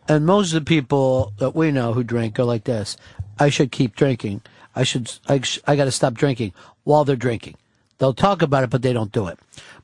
And 0.08 0.26
most 0.26 0.54
of 0.54 0.64
the 0.64 0.70
people 0.70 1.34
that 1.38 1.56
we 1.56 1.72
know 1.72 1.94
who 1.94 2.04
drink 2.04 2.40
are 2.40 2.44
like 2.44 2.64
this. 2.64 2.98
I 3.40 3.50
should 3.50 3.72
keep 3.72 3.96
drinking. 3.96 4.42
I 4.76 4.84
should, 4.84 5.12
I, 5.28 5.42
sh- 5.42 5.60
I 5.68 5.76
got 5.76 5.86
to 5.86 5.92
stop 5.92 6.14
drinking 6.14 6.54
while 6.84 7.06
they're 7.06 7.16
drinking. 7.16 7.56
They'll 7.98 8.14
talk 8.14 8.42
about 8.42 8.64
it, 8.64 8.70
but 8.70 8.82
they 8.82 8.94
don't 8.94 9.12
do 9.12 9.28
it. 9.28 9.40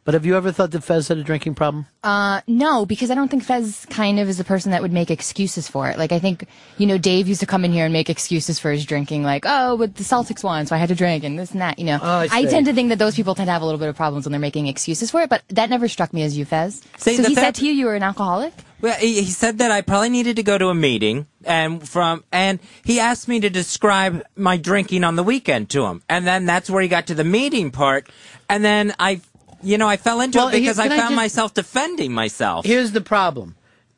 But 0.08 0.14
have 0.14 0.26
you 0.26 0.38
ever 0.38 0.54
thought 0.54 0.72
that 0.72 0.86
Fez 0.86 1.10
had 1.10 1.18
a 1.18 1.22
drinking 1.22 1.56
problem? 1.56 1.86
Uh, 2.02 2.40
no, 2.48 2.86
because 2.86 3.12
I 3.12 3.14
don't 3.14 3.28
think 3.28 3.44
Fez 3.44 3.86
kind 3.90 4.22
of 4.22 4.30
is 4.30 4.38
the 4.38 4.46
person 4.46 4.72
that 4.72 4.82
would 4.82 4.94
make 4.94 5.12
excuses 5.12 5.68
for 5.68 5.90
it. 5.90 5.98
Like, 5.98 6.14
I 6.14 6.20
think, 6.20 6.48
you 6.78 6.88
know, 6.88 6.98
Dave 6.98 7.28
used 7.28 7.42
to 7.42 7.46
come 7.46 7.66
in 7.66 7.74
here 7.74 7.84
and 7.84 7.92
make 7.92 8.10
excuses 8.10 8.58
for 8.58 8.72
his 8.72 8.86
drinking, 8.86 9.24
like, 9.24 9.44
oh, 9.46 9.76
but 9.76 9.96
the 9.96 10.06
Celtics 10.06 10.46
won, 10.46 10.66
so 10.66 10.74
I 10.74 10.80
had 10.80 10.88
to 10.88 10.96
drink, 10.96 11.26
and 11.26 11.38
this 11.38 11.52
and 11.52 11.60
that, 11.60 11.78
you 11.78 11.84
know. 11.84 12.00
Oh, 12.02 12.20
I 12.20 12.30
I, 12.32 12.46
tend 12.46 12.68
to 12.68 12.74
think 12.74 12.88
that 12.88 13.00
those 13.00 13.16
people 13.16 13.36
tend 13.36 13.50
to 13.50 13.52
have 13.52 13.62
a 13.62 13.66
little 13.66 13.80
bit 13.80 13.90
of 13.90 13.98
problems 13.98 14.24
when 14.24 14.32
they're 14.32 14.40
making 14.40 14.68
excuses 14.68 15.12
for 15.12 15.24
it, 15.24 15.30
but 15.30 15.44
that 15.50 15.70
never 15.70 15.90
struck 15.90 16.14
me 16.14 16.24
as 16.24 16.38
you, 16.38 16.46
Fez. 16.46 16.82
See, 16.96 17.18
so 17.18 17.24
he 17.24 17.36
said 17.36 17.56
to 17.56 17.66
you 17.66 17.74
you 17.74 17.88
were 17.88 17.96
an 17.96 18.04
alcoholic? 18.04 18.54
Well, 18.80 18.96
he, 18.96 19.24
he 19.24 19.32
said 19.32 19.58
that 19.58 19.72
I 19.72 19.82
probably 19.82 20.08
needed 20.08 20.38
to 20.38 20.44
go 20.44 20.58
to 20.58 20.68
a 20.70 20.74
meeting, 20.74 21.28
and 21.44 21.86
from 21.86 22.24
and 22.32 22.60
he 22.86 23.02
asked 23.02 23.28
me 23.28 23.42
to 23.42 23.50
describe 23.50 24.24
my 24.38 24.56
drinking 24.56 25.04
on 25.04 25.18
the 25.18 25.24
weekend 25.24 25.70
to 25.72 25.86
him, 25.86 26.02
and 26.08 26.26
then 26.26 26.46
that's 26.46 26.70
where 26.70 26.82
he 26.82 26.88
got 26.88 27.08
to 27.08 27.14
the 27.14 27.26
meeting 27.26 27.72
part, 27.72 28.08
and 28.48 28.64
then 28.64 28.96
I, 29.00 29.20
you 29.64 29.78
know, 29.78 29.88
I 29.88 29.98
fell 29.98 30.22
into 30.22 30.38
Well, 30.38 30.50
it 30.50 30.54
because 30.60 30.80
I 30.80 30.84
can 30.84 30.94
I 30.94 30.98
found 30.98 31.10
just- 31.12 31.16
myself 31.16 31.54
defending 31.54 32.12
myself. 32.14 32.66
Here's 32.66 32.92
the 32.92 33.02
problem. 33.02 33.56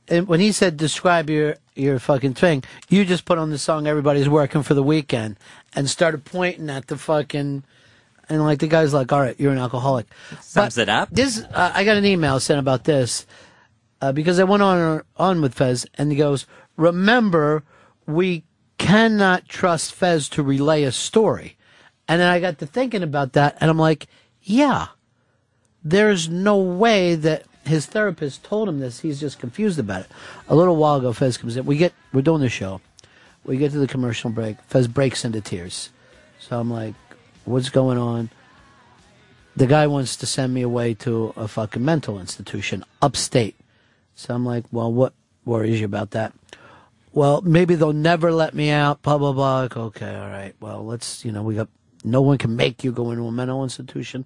And 0.07 0.27
when 0.27 0.39
he 0.39 0.51
said 0.51 0.75
describe 0.77 1.29
your 1.29 1.55
your 1.75 1.99
fucking 1.99 2.33
thing, 2.33 2.63
you 2.89 3.05
just 3.05 3.25
put 3.25 3.37
on 3.37 3.51
the 3.51 3.57
song 3.59 3.85
"Everybody's 3.87 4.27
Working 4.27 4.63
for 4.63 4.73
the 4.73 4.81
Weekend" 4.83 5.37
and 5.75 5.87
started 5.89 6.25
pointing 6.25 6.67
at 6.69 6.87
the 6.87 6.97
fucking, 6.97 7.63
and 8.27 8.43
like 8.43 8.57
the 8.59 8.67
guy's 8.67 8.91
like, 8.93 9.11
"All 9.11 9.19
right, 9.21 9.39
you're 9.39 9.51
an 9.51 9.59
alcoholic." 9.59 10.07
Sums 10.41 10.79
it 10.79 10.89
up. 10.89 11.09
This 11.11 11.43
uh, 11.53 11.71
I 11.75 11.83
got 11.83 11.95
an 11.97 12.05
email 12.05 12.39
sent 12.39 12.59
about 12.59 12.85
this 12.85 13.27
uh, 14.01 14.11
because 14.11 14.39
I 14.39 14.45
went 14.45 14.63
on 14.63 15.03
on 15.15 15.41
with 15.41 15.53
Fez, 15.53 15.85
and 15.95 16.11
he 16.11 16.17
goes, 16.17 16.47
"Remember, 16.75 17.63
we 18.07 18.45
cannot 18.79 19.47
trust 19.47 19.93
Fez 19.93 20.27
to 20.29 20.41
relay 20.41 20.83
a 20.83 20.91
story." 20.91 21.55
And 22.07 22.19
then 22.19 22.27
I 22.31 22.39
got 22.39 22.57
to 22.59 22.65
thinking 22.65 23.03
about 23.03 23.33
that, 23.33 23.57
and 23.61 23.69
I'm 23.69 23.77
like, 23.77 24.07
"Yeah." 24.41 24.87
There's 25.83 26.29
no 26.29 26.57
way 26.57 27.15
that 27.15 27.43
his 27.65 27.85
therapist 27.85 28.43
told 28.43 28.67
him 28.67 28.79
this. 28.79 28.99
He's 28.99 29.19
just 29.19 29.39
confused 29.39 29.79
about 29.79 30.01
it. 30.01 30.07
A 30.47 30.55
little 30.55 30.75
while 30.75 30.95
ago, 30.95 31.13
Fez 31.13 31.37
comes 31.37 31.55
in. 31.55 31.65
We 31.65 31.77
get 31.77 31.93
we're 32.13 32.21
doing 32.21 32.41
the 32.41 32.49
show. 32.49 32.81
We 33.45 33.57
get 33.57 33.71
to 33.71 33.79
the 33.79 33.87
commercial 33.87 34.29
break. 34.29 34.61
Fez 34.63 34.87
breaks 34.87 35.23
into 35.23 35.41
tears. 35.41 35.89
So 36.39 36.59
I'm 36.59 36.69
like, 36.69 36.95
"What's 37.45 37.69
going 37.69 37.97
on?" 37.97 38.29
The 39.55 39.67
guy 39.67 39.87
wants 39.87 40.15
to 40.17 40.25
send 40.25 40.53
me 40.53 40.61
away 40.61 40.93
to 40.95 41.33
a 41.35 41.47
fucking 41.47 41.83
mental 41.83 42.19
institution 42.19 42.83
upstate. 43.01 43.55
So 44.15 44.33
I'm 44.33 44.45
like, 44.45 44.65
"Well, 44.71 44.91
what 44.91 45.13
worries 45.45 45.79
you 45.79 45.85
about 45.85 46.11
that?" 46.11 46.33
Well, 47.11 47.41
maybe 47.41 47.75
they'll 47.75 47.93
never 47.93 48.31
let 48.31 48.53
me 48.53 48.69
out. 48.69 49.01
Blah 49.01 49.17
blah 49.17 49.33
blah. 49.33 49.67
Okay, 49.75 50.15
all 50.15 50.29
right. 50.29 50.55
Well, 50.59 50.85
let's 50.85 51.23
you 51.23 51.31
know 51.31 51.43
we 51.43 51.55
got 51.55 51.69
no 52.03 52.21
one 52.21 52.37
can 52.37 52.55
make 52.55 52.83
you 52.83 52.91
go 52.91 53.11
into 53.11 53.25
a 53.25 53.31
mental 53.31 53.63
institution 53.63 54.25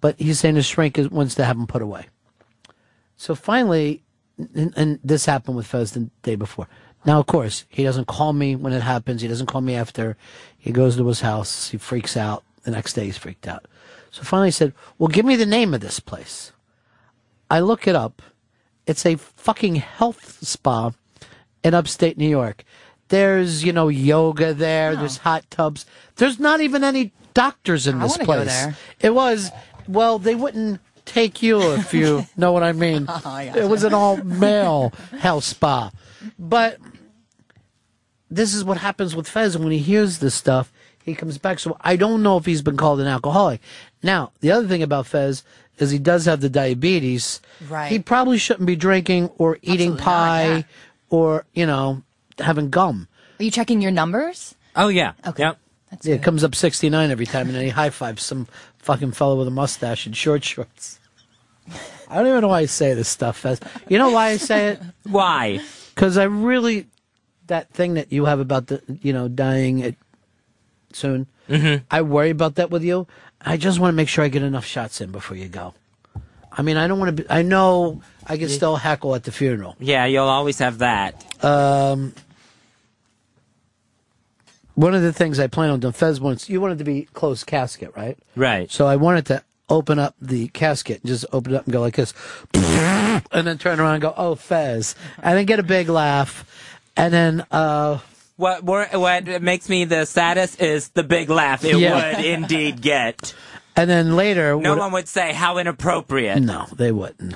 but 0.00 0.18
he's 0.18 0.40
saying 0.40 0.56
his 0.56 0.66
shrink 0.66 0.98
is, 0.98 1.10
wants 1.10 1.34
to 1.36 1.44
have 1.44 1.56
him 1.56 1.66
put 1.66 1.82
away. 1.82 2.06
So 3.16 3.34
finally, 3.34 4.02
and, 4.54 4.72
and 4.76 4.98
this 5.02 5.26
happened 5.26 5.56
with 5.56 5.66
Fez 5.66 5.92
the 5.92 6.10
day 6.22 6.34
before. 6.34 6.68
Now, 7.04 7.20
of 7.20 7.26
course, 7.26 7.64
he 7.68 7.84
doesn't 7.84 8.06
call 8.06 8.32
me 8.32 8.56
when 8.56 8.72
it 8.72 8.82
happens. 8.82 9.22
He 9.22 9.28
doesn't 9.28 9.46
call 9.46 9.60
me 9.60 9.74
after. 9.74 10.16
He 10.58 10.72
goes 10.72 10.96
to 10.96 11.06
his 11.06 11.20
house. 11.20 11.70
He 11.70 11.78
freaks 11.78 12.16
out. 12.16 12.42
The 12.64 12.72
next 12.72 12.94
day, 12.94 13.04
he's 13.04 13.16
freaked 13.16 13.46
out. 13.46 13.66
So 14.10 14.22
finally, 14.22 14.48
he 14.48 14.52
said, 14.52 14.72
"Well, 14.98 15.06
give 15.08 15.24
me 15.24 15.36
the 15.36 15.46
name 15.46 15.72
of 15.72 15.80
this 15.80 16.00
place." 16.00 16.52
I 17.48 17.60
look 17.60 17.86
it 17.86 17.94
up. 17.94 18.22
It's 18.86 19.06
a 19.06 19.14
fucking 19.16 19.76
health 19.76 20.44
spa 20.44 20.90
in 21.62 21.74
upstate 21.74 22.18
New 22.18 22.28
York. 22.28 22.64
There's, 23.08 23.62
you 23.62 23.72
know, 23.72 23.86
yoga 23.86 24.52
there. 24.52 24.96
There's 24.96 25.18
hot 25.18 25.48
tubs. 25.48 25.86
There's 26.16 26.40
not 26.40 26.60
even 26.60 26.82
any 26.82 27.12
doctors 27.34 27.86
in 27.86 28.00
I 28.00 28.02
this 28.02 28.16
place. 28.18 28.66
It 29.00 29.14
was, 29.14 29.52
well, 29.88 30.18
they 30.18 30.34
wouldn't 30.34 30.80
take 31.04 31.42
you 31.42 31.60
if 31.74 31.94
you 31.94 32.26
know 32.36 32.52
what 32.52 32.62
I 32.62 32.72
mean. 32.72 33.06
Oh, 33.08 33.20
I 33.24 33.52
it 33.54 33.68
was 33.68 33.84
an 33.84 33.94
all 33.94 34.16
male 34.18 34.92
health 35.18 35.44
spa. 35.44 35.90
But 36.38 36.78
this 38.30 38.54
is 38.54 38.64
what 38.64 38.78
happens 38.78 39.14
with 39.14 39.28
Fez 39.28 39.56
when 39.56 39.70
he 39.70 39.78
hears 39.78 40.18
this 40.18 40.34
stuff. 40.34 40.72
He 41.04 41.14
comes 41.14 41.38
back. 41.38 41.60
So 41.60 41.76
I 41.80 41.96
don't 41.96 42.22
know 42.22 42.36
if 42.36 42.44
he's 42.46 42.62
been 42.62 42.76
called 42.76 43.00
an 43.00 43.06
alcoholic. 43.06 43.60
Now, 44.02 44.32
the 44.40 44.50
other 44.50 44.66
thing 44.66 44.82
about 44.82 45.06
Fez 45.06 45.44
is 45.78 45.90
he 45.90 45.98
does 45.98 46.24
have 46.24 46.40
the 46.40 46.48
diabetes. 46.48 47.40
Right. 47.68 47.90
He 47.90 47.98
probably 48.00 48.38
shouldn't 48.38 48.66
be 48.66 48.76
drinking 48.76 49.30
or 49.38 49.58
eating 49.62 49.92
Absolutely 49.92 49.98
not, 49.98 50.04
pie 50.04 50.54
yeah. 50.56 50.62
or, 51.10 51.44
you 51.54 51.66
know, 51.66 52.02
having 52.38 52.70
gum. 52.70 53.08
Are 53.38 53.44
you 53.44 53.50
checking 53.50 53.80
your 53.80 53.92
numbers? 53.92 54.54
Oh 54.74 54.88
yeah. 54.88 55.12
Okay. 55.26 55.42
Yep. 55.44 55.58
yeah, 56.02 56.14
it 56.14 56.22
comes 56.22 56.42
up 56.42 56.54
69 56.54 57.10
every 57.10 57.26
time, 57.26 57.46
and 57.46 57.54
then 57.54 57.64
he 57.64 57.70
high 57.70 57.90
fives 57.90 58.22
some 58.24 58.46
fucking 58.86 59.10
fellow 59.12 59.36
with 59.36 59.48
a 59.48 59.50
mustache 59.50 60.06
and 60.06 60.16
short 60.16 60.44
shorts. 60.44 61.00
I 62.08 62.14
don't 62.18 62.28
even 62.28 62.40
know 62.42 62.48
why 62.48 62.60
I 62.60 62.66
say 62.66 62.94
this 62.94 63.08
stuff, 63.08 63.38
Fez. 63.38 63.58
You 63.88 63.98
know 63.98 64.10
why 64.10 64.28
I 64.28 64.36
say 64.36 64.68
it? 64.68 64.80
Why? 65.02 65.60
Because 65.92 66.16
I 66.16 66.22
really, 66.24 66.86
that 67.48 67.68
thing 67.72 67.94
that 67.94 68.12
you 68.12 68.26
have 68.26 68.38
about 68.38 68.68
the, 68.68 68.80
you 69.02 69.12
know, 69.12 69.26
dying 69.26 69.82
at 69.82 69.96
soon, 70.92 71.26
Mhm. 71.48 71.82
I 71.90 72.02
worry 72.02 72.30
about 72.30 72.54
that 72.56 72.70
with 72.70 72.84
you. 72.84 73.08
I 73.40 73.56
just 73.56 73.80
want 73.80 73.92
to 73.92 73.96
make 73.96 74.08
sure 74.08 74.24
I 74.24 74.28
get 74.28 74.42
enough 74.42 74.64
shots 74.64 75.00
in 75.00 75.10
before 75.10 75.36
you 75.36 75.48
go. 75.48 75.74
I 76.52 76.62
mean, 76.62 76.76
I 76.76 76.86
don't 76.86 76.98
want 77.00 77.16
to 77.16 77.22
be, 77.24 77.28
I 77.30 77.42
know 77.42 78.00
I 78.26 78.36
can 78.38 78.48
still 78.48 78.76
heckle 78.76 79.14
at 79.16 79.24
the 79.24 79.32
funeral. 79.32 79.74
Yeah, 79.80 80.06
you'll 80.06 80.24
always 80.28 80.58
have 80.60 80.78
that. 80.78 81.12
Um, 81.44 82.14
one 84.76 84.94
of 84.94 85.02
the 85.02 85.12
things 85.12 85.38
I 85.40 85.48
plan 85.48 85.70
on 85.70 85.80
doing, 85.80 85.92
Fez 85.92 86.20
wants, 86.20 86.48
you 86.48 86.60
wanted 86.60 86.78
to 86.78 86.84
be 86.84 87.08
closed 87.12 87.46
casket, 87.46 87.90
right? 87.96 88.16
Right. 88.36 88.70
So 88.70 88.86
I 88.86 88.94
wanted 88.96 89.26
to 89.26 89.42
open 89.68 89.98
up 89.98 90.14
the 90.20 90.46
casket 90.48 91.00
and 91.02 91.08
just 91.08 91.24
open 91.32 91.52
it 91.52 91.56
up 91.56 91.64
and 91.64 91.72
go 91.72 91.80
like 91.80 91.96
this, 91.96 92.14
and 92.54 93.46
then 93.46 93.58
turn 93.58 93.80
around 93.80 93.94
and 93.94 94.02
go, 94.02 94.14
oh, 94.16 94.36
Fez, 94.36 94.94
and 95.22 95.36
then 95.36 95.44
get 95.44 95.58
a 95.58 95.64
big 95.64 95.88
laugh, 95.88 96.44
and 96.96 97.12
then, 97.12 97.44
uh, 97.50 97.98
What 98.36 98.62
what 98.62 99.42
makes 99.42 99.68
me 99.68 99.84
the 99.86 100.04
saddest 100.04 100.60
is 100.60 100.90
the 100.90 101.02
big 101.02 101.28
laugh 101.30 101.64
it 101.64 101.76
Yeah. 101.76 102.16
would 102.18 102.24
indeed 102.24 102.80
get. 102.80 103.34
and 103.74 103.90
then 103.90 104.14
later, 104.14 104.54
No 104.56 104.70
what- 104.70 104.78
one 104.78 104.92
would 104.92 105.08
say 105.08 105.32
how 105.32 105.58
inappropriate. 105.58 106.40
No, 106.42 106.66
they 106.76 106.92
wouldn't. 106.92 107.34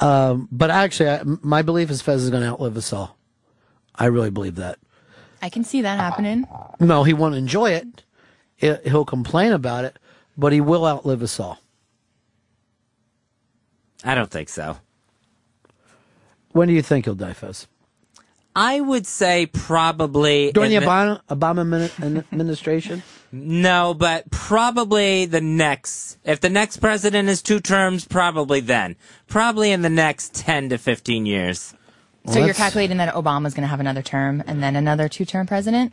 Um, 0.00 0.48
but 0.50 0.70
actually, 0.70 1.10
I, 1.10 1.20
my 1.24 1.62
belief 1.62 1.90
is 1.90 2.02
Fez 2.02 2.22
is 2.24 2.30
going 2.30 2.42
to 2.42 2.48
outlive 2.48 2.76
us 2.76 2.92
all. 2.92 3.16
I 3.94 4.06
really 4.06 4.30
believe 4.30 4.56
that. 4.56 4.78
I 5.44 5.50
can 5.50 5.62
see 5.62 5.82
that 5.82 5.98
happening. 5.98 6.46
No, 6.80 7.04
he 7.04 7.12
won't 7.12 7.34
enjoy 7.34 7.72
it. 7.72 8.02
He- 8.56 8.78
He'll 8.86 9.04
complain 9.04 9.52
about 9.52 9.84
it, 9.84 9.98
but 10.38 10.54
he 10.54 10.60
will 10.62 10.86
outlive 10.86 11.22
us 11.22 11.38
all. 11.38 11.58
I 14.02 14.14
don't 14.14 14.30
think 14.30 14.48
so. 14.48 14.78
When 16.52 16.68
do 16.68 16.72
you 16.74 16.80
think 16.80 17.04
he'll 17.04 17.14
die, 17.14 17.34
Fez? 17.34 17.66
I 18.56 18.80
would 18.80 19.06
say 19.06 19.44
probably 19.44 20.50
During 20.52 20.70
the 20.70 20.76
in 20.76 20.82
Obama, 20.84 21.20
Obama 21.28 22.22
administration? 22.32 23.02
No, 23.30 23.92
but 23.92 24.30
probably 24.30 25.26
the 25.26 25.40
next. 25.42 26.16
If 26.24 26.40
the 26.40 26.48
next 26.48 26.78
president 26.78 27.28
is 27.28 27.42
two 27.42 27.60
terms, 27.60 28.06
probably 28.06 28.60
then. 28.60 28.96
Probably 29.26 29.72
in 29.72 29.82
the 29.82 29.90
next 29.90 30.34
ten 30.34 30.70
to 30.70 30.78
fifteen 30.78 31.26
years. 31.26 31.74
So 32.26 32.44
you're 32.44 32.54
calculating 32.54 32.96
that 32.98 33.14
Obama's 33.14 33.52
going 33.54 33.62
to 33.62 33.68
have 33.68 33.80
another 33.80 34.02
term 34.02 34.42
and 34.46 34.62
then 34.62 34.76
another 34.76 35.08
two-term 35.08 35.46
president, 35.46 35.92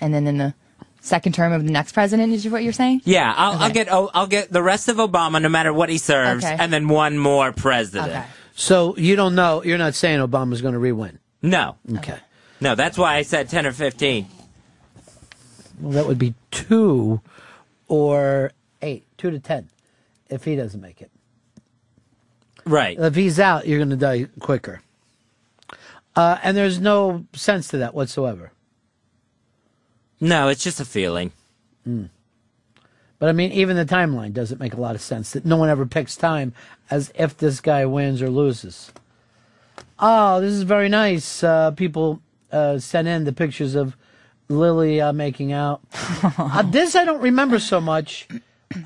and 0.00 0.12
then 0.12 0.26
in 0.26 0.38
the 0.38 0.54
second 1.00 1.34
term 1.34 1.52
of 1.52 1.64
the 1.64 1.70
next 1.70 1.92
president 1.92 2.32
is 2.32 2.48
what 2.48 2.64
you're 2.64 2.72
saying? 2.72 3.02
Yeah, 3.04 3.32
I'll, 3.36 3.58
I'll 3.58 3.70
get 3.70 3.86
oh, 3.90 4.10
I'll 4.12 4.26
get 4.26 4.50
the 4.52 4.62
rest 4.62 4.88
of 4.88 4.96
Obama, 4.96 5.40
no 5.40 5.48
matter 5.48 5.72
what 5.72 5.88
he 5.88 5.98
serves, 5.98 6.44
Okay. 6.44 6.56
and 6.58 6.72
then 6.72 6.88
one 6.88 7.16
more 7.16 7.52
president. 7.52 8.10
Okay. 8.10 8.24
So 8.54 8.96
you 8.96 9.14
don't 9.14 9.36
know, 9.36 9.62
you're 9.62 9.78
not 9.78 9.94
saying 9.94 10.18
Obama's 10.18 10.60
going 10.62 10.72
to 10.74 10.80
re-win? 10.80 11.20
No, 11.42 11.76
Okay. 11.96 12.18
no, 12.60 12.74
that's 12.74 12.98
why 12.98 13.14
I 13.14 13.22
said 13.22 13.48
ten 13.48 13.64
or 13.64 13.72
fifteen. 13.72 14.26
Well, 15.80 15.92
that 15.92 16.06
would 16.08 16.18
be 16.18 16.34
two 16.50 17.20
or 17.86 18.50
eight, 18.82 19.04
two 19.16 19.30
to 19.30 19.38
ten, 19.38 19.68
if 20.28 20.42
he 20.42 20.56
doesn't 20.56 20.80
make 20.80 21.00
it. 21.00 21.12
Right. 22.66 22.98
If 22.98 23.14
he's 23.14 23.38
out, 23.38 23.68
you're 23.68 23.78
going 23.78 23.90
to 23.90 23.96
die 23.96 24.26
quicker. 24.40 24.82
Uh, 26.16 26.38
and 26.42 26.56
there's 26.56 26.80
no 26.80 27.26
sense 27.32 27.68
to 27.68 27.78
that 27.78 27.94
whatsoever. 27.94 28.52
No, 30.20 30.48
it's 30.48 30.64
just 30.64 30.80
a 30.80 30.84
feeling. 30.84 31.32
Mm. 31.86 32.10
But 33.18 33.28
I 33.28 33.32
mean, 33.32 33.52
even 33.52 33.76
the 33.76 33.84
timeline 33.84 34.32
doesn't 34.32 34.60
make 34.60 34.74
a 34.74 34.80
lot 34.80 34.94
of 34.94 35.00
sense. 35.00 35.32
That 35.32 35.44
no 35.44 35.56
one 35.56 35.68
ever 35.68 35.86
picks 35.86 36.16
time 36.16 36.52
as 36.90 37.12
if 37.14 37.36
this 37.36 37.60
guy 37.60 37.84
wins 37.86 38.22
or 38.22 38.30
loses. 38.30 38.92
Oh, 39.98 40.40
this 40.40 40.52
is 40.52 40.62
very 40.62 40.88
nice. 40.88 41.42
Uh, 41.42 41.72
people 41.72 42.20
uh, 42.52 42.78
sent 42.78 43.08
in 43.08 43.24
the 43.24 43.32
pictures 43.32 43.74
of 43.74 43.96
Lily 44.48 45.00
uh, 45.00 45.12
making 45.12 45.52
out. 45.52 45.80
uh, 46.22 46.62
this 46.62 46.94
I 46.94 47.04
don't 47.04 47.20
remember 47.20 47.58
so 47.58 47.80
much. 47.80 48.28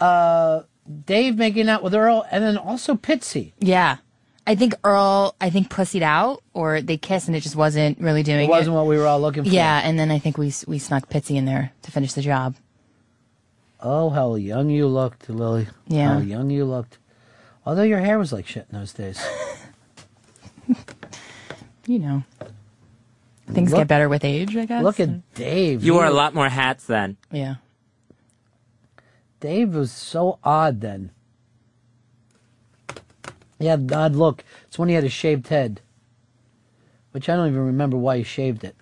Uh, 0.00 0.62
Dave 1.06 1.36
making 1.36 1.68
out 1.68 1.82
with 1.82 1.94
Earl, 1.94 2.26
and 2.30 2.42
then 2.42 2.56
also 2.56 2.94
Pitsy. 2.94 3.52
Yeah. 3.58 3.98
I 4.46 4.54
think 4.56 4.74
Earl, 4.82 5.36
I 5.40 5.50
think 5.50 5.68
pussied 5.68 6.02
out, 6.02 6.42
or 6.52 6.80
they 6.80 6.96
kissed 6.96 7.28
and 7.28 7.36
it 7.36 7.40
just 7.40 7.54
wasn't 7.54 8.00
really 8.00 8.22
doing 8.22 8.48
It 8.48 8.50
wasn't 8.50 8.74
what 8.74 8.86
we 8.86 8.98
were 8.98 9.06
all 9.06 9.20
looking 9.20 9.44
for. 9.44 9.50
Yeah, 9.50 9.80
and 9.84 9.98
then 9.98 10.10
I 10.10 10.18
think 10.18 10.36
we 10.36 10.52
we 10.66 10.78
snuck 10.78 11.08
Pitsy 11.08 11.36
in 11.36 11.44
there 11.44 11.72
to 11.82 11.92
finish 11.92 12.12
the 12.12 12.22
job. 12.22 12.56
Oh, 13.80 14.10
how 14.10 14.34
young 14.34 14.70
you 14.70 14.86
looked, 14.86 15.28
Lily. 15.28 15.68
Yeah. 15.86 16.14
How 16.14 16.18
young 16.20 16.50
you 16.50 16.64
looked. 16.64 16.98
Although 17.64 17.82
your 17.82 18.00
hair 18.00 18.18
was 18.18 18.32
like 18.32 18.46
shit 18.46 18.66
in 18.70 18.78
those 18.78 18.92
days. 18.92 19.24
You 21.86 21.98
know, 21.98 22.22
things 23.50 23.72
Look- 23.72 23.80
get 23.80 23.88
better 23.88 24.08
with 24.08 24.24
age. 24.24 24.56
I 24.56 24.66
guess. 24.66 24.82
Look 24.82 25.00
at 25.00 25.34
Dave. 25.34 25.82
You 25.82 25.94
wore 25.94 26.06
a 26.06 26.12
lot 26.12 26.34
more 26.34 26.48
hats 26.48 26.84
then. 26.86 27.16
Yeah. 27.30 27.56
Dave 29.40 29.74
was 29.74 29.90
so 29.90 30.38
odd 30.44 30.80
then. 30.80 31.10
He 33.62 33.68
had 33.68 33.78
an 33.80 33.92
odd 33.92 34.16
look. 34.16 34.42
It's 34.66 34.76
when 34.76 34.88
he 34.88 34.96
had 34.96 35.04
a 35.04 35.08
shaved 35.08 35.46
head, 35.46 35.80
which 37.12 37.28
I 37.28 37.36
don't 37.36 37.46
even 37.46 37.64
remember 37.64 37.96
why 37.96 38.18
he 38.18 38.24
shaved 38.24 38.64
it. 38.64 38.74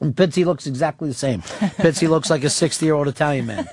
And 0.00 0.16
Pitsy 0.16 0.44
looks 0.44 0.66
exactly 0.66 1.06
the 1.06 1.14
same. 1.14 1.42
Pitsy 1.42 2.08
looks 2.08 2.28
like 2.28 2.42
a 2.42 2.50
60 2.50 2.84
year 2.84 2.94
old 2.94 3.06
Italian 3.06 3.46
man. 3.46 3.68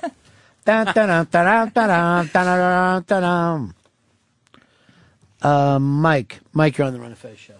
Mike, 5.80 6.38
Mike, 6.52 6.78
you're 6.78 6.86
on 6.86 6.92
the 6.92 7.00
Ron 7.00 7.10
of 7.10 7.18
Fez 7.18 7.36
show. 7.36 7.54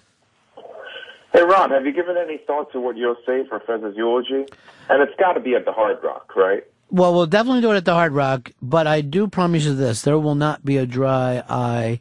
Hey, 1.32 1.42
Ron, 1.42 1.70
have 1.70 1.84
you 1.84 1.92
given 1.92 2.16
any 2.16 2.38
thought 2.38 2.70
to 2.72 2.80
what 2.80 2.96
you'll 2.96 3.16
say 3.26 3.44
for 3.48 3.58
Fez's 3.60 3.96
eulogy? 3.96 4.46
And 4.88 5.02
it's 5.02 5.18
got 5.18 5.32
to 5.32 5.40
be 5.40 5.56
at 5.56 5.64
the 5.64 5.72
Hard 5.72 5.98
Rock, 6.02 6.36
right? 6.36 6.62
Well, 6.90 7.12
we'll 7.12 7.26
definitely 7.26 7.60
do 7.60 7.70
it 7.72 7.76
at 7.76 7.84
the 7.84 7.92
Hard 7.92 8.12
Rock, 8.12 8.50
but 8.62 8.86
I 8.86 9.02
do 9.02 9.28
promise 9.28 9.64
you 9.64 9.74
this: 9.74 10.02
there 10.02 10.18
will 10.18 10.34
not 10.34 10.64
be 10.64 10.78
a 10.78 10.86
dry 10.86 11.42
eye 11.48 12.00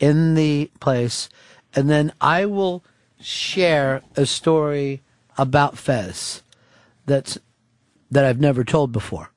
in 0.00 0.34
the 0.34 0.70
place, 0.80 1.28
and 1.74 1.88
then 1.88 2.12
I 2.20 2.46
will 2.46 2.82
share 3.20 4.02
a 4.16 4.26
story 4.26 5.02
about 5.38 5.78
Fez 5.78 6.42
that's 7.06 7.38
that 8.10 8.24
I've 8.24 8.40
never 8.40 8.64
told 8.64 8.90
before, 8.90 9.30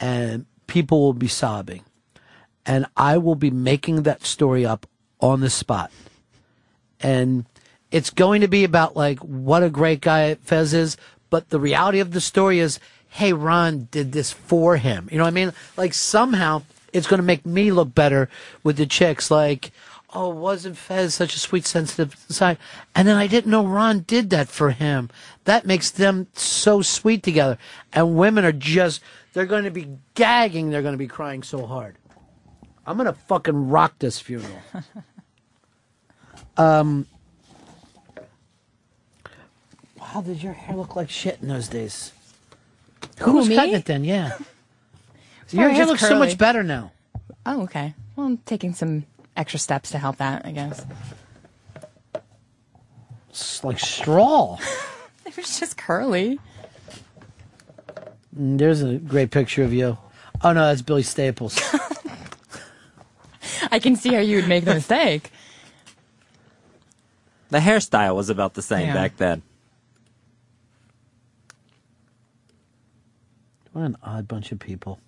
and 0.00 0.46
people 0.66 1.00
will 1.00 1.12
be 1.12 1.28
sobbing, 1.28 1.82
and 2.64 2.86
I 2.96 3.18
will 3.18 3.34
be 3.34 3.50
making 3.50 4.04
that 4.04 4.24
story 4.24 4.64
up 4.64 4.86
on 5.20 5.40
the 5.40 5.50
spot, 5.50 5.90
and 7.00 7.44
it's 7.90 8.10
going 8.10 8.40
to 8.40 8.48
be 8.48 8.64
about 8.64 8.96
like 8.96 9.18
what 9.18 9.62
a 9.62 9.68
great 9.68 10.00
guy 10.00 10.34
Fez 10.36 10.72
is, 10.72 10.96
but 11.28 11.50
the 11.50 11.60
reality 11.60 12.00
of 12.00 12.12
the 12.12 12.22
story 12.22 12.58
is, 12.58 12.80
hey, 13.18 13.32
Ron 13.32 13.88
did 13.90 14.12
this 14.12 14.30
for 14.30 14.76
him. 14.76 15.08
You 15.10 15.18
know 15.18 15.24
what 15.24 15.30
I 15.30 15.32
mean? 15.32 15.52
Like 15.76 15.92
somehow 15.92 16.62
it's 16.92 17.08
going 17.08 17.18
to 17.18 17.26
make 17.26 17.44
me 17.44 17.72
look 17.72 17.92
better 17.92 18.28
with 18.62 18.76
the 18.76 18.86
chicks. 18.86 19.28
Like, 19.28 19.72
oh, 20.14 20.28
wasn't 20.28 20.76
Fez 20.76 21.14
such 21.14 21.34
a 21.34 21.40
sweet, 21.40 21.66
sensitive 21.66 22.14
side? 22.28 22.58
And 22.94 23.08
then 23.08 23.16
I 23.16 23.26
didn't 23.26 23.50
know 23.50 23.66
Ron 23.66 24.04
did 24.06 24.30
that 24.30 24.46
for 24.46 24.70
him. 24.70 25.10
That 25.46 25.66
makes 25.66 25.90
them 25.90 26.28
so 26.34 26.80
sweet 26.80 27.24
together. 27.24 27.58
And 27.92 28.16
women 28.16 28.44
are 28.44 28.52
just, 28.52 29.02
they're 29.32 29.46
going 29.46 29.64
to 29.64 29.72
be 29.72 29.88
gagging. 30.14 30.70
They're 30.70 30.82
going 30.82 30.94
to 30.94 30.96
be 30.96 31.08
crying 31.08 31.42
so 31.42 31.66
hard. 31.66 31.96
I'm 32.86 32.96
going 32.96 33.12
to 33.12 33.20
fucking 33.26 33.68
rock 33.68 33.94
this 33.98 34.20
funeral. 34.20 34.62
um, 36.56 37.04
wow, 39.98 40.20
did 40.20 40.40
your 40.40 40.52
hair 40.52 40.76
look 40.76 40.94
like 40.94 41.10
shit 41.10 41.40
in 41.42 41.48
those 41.48 41.66
days? 41.66 42.12
Who, 43.20 43.32
Who, 43.32 43.36
was 43.38 43.48
me? 43.48 43.56
cutting 43.56 43.74
it 43.74 43.84
then? 43.84 44.04
Yeah. 44.04 44.30
Well, 44.38 44.46
your 45.50 45.68
hair 45.70 45.78
just 45.86 45.90
looks 45.90 46.08
so 46.08 46.18
much 46.18 46.38
better 46.38 46.62
now. 46.62 46.92
Oh, 47.46 47.62
okay. 47.62 47.94
Well, 48.16 48.26
I'm 48.26 48.36
taking 48.38 48.74
some 48.74 49.04
extra 49.36 49.58
steps 49.58 49.90
to 49.90 49.98
help 49.98 50.16
that. 50.18 50.44
I 50.44 50.52
guess. 50.52 50.84
It's 53.30 53.64
like 53.64 53.78
straw. 53.78 54.58
It 55.26 55.36
was 55.36 55.60
just 55.60 55.76
curly. 55.76 56.40
Mm, 58.36 58.56
There's 58.58 58.80
a 58.82 58.94
great 58.96 59.30
picture 59.30 59.62
of 59.62 59.72
you. 59.74 59.98
Oh 60.42 60.52
no, 60.54 60.66
that's 60.66 60.80
Billy 60.82 61.02
Staples. 61.02 61.60
I 63.70 63.78
can 63.78 63.94
see 63.94 64.14
how 64.14 64.20
you 64.20 64.36
would 64.36 64.48
make 64.48 64.64
the 64.64 64.72
mistake. 64.74 65.30
The 67.50 67.58
hairstyle 67.58 68.16
was 68.16 68.30
about 68.30 68.54
the 68.54 68.62
same 68.62 68.86
Yeah. 68.88 68.94
back 68.94 69.18
then. 69.18 69.42
What 73.78 73.86
an 73.86 73.96
odd 74.02 74.26
bunch 74.26 74.50
of 74.52 74.58
people. 74.58 74.98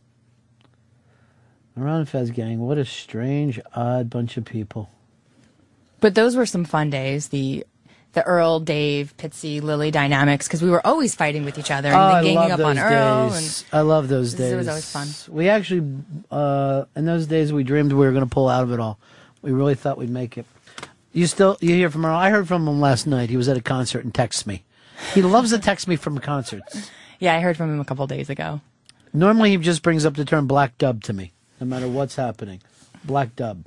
Around 1.77 2.09
Fez 2.09 2.31
gang, 2.31 2.61
what 2.61 2.79
a 2.79 2.85
strange, 2.85 3.59
odd 3.75 4.11
bunch 4.11 4.37
of 4.37 4.45
people. 4.45 4.91
But 6.01 6.15
those 6.15 6.37
were 6.37 6.47
some 6.47 6.65
fun 6.65 6.91
days. 6.91 7.29
The 7.29 7.65
the 8.13 8.25
Earl, 8.25 8.59
Dave, 8.61 9.15
Pitsy, 9.17 9.63
Lily 9.63 9.91
dynamics 9.93 10.49
because 10.49 10.63
we 10.63 10.71
were 10.71 10.85
always 10.85 11.15
fighting 11.15 11.45
with 11.45 11.59
each 11.59 11.71
other 11.71 11.89
and 11.91 11.97
Oh, 11.97 12.09
then 12.09 12.15
I 12.17 12.23
ganging 12.23 12.37
love 12.37 12.51
up 12.53 12.59
those 12.59 12.67
on 12.67 12.79
Earl. 12.79 13.31
days. 13.31 13.65
I 13.73 13.81
love 13.83 14.09
those 14.09 14.35
days. 14.35 14.53
It 14.53 14.57
was 14.57 14.69
always 14.69 14.91
fun. 14.91 15.09
We 15.33 15.49
actually, 15.49 15.95
uh, 16.31 16.85
in 16.97 17.05
those 17.07 17.29
days, 17.29 17.53
we 17.53 17.63
dreamed 17.63 17.93
we 17.93 18.05
were 18.05 18.11
going 18.11 18.25
to 18.25 18.31
pull 18.31 18.49
out 18.49 18.65
of 18.65 18.73
it 18.73 18.81
all. 18.81 18.99
We 19.43 19.53
really 19.53 19.77
thought 19.77 19.97
we'd 19.97 20.11
make 20.11 20.37
it. 20.39 20.45
You 21.13 21.29
still, 21.29 21.57
you 21.61 21.73
hear 21.75 21.89
from 21.89 22.05
Earl? 22.05 22.17
I 22.17 22.31
heard 22.31 22.49
from 22.49 22.67
him 22.67 22.81
last 22.81 23.07
night. 23.07 23.31
He 23.31 23.37
was 23.37 23.49
at 23.49 23.57
a 23.57 23.61
concert 23.63 24.05
and 24.05 24.13
texts 24.13 24.45
me. 24.45 24.65
He 25.15 25.23
loves 25.23 25.51
to 25.51 25.59
text 25.61 25.87
me 25.87 25.95
from 25.95 26.19
concerts. 26.19 26.91
And 27.21 27.27
yeah, 27.27 27.37
I 27.37 27.41
heard 27.41 27.57
from 27.57 27.71
him 27.73 27.81
a 27.81 27.85
couple 27.85 28.07
days 28.07 28.31
ago. 28.31 28.61
Normally, 29.13 29.51
he 29.51 29.57
just 29.59 29.83
brings 29.83 30.07
up 30.07 30.15
the 30.15 30.25
term 30.25 30.47
black 30.47 30.79
dub 30.79 31.03
to 31.05 31.13
me, 31.13 31.33
no 31.61 31.67
matter 31.67 31.87
what's 31.87 32.17
happening. 32.17 32.63
Black 33.05 33.37
dub. 33.37 33.65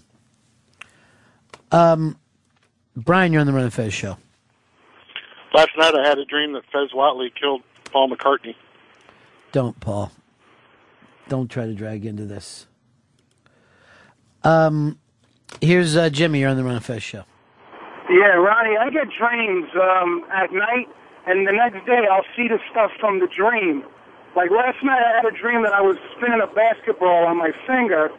Um, 1.72 2.18
Brian, 2.96 3.32
you're 3.32 3.42
on 3.42 3.48
the 3.48 3.54
Ron 3.54 3.64
and 3.64 3.74
Fez 3.74 3.94
show. 3.94 4.18
Last 5.54 5.70
night 5.78 5.94
I 5.96 6.08
had 6.08 6.18
a 6.18 6.26
dream 6.26 6.54
that 6.54 6.64
Fez 6.72 6.92
Whatley 6.96 7.30
killed 7.40 7.62
Paul 7.92 8.10
McCartney. 8.10 8.56
Don't, 9.52 9.80
Paul. 9.80 10.12
Don't 11.30 11.50
try 11.50 11.66
to 11.66 11.74
drag 11.74 12.06
into 12.06 12.26
this. 12.26 12.66
Um, 14.44 15.00
here's 15.62 15.96
uh, 15.96 16.10
Jimmy. 16.10 16.40
You're 16.40 16.50
on 16.50 16.58
the 16.58 16.64
Ron 16.64 16.76
and 16.76 16.86
Fez 16.86 17.04
show. 17.04 17.24
Yeah, 18.10 18.36
Ronnie, 18.36 18.78
I 18.78 18.90
get 18.90 19.08
dreams 19.18 19.70
um, 19.76 20.26
at 20.32 20.52
night, 20.52 20.88
and 21.26 21.48
the 21.48 21.52
next 21.52 21.86
day 21.86 22.08
I'll 22.10 22.26
see 22.36 22.48
the 22.48 22.60
stuff 22.72 22.92
from 23.00 23.20
the 23.20 23.28
dream. 23.28 23.84
Like 24.36 24.50
last 24.50 24.84
night, 24.84 25.02
I 25.04 25.22
had 25.22 25.26
a 25.26 25.36
dream 25.36 25.62
that 25.64 25.74
I 25.74 25.82
was 25.82 25.96
spinning 26.18 26.42
a 26.42 26.48
basketball 26.48 27.26
on 27.26 27.38
my 27.38 27.52
finger, 27.68 28.10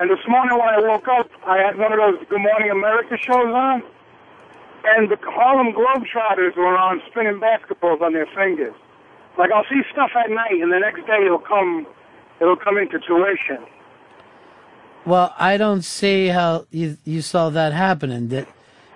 and 0.00 0.10
this 0.10 0.20
morning 0.28 0.58
when 0.58 0.68
I 0.68 0.80
woke 0.80 1.08
up, 1.08 1.30
I 1.46 1.58
had 1.58 1.78
one 1.78 1.92
of 1.92 1.98
those 1.98 2.26
Good 2.28 2.40
Morning 2.40 2.70
America 2.70 3.16
shows 3.16 3.48
on, 3.48 3.82
and 4.84 5.10
the 5.10 5.16
Harlem 5.22 5.72
Globetrotters 5.72 6.56
were 6.56 6.76
on 6.76 7.00
spinning 7.10 7.40
basketballs 7.40 8.02
on 8.02 8.12
their 8.12 8.26
fingers. 8.34 8.74
Like 9.38 9.50
I'll 9.50 9.64
see 9.70 9.82
stuff 9.92 10.10
at 10.14 10.30
night, 10.30 10.60
and 10.60 10.70
the 10.70 10.78
next 10.78 11.06
day 11.06 11.24
it'll 11.24 11.38
come, 11.38 11.86
it'll 12.40 12.56
come 12.56 12.76
into 12.76 13.00
fruition. 13.00 13.64
Well, 15.06 15.34
I 15.38 15.56
don't 15.56 15.82
see 15.82 16.28
how 16.28 16.66
you 16.70 16.96
you 17.04 17.20
saw 17.20 17.50
that 17.50 17.72
happening. 17.72 18.28
That 18.28 18.48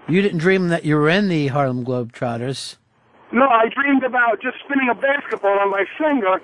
you 0.09 0.22
didn't 0.22 0.39
dream 0.39 0.68
that 0.68 0.85
you 0.85 0.97
were 0.97 1.09
in 1.09 1.28
the 1.28 1.48
Harlem 1.48 1.85
Globetrotters. 1.85 2.76
No, 3.33 3.47
I 3.47 3.69
dreamed 3.69 4.05
about 4.05 4.41
just 4.41 4.57
spinning 4.65 4.89
a 4.89 4.95
basketball 4.95 5.59
on 5.59 5.71
my 5.71 5.85
finger. 5.99 6.41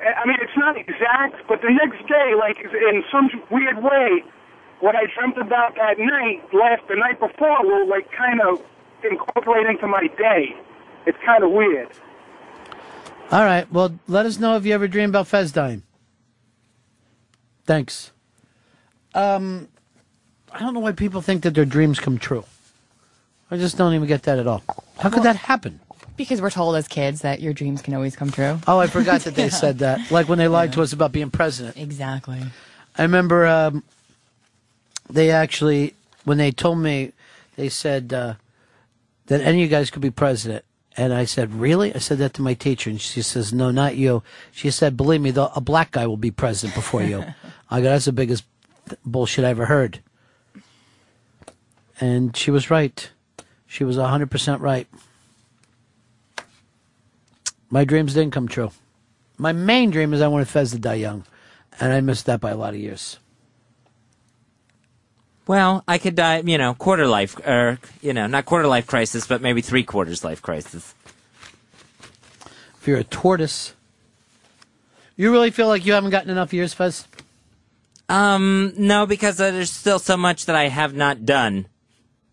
I 0.00 0.26
mean, 0.26 0.38
it's 0.40 0.56
not 0.56 0.76
exact, 0.76 1.46
but 1.46 1.60
the 1.62 1.70
next 1.70 2.06
day, 2.08 2.34
like 2.38 2.58
in 2.58 3.04
some 3.12 3.30
weird 3.50 3.82
way, 3.82 4.24
what 4.80 4.96
I 4.96 5.04
dreamt 5.14 5.38
about 5.38 5.76
that 5.76 5.98
night, 5.98 6.42
last 6.52 6.82
the 6.88 6.96
night 6.96 7.20
before, 7.20 7.62
will 7.62 7.88
like 7.88 8.10
kind 8.10 8.40
of 8.40 8.62
incorporate 9.04 9.66
into 9.66 9.86
my 9.86 10.08
day. 10.18 10.56
It's 11.06 11.18
kind 11.24 11.44
of 11.44 11.50
weird. 11.50 11.88
All 13.30 13.44
right. 13.44 13.70
Well, 13.72 13.98
let 14.08 14.26
us 14.26 14.38
know 14.38 14.56
if 14.56 14.66
you 14.66 14.74
ever 14.74 14.88
dream 14.88 15.10
about 15.10 15.28
Fez 15.28 15.52
dying. 15.52 15.82
Thanks. 17.64 18.12
Um, 19.14 19.68
I 20.50 20.58
don't 20.60 20.74
know 20.74 20.80
why 20.80 20.92
people 20.92 21.20
think 21.22 21.42
that 21.42 21.54
their 21.54 21.64
dreams 21.64 22.00
come 22.00 22.18
true. 22.18 22.44
I 23.50 23.56
just 23.56 23.76
don't 23.76 23.94
even 23.94 24.08
get 24.08 24.22
that 24.24 24.38
at 24.38 24.46
all. 24.46 24.62
How 24.98 25.10
could 25.10 25.22
that 25.22 25.36
happen? 25.36 25.80
Because 26.16 26.40
we're 26.42 26.50
told 26.50 26.76
as 26.76 26.86
kids 26.88 27.22
that 27.22 27.40
your 27.40 27.52
dreams 27.52 27.82
can 27.82 27.94
always 27.94 28.14
come 28.16 28.30
true. 28.30 28.58
Oh, 28.66 28.78
I 28.78 28.86
forgot 28.86 29.22
that 29.22 29.34
they 29.34 29.44
Yeah. 29.46 29.48
said 29.50 29.78
that. 29.80 30.10
Like 30.10 30.28
when 30.28 30.38
they 30.38 30.48
lied 30.48 30.72
to 30.74 30.82
us 30.82 30.92
about 30.92 31.12
being 31.12 31.30
president. 31.30 31.76
Exactly. 31.76 32.40
I 32.96 33.02
remember 33.02 33.46
um, 33.46 33.82
they 35.08 35.30
actually, 35.30 35.94
when 36.24 36.38
they 36.38 36.50
told 36.52 36.78
me, 36.78 37.12
they 37.56 37.68
said 37.68 38.12
uh, 38.12 38.34
that 39.26 39.40
any 39.40 39.58
of 39.58 39.62
you 39.62 39.68
guys 39.68 39.90
could 39.90 40.02
be 40.02 40.10
president. 40.10 40.64
And 40.94 41.14
I 41.14 41.24
said, 41.24 41.54
really? 41.54 41.94
I 41.94 41.98
said 41.98 42.18
that 42.18 42.34
to 42.34 42.42
my 42.42 42.52
teacher. 42.52 42.90
And 42.90 43.00
she 43.00 43.22
says, 43.22 43.50
no, 43.52 43.70
not 43.70 43.96
you. 43.96 44.22
She 44.52 44.70
said, 44.70 44.94
believe 44.96 45.22
me, 45.22 45.30
the, 45.30 45.50
a 45.56 45.60
black 45.62 45.92
guy 45.92 46.06
will 46.06 46.18
be 46.18 46.30
president 46.30 46.74
before 46.74 47.02
you. 47.02 47.24
I 47.70 47.78
go, 47.80 47.84
that's 47.84 48.04
the 48.04 48.12
biggest 48.12 48.44
th- 48.88 48.98
bullshit 49.06 49.46
I 49.46 49.48
ever 49.48 49.64
heard. 49.66 50.00
And 51.98 52.36
she 52.36 52.50
was 52.50 52.70
right. 52.70 53.10
She 53.66 53.84
was 53.84 53.96
100% 53.96 54.60
right. 54.60 54.86
My 57.72 57.84
dreams 57.84 58.12
didn't 58.12 58.34
come 58.34 58.48
true. 58.48 58.70
My 59.38 59.52
main 59.52 59.90
dream 59.90 60.12
is 60.12 60.20
I 60.20 60.28
wanted 60.28 60.46
Fez 60.46 60.72
to 60.72 60.78
die 60.78 61.00
young. 61.00 61.24
And 61.80 61.90
I 61.90 62.02
missed 62.02 62.26
that 62.26 62.38
by 62.38 62.50
a 62.50 62.56
lot 62.56 62.74
of 62.74 62.80
years. 62.80 63.18
Well, 65.46 65.82
I 65.88 65.96
could 65.96 66.14
die, 66.14 66.42
you 66.44 66.58
know, 66.58 66.74
quarter 66.74 67.06
life, 67.06 67.34
or 67.38 67.78
you 68.02 68.12
know, 68.12 68.26
not 68.26 68.44
quarter 68.44 68.68
life 68.68 68.86
crisis, 68.86 69.26
but 69.26 69.40
maybe 69.40 69.62
three 69.62 69.84
quarters 69.84 70.22
life 70.22 70.42
crisis. 70.42 70.94
If 72.78 72.86
you're 72.86 72.98
a 72.98 73.04
tortoise, 73.04 73.72
you 75.16 75.32
really 75.32 75.50
feel 75.50 75.66
like 75.66 75.86
you 75.86 75.94
haven't 75.94 76.10
gotten 76.10 76.30
enough 76.30 76.52
years, 76.52 76.74
Fez? 76.74 77.08
Um, 78.08 78.74
no, 78.76 79.06
because 79.06 79.38
there's 79.38 79.70
still 79.70 79.98
so 79.98 80.18
much 80.18 80.44
that 80.44 80.54
I 80.56 80.68
have 80.68 80.94
not 80.94 81.24
done. 81.24 81.66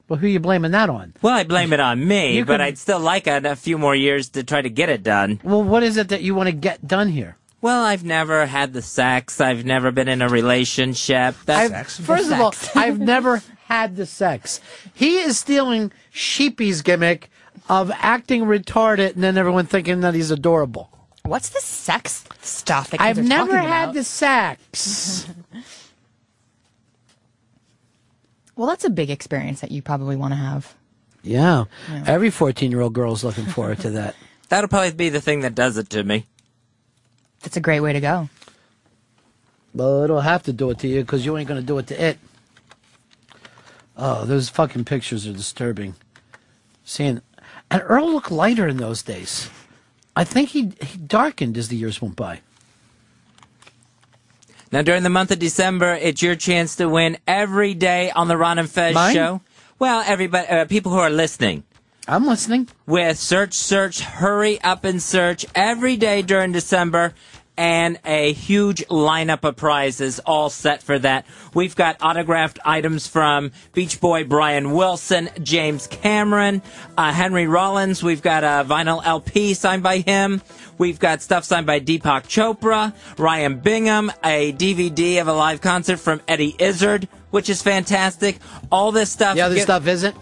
Well, 0.10 0.18
who 0.20 0.26
are 0.26 0.30
you 0.30 0.40
blaming 0.40 0.72
that 0.72 0.90
on? 0.90 1.14
Well, 1.22 1.36
I 1.36 1.44
blame 1.44 1.72
it 1.72 1.80
on 1.80 2.06
me, 2.06 2.38
You 2.38 2.46
but 2.46 2.54
could- 2.56 2.62
I'd 2.62 2.78
still 2.78 3.00
like 3.00 3.28
a, 3.28 3.40
a 3.46 3.56
few 3.56 3.78
more 3.78 3.96
years 3.96 4.30
to 4.30 4.44
try 4.44 4.62
to 4.62 4.70
get 4.70 4.90
it 4.90 5.04
done. 5.04 5.40
Well, 5.44 5.64
what 5.64 5.84
is 5.84 5.98
it 5.98 6.10
that 6.10 6.22
you 6.24 6.34
want 6.36 6.48
to 6.48 6.52
get 6.54 6.86
done 6.88 7.10
here? 7.10 7.38
Well, 7.62 7.84
I've 7.84 8.04
never 8.06 8.46
had 8.46 8.74
the 8.74 8.82
sex. 8.82 9.40
I've 9.42 9.66
never 9.66 9.92
been 9.92 10.08
in 10.08 10.22
a 10.22 10.30
relationship. 10.30 11.36
That's 11.46 11.72
I've- 12.00 12.04
First 12.04 12.32
of 12.32 12.40
all, 12.40 12.54
I've 12.76 13.00
never 13.00 13.44
had 13.66 13.96
the 13.98 14.06
sex. 14.06 14.60
He 14.94 15.18
is 15.20 15.38
stealing 15.38 15.92
Sheepy's 16.10 16.82
gimmick 16.82 17.30
of 17.68 17.92
acting 17.96 18.44
retarded 18.46 19.14
and 19.14 19.24
then 19.24 19.38
everyone 19.38 19.68
thinking 19.68 20.00
that 20.02 20.16
he's 20.16 20.32
adorable. 20.32 20.90
What's 21.24 21.50
the 21.50 21.60
sex 21.60 22.24
stuff? 22.42 22.90
That 22.90 23.00
kids 23.00 23.20
I've 23.20 23.24
never 23.28 23.58
had 23.58 23.84
about? 23.90 23.94
the 23.94 24.04
sex. 24.04 25.28
Well, 28.60 28.68
that's 28.68 28.84
a 28.84 28.90
big 28.90 29.10
experience 29.10 29.62
that 29.62 29.72
you 29.72 29.82
probably 29.82 30.18
want 30.18 30.34
to 30.34 30.36
have. 30.36 30.76
yeah. 31.24 31.64
Yeah. 31.90 32.04
Every 32.06 32.30
14 32.30 32.70
year 32.70 32.82
old 32.82 32.92
girl's 32.92 33.24
looking 33.24 33.46
forward 33.46 33.80
to 33.80 33.92
that. 33.92 34.18
That'll 34.50 34.68
probably 34.68 34.92
be 34.92 35.08
the 35.08 35.22
thing 35.22 35.40
that 35.42 35.56
does 35.56 35.78
it 35.78 35.90
to 35.92 36.04
me. 36.04 36.26
That's 37.40 37.56
a 37.56 37.62
great 37.62 37.80
way 37.80 37.94
to 37.94 38.02
go. 38.02 38.28
Well, 39.74 40.04
it'll 40.04 40.20
have 40.20 40.44
to 40.44 40.52
do 40.52 40.72
it 40.72 40.80
to 40.80 40.90
you 40.90 41.00
because 41.04 41.26
you 41.26 41.38
ain't 41.38 41.48
going 41.48 41.62
to 41.62 41.66
do 41.66 41.78
it 41.78 41.88
to 41.88 42.04
it. 42.04 42.20
Oh, 43.96 44.26
those 44.26 44.50
fucking 44.50 44.84
pictures 44.84 45.26
are 45.26 45.32
disturbing. 45.32 45.96
Seeing, 46.84 47.22
and 47.72 47.82
Earl 47.86 48.12
looked 48.12 48.30
lighter 48.30 48.68
in 48.68 48.76
those 48.76 49.02
days. 49.02 49.50
I 50.18 50.26
think 50.26 50.50
he, 50.50 50.74
he 50.82 50.98
darkened 50.98 51.58
as 51.58 51.70
the 51.70 51.78
years 51.78 52.02
went 52.02 52.18
by. 52.18 52.42
Now, 54.72 54.84
during 54.84 55.04
the 55.04 55.10
month 55.10 55.32
of 55.32 55.40
December, 55.40 55.94
it's 55.94 56.22
your 56.22 56.36
chance 56.36 56.76
to 56.76 56.88
win 56.88 57.18
every 57.28 57.74
day 57.74 58.12
on 58.12 58.28
the 58.28 58.38
Ron 58.38 58.60
and 58.60 58.70
Fez 58.70 58.94
Mine? 58.94 59.16
show. 59.16 59.42
Well, 59.80 60.04
everybody, 60.06 60.48
uh, 60.48 60.66
people 60.66 60.92
who 60.92 61.00
are 61.00 61.10
listening. 61.10 61.64
I'm 62.08 62.28
listening. 62.28 62.68
With 62.86 63.18
Search, 63.18 63.54
Search, 63.54 64.02
Hurry 64.02 64.62
Up 64.62 64.84
and 64.84 65.02
Search 65.02 65.46
every 65.56 65.96
day 65.98 66.22
during 66.22 66.52
December 66.52 67.14
and 67.60 68.00
a 68.06 68.32
huge 68.32 68.86
lineup 68.88 69.44
of 69.44 69.58
prizes 69.58 70.20
all 70.20 70.50
set 70.50 70.82
for 70.82 70.98
that. 70.98 71.26
We've 71.54 71.76
got 71.76 71.98
autographed 72.02 72.58
items 72.64 73.06
from 73.06 73.52
Beach 73.74 74.00
Boy 74.00 74.24
Brian 74.24 74.72
Wilson, 74.72 75.30
James 75.44 75.86
Cameron, 75.88 76.62
uh, 76.98 77.12
Henry 77.12 77.48
Rollins. 77.48 78.02
We've 78.02 78.22
got 78.22 78.46
a 78.46 78.66
vinyl 78.66 79.06
LP 79.06 79.54
signed 79.56 79.84
by 79.84 79.98
him. 79.98 80.42
We've 80.80 80.98
got 80.98 81.22
stuff 81.22 81.44
signed 81.44 81.68
by 81.68 81.82
Deepak 81.82 82.24
Chopra, 82.24 82.94
Ryan 83.20 83.60
Bingham, 83.60 84.12
a 84.24 84.54
DVD 84.54 85.20
of 85.22 85.28
a 85.28 85.34
live 85.34 85.60
concert 85.60 85.98
from 85.98 86.22
Eddie 86.28 86.56
Izzard, 86.58 87.08
which 87.32 87.50
is 87.50 87.62
fantastic. 87.62 88.40
All 88.72 88.92
this 88.94 89.12
stuff. 89.12 89.36
The 89.36 89.42
other 89.42 89.56
get- 89.56 89.64
stuff 89.64 89.86
isn't? 89.88 90.16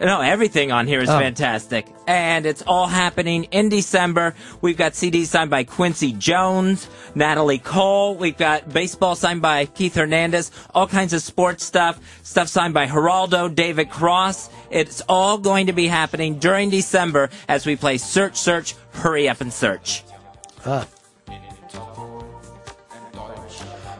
No, 0.00 0.20
everything 0.20 0.72
on 0.72 0.86
here 0.86 1.00
is 1.00 1.08
Oh. 1.08 1.18
fantastic. 1.18 1.86
And 2.06 2.46
it's 2.46 2.62
all 2.66 2.86
happening 2.86 3.44
in 3.44 3.68
December. 3.68 4.34
We've 4.60 4.76
got 4.76 4.92
CDs 4.92 5.26
signed 5.26 5.50
by 5.50 5.64
Quincy 5.64 6.12
Jones, 6.12 6.86
Natalie 7.14 7.58
Cole. 7.58 8.14
We've 8.14 8.36
got 8.36 8.72
baseball 8.72 9.16
signed 9.16 9.42
by 9.42 9.64
Keith 9.66 9.94
Hernandez, 9.94 10.50
all 10.74 10.86
kinds 10.86 11.12
of 11.12 11.22
sports 11.22 11.64
stuff, 11.64 11.98
stuff 12.22 12.48
signed 12.48 12.74
by 12.74 12.86
Geraldo, 12.86 13.52
David 13.52 13.90
Cross. 13.90 14.50
It's 14.70 15.02
all 15.08 15.38
going 15.38 15.66
to 15.68 15.72
be 15.72 15.86
happening 15.86 16.38
during 16.38 16.70
December 16.70 17.30
as 17.48 17.64
we 17.66 17.74
play 17.76 17.98
Search, 17.98 18.36
Search, 18.36 18.74
Hurry 18.92 19.28
Up 19.28 19.40
and 19.40 19.52
Search. 19.52 20.02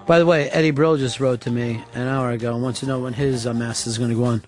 By 0.06 0.18
the 0.20 0.26
way, 0.26 0.48
Eddie 0.50 0.70
Brill 0.70 0.96
just 0.98 1.18
wrote 1.18 1.40
to 1.42 1.50
me 1.50 1.82
an 1.94 2.06
hour 2.06 2.30
ago 2.30 2.54
and 2.54 2.62
wants 2.62 2.80
to 2.80 2.86
know 2.86 3.00
when 3.00 3.12
his 3.14 3.46
uh, 3.46 3.52
mass 3.54 3.86
is 3.88 3.98
going 3.98 4.10
to 4.10 4.16
go 4.16 4.24
on. 4.24 4.42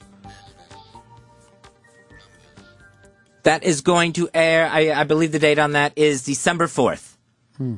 That 3.49 3.65
is 3.65 3.81
going 3.81 4.13
to 4.13 4.29
air, 4.35 4.69
I, 4.71 4.91
I 4.91 5.05
believe 5.05 5.33
the 5.33 5.39
date 5.39 5.59
on 5.59 5.73
that 5.73 5.95
is 5.97 6.23
December 6.23 6.67
4th. 6.67 7.17
Hmm. 7.57 7.77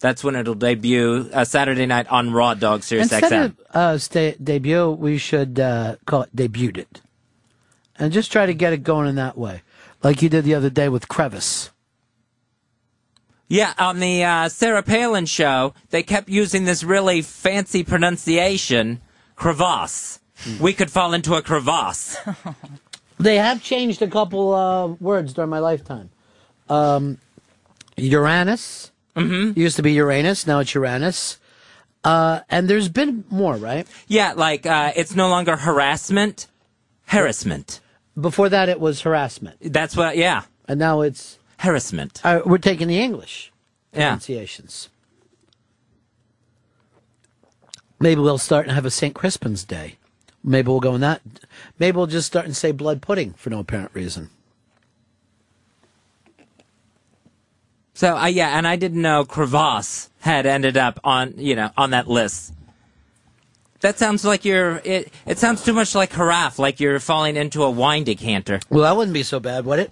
That's 0.00 0.24
when 0.24 0.34
it'll 0.34 0.56
debut 0.56 1.30
uh, 1.32 1.44
Saturday 1.44 1.86
night 1.86 2.08
on 2.08 2.32
Raw 2.32 2.54
Dog 2.54 2.82
Sirius 2.82 3.12
Instead 3.12 3.30
XM. 3.30 3.44
of 3.44 3.56
uh, 3.72 3.98
stay, 3.98 4.34
debut, 4.42 4.90
we 4.90 5.18
should 5.18 5.60
uh, 5.60 5.94
call 6.06 6.22
it 6.22 6.34
debuted 6.34 6.78
it. 6.78 7.02
And 8.00 8.12
just 8.12 8.32
try 8.32 8.46
to 8.46 8.52
get 8.52 8.72
it 8.72 8.78
going 8.78 9.06
in 9.06 9.14
that 9.14 9.38
way. 9.38 9.62
Like 10.02 10.22
you 10.22 10.28
did 10.28 10.42
the 10.42 10.56
other 10.56 10.70
day 10.70 10.88
with 10.88 11.06
Crevice. 11.06 11.70
Yeah, 13.46 13.74
on 13.78 14.00
the 14.00 14.24
uh, 14.24 14.48
Sarah 14.48 14.82
Palin 14.82 15.26
show, 15.26 15.72
they 15.90 16.02
kept 16.02 16.30
using 16.30 16.64
this 16.64 16.82
really 16.82 17.22
fancy 17.22 17.84
pronunciation, 17.84 19.00
crevasse. 19.36 20.18
We 20.60 20.72
could 20.72 20.90
fall 20.90 21.14
into 21.14 21.34
a 21.34 21.42
crevasse. 21.42 22.16
They 23.22 23.36
have 23.36 23.62
changed 23.62 24.02
a 24.02 24.08
couple 24.08 24.52
uh, 24.54 24.86
words 25.00 25.32
during 25.32 25.50
my 25.50 25.58
lifetime. 25.60 26.10
Um, 26.68 27.18
Uranus. 27.96 28.90
Mm-hmm. 29.16 29.58
Used 29.60 29.76
to 29.76 29.82
be 29.82 29.92
Uranus, 29.92 30.46
now 30.46 30.60
it's 30.60 30.74
Uranus. 30.74 31.38
Uh, 32.02 32.40
and 32.48 32.68
there's 32.68 32.88
been 32.88 33.24
more, 33.30 33.54
right? 33.56 33.86
Yeah, 34.08 34.32
like 34.32 34.66
uh, 34.66 34.92
it's 34.96 35.14
no 35.14 35.28
longer 35.28 35.54
harassment, 35.56 36.48
harassment. 37.08 37.80
Before 38.20 38.48
that, 38.48 38.68
it 38.68 38.80
was 38.80 39.02
harassment. 39.02 39.58
That's 39.60 39.96
what, 39.96 40.16
yeah. 40.16 40.42
And 40.66 40.78
now 40.80 41.02
it's 41.02 41.38
harassment. 41.58 42.20
Uh, 42.24 42.40
we're 42.44 42.58
taking 42.58 42.88
the 42.88 42.98
English 42.98 43.52
Yeah. 43.92 44.06
pronunciations. 44.08 44.88
Maybe 48.00 48.20
we'll 48.20 48.38
start 48.38 48.66
and 48.66 48.74
have 48.74 48.84
a 48.86 48.90
St. 48.90 49.14
Crispin's 49.14 49.62
Day. 49.64 49.96
Maybe 50.44 50.68
we'll 50.68 50.80
go 50.80 50.94
in 50.94 51.00
that. 51.02 51.22
Maybe 51.78 51.96
we'll 51.96 52.06
just 52.06 52.26
start 52.26 52.46
and 52.46 52.56
say 52.56 52.72
blood 52.72 53.00
pudding 53.00 53.32
for 53.34 53.50
no 53.50 53.60
apparent 53.60 53.90
reason. 53.94 54.30
So, 57.94 58.16
uh, 58.16 58.26
yeah, 58.26 58.56
and 58.58 58.66
I 58.66 58.76
didn't 58.76 59.00
know 59.02 59.24
crevasse 59.24 60.10
had 60.20 60.46
ended 60.46 60.76
up 60.76 60.98
on, 61.04 61.34
you 61.36 61.54
know, 61.54 61.70
on 61.76 61.90
that 61.90 62.08
list. 62.08 62.52
That 63.80 63.98
sounds 63.98 64.24
like 64.24 64.44
you're, 64.44 64.80
it, 64.84 65.12
it 65.26 65.38
sounds 65.38 65.64
too 65.64 65.72
much 65.72 65.94
like 65.94 66.10
carafe, 66.10 66.58
like 66.58 66.80
you're 66.80 66.98
falling 67.00 67.36
into 67.36 67.62
a 67.64 67.70
wine 67.70 68.04
decanter. 68.04 68.60
Well, 68.70 68.82
that 68.82 68.96
wouldn't 68.96 69.12
be 69.14 69.22
so 69.24 69.40
bad, 69.40 69.64
would 69.66 69.80
it? 69.80 69.90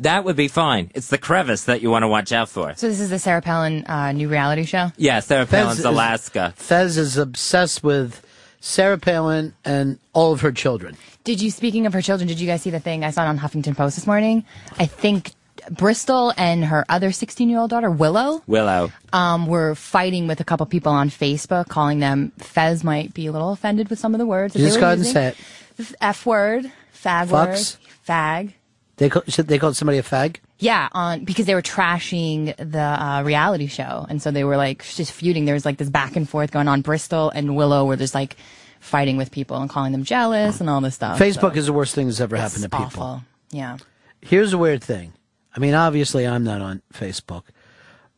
That 0.00 0.24
would 0.24 0.34
be 0.34 0.48
fine. 0.48 0.90
It's 0.94 1.08
the 1.08 1.18
crevice 1.18 1.64
that 1.64 1.80
you 1.80 1.90
want 1.90 2.02
to 2.02 2.08
watch 2.08 2.32
out 2.32 2.48
for. 2.48 2.74
So 2.74 2.88
this 2.88 2.98
is 2.98 3.10
the 3.10 3.20
Sarah 3.20 3.40
Palin 3.40 3.84
uh, 3.86 4.10
new 4.10 4.28
reality 4.28 4.64
show. 4.64 4.90
Yeah, 4.96 5.20
Sarah 5.20 5.46
Fez 5.46 5.62
Palin's 5.62 5.78
is- 5.80 5.84
Alaska. 5.84 6.52
Fez 6.56 6.98
is 6.98 7.16
obsessed 7.16 7.84
with 7.84 8.20
Sarah 8.66 8.96
Palin 8.96 9.52
and 9.62 9.98
all 10.14 10.32
of 10.32 10.40
her 10.40 10.50
children. 10.50 10.96
Did 11.22 11.42
you, 11.42 11.50
speaking 11.50 11.84
of 11.84 11.92
her 11.92 12.00
children, 12.00 12.26
did 12.28 12.40
you 12.40 12.46
guys 12.46 12.62
see 12.62 12.70
the 12.70 12.80
thing 12.80 13.04
I 13.04 13.10
saw 13.10 13.24
it 13.24 13.28
on 13.28 13.38
Huffington 13.38 13.76
Post 13.76 13.94
this 13.96 14.06
morning? 14.06 14.42
I 14.78 14.86
think 14.86 15.32
Bristol 15.70 16.32
and 16.38 16.64
her 16.64 16.86
other 16.88 17.12
16 17.12 17.50
year 17.50 17.58
old 17.58 17.68
daughter, 17.68 17.90
Willow, 17.90 18.42
Willow. 18.46 18.90
um, 19.12 19.46
were 19.46 19.74
fighting 19.74 20.26
with 20.26 20.40
a 20.40 20.44
couple 20.44 20.64
people 20.64 20.92
on 20.92 21.10
Facebook, 21.10 21.68
calling 21.68 21.98
them, 22.00 22.32
Fez 22.38 22.82
might 22.82 23.12
be 23.12 23.26
a 23.26 23.32
little 23.32 23.52
offended 23.52 23.90
with 23.90 23.98
some 23.98 24.14
of 24.14 24.18
the 24.18 24.26
words. 24.26 24.54
that 24.54 24.60
You 24.60 24.64
they 24.64 24.70
just 24.70 24.80
go 24.80 24.86
ahead 24.86 24.98
and 24.98 25.06
say 25.06 25.26
it. 25.28 25.36
The 25.76 25.94
F 26.00 26.24
word, 26.24 26.64
fag 26.94 27.26
Fucks? 27.28 27.76
word, 27.76 27.86
fag. 28.08 28.52
They 28.96 29.08
call, 29.08 29.22
they 29.26 29.58
called 29.58 29.76
somebody 29.76 29.98
a 29.98 30.02
fag? 30.02 30.36
Yeah, 30.58 30.88
on 30.92 31.24
because 31.24 31.46
they 31.46 31.54
were 31.54 31.62
trashing 31.62 32.54
the 32.56 32.78
uh, 32.80 33.22
reality 33.24 33.66
show, 33.66 34.06
and 34.08 34.22
so 34.22 34.30
they 34.30 34.44
were 34.44 34.56
like 34.56 34.84
just 34.84 35.10
feuding. 35.12 35.44
There 35.46 35.54
was 35.54 35.64
like 35.64 35.78
this 35.78 35.90
back 35.90 36.14
and 36.16 36.28
forth 36.28 36.52
going 36.52 36.68
on. 36.68 36.80
Bristol 36.82 37.30
and 37.30 37.56
Willow 37.56 37.84
were 37.86 37.96
just 37.96 38.14
like 38.14 38.36
fighting 38.80 39.16
with 39.16 39.30
people 39.32 39.56
and 39.56 39.68
calling 39.68 39.90
them 39.92 40.04
jealous 40.04 40.60
and 40.60 40.70
all 40.70 40.80
this 40.80 40.94
stuff. 40.94 41.18
Facebook 41.18 41.52
So 41.54 41.58
is 41.58 41.66
the 41.66 41.72
worst 41.72 41.94
thing 41.94 42.06
that's 42.06 42.20
ever 42.20 42.36
it's 42.36 42.42
happened 42.54 42.70
to 42.70 42.76
people. 42.76 43.02
awful. 43.02 43.22
Yeah. 43.50 43.78
Here's 44.20 44.52
a 44.52 44.58
weird 44.58 44.82
thing. 44.84 45.12
I 45.56 45.58
mean, 45.58 45.74
obviously, 45.74 46.26
I'm 46.26 46.44
not 46.44 46.60
on 46.60 46.82
Facebook. 46.92 47.42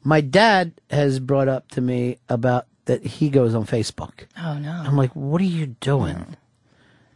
My 0.02 0.20
dad 0.20 0.72
has 0.90 1.20
brought 1.20 1.48
up 1.48 1.68
to 1.72 1.80
me 1.80 2.18
about 2.28 2.66
that 2.84 3.05
he 3.05 3.28
goes 3.30 3.55
on 3.55 3.64
Facebook. 3.66 4.26
Oh 4.38 4.58
no. 4.58 4.70
I'm 4.72 4.96
like, 4.96 5.10
what 5.16 5.40
are 5.40 5.44
you 5.44 5.66
doing? 5.80 6.36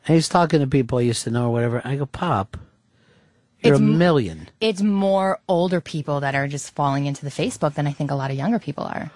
And 0.06 0.14
he's 0.16 0.28
talking 0.28 0.60
to 0.60 0.66
people 0.66 0.98
I 0.98 1.02
used 1.02 1.24
to 1.24 1.30
know 1.30 1.48
or 1.48 1.52
whatever. 1.52 1.82
I 1.84 1.96
go, 1.96 2.06
Pop, 2.06 2.56
you're 3.62 3.74
It's 3.74 3.80
a 3.80 3.84
million. 3.84 4.48
It's 4.60 4.82
more 4.82 5.40
older 5.48 5.80
people 5.80 6.20
that 6.20 6.34
are 6.34 6.48
just 6.48 6.74
falling 6.74 7.06
into 7.06 7.24
the 7.24 7.30
Facebook 7.30 7.74
than 7.74 7.86
I 7.86 7.92
think 7.92 8.10
a 8.10 8.14
lot 8.14 8.30
of 8.30 8.36
younger 8.36 8.58
people 8.58 8.84
are. 8.84 9.10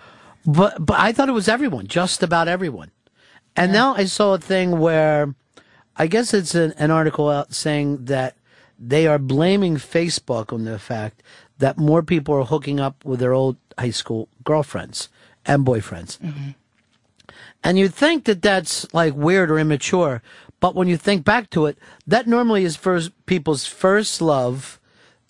But 0.47 0.85
but 0.85 0.99
I 0.99 1.13
thought 1.13 1.29
it 1.29 1.33
was 1.33 1.49
everyone, 1.49 1.87
just 1.87 2.23
about 2.23 2.49
everyone. 2.49 2.91
And 3.57 3.73
now 3.73 3.95
I 3.95 4.05
saw 4.05 4.35
a 4.35 4.39
thing 4.39 4.79
where 4.79 5.35
I 5.97 6.07
guess 6.07 6.35
it's 6.35 6.55
an, 6.55 6.75
an 6.77 6.91
article 6.91 7.29
out 7.29 7.55
saying 7.55 8.07
that 8.07 8.37
they 8.79 9.07
are 9.07 9.19
blaming 9.19 9.77
Facebook 9.77 10.53
on 10.53 10.65
the 10.65 10.79
fact 10.79 11.23
that 11.59 11.79
more 11.79 12.03
people 12.03 12.35
are 12.35 12.45
hooking 12.45 12.81
up 12.81 13.05
with 13.05 13.21
their 13.21 13.33
old 13.33 13.57
high 13.79 13.91
school 13.91 14.29
girlfriends 14.45 15.09
and 15.47 15.65
boyfriends. 15.65 16.19
Mm-hmm. 16.19 16.51
And 17.63 17.79
you'd 17.79 17.95
think 17.95 18.25
that 18.25 18.43
that's 18.43 18.93
like 18.93 19.15
weird 19.15 19.51
or 19.51 19.59
immature, 19.59 20.21
but 20.65 20.75
when 20.75 20.89
you 20.89 20.97
think 20.97 21.27
back 21.27 21.51
to 21.51 21.67
it, 21.67 21.77
that 22.07 22.27
normally 22.27 22.65
is 22.65 22.75
first 22.75 23.11
people's 23.27 23.67
first 23.67 24.23
love. 24.23 24.81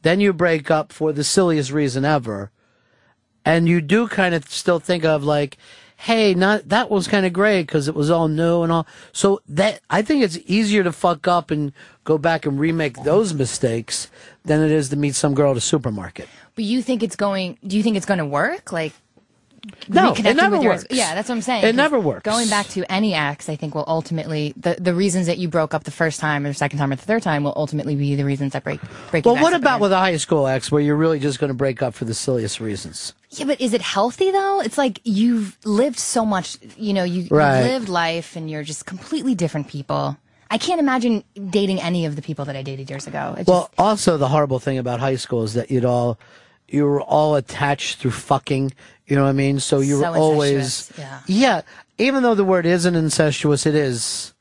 Then 0.03 0.21
you 0.21 0.33
break 0.33 0.71
up 0.71 0.93
for 0.93 1.13
the 1.13 1.25
silliest 1.25 1.73
reason 1.73 2.05
ever, 2.05 2.53
and 3.45 3.69
you 3.69 3.81
do 3.81 4.07
kind 4.07 4.33
of 4.33 4.49
still 4.49 4.79
think 4.79 5.05
of 5.05 5.25
like, 5.25 5.57
hey, 5.97 6.35
not 6.35 6.69
that 6.69 6.89
was 6.89 7.09
kind 7.09 7.27
of 7.27 7.33
great 7.33 7.63
because 7.63 7.89
it 7.89 7.97
was 7.97 8.13
all 8.13 8.29
new 8.29 8.63
and 8.63 8.71
all. 8.71 8.87
So 9.11 9.43
that 9.49 9.81
I 9.91 10.03
think 10.03 10.23
it's 10.23 10.39
easier 10.47 10.85
to 10.85 10.93
fuck 10.93 11.27
up 11.27 11.51
and 11.51 11.73
go 12.05 12.17
back 12.17 12.47
and 12.47 12.61
remake 12.61 13.03
those 13.03 13.35
mistakes 13.35 14.13
than 14.45 14.63
it 14.63 14.71
is 14.71 14.91
to 14.91 14.97
meet 14.97 15.17
some 15.17 15.35
girl 15.35 15.51
at 15.51 15.57
a 15.57 15.61
supermarket. 15.61 16.29
But 16.55 16.63
you 16.63 16.81
think 16.81 17.03
it's 17.03 17.17
going? 17.17 17.59
Do 17.67 17.77
you 17.77 17.83
think 17.83 17.97
it's 17.97 18.07
going 18.07 18.19
to 18.19 18.25
work? 18.25 18.71
Like 18.71 18.93
No, 19.89 20.13
it 20.13 20.23
never 20.37 20.57
with 20.57 20.63
your 20.63 20.73
works. 20.73 20.87
yeah, 20.91 21.15
that's 21.15 21.29
what 21.29 21.37
I'm 21.37 21.43
saying. 21.43 21.65
It 21.65 21.75
never 21.75 21.99
works. 21.99 22.23
Going 22.23 22.49
back 22.49 22.67
to 22.69 22.91
any 22.93 23.15
ex, 23.15 23.49
I 23.49 23.57
think 23.57 23.75
will 23.75 23.85
ultimately 23.87 24.53
the 24.57 24.77
the 24.79 24.95
reasons 24.95 25.27
that 25.27 25.39
you 25.39 25.49
broke 25.49 25.75
up 25.75 25.85
the 25.85 25.91
first 25.91 26.21
time 26.21 26.45
or 26.45 26.49
the 26.49 26.55
second 26.55 26.79
time 26.79 26.93
or 26.93 26.97
the 26.97 27.03
third 27.03 27.23
time 27.23 27.45
will 27.45 27.55
ultimately 27.57 27.95
be 27.97 28.15
the 28.15 28.25
reasons 28.25 28.53
that 28.53 28.65
break 28.65 28.81
break. 29.11 29.25
Well, 29.25 29.37
you 29.37 29.43
what 29.43 29.55
about 29.55 29.81
with 29.81 29.93
a 29.93 29.99
high 29.99 30.17
school 30.17 30.47
ex 30.47 30.71
where 30.71 30.81
you're 30.83 30.97
really 30.97 31.19
just 31.19 31.39
going 31.39 31.49
to 31.49 31.55
break 31.55 31.83
up 31.83 31.95
for 31.95 32.05
the 32.05 32.15
silliest 32.15 32.61
reasons? 32.61 33.15
Yeah, 33.31 33.47
but 33.47 33.61
is 33.61 33.73
it 33.75 33.81
healthy 33.83 34.31
though? 34.31 34.61
It's 34.61 34.79
like 34.79 35.01
you've 35.05 35.57
lived 35.65 35.99
so 35.99 36.25
much. 36.25 36.57
You 36.77 36.93
know, 36.93 37.05
you, 37.05 37.27
Right. 37.31 37.59
you've 37.61 37.67
lived 37.69 37.89
life, 37.89 38.37
and 38.37 38.51
you're 38.51 38.63
just 38.65 38.87
completely 38.87 39.35
different 39.35 39.69
people. 39.69 40.17
I 40.51 40.59
can't 40.59 40.79
imagine 40.79 41.25
dating 41.51 41.81
any 41.81 42.05
of 42.07 42.15
the 42.17 42.23
people 42.23 42.45
that 42.45 42.55
I 42.55 42.63
dated 42.63 42.89
years 42.91 43.07
ago. 43.09 43.35
It 43.39 43.47
Well, 43.49 43.71
also 43.77 44.17
the 44.19 44.29
horrible 44.29 44.61
thing 44.61 44.79
about 44.79 45.01
high 45.01 45.17
school 45.17 45.43
is 45.43 45.55
that 45.55 45.71
you'd 45.71 45.85
all 45.85 46.17
you 46.75 46.85
were 46.85 47.01
all 47.01 47.37
attached 47.37 47.99
through 47.99 48.11
fucking. 48.11 48.73
You 49.07 49.17
know 49.17 49.23
what 49.25 49.31
I 49.31 49.33
mean? 49.33 49.61
So 49.61 49.81
you 49.81 50.01
were 50.01 50.07
always 50.07 50.91
yeah. 50.99 51.21
yeah. 51.27 51.61
Even 51.99 52.23
though 52.23 52.35
the 52.35 52.45
word 52.45 52.67
isn't 52.67 52.95
incestuous, 52.95 53.67
it 53.67 53.75
is. 53.75 54.33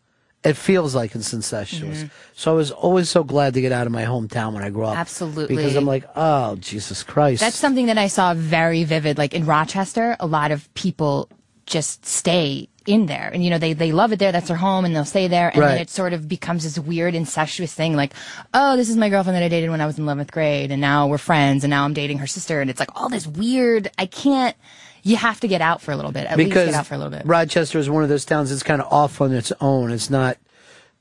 It 0.43 0.57
feels 0.57 0.93
like 0.93 1.15
it's 1.15 1.31
incestuous. 1.31 2.03
Mhm. 2.03 2.11
So 2.35 2.51
I 2.51 2.55
was 2.55 2.71
always 2.71 3.09
so 3.09 3.23
glad 3.23 3.53
to 3.53 3.61
get 3.61 3.71
out 3.71 3.87
of 3.87 3.93
my 3.93 4.03
hometown 4.03 4.53
when 4.53 4.63
I 4.63 4.69
grew 4.69 4.83
up. 4.83 4.97
Absolutely. 4.97 5.55
Because 5.55 5.75
I'm 5.75 5.85
like, 5.85 6.03
oh 6.15 6.57
Jesus 6.57 7.03
Christ. 7.03 7.39
That's 7.39 7.55
something 7.55 7.85
that 7.85 7.97
I 7.97 8.07
saw 8.07 8.33
very 8.33 8.83
vivid. 8.83 9.17
Like 9.17 9.33
in 9.33 9.45
Rochester, 9.45 10.17
a 10.19 10.25
lot 10.27 10.51
of 10.51 10.73
people 10.73 11.29
just 11.65 12.05
stay 12.05 12.67
in 12.85 13.05
there. 13.05 13.29
And, 13.33 13.43
you 13.43 13.49
know, 13.49 13.57
they, 13.57 13.73
they 13.73 13.91
love 13.91 14.11
it 14.11 14.19
there. 14.19 14.31
That's 14.31 14.47
their 14.47 14.57
home 14.57 14.85
and 14.85 14.95
they'll 14.95 15.05
stay 15.05 15.27
there. 15.27 15.49
And 15.49 15.59
Right. 15.61 15.67
then 15.73 15.81
it 15.81 15.89
sort 15.89 16.13
of 16.13 16.27
becomes 16.27 16.63
this 16.63 16.77
weird 16.77 17.15
incestuous 17.15 17.73
thing. 17.73 17.95
Like, 17.95 18.13
oh, 18.53 18.75
this 18.77 18.89
is 18.89 18.97
my 18.97 19.09
girlfriend 19.09 19.35
that 19.37 19.43
I 19.43 19.47
dated 19.49 19.69
when 19.69 19.81
I 19.81 19.85
was 19.85 19.97
in 19.97 20.05
11th 20.05 20.31
grade. 20.31 20.71
And 20.71 20.81
now 20.81 21.07
we're 21.07 21.17
friends. 21.17 21.63
And 21.63 21.69
now 21.71 21.85
I'm 21.85 21.93
dating 21.93 22.17
her 22.19 22.27
sister. 22.27 22.61
And 22.61 22.69
it's 22.69 22.79
like 22.79 22.89
all 22.99 23.09
this 23.09 23.25
weird, 23.27 23.89
I 23.97 24.05
can't, 24.05 24.55
you 25.03 25.15
have 25.17 25.39
to 25.41 25.47
get 25.47 25.61
out 25.61 25.81
for 25.81 25.91
a 25.91 25.95
little 25.95 26.11
bit. 26.11 26.25
At 26.27 26.37
least 26.37 26.49
because 26.49 26.67
get 26.69 26.75
out 26.75 26.85
for 26.87 26.95
a 26.95 26.97
little 26.97 27.11
bit. 27.11 27.25
Rochester 27.25 27.79
is 27.79 27.89
one 27.89 28.03
of 28.03 28.09
those 28.09 28.25
towns 28.25 28.49
that's 28.49 28.63
kind 28.63 28.81
of 28.81 28.91
off 28.91 29.19
on 29.21 29.33
its 29.33 29.51
own. 29.61 29.91
It's 29.91 30.09
not. 30.09 30.37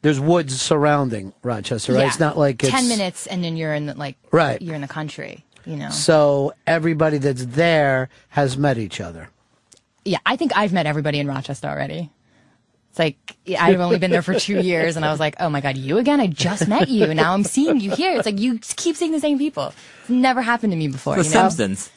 There's 0.02 0.19
woods 0.19 0.61
surrounding 0.61 1.33
Rochester, 1.44 1.93
right? 1.93 2.01
Yeah. 2.01 2.07
It's 2.09 2.19
not 2.19 2.36
like 2.36 2.62
it's 2.65 2.73
10 2.73 2.89
minutes 2.89 3.28
and 3.28 3.44
then 3.44 3.57
you're 3.57 3.73
in 3.73 3.86
the, 3.86 3.94
like, 3.94 4.17
Right. 4.33 4.61
you're 4.61 4.75
in 4.75 4.81
the 4.81 4.89
country, 4.89 5.44
you 5.65 5.77
know? 5.77 5.91
So 5.91 6.55
everybody 6.67 7.19
that's 7.19 7.47
there 7.47 8.09
has 8.31 8.59
met 8.59 8.78
each 8.78 9.01
other. 9.01 9.28
Yeah, 10.05 10.19
I 10.27 10.37
think 10.37 10.53
I've 10.57 10.73
met 10.73 10.87
everybody 10.87 11.19
in 11.21 11.27
Rochester 11.29 11.69
already. 11.69 12.11
It's 12.91 12.99
like 12.99 13.37
yeah, 13.47 13.65
I've 13.65 13.81
only 13.81 13.99
been 13.99 14.11
there 14.11 14.21
for 14.23 14.35
two 14.39 14.61
years, 14.61 14.97
and 14.97 15.05
I 15.05 15.11
was 15.11 15.19
like, 15.21 15.37
"Oh 15.41 15.49
my 15.49 15.61
god, 15.63 15.79
you 15.79 15.97
again? 15.99 16.21
I 16.21 16.27
just 16.27 16.69
met 16.69 16.89
you. 16.89 17.15
Now 17.15 17.33
I'm 17.33 17.45
seeing 17.45 17.81
you 17.81 17.91
here." 17.95 18.17
It's 18.17 18.27
like 18.27 18.39
you 18.39 18.59
keep 18.59 18.97
seeing 18.97 19.13
the 19.13 19.21
same 19.21 19.39
people. 19.39 19.73
It's 20.01 20.11
never 20.11 20.43
happened 20.43 20.73
to 20.73 20.77
me 20.77 20.89
before. 20.89 21.17
The 21.17 21.23
you 21.25 21.31
know? 21.31 21.49
Simpsons. 21.49 21.91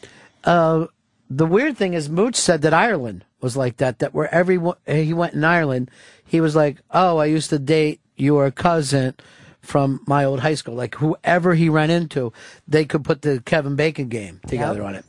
Uh, 0.45 0.85
the 1.29 1.45
weird 1.45 1.75
thing 1.75 1.93
is, 1.95 2.09
Mooch 2.09 2.35
said 2.35 2.61
that 2.61 2.73
Ireland 2.73 3.25
was 3.41 3.57
like 3.57 3.77
that. 3.77 3.99
That 3.99 4.13
wherever 4.13 4.51
he 4.53 5.03
he 5.03 5.13
went 5.13 5.33
in 5.33 5.43
Ireland, 5.43 5.91
he 6.23 6.39
was 6.39 6.55
like, 6.55 6.77
"Oh, 6.91 7.17
I 7.17 7.25
used 7.25 7.49
to 7.49 7.59
date 7.59 7.99
your 8.15 8.49
cousin 8.51 9.15
from 9.61 9.99
my 10.07 10.23
old 10.23 10.39
high 10.39 10.55
school." 10.55 10.75
Like 10.75 10.95
whoever 10.95 11.55
he 11.55 11.67
ran 11.67 11.89
into, 11.89 12.31
they 12.69 12.85
could 12.85 13.03
put 13.03 13.21
the 13.21 13.41
Kevin 13.41 13.75
Bacon 13.75 14.07
game 14.07 14.39
together 14.47 14.79
Yep. 14.81 14.87
on 14.87 14.95
it. 14.95 15.05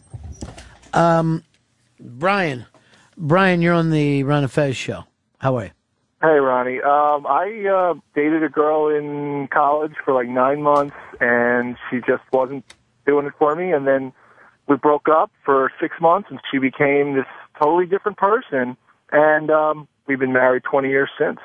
Um, 0.94 1.44
Brian, 2.00 2.66
Brian, 3.16 3.62
you're 3.62 3.74
on 3.74 3.90
the 3.90 4.22
Ron 4.24 4.42
and 4.42 4.52
Fez 4.52 4.76
show. 4.76 5.04
How 5.38 5.56
are 5.56 5.64
you? 5.64 5.70
Hey, 6.22 6.38
Ronnie. 6.38 6.80
Um, 6.80 7.26
I 7.26 7.66
uh, 7.68 7.94
dated 8.14 8.42
a 8.42 8.48
girl 8.48 8.88
in 8.88 9.48
college 9.52 9.92
for 10.04 10.14
like 10.14 10.28
nine 10.28 10.62
months, 10.62 10.96
and 11.20 11.76
she 11.90 11.98
just 11.98 12.22
wasn't 12.32 12.64
doing 13.06 13.26
it 13.26 13.34
for 13.38 13.54
me. 13.54 13.72
And 13.72 13.86
then 13.86 14.12
we 14.66 14.76
broke 14.76 15.08
up 15.08 15.30
for 15.44 15.70
six 15.80 15.94
months, 16.00 16.28
and 16.30 16.40
she 16.50 16.58
became 16.58 17.14
this 17.14 17.26
totally 17.60 17.86
different 17.86 18.18
person. 18.18 18.76
And 19.12 19.50
um, 19.50 19.88
we've 20.06 20.18
been 20.18 20.32
married 20.32 20.64
20 20.64 20.88
years 20.88 21.10
since. 21.18 21.38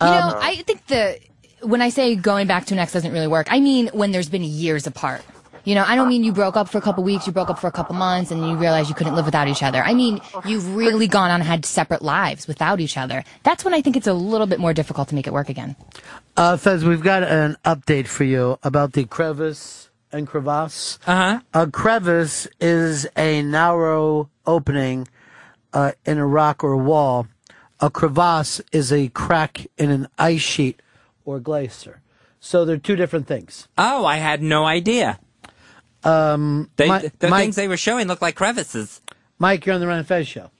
You 0.00 0.08
know, 0.08 0.38
I 0.40 0.62
think 0.66 0.86
the 0.86 1.18
when 1.62 1.80
I 1.80 1.90
say 1.90 2.16
going 2.16 2.48
back 2.48 2.66
to 2.66 2.74
an 2.74 2.80
ex 2.80 2.92
doesn't 2.92 3.12
really 3.12 3.28
work, 3.28 3.46
I 3.50 3.60
mean 3.60 3.88
when 3.92 4.10
there's 4.10 4.28
been 4.28 4.42
years 4.42 4.86
apart. 4.86 5.22
You 5.64 5.76
know, 5.76 5.84
I 5.86 5.94
don't 5.94 6.08
mean 6.08 6.24
you 6.24 6.32
broke 6.32 6.56
up 6.56 6.68
for 6.68 6.78
a 6.78 6.80
couple 6.80 7.04
weeks, 7.04 7.26
you 7.26 7.32
broke 7.32 7.48
up 7.48 7.58
for 7.58 7.68
a 7.68 7.72
couple 7.72 7.94
months, 7.94 8.30
and 8.30 8.44
you 8.46 8.56
realized 8.56 8.88
you 8.88 8.94
couldn't 8.94 9.14
live 9.14 9.26
without 9.26 9.46
each 9.46 9.62
other. 9.62 9.82
I 9.82 9.94
mean, 9.94 10.20
you've 10.44 10.74
really 10.74 11.06
gone 11.06 11.30
on 11.30 11.40
and 11.40 11.44
had 11.44 11.64
separate 11.64 12.02
lives 12.02 12.48
without 12.48 12.80
each 12.80 12.96
other. 12.96 13.22
That's 13.44 13.64
when 13.64 13.72
I 13.72 13.80
think 13.80 13.96
it's 13.96 14.08
a 14.08 14.12
little 14.12 14.46
bit 14.46 14.58
more 14.58 14.74
difficult 14.74 15.08
to 15.08 15.14
make 15.14 15.26
it 15.26 15.32
work 15.32 15.48
again. 15.48 15.76
Uh, 16.36 16.56
Fez, 16.56 16.84
we've 16.84 17.02
got 17.02 17.22
an 17.22 17.56
update 17.64 18.08
for 18.08 18.24
you 18.24 18.58
about 18.62 18.94
the 18.94 19.04
crevice 19.04 19.90
and 20.10 20.26
crevasse. 20.26 20.98
Uh-huh. 21.06 21.40
A 21.54 21.70
crevice 21.70 22.48
is 22.60 23.06
a 23.16 23.42
narrow 23.42 24.30
opening 24.46 25.08
uh, 25.72 25.92
in 26.04 26.18
a 26.18 26.26
rock 26.26 26.64
or 26.64 26.72
a 26.72 26.78
wall. 26.78 27.28
A 27.80 27.90
crevasse 27.90 28.60
is 28.72 28.92
a 28.92 29.08
crack 29.08 29.66
in 29.78 29.90
an 29.90 30.08
ice 30.18 30.40
sheet 30.40 30.80
or 31.24 31.40
glacier. 31.40 32.00
So 32.40 32.64
they're 32.64 32.76
two 32.76 32.96
different 32.96 33.26
things. 33.26 33.68
Oh, 33.78 34.04
I 34.04 34.16
had 34.16 34.42
no 34.42 34.64
idea. 34.64 35.20
Um, 36.04 36.70
They, 36.76 36.88
Mi- 36.88 37.10
the 37.18 37.28
Mike, 37.28 37.42
things 37.42 37.56
they 37.56 37.68
were 37.68 37.76
showing 37.76 38.08
looked 38.08 38.22
like 38.22 38.34
crevices. 38.34 39.00
Mike, 39.38 39.66
you're 39.66 39.74
on 39.74 39.80
the 39.80 39.86
Ron 39.86 39.98
and 39.98 40.06
Fez 40.06 40.26
show. 40.28 40.50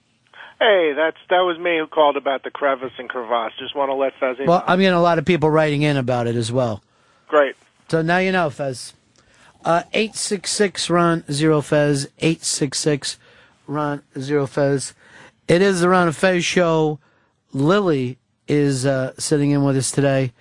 Hey, 0.59 0.93
that's 0.95 1.17
that 1.29 1.39
was 1.39 1.57
me 1.59 1.77
who 1.79 1.87
called 1.87 2.15
about 2.15 2.43
the 2.43 2.51
crevice 2.51 2.93
and 2.97 3.09
crevasse. 3.09 3.51
Just 3.59 3.75
want 3.75 3.89
to 3.89 3.95
let 3.95 4.13
Fezzy 4.19 4.45
know. 4.45 4.51
Well, 4.51 4.63
I'm 4.65 4.79
getting 4.79 4.93
a 4.93 5.01
lot 5.01 5.17
of 5.19 5.25
people 5.25 5.49
writing 5.49 5.81
in 5.81 5.97
about 5.97 6.27
it 6.27 6.35
as 6.35 6.51
well. 6.51 6.81
Great. 7.27 7.55
So 7.89 8.01
now 8.01 8.19
you 8.19 8.31
know, 8.31 8.49
Fez. 8.49 8.93
Uh, 9.65 9.83
866 9.93 10.89
Ron 10.89 11.23
Zero 11.31 11.61
Fez. 11.61 12.05
866 12.19 13.17
Ron 13.67 14.03
Zero 14.19 14.47
Fez. 14.47 14.93
It 15.47 15.61
is 15.61 15.81
the 15.81 15.89
Ron 15.89 16.07
and 16.07 16.15
Fez 16.15 16.45
show. 16.45 16.99
Lily 17.51 18.17
is 18.47 18.85
uh, 18.85 19.13
sitting 19.17 19.51
in 19.51 19.63
with 19.63 19.75
us 19.77 19.91
today. 19.91 20.31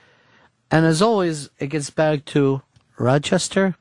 And 0.70 0.86
as 0.86 1.02
always, 1.02 1.50
it 1.58 1.68
gets 1.68 1.90
back 1.90 2.24
to 2.26 2.62
Rochester 2.98 3.76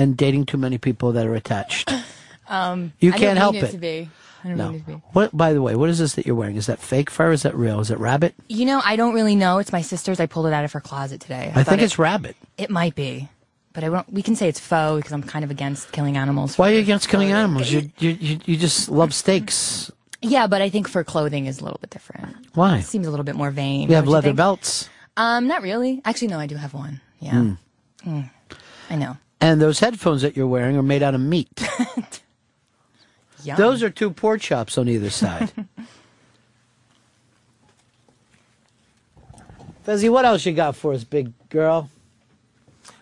and 0.00 0.16
dating 0.16 0.46
too 0.46 0.56
many 0.58 0.78
people 0.78 1.12
that 1.12 1.26
are 1.26 1.34
attached. 1.34 1.92
Um, 2.48 2.92
You 2.98 3.12
can't 3.12 3.38
help 3.38 3.54
it. 3.54 3.70
To 3.70 3.78
be. 3.78 4.10
I 4.42 4.48
don't 4.48 4.56
No. 4.56 4.70
mean 4.72 4.80
it 4.80 4.86
be. 4.86 4.92
What? 5.12 5.30
By 5.36 5.52
the 5.52 5.62
way, 5.62 5.76
what 5.76 5.88
is 5.88 6.00
this 6.00 6.14
that 6.16 6.26
you're 6.26 6.34
wearing? 6.34 6.56
Is 6.56 6.66
that 6.66 6.80
fake 6.80 7.08
fur? 7.08 7.30
Is 7.30 7.42
that 7.44 7.54
real? 7.54 7.78
Is 7.78 7.92
it 7.92 7.98
rabbit? 8.00 8.34
You 8.48 8.64
know, 8.64 8.80
I 8.84 8.96
don't 8.96 9.14
really 9.14 9.36
know. 9.36 9.58
It's 9.58 9.70
my 9.70 9.82
sister's. 9.82 10.18
I 10.18 10.26
pulled 10.26 10.46
it 10.46 10.52
out 10.52 10.64
of 10.64 10.72
her 10.72 10.80
closet 10.80 11.20
today. 11.20 11.52
I, 11.54 11.62
thought 11.62 11.66
think 11.70 11.82
it- 11.82 11.84
it's 11.84 11.96
rabbit. 12.00 12.34
It 12.58 12.68
might 12.68 12.96
be, 12.96 13.28
but 13.72 13.84
I 13.84 13.88
won't. 13.88 14.12
We 14.12 14.20
can 14.20 14.34
say 14.34 14.48
it's 14.48 14.58
faux 14.58 14.96
because 14.98 15.12
I'm 15.12 15.22
kind 15.22 15.44
of 15.44 15.52
against 15.52 15.92
killing 15.92 16.16
animals. 16.16 16.58
Why 16.58 16.70
are 16.70 16.74
you 16.74 16.80
against 16.80 17.08
killing 17.08 17.30
animals? 17.30 17.70
You, 17.70 17.88
you, 18.00 18.10
you, 18.18 18.40
you 18.44 18.56
just 18.56 18.88
love 18.88 19.14
steaks. 19.14 19.92
Yeah, 20.20 20.48
but 20.48 20.60
I 20.60 20.70
think 20.70 20.88
for 20.88 21.04
clothing 21.04 21.46
is 21.46 21.60
a 21.60 21.62
little 21.64 21.78
bit 21.80 21.90
different. 21.90 22.34
Why? 22.54 22.78
It 22.78 22.82
seems 22.84 23.06
a 23.06 23.10
little 23.10 23.22
bit 23.24 23.36
more 23.36 23.52
vain. 23.52 23.88
You 23.88 23.94
have 23.94 24.08
leather 24.08 24.30
think? 24.30 24.38
belts. 24.38 24.90
Um, 25.16 25.46
not 25.46 25.62
really. 25.62 26.02
Actually, 26.04 26.28
no, 26.28 26.40
I 26.40 26.48
do 26.48 26.56
have 26.56 26.74
one. 26.74 27.00
Yeah. 27.20 27.30
Mm. 27.32 27.58
Mm. 28.04 28.30
I 28.90 28.96
know. 28.96 29.16
And 29.40 29.60
those 29.60 29.80
headphones 29.80 30.22
that 30.22 30.36
you're 30.36 30.46
wearing 30.46 30.76
are 30.76 30.82
made 30.82 31.02
out 31.02 31.14
of 31.14 31.20
meat. 31.20 31.48
Those 33.56 33.82
are 33.82 33.88
two 33.88 34.10
pork 34.10 34.42
chops 34.42 34.76
on 34.76 34.86
either 34.86 35.08
side. 35.08 35.50
Fezzy, 39.86 40.10
what 40.10 40.26
else 40.26 40.44
you 40.44 40.52
got 40.52 40.76
for 40.76 40.92
us, 40.92 41.04
big 41.04 41.32
girl? 41.48 41.88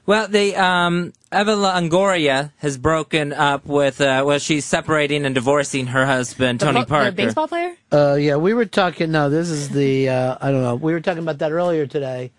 Well, 0.07 0.29
the 0.29 0.57
um, 0.57 1.13
Eva 1.31 1.53
Longoria 1.53 2.53
has 2.59 2.79
broken 2.79 3.35
up 3.35 3.67
with. 3.67 4.01
Uh, 4.01 4.23
well, 4.25 4.39
she's 4.39 4.65
separating 4.65 5.27
and 5.27 5.35
divorcing 5.35 5.89
her 5.89 6.07
husband, 6.07 6.61
Tony 6.61 6.85
Parker. 6.87 7.11
The 7.11 7.17
baseball 7.25 7.49
player? 7.49 7.77
Uh, 7.93 8.15
yeah, 8.15 8.37
we 8.37 8.55
were 8.55 8.65
talking. 8.65 9.11
No, 9.11 9.29
this 9.29 9.51
is 9.51 9.69
the. 9.69 10.09
Uh, 10.09 10.39
I 10.41 10.51
don't 10.51 10.63
know. 10.63 10.77
We 10.77 10.95
were 10.95 11.01
talking 11.01 11.23
about 11.23 11.41
that 11.41 11.53
earlier 11.53 11.87
today, 11.87 12.31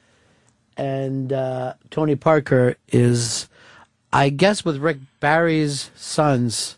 and 0.78 1.32
uh, 1.32 1.74
Tony 1.92 2.16
Parker 2.16 2.78
is, 2.88 3.49
I 4.12 4.30
guess, 4.30 4.66
with 4.66 4.78
Rick 4.78 4.98
Barry's 5.20 5.92
son's 5.96 6.78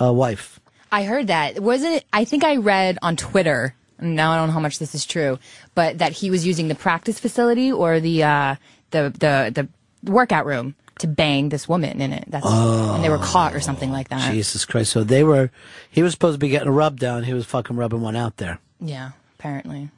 uh, 0.00 0.12
wife. 0.12 0.58
I 0.90 1.04
heard 1.04 1.28
that. 1.28 1.60
Wasn't 1.60 1.94
it? 1.94 2.04
I 2.12 2.24
think 2.24 2.44
I 2.44 2.56
read 2.56 2.98
on 3.02 3.16
Twitter. 3.16 3.74
Now 4.00 4.32
I 4.32 4.36
don't 4.36 4.48
know 4.48 4.52
how 4.52 4.60
much 4.60 4.78
this 4.78 4.94
is 4.94 5.06
true, 5.06 5.38
but 5.74 5.98
that 5.98 6.12
he 6.12 6.30
was 6.30 6.46
using 6.46 6.68
the 6.68 6.74
practice 6.74 7.18
facility 7.18 7.72
or 7.72 7.98
the 8.00 8.22
uh, 8.24 8.54
the 8.90 9.10
the 9.18 9.68
the 10.02 10.10
workout 10.10 10.44
room 10.46 10.74
to 10.98 11.06
bang 11.06 11.48
this 11.50 11.68
woman 11.68 12.00
in 12.00 12.12
it. 12.12 12.24
That's 12.28 12.44
Oh. 12.46 12.94
and 12.94 13.02
they 13.04 13.08
were 13.10 13.18
caught 13.18 13.54
or 13.54 13.60
something 13.60 13.90
like 13.90 14.08
that. 14.10 14.30
Jesus 14.32 14.64
Christ! 14.64 14.92
So 14.92 15.02
they 15.02 15.24
were. 15.24 15.50
He 15.90 16.02
was 16.02 16.12
supposed 16.12 16.34
to 16.34 16.38
be 16.38 16.48
getting 16.50 16.68
a 16.68 16.72
rub 16.72 17.00
down. 17.00 17.24
He 17.24 17.32
was 17.34 17.46
fucking 17.46 17.76
rubbing 17.76 18.00
one 18.02 18.16
out 18.16 18.36
there. 18.36 18.58
Yeah, 18.80 19.12
apparently. 19.38 19.88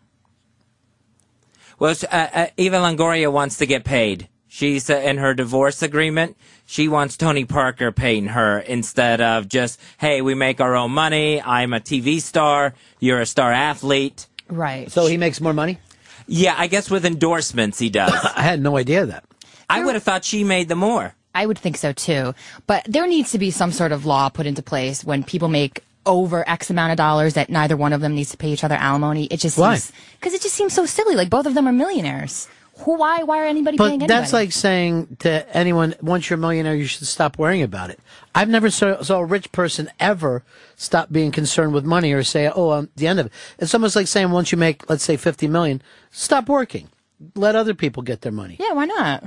Well, 1.79 1.95
sh- 1.95 2.05
uh, 2.05 2.29
uh, 2.33 2.47
Eva 2.57 2.77
Longoria 2.77 3.33
wants 3.33 3.59
to 3.59 3.67
get 3.67 3.85
paid. 3.85 4.29
She's 4.49 4.89
uh, 4.91 4.97
in 4.97 5.19
her 5.19 5.35
divorce 5.35 5.83
agreement. 5.83 6.37
She 6.67 6.89
wants 6.89 7.17
Tony 7.17 7.45
Parker 7.45 7.93
paying 7.93 8.27
her 8.29 8.59
instead 8.59 9.21
of 9.21 9.49
just, 9.49 9.81
hey, 9.99 10.23
we 10.23 10.35
make 10.35 10.61
our 10.61 10.75
own 10.75 10.91
money. 10.91 11.41
I'm 11.41 11.73
a 11.73 11.81
TV 11.81 12.21
star. 12.21 12.75
You're 12.99 13.21
a 13.21 13.27
star 13.27 13.53
athlete. 13.53 14.27
Right. 14.49 14.91
So 14.91 15.07
he 15.07 15.17
makes 15.17 15.41
more 15.41 15.53
money. 15.53 15.79
Yeah, 16.27 16.55
I 16.57 16.67
guess 16.67 16.91
with 16.91 17.05
endorsements 17.05 17.79
he 17.79 17.91
does. 17.91 18.13
I 18.37 18.43
had 18.43 18.61
no 18.61 18.77
idea 18.77 19.07
that. 19.07 19.25
I 19.71 19.85
would 19.85 19.95
have 19.95 20.03
thought 20.03 20.25
she 20.25 20.45
made 20.45 20.69
the 20.69 20.77
more. 20.77 21.15
I 21.35 21.47
would 21.47 21.59
think 21.59 21.77
so 21.77 21.93
too. 21.93 22.35
But 22.67 22.85
there 22.89 23.07
needs 23.07 23.33
to 23.33 23.39
be 23.39 23.51
some 23.51 23.71
sort 23.71 23.93
of 23.93 24.07
law 24.07 24.29
put 24.29 24.47
into 24.47 24.63
place 24.63 25.05
when 25.05 25.23
people 25.25 25.49
make 25.49 25.85
over 26.07 26.49
X 26.49 26.71
amount 26.71 26.91
of 26.91 26.97
dollars 26.97 27.35
that 27.35 27.51
neither 27.51 27.77
one 27.77 27.93
of 27.93 28.01
them 28.01 28.15
needs 28.15 28.31
to 28.31 28.37
pay 28.37 28.49
each 28.49 28.65
other 28.65 28.75
alimony. 28.75 29.27
It 29.27 29.41
just 29.41 29.59
Why? 29.59 29.77
seems 29.77 29.93
because 30.19 30.33
it 30.35 30.41
just 30.41 30.55
seems 30.55 30.73
so 30.73 30.87
silly. 30.87 31.15
Like 31.15 31.31
both 31.31 31.47
of 31.47 31.55
them 31.55 31.69
are 31.69 31.73
millionaires. 31.73 32.49
Who? 32.81 32.97
Why? 32.99 33.23
Why 33.25 33.43
are 33.43 33.47
anybody 33.47 33.77
But 33.77 33.89
paying 33.89 33.99
that's 34.01 34.33
anybody? 34.33 34.33
like 34.47 34.53
saying 34.53 35.17
to 35.21 35.57
anyone, 35.57 35.95
once 36.01 36.29
you're 36.31 36.39
a 36.39 36.41
millionaire, 36.41 36.75
you 36.75 36.85
should 36.87 37.07
stop 37.07 37.39
worrying 37.39 37.63
about 37.63 37.91
it. 37.91 37.99
I've 38.35 38.49
never 38.49 38.71
saw, 38.71 39.03
saw 39.03 39.19
a 39.19 39.25
rich 39.25 39.51
person 39.53 39.91
ever 39.99 40.45
stop 40.77 41.11
being 41.11 41.33
concerned 41.33 41.73
with 41.75 41.85
money 41.85 42.13
or 42.13 42.23
say, 42.23 42.49
oh, 42.49 42.71
I'm 42.71 42.89
the 42.97 43.07
end 43.09 43.19
of 43.21 43.27
it. 43.27 43.33
It's 43.59 43.75
almost 43.75 43.97
like 43.97 44.07
saying 44.07 44.31
once 44.31 44.53
you 44.53 44.59
make, 44.59 44.89
let's 44.89 45.03
say, 45.05 45.17
50 45.17 45.49
million, 45.49 45.83
stop 46.11 46.49
working. 46.49 46.89
Let 47.35 47.57
other 47.57 47.75
people 47.75 48.03
get 48.05 48.21
their 48.21 48.33
money. 48.33 48.57
yeah, 48.61 48.73
why 48.73 48.85
not? 48.85 49.25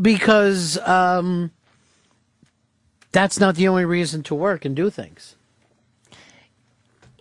Because 0.00 0.78
um, 0.86 1.50
that's 3.10 3.40
not 3.40 3.56
the 3.56 3.66
only 3.66 3.84
reason 3.84 4.22
to 4.24 4.34
work 4.36 4.64
and 4.64 4.76
do 4.76 4.90
things. 4.90 5.34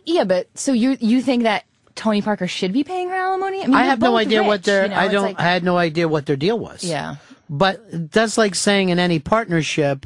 Yeah, 0.05 0.25
but 0.25 0.47
so 0.55 0.73
you 0.73 0.97
you 0.99 1.21
think 1.21 1.43
that 1.43 1.63
Tony 1.95 2.21
Parker 2.21 2.47
should 2.47 2.73
be 2.73 2.83
paying 2.83 3.09
her 3.09 3.15
alimony? 3.15 3.63
I 3.63 3.67
mean, 3.67 3.75
I 3.75 3.83
have 3.83 3.99
no 3.99 4.17
idea 4.17 4.43
what 4.43 4.63
their 4.63 4.83
you 4.83 4.89
know? 4.89 4.95
I 4.95 5.07
don't 5.07 5.23
like- 5.23 5.39
I 5.39 5.43
had 5.43 5.63
no 5.63 5.77
idea 5.77 6.07
what 6.07 6.25
their 6.25 6.35
deal 6.35 6.57
was. 6.59 6.83
Yeah. 6.83 7.15
But 7.49 8.11
that's 8.11 8.37
like 8.37 8.55
saying 8.55 8.89
in 8.89 8.97
any 8.99 9.19
partnership, 9.19 10.05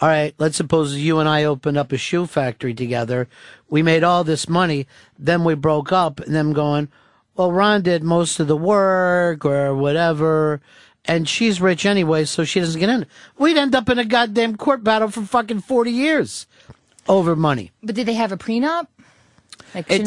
all 0.00 0.08
right, 0.08 0.34
let's 0.38 0.56
suppose 0.56 0.96
you 0.96 1.18
and 1.18 1.28
I 1.28 1.44
opened 1.44 1.76
up 1.76 1.92
a 1.92 1.96
shoe 1.98 2.26
factory 2.26 2.74
together. 2.74 3.28
We 3.68 3.82
made 3.82 4.02
all 4.02 4.24
this 4.24 4.48
money, 4.48 4.86
then 5.18 5.44
we 5.44 5.54
broke 5.54 5.92
up, 5.92 6.20
and 6.20 6.34
them 6.34 6.52
going, 6.52 6.88
well, 7.36 7.52
Ron 7.52 7.82
did 7.82 8.02
most 8.02 8.40
of 8.40 8.48
the 8.48 8.56
work 8.56 9.44
or 9.44 9.74
whatever, 9.74 10.60
and 11.04 11.28
she's 11.28 11.60
rich 11.60 11.86
anyway, 11.86 12.24
so 12.24 12.44
she 12.44 12.60
doesn't 12.60 12.80
get 12.80 12.88
in. 12.88 13.06
We'd 13.38 13.56
end 13.56 13.74
up 13.74 13.88
in 13.88 13.98
a 13.98 14.04
goddamn 14.04 14.56
court 14.56 14.82
battle 14.82 15.08
for 15.10 15.22
fucking 15.22 15.60
40 15.60 15.90
years 15.90 16.46
over 17.08 17.36
money. 17.36 17.70
But 17.82 17.94
did 17.94 18.06
they 18.06 18.14
have 18.14 18.32
a 18.32 18.36
prenup? 18.36 18.86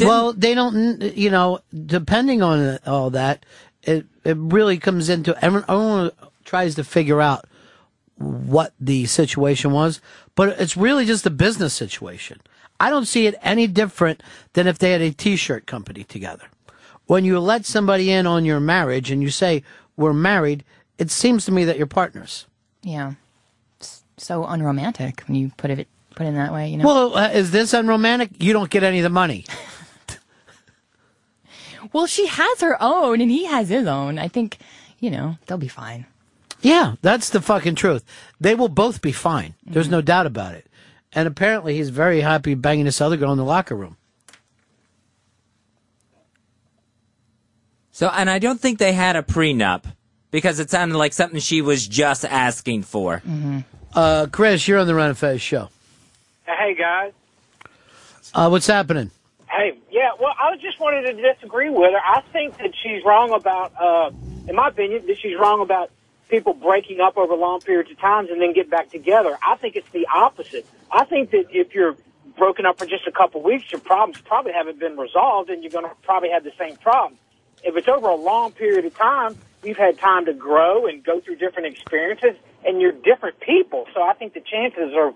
Well, 0.06 0.32
they 0.32 0.54
don't, 0.54 1.00
you 1.16 1.30
know, 1.30 1.60
depending 1.86 2.42
on 2.42 2.78
all 2.86 3.10
that, 3.10 3.44
it, 3.82 4.06
it 4.24 4.36
really 4.38 4.78
comes 4.78 5.08
into, 5.08 5.36
everyone, 5.44 5.64
everyone 5.68 6.10
tries 6.44 6.74
to 6.76 6.84
figure 6.84 7.20
out 7.20 7.46
what 8.16 8.72
the 8.78 9.06
situation 9.06 9.72
was, 9.72 10.00
but 10.34 10.60
it's 10.60 10.76
really 10.76 11.04
just 11.04 11.26
a 11.26 11.30
business 11.30 11.74
situation. 11.74 12.40
I 12.80 12.90
don't 12.90 13.06
see 13.06 13.26
it 13.26 13.34
any 13.42 13.66
different 13.66 14.22
than 14.52 14.66
if 14.66 14.78
they 14.78 14.92
had 14.92 15.00
a 15.00 15.10
t-shirt 15.10 15.66
company 15.66 16.04
together. 16.04 16.46
When 17.06 17.24
you 17.24 17.38
let 17.38 17.66
somebody 17.66 18.10
in 18.10 18.26
on 18.26 18.44
your 18.44 18.60
marriage 18.60 19.10
and 19.10 19.22
you 19.22 19.30
say, 19.30 19.62
we're 19.96 20.12
married, 20.12 20.64
it 20.98 21.10
seems 21.10 21.44
to 21.46 21.52
me 21.52 21.64
that 21.64 21.76
you're 21.76 21.86
partners. 21.86 22.46
yeah, 22.82 23.14
it's 23.78 24.04
so 24.16 24.44
unromantic 24.44 25.22
when 25.26 25.36
you 25.36 25.50
put 25.56 25.70
it 25.70 25.88
put 26.16 26.24
it 26.26 26.30
in 26.30 26.34
that 26.36 26.52
way. 26.52 26.68
You 26.70 26.78
know. 26.78 26.86
Well, 26.86 27.16
uh, 27.16 27.28
is 27.30 27.50
this 27.50 27.72
unromantic? 27.74 28.30
You 28.42 28.52
don't 28.52 28.70
get 28.70 28.82
any 28.82 28.98
of 28.98 29.02
the 29.04 29.10
money. 29.10 29.44
Well, 31.92 32.06
she 32.08 32.26
has 32.26 32.60
her 32.60 32.76
own 32.82 33.20
and 33.20 33.30
he 33.30 33.44
has 33.44 33.68
his 33.68 33.86
own. 33.86 34.18
I 34.18 34.26
think, 34.26 34.58
you 34.98 35.12
know, 35.12 35.36
they'll 35.46 35.58
be 35.58 35.68
fine. 35.68 36.06
Yeah, 36.60 36.94
that's 37.02 37.30
the 37.30 37.40
fucking 37.40 37.76
truth. 37.76 38.02
They 38.40 38.56
will 38.56 38.68
both 38.70 39.00
be 39.00 39.12
fine. 39.12 39.54
There's 39.64 39.86
Mm-hmm. 39.86 39.92
no 39.92 40.00
doubt 40.00 40.26
about 40.26 40.54
it. 40.56 40.66
And 41.12 41.28
apparently, 41.28 41.76
he's 41.76 41.90
very 41.90 42.20
happy 42.22 42.54
banging 42.54 42.86
this 42.86 43.00
other 43.00 43.16
girl 43.16 43.30
in 43.30 43.38
the 43.38 43.44
locker 43.44 43.76
room. 43.76 43.96
So, 47.92 48.08
and 48.08 48.28
I 48.28 48.40
don't 48.40 48.60
think 48.60 48.80
they 48.80 48.92
had 48.92 49.14
a 49.14 49.22
prenup 49.22 49.84
because 50.32 50.58
it 50.58 50.70
sounded 50.70 50.96
like 50.98 51.12
something 51.12 51.38
she 51.38 51.62
was 51.62 51.86
just 51.86 52.24
asking 52.24 52.82
for. 52.82 53.22
Uh, 53.94 54.26
Chris, 54.32 54.66
you're 54.66 54.80
on 54.80 54.88
the 54.88 54.94
Ron 54.96 55.10
and 55.10 55.18
Fez 55.18 55.40
show. 55.40 55.68
Hey 56.46 56.74
guys. 56.74 57.12
Uh, 58.34 58.48
what's 58.48 58.66
happening? 58.66 59.10
Hey, 59.48 59.78
yeah. 59.90 60.10
Well, 60.18 60.34
I 60.38 60.56
just 60.56 60.80
wanted 60.80 61.02
to 61.02 61.34
disagree 61.34 61.70
with 61.70 61.92
her. 61.92 62.00
I 62.04 62.22
think 62.32 62.58
that 62.58 62.72
she's 62.82 63.04
wrong 63.04 63.32
about, 63.32 63.72
uh, 63.80 64.10
in 64.48 64.56
my 64.56 64.68
opinion, 64.68 65.06
that 65.06 65.18
she's 65.18 65.38
wrong 65.38 65.60
about 65.62 65.90
people 66.28 66.52
breaking 66.52 67.00
up 67.00 67.16
over 67.16 67.34
long 67.34 67.60
periods 67.60 67.90
of 67.90 67.98
times 67.98 68.30
and 68.30 68.42
then 68.42 68.52
get 68.52 68.68
back 68.68 68.90
together. 68.90 69.38
I 69.46 69.56
think 69.56 69.76
it's 69.76 69.88
the 69.90 70.06
opposite. 70.12 70.66
I 70.90 71.04
think 71.04 71.30
that 71.30 71.46
if 71.50 71.74
you're 71.74 71.96
broken 72.36 72.66
up 72.66 72.78
for 72.78 72.86
just 72.86 73.06
a 73.06 73.12
couple 73.12 73.42
weeks, 73.42 73.70
your 73.70 73.80
problems 73.80 74.20
probably 74.22 74.52
haven't 74.52 74.78
been 74.78 74.96
resolved, 74.96 75.50
and 75.50 75.62
you're 75.62 75.70
going 75.70 75.88
to 75.88 75.94
probably 76.02 76.30
have 76.30 76.44
the 76.44 76.52
same 76.58 76.76
problem. 76.76 77.18
If 77.62 77.76
it's 77.76 77.88
over 77.88 78.08
a 78.08 78.16
long 78.16 78.52
period 78.52 78.84
of 78.84 78.96
time, 78.96 79.38
you've 79.62 79.76
had 79.76 79.98
time 79.98 80.26
to 80.26 80.34
grow 80.34 80.86
and 80.86 81.02
go 81.04 81.20
through 81.20 81.36
different 81.36 81.68
experiences, 81.68 82.36
and 82.66 82.80
you're 82.80 82.92
different 82.92 83.38
people. 83.40 83.86
So 83.94 84.02
I 84.02 84.14
think 84.14 84.34
the 84.34 84.40
chances 84.40 84.92
of 84.96 85.14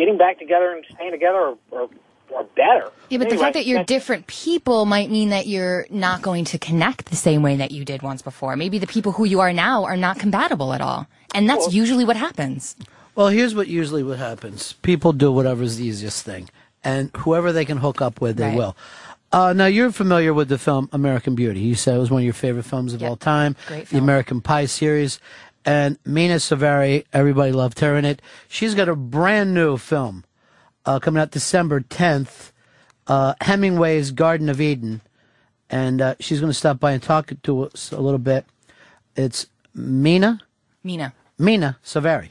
getting 0.00 0.16
back 0.16 0.38
together 0.38 0.72
and 0.72 0.84
staying 0.94 1.10
together 1.12 1.36
are, 1.38 1.56
are, 1.72 1.88
are 2.34 2.44
better. 2.56 2.90
Yeah, 3.10 3.18
but 3.18 3.28
the 3.28 3.36
fact 3.36 3.52
that 3.54 3.66
you're 3.66 3.84
different 3.84 4.26
people 4.26 4.86
might 4.86 5.10
mean 5.10 5.28
that 5.28 5.46
you're 5.46 5.86
not 5.90 6.22
going 6.22 6.46
to 6.46 6.58
connect 6.58 7.06
the 7.10 7.16
same 7.16 7.42
way 7.42 7.56
that 7.56 7.70
you 7.70 7.84
did 7.84 8.00
once 8.00 8.22
before. 8.22 8.56
Maybe 8.56 8.78
the 8.78 8.86
people 8.86 9.12
who 9.12 9.24
you 9.24 9.40
are 9.40 9.52
now 9.52 9.84
are 9.84 9.96
not 9.96 10.18
compatible 10.18 10.72
at 10.72 10.80
all. 10.80 11.06
And 11.34 11.48
that's 11.48 11.72
usually 11.74 12.04
what 12.04 12.16
happens. 12.16 12.76
Well, 13.14 13.28
here's 13.28 13.54
what 13.54 13.68
usually 13.68 14.02
what 14.02 14.18
happens. 14.18 14.72
People 14.80 15.12
do 15.12 15.30
whatever's 15.30 15.76
the 15.76 15.84
easiest 15.84 16.24
thing, 16.24 16.48
and 16.82 17.10
whoever 17.18 17.52
they 17.52 17.64
can 17.66 17.76
hook 17.76 18.00
up 18.00 18.20
with, 18.22 18.36
they 18.38 18.48
Right. 18.48 18.56
will. 18.56 18.76
Uh, 19.32 19.52
now, 19.52 19.66
you're 19.66 19.92
familiar 19.92 20.34
with 20.34 20.48
the 20.48 20.58
film 20.58 20.88
American 20.92 21.36
Beauty. 21.36 21.60
You 21.60 21.76
said 21.76 21.94
it 21.94 21.98
was 21.98 22.10
one 22.10 22.22
of 22.22 22.24
your 22.24 22.34
favorite 22.34 22.64
films 22.64 22.94
of 22.94 23.02
all 23.02 23.14
time. 23.16 23.54
Great 23.68 23.86
film. 23.86 23.98
The 23.98 24.02
American 24.04 24.40
Pie 24.40 24.64
series. 24.66 25.20
And 25.64 25.98
Mena 26.04 26.36
Suvari, 26.36 27.04
everybody 27.12 27.52
loved 27.52 27.80
her 27.80 27.96
in 27.96 28.04
it. 28.04 28.22
She's 28.48 28.74
got 28.74 28.88
a 28.88 28.96
brand 28.96 29.52
new 29.54 29.76
film 29.76 30.24
uh, 30.86 30.98
coming 30.98 31.20
out 31.20 31.30
December 31.30 31.80
10th, 31.80 32.52
uh, 33.06 33.34
Hemingway's 33.42 34.10
Garden 34.10 34.48
of 34.48 34.60
Eden. 34.60 35.02
And 35.68 36.00
uh, 36.00 36.14
she's 36.18 36.40
going 36.40 36.50
to 36.50 36.58
stop 36.58 36.80
by 36.80 36.92
and 36.92 37.02
talk 37.02 37.32
to 37.42 37.62
us 37.64 37.92
a 37.92 38.00
little 38.00 38.18
bit. 38.18 38.46
It's 39.14 39.46
Mena? 39.74 40.40
Mena. 40.82 41.12
Mena 41.38 41.78
Suvari. 41.84 42.30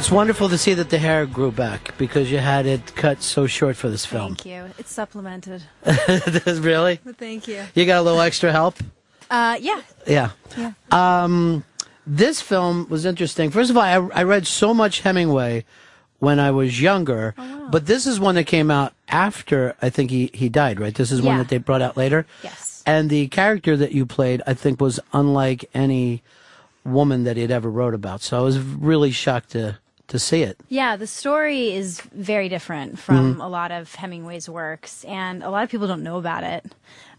It's 0.00 0.10
wonderful 0.10 0.48
to 0.48 0.56
see 0.56 0.72
that 0.72 0.88
the 0.88 0.96
hair 0.96 1.26
grew 1.26 1.52
back 1.52 1.94
because 1.98 2.32
you 2.32 2.38
had 2.38 2.64
it 2.64 2.94
cut 2.94 3.22
so 3.22 3.46
short 3.46 3.76
for 3.76 3.90
this 3.90 4.06
film. 4.06 4.34
Thank 4.34 4.46
you. 4.46 4.72
It's 4.78 4.90
supplemented. 4.90 5.62
really? 6.46 6.96
Thank 6.96 7.46
you. 7.46 7.62
You 7.74 7.84
got 7.84 7.98
a 7.98 8.02
little 8.02 8.22
extra 8.22 8.50
help? 8.50 8.78
Uh, 9.30 9.58
yeah. 9.60 9.82
Yeah. 10.06 10.30
Yeah. 10.56 10.72
Um, 10.90 11.64
this 12.06 12.40
film 12.40 12.88
was 12.88 13.04
interesting. 13.04 13.50
First 13.50 13.68
of 13.68 13.76
all, 13.76 13.82
I, 13.82 14.20
I 14.20 14.22
read 14.22 14.46
so 14.46 14.72
much 14.72 15.00
Hemingway 15.02 15.66
when 16.18 16.40
I 16.40 16.50
was 16.50 16.80
younger, 16.80 17.34
oh, 17.36 17.58
wow. 17.58 17.68
but 17.70 17.84
this 17.84 18.06
is 18.06 18.18
one 18.18 18.36
that 18.36 18.44
came 18.44 18.70
out 18.70 18.94
after 19.06 19.76
I 19.82 19.90
think 19.90 20.10
he, 20.10 20.30
he 20.32 20.48
died, 20.48 20.80
right? 20.80 20.94
This 20.94 21.12
is 21.12 21.20
one 21.20 21.36
that 21.36 21.50
they 21.50 21.58
brought 21.58 21.82
out 21.82 21.98
later. 21.98 22.24
Yes. 22.42 22.82
And 22.86 23.10
the 23.10 23.28
character 23.28 23.76
that 23.76 23.92
you 23.92 24.06
played, 24.06 24.40
I 24.46 24.54
think, 24.54 24.80
was 24.80 24.98
unlike 25.12 25.68
any 25.74 26.22
woman 26.86 27.24
that 27.24 27.36
he'd 27.36 27.50
ever 27.50 27.70
wrote 27.70 27.92
about. 27.92 28.22
So 28.22 28.38
I 28.38 28.40
was 28.40 28.58
really 28.58 29.10
shocked 29.10 29.50
to 29.50 29.78
to 30.10 30.18
see 30.18 30.42
it. 30.42 30.56
Yeah, 30.68 30.96
the 30.96 31.06
story 31.06 31.72
is 31.72 32.00
very 32.12 32.48
different 32.48 32.98
from 32.98 33.36
Mhm. 33.36 33.44
a 33.44 33.48
lot 33.48 33.72
of 33.72 33.94
Hemingway's 33.94 34.48
works, 34.48 35.04
and 35.04 35.42
a 35.42 35.50
lot 35.50 35.64
of 35.64 35.70
people 35.70 35.86
don't 35.88 36.02
know 36.02 36.18
about 36.18 36.44
it. 36.44 36.64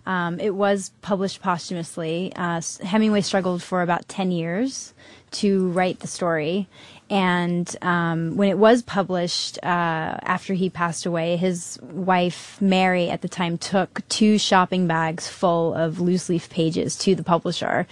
Um, 0.05 0.39
it 0.39 0.55
was 0.55 0.91
published 1.01 1.41
posthumously. 1.41 2.31
Uh, 2.35 2.61
Hemingway 2.83 3.21
struggled 3.21 3.61
for 3.61 3.81
about 3.81 4.07
10 4.07 4.31
years 4.31 4.93
to 5.31 5.69
write 5.69 5.99
the 5.99 6.07
story. 6.07 6.67
And 7.09 7.75
um, 7.81 8.35
when 8.37 8.47
it 8.49 8.57
was 8.57 8.81
published, 8.81 9.59
uh, 9.61 9.67
after 9.67 10.53
he 10.53 10.69
passed 10.69 11.05
away, 11.05 11.35
his 11.35 11.77
wife, 11.83 12.57
Mary, 12.61 13.09
at 13.09 13.21
the 13.21 13.27
time, 13.27 13.57
took 13.57 14.01
two 14.07 14.37
shopping 14.39 14.87
bags 14.87 15.27
full 15.27 15.73
of 15.73 15.99
loose 15.99 16.29
leaf 16.29 16.49
pages 16.49 16.95
to 16.99 17.13
the 17.13 17.23
publisher. 17.23 17.85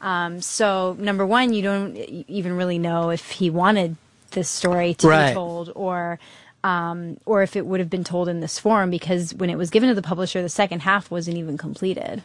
Um, 0.00 0.40
so, 0.42 0.96
number 0.98 1.24
one, 1.26 1.52
you 1.54 1.62
don't 1.62 1.96
even 2.28 2.52
really 2.56 2.78
know 2.78 3.08
if 3.10 3.30
he 3.30 3.48
wanted 3.50 3.96
this 4.32 4.48
story 4.48 4.94
to 4.94 5.08
Right. 5.08 5.30
be 5.30 5.34
told 5.34 5.72
or. 5.74 6.18
Um, 6.64 7.18
or 7.24 7.44
if 7.44 7.54
it 7.54 7.66
would 7.66 7.78
have 7.78 7.88
been 7.88 8.02
told 8.02 8.28
in 8.28 8.40
this 8.40 8.58
form, 8.58 8.90
because 8.90 9.32
when 9.32 9.48
it 9.48 9.56
was 9.56 9.70
given 9.70 9.88
to 9.90 9.94
the 9.94 10.02
publisher, 10.02 10.42
the 10.42 10.48
second 10.48 10.80
half 10.82 11.08
wasn't 11.08 11.36
even 11.38 11.56
completed. 11.56 12.24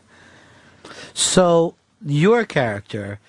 So 1.14 1.76
your 2.04 2.44
character, 2.44 3.20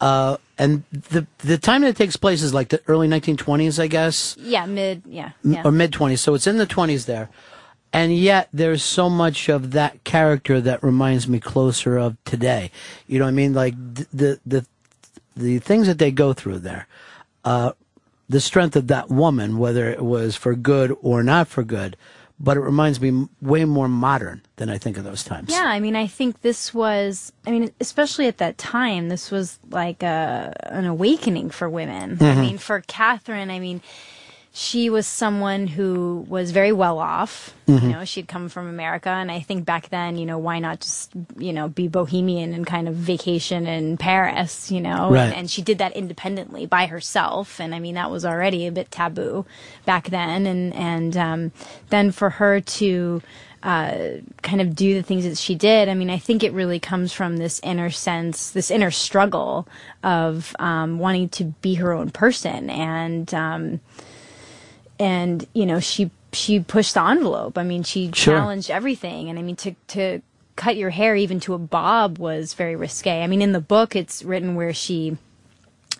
uh, 0.00 0.36
and 0.58 0.84
the 0.92 1.26
the 1.38 1.56
time 1.58 1.80
that 1.82 1.88
it 1.88 1.96
takes 1.96 2.16
place 2.16 2.42
is 2.42 2.52
like 2.52 2.68
the 2.68 2.82
early 2.86 3.08
1920s, 3.08 3.78
I 3.78 3.86
guess, 3.86 4.36
Yeah, 4.38 4.66
mid, 4.66 5.02
yeah, 5.06 5.30
yeah. 5.42 5.62
or 5.64 5.72
mid 5.72 5.90
20s. 5.92 6.18
So 6.18 6.34
it's 6.34 6.46
in 6.46 6.58
the 6.58 6.66
20s 6.66 7.06
there, 7.06 7.30
and 7.92 8.14
yet 8.14 8.48
there's 8.52 8.82
so 8.82 9.08
much 9.08 9.48
of 9.48 9.72
that 9.72 10.04
character 10.04 10.60
that 10.60 10.82
reminds 10.82 11.26
me 11.26 11.40
closer 11.40 11.96
of 11.96 12.22
today. 12.24 12.70
You 13.06 13.18
know 13.18 13.24
what 13.24 13.30
I 13.30 13.32
mean? 13.32 13.54
Like 13.54 13.74
th- 13.94 14.08
the 14.12 14.40
the 14.46 14.66
the 15.34 15.58
things 15.60 15.86
that 15.86 15.98
they 15.98 16.10
go 16.10 16.34
through 16.34 16.58
there. 16.58 16.86
Uh, 17.44 17.72
the 18.32 18.40
strength 18.40 18.74
of 18.76 18.88
that 18.88 19.08
woman, 19.10 19.58
whether 19.58 19.88
it 19.88 20.02
was 20.04 20.34
for 20.36 20.54
good 20.54 20.96
or 21.02 21.22
not 21.22 21.46
for 21.48 21.62
good, 21.62 21.96
but 22.40 22.56
it 22.56 22.60
reminds 22.60 23.00
me 23.00 23.28
way 23.40 23.64
more 23.64 23.88
modern 23.88 24.42
than 24.56 24.68
I 24.68 24.78
think 24.78 24.96
of 24.96 25.04
those 25.04 25.22
times. 25.22 25.50
Yeah, 25.52 25.64
I 25.66 25.78
mean, 25.78 25.94
I 25.94 26.06
think 26.08 26.40
this 26.40 26.74
was, 26.74 27.32
I 27.46 27.50
mean, 27.52 27.70
especially 27.80 28.26
at 28.26 28.38
that 28.38 28.58
time, 28.58 29.08
this 29.10 29.30
was 29.30 29.58
like 29.70 30.02
a, 30.02 30.52
an 30.64 30.86
awakening 30.86 31.50
for 31.50 31.68
women. 31.68 32.16
I 32.20 32.24
Mhm. 32.34 32.40
mean, 32.40 32.58
for 32.58 32.80
Catherine, 32.88 33.50
I 33.50 33.60
mean, 33.60 33.80
she 34.54 34.90
was 34.90 35.06
someone 35.06 35.66
who 35.66 36.26
was 36.28 36.50
very 36.50 36.72
well 36.72 36.98
off. 36.98 37.54
Mhm. 37.66 37.82
You 37.82 37.88
know, 37.88 38.04
she'd 38.04 38.28
come 38.28 38.50
from 38.50 38.68
America, 38.68 39.08
and 39.08 39.32
I 39.32 39.40
think 39.40 39.64
back 39.64 39.88
then, 39.88 40.18
you 40.18 40.26
know, 40.26 40.36
why 40.36 40.58
not 40.58 40.80
just, 40.80 41.10
you 41.38 41.54
know, 41.54 41.68
be 41.68 41.88
bohemian 41.88 42.52
and 42.52 42.66
kind 42.66 42.86
of 42.86 42.94
vacation 42.94 43.66
in 43.66 43.96
Paris, 43.96 44.70
you 44.70 44.80
know? 44.80 45.10
Right. 45.10 45.24
And, 45.24 45.34
and 45.34 45.50
she 45.50 45.62
did 45.62 45.78
that 45.78 45.96
independently 45.96 46.66
by 46.66 46.84
herself, 46.84 47.60
and 47.60 47.74
I 47.74 47.78
mean, 47.78 47.94
that 47.94 48.10
was 48.10 48.26
already 48.26 48.66
a 48.66 48.72
bit 48.72 48.90
taboo 48.90 49.46
back 49.86 50.10
then. 50.10 50.46
And 50.46 50.74
and 50.74 51.16
um, 51.16 51.52
then 51.88 52.10
for 52.12 52.28
her 52.28 52.60
to 52.60 53.22
uh, 53.62 53.96
kind 54.42 54.60
of 54.60 54.74
do 54.74 54.94
the 54.94 55.02
things 55.02 55.24
that 55.24 55.38
she 55.38 55.54
did, 55.54 55.88
I 55.88 55.94
mean, 55.94 56.10
I 56.10 56.18
think 56.18 56.42
it 56.42 56.52
really 56.52 56.80
comes 56.80 57.10
from 57.12 57.38
this 57.38 57.58
inner 57.62 57.88
sense, 57.88 58.50
this 58.50 58.70
inner 58.70 58.90
struggle 58.90 59.66
of 60.02 60.54
um, 60.58 60.98
wanting 60.98 61.30
to 61.30 61.44
be 61.62 61.74
her 61.74 61.92
own 61.92 62.10
person, 62.10 62.68
and 62.68 63.32
um, 63.32 63.80
and 65.02 65.46
you 65.52 65.66
know, 65.66 65.80
she 65.80 66.10
she 66.32 66.60
pushed 66.60 66.94
the 66.94 67.02
envelope. 67.04 67.58
I 67.58 67.62
mean, 67.62 67.82
she 67.82 68.10
Sure. 68.14 68.36
challenged 68.38 68.70
everything, 68.70 69.28
and 69.28 69.38
I 69.38 69.42
mean, 69.42 69.56
to 69.56 69.74
to 69.88 70.20
cut 70.56 70.76
your 70.76 70.90
hair 70.90 71.16
even 71.16 71.40
to 71.40 71.54
a 71.54 71.58
bob 71.58 72.18
was 72.18 72.54
very 72.54 72.76
risque. 72.76 73.22
I 73.22 73.26
mean, 73.26 73.42
in 73.42 73.52
the 73.52 73.60
book, 73.60 73.96
it's 73.96 74.22
written 74.22 74.54
where 74.54 74.72
she 74.72 75.16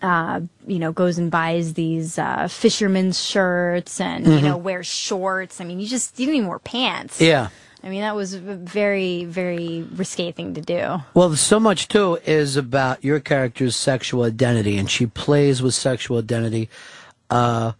uh, 0.01 0.41
you 0.67 0.79
know, 0.79 0.91
goes 0.91 1.17
and 1.17 1.31
buys 1.31 1.75
these 1.75 2.19
uh, 2.19 2.47
fisherman's 2.49 3.23
shirts 3.23 4.01
and 4.01 4.25
you 4.27 4.33
Mhm. 4.39 4.43
know 4.43 4.57
wears 4.57 4.85
shorts. 4.87 5.61
I 5.61 5.63
mean, 5.63 5.79
you 5.79 5.87
just 5.87 6.19
you 6.19 6.25
didn't 6.25 6.37
even 6.39 6.49
wear 6.49 6.59
pants. 6.59 7.21
Yeah. 7.21 7.47
I 7.85 7.89
mean, 7.89 8.01
that 8.01 8.15
was 8.15 8.33
a 8.33 8.39
very 8.39 9.23
very 9.25 9.85
risque 9.95 10.31
thing 10.33 10.55
to 10.55 10.61
do. 10.61 11.01
Well, 11.13 11.35
so 11.37 11.57
much 11.59 11.87
too 11.87 12.17
is 12.25 12.57
about 12.57 13.03
your 13.03 13.19
character's 13.21 13.75
sexual 13.77 14.23
identity, 14.23 14.77
and 14.77 14.89
she 14.91 15.05
plays 15.05 15.61
with 15.61 15.73
sexual 15.73 16.17
identity. 16.17 16.69
Uh, 17.29 17.71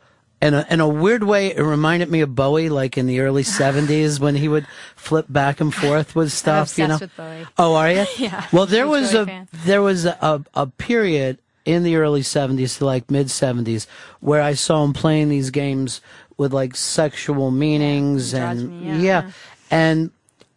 in 0.47 0.53
a, 0.53 0.65
in 0.69 0.79
a 0.79 0.87
weird 0.87 1.23
way, 1.23 1.47
it 1.55 1.61
reminded 1.61 2.09
me 2.11 2.21
of 2.21 2.35
Bowie, 2.35 2.69
like 2.69 2.97
in 2.97 3.05
the 3.07 3.19
early 3.21 3.43
'70s 3.61 4.19
when 4.19 4.35
he 4.35 4.47
would 4.47 4.67
flip 4.95 5.25
back 5.29 5.61
and 5.61 5.73
forth 5.73 6.15
with 6.15 6.31
stuff. 6.41 6.77
you 6.77 6.87
know. 6.87 6.97
with 6.99 7.15
Bowie. 7.17 7.47
Oh, 7.57 7.75
are 7.75 7.91
you? 7.91 8.05
Yeah, 8.17 8.45
Well, 8.51 8.65
there 8.65 8.87
was 8.87 9.13
a 9.13 9.47
there 9.65 9.81
was 9.81 10.05
a, 10.05 10.17
a, 10.21 10.43
a 10.63 10.67
period 10.67 11.39
in 11.65 11.83
the 11.83 11.95
early 11.95 12.21
'70s 12.21 12.77
to 12.79 12.85
like 12.85 13.09
mid 13.09 13.27
'70s 13.27 13.87
where 14.19 14.41
I 14.41 14.53
saw 14.53 14.83
him 14.83 14.93
playing 14.93 15.29
these 15.29 15.49
games 15.49 16.01
with 16.37 16.51
like 16.53 16.75
sexual 16.75 17.51
meanings 17.51 18.33
and 18.33 18.83
yeah, 18.83 18.95
yeah, 18.95 19.01
yeah. 19.01 19.31
and 19.71 20.11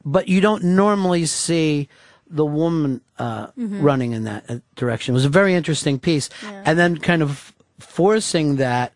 but 0.05 0.27
you 0.29 0.41
don't 0.41 0.65
normally 0.65 1.27
see 1.27 1.89
the 2.29 2.45
woman 2.47 3.01
uh, 3.19 3.47
Mhm. 3.59 3.83
running 3.83 4.13
in 4.13 4.25
that 4.25 4.45
uh, 4.51 4.59
direction. 4.75 5.15
It 5.15 5.19
was 5.21 5.25
a 5.27 5.29
very 5.41 5.55
interesting 5.55 5.99
piece, 6.01 6.29
and 6.65 6.77
then 6.79 6.97
kind 6.99 7.23
of 7.23 7.53
forcing 7.79 8.57
that 8.57 8.93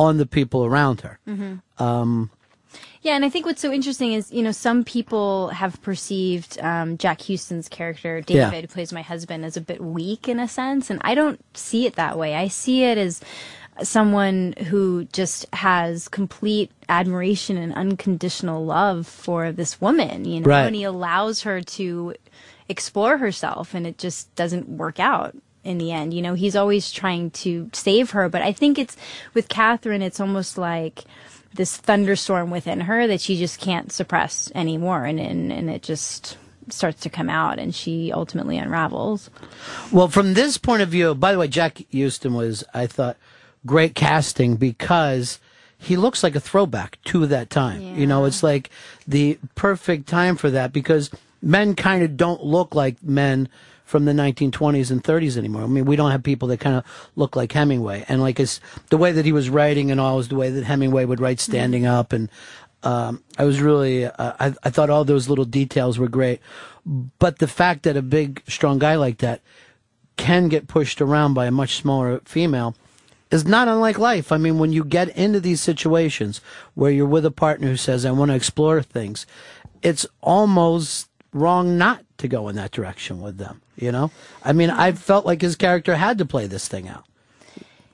on 0.00 0.16
the 0.16 0.26
people 0.26 0.64
around 0.64 1.02
her. 1.02 1.20
Mhm. 1.28 1.60
Um, 1.78 2.30
Yeah, 3.02 3.16
and 3.16 3.24
I 3.24 3.30
think 3.30 3.46
what's 3.46 3.62
so 3.62 3.72
interesting 3.72 4.12
is, 4.12 4.30
you 4.30 4.42
know, 4.42 4.52
some 4.52 4.84
people 4.84 5.48
have 5.48 5.80
perceived 5.80 6.58
um, 6.60 6.98
Jack 6.98 7.22
Huston's 7.22 7.66
character, 7.68 8.22
Yeah. 8.28 8.50
David, 8.50 8.62
who 8.68 8.74
plays 8.74 8.92
my 8.92 9.00
husband, 9.02 9.44
as 9.44 9.56
a 9.56 9.60
bit 9.62 9.80
weak 9.80 10.28
in 10.28 10.38
a 10.38 10.46
sense, 10.46 10.90
and 10.90 11.00
I 11.02 11.14
don't 11.14 11.40
see 11.54 11.86
it 11.86 11.94
that 11.96 12.18
way. 12.18 12.34
I 12.34 12.48
see 12.48 12.84
it 12.84 12.98
as 12.98 13.20
someone 13.82 14.52
who 14.68 15.04
just 15.12 15.46
has 15.54 16.08
complete 16.08 16.70
admiration 16.90 17.56
and 17.56 17.72
unconditional 17.74 18.64
love 18.66 19.06
for 19.06 19.50
this 19.52 19.80
woman, 19.80 20.26
you 20.26 20.40
know, 20.40 20.46
Right. 20.46 20.66
and 20.66 20.76
he 20.76 20.84
allows 20.84 21.42
her 21.42 21.62
to 21.62 22.14
explore 22.68 23.16
herself, 23.18 23.72
and 23.74 23.86
it 23.86 23.96
just 23.96 24.32
doesn't 24.34 24.68
work 24.68 25.00
out 25.00 25.34
in 25.64 25.78
the 25.78 25.92
end. 25.92 26.14
You 26.14 26.22
know, 26.22 26.34
he's 26.34 26.56
always 26.56 26.90
trying 26.90 27.30
to 27.32 27.70
save 27.72 28.10
her, 28.10 28.28
but 28.28 28.42
I 28.42 28.52
think 28.52 28.78
it's 28.78 28.96
with 29.34 29.48
Catherine, 29.48 30.02
it's 30.02 30.20
almost 30.20 30.58
like 30.58 31.04
this 31.54 31.76
thunderstorm 31.76 32.50
within 32.50 32.80
her 32.82 33.06
that 33.06 33.20
she 33.20 33.36
just 33.36 33.60
can't 33.60 33.92
suppress 33.92 34.50
anymore, 34.54 35.04
and 35.04 35.18
and, 35.20 35.52
and 35.52 35.70
it 35.70 35.82
just 35.82 36.36
starts 36.68 37.00
to 37.00 37.10
come 37.10 37.28
out, 37.28 37.58
and 37.58 37.74
she 37.74 38.12
ultimately 38.12 38.56
unravels. 38.56 39.30
Well, 39.92 40.08
from 40.08 40.34
this 40.34 40.58
point 40.58 40.82
of 40.82 40.88
view, 40.88 41.14
by 41.14 41.32
the 41.32 41.38
way, 41.38 41.48
Jack 41.48 41.78
Huston 41.92 42.34
was, 42.34 42.64
I 42.72 42.86
thought, 42.86 43.16
great 43.66 43.94
casting 43.94 44.56
because 44.56 45.40
he 45.78 45.96
looks 45.96 46.22
like 46.22 46.36
a 46.36 46.40
throwback 46.40 46.98
to 47.06 47.26
that 47.26 47.50
time. 47.50 47.80
You 47.96 48.06
know, 48.06 48.24
it's 48.26 48.42
like 48.42 48.70
the 49.08 49.38
perfect 49.54 50.06
time 50.06 50.36
for 50.36 50.50
that 50.50 50.72
because 50.72 51.10
men 51.42 51.74
kind 51.74 52.02
of 52.02 52.16
don't 52.16 52.44
look 52.44 52.74
like 52.74 53.02
men 53.02 53.48
from 53.90 54.04
the 54.04 54.12
1920s 54.12 54.92
and 54.92 55.02
30s 55.02 55.36
anymore. 55.36 55.64
I 55.64 55.66
mean, 55.66 55.84
we 55.84 55.96
don't 55.96 56.12
have 56.12 56.22
people 56.22 56.46
that 56.48 56.60
kind 56.60 56.76
of 56.76 57.10
look 57.16 57.34
like 57.34 57.50
Hemingway. 57.50 58.04
And 58.08 58.20
like 58.20 58.38
it's, 58.38 58.60
the 58.88 58.96
way 58.96 59.10
that 59.10 59.24
he 59.24 59.32
was 59.32 59.50
writing 59.50 59.90
and 59.90 60.00
all 60.00 60.16
was 60.16 60.28
the 60.28 60.36
way 60.36 60.48
that 60.48 60.62
Hemingway 60.62 61.06
would 61.06 61.18
write 61.18 61.40
standing 61.40 61.86
up. 61.86 62.12
And 62.12 62.30
um, 62.84 63.24
I 63.36 63.42
was 63.42 63.60
really, 63.60 64.04
uh, 64.04 64.12
I, 64.16 64.54
I 64.62 64.70
thought 64.70 64.90
all 64.90 65.04
those 65.04 65.28
little 65.28 65.44
details 65.44 65.98
were 65.98 66.06
great. 66.06 66.40
But 66.86 67.40
the 67.40 67.48
fact 67.48 67.82
that 67.82 67.96
a 67.96 68.02
big, 68.02 68.44
strong 68.46 68.78
guy 68.78 68.94
like 68.94 69.18
that 69.18 69.40
can 70.16 70.48
get 70.48 70.68
pushed 70.68 71.00
around 71.00 71.34
by 71.34 71.46
a 71.46 71.50
much 71.50 71.74
smaller 71.74 72.20
female 72.24 72.76
is 73.32 73.44
not 73.44 73.66
unlike 73.66 73.98
life. 73.98 74.30
I 74.30 74.36
mean, 74.36 74.60
when 74.60 74.72
you 74.72 74.84
get 74.84 75.08
into 75.16 75.40
these 75.40 75.60
situations 75.60 76.40
where 76.74 76.92
you're 76.92 77.06
with 77.06 77.26
a 77.26 77.32
partner 77.32 77.66
who 77.66 77.76
says, 77.76 78.04
I 78.04 78.12
want 78.12 78.30
to 78.30 78.36
explore 78.36 78.82
things, 78.82 79.26
it's 79.82 80.06
almost 80.20 81.08
wrong 81.32 81.76
not 81.76 82.04
to 82.20 82.28
go 82.28 82.48
in 82.48 82.56
that 82.56 82.70
direction 82.70 83.20
with 83.20 83.36
them. 83.38 83.60
You 83.76 83.92
know? 83.92 84.10
I 84.44 84.52
mean, 84.52 84.70
I 84.70 84.92
felt 84.92 85.26
like 85.26 85.42
his 85.42 85.56
character 85.56 85.96
had 85.96 86.18
to 86.18 86.24
play 86.24 86.46
this 86.46 86.68
thing 86.68 86.88
out. 86.88 87.04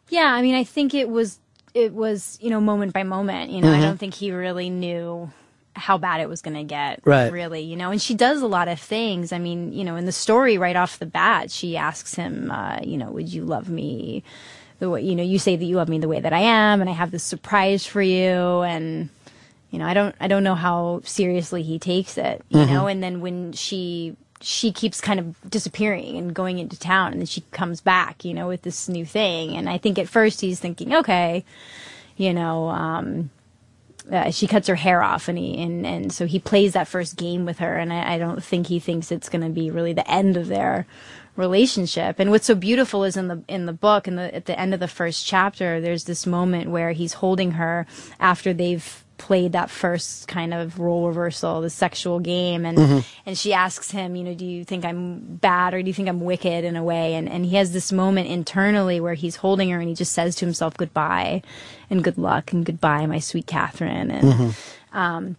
Yeah, 0.08 0.26
I 0.32 0.42
mean, 0.42 0.54
I 0.54 0.62
think 0.64 0.94
it 0.94 1.08
was 1.08 1.38
it 1.74 1.92
was 1.92 2.38
you 2.40 2.48
know 2.50 2.60
moment 2.60 2.92
by 2.92 3.02
moment. 3.02 3.50
You 3.50 3.60
know, 3.60 3.72
I 3.72 3.76
Mhm. 3.78 3.82
don't 3.82 3.98
think 3.98 4.14
he 4.14 4.30
really 4.32 4.70
knew 4.70 5.30
how 5.74 5.98
bad 5.98 6.20
it 6.22 6.28
was 6.28 6.40
going 6.40 6.56
to 6.56 6.64
get. 6.64 7.00
Right. 7.04 7.30
Really, 7.30 7.60
you 7.60 7.76
know, 7.76 7.90
and 7.90 8.00
she 8.00 8.14
does 8.14 8.40
a 8.40 8.46
lot 8.46 8.66
of 8.68 8.80
things. 8.80 9.30
I 9.32 9.38
mean, 9.38 9.72
you 9.74 9.84
know, 9.84 9.96
in 9.96 10.06
the 10.06 10.12
story 10.12 10.56
right 10.56 10.74
off 10.76 10.98
the 10.98 11.04
bat, 11.06 11.50
she 11.50 11.76
asks 11.76 12.14
him, 12.14 12.50
uh, 12.50 12.78
you 12.82 12.96
know, 12.96 13.10
would 13.10 13.30
you 13.30 13.44
love 13.44 13.68
me 13.68 14.22
the 14.78 14.88
way 14.88 15.02
you 15.02 15.14
know 15.14 15.22
you 15.22 15.38
say 15.38 15.54
that 15.56 15.64
you 15.64 15.76
love 15.76 15.88
me 15.88 15.98
the 15.98 16.08
way 16.08 16.20
that 16.20 16.32
I 16.32 16.38
am, 16.40 16.80
and 16.80 16.88
I 16.88 16.94
have 16.94 17.10
this 17.10 17.22
surprise 17.24 17.84
for 17.84 18.00
you, 18.02 18.62
and 18.62 19.08
you 19.76 19.82
know, 19.82 19.86
I 19.88 19.92
don't 19.92 20.14
I 20.18 20.26
don't 20.26 20.42
know 20.42 20.54
how 20.54 21.02
seriously 21.04 21.62
he 21.62 21.78
takes 21.78 22.16
it. 22.16 22.42
You 22.48 22.60
Mhm. 22.60 22.68
know, 22.68 22.86
and 22.86 23.02
then 23.02 23.20
when 23.20 23.52
she 23.52 24.16
she 24.40 24.72
keeps 24.72 25.02
kind 25.02 25.20
of 25.20 25.50
disappearing 25.50 26.16
and 26.16 26.34
going 26.34 26.58
into 26.58 26.78
town 26.78 27.12
and 27.12 27.20
then 27.20 27.26
she 27.26 27.42
comes 27.52 27.80
back 27.82 28.22
you 28.24 28.34
know 28.34 28.46
with 28.48 28.60
this 28.62 28.86
new 28.86 29.04
thing 29.06 29.56
and 29.56 29.66
i 29.66 29.78
think 29.78 29.98
at 29.98 30.06
first 30.10 30.42
he's 30.42 30.60
thinking 30.60 30.94
okay 30.94 31.42
you 32.18 32.34
know 32.34 32.68
um 32.68 33.30
uh, 34.12 34.30
she 34.30 34.46
cuts 34.46 34.68
her 34.68 34.74
hair 34.74 35.02
off 35.02 35.28
and 35.28 35.38
he 35.38 35.58
and, 35.62 35.86
and 35.86 36.12
so 36.12 36.26
he 36.26 36.38
plays 36.38 36.74
that 36.74 36.86
first 36.86 37.16
game 37.16 37.46
with 37.46 37.58
her 37.60 37.76
and 37.78 37.90
I, 37.90 38.14
I 38.14 38.18
don't 38.18 38.44
think 38.44 38.66
he 38.66 38.78
thinks 38.78 39.10
it's 39.10 39.30
going 39.30 39.40
to 39.42 39.48
be 39.48 39.70
really 39.70 39.94
the 39.94 40.08
end 40.08 40.36
of 40.36 40.48
their 40.48 40.86
relationship 41.34 42.16
and 42.18 42.30
what's 42.30 42.46
so 42.46 42.54
beautiful 42.54 43.04
is 43.04 43.16
in 43.16 43.28
the 43.28 43.42
in 43.48 43.64
the 43.64 43.72
book 43.72 44.06
and 44.06 44.18
the 44.18 44.34
at 44.34 44.44
the 44.44 44.58
end 44.60 44.74
of 44.74 44.80
the 44.80 44.86
first 44.88 45.26
chapter 45.26 45.80
there's 45.80 46.04
this 46.04 46.26
moment 46.26 46.70
where 46.70 46.92
he's 46.92 47.14
holding 47.14 47.52
her 47.52 47.86
after 48.20 48.52
they've 48.52 49.02
played 49.18 49.52
that 49.52 49.70
first 49.70 50.28
kind 50.28 50.52
of 50.54 50.78
role 50.78 51.06
reversal 51.08 51.60
the 51.60 51.70
sexual 51.70 52.20
game 52.20 52.64
and 52.66 52.76
Mhm. 52.78 53.04
and 53.24 53.38
she 53.38 53.52
asks 53.54 53.90
him 53.90 54.14
you 54.14 54.22
know 54.24 54.34
do 54.34 54.44
you 54.44 54.64
think 54.64 54.84
i'm 54.84 55.20
bad 55.36 55.72
or 55.74 55.80
do 55.82 55.88
you 55.88 55.94
think 55.94 56.08
i'm 56.08 56.20
wicked 56.20 56.64
in 56.64 56.76
a 56.76 56.84
way 56.84 57.14
and 57.14 57.28
and 57.28 57.46
he 57.46 57.56
has 57.56 57.72
this 57.72 57.92
moment 57.92 58.28
internally 58.28 59.00
where 59.00 59.14
he's 59.14 59.36
holding 59.36 59.70
her 59.70 59.78
and 59.80 59.88
he 59.88 59.94
just 59.94 60.12
says 60.12 60.36
to 60.36 60.44
himself 60.44 60.76
goodbye 60.76 61.42
and 61.90 62.04
good 62.04 62.18
luck 62.18 62.52
and 62.52 62.64
goodbye 62.66 63.06
my 63.06 63.18
sweet 63.18 63.46
catherine 63.46 64.10
and 64.10 64.32
Mhm. 64.32 64.54
um 64.92 65.36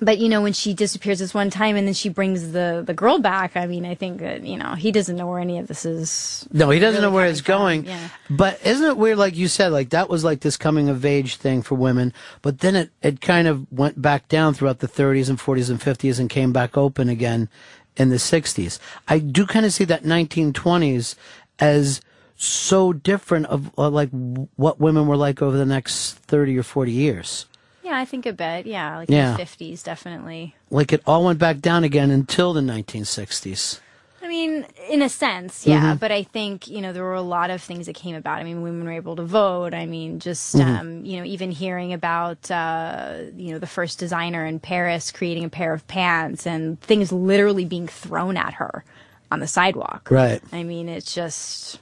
but 0.00 0.18
you 0.18 0.28
know 0.28 0.40
when 0.42 0.52
she 0.52 0.72
disappears 0.74 1.18
this 1.18 1.34
one 1.34 1.50
time 1.50 1.76
and 1.76 1.86
then 1.86 1.94
she 1.94 2.08
brings 2.08 2.52
the 2.52 2.82
the 2.86 2.94
girl 2.94 3.18
back 3.18 3.56
i 3.56 3.66
mean 3.66 3.84
i 3.84 3.94
think 3.94 4.18
that 4.20 4.42
you 4.44 4.56
know 4.56 4.74
he 4.74 4.90
doesn't 4.90 5.16
know 5.16 5.26
where 5.26 5.38
any 5.40 5.58
of 5.58 5.66
this 5.68 5.84
is 5.84 6.48
No, 6.52 6.70
he 6.70 6.78
doesn't 6.78 7.00
really 7.02 7.10
know 7.10 7.14
where 7.14 7.26
it's 7.26 7.40
from. 7.40 7.58
going. 7.58 7.84
yeah 7.86 8.08
But 8.30 8.64
isn't 8.64 8.86
it 8.86 8.96
weird, 8.96 9.18
like 9.18 9.36
you 9.36 9.48
said, 9.48 9.68
like 9.72 9.90
that 9.90 10.08
was 10.08 10.24
like 10.24 10.40
this 10.40 10.56
coming 10.56 10.88
of 10.88 11.04
age 11.04 11.36
thing 11.36 11.62
for 11.62 11.74
women, 11.74 12.12
but 12.42 12.58
then 12.60 12.74
it, 12.76 12.90
it 13.02 13.20
kind 13.20 13.46
of 13.48 13.70
went 13.70 14.00
back 14.00 14.28
down 14.28 14.54
throughout 14.54 14.78
the 14.80 14.88
30s 14.88 15.28
and 15.28 15.38
40s 15.38 15.68
and 15.70 15.80
50s 15.80 16.18
and 16.18 16.28
came 16.30 16.52
back 16.52 16.76
open 16.76 17.08
again 17.08 17.48
in 17.96 18.08
the 18.10 18.16
60s. 18.16 18.78
I 19.08 19.18
do 19.18 19.44
kind 19.46 19.66
of 19.66 19.72
see 19.72 19.84
that 19.84 20.04
1920s 20.04 21.14
as 21.58 22.00
so 22.36 22.92
different 22.94 23.46
of 23.46 23.70
uh, 23.76 23.90
like 23.90 24.08
what 24.56 24.80
women 24.80 25.06
were 25.06 25.16
like 25.16 25.42
over 25.42 25.56
the 25.58 25.66
next 25.66 26.14
30 26.14 26.56
or 26.58 26.62
40 26.62 26.90
years. 26.92 27.46
Yeah 27.90 27.98
i 27.98 28.04
think 28.04 28.24
a 28.26 28.32
bit 28.32 28.66
yeah 28.66 28.96
like 28.98 29.10
Yeah. 29.10 29.36
the 29.36 29.42
50s 29.42 29.82
definitely 29.82 30.54
Like 30.70 30.92
it 30.92 31.02
all 31.06 31.24
went 31.24 31.38
back 31.38 31.58
down 31.60 31.82
again 31.84 32.10
until 32.10 32.52
the 32.52 32.60
1960s. 32.60 33.80
I 34.22 34.28
mean, 34.28 34.66
in 34.90 35.00
a 35.02 35.08
sense, 35.08 35.66
yeah. 35.66 35.94
Mhm. 35.94 35.98
But 35.98 36.12
I 36.12 36.22
think 36.22 36.68
you 36.68 36.80
know 36.82 36.92
there 36.92 37.02
were 37.02 37.14
a 37.14 37.22
lot 37.38 37.48
of 37.50 37.60
things 37.62 37.86
that 37.86 37.94
came 37.96 38.14
about. 38.14 38.38
I 38.38 38.44
mean, 38.44 38.60
women 38.62 38.84
were 38.84 38.92
able 38.92 39.16
to 39.16 39.24
vote. 39.24 39.72
I 39.74 39.86
mean, 39.86 40.20
just 40.20 40.54
Mhm. 40.54 40.78
um, 40.78 41.04
you 41.06 41.16
know, 41.18 41.24
even 41.24 41.50
hearing 41.50 41.92
about 41.94 42.50
uh, 42.50 43.14
you 43.34 43.50
know 43.52 43.58
the 43.58 43.66
first 43.66 43.98
designer 43.98 44.44
in 44.46 44.60
Paris 44.60 45.10
creating 45.10 45.44
a 45.44 45.48
pair 45.48 45.72
of 45.72 45.86
pants 45.88 46.46
and 46.46 46.78
things 46.82 47.10
literally 47.10 47.64
being 47.64 47.88
thrown 47.88 48.36
at 48.36 48.54
her 48.60 48.84
on 49.32 49.40
the 49.40 49.46
sidewalk. 49.48 50.08
Right. 50.10 50.42
I 50.52 50.62
mean, 50.64 50.88
it 50.88 51.06
just 51.06 51.80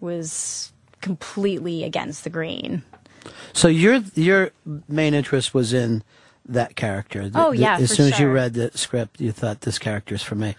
was 0.00 0.72
completely 1.00 1.84
against 1.84 2.24
the 2.24 2.30
grain. 2.30 2.82
So 3.52 3.68
your 3.68 4.00
your 4.14 4.50
main 4.88 5.14
interest 5.14 5.52
was 5.54 5.72
in 5.72 6.02
that 6.48 6.74
character. 6.76 7.28
The- 7.28 7.38
Oh, 7.46 7.50
the- 7.52 7.58
yeah, 7.58 7.76
As 7.78 7.90
for 7.90 7.94
soon 7.96 8.12
as 8.12 8.18
you 8.18 8.30
read 8.30 8.54
the 8.54 8.70
script, 8.76 9.20
you 9.20 9.30
thought 9.32 9.60
this 9.62 9.78
character 9.78 10.14
is 10.14 10.22
for 10.22 10.34
me. 10.34 10.56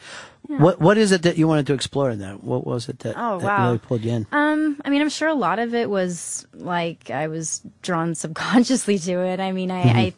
Yeah. 0.49 0.57
What 0.57 0.79
what 0.81 0.97
is 0.97 1.11
it 1.11 1.21
that 1.23 1.37
you 1.37 1.47
wanted 1.47 1.67
to 1.67 1.73
explore 1.73 2.09
in 2.09 2.19
that? 2.19 2.43
What 2.43 2.65
was 2.67 2.89
it 2.89 2.99
that, 2.99 3.15
Oh, 3.17 3.39
that 3.39 3.45
wow. 3.45 3.65
really 3.67 3.77
pulled 3.79 4.01
you 4.03 4.11
in? 4.11 4.27
Um, 4.31 4.81
I 4.83 4.89
mean, 4.89 5.01
I'm 5.01 5.09
sure 5.09 5.27
a 5.29 5.33
lot 5.33 5.59
of 5.59 5.73
it 5.73 5.89
was 5.89 6.45
like 6.53 7.09
I 7.09 7.27
was 7.27 7.61
drawn 7.81 8.15
subconsciously 8.23 8.97
to 8.99 9.19
it. 9.21 9.39
I 9.39 9.51
mean, 9.51 9.71
I, 9.71 9.83
Mhm. 9.83 9.95
I, 9.95 10.13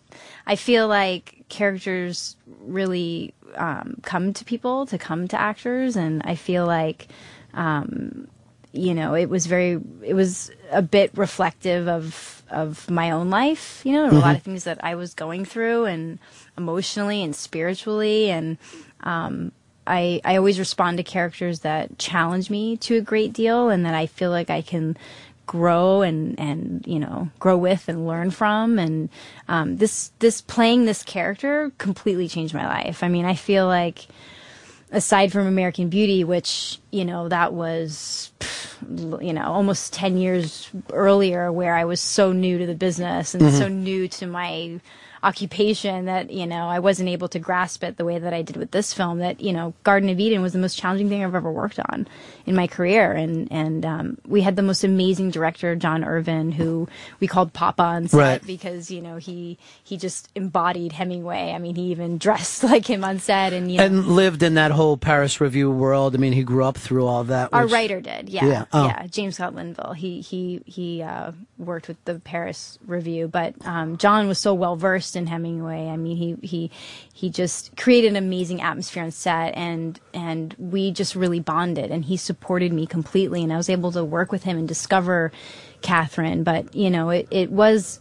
I 0.47 0.55
feel 0.55 0.87
like 0.87 1.45
characters 1.49 2.35
really 2.65 3.33
um, 3.55 3.97
come 4.01 4.33
to 4.33 4.43
people 4.45 4.85
to 4.87 4.97
come 4.97 5.27
to 5.27 5.39
actors, 5.39 5.95
and 5.95 6.21
I 6.25 6.33
feel 6.35 6.65
like, 6.65 7.07
um, 7.53 8.27
you 8.73 8.95
know, 8.95 9.13
it 9.13 9.29
was 9.29 9.45
very, 9.45 9.79
it 10.01 10.15
was 10.15 10.51
a 10.71 10.81
bit 10.81 11.15
reflective 11.15 11.87
of 11.87 12.43
of 12.49 12.89
my 12.89 13.11
own 13.11 13.29
life. 13.29 13.81
You 13.85 13.93
know, 13.93 14.03
were 14.05 14.17
a 14.17 14.19
lot 14.19 14.35
of 14.35 14.41
things 14.41 14.63
that 14.65 14.83
I 14.83 14.95
was 14.95 15.13
going 15.13 15.45
through, 15.45 15.85
and 15.85 16.19
emotionally 16.57 17.23
and 17.23 17.35
spiritually, 17.35 18.31
and 18.31 18.57
um, 19.01 19.51
I 19.85 20.21
I 20.25 20.37
always 20.37 20.57
respond 20.57 20.97
to 20.97 21.03
characters 21.03 21.59
that 21.59 21.99
challenge 21.99 22.49
me 22.49 22.75
to 22.77 22.97
a 22.97 23.01
great 23.01 23.31
deal, 23.31 23.69
and 23.69 23.85
that 23.85 23.93
I 23.93 24.07
feel 24.07 24.31
like 24.31 24.49
I 24.49 24.61
can 24.61 24.97
grow 25.45 26.01
and 26.01 26.39
and 26.39 26.83
you 26.87 26.99
know 26.99 27.29
grow 27.39 27.57
with 27.57 27.87
and 27.87 28.07
learn 28.07 28.31
from. 28.31 28.79
And 28.79 29.09
um, 29.47 29.77
this 29.77 30.11
this 30.17 30.41
playing 30.41 30.85
this 30.85 31.03
character 31.03 31.71
completely 31.77 32.27
changed 32.27 32.55
my 32.55 32.65
life. 32.65 33.03
I 33.03 33.07
mean 33.07 33.25
i 33.25 33.35
feel 33.35 33.67
like 33.67 34.07
aside 34.93 35.31
from 35.31 35.45
american 35.47 35.89
beauty 35.89 36.23
which 36.23 36.79
you 36.91 37.03
know 37.03 37.27
that 37.27 37.51
was 37.53 38.31
you 39.19 39.33
know 39.33 39.43
almost 39.43 39.91
10 39.93 40.17
years 40.17 40.69
earlier 40.91 41.51
where 41.51 41.75
i 41.75 41.83
was 41.83 41.99
so 41.99 42.31
new 42.31 42.57
to 42.57 42.65
the 42.65 42.75
business 42.75 43.33
and 43.35 43.43
Mhm. 43.43 43.57
so 43.57 43.67
new 43.67 44.07
to 44.07 44.25
my 44.27 44.79
occupation 45.23 46.03
that 46.05 46.31
you 46.31 46.45
know 46.45 46.67
I 46.67 46.79
wasn't 46.79 47.07
able 47.07 47.29
to 47.29 47.39
grasp 47.39 47.81
it 47.85 47.95
the 47.95 48.03
way 48.03 48.19
that 48.19 48.33
I 48.33 48.41
did 48.41 48.57
with 48.57 48.71
this 48.71 48.93
film. 48.93 49.19
That 49.19 49.39
you 49.39 49.53
know, 49.53 49.73
Garden 49.83 50.09
of 50.09 50.19
Eden 50.19 50.41
was 50.41 50.51
the 50.51 50.59
most 50.59 50.77
challenging 50.77 51.07
thing 51.07 51.23
I've 51.23 51.33
ever 51.33 51.49
worked 51.49 51.79
on 51.91 52.07
in 52.45 52.55
my 52.55 52.67
career, 52.67 53.11
and 53.13 53.47
and 53.51 53.85
um, 53.85 54.17
we 54.27 54.41
had 54.41 54.55
the 54.55 54.61
most 54.61 54.83
amazing 54.83 55.31
director, 55.31 55.75
John 55.75 56.03
Irvin, 56.03 56.51
who 56.51 56.87
we 57.19 57.27
called 57.27 57.53
Papa 57.53 57.81
on 57.83 58.07
set 58.07 58.17
Right. 58.17 58.45
because 58.45 58.91
you 58.91 59.01
know 59.01 59.17
he 59.17 59.57
he 59.83 59.97
just 59.97 60.29
embodied 60.35 60.91
Hemingway. 60.91 61.51
I 61.53 61.57
mean, 61.57 61.75
he 61.75 61.83
even 61.91 62.17
dressed 62.27 62.63
like 62.63 62.85
him 62.85 63.03
on 63.03 63.19
set, 63.19 63.53
and 63.53 63.71
you 63.71 63.77
know. 63.77 63.85
And 63.85 64.07
lived 64.07 64.43
in 64.43 64.55
that 64.55 64.71
whole 64.71 64.97
Paris 64.97 65.39
Review 65.39 65.71
world. 65.71 66.15
I 66.15 66.17
mean, 66.17 66.33
he 66.33 66.43
grew 66.43 66.65
up 66.65 66.77
through 66.77 67.05
all 67.05 67.23
that. 67.25 67.49
Our 67.53 67.63
which- 67.63 67.73
writer 67.73 68.01
did, 68.01 68.29
yeah, 68.29 68.45
Yeah. 68.45 68.65
Oh. 68.73 68.87
yeah. 68.87 69.07
James 69.07 69.35
Scott 69.35 69.55
Linville. 69.55 69.93
He 69.93 70.21
he 70.21 70.61
he 70.65 71.01
uh, 71.01 71.31
worked 71.57 71.87
with 71.87 72.03
the 72.05 72.15
Paris 72.19 72.77
Review, 72.85 73.27
but 73.27 73.53
um, 73.65 73.97
John 73.97 74.27
was 74.27 74.37
so 74.39 74.53
well 74.53 74.75
versed 74.75 75.15
in 75.15 75.27
Hemingway. 75.27 75.87
I 75.87 75.95
mean, 75.97 76.17
he 76.17 76.35
he 76.45 76.71
he 77.15 77.29
just 77.29 77.77
created 77.77 78.09
an 78.09 78.15
amazing 78.15 78.59
atmosphere 78.59 79.03
on 79.03 79.11
set, 79.11 79.55
and 79.55 79.99
and 80.15 80.55
we 80.57 80.91
just 80.91 81.15
really 81.15 81.39
bonded. 81.39 81.91
And 81.91 82.03
he 82.05 82.17
supported 82.17 82.73
me 82.73 82.87
completely, 82.87 83.43
and 83.43 83.53
I 83.53 83.57
was 83.57 83.69
able 83.69 83.91
to 83.91 84.03
work 84.03 84.31
with 84.31 84.43
him 84.43 84.57
and 84.57 84.67
discover 84.67 85.31
Catherine. 85.83 86.43
But 86.43 86.73
you 86.75 86.89
know, 86.89 87.11
it 87.11 87.27
it 87.29 87.51
was 87.51 87.99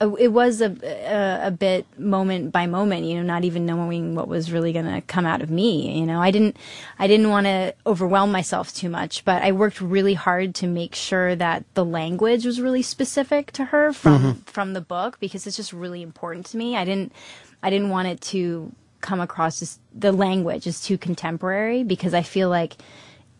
it 0.00 0.28
was 0.32 0.60
a, 0.60 0.70
a 0.82 1.46
a 1.48 1.50
bit 1.50 1.86
moment 1.98 2.52
by 2.52 2.66
moment, 2.66 3.04
you 3.06 3.14
know, 3.16 3.22
not 3.22 3.44
even 3.44 3.64
knowing 3.64 4.14
what 4.14 4.28
was 4.28 4.52
really 4.52 4.72
going 4.72 4.84
to 4.84 5.00
come 5.00 5.24
out 5.24 5.40
of 5.42 5.50
me. 5.50 5.98
You 5.98 6.04
know, 6.06 6.20
I 6.20 6.30
didn't 6.30 6.56
I 6.98 7.06
didn't 7.06 7.30
want 7.30 7.46
to 7.46 7.74
overwhelm 7.86 8.30
myself 8.30 8.74
too 8.74 8.88
much, 8.90 9.24
but 9.24 9.42
I 9.42 9.52
worked 9.52 9.80
really 9.80 10.14
hard 10.14 10.54
to 10.56 10.66
make 10.66 10.94
sure 10.94 11.34
that 11.36 11.64
the 11.74 11.84
language 11.84 12.44
was 12.44 12.60
really 12.60 12.82
specific 12.82 13.52
to 13.52 13.66
her 13.66 13.92
from 13.92 14.22
Mhm. 14.22 14.46
from 14.46 14.72
the 14.74 14.80
book 14.80 15.18
because 15.20 15.46
it's 15.46 15.56
just 15.56 15.72
really 15.72 16.02
important 16.02 16.46
to 16.46 16.56
me. 16.56 16.76
I 16.76 16.84
didn't 16.84 17.12
I 17.62 17.70
didn't 17.70 17.88
want 17.90 18.08
it 18.08 18.20
to 18.32 18.72
come 19.00 19.20
across 19.20 19.62
as 19.62 19.78
the 19.94 20.12
language 20.12 20.66
is 20.66 20.80
too 20.82 20.98
contemporary 20.98 21.84
because 21.84 22.12
I 22.12 22.22
feel 22.22 22.48
like 22.48 22.76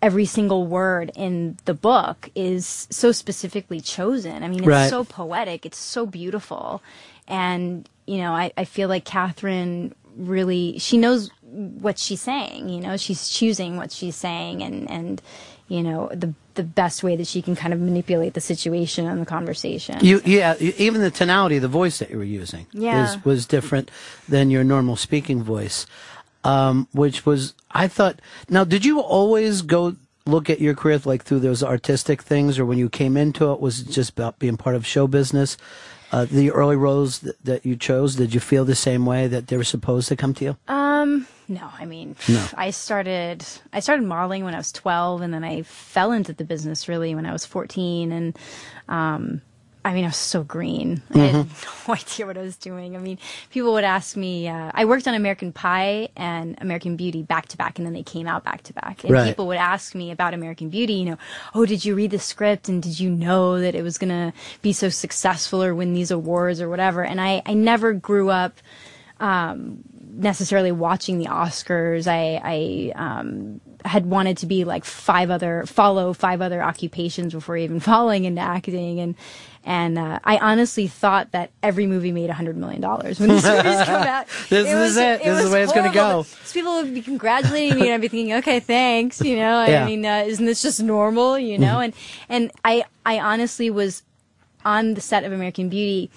every 0.02 0.26
single 0.26 0.66
word 0.66 1.10
in 1.16 1.56
the 1.64 1.74
book 1.74 2.30
is 2.34 2.86
so 2.90 3.12
specifically 3.12 3.80
chosen. 3.80 4.42
I 4.42 4.48
mean, 4.48 4.60
it's 4.60 4.66
Right. 4.68 4.90
so 4.90 5.04
poetic, 5.04 5.64
it's 5.66 5.78
so 5.78 6.06
beautiful. 6.06 6.82
And, 7.26 7.88
you 8.06 8.18
know, 8.18 8.32
I, 8.32 8.52
I 8.56 8.64
feel 8.64 8.88
like 8.88 9.04
Catherine 9.04 9.94
really, 10.16 10.78
she 10.78 10.96
knows 10.96 11.30
what 11.42 11.98
she's 11.98 12.20
saying, 12.20 12.68
you 12.68 12.80
know, 12.80 12.96
she's 12.96 13.28
choosing 13.28 13.76
what 13.76 13.92
she's 13.92 14.16
saying 14.16 14.62
and, 14.62 14.90
and, 14.90 15.22
you 15.68 15.82
know, 15.82 16.08
the, 16.12 16.32
the 16.54 16.62
best 16.62 17.02
way 17.02 17.16
that 17.16 17.26
she 17.26 17.42
can 17.42 17.56
kind 17.56 17.74
of 17.74 17.80
manipulate 17.80 18.34
the 18.34 18.40
situation 18.40 19.06
and 19.06 19.20
the 19.20 19.26
conversation. 19.26 19.98
You, 20.04 20.20
yeah, 20.24 20.56
even 20.58 21.00
the 21.00 21.10
tonality 21.10 21.56
of 21.56 21.62
the 21.62 21.68
voice 21.68 21.98
that 21.98 22.10
you 22.10 22.18
were 22.18 22.24
using 22.24 22.66
Yeah. 22.72 23.02
is, 23.02 23.24
was 23.24 23.46
different 23.46 23.90
than 24.28 24.50
your 24.50 24.64
normal 24.64 24.96
speaking 24.96 25.42
voice, 25.42 25.86
um, 26.46 26.88
which 26.92 27.26
was, 27.26 27.54
I 27.70 27.88
thought, 27.88 28.20
now, 28.48 28.64
did 28.64 28.84
you 28.84 29.00
always 29.00 29.62
go 29.62 29.96
look 30.26 30.50
at 30.50 30.60
your 30.60 30.74
career 30.74 31.00
like 31.04 31.22
through 31.24 31.40
those 31.40 31.62
artistic 31.62 32.22
things, 32.22 32.58
or 32.58 32.64
when 32.66 32.78
you 32.78 32.88
came 32.88 33.16
into 33.16 33.50
it, 33.52 33.60
was 33.60 33.80
it 33.80 33.90
just 33.90 34.10
about 34.10 34.38
being 34.38 34.56
part 34.56 34.76
of 34.76 34.86
show 34.86 35.06
business? 35.06 35.56
Uh, 36.12 36.24
the 36.24 36.50
early 36.52 36.76
roles 36.76 37.18
that, 37.20 37.44
that 37.44 37.66
you 37.66 37.74
chose, 37.76 38.14
did 38.14 38.32
you 38.32 38.38
feel 38.40 38.64
the 38.64 38.76
same 38.76 39.04
way 39.04 39.26
that 39.26 39.48
they 39.48 39.56
were 39.56 39.64
supposed 39.64 40.08
to 40.08 40.14
come 40.16 40.32
to 40.34 40.44
you? 40.44 40.56
Um, 40.68 41.26
no, 41.48 41.68
I 41.78 41.84
mean, 41.84 42.14
No. 42.28 42.44
I 42.56 42.70
started 42.70 43.44
I 43.72 43.80
started 43.80 44.04
modeling 44.06 44.44
when 44.44 44.54
I 44.54 44.58
was 44.58 44.70
12 44.72 45.20
and 45.22 45.34
then 45.34 45.42
I 45.44 45.62
fell 45.62 46.12
into 46.12 46.32
the 46.32 46.44
business 46.44 46.88
really 46.88 47.14
when 47.14 47.26
I 47.26 47.32
was 47.32 47.44
14 47.44 48.12
and 48.12 48.38
um 48.88 49.42
I 49.86 49.94
mean, 49.94 50.02
I 50.04 50.08
was 50.08 50.16
so 50.16 50.42
green. 50.42 51.00
I 51.14 51.18
had 51.18 51.34
Mhm. 51.46 51.86
no 51.88 51.94
idea 51.94 52.26
what 52.26 52.36
I 52.36 52.40
was 52.42 52.56
doing. 52.56 52.96
I 52.96 52.98
mean, 52.98 53.18
people 53.50 53.72
would 53.74 53.84
ask 53.84 54.16
me. 54.16 54.48
Uh, 54.48 54.70
I 54.74 54.84
worked 54.84 55.06
on 55.06 55.14
American 55.14 55.52
Pie 55.52 56.08
and 56.16 56.56
American 56.60 56.96
Beauty 56.96 57.22
back 57.22 57.46
to 57.48 57.56
back, 57.56 57.78
and 57.78 57.86
then 57.86 57.92
they 57.94 58.02
came 58.02 58.26
out 58.26 58.42
back 58.42 58.62
to 58.64 58.72
back. 58.72 59.04
And 59.04 59.12
Right. 59.12 59.28
people 59.28 59.46
would 59.46 59.58
ask 59.58 59.94
me 59.94 60.10
about 60.10 60.34
American 60.34 60.70
Beauty. 60.70 60.94
You 60.94 61.04
know, 61.10 61.18
oh, 61.54 61.66
did 61.66 61.84
you 61.84 61.94
read 61.94 62.10
the 62.10 62.18
script 62.18 62.68
and 62.68 62.82
did 62.82 62.98
you 62.98 63.10
know 63.10 63.60
that 63.60 63.76
it 63.76 63.82
was 63.82 63.96
gonna 63.96 64.32
be 64.60 64.72
so 64.72 64.88
successful 64.88 65.62
or 65.62 65.72
win 65.74 65.94
these 65.94 66.10
awards 66.10 66.60
or 66.60 66.68
whatever? 66.68 67.04
And 67.04 67.20
I, 67.20 67.40
I 67.46 67.54
never 67.54 67.92
grew 67.92 68.28
up 68.30 68.54
um, 69.20 69.78
necessarily 70.12 70.72
watching 70.72 71.18
the 71.18 71.26
Oscars. 71.26 72.06
I, 72.06 72.40
I, 72.44 72.92
um, 72.96 73.60
had 73.84 74.04
wanted 74.06 74.36
to 74.38 74.46
be 74.46 74.64
like 74.64 74.84
five 74.84 75.30
other 75.30 75.64
follow 75.64 76.12
five 76.12 76.42
other 76.42 76.60
occupations 76.60 77.32
before 77.32 77.56
even 77.56 77.78
falling 77.90 78.24
into 78.24 78.40
acting 78.40 78.98
and 78.98 79.14
and 79.66 79.98
uh, 79.98 80.20
I 80.24 80.38
honestly 80.38 80.86
thought 80.86 81.32
that 81.32 81.50
every 81.62 81.86
movie 81.86 82.12
made 82.12 82.30
a 82.30 82.34
hundred 82.34 82.56
million 82.56 82.80
dollars 82.80 83.18
when 83.20 83.28
these 83.28 83.44
movies 83.56 83.82
come 83.84 84.06
out. 84.06 84.26
This 84.48 84.66
is 84.72 84.96
it. 84.96 85.18
This 85.18 85.26
is 85.26 85.34
was 85.42 85.44
the 85.44 85.50
way 85.54 85.62
it's 85.64 85.72
gonna 85.72 85.92
go. 85.92 86.22
So 86.22 86.54
people 86.54 86.74
would 86.80 86.94
be 86.94 87.02
congratulating 87.02 87.74
me, 87.76 87.86
and 87.86 87.94
I'd 87.94 88.00
be 88.00 88.08
thinking, 88.08 88.34
okay, 88.36 88.60
thanks. 88.60 89.20
You 89.20 89.36
know, 89.36 89.58
I 89.58 89.68
Yeah. 89.68 89.84
mean, 89.86 90.06
uh, 90.06 90.24
isn't 90.26 90.46
this 90.46 90.62
just 90.62 90.80
normal? 90.82 91.38
You 91.38 91.58
know, 91.58 91.76
Mhm. 91.78 91.84
and 91.84 91.94
and 92.28 92.50
I 92.64 92.84
I 93.04 93.18
honestly 93.18 93.68
was 93.68 94.02
on 94.64 94.94
the 94.94 95.00
set 95.00 95.24
of 95.24 95.32
American 95.32 95.68
Beauty, 95.68 96.10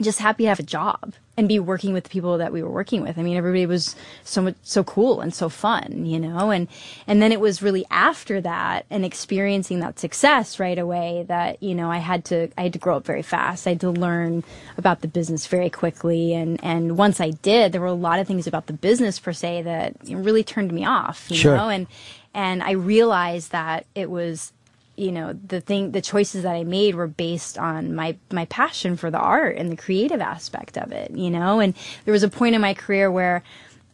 just 0.00 0.18
happy 0.18 0.44
to 0.44 0.48
have 0.48 0.60
a 0.60 0.64
job 0.64 1.14
and 1.38 1.48
be 1.48 1.58
working 1.58 1.92
with 1.92 2.04
the 2.04 2.10
people 2.10 2.38
that 2.38 2.52
we 2.52 2.62
were 2.62 2.70
working 2.70 3.02
with. 3.02 3.18
I 3.18 3.22
mean, 3.22 3.36
everybody 3.36 3.66
was 3.66 3.94
so 4.24 4.40
much 4.42 4.56
so 4.62 4.82
cool 4.84 5.20
and 5.20 5.34
so 5.34 5.48
fun, 5.48 6.06
you 6.06 6.18
know. 6.18 6.50
And 6.50 6.68
and 7.06 7.20
then 7.20 7.32
it 7.32 7.40
was 7.40 7.62
really 7.62 7.84
after 7.90 8.40
that 8.40 8.86
and 8.90 9.04
experiencing 9.04 9.80
that 9.80 9.98
success 9.98 10.58
right 10.58 10.78
away 10.78 11.24
that 11.28 11.62
you 11.62 11.74
know 11.74 11.90
I 11.90 11.98
had 11.98 12.24
to 12.26 12.48
I 12.56 12.64
had 12.64 12.72
to 12.74 12.78
grow 12.78 12.96
up 12.96 13.04
very 13.04 13.22
fast. 13.22 13.66
I 13.66 13.70
had 13.70 13.80
to 13.80 13.90
learn 13.90 14.44
about 14.76 15.00
the 15.00 15.08
business 15.08 15.46
very 15.46 15.70
quickly. 15.70 16.34
And 16.34 16.58
and 16.62 16.96
once 16.96 17.20
I 17.20 17.30
did, 17.30 17.72
there 17.72 17.80
were 17.80 17.86
a 17.86 17.92
lot 17.92 18.18
of 18.18 18.26
things 18.26 18.46
about 18.46 18.66
the 18.66 18.72
business 18.72 19.18
per 19.18 19.32
se 19.32 19.62
that 19.62 19.96
really 20.08 20.44
turned 20.44 20.72
me 20.72 20.84
off, 20.84 21.26
you 21.30 21.36
Sure. 21.36 21.56
know. 21.56 21.68
And 21.68 21.86
and 22.34 22.62
I 22.62 22.72
realized 22.72 23.52
that 23.52 23.86
it 23.94 24.10
was 24.10 24.52
you 24.96 25.12
know 25.12 25.32
the 25.46 25.60
thing 25.60 25.90
the 25.92 26.00
choices 26.00 26.42
that 26.42 26.54
i 26.54 26.64
made 26.64 26.94
were 26.94 27.06
based 27.06 27.58
on 27.58 27.94
my 27.94 28.16
my 28.32 28.44
passion 28.46 28.96
for 28.96 29.10
the 29.10 29.18
art 29.18 29.56
and 29.56 29.70
the 29.70 29.76
creative 29.76 30.20
aspect 30.20 30.76
of 30.78 30.92
it 30.92 31.10
you 31.12 31.30
know 31.30 31.60
and 31.60 31.74
there 32.04 32.12
was 32.12 32.22
a 32.22 32.28
point 32.28 32.54
in 32.54 32.60
my 32.60 32.74
career 32.74 33.10
where 33.10 33.42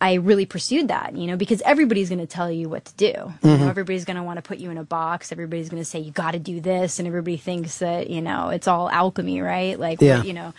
I 0.00 0.14
really 0.14 0.47
pursued 0.47 0.89
that, 0.89 1.14
you 1.14 1.28
know, 1.28 1.36
because 1.36 1.62
everybody's 1.62 2.08
going 2.08 2.18
to 2.18 2.26
tell 2.26 2.50
you 2.50 2.68
what 2.68 2.84
to 2.86 2.94
do. 2.97 3.06
You 3.06 3.50
Mhm. 3.50 3.58
know, 3.60 3.68
everybody's 3.68 4.05
going 4.05 4.16
to 4.16 4.24
want 4.24 4.36
to 4.39 4.42
put 4.42 4.58
you 4.58 4.68
in 4.72 4.76
a 4.76 4.82
box. 4.82 5.31
Everybody's 5.31 5.68
going 5.68 5.81
to 5.81 5.84
say 5.89 6.00
you 6.00 6.10
got 6.10 6.32
to 6.32 6.40
do 6.40 6.60
this, 6.60 6.98
and 6.98 7.06
everybody 7.06 7.36
thinks 7.36 7.78
that 7.78 8.10
you 8.10 8.20
know 8.20 8.48
it's 8.48 8.66
all 8.66 8.90
alchemy, 8.90 9.40
right? 9.42 9.78
Like, 9.78 10.00
Yeah. 10.00 10.24
you 10.24 10.32
know, 10.32 10.55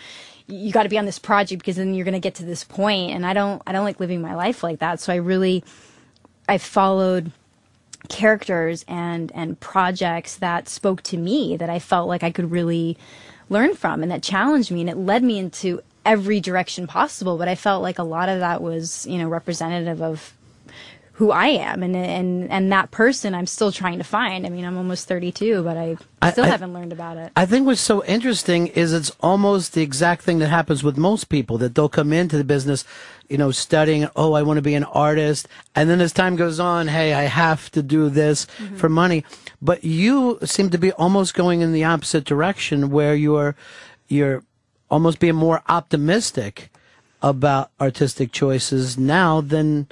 you 0.47 0.71
got 0.71 0.83
to 0.83 0.89
be 0.89 0.97
on 0.97 1.03
this 1.05 1.19
project 1.19 1.59
because 1.61 1.75
then 1.75 1.93
you're 1.93 2.05
going 2.05 2.13
to 2.13 2.21
get 2.21 2.35
to 2.35 2.45
this 2.45 2.63
point. 2.63 3.11
And 3.11 3.25
I 3.25 3.33
don't, 3.33 3.61
I 3.67 3.73
don't 3.73 3.83
like 3.83 3.99
living 3.99 4.21
my 4.21 4.33
life 4.33 4.63
like 4.63 4.79
that. 4.79 5.01
So 5.01 5.11
I 5.11 5.17
really, 5.17 5.61
I 6.47 6.57
followed 6.57 7.29
characters 8.09 8.83
and 8.87 9.31
and 9.33 9.59
projects 9.59 10.35
that 10.35 10.67
spoke 10.67 11.01
to 11.03 11.17
me 11.17 11.57
that 11.57 11.69
I 11.69 11.79
felt 11.79 12.07
like 12.07 12.23
I 12.23 12.31
could 12.31 12.51
really 12.51 12.97
learn 13.49 13.75
from 13.75 14.03
and 14.03 14.11
that 14.11 14.23
challenged 14.23 14.71
me 14.71 14.81
and 14.81 14.89
it 14.89 14.97
led 14.97 15.23
me 15.23 15.37
into 15.37 15.81
every 16.05 16.39
direction 16.39 16.85
possible 16.85 17.37
but 17.37 17.47
I 17.47 17.55
felt 17.55 17.81
like 17.81 17.99
a 17.99 18.03
lot 18.03 18.29
of 18.29 18.39
that 18.39 18.61
was 18.61 19.05
you 19.07 19.17
know 19.17 19.27
representative 19.27 20.01
of 20.01 20.33
who 21.13 21.31
I 21.31 21.47
am 21.47 21.83
and 21.83 21.95
and 21.95 22.51
and 22.51 22.71
that 22.71 22.91
person 22.91 23.35
I'm 23.35 23.47
still 23.47 23.71
trying 23.71 23.99
to 23.99 24.03
find 24.03 24.45
I 24.45 24.49
mean 24.49 24.65
I'm 24.65 24.77
almost 24.77 25.07
32 25.07 25.63
but 25.63 25.77
I 25.77 25.97
I- 26.21 26.31
still 26.31 26.45
I- 26.45 26.49
haven't 26.49 26.73
learned 26.73 26.91
about 26.91 27.17
it 27.17 27.31
I 27.35 27.45
think 27.45 27.65
what's 27.65 27.81
so 27.81 28.03
interesting 28.05 28.67
is 28.67 28.93
it's 28.93 29.11
almost 29.19 29.73
the 29.73 29.81
exact 29.81 30.23
thing 30.23 30.39
that 30.39 30.49
happens 30.49 30.83
with 30.83 30.97
most 30.97 31.29
people 31.29 31.57
that 31.59 31.75
they'll 31.75 31.89
come 31.89 32.13
into 32.13 32.37
the 32.37 32.43
business, 32.43 32.85
you 33.29 33.37
know, 33.37 33.51
studying, 33.51 34.07
oh, 34.15 34.33
I 34.33 34.43
want 34.43 34.57
to 34.57 34.61
be 34.61 34.75
an 34.75 34.83
artist. 34.83 35.47
And 35.75 35.89
then 35.89 36.01
as 36.01 36.13
time 36.13 36.35
goes 36.35 36.59
on, 36.59 36.87
hey, 36.87 37.13
I 37.13 37.23
have 37.23 37.71
to 37.71 37.81
do 37.81 38.09
this 38.09 38.45
mm-hmm. 38.45 38.75
for 38.75 38.89
money. 38.89 39.23
But 39.61 39.83
you 39.83 40.39
seem 40.43 40.69
to 40.69 40.77
be 40.77 40.91
almost 40.93 41.33
going 41.33 41.61
in 41.61 41.73
the 41.73 41.83
opposite 41.83 42.23
direction 42.23 42.89
where 42.89 43.15
you're, 43.15 43.55
you're 44.07 44.43
almost 44.89 45.19
being 45.19 45.35
more 45.35 45.63
optimistic 45.67 46.69
about 47.21 47.71
artistic 47.79 48.31
choices 48.31 48.97
now 48.97 49.41
than 49.41 49.87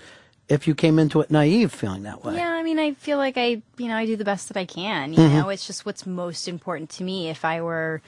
if 0.51 0.67
you 0.67 0.75
came 0.75 0.99
into 0.99 1.21
it 1.21 1.31
naive 1.31 1.71
feeling 1.71 2.03
that 2.03 2.23
way. 2.25 2.35
Yeah, 2.35 2.49
I 2.49 2.61
mean, 2.61 2.77
I 2.77 2.93
feel 2.93 3.17
like 3.17 3.37
I, 3.37 3.61
you 3.77 3.87
know, 3.87 3.95
I 3.95 4.05
do 4.05 4.15
the 4.17 4.25
best 4.25 4.49
that 4.49 4.57
I 4.57 4.65
can. 4.65 5.13
You 5.13 5.19
Mhm. 5.19 5.31
know, 5.43 5.49
it's 5.49 5.65
just 5.65 5.85
what's 5.85 6.05
most 6.05 6.47
important 6.47 6.89
to 6.91 7.03
me. 7.03 7.29
If 7.29 7.45
I 7.45 7.61
were 7.61 8.01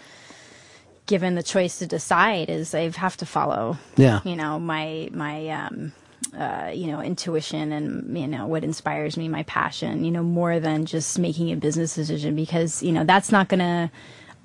given 1.06 1.36
the 1.36 1.44
choice 1.44 1.80
to 1.80 1.88
decide, 1.88 2.50
is 2.50 2.76
I 2.76 2.90
have 2.90 3.18
to 3.18 3.26
follow. 3.26 3.78
Yeah. 3.96 4.20
You 4.26 4.36
know, 4.36 4.60
my 4.60 5.10
my 5.14 5.48
um, 5.50 5.94
uh, 6.38 6.72
you 6.74 6.88
know, 6.88 7.02
intuition 7.02 7.72
and 7.72 8.18
you 8.18 8.28
know 8.28 8.48
what 8.48 8.64
inspires 8.64 9.16
me, 9.18 9.28
my 9.30 9.44
passion. 9.44 10.04
You 10.04 10.12
know, 10.12 10.24
more 10.24 10.60
than 10.60 10.86
just 10.86 11.18
making 11.20 11.52
a 11.52 11.56
business 11.56 11.96
decision 11.96 12.36
because 12.36 12.84
you 12.84 12.92
know 12.92 13.04
that's 13.06 13.32
not 13.32 13.48
gonna. 13.48 13.92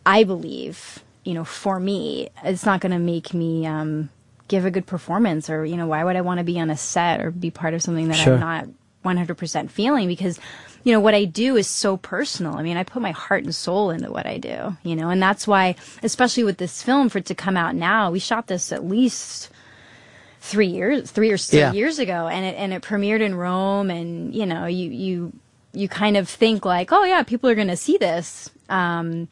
I 0.07 0.25
believe, 0.25 1.01
you 1.25 1.35
know, 1.35 1.45
for 1.45 1.79
me, 1.81 2.29
it's 2.45 2.65
not 2.65 2.81
gonna 2.81 2.99
make 3.01 3.35
me. 3.35 3.67
Um, 3.67 4.11
give 4.49 4.65
a 4.65 4.71
good 4.71 4.87
performance 4.87 5.49
or 5.51 5.65
you 5.65 5.77
know 5.77 5.87
why 5.87 6.03
would 6.03 6.17
i 6.17 6.21
want 6.21 6.39
to 6.39 6.45
be 6.45 6.59
on 6.59 6.71
a 6.71 6.77
set 6.77 7.21
or 7.21 7.31
be 7.31 7.51
part 7.51 7.75
of 7.75 7.83
something 7.83 8.09
that 8.09 8.17
Sure. 8.17 8.35
i'm 8.35 8.41
not 8.41 8.67
100% 9.05 9.71
feeling 9.71 10.09
because 10.09 10.41
you 10.83 10.93
know 10.93 11.01
what 11.01 11.15
I 11.15 11.25
do 11.25 11.57
is 11.57 11.67
so 11.69 11.97
personal. 11.97 12.57
I 12.57 12.63
mean, 12.63 12.77
I 12.77 12.83
put 12.83 13.01
my 13.01 13.13
heart 13.13 13.45
and 13.45 13.55
soul 13.55 13.91
into 13.91 14.11
what 14.11 14.27
I 14.27 14.39
do, 14.39 14.77
you 14.83 14.97
know, 14.97 15.09
and 15.09 15.23
that's 15.23 15.47
why 15.47 15.77
especially 16.03 16.43
with 16.45 16.59
this 16.59 16.83
film 16.83 17.09
for 17.09 17.19
it 17.19 17.27
to 17.27 17.35
come 17.35 17.57
out 17.57 17.75
now, 17.77 18.11
we 18.11 18.19
shot 18.19 18.49
this 18.49 18.73
at 18.73 18.85
least 18.85 19.51
3 20.41 20.67
years 20.67 21.11
3 21.11 21.31
or 21.31 21.37
so 21.39 21.57
Yeah. 21.57 21.73
years 21.73 21.99
ago 21.99 22.27
and 22.29 22.45
it 22.45 22.57
and 22.57 22.73
it 22.73 22.83
premiered 22.83 23.21
in 23.21 23.35
Rome 23.37 23.89
and 23.91 24.35
you 24.35 24.47
know, 24.47 24.67
you 24.67 24.91
you 24.91 25.33
you 25.73 25.89
kind 25.89 26.17
of 26.17 26.29
think 26.29 26.65
like, 26.65 26.91
"Oh 26.93 27.05
yeah, 27.05 27.23
people 27.23 27.49
are 27.49 27.55
going 27.55 27.69
to 27.69 27.77
see 27.77 27.99
this." 27.99 28.51
Um 28.69 29.29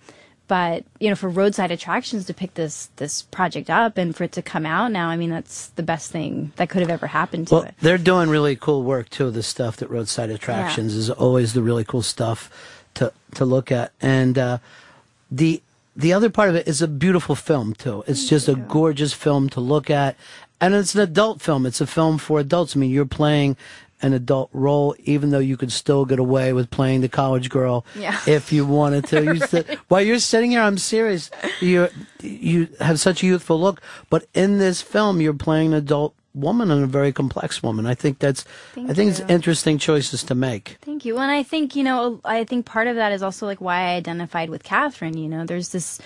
but 0.48 0.84
you 1.00 1.08
know, 1.08 1.16
for 1.16 1.28
roadside 1.28 1.70
attractions 1.70 2.26
to 2.26 2.34
pick 2.34 2.54
this 2.54 2.88
this 2.96 3.22
project 3.22 3.68
up 3.70 3.98
and 3.98 4.14
for 4.14 4.24
it 4.24 4.32
to 4.32 4.42
come 4.42 4.64
out 4.66 4.92
now, 4.92 5.08
I 5.08 5.16
mean, 5.16 5.30
that's 5.30 5.68
the 5.68 5.82
best 5.82 6.10
thing 6.10 6.52
that 6.56 6.68
could 6.68 6.80
have 6.82 6.90
ever 6.90 7.06
happened 7.08 7.48
to 7.48 7.54
Well, 7.54 7.62
it. 7.64 7.74
they're 7.80 7.98
doing 7.98 8.28
really 8.28 8.56
cool 8.56 8.82
work 8.82 9.10
too. 9.10 9.30
The 9.30 9.42
stuff 9.42 9.76
that 9.78 9.90
Roadside 9.90 10.30
Attractions 10.30 10.94
is 10.94 11.10
always 11.10 11.52
the 11.52 11.62
really 11.62 11.84
cool 11.84 12.02
stuff 12.02 12.50
to 12.94 13.12
to 13.34 13.44
look 13.44 13.72
at, 13.72 13.92
and 14.00 14.38
uh, 14.38 14.58
the 15.30 15.62
the 15.96 16.12
other 16.12 16.30
part 16.30 16.48
of 16.50 16.54
it 16.56 16.68
is 16.68 16.82
a 16.82 16.88
beautiful 16.88 17.34
film 17.34 17.74
too. 17.74 18.04
It's 18.06 18.28
just 18.28 18.48
a 18.48 18.54
gorgeous 18.54 19.12
film 19.12 19.48
to 19.50 19.60
look 19.60 19.90
at, 19.90 20.16
and 20.60 20.74
it's 20.74 20.94
an 20.94 21.00
adult 21.00 21.40
film. 21.40 21.66
It's 21.66 21.80
a 21.80 21.86
film 21.86 22.18
for 22.18 22.38
adults. 22.38 22.76
I 22.76 22.80
mean, 22.80 22.90
you're 22.90 23.06
playing 23.06 23.56
an 24.02 24.12
adult 24.12 24.50
role, 24.52 24.94
even 25.04 25.30
though 25.30 25.38
you 25.38 25.56
could 25.56 25.72
still 25.72 26.04
get 26.04 26.18
away 26.18 26.52
with 26.52 26.70
playing 26.70 27.00
the 27.00 27.08
college 27.08 27.48
girl 27.48 27.84
Yeah. 27.98 28.18
if 28.26 28.52
you 28.52 28.66
wanted 28.66 29.06
to. 29.06 29.24
You 29.24 29.38
sit- 29.38 29.68
while 29.88 30.02
you're 30.02 30.18
sitting 30.18 30.50
here, 30.50 30.60
I'm 30.60 30.78
serious. 30.78 31.30
You 31.60 31.88
you 32.22 32.68
have 32.80 33.00
such 33.00 33.22
a 33.22 33.26
youthful 33.26 33.60
look, 33.60 33.80
but 34.10 34.26
in 34.34 34.58
this 34.58 34.82
film, 34.82 35.20
you're 35.20 35.32
playing 35.34 35.68
an 35.68 35.78
adult 35.78 36.14
woman 36.34 36.70
and 36.70 36.84
a 36.84 36.86
very 36.86 37.12
complex 37.12 37.62
woman. 37.62 37.86
I 37.86 37.94
think 37.94 38.18
that's 38.18 38.44
Thank 38.74 38.90
I 38.90 38.92
think 38.92 39.10
it's 39.10 39.20
interesting 39.20 39.78
choices 39.78 40.22
to 40.24 40.34
make. 40.34 40.76
Thank 40.82 41.06
you. 41.06 41.16
And 41.16 41.30
I 41.30 41.42
think, 41.42 41.74
you 41.74 41.82
know, 41.82 42.20
I 42.26 42.44
think 42.44 42.66
part 42.66 42.88
of 42.88 42.96
that 42.96 43.12
is 43.12 43.22
also 43.22 43.46
like 43.46 43.62
why 43.62 43.92
I 43.92 43.94
identified 43.96 44.50
with 44.50 44.62
Catherine, 44.62 45.16
you 45.16 45.28
know, 45.28 45.46
there's 45.46 45.70
this, 45.70 45.98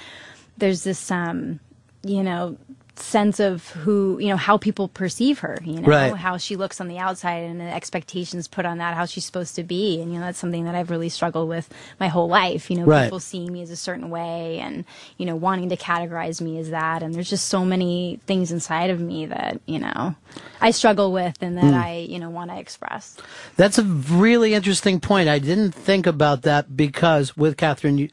there's 0.56 0.84
this, 0.84 1.10
um, 1.10 1.58
you 2.04 2.22
know, 2.22 2.56
sense 3.00 3.40
of 3.40 3.68
who, 3.70 4.18
you 4.20 4.28
know, 4.28 4.36
how 4.36 4.56
people 4.56 4.88
perceive 4.88 5.40
her, 5.40 5.58
you 5.64 5.80
know, 5.80 5.88
Right. 5.88 6.14
how 6.16 6.36
she 6.36 6.56
looks 6.56 6.80
on 6.80 6.88
the 6.88 6.98
outside 6.98 7.44
and 7.44 7.60
the 7.60 7.64
expectations 7.64 8.46
put 8.48 8.64
on 8.66 8.78
that, 8.78 8.94
how 8.94 9.06
she's 9.06 9.24
supposed 9.24 9.54
to 9.56 9.62
be. 9.62 10.00
And, 10.00 10.12
you 10.12 10.18
know, 10.18 10.26
that's 10.26 10.38
something 10.38 10.64
that 10.64 10.74
I've 10.74 10.90
really 10.90 11.08
struggled 11.08 11.48
with 11.48 11.68
my 11.98 12.08
whole 12.08 12.28
life, 12.28 12.70
you 12.70 12.76
know, 12.76 12.84
Right. 12.84 13.04
people 13.04 13.20
seeing 13.20 13.52
me 13.52 13.62
as 13.62 13.70
a 13.70 13.76
certain 13.76 14.10
way 14.10 14.58
and, 14.60 14.84
you 15.16 15.26
know, 15.26 15.36
wanting 15.36 15.68
to 15.70 15.76
categorize 15.76 16.40
me 16.40 16.58
as 16.58 16.70
that. 16.70 17.02
And 17.02 17.14
there's 17.14 17.30
just 17.30 17.48
so 17.48 17.64
many 17.64 18.20
things 18.26 18.52
inside 18.52 18.90
of 18.90 19.00
me 19.00 19.26
that, 19.26 19.60
you 19.66 19.78
know, 19.78 20.14
I 20.60 20.70
struggle 20.70 21.12
with 21.12 21.36
and 21.42 21.56
that 21.58 21.72
Mm. 21.74 21.82
I, 21.84 22.06
you 22.08 22.18
know, 22.18 22.30
want 22.30 22.50
to 22.50 22.58
express. 22.58 23.16
That's 23.56 23.78
a 23.78 23.82
really 23.84 24.54
interesting 24.54 25.00
point. 25.00 25.28
I 25.28 25.38
didn't 25.38 25.72
think 25.72 26.06
about 26.06 26.42
that 26.42 26.76
because 26.76 27.36
with 27.36 27.56
Catherine, 27.56 27.98
you, 27.98 28.08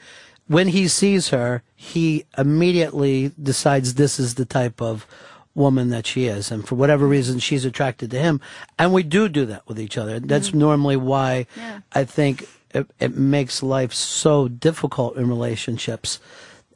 when 0.48 0.70
he 0.70 0.88
sees 0.88 1.30
her, 1.30 1.64
he 1.76 2.26
immediately 2.38 3.32
decides 3.42 3.94
this 3.94 4.20
is 4.20 4.36
the 4.36 4.46
type 4.46 4.82
of 4.82 5.06
woman 5.54 5.90
that 5.90 6.06
she 6.06 6.26
is. 6.26 6.52
And 6.52 6.68
for 6.68 6.76
whatever 6.76 7.08
reason, 7.08 7.40
she's 7.40 7.66
attracted 7.66 8.12
to 8.12 8.20
him. 8.20 8.40
And 8.78 8.94
we 8.94 9.04
do 9.04 9.28
do 9.28 9.46
that 9.48 9.68
with 9.68 9.80
each 9.80 9.98
other. 9.98 10.20
That's 10.20 10.50
mm-hmm. 10.50 10.60
normally 10.60 10.98
why 10.98 11.48
I 11.94 12.04
think 12.04 12.48
it, 12.74 12.90
it 13.00 13.18
makes 13.18 13.64
life 13.64 13.94
so 13.94 14.48
difficult 14.48 15.18
in 15.18 15.28
relationships. 15.28 16.20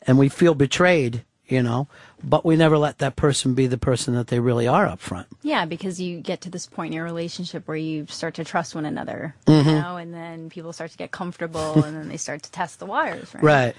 And 0.03 0.17
we 0.17 0.29
feel 0.29 0.55
betrayed, 0.55 1.23
you 1.47 1.61
know, 1.61 1.87
but 2.23 2.45
we 2.45 2.55
never 2.55 2.77
let 2.77 2.99
that 2.99 3.15
person 3.15 3.53
be 3.53 3.67
the 3.67 3.77
person 3.77 4.13
that 4.15 4.27
they 4.27 4.39
really 4.39 4.67
are 4.67 4.85
up 4.85 4.99
front. 4.99 5.27
Yeah, 5.41 5.65
because 5.65 5.99
you 5.99 6.19
get 6.19 6.41
to 6.41 6.49
this 6.49 6.67
point 6.67 6.87
in 6.91 6.95
your 6.95 7.05
relationship 7.05 7.67
where 7.67 7.77
you 7.77 8.05
start 8.09 8.35
to 8.35 8.43
trust 8.43 8.75
one 8.75 8.85
another, 8.85 9.35
Mhm. 9.45 9.65
you 9.65 9.71
know, 9.71 9.97
and 9.97 10.13
then 10.13 10.49
people 10.49 10.71
start 10.73 10.91
to 10.91 10.97
get 10.97 11.11
comfortable, 11.11 11.83
and 11.83 11.95
then 11.95 12.09
they 12.09 12.17
start 12.17 12.43
to 12.43 12.51
test 12.51 12.79
the 12.79 12.85
waters, 12.85 13.33
right? 13.33 13.43
Right. 13.43 13.75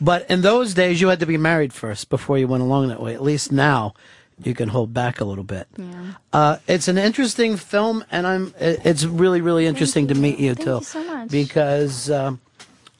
But 0.00 0.30
in 0.30 0.40
those 0.42 0.72
days, 0.74 1.00
you 1.00 1.08
had 1.08 1.20
to 1.20 1.26
be 1.26 1.36
married 1.36 1.72
first 1.72 2.08
before 2.08 2.38
you 2.38 2.48
went 2.48 2.62
along 2.62 2.88
that 2.88 3.02
way. 3.02 3.14
At 3.14 3.22
least 3.22 3.52
now, 3.52 3.92
you 4.42 4.54
can 4.54 4.70
hold 4.70 4.94
back 4.94 5.20
a 5.20 5.24
little 5.24 5.44
bit. 5.44 5.66
Yeah. 5.76 5.86
Uh, 6.32 6.56
it's 6.66 6.88
an 6.88 6.96
interesting 6.96 7.56
film, 7.58 8.02
and 8.10 8.26
I'm. 8.26 8.54
It's 8.58 9.04
really, 9.04 9.42
really 9.42 9.66
interesting 9.66 10.06
to 10.08 10.14
meet 10.14 10.38
you 10.38 10.54
Thank 10.54 10.66
too, 10.66 10.74
you 10.76 10.84
so 10.84 11.04
much. 11.04 11.28
because, 11.28 12.10
um, 12.10 12.40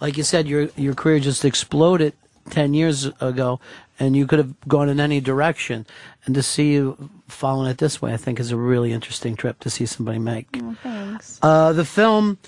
like 0.00 0.18
you 0.18 0.22
said, 0.22 0.46
your 0.46 0.68
your 0.76 0.92
career 0.94 1.18
just 1.20 1.42
exploded 1.46 2.12
ten 2.50 2.74
years 2.74 3.06
ago, 3.22 3.60
and 4.00 4.16
you 4.16 4.26
could 4.26 4.38
have 4.38 4.58
gone 4.66 4.88
in 4.88 4.98
any 4.98 5.20
direction. 5.20 5.86
And 6.24 6.34
to 6.34 6.42
see 6.42 6.72
you 6.72 7.10
following 7.28 7.70
it 7.70 7.78
this 7.78 8.02
way, 8.02 8.12
I 8.12 8.16
think 8.16 8.40
is 8.40 8.50
a 8.50 8.56
really 8.56 8.92
interesting 8.92 9.36
trip 9.36 9.60
to 9.60 9.70
see 9.70 9.86
somebody 9.86 10.18
make. 10.18 10.48
Oh, 10.56 10.76
thanks. 10.82 11.38
Uh, 11.42 11.72
the 11.72 11.84
film 11.84 12.38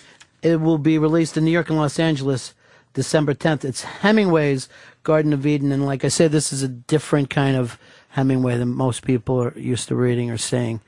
it 0.43 0.61
will 0.61 0.79
be 0.79 0.99
released 0.99 1.37
in 1.37 1.45
New 1.45 1.53
York 1.53 1.69
and 1.69 1.79
Los 1.79 1.99
Angeles 1.99 2.55
December 2.95 3.35
10th. 3.35 3.65
It's 3.65 3.85
Hemingway's 3.85 4.69
Garden 5.05 5.33
of 5.33 5.47
Eden, 5.47 5.73
and 5.73 5.87
like 5.87 6.05
I 6.05 6.09
said, 6.09 6.33
this 6.33 6.53
is 6.53 6.63
a 6.63 6.69
different 6.69 7.31
kind 7.31 7.57
of 7.57 7.79
Hemingway 8.11 8.59
than 8.59 8.69
most 8.69 9.05
people 9.05 9.43
are 9.43 9.59
used 9.59 9.89
to 9.89 9.95
reading 9.95 10.31
or 10.31 10.37
seeing. 10.37 10.81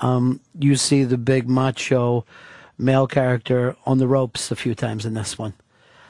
Um, 0.00 0.40
you 0.58 0.76
see 0.76 1.04
the 1.04 1.16
big 1.16 1.48
macho 1.48 2.26
male 2.78 3.06
character 3.06 3.76
on 3.86 3.98
the 3.98 4.06
ropes 4.06 4.50
a 4.50 4.56
few 4.56 4.74
times 4.74 5.06
in 5.06 5.14
this 5.14 5.38
one. 5.38 5.54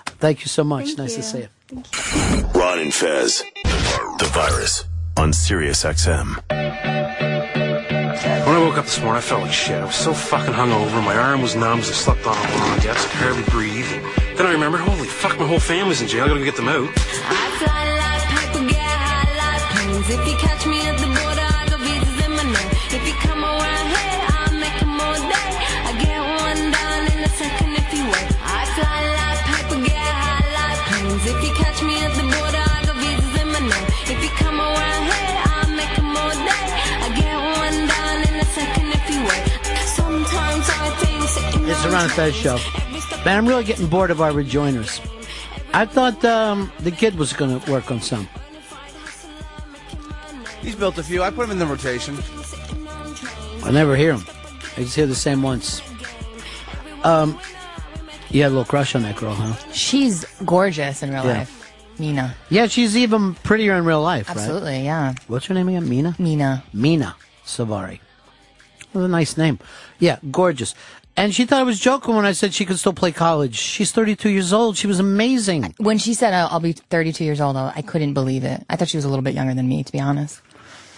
Thank 0.06 0.40
you 0.40 0.46
so 0.46 0.64
much. 0.64 0.96
nice 0.96 1.14
to 1.14 1.22
see 1.22 1.38
you. 1.40 1.48
Thank 1.68 2.54
you. 2.54 2.60
Ron 2.60 2.78
and 2.78 2.94
Fez, 2.94 3.44
the 4.18 4.24
virus 4.26 4.84
on 5.18 5.32
Sirius 5.32 5.84
XM. 5.84 6.40
When 8.46 8.54
I 8.54 8.58
woke 8.58 8.78
up 8.78 8.84
this 8.86 8.98
morning, 9.00 9.18
I 9.18 9.20
felt 9.20 9.42
like 9.42 9.52
shit. 9.52 9.76
I 9.76 9.84
was 9.84 9.94
so 9.94 10.14
fucking 10.14 10.54
hungover. 10.54 11.04
My 11.04 11.16
arm 11.16 11.42
was 11.42 11.54
numb 11.54 11.80
as 11.80 11.90
I 11.90 11.92
slept 11.92 12.26
on 12.26 12.36
a 12.36 12.40
long 12.40 12.78
gas. 12.80 13.04
I 13.04 13.08
could 13.10 13.20
hardly 13.20 13.42
breathe. 13.50 13.90
Then 14.36 14.46
I 14.46 14.52
remembered, 14.52 14.80
holy 14.80 15.06
fuck, 15.06 15.38
my 15.38 15.46
whole 15.46 15.60
family's 15.60 16.00
in 16.00 16.08
jail. 16.08 16.24
I 16.24 16.28
gotta 16.28 16.40
go 16.40 16.44
get 16.46 16.56
them 16.56 16.68
out. 16.68 16.88
Ron 41.96 42.04
and 42.04 42.12
Fez 42.12 42.34
show. 42.34 42.58
Man, 43.24 43.38
I'm 43.38 43.48
really 43.48 43.64
getting 43.64 43.86
bored 43.86 44.10
of 44.10 44.20
our 44.20 44.30
rejoiners. 44.30 45.00
I 45.72 45.86
thought 45.86 46.22
um, 46.26 46.70
the 46.80 46.90
kid 46.90 47.14
was 47.14 47.32
going 47.32 47.58
to 47.58 47.70
work 47.72 47.90
on 47.90 48.02
some. 48.02 48.28
He's 50.60 50.74
built 50.74 50.98
a 50.98 51.02
few. 51.02 51.22
I 51.22 51.30
put 51.30 51.44
him 51.46 51.52
in 51.52 51.58
the 51.58 51.64
rotation. 51.64 52.18
I 53.64 53.70
never 53.70 53.96
hear 53.96 54.12
him. 54.12 54.26
I 54.76 54.82
just 54.82 54.94
hear 54.94 55.06
the 55.06 55.14
same 55.14 55.40
once. 55.42 55.80
Um, 57.02 57.40
you 58.28 58.42
had 58.42 58.48
a 58.48 58.50
little 58.50 58.66
crush 58.66 58.94
on 58.94 59.00
that 59.04 59.16
girl, 59.16 59.32
huh? 59.32 59.54
She's 59.72 60.26
gorgeous 60.44 61.02
in 61.02 61.14
real 61.14 61.24
Yeah. 61.24 61.38
life. 61.38 61.72
Mena. 61.98 62.34
Yeah, 62.50 62.66
she's 62.66 62.94
even 62.94 63.36
prettier 63.36 63.72
in 63.74 63.86
real 63.86 64.02
life, 64.02 64.28
right? 64.28 64.36
Absolutely, 64.36 64.84
yeah. 64.84 65.14
What's 65.28 65.46
her 65.46 65.54
name 65.54 65.68
again? 65.70 65.88
Mena? 65.88 66.14
Mena. 66.18 66.62
Mena 66.74 67.16
Suvari. 67.46 68.00
What 68.92 69.00
a 69.00 69.08
nice 69.08 69.38
name. 69.38 69.58
Yeah, 69.98 70.18
gorgeous. 70.30 70.74
And 71.16 71.34
she 71.34 71.46
thought 71.46 71.60
I 71.60 71.64
was 71.64 71.80
joking 71.80 72.14
when 72.14 72.26
I 72.26 72.32
said 72.32 72.52
she 72.52 72.66
could 72.66 72.78
still 72.78 72.92
play 72.92 73.10
college. 73.10 73.56
She's 73.56 73.90
32 73.90 74.28
years 74.28 74.52
old. 74.52 74.76
She 74.76 74.86
was 74.86 75.00
amazing. 75.00 75.74
When 75.78 75.96
she 75.96 76.12
said 76.12 76.34
uh, 76.34 76.48
I'll 76.50 76.60
be 76.60 76.72
32 76.72 77.24
years 77.24 77.40
old, 77.40 77.56
I 77.56 77.82
couldn't 77.82 78.12
believe 78.12 78.44
it. 78.44 78.64
I 78.68 78.76
thought 78.76 78.88
she 78.88 78.98
was 78.98 79.06
a 79.06 79.08
little 79.08 79.22
bit 79.22 79.34
younger 79.34 79.54
than 79.54 79.66
me, 79.66 79.82
to 79.82 79.90
be 79.92 79.98
honest. 79.98 80.42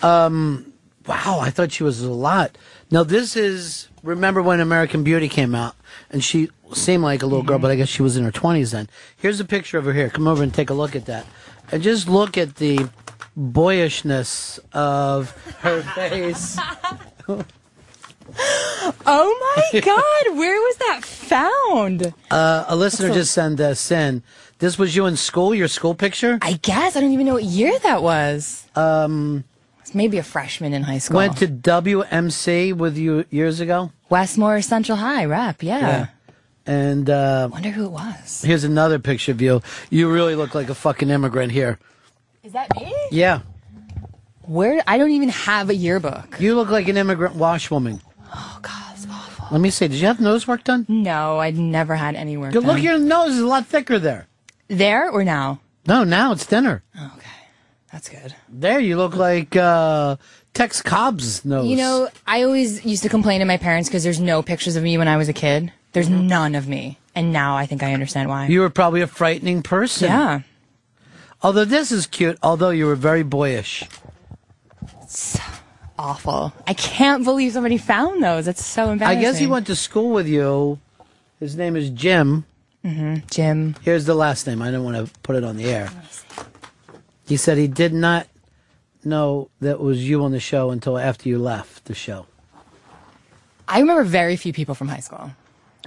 Um, 0.03 0.73
wow, 1.07 1.39
I 1.41 1.51
thought 1.51 1.71
she 1.73 1.85
was 1.85 2.03
a 2.03 2.11
lot. 2.11 2.59
Now 2.91 3.05
this 3.05 3.37
is 3.37 3.89
remember 4.03 4.43
when 4.43 4.61
American 4.61 5.05
Beauty 5.05 5.29
came 5.29 5.55
out, 5.55 5.75
and 6.11 6.23
she 6.23 6.51
seemed 6.73 7.03
like 7.03 7.23
a 7.23 7.27
little 7.27 7.45
girl, 7.45 7.59
but 7.59 7.71
I 7.71 7.77
guess 7.77 7.89
she 7.89 8.03
was 8.03 8.17
in 8.17 8.25
her 8.25 8.33
twenties 8.33 8.73
then. 8.73 8.89
Here's 9.17 9.41
a 9.41 9.45
picture 9.45 9.79
of 9.79 9.85
her 9.85 9.93
here. 9.93 10.11
Come 10.11 10.27
over 10.27 10.43
and 10.43 10.53
take 10.53 10.71
a 10.71 10.75
look 10.75 10.97
at 10.97 11.07
that, 11.07 11.27
and 11.71 11.83
just 11.83 12.09
look 12.09 12.37
at 12.37 12.57
the 12.57 12.89
boyishness 13.37 14.59
of 14.73 15.31
her 15.61 15.83
face. 15.95 16.59
Oh 18.41 19.63
my 19.73 19.81
God, 19.85 20.37
where 20.39 20.55
was 20.61 20.77
that 20.77 21.01
found? 21.05 22.15
Uh, 22.31 22.65
a 22.69 22.77
listener 22.77 23.13
just 23.13 23.33
sent 23.33 23.61
us 23.61 23.91
in. 23.91 24.23
This 24.59 24.79
was 24.79 24.95
you 24.97 25.07
in 25.07 25.17
school. 25.17 25.55
Your 25.55 25.69
school 25.69 25.95
picture. 25.95 26.39
I 26.43 26.55
guess 26.55 26.97
I 26.97 27.01
don't 27.01 27.13
even 27.13 27.27
know 27.27 27.35
what 27.35 27.45
year 27.45 27.79
that 27.81 28.03
was. 28.03 28.65
Um, 28.75 29.45
maybe 29.95 30.19
a 30.19 30.23
freshman 30.23 30.73
in 30.75 30.83
high 30.83 30.99
school. 30.99 31.17
went 31.17 31.37
to 31.39 31.47
WMC 31.49 32.75
with 32.75 32.97
you 32.97 33.25
years 33.31 33.61
ago. 33.61 33.91
Westmore 34.11 34.61
Central 34.63 34.97
High 34.99 35.25
rep. 35.27 35.63
Yeah. 35.63 36.09
And 36.67 37.09
uh, 37.09 37.49
Wonder 37.51 37.71
who 37.71 37.87
it 37.87 37.93
was. 37.93 38.43
here's 38.43 38.65
another 38.65 38.99
picture 38.99 39.33
of 39.33 39.41
you. 39.41 39.63
You 39.91 40.11
really 40.13 40.35
look 40.35 40.55
like 40.55 40.69
a 40.69 40.75
fucking 40.75 41.09
immigrant 41.09 41.51
here. 41.53 41.79
Is 42.43 42.53
that 42.53 42.69
me? 42.77 42.95
Yeah. 43.11 43.41
Where? 44.43 44.83
I 44.87 44.99
don't 44.99 45.11
even 45.13 45.29
have 45.31 45.71
a 45.71 45.75
yearbook. 45.75 46.37
You 46.41 46.55
look 46.57 46.69
like 46.71 46.89
an 46.89 46.97
immigrant 46.97 47.37
washwoman. 47.37 48.01
Oh 48.35 48.59
God, 48.63 48.93
it's 48.95 49.07
awful. 49.11 49.47
Let 49.51 49.61
me 49.61 49.71
see. 49.71 49.89
Did 49.89 49.99
you 50.01 50.07
have 50.07 50.21
nose 50.21 50.47
work 50.47 50.65
done? 50.65 50.85
No, 50.89 51.39
I'd 51.39 51.57
never 51.57 51.97
had 51.97 52.15
any 52.15 52.37
work. 52.37 52.53
Good, 52.53 52.65
look, 52.65 52.81
your 52.83 52.99
nose 52.99 53.35
is 53.35 53.41
a 53.41 53.47
lot 53.47 53.67
thicker 53.67 53.99
there. 53.99 54.27
There 54.69 55.11
or 55.11 55.25
now? 55.25 55.61
No, 55.87 56.05
now 56.05 56.33
it's 56.33 56.45
thinner. 56.45 56.83
Okay, 56.95 57.27
that's 57.93 58.09
good. 58.09 58.35
There, 58.49 58.79
you 58.79 58.97
look 58.99 59.17
like 59.17 59.57
uh, 59.57 60.17
Tex 60.53 60.83
Cobb's 60.83 61.45
nose. 61.45 61.67
You 61.67 61.77
know, 61.77 62.09
I 62.27 62.43
always 62.43 62.85
used 62.85 63.03
to 63.05 63.09
complain 63.09 63.41
to 63.41 63.47
my 63.47 63.57
parents 63.57 63.89
because 63.89 64.05
there's 64.05 64.21
no 64.21 64.43
pictures 64.43 64.77
of 64.77 64.83
me 64.83 64.99
when 64.99 65.09
I 65.09 65.17
was 65.17 65.29
a 65.29 65.33
kid. 65.33 65.73
There's 65.93 66.11
none 66.11 66.55
of 66.55 66.69
me, 66.69 66.99
and 67.15 67.33
now 67.33 67.57
I 67.57 67.65
think 67.65 67.83
I 67.83 67.95
understand 67.95 68.29
why. 68.29 68.47
you 68.49 68.61
were 68.61 68.69
probably 68.71 69.01
a 69.01 69.07
frightening 69.07 69.63
person. 69.63 70.09
Yeah. 70.09 70.41
Although 71.41 71.65
this 71.65 71.91
is 71.91 72.07
cute, 72.07 72.37
although 72.43 72.71
you 72.71 72.85
were 72.85 72.97
very 72.97 73.23
boyish. 73.23 73.85
Awful. 75.99 76.53
I 76.67 76.75
can't 76.75 77.25
believe 77.25 77.53
somebody 77.53 77.77
found 77.77 78.23
those. 78.23 78.45
That's 78.45 78.65
so 78.65 78.91
embarrassing. 78.91 79.19
I 79.19 79.21
guess 79.21 79.39
he 79.39 79.47
went 79.47 79.67
to 79.67 79.75
school 79.75 80.11
with 80.11 80.29
you. 80.29 80.79
His 81.41 81.57
name 81.57 81.75
is 81.75 81.91
Jim. 81.91 82.45
Mm-hmm. 82.85 83.27
Jim. 83.31 83.75
Here's 83.83 84.05
the 84.05 84.15
last 84.15 84.47
name. 84.47 84.63
I 84.63 84.71
don't 84.71 84.85
want 84.85 84.97
to 84.97 85.13
put 85.21 85.35
it 85.37 85.45
on 85.45 85.57
the 85.57 85.65
air. 85.65 85.91
He 87.27 87.37
said 87.37 87.59
he 87.59 87.67
did 87.67 87.93
not 87.93 88.29
know 89.05 89.51
that 89.61 89.81
was 89.81 90.09
you 90.09 90.23
on 90.23 90.33
the 90.33 90.41
show 90.41 90.71
until 90.71 90.99
after 90.99 91.29
you 91.29 91.39
left 91.39 91.87
the 91.87 91.95
show. 91.95 92.27
I 93.67 93.81
remember 93.81 94.05
very 94.05 94.37
few 94.37 94.53
people 94.53 94.75
from 94.75 94.89
high 94.89 95.01
school. 95.01 95.33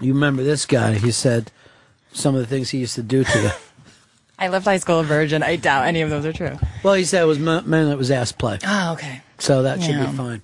You 0.01 0.13
remember 0.13 0.43
this 0.43 0.65
guy? 0.65 0.93
He 0.93 1.11
said 1.11 1.51
some 2.11 2.35
of 2.35 2.41
the 2.41 2.47
things 2.47 2.69
he 2.69 2.79
used 2.79 2.95
to 2.95 3.03
do 3.03 3.23
to 3.23 3.41
you. 3.41 3.49
I 4.39 4.47
left 4.47 4.65
high 4.65 4.77
school 4.77 4.99
a 4.99 5.03
virgin. 5.03 5.43
I 5.43 5.55
doubt 5.55 5.85
any 5.85 6.01
of 6.01 6.09
those 6.09 6.25
are 6.25 6.33
true. 6.33 6.57
well, 6.83 6.95
he 6.95 7.05
said 7.05 7.21
it 7.21 7.25
was 7.25 7.39
men 7.39 7.69
men 7.69 7.89
that 7.89 7.97
was 7.97 8.09
ass 8.11 8.31
play. 8.31 8.59
Oh, 8.65 8.93
okay. 8.93 9.21
So 9.41 9.63
that 9.63 9.81
should 9.81 9.95
Yeah. 9.95 10.05
be 10.05 10.15
fine. 10.17 10.41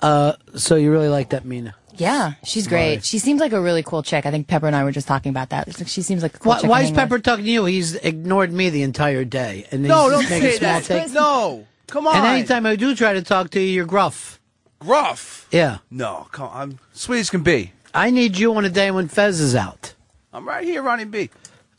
Uh, 0.00 0.32
so 0.56 0.74
you 0.76 0.90
really 0.90 1.08
like 1.08 1.28
that 1.30 1.44
Mena? 1.44 1.74
Yeah, 1.96 2.32
she's 2.42 2.66
great. 2.66 2.88
Right. 2.94 3.04
She 3.04 3.18
seems 3.18 3.40
like 3.40 3.52
a 3.52 3.60
really 3.60 3.82
cool 3.82 4.02
chick. 4.02 4.24
I 4.24 4.30
think 4.30 4.48
Pepper 4.48 4.66
and 4.66 4.74
I 4.74 4.82
were 4.82 4.92
just 4.92 5.06
talking 5.06 5.30
about 5.30 5.50
that. 5.50 5.68
It's 5.68 5.78
like 5.78 5.88
she 5.88 6.00
seems 6.02 6.22
like 6.22 6.34
a 6.34 6.38
cool 6.38 6.50
Why, 6.50 6.56
chick. 6.56 6.62
to 6.62 6.68
why 6.68 6.80
is 6.80 6.84
hang 6.86 6.92
with. 6.94 6.98
Pepper 7.00 7.18
talking 7.18 7.44
to 7.44 7.50
you? 7.50 7.64
He's 7.66 7.94
ignored 7.96 8.50
me 8.52 8.70
the 8.70 8.82
entire 8.82 9.24
day, 9.24 9.66
and 9.70 9.82
No, 9.82 10.04
he's 10.08 10.12
don't 10.12 10.30
making 10.30 10.50
say 10.52 10.58
small 10.58 10.72
that. 10.80 10.84
takes. 10.84 11.12
No, 11.12 11.66
come 11.88 12.06
on. 12.06 12.16
And 12.16 12.26
anytime 12.26 12.64
I 12.66 12.76
do 12.76 12.94
try 12.96 13.12
to 13.12 13.22
talk 13.22 13.50
to 13.50 13.60
you, 13.60 13.66
you're 13.66 13.84
gruff. 13.84 14.40
Gruff? 14.80 15.46
Yeah. 15.52 15.78
No, 15.90 16.26
come 16.32 16.48
on. 16.48 16.62
I'm 16.62 16.78
sweet 16.94 17.20
as 17.20 17.30
can 17.30 17.42
be. 17.42 17.72
I 17.94 18.10
need 18.10 18.38
you 18.38 18.54
on 18.56 18.64
a 18.64 18.70
day 18.70 18.90
when 18.90 19.06
Fez 19.08 19.38
is 19.38 19.54
out. 19.54 19.92
I'm 20.32 20.48
right 20.48 20.64
here, 20.64 20.82
Ronnie 20.82 21.04
B. 21.04 21.28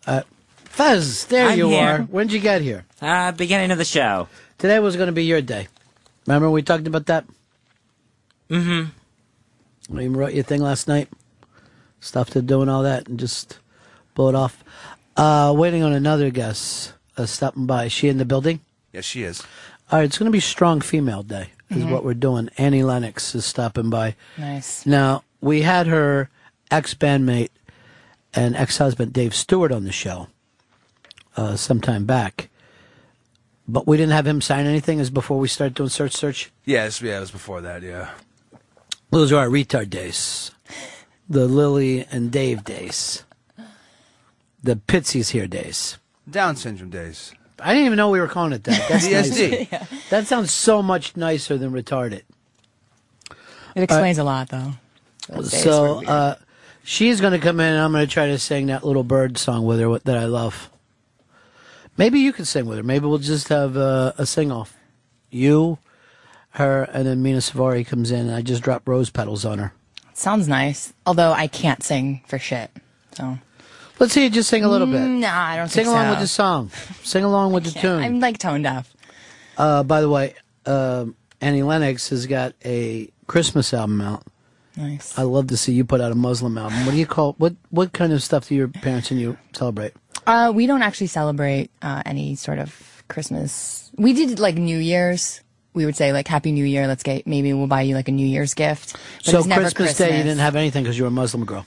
Uh, 0.05 0.21
Fez, 0.65 1.25
there 1.25 1.49
I'm 1.49 1.57
you 1.57 1.69
here. 1.69 1.87
are. 1.87 1.99
When'd 2.03 2.31
you 2.31 2.39
get 2.39 2.61
here? 2.61 2.85
Uh, 3.01 3.31
beginning 3.31 3.71
of 3.71 3.79
the 3.79 3.83
show. 3.85 4.27
Today 4.57 4.80
was 4.80 4.95
going 4.95 5.07
to 5.07 5.14
be 5.14 5.25
your 5.25 5.41
day. 5.41 5.67
Remember 6.25 6.49
we 6.49 6.61
talked 6.61 6.88
about 6.88 7.06
that? 7.07 7.25
Mm-hmm. 8.49 9.98
You 9.99 10.09
wrote 10.11 10.33
your 10.33 10.43
thing 10.43 10.61
last 10.61 10.88
night. 10.88 11.09
Stuff 11.99 12.30
to 12.32 12.41
do 12.41 12.61
and 12.61 12.69
all 12.69 12.83
that, 12.83 13.07
and 13.07 13.19
just 13.19 13.59
blow 14.15 14.30
it 14.30 14.35
off. 14.35 14.64
Uh, 15.15 15.53
waiting 15.56 15.83
on 15.83 15.93
another 15.93 16.30
guest 16.30 16.93
uh, 17.17 17.25
stopping 17.25 17.65
by. 17.65 17.85
Is 17.85 17.91
she 17.91 18.09
in 18.09 18.17
the 18.17 18.25
building? 18.25 18.59
Yes, 18.91 19.06
she 19.06 19.23
is. 19.23 19.41
All 19.91 19.99
right, 19.99 20.06
it's 20.06 20.17
going 20.17 20.25
to 20.25 20.32
be 20.32 20.40
Strong 20.40 20.82
Female 20.82 21.23
Day, 21.23 21.49
is 21.69 21.83
Mhm. 21.83 21.91
what 21.91 22.03
we're 22.03 22.14
doing. 22.14 22.49
Annie 22.57 22.83
Lennox 22.83 23.35
is 23.35 23.45
stopping 23.45 23.90
by. 23.90 24.15
Nice. 24.38 24.85
Now, 24.85 25.23
we 25.40 25.61
had 25.61 25.88
her 25.88 26.30
ex 26.72 26.93
bandmate 26.93 27.49
and 28.33 28.56
ex 28.56 28.77
husband, 28.77 29.14
Dave 29.14 29.35
Stewart, 29.35 29.72
on 29.72 29.83
the 29.83 29.91
show 29.91 30.27
uh, 31.38 31.56
some 31.56 31.80
time 31.82 32.06
back. 32.06 32.49
But 33.67 33.88
we 33.88 33.95
didn't 33.98 34.11
have 34.11 34.27
him 34.27 34.42
sign 34.42 34.66
anything 34.66 35.00
as 35.00 35.09
before 35.09 35.40
we 35.40 35.48
started 35.48 35.74
doing 35.75 35.90
Search 35.90 36.11
Search. 36.14 36.51
Yes, 36.66 37.01
yeah, 37.01 37.17
it 37.17 37.22
was 37.22 37.32
before 37.32 37.61
that, 37.61 37.82
yeah. 37.82 38.09
Those 39.09 39.32
are 39.32 39.38
our 39.38 39.48
retard 39.48 39.90
days. 39.90 40.51
The 41.30 41.48
Lily 41.48 42.06
and 42.11 42.32
Dave 42.32 42.64
days. 42.66 43.24
The 44.61 44.75
Pitsy's 44.75 45.30
here 45.30 45.48
days. 45.48 45.98
Down 46.30 46.56
syndrome 46.56 46.90
days. 46.90 47.33
I 47.59 47.74
didn't 47.74 47.85
even 47.85 47.98
know 47.98 48.09
we 48.09 48.19
were 48.19 48.27
calling 48.27 48.51
it 48.53 48.64
that. 48.66 48.90
That's 48.90 49.08
DSD. 49.08 49.72
nice. 49.72 50.09
That 50.09 50.27
sounds 50.27 50.51
so 50.51 50.82
much 50.83 51.16
nicer 51.16 51.58
than 51.58 51.72
retarded. 51.72 52.24
It 53.75 53.83
explains 53.83 54.17
a 54.17 54.24
lot, 54.24 54.50
though. 54.50 54.74
Those 55.30 55.51
days 55.51 55.64
So 55.64 55.95
weird. 55.98 56.09
uh, 56.09 56.35
she's 56.83 57.22
going 57.22 57.33
to 57.33 57.40
come 57.40 57.59
in, 57.59 57.74
and 57.74 57.82
I'm 57.82 57.92
going 57.92 58.06
to 58.06 58.11
try 58.11 58.27
to 58.27 58.38
sing 58.38 58.66
that 58.67 58.83
little 58.85 59.03
bird 59.03 59.38
song 59.38 59.66
with 59.66 59.80
her 59.80 59.90
what- 59.90 60.03
that 60.06 60.17
I 60.17 60.25
love. 60.25 60.69
Maybe 61.97 62.19
you 62.19 62.33
can 62.33 62.45
sing 62.45 62.65
with 62.65 62.77
her. 62.77 62.83
Maybe 62.83 63.05
we'll 63.05 63.17
just 63.19 63.49
have 63.49 63.77
uh, 63.77 64.13
a 64.17 64.25
sing 64.25 64.51
off. 64.51 64.75
You, 65.30 65.80
her, 66.51 66.83
and 66.83 67.05
then 67.05 67.22
Mena 67.23 67.39
Suvari 67.39 67.85
comes 67.85 68.11
in, 68.11 68.27
and 68.27 68.35
I 68.35 68.41
just 68.41 68.63
drop 68.63 68.88
rose 68.88 69.09
petals 69.09 69.45
on 69.45 69.59
her. 69.59 69.73
Sounds 70.13 70.47
nice. 70.47 70.93
Although 71.05 71.31
I 71.31 71.47
can't 71.47 71.81
sing 71.83 72.22
for 72.27 72.38
shit. 72.38 72.72
So 73.13 73.38
Let's 73.99 74.13
see 74.13 74.23
you 74.23 74.30
just 74.30 74.49
sing 74.49 74.63
a 74.63 74.69
little 74.69 74.88
bit. 74.88 74.99
Nah, 74.99 75.30
I 75.31 75.55
don't 75.55 75.69
Sing 75.69 75.88
along 75.88 76.05
so. 76.05 76.09
with 76.11 76.19
the 76.19 76.27
song. 76.27 76.72
Sing 77.03 77.23
along 77.23 77.53
with 77.53 77.65
the 77.65 77.72
tune. 77.72 78.01
I'm 78.01 78.19
like 78.19 78.38
tone 78.38 78.63
deaf. 78.63 78.93
Uh, 79.57 79.83
by 79.83 80.01
the 80.01 80.09
way, 80.09 80.35
um 80.65 81.15
Annie 81.41 81.63
Lennox 81.63 82.09
has 82.09 82.25
got 82.25 82.53
a 82.63 83.09
Christmas 83.27 83.73
album 83.73 84.01
out. 84.01 84.23
Nice. 84.77 85.17
I 85.17 85.23
love 85.23 85.47
to 85.47 85.57
see 85.57 85.73
you 85.73 85.85
put 85.85 86.01
out 86.01 86.11
a 86.11 86.15
Muslim 86.15 86.57
album. 86.57 86.85
What 86.85 86.91
do 86.93 86.97
you 86.97 87.05
call 87.05 87.33
what? 87.38 87.53
What 87.69 87.93
kind 87.93 88.13
of 88.13 88.23
stuff 88.23 88.47
do 88.47 88.55
your 88.55 88.67
parents 88.67 89.11
and 89.11 89.19
you 89.19 89.38
celebrate? 89.53 89.93
Uh, 90.26 90.52
we 90.53 90.68
don't 90.68 90.82
actually 90.82 91.08
celebrate 91.08 91.69
uh, 91.82 92.02
any 92.06 92.35
sort 92.35 92.60
of 92.60 93.03
Christmas. 93.08 93.92
We 93.98 94.14
did 94.14 94.40
like 94.40 94.56
New 94.56 94.77
Year's. 94.77 95.42
We 95.74 95.85
would 95.85 95.95
say 95.95 96.14
like 96.14 96.27
Happy 96.27 96.52
New 96.52 96.66
Year. 96.66 96.88
Let's 96.88 97.03
get 97.03 97.26
maybe 97.26 97.52
we'll 97.53 97.68
buy 97.68 97.82
you 97.82 97.95
like 97.95 98.08
a 98.08 98.11
New 98.11 98.27
Year's 98.27 98.53
gift. 98.53 98.95
But 99.26 99.32
so 99.32 99.42
never 99.42 99.69
Christmas, 99.72 99.98
Day, 99.98 100.18
you 100.18 100.24
didn't 100.24 100.40
have 100.40 100.56
anything 100.56 100.84
because 100.84 100.98
you're 100.98 101.08
a 101.08 101.11
Muslim 101.11 101.45
girl. 101.45 101.66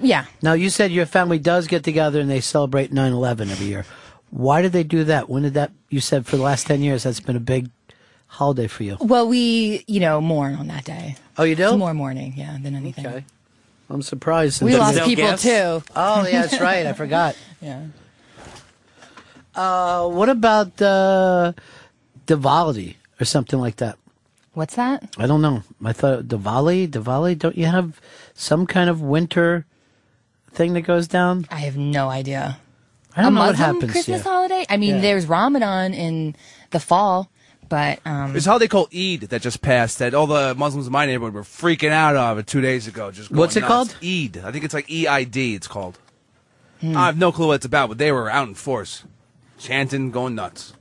Yeah. 0.00 0.26
Now 0.42 0.52
you 0.52 0.70
said 0.70 0.92
your 0.92 1.06
family 1.06 1.38
does 1.38 1.66
get 1.66 1.82
together 1.82 2.20
and 2.20 2.30
they 2.30 2.40
celebrate 2.40 2.92
9/11 2.92 3.50
every 3.50 3.66
year. 3.66 3.84
Why 4.30 4.60
did 4.62 4.72
they 4.72 4.84
do 4.84 5.04
that? 5.04 5.28
When 5.28 5.42
did 5.42 5.54
that? 5.54 5.72
You 5.88 6.00
said 6.00 6.26
for 6.26 6.36
the 6.36 6.42
last 6.42 6.66
ten 6.66 6.82
years 6.82 7.02
that's 7.02 7.20
been 7.20 7.36
a 7.36 7.40
big 7.40 7.70
holiday 8.26 8.66
for 8.66 8.82
you. 8.82 8.96
Well, 9.00 9.26
we 9.26 9.84
you 9.86 10.00
know 10.00 10.20
mourn 10.20 10.54
on 10.54 10.66
that 10.68 10.84
day. 10.84 11.16
Oh, 11.38 11.44
you 11.44 11.56
do? 11.56 11.68
It's 11.68 11.76
more 11.76 11.94
mourning, 11.94 12.34
yeah, 12.36 12.58
than 12.60 12.74
anything. 12.74 13.06
Okay. 13.06 13.24
I'm 13.90 14.02
surprised. 14.02 14.60
We 14.62 14.76
lost 14.76 15.00
people 15.04 15.36
too. 15.38 15.82
Oh 15.96 16.26
yeah, 16.26 16.42
that's 16.42 16.60
right. 16.60 16.86
I 16.86 16.92
forgot. 16.92 17.36
Yeah. 17.60 17.86
Uh, 19.54 20.06
what 20.08 20.28
about 20.28 20.80
uh, 20.80 21.52
Diwali 22.26 22.94
or 23.20 23.24
something 23.24 23.58
like 23.58 23.76
that? 23.76 23.98
What's 24.54 24.76
that? 24.76 25.14
I 25.18 25.26
don't 25.26 25.42
know. 25.42 25.62
I 25.84 25.92
thought 25.92 26.24
Diwali, 26.24 26.88
Diwali. 26.88 27.36
Don't 27.36 27.56
you 27.58 27.66
have 27.66 28.00
some 28.34 28.66
kind 28.66 28.88
of 28.88 29.00
winter 29.02 29.66
thing 30.52 30.74
that 30.74 30.82
goes 30.82 31.08
down? 31.08 31.46
I 31.50 31.56
have 31.60 31.76
no 31.76 32.08
idea. 32.08 32.58
I 33.16 33.22
don't 33.22 33.32
a 33.32 33.34
know 33.34 33.40
what 33.40 33.50
Muslim 33.58 33.74
happens 33.74 33.92
Christmas 33.92 34.22
here. 34.22 34.32
holiday. 34.32 34.64
I 34.68 34.76
mean, 34.76 34.96
Yeah. 34.96 35.00
there's 35.00 35.26
Ramadan 35.26 35.94
in 35.94 36.36
the 36.70 36.78
fall, 36.80 37.28
but 37.68 38.00
um, 38.04 38.32
There's 38.32 38.46
a 38.46 38.50
holiday 38.50 38.68
called 38.68 38.88
Eid 38.94 39.22
that 39.30 39.42
just 39.42 39.60
passed 39.62 39.98
that 39.98 40.14
all 40.14 40.26
the 40.26 40.54
Muslims 40.54 40.86
in 40.86 40.92
my 40.92 41.06
neighborhood 41.06 41.34
were 41.34 41.42
freaking 41.42 41.90
out 41.90 42.16
of 42.16 42.38
it 42.38 42.46
two 42.46 42.60
days 42.60 42.86
ago. 42.86 43.10
Just 43.10 43.30
going 43.30 43.38
What's 43.40 43.56
it 43.56 43.60
nuts. 43.60 43.68
called? 43.94 43.96
Eid. 44.02 44.38
I 44.44 44.50
think 44.52 44.64
it's 44.64 44.74
like 44.74 44.90
E-I-D. 44.90 45.54
It's 45.54 45.66
called. 45.68 45.98
Hmm. 46.80 46.96
I 46.96 47.06
have 47.06 47.18
no 47.18 47.32
clue 47.32 47.48
what 47.48 47.54
it's 47.54 47.66
about, 47.66 47.88
but 47.88 47.98
they 47.98 48.12
were 48.12 48.30
out 48.30 48.48
in 48.48 48.54
force, 48.54 49.04
chanting, 49.58 50.10
going 50.10 50.34
nuts. 50.34 50.72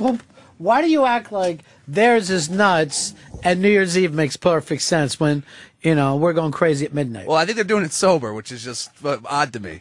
Well, 0.00 0.18
why 0.58 0.82
do 0.82 0.88
you 0.90 1.04
act 1.04 1.30
like 1.32 1.60
theirs 1.88 2.30
is 2.30 2.48
nuts 2.50 3.14
and 3.42 3.60
New 3.62 3.68
Year's 3.70 3.96
Eve 3.98 4.12
makes 4.12 4.36
perfect 4.36 4.82
sense 4.82 5.18
when 5.20 5.42
you 5.82 5.94
know 5.94 6.16
we're 6.16 6.32
going 6.32 6.52
crazy 6.52 6.84
at 6.86 6.94
midnight? 6.94 7.26
Well, 7.26 7.36
I 7.36 7.44
think 7.44 7.56
they're 7.56 7.64
doing 7.64 7.84
it 7.84 7.92
sober, 7.92 8.32
which 8.34 8.50
is 8.52 8.62
just 8.64 8.90
uh, 9.04 9.18
odd 9.26 9.52
to 9.54 9.60
me. 9.60 9.80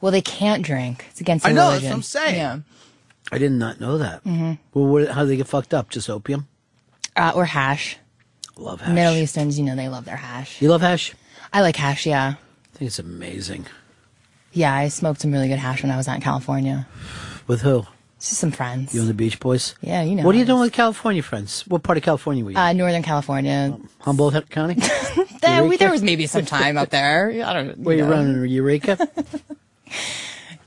well, 0.00 0.10
they 0.12 0.22
can't 0.22 0.64
drink. 0.64 1.06
It's 1.10 1.20
against 1.20 1.44
I 1.46 1.50
their 1.50 1.56
know, 1.56 1.70
that's 1.70 1.82
religion. 1.82 1.90
what 1.90 1.96
I'm 1.96 2.02
saying. 2.02 2.36
Yeah. 2.36 2.58
I 3.32 3.38
did 3.38 3.52
not 3.52 3.80
know 3.80 3.98
that. 3.98 4.24
Mhm. 4.24 4.58
Well, 4.74 4.86
what, 4.86 5.08
how 5.08 5.22
do 5.22 5.28
they 5.28 5.36
get 5.36 5.46
fucked 5.48 5.72
up? 5.74 5.90
Just 5.90 6.10
opium? 6.10 6.48
Uh, 7.16 7.32
or 7.34 7.44
hash. 7.44 7.96
Love 8.56 8.80
hash. 8.80 8.94
Middle 8.94 9.14
Easterns, 9.14 9.58
you 9.58 9.64
know, 9.64 9.76
they 9.76 9.88
love 9.88 10.04
their 10.04 10.16
hash. 10.16 10.60
You 10.60 10.68
love 10.70 10.80
hash? 10.80 11.14
I 11.52 11.60
like 11.62 11.76
hash. 11.76 12.06
Yeah. 12.06 12.34
I 12.74 12.76
think 12.76 12.88
it's 12.88 12.98
amazing. 12.98 13.66
Yeah, 14.52 14.74
I 14.74 14.88
smoked 14.88 15.20
some 15.20 15.32
really 15.32 15.48
good 15.48 15.58
hash 15.58 15.82
when 15.82 15.92
I 15.92 15.96
was 15.96 16.08
out 16.08 16.16
in 16.16 16.22
California. 16.22 16.86
With 17.46 17.62
who? 17.62 17.84
Just 18.18 18.34
some 18.34 18.50
friends. 18.50 18.94
You 18.94 19.00
and 19.00 19.08
the 19.08 19.14
Beach 19.14 19.40
Boys? 19.40 19.74
Yeah, 19.80 20.02
you 20.02 20.14
know. 20.14 20.24
What 20.24 20.34
are 20.34 20.38
you 20.38 20.44
doing 20.44 20.60
with 20.60 20.72
California 20.72 21.22
friends? 21.22 21.66
What 21.66 21.82
part 21.82 21.96
of 21.96 22.04
California 22.04 22.44
were 22.44 22.50
you? 22.50 22.58
Uh, 22.58 22.72
Northern 22.74 23.02
California. 23.02 23.78
Humboldt 24.00 24.50
County? 24.50 24.76
There, 25.40 25.64
we, 25.64 25.78
there 25.78 25.90
was 25.90 26.02
maybe 26.02 26.26
some 26.26 26.44
time 26.44 26.76
up 26.76 26.90
there. 26.90 27.30
I 27.30 27.52
don't. 27.54 27.78
Where 27.78 27.96
you 27.96 28.02
know. 28.02 28.10
running? 28.10 28.44
Eureka? 28.50 29.08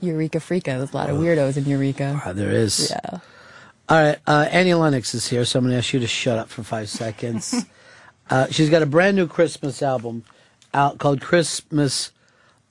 Eureka 0.04 0.38
Freaka. 0.38 0.64
There's 0.78 0.92
a 0.92 0.96
lot 0.96 1.10
of 1.10 1.18
weirdos 1.18 1.56
in 1.56 1.64
Eureka. 1.64 2.20
Ah, 2.24 2.32
there 2.32 2.50
is. 2.50 2.90
Yeah. 2.90 3.18
All 3.88 4.02
right, 4.02 4.18
uh, 4.26 4.46
Annie 4.50 4.72
Lennox 4.72 5.14
is 5.14 5.28
here, 5.28 5.44
so 5.44 5.58
I'm 5.58 5.64
going 5.64 5.72
to 5.72 5.78
ask 5.78 5.92
you 5.92 6.00
to 6.00 6.06
shut 6.06 6.38
up 6.38 6.48
for 6.48 6.62
five 6.62 6.88
seconds. 6.88 7.66
uh, 8.30 8.46
she's 8.50 8.70
got 8.70 8.82
a 8.82 8.86
brand 8.86 9.16
new 9.16 9.26
Christmas 9.26 9.82
album 9.82 10.24
out 10.72 10.98
called 10.98 11.20
Christmas 11.20 12.10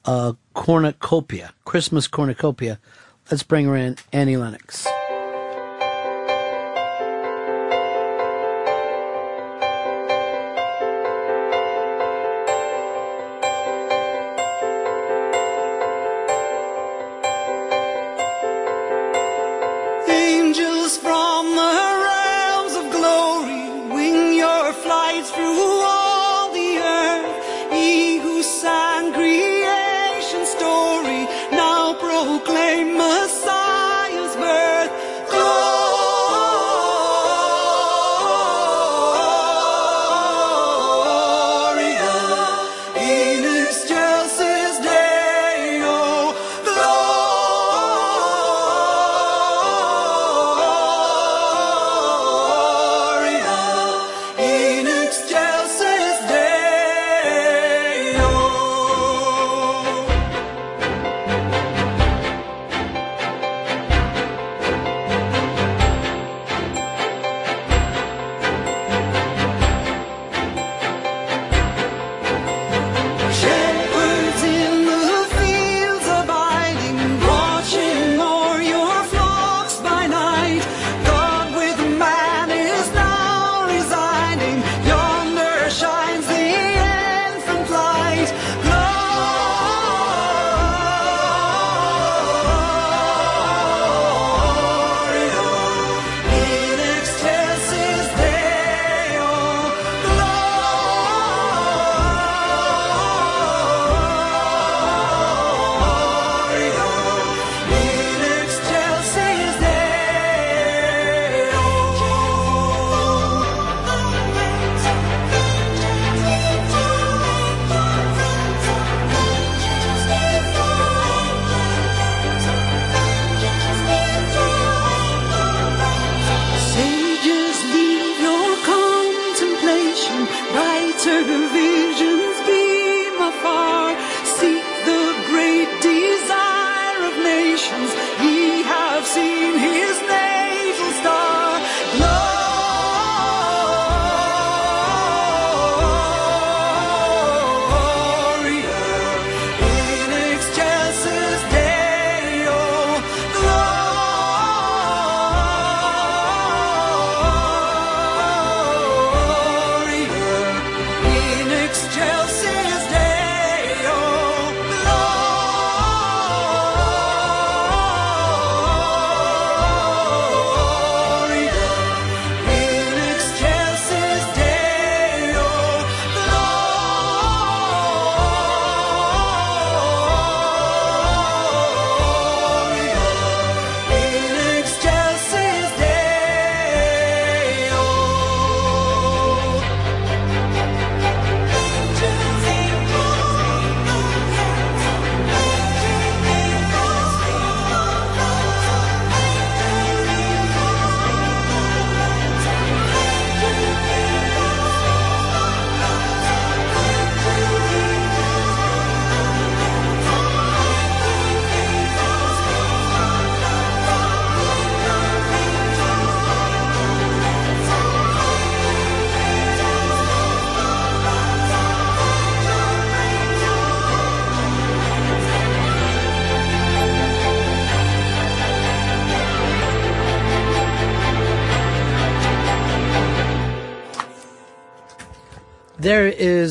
uh, 0.06 0.34
Cornucopia. 0.56 1.54
Christmas 1.66 2.08
Cornucopia. 2.08 2.80
Let's 3.30 3.44
bring 3.44 3.66
her 3.66 3.76
in, 3.76 3.98
Annie 4.12 4.38
Lennox. 4.38 4.88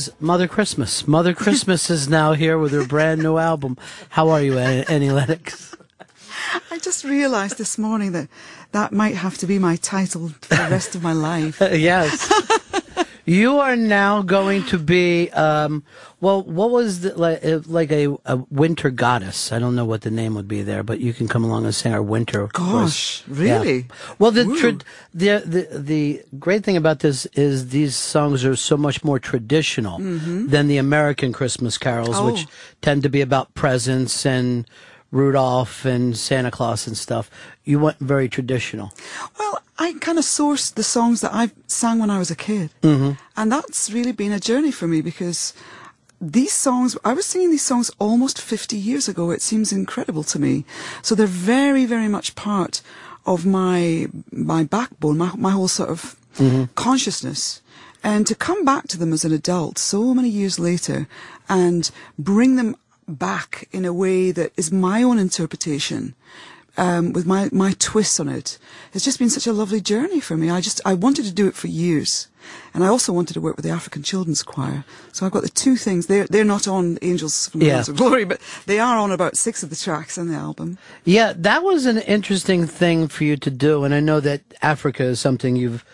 Is 0.09 0.13
Mother 0.21 0.49
Christmas. 0.49 1.07
Mother 1.07 1.33
Christmas 1.33 1.89
is 1.89 2.09
now 2.09 2.33
here 2.33 2.59
with 2.59 2.73
her 2.73 2.85
brand 2.85 3.23
new 3.23 3.37
album. 3.39 3.77
How 4.11 4.31
are 4.31 4.43
you, 4.43 4.59
Annie 4.59 5.11
Lennox? 5.11 5.77
I 6.71 6.79
just 6.79 7.05
realised 7.05 7.57
this 7.59 7.79
morning 7.79 8.11
that 8.13 8.29
that 8.73 8.93
might 8.93 9.15
have 9.15 9.39
to 9.39 9.47
be 9.47 9.59
my 9.61 9.77
title 9.77 10.31
for 10.41 10.57
the 10.57 10.69
rest 10.71 10.97
of 10.97 11.03
my 11.03 11.13
life. 11.13 11.61
yes. 11.73 12.33
You 13.25 13.59
are 13.59 13.77
now 13.77 14.23
going 14.23 14.65
to 14.67 14.79
be, 14.79 15.31
um, 15.31 15.85
well, 16.23 16.43
what 16.45 16.71
was 16.71 17.01
the, 17.01 17.11
like, 17.19 17.43
like 17.67 17.91
a, 17.91 18.17
a 18.25 18.37
winter 18.49 18.91
goddess? 18.91 19.51
I 19.53 19.59
don't 19.59 19.75
know 19.75 19.85
what 19.85 20.03
the 20.03 20.11
name 20.11 20.35
would 20.37 20.47
be 20.47 20.63
there, 20.63 20.83
but 20.85 21.01
you 21.01 21.13
can 21.13 21.27
come 21.27 21.43
along 21.45 21.65
and 21.67 21.75
sing 21.75 21.93
our 21.93 22.01
winter. 22.03 22.47
Gosh, 22.53 23.23
voice. 23.23 23.25
Yeah. 23.47 23.59
really? 23.59 23.87
Well, 24.21 24.31
the, 24.31 24.45
tra- 24.57 24.79
the 25.13 25.43
the 25.45 25.63
the 25.79 26.23
great 26.39 26.63
thing 26.65 26.77
about 26.77 27.01
this 27.01 27.27
is 27.35 27.69
these 27.71 27.97
songs 27.97 28.45
are 28.45 28.57
so 28.57 28.77
much 28.77 29.03
more 29.05 29.19
traditional 29.19 29.99
Mhm. 29.99 30.49
than 30.49 30.69
the 30.69 30.79
American 30.79 31.33
Christmas 31.33 31.77
carols, 31.77 32.17
Oh. 32.17 32.27
which 32.31 32.47
tend 32.81 33.03
to 33.03 33.09
be 33.11 33.21
about 33.21 33.53
presents 33.55 34.25
and 34.25 34.65
Rudolph 35.11 35.85
and 35.85 36.17
Santa 36.17 36.51
Claus 36.51 36.87
and 36.87 36.97
stuff. 36.97 37.29
You 37.65 37.79
went 37.81 37.99
very 37.99 38.29
traditional. 38.29 38.93
Well, 39.39 39.61
I 39.79 39.93
kind 40.01 40.19
of 40.19 40.25
sourced 40.25 40.73
the 40.75 40.83
songs 40.83 41.21
that 41.21 41.33
I 41.35 41.51
sang 41.67 41.99
when 41.99 42.11
I 42.11 42.19
was 42.19 42.31
a 42.31 42.37
kid. 42.37 42.71
Mm-hmm. 42.83 43.13
And 43.37 43.53
that's 43.53 43.91
really 43.91 44.13
been 44.13 44.33
a 44.33 44.41
journey 44.41 44.71
for 44.71 44.87
me 44.89 45.03
because 45.03 45.53
these 46.23 46.53
songs, 46.53 46.97
I 47.05 47.13
was 47.13 47.27
singing 47.27 47.51
these 47.51 47.65
songs 47.65 47.91
almost 47.99 48.41
50 48.41 48.77
years 48.77 49.09
ago. 49.09 49.33
It 49.33 49.43
seems 49.43 49.73
incredible 49.73 50.23
to 50.25 50.39
me. 50.39 50.65
So 51.03 51.17
they're 51.17 51.27
very, 51.27 51.85
very 51.85 52.07
much 52.07 52.37
part 52.37 52.81
of 53.27 53.45
my, 53.45 54.07
my 54.31 54.63
backbone, 54.63 55.19
my, 55.19 55.33
my 55.37 55.51
whole 55.51 55.69
sort 55.69 55.91
of 55.91 56.17
consciousness. 56.77 57.61
And 58.05 58.27
to 58.29 58.37
come 58.37 58.65
back 58.65 58.87
to 58.89 58.99
them 58.99 59.13
as 59.13 59.25
an 59.25 59.33
adult 59.33 59.79
so 59.79 60.15
many 60.15 60.29
years 60.29 60.59
later 60.59 61.09
and 61.49 61.91
bring 62.19 62.55
them 62.55 62.77
back 63.09 63.69
in 63.73 63.85
a 63.85 63.93
way 63.93 64.31
that 64.31 64.53
is 64.57 64.73
my 64.73 65.03
own 65.03 65.19
interpretation 65.19 66.15
um, 66.77 67.13
with 67.13 67.27
my, 67.27 67.49
my 67.53 67.75
twists 67.79 68.19
on 68.21 68.29
it. 68.29 68.59
It's 68.95 69.05
just 69.05 69.19
been 69.19 69.31
such 69.31 69.47
a 69.47 69.53
lovely 69.53 69.81
journey 69.81 70.21
for 70.21 70.37
me. 70.37 70.51
I 70.51 70.61
just, 70.61 70.81
I 70.85 70.95
wanted 70.95 71.25
to 71.25 71.33
do 71.33 71.49
it 71.49 71.55
for 71.55 71.67
years. 71.67 72.29
And 72.75 72.83
I 72.85 72.89
also 72.89 73.13
wanted 73.13 73.35
to 73.35 73.41
work 73.41 73.57
with 73.57 73.65
the 73.65 73.71
African 73.71 74.03
Children's 74.03 74.43
Choir. 74.43 74.85
So 75.13 75.27
I've 75.27 75.33
got 75.33 75.43
the 75.43 75.49
two 75.65 75.77
things. 75.77 76.07
They're, 76.07 76.27
they're 76.27 76.45
not 76.45 76.67
on 76.69 76.99
Angels 77.03 77.49
from 77.49 77.61
the 77.61 77.67
Yeah. 77.67 77.77
House 77.77 77.89
of 77.89 77.97
Glory, 77.97 78.25
but 78.25 78.41
they 78.67 78.79
are 78.79 78.97
on 78.99 79.11
about 79.13 79.37
six 79.37 79.63
of 79.63 79.71
the 79.71 79.77
tracks 79.77 80.19
on 80.19 80.29
the 80.29 80.35
album. 80.37 80.79
Yeah, 81.05 81.33
that 81.37 81.63
was 81.63 81.87
an 81.87 81.99
interesting 81.99 82.67
thing 82.67 83.09
for 83.09 83.25
you 83.25 83.37
to 83.37 83.51
do, 83.51 83.85
and 83.85 83.95
I 83.95 84.01
know 84.01 84.21
that 84.21 84.41
Africa 84.63 85.05
is 85.05 85.21
something 85.21 85.57
you've 85.57 85.85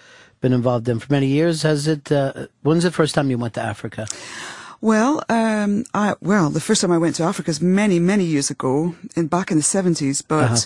been 0.41 0.53
involved 0.53 0.89
in 0.89 0.99
for 1.01 1.13
many 1.13 1.27
years. 1.27 1.63
Has 1.63 1.87
it? 1.89 2.13
Uh, 2.13 2.47
when's 2.63 2.85
the 2.85 2.93
first 2.93 3.15
time 3.15 3.29
you 3.31 3.39
went 3.39 3.55
to 3.55 3.61
Africa? 3.63 4.07
Well, 4.81 5.25
um, 5.29 5.85
I, 5.93 6.15
well, 6.21 6.51
the 6.51 6.61
first 6.61 6.81
time 6.83 6.93
I 6.93 6.99
went 6.99 7.17
to 7.17 7.25
Africa 7.25 7.51
is 7.51 7.61
many, 7.61 7.99
many 7.99 8.25
years 8.25 8.49
ago, 8.49 8.95
in 9.17 9.27
back 9.27 9.51
in 9.51 9.57
the 9.57 9.63
seventies. 9.65 10.23
But 10.23 10.45
Uh-huh. 10.45 10.57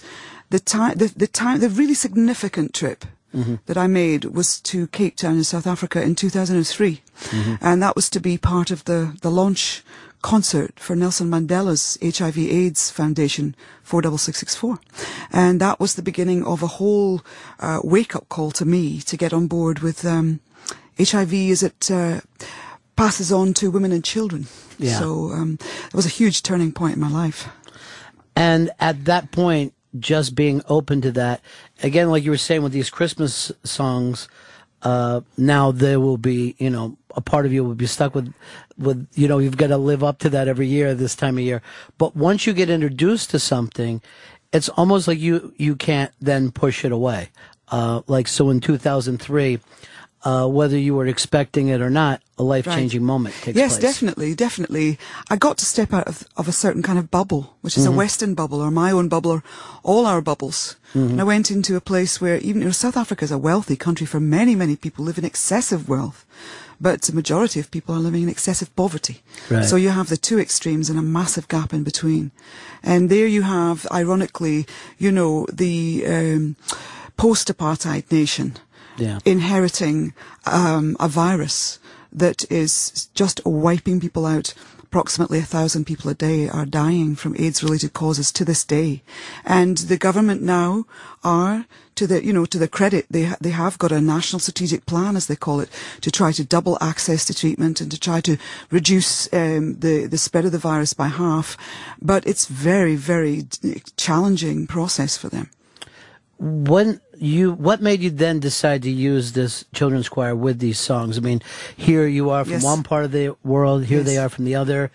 the 0.51 0.61
time, 0.61 0.95
the, 0.99 1.07
the 1.17 1.27
time, 1.27 1.61
the 1.61 1.71
really 1.71 1.95
significant 1.95 2.75
trip 2.75 3.07
Mhm. 3.35 3.59
that 3.67 3.77
I 3.77 3.87
made 3.87 4.25
was 4.27 4.61
to 4.61 4.87
Cape 4.89 5.17
Town 5.17 5.37
in 5.37 5.45
South 5.45 5.67
Africa 5.67 6.03
in 6.03 6.15
2003, 6.15 7.01
Mhm. 7.31 7.59
and 7.61 7.83
that 7.83 7.97
was 7.97 8.09
to 8.11 8.21
be 8.21 8.37
part 8.39 8.71
of 8.71 8.85
the 8.85 9.13
the 9.23 9.31
launch 9.31 9.83
concert 10.23 10.79
for 10.79 10.95
Nelson 10.95 11.29
Mandela's 11.31 11.99
HIV/AIDS 12.01 12.91
Foundation 12.91 13.55
46664, 13.83 14.79
and 15.33 15.61
that 15.61 15.81
was 15.81 15.95
the 15.95 16.03
beginning 16.03 16.45
of 16.45 16.63
a 16.63 16.67
whole 16.79 17.21
uh, 17.59 17.81
wake 17.83 18.15
up 18.15 18.29
call 18.29 18.51
to 18.53 18.65
me 18.65 19.01
to 19.01 19.17
get 19.17 19.33
on 19.33 19.47
board 19.49 19.81
with 19.81 20.05
um, 20.05 20.41
HIV 20.99 21.51
as 21.51 21.63
it. 21.63 21.91
Uh, 21.91 22.21
passes 22.95 23.33
on 23.33 23.55
to 23.55 23.71
women 23.71 23.91
and 23.91 24.05
children. 24.05 24.47
Yeah. 24.79 24.99
So 24.99 25.33
um, 25.33 25.59
it 25.87 25.95
was 25.95 26.05
a 26.05 26.11
huge 26.11 26.43
turning 26.43 26.73
point 26.73 26.95
in 26.95 27.01
my 27.01 27.09
life. 27.09 27.49
And 28.37 28.71
at 28.79 29.07
that 29.07 29.33
point, 29.33 29.73
just 29.99 30.35
being 30.35 30.63
open 30.69 31.01
to 31.03 31.13
that, 31.13 31.41
again, 31.83 32.11
like 32.11 32.25
you 32.25 32.31
were 32.31 32.37
saying 32.37 32.63
with 32.63 32.73
these 32.73 32.91
Christmas 32.91 33.53
songs, 33.65 34.29
uh, 34.83 35.21
now 35.37 35.71
there 35.71 36.01
will 36.01 36.19
be, 36.19 36.57
you 36.59 36.71
know, 36.71 36.97
a 37.15 37.21
part 37.21 37.47
of 37.47 37.53
you 37.53 37.63
will 37.65 37.75
be 37.75 37.87
stuck 37.87 38.15
with, 38.15 38.33
with, 38.79 39.07
you 39.15 39.29
know, 39.29 39.39
you've 39.39 39.57
got 39.57 39.69
to 39.69 39.77
live 39.77 40.03
up 40.03 40.19
to 40.19 40.31
that 40.31 40.49
every 40.49 40.67
year 40.67 40.95
this 40.95 41.15
time 41.15 41.39
of 41.39 41.45
year. 41.45 41.63
But 41.99 42.17
once 42.17 42.47
you 42.47 42.53
get 42.53 42.71
introduced 42.71 43.31
to 43.31 43.39
something, 43.39 44.03
it's 44.53 44.69
almost 44.71 45.07
like 45.07 45.19
you, 45.19 45.55
you 45.57 45.77
can't 45.77 46.13
then 46.21 46.51
push 46.51 46.85
it 46.85 46.93
away. 46.93 47.31
Uh, 47.69 48.03
like, 48.07 48.29
so 48.29 48.51
in 48.51 48.61
2003, 48.61 49.61
uh, 50.25 50.47
whether 50.47 50.79
you 50.79 50.95
were 50.95 51.07
expecting 51.07 51.69
it 51.69 51.81
or 51.81 51.91
not, 51.91 52.21
a 52.39 52.43
life 52.45 52.65
changing 52.65 53.03
moment 53.05 53.35
takes 53.43 53.57
yes, 53.57 53.73
place. 53.79 53.83
definitely, 53.83 54.35
definitely. 54.35 54.99
I 55.31 55.37
got 55.37 55.59
to 55.59 55.65
step 55.65 55.93
out 55.93 56.07
of, 56.07 56.25
of 56.37 56.47
a 56.49 56.53
certain 56.53 56.83
kind 56.83 56.99
of 56.99 57.11
bubble, 57.11 57.57
which 57.61 57.77
is 57.77 57.85
Mhm. 57.87 57.93
a 57.95 57.97
Western 57.97 58.35
bubble 58.35 58.61
or 58.61 58.71
my 58.71 58.91
own 58.93 59.09
bubble 59.09 59.31
or 59.33 59.43
all 59.83 60.07
our 60.07 60.21
bubbles. 60.21 60.77
Mhm. 60.95 61.11
And 61.11 61.21
I 61.21 61.25
went 61.25 61.51
into 61.51 61.75
a 61.77 61.81
place 61.81 62.21
where 62.21 62.39
even 62.39 62.63
you 62.63 62.67
know, 62.69 62.73
South 62.73 62.97
Africa 62.97 63.25
is 63.25 63.33
a 63.33 63.39
wealthy 63.39 63.77
country 63.77 64.07
for 64.07 64.21
many, 64.21 64.55
many 64.55 64.77
people 64.77 65.05
live 65.05 65.19
in 65.19 65.25
excessive 65.25 65.89
wealth. 65.89 66.25
But 66.81 67.03
the 67.03 67.13
majority 67.13 67.61
of 67.61 67.71
people 67.71 67.95
are 67.95 68.01
living 68.01 68.23
in 68.25 68.29
excessive 68.29 68.75
poverty. 68.75 69.23
Right. 69.51 69.65
So 69.65 69.77
you 69.77 69.91
have 69.91 70.09
the 70.09 70.17
two 70.17 70.39
extremes 70.41 70.91
and 70.91 70.99
a 70.99 71.03
massive 71.03 71.47
gap 71.49 71.73
in 71.73 71.85
between. 71.85 72.31
And 72.83 73.09
there 73.09 73.29
you 73.29 73.43
have, 73.43 73.87
ironically, 73.93 74.67
you 74.99 75.13
know, 75.13 75.47
the 75.53 76.05
um, 76.07 76.57
post-apartheid 77.17 78.11
nation 78.11 78.57
Yeah. 78.97 79.19
inheriting 79.25 80.15
um, 80.45 80.97
a 81.01 81.09
virus 81.09 81.79
that 82.13 82.51
is 82.51 83.09
just 83.15 83.41
wiping 83.45 84.01
people 84.01 84.27
out. 84.27 84.55
Approximately 84.83 85.39
a 85.39 85.43
thousand 85.43 85.87
people 85.87 86.11
a 86.11 86.15
day 86.15 86.51
are 86.51 86.67
dying 86.67 87.17
from 87.17 87.35
AIDS-related 87.39 87.95
causes 87.95 88.31
to 88.33 88.45
this 88.45 88.63
day, 88.63 89.03
and 89.43 89.79
the 89.79 89.97
government 89.97 90.43
now 90.43 90.85
are 91.25 91.65
to 91.95 92.07
the 92.07 92.23
you 92.23 92.31
know 92.31 92.45
to 92.45 92.59
the 92.59 92.69
credit 92.69 93.07
they 93.09 93.33
they 93.41 93.51
have 93.51 93.79
got 93.79 93.91
a 93.91 94.03
national 94.03 94.41
strategic 94.41 94.85
plan 94.85 95.17
as 95.17 95.29
they 95.29 95.37
call 95.37 95.61
it 95.61 95.71
to 96.03 96.11
try 96.11 96.31
to 96.33 96.45
double 96.45 96.77
access 96.83 97.25
to 97.25 97.33
treatment 97.33 97.81
and 97.81 97.91
to 97.91 97.99
try 97.99 98.21
to 98.21 98.37
reduce 98.71 99.33
um, 99.33 99.79
the 99.81 100.07
the 100.07 100.19
spread 100.19 100.45
of 100.45 100.53
the 100.53 100.59
virus 100.59 100.93
by 100.93 101.09
half, 101.09 101.57
but 102.03 102.27
it's 102.27 102.45
very 102.45 102.95
very 102.95 103.47
challenging 103.97 104.67
process 104.67 105.17
for 105.17 105.31
them. 105.31 105.49
When 106.43 107.01
you 107.17 107.53
what 107.53 107.81
made 107.81 108.01
you 108.01 108.11
then 108.11 108.41
decide 108.41 108.83
to 108.83 108.91
use 108.91 109.33
this 109.33 109.65
children's 109.73 110.09
choir 110.09 110.35
with 110.35 110.59
these 110.59 110.79
songs 110.79 111.17
i 111.17 111.21
mean 111.21 111.41
here 111.77 112.05
you 112.07 112.31
are 112.31 112.43
from 112.45 112.55
Yes. 112.55 112.65
one 112.65 112.83
part 112.83 113.05
of 113.05 113.13
the 113.13 113.37
world 113.45 113.85
here 113.85 114.03
they 114.03 114.19
are 114.19 114.29
from 114.29 114.45
the 114.45 114.57
other 114.57 114.91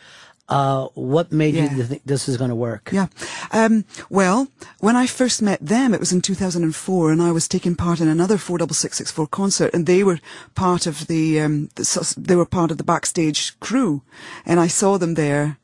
uh, 0.50 0.88
what 0.93 1.32
made 1.32 1.56
Yeah. 1.56 1.74
you 1.76 1.84
think 1.84 2.01
this 2.06 2.27
is 2.30 2.35
going 2.38 2.50
to 2.50 2.56
work 2.56 2.90
Yeah. 2.93 3.08
Um, 3.51 3.84
well, 4.09 4.48
when 4.80 4.95
I 5.03 5.06
first 5.08 5.42
met 5.42 5.59
them, 5.66 5.93
it 5.93 6.00
was 6.00 6.11
in 6.14 6.22
2004, 6.22 7.11
and 7.11 7.22
I 7.22 7.32
was 7.34 7.48
taking 7.48 7.76
part 7.76 8.00
in 8.00 8.08
another 8.08 8.38
46664 8.38 9.27
concert, 9.27 9.74
and 9.74 9.85
they 9.85 10.03
were 10.03 10.19
part 10.56 10.88
of 10.88 11.08
the, 11.08 11.42
um, 11.42 11.69
the 11.76 12.14
they 12.17 12.35
were 12.38 12.45
part 12.45 12.72
of 12.72 12.77
the 12.77 12.84
backstage 12.85 13.58
crew, 13.59 14.01
and 14.45 14.59
I 14.59 14.67
saw 14.67 14.98
them 14.98 15.16
there, 15.16 15.58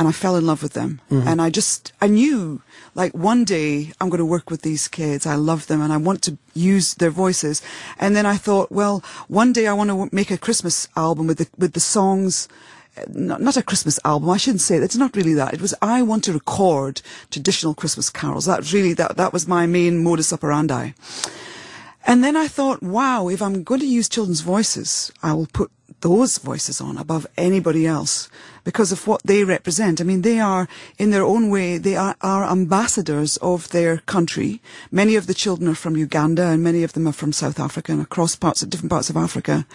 and 0.00 0.08
I 0.08 0.12
fell 0.12 0.34
in 0.36 0.46
love 0.46 0.62
with 0.62 0.72
them, 0.72 1.00
Mhm. 1.10 1.26
and 1.26 1.42
I 1.42 1.50
just, 1.50 1.92
I 2.00 2.06
knew, 2.08 2.62
like, 2.94 3.12
one 3.12 3.44
day 3.44 3.92
I'm 4.00 4.08
going 4.08 4.24
to 4.24 4.32
work 4.34 4.48
with 4.50 4.62
these 4.62 4.88
kids. 4.88 5.26
I 5.26 5.34
love 5.36 5.66
them, 5.66 5.80
and 5.82 5.92
I 5.92 5.98
want 5.98 6.22
to 6.22 6.38
use 6.54 6.94
their 6.94 7.10
voices. 7.24 7.60
And 7.98 8.16
then 8.16 8.24
I 8.24 8.36
thought, 8.38 8.72
well, 8.72 9.02
one 9.28 9.52
day 9.52 9.66
I 9.66 9.74
want 9.74 9.90
to 9.90 10.08
make 10.10 10.30
a 10.32 10.38
Christmas 10.46 10.88
album 10.96 11.26
with 11.28 11.38
the 11.38 11.48
with 11.62 11.72
the 11.74 11.80
songs 11.96 12.48
not, 13.14 13.40
not 13.40 13.56
a 13.56 13.62
Christmas 13.70 13.98
album. 14.04 14.28
I 14.30 14.36
shouldn't 14.42 14.62
say 14.68 14.76
it's 14.76 14.96
not 15.04 15.14
really 15.16 15.34
that. 15.34 15.54
It 15.54 15.60
was 15.60 15.74
I 15.96 16.02
want 16.02 16.24
to 16.24 16.32
record 16.32 17.02
traditional 17.30 17.74
Christmas 17.74 18.10
carols. 18.10 18.44
That 18.46 18.72
really 18.72 18.94
that 18.94 19.16
that 19.20 19.32
was 19.32 19.46
my 19.46 19.66
main 19.66 20.02
modus 20.02 20.32
operandi. 20.32 20.84
And 22.06 22.24
then 22.24 22.36
I 22.36 22.48
thought, 22.48 22.82
wow, 22.82 23.28
if 23.28 23.40
I'm 23.42 23.62
going 23.62 23.80
to 23.80 23.86
use 23.98 24.08
children's 24.08 24.40
voices, 24.40 25.12
I 25.22 25.32
will 25.34 25.46
put 25.52 25.70
those 26.00 26.38
voices 26.38 26.80
on 26.80 26.96
above 26.98 27.26
anybody 27.36 27.86
else 27.86 28.28
because 28.64 28.92
of 28.92 29.06
what 29.06 29.22
they 29.24 29.44
represent. 29.44 30.00
I 30.00 30.04
mean, 30.04 30.22
they 30.22 30.40
are, 30.40 30.68
in 30.98 31.10
their 31.10 31.24
own 31.24 31.50
way, 31.50 31.78
they 31.78 31.96
are, 31.96 32.16
are 32.20 32.44
ambassadors 32.44 33.36
of 33.38 33.68
their 33.70 33.98
country. 33.98 34.60
Many 34.90 35.16
of 35.16 35.26
the 35.26 35.34
children 35.34 35.68
are 35.68 35.74
from 35.74 35.96
Uganda 35.96 36.46
and 36.46 36.62
many 36.62 36.82
of 36.82 36.92
them 36.92 37.06
are 37.08 37.12
from 37.12 37.32
South 37.32 37.58
Africa 37.58 37.92
and 37.92 38.02
across 38.02 38.36
parts 38.36 38.62
of 38.62 38.70
different 38.70 38.90
parts 38.90 39.10
of 39.10 39.16
Africa. 39.16 39.66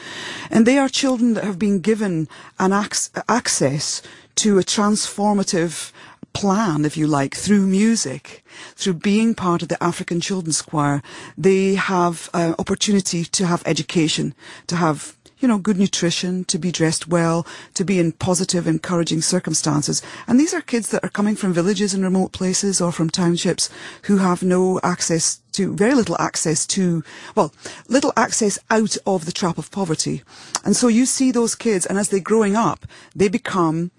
And 0.50 0.66
they 0.66 0.78
are 0.78 0.90
children 0.90 1.34
that 1.34 1.44
have 1.44 1.60
been 1.60 1.80
given 1.80 2.28
an 2.60 2.74
ac- 2.74 3.12
access 3.28 4.02
to 4.36 4.60
a 4.60 4.64
transformative 4.64 5.92
plan, 6.34 6.84
if 6.84 6.98
you 6.98 7.08
like, 7.08 7.34
through 7.34 7.66
music, 7.66 8.44
through 8.76 8.96
being 8.96 9.34
part 9.34 9.62
of 9.62 9.70
the 9.70 9.82
African 9.82 10.20
Children's 10.20 10.62
Choir, 10.62 11.02
they 11.38 11.76
have 11.76 12.30
uh, 12.34 12.54
opportunity 12.60 13.24
to 13.24 13.48
have 13.48 13.64
education, 13.66 14.36
to 14.68 14.76
have 14.76 15.16
you 15.46 15.50
know, 15.50 15.60
good 15.60 15.78
nutrition, 15.78 16.44
to 16.46 16.58
be 16.58 16.72
dressed 16.72 17.08
well, 17.08 17.46
to 17.76 17.86
be 17.86 18.00
in 18.00 18.12
positive, 18.14 18.66
encouraging 18.66 19.22
circumstances. 19.22 20.02
And 20.26 20.40
these 20.40 20.56
are 20.56 20.62
kids 20.62 20.90
that 20.90 21.04
are 21.04 21.10
coming 21.10 21.36
from 21.36 21.54
villages 21.54 21.94
and 21.94 22.04
remote 22.04 22.32
places 22.32 22.82
or 22.82 22.92
from 22.92 23.12
townships 23.12 23.70
who 24.06 24.18
have 24.18 24.42
no 24.42 24.80
access 24.82 25.42
to 25.52 25.76
very 25.76 25.94
little 25.94 26.20
access 26.20 26.66
to, 26.66 27.04
well, 27.36 27.54
little 27.88 28.12
access 28.18 28.58
out 28.72 28.98
of 29.06 29.26
the 29.26 29.32
trap 29.32 29.60
of 29.60 29.70
poverty. 29.70 30.24
And 30.64 30.76
so 30.76 30.88
you 30.88 31.06
see 31.06 31.32
those 31.32 31.54
kids, 31.54 31.86
and 31.86 32.00
as 32.00 32.10
they're 32.10 32.20
growing 32.20 32.56
up, 32.56 32.88
they 33.16 33.28
become 33.28 33.92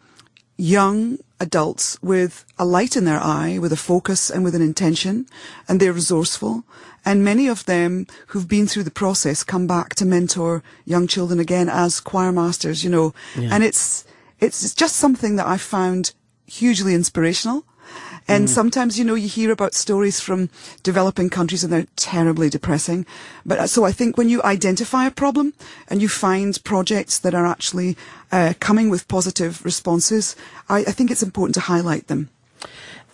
young 0.56 1.18
adults 1.38 1.96
with 2.02 2.44
a 2.58 2.64
light 2.64 2.96
in 2.96 3.04
their 3.04 3.20
eye, 3.20 3.58
with 3.58 3.72
a 3.72 3.76
focus 3.76 4.30
and 4.30 4.42
with 4.42 4.56
an 4.56 4.62
intention, 4.62 5.26
and 5.68 5.78
they're 5.78 5.92
resourceful. 5.92 6.64
And 7.06 7.24
many 7.24 7.46
of 7.48 7.64
them 7.64 8.06
who've 8.28 8.48
been 8.48 8.66
through 8.66 8.82
the 8.82 8.90
process 8.90 9.44
come 9.44 9.66
back 9.66 9.94
to 9.94 10.04
mentor 10.04 10.62
young 10.84 11.06
children 11.06 11.40
again 11.40 11.68
as 11.70 12.00
choir 12.00 12.32
masters, 12.32 12.82
you 12.84 12.90
know. 12.90 13.14
Yeah. 13.38 13.50
And 13.52 13.64
it's, 13.64 14.04
it's 14.40 14.74
just 14.74 14.96
something 14.96 15.36
that 15.36 15.46
I 15.46 15.56
found 15.56 16.12
hugely 16.46 16.94
inspirational. 16.94 17.64
And 18.28 18.48
Mm. 18.48 18.54
sometimes, 18.54 18.98
you 18.98 19.04
know, 19.04 19.14
you 19.14 19.28
hear 19.28 19.52
about 19.52 19.72
stories 19.74 20.18
from 20.18 20.48
developing 20.82 21.30
countries 21.30 21.62
and 21.62 21.72
they're 21.72 21.86
terribly 21.94 22.50
depressing. 22.50 23.06
But 23.44 23.58
uh, 23.60 23.66
so 23.68 23.84
I 23.86 23.92
think 23.92 24.18
when 24.18 24.28
you 24.28 24.42
identify 24.42 25.06
a 25.06 25.12
problem 25.12 25.52
and 25.88 26.02
you 26.02 26.08
find 26.08 26.58
projects 26.64 27.20
that 27.20 27.34
are 27.34 27.46
actually 27.46 27.96
uh, 28.32 28.54
coming 28.58 28.90
with 28.90 29.06
positive 29.06 29.64
responses, 29.64 30.34
I, 30.68 30.78
I 30.80 30.92
think 30.92 31.10
it's 31.12 31.22
important 31.22 31.54
to 31.54 31.72
highlight 31.72 32.08
them. 32.08 32.28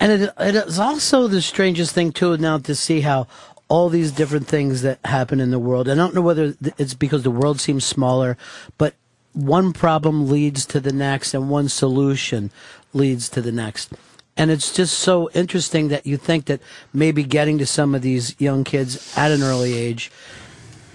And 0.01 0.11
it, 0.12 0.33
it 0.41 0.55
is 0.57 0.79
also 0.79 1.29
the 1.29 1.43
strangest 1.43 1.93
thing 1.95 2.11
too 2.12 2.39
now 2.39 2.59
to 2.59 2.75
see 2.75 3.03
how 3.03 3.27
all 3.73 3.89
these 3.89 4.12
different 4.12 4.47
things 4.47 4.83
that 4.83 4.99
happen 5.07 5.41
in 5.41 5.51
the 5.51 5.59
world. 5.59 5.89
I 5.89 5.94
don't 5.94 6.15
know 6.15 6.20
whether 6.20 6.55
it's 6.76 6.92
because 6.92 7.23
the 7.23 7.31
world 7.31 7.59
seems 7.59 7.84
smaller, 7.86 8.36
but 8.76 8.92
one 9.33 9.73
problem 9.73 10.28
leads 10.28 10.67
to 10.67 10.78
the 10.78 10.92
next, 10.92 11.33
and 11.33 11.49
one 11.49 11.70
solution 11.70 12.51
leads 12.92 13.31
to 13.31 13.41
the 13.41 13.51
next. 13.51 13.91
And 14.36 14.51
it's 14.51 14.75
just 14.75 14.99
so 14.99 15.31
interesting 15.31 15.89
that 15.89 16.07
you 16.07 16.18
think 16.18 16.44
that 16.47 16.60
maybe 16.92 17.23
getting 17.25 17.57
to 17.59 17.67
some 17.67 17.94
of 17.94 18.02
these 18.02 18.39
young 18.39 18.62
kids 18.62 18.92
at 19.17 19.31
an 19.31 19.42
early 19.42 19.73
age, 19.73 20.10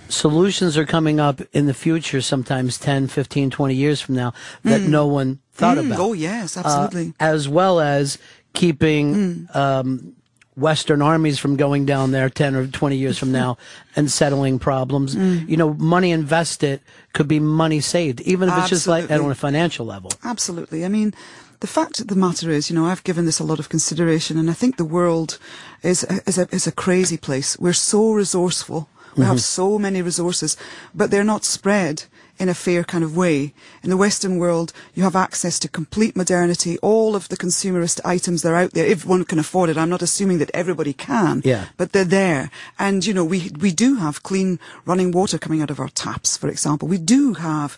solutions 0.10 0.78
are 0.78 0.86
coming 0.86 1.20
up 1.20 1.42
in 1.54 1.66
the 1.66 1.74
future, 1.74 2.22
sometimes 2.22 2.78
10, 2.78 3.08
15, 3.08 3.50
20 3.50 3.74
years 3.74 4.00
from 4.02 4.14
now, 4.16 4.34
that 4.64 4.82
Mm. 4.82 4.90
no 4.90 5.08
one 5.08 5.40
thought 5.52 5.78
Mm, 5.78 5.88
about. 5.88 6.00
oh, 6.00 6.14
yes, 6.14 6.56
Uh, 6.56 6.60
absolutely. 6.62 7.14
as 7.20 7.50
well 7.50 7.80
as 7.80 8.20
keeping 8.54 9.48
um, 9.54 10.14
Western 10.58 11.02
armies 11.02 11.38
from 11.40 11.56
going 11.56 11.86
down 11.86 12.12
there 12.12 12.30
10 12.30 12.56
or 12.56 12.68
20 12.68 12.98
years 12.98 13.18
from 13.18 13.32
now 13.32 13.58
and 13.96 14.12
settling 14.12 14.60
problems. 14.60 15.16
Mm. 15.16 15.48
You 15.48 15.56
know, 15.56 15.74
money 15.76 16.12
invested 16.12 16.82
could 17.14 17.28
be 17.28 17.40
money 17.40 17.80
saved, 17.80 18.22
even 18.22 18.50
if 18.50 18.58
it's 18.58 18.70
just 18.70 18.88
like 18.88 19.04
Absolutely. 19.04 19.26
on 19.26 19.32
a 19.32 19.36
financial 19.36 19.86
level. 19.86 20.12
Absolutely. 20.24 20.84
I 20.84 20.88
mean, 20.88 21.14
the 21.60 21.68
fact 21.68 22.00
of 22.00 22.08
the 22.08 22.16
matter 22.16 22.50
is, 22.50 22.70
you 22.70 22.76
know, 22.76 22.86
I've 22.86 23.04
given 23.04 23.26
this 23.26 23.40
a 23.40 23.44
lot 23.44 23.60
of 23.60 23.70
consideration, 23.70 24.38
and 24.38 24.50
I 24.50 24.54
think 24.54 24.78
the 24.78 24.86
world 24.86 25.40
is 25.84 26.04
is 26.26 26.38
a 26.38 26.48
is 26.52 26.68
a 26.68 26.72
crazy 26.72 27.18
place. 27.18 27.58
We're 27.60 27.74
so 27.74 28.12
resourceful. 28.14 28.90
We 29.16 29.26
have 29.26 29.38
Mhm. 29.38 29.56
so 29.56 29.80
many 29.80 30.02
resources, 30.04 30.58
but 30.94 31.10
they're 31.10 31.24
not 31.34 31.44
spread 31.46 32.04
in 32.40 32.50
a 32.50 32.54
fair 32.54 32.84
kind 32.84 33.04
of 33.04 33.16
way. 33.18 33.54
In 33.84 33.90
the 33.90 33.98
Western 33.98 34.38
world, 34.38 34.74
you 34.94 35.04
have 35.04 35.16
access 35.16 35.60
to 35.60 35.68
complete 35.68 36.16
modernity, 36.16 36.78
all 36.80 37.16
of 37.16 37.28
the 37.30 37.38
consumerist 37.38 38.00
items 38.06 38.42
that 38.42 38.52
are 38.52 38.56
out 38.64 38.72
there, 38.72 38.86
if 38.86 39.06
one 39.06 39.24
can 39.26 39.40
afford 39.40 39.70
it. 39.70 39.78
I'm 39.78 39.90
not 39.90 40.02
assuming 40.02 40.38
that 40.40 40.52
everybody 40.54 40.94
can, 40.94 41.42
Yeah. 41.44 41.66
but 41.78 41.92
they're 41.92 42.04
there. 42.06 42.50
And, 42.78 43.06
you 43.06 43.14
know, 43.14 43.26
we, 43.26 43.52
we 43.60 43.72
do 43.72 43.96
have 43.96 44.24
clean 44.24 44.60
running 44.86 45.12
water 45.12 45.38
coming 45.38 45.62
out 45.62 45.72
of 45.72 45.80
our 45.80 45.90
taps, 45.90 46.38
for 46.38 46.48
example. 46.50 46.88
We 46.88 46.98
do 47.00 47.34
have 47.36 47.78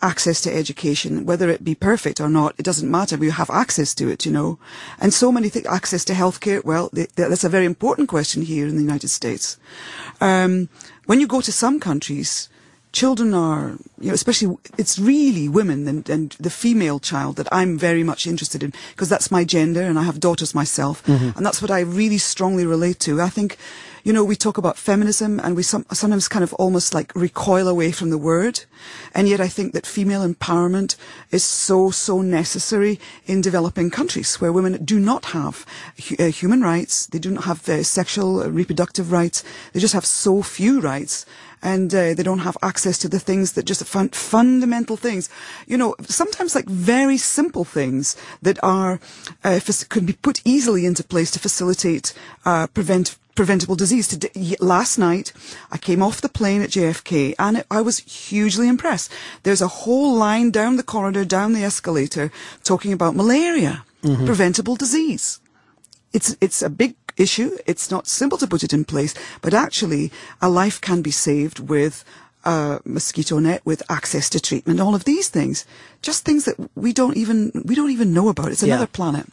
access 0.00 0.40
to 0.42 0.54
education, 0.54 1.26
whether 1.26 1.50
it 1.50 1.64
be 1.64 1.74
perfect 1.74 2.20
or 2.20 2.28
not, 2.28 2.54
it 2.56 2.62
doesn't 2.62 2.88
matter. 2.88 3.16
We 3.16 3.30
have 3.30 3.50
access 3.50 3.94
to 3.94 4.08
it, 4.08 4.24
you 4.24 4.30
know. 4.30 4.56
And 5.00 5.12
so 5.12 5.32
many 5.32 5.48
things, 5.48 5.66
access 5.66 6.04
to 6.04 6.12
healthcare, 6.12 6.64
well, 6.64 6.88
th- 6.90 7.12
th- 7.16 7.28
that's 7.28 7.42
a 7.42 7.48
very 7.48 7.66
important 7.66 8.08
question 8.08 8.42
here 8.42 8.68
in 8.68 8.76
the 8.76 8.82
United 8.82 9.08
States. 9.08 9.56
Um, 10.20 10.68
when 11.06 11.18
you 11.18 11.26
go 11.26 11.40
to 11.40 11.50
some 11.50 11.80
countries, 11.80 12.48
children 12.92 13.34
are, 13.34 13.76
you 14.00 14.08
know, 14.08 14.14
especially, 14.14 14.56
it's 14.78 14.98
really 14.98 15.48
women 15.48 15.86
and, 15.88 16.08
and 16.08 16.36
the 16.40 16.50
female 16.50 16.98
child 16.98 17.36
that 17.36 17.48
I'm 17.52 17.78
very 17.78 18.02
much 18.02 18.26
interested 18.26 18.62
in, 18.62 18.72
because 18.90 19.08
that's 19.08 19.30
my 19.30 19.44
gender 19.44 19.82
and 19.82 19.98
I 19.98 20.02
have 20.04 20.18
daughters 20.20 20.54
myself. 20.54 21.02
Mhm. 21.04 21.36
And 21.36 21.44
that's 21.46 21.60
what 21.62 21.70
I 21.70 21.80
really 21.80 22.18
strongly 22.18 22.64
relate 22.66 22.98
to. 23.00 23.20
I 23.20 23.28
think, 23.28 23.56
you 24.04 24.12
know, 24.12 24.24
we 24.24 24.36
talk 24.36 24.56
about 24.58 24.78
feminism 24.78 25.38
and 25.40 25.54
we 25.54 25.62
some, 25.62 25.84
sometimes 25.92 26.28
kind 26.28 26.42
of 26.42 26.54
almost 26.54 26.94
like 26.94 27.12
recoil 27.14 27.68
away 27.68 27.92
from 27.92 28.10
the 28.10 28.18
word. 28.18 28.64
And 29.14 29.28
yet 29.28 29.40
I 29.40 29.48
think 29.48 29.72
that 29.72 29.86
female 29.86 30.26
empowerment 30.26 30.96
is 31.30 31.44
so, 31.44 31.90
so 31.90 32.22
necessary 32.22 32.98
in 33.26 33.42
developing 33.42 33.90
countries 33.90 34.40
where 34.40 34.52
women 34.52 34.82
do 34.84 34.98
not 34.98 35.26
have 35.26 35.66
hu- 36.08 36.16
uh, 36.18 36.30
human 36.30 36.62
rights. 36.62 37.06
They 37.06 37.18
do 37.18 37.30
not 37.30 37.44
have 37.44 37.68
uh, 37.68 37.82
sexual, 37.82 38.40
uh, 38.40 38.48
reproductive 38.48 39.12
rights. 39.12 39.44
They 39.72 39.80
just 39.80 39.94
have 39.94 40.06
so 40.06 40.42
few 40.42 40.80
rights. 40.80 41.26
And 41.62 41.92
uh, 41.94 42.14
they 42.14 42.22
don't 42.22 42.40
have 42.40 42.56
access 42.62 42.98
to 42.98 43.08
the 43.08 43.18
things 43.18 43.52
that 43.52 43.64
just 43.64 43.84
fun- 43.84 44.10
fundamental 44.10 44.96
things, 44.96 45.28
you 45.66 45.76
know, 45.76 45.94
sometimes 46.06 46.54
like 46.54 46.66
very 46.66 47.18
simple 47.18 47.64
things 47.64 48.16
that 48.42 48.58
are 48.62 49.00
uh, 49.44 49.60
could 49.88 50.06
be 50.06 50.12
put 50.12 50.40
easily 50.44 50.86
into 50.86 51.02
place 51.02 51.30
to 51.32 51.38
facilitate 51.38 52.14
uh, 52.44 52.66
prevent 52.68 53.16
preventable 53.34 53.76
disease. 53.76 54.08
Today, 54.08 54.56
last 54.60 54.98
night, 54.98 55.32
I 55.70 55.78
came 55.78 56.02
off 56.02 56.20
the 56.20 56.28
plane 56.28 56.60
at 56.62 56.70
JFK 56.70 57.34
and 57.38 57.58
it, 57.58 57.66
I 57.70 57.80
was 57.80 57.98
hugely 58.00 58.66
impressed. 58.68 59.12
There's 59.44 59.62
a 59.62 59.68
whole 59.68 60.14
line 60.14 60.50
down 60.50 60.76
the 60.76 60.82
corridor, 60.82 61.24
down 61.24 61.52
the 61.52 61.62
escalator, 61.64 62.30
talking 62.64 62.92
about 62.92 63.14
malaria, 63.14 63.84
Mhm. 64.02 64.26
preventable 64.26 64.76
disease. 64.76 65.38
It's, 66.12 66.36
it's 66.40 66.62
a 66.62 66.70
big 66.70 66.94
issue. 67.18 67.56
It's 67.66 67.90
not 67.90 68.06
simple 68.06 68.38
to 68.38 68.46
put 68.46 68.62
it 68.62 68.72
in 68.72 68.84
place, 68.84 69.14
but 69.42 69.54
actually 69.54 70.10
a 70.40 70.48
life 70.48 70.80
can 70.80 71.02
be 71.02 71.10
saved 71.10 71.58
with 71.58 72.04
a 72.44 72.80
mosquito 72.84 73.38
net, 73.38 73.60
with 73.64 73.82
access 73.90 74.30
to 74.30 74.40
treatment, 74.40 74.80
all 74.80 74.94
of 74.94 75.04
these 75.04 75.28
things. 75.28 75.66
Just 76.02 76.24
things 76.24 76.44
that 76.44 76.56
we 76.74 76.92
don't 76.92 77.16
even, 77.16 77.50
we 77.64 77.74
don't 77.74 77.90
even 77.90 78.14
know 78.14 78.28
about. 78.28 78.52
It's 78.52 78.62
Yeah. 78.62 78.74
another 78.74 78.86
planet. 78.86 79.26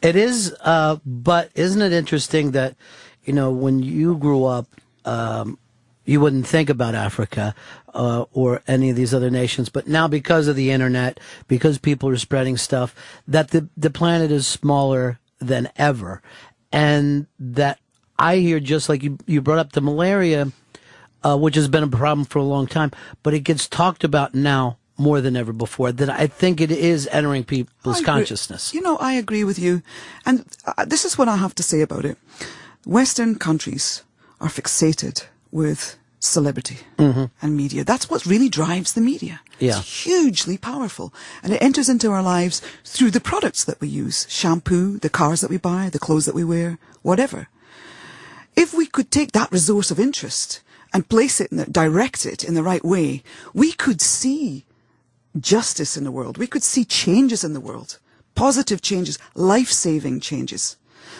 It 0.00 0.16
is, 0.16 0.54
uh, 0.62 0.96
but 1.04 1.50
isn't 1.54 1.82
it 1.82 1.92
interesting 1.92 2.52
that, 2.52 2.76
you 3.24 3.32
know, 3.32 3.50
when 3.50 3.80
you 3.82 4.16
grew 4.16 4.44
up, 4.44 4.66
um, 5.04 5.58
you 6.04 6.20
wouldn't 6.20 6.46
think 6.46 6.70
about 6.70 6.94
Africa 6.94 7.52
uh, 7.92 8.24
or 8.32 8.62
any 8.68 8.90
of 8.90 8.96
these 8.96 9.12
other 9.12 9.30
nations, 9.30 9.68
but 9.68 9.88
now 9.88 10.06
because 10.06 10.46
of 10.46 10.54
the 10.54 10.70
internet, 10.70 11.18
because 11.48 11.78
people 11.78 12.08
are 12.08 12.16
spreading 12.16 12.56
stuff, 12.56 12.94
that 13.26 13.50
the 13.50 13.68
the 13.76 13.90
planet 13.90 14.30
is 14.30 14.46
smaller 14.46 15.18
than 15.40 15.68
ever, 15.76 16.22
and 16.76 17.26
that 17.38 17.80
I 18.18 18.36
hear 18.36 18.60
just 18.60 18.88
like 18.88 19.02
you 19.02 19.18
you 19.26 19.40
brought 19.40 19.58
up 19.58 19.72
the 19.72 19.80
malaria, 19.80 20.52
uh, 21.24 21.36
which 21.36 21.54
has 21.54 21.68
been 21.68 21.82
a 21.82 21.88
problem 21.88 22.26
for 22.26 22.38
a 22.38 22.44
long 22.44 22.66
time, 22.66 22.90
but 23.22 23.32
it 23.32 23.40
gets 23.40 23.66
talked 23.66 24.04
about 24.04 24.34
now 24.34 24.76
more 24.98 25.22
than 25.22 25.36
ever 25.36 25.52
before. 25.52 25.90
That 25.90 26.10
I 26.10 26.26
think 26.26 26.60
it 26.60 26.70
is 26.70 27.08
entering 27.08 27.44
people's 27.44 28.02
consciousness. 28.02 28.74
You 28.74 28.82
know, 28.82 28.98
I 28.98 29.14
agree 29.14 29.44
with 29.44 29.58
you. 29.58 29.82
And 30.26 30.44
uh, 30.66 30.84
this 30.84 31.04
is 31.04 31.16
what 31.16 31.28
I 31.28 31.36
have 31.36 31.54
to 31.54 31.62
say 31.62 31.80
about 31.80 32.04
it. 32.04 32.18
Western 32.84 33.36
countries 33.36 34.02
are 34.40 34.48
fixated 34.48 35.24
with 35.50 35.96
celebrity 36.18 36.78
Mhm. 36.98 37.30
and 37.42 37.56
media. 37.56 37.84
That's 37.84 38.08
what 38.10 38.26
really 38.26 38.48
drives 38.48 38.92
the 38.92 39.00
media. 39.00 39.40
Yeah. 39.58 39.78
It's 39.78 40.04
hugely 40.04 40.56
powerful. 40.58 41.12
And 41.42 41.52
it 41.52 41.62
enters 41.62 41.88
into 41.88 42.10
our 42.10 42.22
lives 42.22 42.60
through 42.84 43.12
the 43.12 43.20
products 43.20 43.64
that 43.64 43.80
we 43.80 43.88
use. 43.88 44.26
Shampoo, 44.28 44.98
the 44.98 45.10
cars 45.10 45.40
that 45.40 45.50
we 45.50 45.58
buy, 45.58 45.90
the 45.90 45.98
clothes 45.98 46.24
that 46.24 46.34
we 46.34 46.44
wear, 46.44 46.78
whatever. 47.02 47.48
If 48.56 48.72
we 48.72 48.86
could 48.86 49.10
take 49.10 49.32
that 49.32 49.52
resource 49.52 49.90
of 49.90 50.00
interest 50.00 50.60
and 50.92 51.08
place 51.08 51.40
it, 51.40 51.52
and 51.52 51.70
direct 51.72 52.24
it 52.24 52.42
in 52.42 52.54
the 52.54 52.62
right 52.62 52.84
way, 52.84 53.22
we 53.52 53.72
could 53.72 54.00
see 54.00 54.64
justice 55.38 55.96
in 55.96 56.04
the 56.04 56.10
world. 56.10 56.38
We 56.38 56.46
could 56.46 56.62
see 56.62 56.84
changes 56.84 57.44
in 57.44 57.52
the 57.52 57.60
world, 57.60 57.98
positive 58.34 58.80
changes, 58.80 59.18
life-saving 59.34 60.20
changes. 60.20 60.76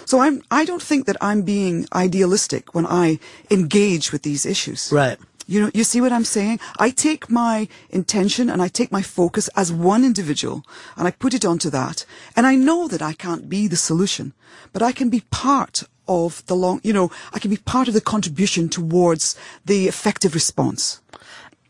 So 0.07 0.21
I'm, 0.21 0.43
I 0.51 0.65
don't 0.65 0.83
think 0.83 1.07
that 1.07 1.17
I'm 1.21 1.43
being 1.43 1.87
idealistic 1.93 2.75
when 2.75 2.87
I 2.87 3.19
engage 3.51 4.13
with 4.13 4.23
these 4.23 4.47
issues. 4.47 4.91
Right. 4.91 5.19
You 5.49 5.61
know, 5.61 5.71
you 5.75 5.85
see 5.85 6.01
what 6.01 6.13
I'm 6.13 6.25
saying? 6.25 6.59
I 6.79 6.91
take 6.91 7.31
my 7.31 7.69
intention 7.91 8.51
and 8.51 8.61
I 8.61 8.69
take 8.69 8.91
my 8.91 9.03
focus 9.03 9.49
as 9.55 9.73
one 9.73 10.05
individual 10.05 10.65
and 10.97 11.07
I 11.07 11.13
put 11.13 11.35
it 11.35 11.45
onto 11.45 11.71
that. 11.71 12.05
And 12.35 12.47
I 12.47 12.57
know 12.57 12.89
that 12.89 13.03
I 13.03 13.13
can't 13.13 13.49
be 13.49 13.69
the 13.69 13.77
solution, 13.77 14.33
but 14.73 14.83
I 14.83 14.91
can 14.91 15.09
be 15.09 15.23
part 15.31 15.85
of 16.09 16.45
the 16.47 16.57
long, 16.57 16.81
you 16.83 16.93
know, 16.93 17.11
I 17.33 17.39
can 17.39 17.51
be 17.51 17.59
part 17.59 17.89
of 17.89 17.95
the 17.95 18.01
contribution 18.01 18.69
towards 18.69 19.37
the 19.65 19.87
effective 19.87 20.35
response. 20.35 21.01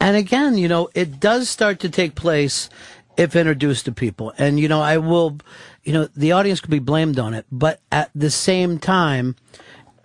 And 0.01 0.17
again, 0.17 0.57
you 0.57 0.69
know, 0.69 0.89
it 0.95 1.21
does 1.21 1.49
start 1.49 1.81
to 1.81 1.89
take 1.89 2.15
place 2.15 2.69
if 3.17 3.35
introduced 3.35 3.87
to 3.87 3.93
people. 3.93 4.33
And, 4.39 4.61
you 4.61 4.69
know, 4.69 4.81
I 4.81 4.99
will, 4.99 5.39
you 5.87 5.93
know, 5.93 6.09
the 6.17 6.33
audience 6.33 6.61
could 6.61 6.71
be 6.71 6.81
blamed 6.81 7.19
on 7.19 7.33
it, 7.33 7.47
but 7.51 7.81
at 7.93 8.11
the 8.13 8.31
same 8.31 8.79
time, 8.79 9.37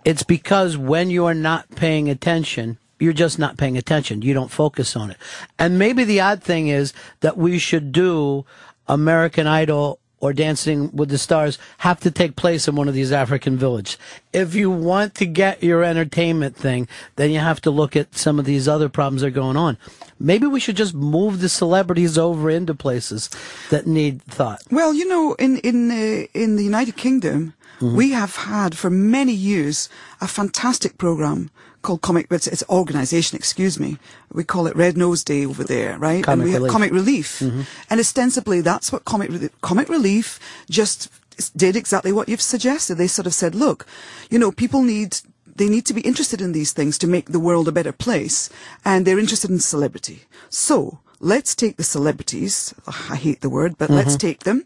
it's 0.04 0.22
because 0.22 0.76
when 0.78 1.10
you 1.10 1.26
are 1.26 1.34
not 1.34 1.68
paying 1.74 2.08
attention, 2.08 2.78
you're 3.00 3.12
just 3.12 3.36
not 3.36 3.56
paying 3.56 3.76
attention. 3.76 4.22
You 4.22 4.32
don't 4.32 4.50
focus 4.50 4.94
on 4.94 5.10
it. 5.10 5.16
And 5.58 5.80
maybe 5.80 6.04
the 6.04 6.20
odd 6.20 6.40
thing 6.40 6.68
is 6.68 6.92
that 7.18 7.36
we 7.36 7.58
should 7.58 7.90
do 7.90 8.46
American 8.86 9.48
Idol 9.48 9.98
or 10.22 10.32
Dancing 10.32 10.88
with 10.94 11.10
the 11.10 11.18
Stars 11.18 11.58
have 11.78 11.98
to 12.00 12.10
take 12.10 12.36
place 12.36 12.68
in 12.68 12.76
one 12.76 12.88
of 12.88 12.94
these 12.94 13.10
African 13.12 13.58
villages. 13.58 13.98
If 14.32 14.54
you 14.54 14.70
want 14.70 15.16
to 15.16 15.26
get 15.26 15.62
your 15.64 15.82
entertainment 15.82 16.56
thing, 16.56 16.86
then 17.16 17.30
you 17.32 17.40
have 17.40 17.60
to 17.62 17.70
look 17.72 17.96
at 17.96 18.16
some 18.16 18.38
of 18.38 18.44
these 18.44 18.68
other 18.68 18.88
problems 18.88 19.20
that 19.22 19.26
are 19.28 19.30
going 19.30 19.56
on. 19.56 19.76
Maybe 20.20 20.46
we 20.46 20.60
should 20.60 20.76
just 20.76 20.94
move 20.94 21.40
the 21.40 21.48
celebrities 21.48 22.16
over 22.16 22.48
into 22.48 22.72
places 22.72 23.28
that 23.70 23.86
need 23.88 24.22
thought. 24.22 24.62
Well, 24.70 24.94
you 24.94 25.06
know, 25.08 25.34
in 25.34 25.58
in 25.58 25.90
uh, 25.90 26.26
in 26.32 26.54
the 26.56 26.64
United 26.64 26.96
Kingdom, 26.96 27.54
Mhm. 27.80 27.94
we 27.96 28.12
have 28.12 28.36
had 28.36 28.76
for 28.78 28.90
many 28.90 29.32
years 29.32 29.88
a 30.20 30.28
fantastic 30.28 30.98
program 30.98 31.50
called 31.82 32.00
Comic. 32.02 32.26
It's, 32.30 32.46
it's 32.46 32.64
organisation, 32.68 33.36
excuse 33.36 33.78
me. 33.78 33.98
We 34.32 34.44
call 34.44 34.66
it 34.66 34.76
Red 34.76 34.96
Nose 34.96 35.22
Day 35.24 35.44
over 35.46 35.64
there, 35.64 35.98
right? 35.98 36.24
Comic 36.24 36.28
and 36.28 36.42
we 36.44 36.52
have 36.52 36.62
Relief. 36.62 36.72
Comic 36.72 36.92
Relief, 36.92 37.38
Mhm. 37.40 37.66
and 37.90 38.00
ostensibly 38.00 38.60
that's 38.60 38.90
what 38.92 39.04
Comic 39.04 39.30
Relief, 39.30 39.50
Comic 39.60 39.88
Relief 39.88 40.38
just 40.70 41.08
did 41.56 41.76
exactly 41.76 42.12
what 42.12 42.28
you've 42.28 42.42
suggested. 42.42 42.96
They 42.96 43.08
sort 43.08 43.26
of 43.26 43.34
said, 43.34 43.54
look, 43.54 43.86
you 44.30 44.38
know, 44.38 44.52
people 44.52 44.82
need. 44.82 45.18
They 45.54 45.68
need 45.68 45.84
to 45.86 45.92
be 45.94 46.00
interested 46.00 46.40
in 46.40 46.52
these 46.52 46.72
things 46.72 46.96
to 46.98 47.06
make 47.06 47.26
the 47.30 47.38
world 47.40 47.68
a 47.68 47.72
better 47.72 47.92
place, 47.92 48.48
and 48.86 49.04
they're 49.04 49.18
interested 49.18 49.50
in 49.50 49.60
celebrity. 49.60 50.22
So 50.48 51.00
let's 51.20 51.54
take 51.54 51.76
the 51.76 51.84
celebrities. 51.84 52.72
I 53.10 53.16
hate 53.16 53.42
the 53.42 53.50
word, 53.50 53.76
but 53.76 53.90
let's 53.90 54.14
Mhm. 54.16 54.18
take 54.20 54.40
them 54.44 54.64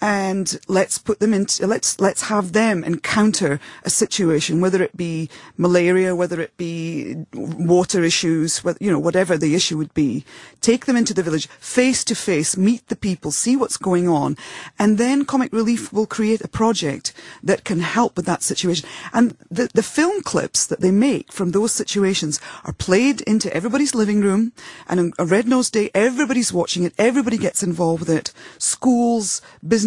and 0.00 0.58
let's 0.68 0.98
put 0.98 1.20
them 1.20 1.32
into 1.32 1.66
let's 1.66 1.98
let's 2.00 2.22
have 2.22 2.52
them 2.52 2.84
encounter 2.84 3.58
a 3.82 3.88
situation 3.88 4.60
whether 4.60 4.82
it 4.82 4.94
be 4.96 5.28
malaria 5.56 6.14
whether 6.14 6.38
it 6.40 6.54
be 6.58 7.24
water 7.32 8.02
issues 8.02 8.62
you 8.78 8.90
know 8.90 8.98
whatever 8.98 9.38
the 9.38 9.54
issue 9.54 9.78
would 9.78 9.94
be. 9.94 10.24
Take 10.60 10.86
them 10.86 10.96
into 10.96 11.14
the 11.14 11.22
village 11.22 11.46
face 11.46 12.04
to 12.04 12.14
face 12.14 12.56
meet 12.56 12.86
the 12.88 12.96
people 12.96 13.30
see 13.30 13.56
what's 13.56 13.76
going 13.76 14.08
on 14.08 14.36
and 14.78 14.98
then 14.98 15.24
comic 15.24 15.52
relief 15.52 15.92
will 15.92 16.06
create 16.06 16.42
a 16.42 16.48
project 16.48 17.12
that 17.42 17.64
can 17.64 17.80
help 17.80 18.16
with 18.16 18.26
that 18.26 18.42
situation. 18.42 18.88
And 19.12 19.36
the 19.50 19.70
the 19.72 19.82
film 19.82 20.22
clips 20.22 20.66
that 20.66 20.80
they 20.80 20.90
make 20.90 21.32
from 21.32 21.52
those 21.52 21.72
situations 21.72 22.38
are 22.64 22.72
played 22.72 23.22
into 23.22 23.52
everybody's 23.54 23.94
living 23.94 24.20
room 24.20 24.52
and 24.88 25.00
on 25.00 25.12
a 25.18 25.24
red 25.24 25.48
nose 25.48 25.70
day 25.70 25.90
everybody's 25.94 26.52
watching 26.52 26.82
it 26.84 26.92
everybody 26.98 27.38
gets 27.38 27.62
involved 27.62 28.00
with 28.00 28.10
it. 28.10 28.32
Schools 28.58 29.40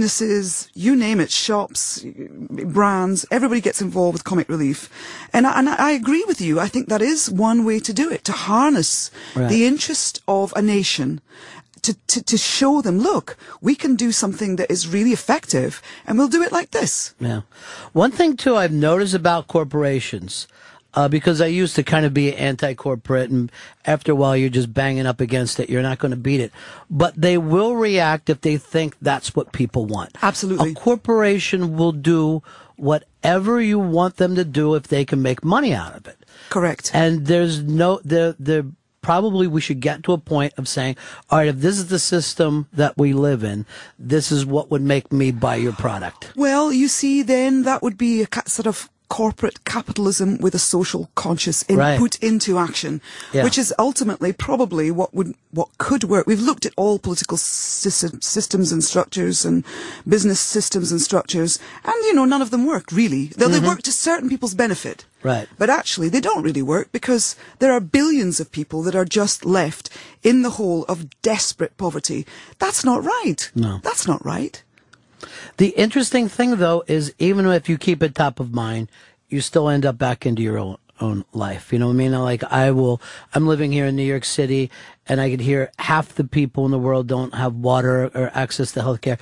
businesses 0.03 0.69
you 0.73 0.95
name 0.95 1.19
it 1.19 1.29
shops 1.29 2.05
brands 2.49 3.25
everybody 3.31 3.59
gets 3.61 3.81
involved 3.81 4.13
with 4.13 4.23
comic 4.23 4.47
relief 4.47 4.89
and 5.33 5.45
I, 5.45 5.59
and 5.59 5.67
I 5.69 5.91
agree 5.91 6.23
with 6.25 6.39
you 6.39 6.59
I 6.59 6.67
think 6.69 6.87
that 6.87 7.01
is 7.01 7.29
one 7.29 7.65
way 7.65 7.79
to 7.81 7.93
do 7.93 8.09
it 8.09 8.23
to 8.25 8.31
harness 8.31 9.11
Right. 9.35 9.49
the 9.49 9.65
interest 9.65 10.21
of 10.27 10.53
a 10.55 10.61
nation 10.61 11.19
to, 11.81 11.93
to, 12.07 12.21
to 12.23 12.37
show 12.37 12.81
them, 12.81 12.99
look, 12.99 13.37
we 13.61 13.73
can 13.73 13.95
do 13.95 14.11
something 14.11 14.57
that 14.57 14.69
is 14.69 14.85
really 14.95 15.11
effective 15.13 15.81
and 16.05 16.17
we'll 16.17 16.27
do 16.27 16.43
it 16.43 16.51
like 16.51 16.71
this. 16.71 17.15
Yeah. 17.21 17.41
One 17.93 18.11
thing 18.11 18.35
too 18.35 18.55
I've 18.57 18.73
noticed 18.73 19.13
about 19.13 19.47
corporations, 19.47 20.45
uh, 20.93 21.07
because 21.07 21.41
I 21.41 21.47
used 21.47 21.75
to 21.75 21.83
kind 21.83 22.05
of 22.05 22.13
be 22.13 22.35
anti-corporate, 22.35 23.29
and 23.29 23.51
after 23.85 24.11
a 24.11 24.15
while 24.15 24.35
you're 24.35 24.49
just 24.49 24.73
banging 24.73 25.05
up 25.05 25.21
against 25.21 25.59
it. 25.59 25.69
You're 25.69 25.81
not 25.81 25.99
going 25.99 26.11
to 26.11 26.17
beat 26.17 26.39
it, 26.39 26.51
but 26.89 27.13
they 27.15 27.37
will 27.37 27.75
react 27.75 28.29
if 28.29 28.41
they 28.41 28.57
think 28.57 28.95
that's 29.01 29.35
what 29.35 29.51
people 29.51 29.85
want. 29.85 30.17
Absolutely. 30.21 30.71
A 30.71 30.73
corporation 30.73 31.77
will 31.77 31.91
do 31.91 32.41
whatever 32.75 33.61
you 33.61 33.77
want 33.77 34.17
them 34.17 34.35
to 34.35 34.45
do 34.45 34.75
if 34.75 34.87
they 34.87 35.05
can 35.05 35.21
make 35.21 35.43
money 35.43 35.73
out 35.73 35.95
of 35.95 36.07
it. 36.07 36.17
Correct. 36.49 36.91
And 36.93 37.27
there's 37.27 37.61
no 37.61 37.99
there 38.03 38.35
there 38.39 38.65
probably 39.01 39.47
we 39.47 39.61
should 39.61 39.79
get 39.79 40.03
to 40.03 40.13
a 40.13 40.17
point 40.17 40.53
of 40.57 40.67
saying, 40.67 40.95
all 41.29 41.39
right, 41.39 41.47
if 41.47 41.57
this 41.57 41.77
is 41.77 41.87
the 41.87 41.99
system 41.99 42.67
that 42.73 42.97
we 42.97 43.13
live 43.13 43.43
in, 43.43 43.65
this 43.97 44.31
is 44.31 44.45
what 44.45 44.69
would 44.69 44.81
make 44.81 45.11
me 45.11 45.31
buy 45.31 45.55
your 45.55 45.73
product. 45.73 46.33
Well, 46.35 46.71
you 46.71 46.87
see, 46.87 47.21
then 47.21 47.63
that 47.63 47.81
would 47.81 47.97
be 47.97 48.23
a 48.23 48.27
sort 48.45 48.67
of 48.67 48.89
corporate 49.09 49.65
capitalism 49.65 50.37
with 50.37 50.53
a 50.55 50.59
social 50.59 51.09
conscious 51.15 51.65
Right. 51.69 51.93
input 51.95 52.17
into 52.19 52.57
action, 52.59 53.01
Yeah. 53.33 53.43
which 53.43 53.57
is 53.57 53.73
ultimately 53.79 54.31
probably 54.33 54.91
what 54.91 55.13
would 55.15 55.33
what 55.51 55.69
could 55.79 56.03
work. 56.03 56.27
We've 56.27 56.39
looked 56.49 56.67
at 56.67 56.73
all 56.77 56.99
political 56.99 57.35
sys- 57.35 58.23
systems 58.23 58.71
and 58.71 58.83
structures 58.83 59.43
and 59.45 59.63
business 60.07 60.39
systems 60.39 60.91
and 60.91 61.01
structures, 61.01 61.57
and 61.83 61.95
you 62.05 62.13
know 62.13 62.25
none 62.25 62.43
of 62.43 62.51
them 62.51 62.67
work 62.67 62.91
really. 62.91 63.31
They, 63.35 63.47
they 63.47 63.59
Mhm. 63.59 63.67
work 63.67 63.81
to 63.83 63.91
certain 63.91 64.29
people's 64.29 64.53
benefit. 64.53 65.05
Right. 65.23 65.47
But 65.57 65.69
actually, 65.71 66.07
they 66.09 66.21
don't 66.21 66.43
really 66.43 66.61
work 66.61 66.91
because 66.91 67.35
there 67.57 67.73
are 67.73 67.79
billions 67.81 68.39
of 68.39 68.51
people 68.51 68.83
that 68.83 68.95
are 68.95 69.05
just 69.05 69.43
left 69.43 69.89
in 70.23 70.43
the 70.43 70.51
hole 70.51 70.85
of 70.87 71.07
desperate 71.23 71.75
poverty. 71.77 72.25
That's 72.59 72.83
not 72.85 73.03
right. 73.03 73.49
No. 73.55 73.79
That's 73.83 74.07
not 74.07 74.23
right. 74.23 74.61
The 75.57 75.69
interesting 75.69 76.27
thing, 76.27 76.57
though, 76.57 76.83
is 76.87 77.13
even 77.19 77.45
if 77.47 77.69
you 77.69 77.77
keep 77.77 78.01
it 78.03 78.15
top 78.15 78.39
of 78.39 78.53
mind, 78.53 78.89
you 79.27 79.41
still 79.41 79.69
end 79.69 79.85
up 79.85 79.97
back 79.97 80.25
into 80.25 80.41
your 80.41 80.57
own, 80.57 80.77
own 80.99 81.25
life. 81.33 81.71
You 81.71 81.79
know 81.79 81.87
what 81.87 81.93
I 81.93 81.97
mean? 81.97 82.11
Like 82.11 82.43
I 82.45 82.71
will, 82.71 83.01
I'm 83.33 83.47
living 83.47 83.71
here 83.71 83.85
in 83.85 83.95
New 83.95 84.03
York 84.03 84.25
City, 84.25 84.71
and 85.07 85.21
I 85.21 85.29
could 85.29 85.41
hear 85.41 85.71
half 85.79 86.15
the 86.15 86.23
people 86.23 86.65
in 86.65 86.71
the 86.71 86.79
world 86.79 87.07
don't 87.07 87.33
have 87.35 87.55
water 87.55 88.11
or 88.13 88.31
access 88.33 88.71
to 88.73 88.81
healthcare, 88.81 89.19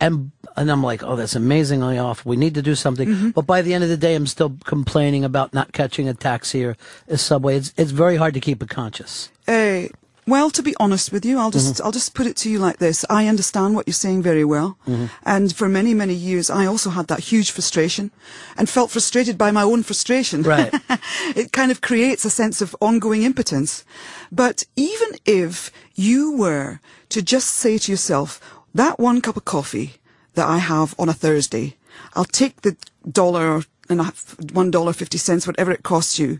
and 0.00 0.32
and 0.56 0.70
I'm 0.70 0.82
like, 0.82 1.02
oh, 1.02 1.16
that's 1.16 1.36
amazingly 1.36 1.98
off. 1.98 2.24
We 2.26 2.36
need 2.36 2.54
to 2.54 2.62
do 2.62 2.74
something. 2.74 3.30
But 3.32 3.46
by 3.46 3.62
the 3.62 3.74
end 3.74 3.84
of 3.84 3.90
the 3.90 3.96
day, 3.96 4.14
I'm 4.14 4.26
still 4.26 4.56
complaining 4.64 5.24
about 5.24 5.54
not 5.54 5.72
catching 5.72 6.08
a 6.08 6.14
taxi 6.14 6.64
or 6.64 6.76
a 7.08 7.18
subway. 7.18 7.56
It's 7.56 7.72
it's 7.76 7.92
very 7.92 8.16
hard 8.16 8.34
to 8.34 8.40
keep 8.40 8.62
it 8.62 8.68
conscious. 8.68 9.30
Uh, 9.46 9.84
well, 10.30 10.50
to 10.50 10.62
be 10.62 10.74
honest 10.78 11.12
with 11.12 11.24
you, 11.24 11.38
I'll 11.38 11.50
just 11.50 11.74
Mhm. 11.74 11.84
I'll 11.84 11.92
just 12.00 12.14
put 12.14 12.26
it 12.26 12.36
to 12.42 12.48
you 12.50 12.58
like 12.66 12.78
this. 12.78 13.04
I 13.10 13.26
understand 13.28 13.74
what 13.74 13.86
you're 13.86 14.02
saying 14.06 14.22
very 14.22 14.44
well, 14.44 14.76
and 15.24 15.54
for 15.54 15.68
many 15.68 15.92
many 15.94 16.14
years, 16.14 16.48
I 16.50 16.66
also 16.66 16.90
had 16.90 17.06
that 17.08 17.20
huge 17.32 17.50
frustration, 17.50 18.10
and 18.56 18.68
felt 18.68 18.90
frustrated 18.90 19.36
by 19.36 19.50
my 19.50 19.62
own 19.62 19.82
frustration. 19.82 20.42
Right. 20.42 20.72
it 21.36 21.52
kind 21.52 21.70
of 21.70 21.80
creates 21.80 22.24
a 22.24 22.30
sense 22.30 22.64
of 22.64 22.76
ongoing 22.80 23.22
impotence. 23.24 23.84
But 24.30 24.64
even 24.76 25.10
if 25.24 25.70
you 25.94 26.32
were 26.32 26.78
to 27.08 27.20
just 27.22 27.48
say 27.62 27.78
to 27.78 27.92
yourself, 27.92 28.40
that 28.74 28.98
one 28.98 29.20
cup 29.20 29.36
of 29.36 29.44
coffee 29.44 29.90
that 30.34 30.48
I 30.48 30.58
have 30.58 30.94
on 30.98 31.08
a 31.08 31.12
Thursday, 31.24 31.76
I'll 32.14 32.24
take 32.42 32.62
the 32.62 32.76
dollar 33.10 33.64
and 33.88 34.00
one 34.52 34.70
dollar 34.70 34.92
fifty 34.92 35.18
cents, 35.18 35.46
whatever 35.46 35.72
it 35.72 35.82
costs 35.82 36.18
you, 36.18 36.38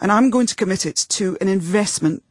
and 0.00 0.10
I'm 0.10 0.30
going 0.30 0.46
to 0.46 0.54
commit 0.54 0.86
it 0.86 0.96
to 1.18 1.36
an 1.42 1.48
investment 1.48 2.22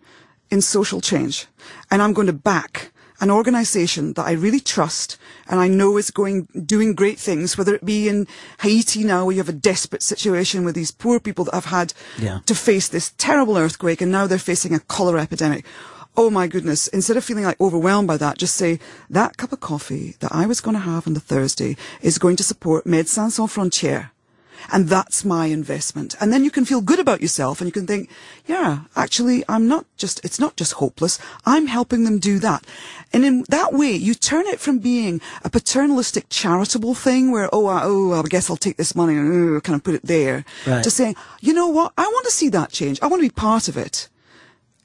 in 0.51 0.61
social 0.61 1.01
change. 1.01 1.47
And 1.91 2.01
I'm 2.01 2.13
going 2.13 2.27
to 2.27 2.33
back 2.33 2.91
an 3.21 3.31
organization 3.31 4.13
that 4.13 4.25
I 4.27 4.33
really 4.33 4.59
trust 4.59 5.17
and 5.47 5.59
I 5.59 5.67
know 5.69 5.97
is 5.97 6.11
going, 6.11 6.47
doing 6.65 6.93
great 6.95 7.17
things, 7.17 7.57
whether 7.57 7.73
it 7.73 7.85
be 7.85 8.09
in 8.09 8.27
Haiti 8.59 9.03
now 9.05 9.23
where 9.25 9.33
you 9.33 9.39
have 9.39 9.47
a 9.49 9.53
desperate 9.53 10.03
situation 10.03 10.65
with 10.65 10.75
these 10.75 10.91
poor 10.91 11.19
people 11.21 11.45
that 11.45 11.53
have 11.53 11.65
had 11.65 11.93
Yeah. 12.19 12.39
to 12.45 12.53
face 12.55 12.89
this 12.89 13.13
terrible 13.17 13.57
earthquake 13.57 14.01
and 14.01 14.11
now 14.11 14.27
they're 14.27 14.37
facing 14.37 14.73
a 14.73 14.79
cholera 14.79 15.21
epidemic. 15.21 15.65
Oh 16.17 16.29
my 16.29 16.47
goodness. 16.47 16.87
Instead 16.89 17.17
of 17.17 17.23
feeling 17.25 17.43
like 17.45 17.59
overwhelmed 17.59 18.07
by 18.07 18.17
that, 18.17 18.37
just 18.37 18.55
say 18.55 18.79
that 19.09 19.37
cup 19.37 19.51
of 19.53 19.59
coffee 19.61 20.15
that 20.19 20.31
I 20.33 20.45
was 20.45 20.61
going 20.61 20.75
to 20.75 20.81
have 20.81 21.07
on 21.07 21.13
the 21.13 21.19
Thursday 21.19 21.75
is 22.01 22.17
going 22.17 22.35
to 22.37 22.43
support 22.43 22.85
Médecins 22.85 23.31
Sans 23.31 23.51
Frontières. 23.53 24.09
And 24.71 24.87
that's 24.89 25.23
my 25.25 25.47
investment. 25.47 26.15
And 26.19 26.31
then 26.33 26.43
you 26.43 26.51
can 26.51 26.65
feel 26.65 26.81
good 26.81 26.99
about 26.99 27.21
yourself 27.21 27.59
and 27.61 27.67
you 27.67 27.71
can 27.71 27.87
think, 27.87 28.09
yeah, 28.45 28.79
actually, 28.95 29.43
I'm 29.47 29.67
not 29.67 29.85
just, 29.97 30.23
it's 30.25 30.39
not 30.39 30.55
just 30.55 30.73
hopeless. 30.73 31.19
I'm 31.45 31.67
helping 31.67 32.03
them 32.03 32.19
do 32.19 32.39
that. 32.39 32.65
And 33.13 33.23
in 33.25 33.45
that 33.49 33.73
way, 33.73 33.91
you 33.91 34.13
turn 34.13 34.45
it 34.47 34.59
from 34.59 34.79
being 34.79 35.21
a 35.43 35.49
paternalistic 35.49 36.25
charitable 36.29 36.95
thing 36.95 37.31
where, 37.31 37.49
oh, 37.53 37.67
I, 37.67 37.81
oh, 37.83 38.13
I 38.13 38.23
guess 38.23 38.49
I'll 38.49 38.57
take 38.57 38.77
this 38.77 38.95
money 38.95 39.15
and 39.15 39.57
uh, 39.57 39.59
kind 39.61 39.75
of 39.75 39.83
put 39.83 39.95
it 39.95 40.03
there 40.03 40.45
Right. 40.65 40.83
to 40.83 40.89
saying, 40.91 41.15
you 41.41 41.53
know 41.53 41.67
what? 41.67 41.93
I 41.97 42.03
want 42.03 42.25
to 42.25 42.31
see 42.31 42.49
that 42.49 42.71
change. 42.71 42.99
I 43.01 43.07
want 43.07 43.21
to 43.21 43.27
be 43.29 43.33
part 43.33 43.67
of 43.67 43.77
it. 43.77 44.09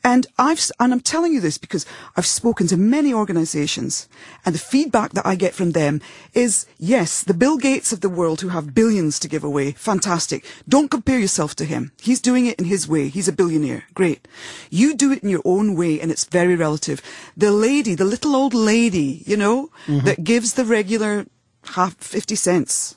And 0.03 0.27
I've, 0.39 0.61
and 0.81 0.93
I'm 0.93 1.01
telling 1.01 1.33
you 1.35 1.41
this 1.41 1.59
because 1.59 1.85
I've 2.17 2.27
spoken 2.27 2.67
to 2.69 2.77
many 2.77 3.13
organizations 3.13 4.09
and 4.47 4.55
the 4.55 4.59
feedback 4.59 5.13
that 5.13 5.27
I 5.27 5.35
get 5.35 5.53
from 5.55 5.73
them 5.73 6.01
is, 6.33 6.67
yes, 6.79 7.23
the 7.23 7.35
Bill 7.35 7.59
Gates 7.59 7.93
of 7.93 8.01
the 8.01 8.09
world 8.09 8.41
who 8.41 8.49
have 8.49 8.75
billions 8.75 9.19
to 9.21 9.29
give 9.29 9.45
away, 9.45 9.73
fantastic. 9.73 10.45
Don't 10.67 10.91
compare 10.91 11.19
yourself 11.19 11.55
to 11.57 11.65
him. 11.67 11.93
He's 12.01 12.21
doing 12.21 12.47
it 12.47 12.59
in 12.59 12.65
his 12.65 12.89
way. 12.89 13.09
He's 13.09 13.29
a 13.29 13.33
billionaire. 13.33 13.85
Great. 13.95 14.27
You 14.71 14.95
do 14.95 15.13
it 15.13 15.23
in 15.23 15.29
your 15.29 15.43
own 15.45 15.75
way 15.77 16.01
and 16.01 16.11
it's 16.11 16.25
very 16.25 16.57
relative. 16.57 17.03
The 17.37 17.53
lady, 17.53 17.95
the 17.95 18.05
little 18.07 18.35
old 18.35 18.55
lady, 18.55 19.23
you 19.27 19.37
know, 19.37 19.71
Mhm. 19.87 20.05
that 20.05 20.25
gives 20.25 20.55
the 20.55 20.65
regular 20.65 21.27
half, 21.75 21.95
50 21.99 22.37
cents 22.37 22.97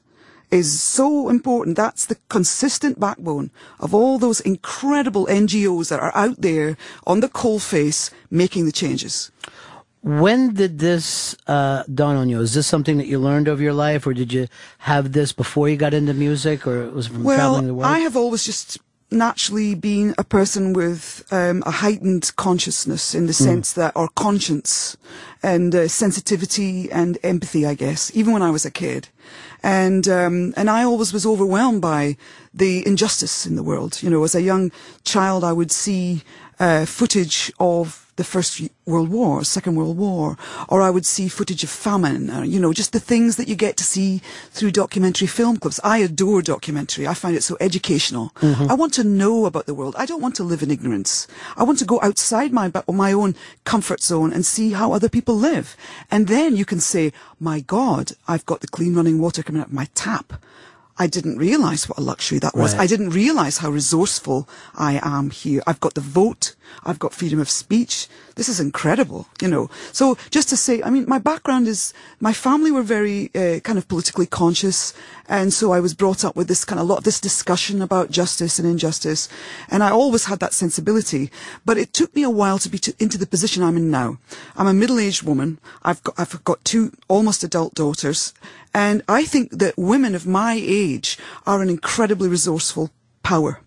is 0.53 0.81
so 0.81 1.29
important. 1.29 1.75
That's 1.75 2.05
the 2.05 2.17
consistent 2.29 2.99
backbone 2.99 3.51
of 3.79 3.93
all 3.93 4.19
those 4.19 4.39
incredible 4.41 5.25
NGOs 5.27 5.89
that 5.89 5.99
are 5.99 6.15
out 6.15 6.41
there 6.41 6.77
on 7.05 7.19
the 7.19 7.29
coalface 7.29 8.11
making 8.29 8.65
the 8.65 8.71
changes. 8.71 9.31
When 10.01 10.53
did 10.53 10.79
this 10.79 11.35
uh, 11.47 11.83
dawn 11.93 12.17
on 12.17 12.27
you? 12.27 12.41
Is 12.41 12.53
this 12.53 12.67
something 12.67 12.97
that 12.97 13.07
you 13.07 13.19
learned 13.19 13.47
over 13.47 13.63
your 13.63 13.73
life, 13.73 14.05
or 14.05 14.13
did 14.13 14.33
you 14.33 14.47
have 14.79 15.13
this 15.13 15.31
before 15.31 15.69
you 15.69 15.77
got 15.77 15.93
into 15.93 16.13
music, 16.13 16.67
or 16.67 16.83
it 16.83 16.93
was 16.93 17.07
from 17.07 17.23
traveling 17.23 17.67
the 17.67 17.73
Well, 17.73 17.87
world? 17.87 17.95
I 17.95 17.99
have 17.99 18.17
always 18.17 18.43
just 18.43 18.79
naturally 19.11 19.75
been 19.75 20.13
a 20.17 20.23
person 20.23 20.73
with 20.73 21.23
um, 21.31 21.63
a 21.65 21.71
heightened 21.71 22.35
consciousness 22.35 23.15
in 23.15 23.27
the 23.27 23.33
sense 23.33 23.73
that, 23.73 23.93
or 23.95 24.09
conscience 24.15 24.97
and 25.41 25.73
uh, 25.73 25.87
sensitivity 25.87 26.91
and 26.91 27.17
empathy, 27.23 27.65
I 27.65 27.75
guess, 27.75 28.11
even 28.13 28.33
when 28.33 28.41
I 28.41 28.49
was 28.51 28.65
a 28.65 28.71
kid. 28.71 29.07
And, 29.63 30.07
um, 30.09 30.53
and 30.57 30.69
I 30.69 30.83
always 30.83 31.13
was 31.13 31.25
overwhelmed 31.25 31.81
by 31.81 32.17
the 32.53 32.85
injustice 32.85 33.45
in 33.45 33.55
the 33.55 33.63
world. 33.63 34.03
You 34.03 34.09
know, 34.09 34.23
as 34.23 34.35
a 34.35 34.41
young 34.41 34.71
child, 35.05 35.43
I 35.43 35.53
would 35.53 35.71
see 35.71 36.21
uh, 36.59 36.85
footage 36.85 37.51
of 37.59 37.99
the 38.15 38.23
First 38.23 38.61
World 38.85 39.09
War, 39.09 39.43
Second 39.43 39.75
World 39.75 39.97
War, 39.97 40.37
or 40.69 40.83
I 40.83 40.91
would 40.91 41.03
see 41.05 41.27
footage 41.27 41.63
of 41.63 41.71
famine, 41.71 42.29
or, 42.29 42.45
you 42.45 42.59
know, 42.59 42.71
just 42.71 42.93
the 42.93 42.99
things 42.99 43.37
that 43.37 43.47
you 43.47 43.55
get 43.55 43.75
to 43.77 43.83
see 43.83 44.21
through 44.51 44.69
documentary 44.69 45.25
film 45.25 45.57
clips. 45.57 45.79
I 45.83 45.97
adore 45.97 46.43
documentary. 46.43 47.07
I 47.07 47.15
find 47.15 47.35
it 47.35 47.41
so 47.41 47.57
educational. 47.59 48.31
Mhm. 48.41 48.69
I 48.69 48.75
want 48.75 48.93
to 48.93 49.03
know 49.03 49.47
about 49.47 49.65
the 49.65 49.73
world. 49.73 49.95
I 49.97 50.05
don't 50.05 50.21
want 50.21 50.35
to 50.35 50.43
live 50.43 50.61
in 50.61 50.69
ignorance. 50.69 51.25
I 51.57 51.63
want 51.63 51.79
to 51.79 51.85
go 51.85 51.99
outside 52.03 52.53
my, 52.53 52.71
my 52.87 53.11
own 53.11 53.33
comfort 53.65 54.03
zone 54.03 54.31
and 54.31 54.45
see 54.45 54.73
how 54.73 54.91
other 54.93 55.09
people 55.09 55.35
live. 55.35 55.75
And 56.11 56.27
then 56.27 56.55
you 56.55 56.65
can 56.65 56.79
say, 56.79 57.13
my 57.39 57.61
God, 57.61 58.11
I've 58.27 58.45
got 58.45 58.59
the 58.61 58.67
clean 58.67 58.93
running 58.93 59.17
water 59.17 59.41
coming 59.41 59.61
out 59.61 59.69
of 59.69 59.73
my 59.73 59.87
tap. 59.95 60.33
I 60.97 61.07
didn't 61.07 61.37
realize 61.37 61.89
what 61.89 61.97
a 61.97 62.01
luxury 62.01 62.39
that 62.39 62.55
was. 62.55 62.73
Right. 62.73 62.83
I 62.83 62.87
didn't 62.87 63.09
realize 63.09 63.57
how 63.57 63.69
resourceful 63.71 64.47
I 64.75 64.99
am 65.03 65.31
here. 65.31 65.61
I've 65.65 65.79
got 65.79 65.95
the 65.95 66.01
vote. 66.01 66.55
I've 66.85 66.99
got 66.99 67.13
freedom 67.13 67.39
of 67.39 67.49
speech. 67.49 68.07
This 68.35 68.49
is 68.49 68.59
incredible, 68.59 69.27
you 69.41 69.47
know. 69.47 69.69
So 69.91 70.17
just 70.29 70.49
to 70.49 70.57
say, 70.57 70.81
I 70.81 70.89
mean, 70.89 71.05
my 71.07 71.19
background 71.19 71.67
is, 71.67 71.93
my 72.19 72.33
family 72.33 72.71
were 72.71 72.81
very 72.81 73.29
uh, 73.35 73.59
kind 73.59 73.77
of 73.77 73.87
politically 73.87 74.25
conscious. 74.25 74.93
And 75.29 75.53
so 75.53 75.71
I 75.71 75.79
was 75.79 75.93
brought 75.93 76.25
up 76.25 76.35
with 76.35 76.47
this 76.47 76.65
kind 76.65 76.79
of 76.79 76.87
lot, 76.87 77.03
this 77.03 77.19
discussion 77.19 77.81
about 77.81 78.11
justice 78.11 78.59
and 78.59 78.67
injustice. 78.67 79.29
And 79.69 79.83
I 79.83 79.91
always 79.91 80.25
had 80.25 80.39
that 80.39 80.53
sensibility. 80.53 81.31
But 81.65 81.77
it 81.77 81.93
took 81.93 82.15
me 82.15 82.23
a 82.23 82.29
while 82.29 82.59
to 82.59 82.69
be 82.69 82.79
to, 82.79 82.93
into 82.99 83.17
the 83.17 83.27
position 83.27 83.63
I'm 83.63 83.77
in 83.77 83.91
now. 83.91 84.17
I'm 84.55 84.67
a 84.67 84.73
middle-aged 84.73 85.23
woman. 85.23 85.59
I've 85.83 86.03
got, 86.03 86.15
I've 86.19 86.43
got 86.43 86.65
two 86.65 86.91
almost 87.07 87.43
adult 87.43 87.75
daughters. 87.75 88.33
And 88.73 89.03
I 89.07 89.25
think 89.25 89.51
that 89.51 89.77
women 89.77 90.15
of 90.15 90.25
my 90.25 90.59
age 90.59 91.17
are 91.45 91.61
an 91.61 91.69
incredibly 91.69 92.27
resourceful 92.27 92.89
power. 93.21 93.61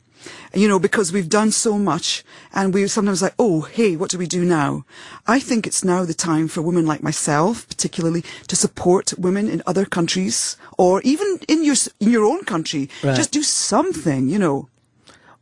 You 0.54 0.68
know, 0.68 0.78
because 0.78 1.12
we've 1.12 1.28
done 1.28 1.50
so 1.50 1.78
much 1.78 2.24
and 2.52 2.72
we 2.72 2.86
sometimes 2.86 3.22
like, 3.22 3.34
oh, 3.38 3.62
hey, 3.62 3.96
what 3.96 4.10
do 4.10 4.18
we 4.18 4.26
do 4.26 4.44
now? 4.44 4.84
I 5.26 5.40
think 5.40 5.66
it's 5.66 5.84
now 5.84 6.04
the 6.04 6.14
time 6.14 6.48
for 6.48 6.62
women 6.62 6.86
like 6.86 7.02
myself, 7.02 7.68
particularly, 7.68 8.22
to 8.48 8.56
support 8.56 9.12
women 9.18 9.48
in 9.48 9.62
other 9.66 9.84
countries 9.84 10.56
or 10.78 11.02
even 11.02 11.40
in 11.48 11.64
your, 11.64 11.76
in 12.00 12.10
your 12.10 12.24
own 12.24 12.44
country. 12.44 12.88
Right. 13.02 13.16
Just 13.16 13.32
do 13.32 13.42
something, 13.42 14.28
you 14.28 14.38
know. 14.38 14.68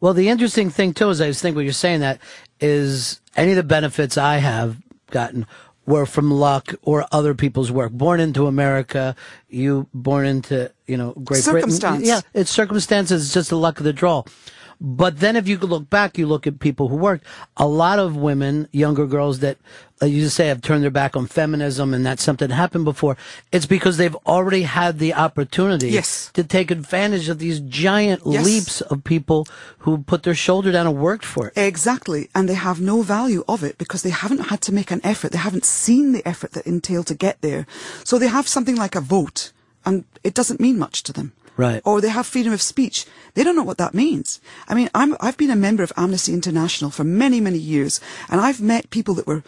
Well, 0.01 0.15
the 0.15 0.29
interesting 0.29 0.69
thing 0.71 0.95
too 0.95 1.11
is 1.11 1.21
I 1.21 1.29
just 1.29 1.43
think 1.43 1.57
what 1.57 1.65
you're 1.65 1.73
saying 1.73 2.01
that 2.01 2.19
is 2.61 3.21
any 3.37 3.53
of 3.53 3.57
the 3.57 3.63
benefits 3.63 4.19
I 4.19 4.39
have 4.39 4.77
gotten 5.11 5.47
were 5.87 6.07
from 6.07 6.31
luck 6.31 6.75
or 6.83 7.07
other 7.13 7.35
people's 7.35 7.71
work. 7.71 7.93
Born 7.93 8.21
into 8.21 8.47
America, 8.47 9.15
you 9.49 9.89
born 9.93 10.27
into 10.27 10.73
you 10.87 10.97
know 10.97 11.13
Great 11.13 11.43
Circumstance. 11.43 11.99
Britain. 11.99 12.07
Yeah, 12.07 12.21
it's 12.33 12.51
circumstances. 12.51 13.25
It's 13.25 13.35
just 13.35 13.51
the 13.51 13.57
luck 13.57 13.79
of 13.79 13.85
the 13.85 13.93
draw. 13.93 14.25
But 14.81 15.21
then 15.21 15.37
if 15.37 15.49
you 15.49 15.57
look 15.59 15.89
back, 15.89 16.19
you 16.19 16.27
look 16.27 16.47
at 16.47 16.59
people 16.61 16.89
who 16.89 16.97
worked. 16.97 17.25
A 17.57 17.67
lot 17.67 17.99
of 17.99 18.17
women, 18.17 18.69
younger 18.73 19.07
girls 19.07 19.39
that 19.41 19.57
uh, 20.03 20.07
you 20.07 20.23
just 20.23 20.37
say 20.37 20.49
have 20.49 20.61
turned 20.61 20.83
their 20.83 20.91
back 20.91 21.17
on 21.17 21.27
feminism 21.27 21.95
and 21.95 22.05
that's 22.05 22.23
something 22.23 22.49
that 22.49 22.55
happened 22.55 22.85
before. 22.85 23.17
It's 23.53 23.65
because 23.67 23.97
they've 23.97 24.17
already 24.27 24.63
had 24.63 24.99
the 24.99 25.15
opportunity 25.15 25.91
Yes. 25.91 26.31
to 26.35 26.43
take 26.43 26.71
advantage 26.73 27.29
of 27.29 27.39
these 27.39 27.61
giant 27.61 28.23
Yes. 28.27 28.45
leaps 28.45 28.81
of 28.81 29.05
people 29.05 29.47
who 29.79 29.99
put 29.99 30.25
their 30.25 30.35
shoulder 30.35 30.73
down 30.73 30.87
and 30.87 30.99
worked 30.99 31.25
for 31.25 31.49
it. 31.49 31.53
Exactly. 31.57 32.29
And 32.35 32.49
they 32.49 32.55
have 32.55 32.81
no 32.81 33.03
value 33.03 33.45
of 33.49 33.63
it 33.63 33.79
because 33.79 34.03
they 34.03 34.11
haven't 34.11 34.47
had 34.51 34.61
to 34.63 34.73
make 34.75 34.91
an 34.91 35.01
effort. 35.05 35.31
They 35.33 35.39
haven't 35.39 35.65
seen 35.65 36.13
the 36.13 36.27
effort 36.29 36.53
that 36.53 36.67
entailed 36.67 37.07
to 37.07 37.15
get 37.15 37.41
there. 37.41 37.67
So 38.03 38.19
they 38.19 38.29
have 38.29 38.49
something 38.49 38.77
like 38.77 38.97
a 38.97 39.01
vote 39.01 39.53
and 39.87 40.05
it 40.25 40.35
doesn't 40.35 40.61
mean 40.61 40.79
much 40.79 41.03
to 41.05 41.13
them. 41.13 41.33
Right. 41.57 41.81
Or 41.85 42.01
they 42.01 42.09
have 42.09 42.27
freedom 42.27 42.53
of 42.53 42.61
speech. 42.61 43.07
They 43.35 43.45
don't 43.45 43.55
know 43.55 43.63
what 43.63 43.79
that 43.79 43.95
means. 43.95 44.41
I 44.67 44.75
mean, 44.75 44.91
I'm, 44.95 45.17
I've 45.21 45.37
been 45.37 45.51
a 45.51 45.57
member 45.57 45.83
of 45.83 45.93
Amnesty 45.97 46.33
International 46.33 46.91
for 46.91 47.05
many, 47.05 47.41
many 47.41 47.59
years 47.59 48.01
and 48.29 48.41
I've 48.41 48.61
met 48.61 48.91
people 48.91 49.15
that 49.15 49.27
were 49.27 49.43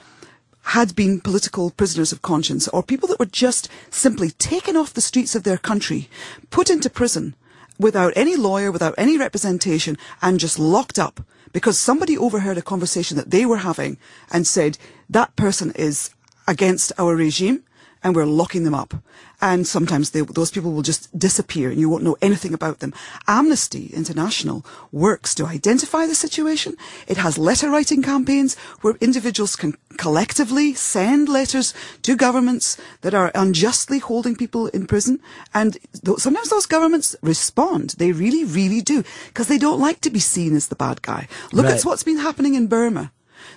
had 0.71 0.97
been 0.97 1.21
political 1.21 1.71
prisoners 1.71 2.11
of 2.11 2.23
conscience 2.23 2.67
or 2.69 2.83
people 2.83 3.09
that 3.09 3.21
were 3.21 3.27
just 3.27 3.69
simply 3.89 4.31
taken 4.31 4.77
off 4.77 4.95
the 4.95 5.01
streets 5.01 5.37
of 5.37 5.45
their 5.45 5.59
country, 5.59 6.09
put 6.51 6.69
into 6.69 6.91
prison 6.91 7.37
without 7.79 8.13
any 8.17 8.35
lawyer, 8.35 8.73
without 8.73 8.95
any 8.99 9.17
representation, 9.17 9.97
and 10.21 10.41
just 10.41 10.59
locked 10.59 10.99
up 10.99 11.21
because 11.53 11.79
somebody 11.79 12.19
overheard 12.19 12.59
a 12.59 12.63
conversation 12.63 13.17
that 13.17 13.31
they 13.31 13.47
were 13.47 13.59
having 13.59 13.97
and 14.33 14.45
said, 14.45 14.77
that 15.09 15.37
person 15.37 15.71
is 15.77 16.11
against 16.49 16.93
our 16.99 17.15
regime 17.15 17.63
and 18.03 18.15
we're 18.15 18.25
locking 18.27 18.65
them 18.65 18.75
up. 18.75 18.95
And 19.41 19.67
sometimes 19.67 20.11
they, 20.11 20.23
those 20.23 20.51
people 20.51 20.73
will 20.73 20.83
just 20.83 21.17
disappear 21.19 21.71
and 21.71 21.79
you 21.79 21.91
won't 21.91 22.05
know 22.05 22.17
anything 22.23 22.55
about 22.55 22.79
them. 22.79 22.95
Amnesty 23.29 23.91
International 23.93 24.65
works 24.93 25.35
to 25.35 25.45
identify 25.47 26.07
the 26.07 26.15
situation. 26.15 26.77
It 27.07 27.19
has 27.19 27.37
letter 27.37 27.69
writing 27.69 28.03
campaigns 28.03 28.57
where 28.81 28.95
individuals 29.01 29.55
can 29.57 29.75
collectively 29.99 30.73
send 30.75 31.29
letters 31.29 31.75
to 32.03 32.17
governments 32.17 32.79
that 33.03 33.13
are 33.15 33.31
unjustly 33.35 33.99
holding 33.99 34.37
people 34.37 34.69
in 34.69 34.87
prison. 34.87 35.21
And 35.53 35.77
th- 36.05 36.19
sometimes 36.19 36.49
those 36.49 36.67
governments 36.67 37.15
respond. 37.23 37.91
They 37.99 38.13
really, 38.13 38.45
really 38.45 38.81
do. 38.81 39.05
Because 39.29 39.49
they 39.49 39.59
don't 39.59 39.81
like 39.81 40.01
to 40.01 40.11
be 40.11 40.21
seen 40.21 40.57
as 40.57 40.69
the 40.69 40.77
bad 40.77 41.03
guy. 41.03 41.29
Look 41.53 41.67
Right. 41.67 41.75
at 41.75 41.85
what's 41.85 42.05
been 42.05 42.19
happening 42.19 42.55
in 42.55 42.69
Burma. 42.69 43.13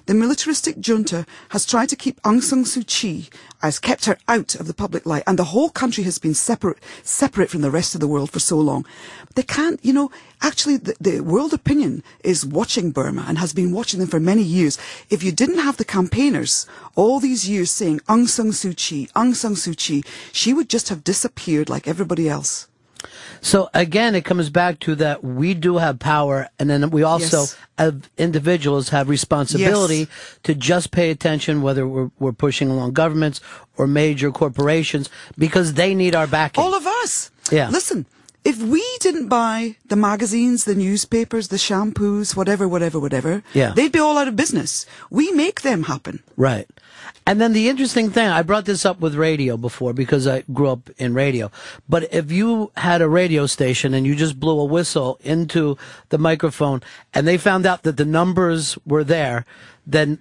The 0.06 0.14
militaristic 0.14 0.80
junta 0.80 1.26
has 1.50 1.66
tried 1.66 1.90
to 1.90 1.96
keep 1.96 2.22
Aung 2.22 2.42
San 2.42 2.64
Suu 2.64 2.86
Kyi, 2.86 3.30
has 3.62 3.80
kept 3.80 4.06
her 4.06 4.18
out 4.28 4.56
of 4.56 4.68
the 4.68 4.74
public 4.74 5.06
light, 5.06 5.24
and 5.28 5.38
the 5.38 5.46
whole 5.46 5.70
country 5.70 6.04
has 6.06 6.18
been 6.18 6.34
separate, 6.34 6.78
separate 7.04 7.50
from 7.50 7.62
the 7.62 7.72
rest 7.72 7.94
of 7.94 8.02
the 8.02 8.08
world 8.08 8.32
for 8.32 8.40
so 8.40 8.58
long. 8.58 8.86
They 9.36 9.44
can't, 9.44 9.84
you 9.84 9.92
know, 9.92 10.12
actually 10.42 10.78
the, 10.78 10.96
the 11.00 11.20
world 11.20 11.54
opinion 11.54 12.04
is 12.24 12.46
watching 12.46 12.92
Burma 12.92 13.26
and 13.28 13.38
has 13.38 13.54
been 13.54 13.72
watching 13.72 14.00
them 14.00 14.10
for 14.10 14.20
many 14.20 14.44
years. 14.44 14.78
If 15.10 15.24
you 15.24 15.32
didn't 15.32 15.60
have 15.60 15.78
the 15.78 15.86
campaigners 15.86 16.66
all 16.96 17.20
these 17.20 17.50
years 17.50 17.70
saying 17.70 18.00
Aung 18.08 18.28
San 18.28 18.52
Suu 18.52 18.76
Kyi, 18.76 19.08
Aung 19.16 19.36
San 19.36 19.56
Suu 19.56 19.76
Kyi, 19.76 20.04
she 20.32 20.54
would 20.54 20.70
just 20.70 20.90
have 20.90 21.04
disappeared 21.04 21.70
like 21.70 21.88
everybody 21.88 22.30
else. 22.30 22.69
So 23.42 23.70
again, 23.74 24.16
it 24.16 24.26
comes 24.26 24.50
back 24.50 24.80
to 24.82 24.96
that 24.96 25.24
we 25.24 25.54
do 25.54 25.78
have 25.78 26.00
power, 26.00 26.50
and 26.60 26.70
then 26.70 26.90
we 26.90 27.04
also, 27.04 27.40
Yes. 27.42 27.58
as 27.78 27.94
individuals, 28.18 28.90
have 28.90 29.10
responsibility 29.10 30.08
to 30.44 30.54
just 30.56 30.92
pay 30.92 31.10
attention, 31.10 31.62
whether 31.62 31.88
we're, 31.88 32.12
we're 32.20 32.32
pushing 32.34 32.70
along 32.70 32.94
governments 32.94 33.40
or 33.78 33.88
major 33.88 34.32
corporations, 34.32 35.10
because 35.38 35.74
they 35.76 35.96
need 35.96 36.16
our 36.16 36.28
backing. 36.28 36.64
All 36.64 36.74
of 36.76 36.86
us. 36.86 37.32
Yeah. 37.52 37.70
Listen, 37.70 38.06
if 38.44 38.62
we 38.62 38.84
didn't 39.00 39.28
buy 39.28 39.76
the 39.88 39.96
magazines, 39.96 40.66
the 40.66 40.76
newspapers, 40.76 41.48
the 41.50 41.58
shampoos, 41.58 42.36
whatever, 42.36 42.68
whatever, 42.68 43.00
whatever, 43.00 43.44
Yeah. 43.54 43.72
they'd 43.74 43.92
be 43.92 44.00
all 44.00 44.18
out 44.18 44.28
of 44.28 44.36
business. 44.36 44.86
We 45.10 45.32
make 45.32 45.62
them 45.62 45.84
happen. 45.84 46.24
Right. 46.38 46.68
And 47.30 47.40
then 47.40 47.54
the 47.54 47.70
interesting 47.70 48.10
thing, 48.10 48.28
I 48.28 48.42
brought 48.42 48.66
this 48.66 48.88
up 48.88 49.00
with 49.02 49.14
radio 49.14 49.56
before 49.56 49.94
because 49.94 50.26
I 50.26 50.42
grew 50.52 50.70
up 50.70 50.90
in 50.98 51.14
radio. 51.14 51.52
But 51.88 52.12
if 52.12 52.32
you 52.32 52.72
had 52.76 53.04
a 53.04 53.08
radio 53.08 53.46
station 53.46 53.94
and 53.94 54.04
you 54.04 54.16
just 54.16 54.40
blew 54.40 54.60
a 54.60 54.66
whistle 54.66 55.20
into 55.24 55.78
the 56.10 56.18
microphone 56.18 56.82
and 57.14 57.28
they 57.28 57.38
found 57.38 57.68
out 57.68 57.84
that 57.84 57.98
the 57.98 58.04
numbers 58.04 58.80
were 58.84 59.04
there, 59.04 59.46
then 59.86 60.18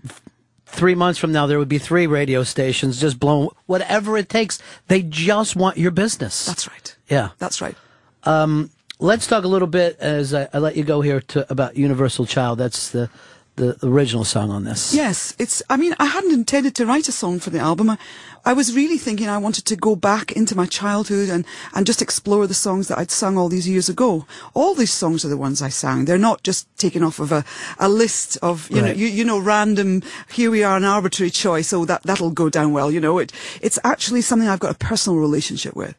three 0.67 0.95
months 0.95 1.19
from 1.19 1.33
now 1.33 1.47
there 1.47 1.59
would 1.59 1.67
be 1.67 1.79
three 1.79 2.07
radio 2.07 2.43
stations 2.43 3.01
just 3.01 3.19
blowing 3.19 3.49
whatever 3.65 4.19
it 4.19 4.29
takes. 4.29 4.59
They 4.89 5.03
just 5.03 5.57
want 5.57 5.79
your 5.79 5.93
business. 5.93 6.45
That's 6.45 6.69
right. 6.69 6.95
Yeah. 7.09 7.31
That's 7.39 7.63
right. 7.63 7.77
Um, 8.25 8.69
let's 8.99 9.27
talk 9.27 9.45
a 9.45 9.49
little 9.49 9.67
bit 9.67 9.99
as 9.99 10.35
I, 10.35 10.47
I 10.53 10.59
let 10.59 10.77
you 10.77 10.85
go 10.85 11.01
here 11.01 11.23
to 11.23 11.51
about 11.51 11.75
Universal 11.79 12.27
Child. 12.27 12.59
That's 12.59 12.91
the, 12.91 13.09
the 13.59 13.77
original 13.83 14.25
song 14.25 14.51
on 14.51 14.65
this. 14.65 14.95
Yes, 14.95 15.35
it's, 15.39 15.63
I 15.69 15.77
mean, 15.77 15.95
I 15.99 16.07
hadn't 16.07 16.33
intended 16.33 16.75
to 16.77 16.87
write 16.87 17.09
a 17.09 17.13
song 17.13 17.41
for 17.41 17.51
the 17.51 17.59
album. 17.59 17.91
I, 17.91 17.99
I 18.45 18.53
was 18.55 18.75
really 18.75 18.97
thinking 18.97 19.29
I 19.29 19.37
wanted 19.37 19.67
to 19.67 19.77
go 19.77 19.95
back 19.95 20.33
into 20.33 20.57
my 20.57 20.65
childhood 20.65 21.29
and, 21.29 21.45
and 21.75 21.85
just 21.85 22.01
explore 22.01 22.47
the 22.47 22.55
songs 22.55 22.89
that 22.89 22.99
I'd 22.99 23.11
sung 23.11 23.37
all 23.37 23.49
these 23.49 23.69
years 23.69 23.89
ago. 23.89 24.27
All 24.55 24.75
these 24.75 24.93
songs 24.93 25.25
are 25.25 25.29
the 25.29 25.37
ones 25.37 25.61
I 25.61 25.69
sang. 25.69 26.07
They're 26.07 26.19
not 26.19 26.43
just 26.43 26.67
taken 26.79 27.03
off 27.03 27.19
of 27.19 27.33
a, 27.33 27.45
a 27.79 27.89
list 27.89 28.39
of, 28.41 28.71
you 28.71 28.81
know, 28.81 28.93
you, 28.93 29.07
you 29.07 29.25
know, 29.25 29.39
random, 29.39 30.03
here 30.31 30.51
we 30.51 30.63
are, 30.63 30.77
an 30.77 30.85
arbitrary 30.85 31.31
choice. 31.31 31.73
Oh, 31.73 31.85
that, 31.85 32.05
that'll 32.05 32.31
go 32.31 32.49
down 32.49 32.73
well. 32.73 32.91
You 32.91 33.01
know, 33.01 33.19
it, 33.19 33.33
it's 33.61 33.79
actually 33.85 34.23
something 34.23 34.49
I've 34.49 34.61
got 34.61 34.75
a 34.75 34.79
personal 34.79 35.19
relationship 35.19 35.77
with. 35.77 35.95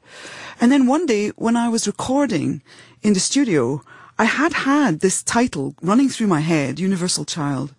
And 0.62 0.72
then 0.72 0.88
one 0.88 1.06
day 1.06 1.30
when 1.36 1.56
I 1.56 1.70
was 1.70 1.88
recording 1.88 2.62
in 3.02 3.14
the 3.14 3.20
studio, 3.20 3.84
I 4.20 4.26
had 4.26 4.52
had 4.52 5.00
this 5.00 5.24
title 5.24 5.76
running 5.82 6.10
through 6.10 6.28
my 6.28 6.42
head, 6.42 6.78
Universal 6.78 7.24
Child. 7.24 7.74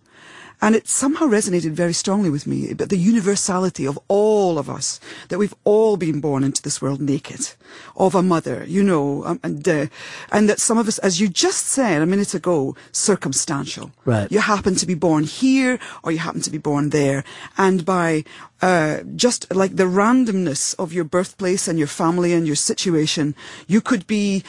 And 0.63 0.75
it 0.75 0.89
somehow 0.89 1.27
resonated 1.27 1.71
very 1.71 1.95
strongly 1.95 2.29
with 2.29 2.47
me, 2.47 2.75
but 2.75 2.91
the 2.91 2.99
universality 2.99 3.87
of 3.87 3.99
all 4.09 4.59
of 4.59 4.69
us, 4.69 5.01
that 5.29 5.39
we've 5.39 5.55
all 5.65 5.97
been 5.97 6.21
born 6.21 6.45
into 6.45 6.61
this 6.61 6.83
world 6.83 7.01
naked, 7.01 7.53
of 7.97 8.15
a 8.15 8.23
mother, 8.23 8.65
you 8.69 8.83
know, 8.83 9.25
um, 9.25 9.41
and, 9.43 9.67
uh, 9.67 9.87
and 10.31 10.51
that 10.51 10.61
some 10.61 10.77
of 10.77 10.87
us, 10.87 10.99
as 10.99 11.19
you 11.19 11.31
just 11.31 11.67
said 11.67 12.03
a 12.03 12.07
minute 12.07 12.35
ago, 12.35 12.77
circumstantial. 12.93 13.91
Right. 14.05 14.31
You 14.31 14.41
happen 14.41 14.75
to 14.75 14.87
be 14.87 14.95
born 14.95 15.25
here, 15.25 15.79
or 16.03 16.13
you 16.13 16.19
happen 16.19 16.43
to 16.43 16.51
be 16.51 16.59
born 16.59 16.91
there, 16.91 17.25
and 17.57 17.87
by 17.87 18.25
uh, 18.61 18.99
just 19.17 19.51
like 19.55 19.77
the 19.77 19.85
randomness 19.85 20.75
of 20.79 20.93
your 20.93 21.05
birthplace 21.05 21.69
and 21.69 21.79
your 21.79 21.89
family 21.89 22.35
and 22.35 22.47
your 22.47 22.57
situation, 22.57 23.35
you 23.67 23.81
could 23.81 24.07
be 24.07 24.45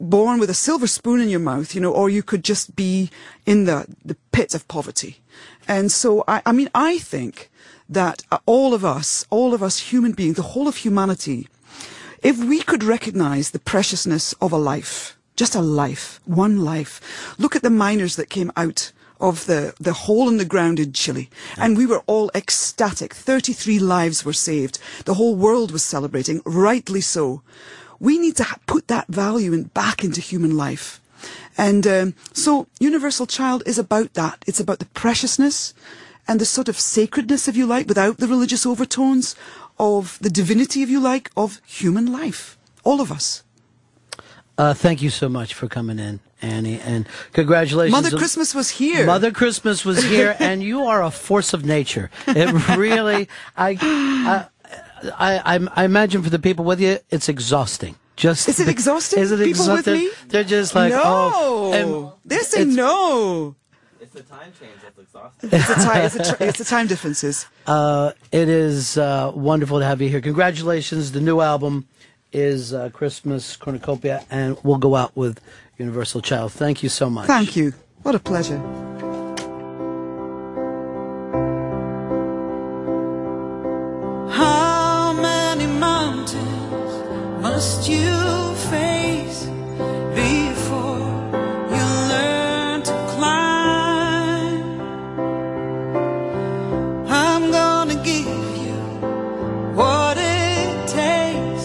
born 0.00 0.38
with 0.38 0.50
a 0.50 0.54
silver 0.54 0.86
spoon 0.86 1.20
in 1.20 1.28
your 1.28 1.40
mouth, 1.40 1.74
you 1.74 1.80
know, 1.80 1.92
or 1.92 2.08
you 2.08 2.22
could 2.22 2.44
just 2.44 2.76
be 2.76 3.10
in 3.46 3.64
the, 3.64 3.86
the 4.04 4.16
pit 4.32 4.54
of 4.54 4.66
poverty. 4.68 5.18
And 5.66 5.92
so, 5.92 6.24
I, 6.26 6.42
I 6.46 6.52
mean, 6.52 6.70
I 6.74 6.98
think 6.98 7.50
that 7.88 8.22
uh, 8.30 8.38
all 8.46 8.74
of 8.74 8.84
us, 8.84 9.26
all 9.30 9.54
of 9.54 9.62
us 9.62 9.78
human 9.78 10.12
beings, 10.12 10.36
the 10.36 10.42
whole 10.42 10.68
of 10.68 10.76
humanity, 10.76 11.48
if 12.22 12.38
we 12.38 12.62
could 12.62 12.82
recognize 12.82 13.50
the 13.50 13.58
preciousness 13.58 14.32
of 14.34 14.52
a 14.52 14.56
life, 14.56 15.16
just 15.36 15.54
a 15.54 15.60
life, 15.60 16.20
one 16.24 16.64
life, 16.64 17.36
look 17.38 17.54
at 17.54 17.62
the 17.62 17.70
miners 17.70 18.16
that 18.16 18.28
came 18.30 18.50
out 18.56 18.92
of 19.20 19.46
the, 19.46 19.74
the 19.80 19.92
hole 19.92 20.28
in 20.28 20.36
the 20.36 20.44
ground 20.44 20.78
in 20.78 20.92
Chile. 20.92 21.28
And 21.56 21.76
we 21.76 21.86
were 21.86 22.02
all 22.06 22.30
ecstatic. 22.34 23.14
33 23.14 23.78
lives 23.78 24.24
were 24.24 24.32
saved. 24.32 24.78
The 25.04 25.14
whole 25.14 25.34
world 25.34 25.70
was 25.70 25.84
celebrating, 25.84 26.40
rightly 26.44 27.00
so. 27.00 27.42
We 28.00 28.18
need 28.18 28.36
to 28.36 28.46
put 28.66 28.88
that 28.88 29.08
value 29.08 29.52
in, 29.52 29.64
back 29.64 30.04
into 30.04 30.20
human 30.20 30.56
life. 30.56 31.00
And 31.56 31.86
um, 31.86 32.14
so 32.32 32.68
Universal 32.78 33.26
Child 33.26 33.62
is 33.66 33.78
about 33.78 34.14
that. 34.14 34.44
It's 34.46 34.60
about 34.60 34.78
the 34.78 34.86
preciousness 34.86 35.74
and 36.28 36.40
the 36.40 36.44
sort 36.44 36.68
of 36.68 36.78
sacredness, 36.78 37.48
if 37.48 37.56
you 37.56 37.66
like, 37.66 37.88
without 37.88 38.18
the 38.18 38.28
religious 38.28 38.64
overtones 38.66 39.34
of 39.78 40.18
the 40.20 40.30
divinity, 40.30 40.82
if 40.82 40.90
you 40.90 41.00
like, 41.00 41.30
of 41.36 41.60
human 41.66 42.12
life. 42.12 42.56
All 42.84 43.00
of 43.00 43.10
us. 43.10 43.42
Uh, 44.58 44.74
thank 44.74 45.00
you 45.02 45.08
so 45.08 45.28
much 45.28 45.54
for 45.54 45.68
coming 45.68 46.00
in, 46.00 46.18
Annie, 46.42 46.80
and 46.80 47.08
congratulations. 47.32 47.92
Mother 47.92 48.16
Christmas 48.16 48.54
was 48.54 48.70
here. 48.70 49.06
Mother 49.06 49.30
Christmas 49.30 49.84
was 49.84 50.02
here, 50.02 50.36
and 50.40 50.62
you 50.64 50.84
are 50.84 51.02
a 51.02 51.12
force 51.12 51.54
of 51.54 51.64
nature. 51.64 52.10
It 52.26 52.50
really, 52.76 53.28
I, 53.56 53.78
I, 53.80 54.46
I, 55.18 55.68
I 55.74 55.84
imagine 55.84 56.22
for 56.22 56.30
the 56.30 56.38
people 56.38 56.64
with 56.64 56.80
you, 56.80 56.98
it's 57.10 57.28
exhausting. 57.28 57.96
Just 58.16 58.48
Is 58.48 58.58
it 58.58 58.64
the- 58.64 58.70
exhausting? 58.70 59.20
Is 59.20 59.30
it 59.32 59.38
People 59.38 59.72
with 59.72 59.86
me? 59.86 60.10
They're 60.26 60.42
just 60.44 60.74
like, 60.74 60.90
no. 60.92 61.02
oh, 61.04 61.72
and 61.72 62.12
They're 62.24 62.42
saying 62.42 62.74
no. 62.74 63.54
It's 64.00 64.12
the 64.12 64.22
time 64.22 64.52
change 64.58 64.72
that's 64.82 64.98
exhausting. 64.98 65.50
It's 65.52 65.68
the 65.68 65.74
time, 65.74 66.04
it's 66.04 66.14
the, 66.14 66.24
tr- 66.36 66.42
it's 66.42 66.58
the 66.58 66.64
time 66.64 66.86
differences. 66.88 67.46
Uh, 67.66 68.12
it 68.32 68.48
is 68.48 68.98
uh, 68.98 69.30
wonderful 69.34 69.78
to 69.78 69.84
have 69.84 70.00
you 70.02 70.08
here. 70.08 70.20
Congratulations. 70.20 71.12
The 71.12 71.20
new 71.20 71.40
album 71.40 71.86
is 72.32 72.72
uh, 72.74 72.90
Christmas 72.90 73.56
Cornucopia, 73.56 74.24
and 74.30 74.56
we'll 74.64 74.78
go 74.78 74.96
out 74.96 75.16
with 75.16 75.40
Universal 75.78 76.22
Child. 76.22 76.52
Thank 76.52 76.82
you 76.82 76.88
so 76.88 77.08
much. 77.08 77.26
Thank 77.26 77.54
you. 77.56 77.72
What 78.02 78.14
a 78.14 78.18
pleasure. 78.18 78.58
Must 87.58 87.88
you 87.88 88.14
face 88.70 89.38
before 90.14 91.08
you 91.74 91.86
learn 92.12 92.76
to 92.88 92.94
climb? 93.14 94.62
I'm 97.08 97.44
gonna 97.50 97.98
give 98.10 98.48
you 98.64 98.78
what 99.74 100.16
it 100.18 100.70
takes, 100.86 101.64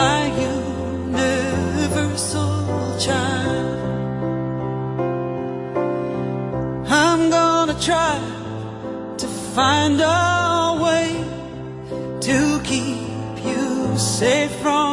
my 0.00 0.20
universal 1.14 2.52
child. 3.06 3.78
I'm 6.86 7.22
gonna 7.30 7.78
try 7.88 8.16
to 9.22 9.26
find 9.56 9.98
a 10.02 10.78
way 10.84 11.08
to 12.26 12.38
keep 12.62 13.36
you 13.50 13.96
safe 13.96 14.54
from 14.60 14.87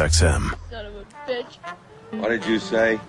on 0.00 0.10
Sirius 0.10 0.22
XM. 0.22 0.70
Son 0.70 0.86
of 0.86 0.94
a 0.96 1.04
bitch. 1.30 1.58
What 2.20 2.28
did 2.28 2.46
you 2.46 2.58
say? 2.58 3.00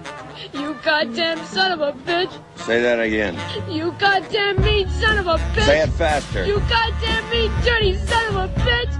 You 0.54 0.76
goddamn 0.84 1.44
son 1.46 1.72
of 1.72 1.82
a 1.82 1.94
bitch. 1.94 2.32
Say 2.58 2.82
that 2.82 3.00
again. 3.00 3.38
You 3.70 3.94
goddamn 4.00 4.62
mean 4.62 4.90
son 4.90 5.18
of 5.18 5.28
a 5.28 5.38
bitch. 5.54 5.66
Say 5.66 5.82
it 5.82 5.90
faster. 5.92 6.46
You 6.46 6.60
goddamn 6.62 7.30
mean 7.30 7.52
dirty 7.64 7.96
son 7.96 8.28
of 8.28 8.36
a 8.36 8.54
bitch. 8.62 8.94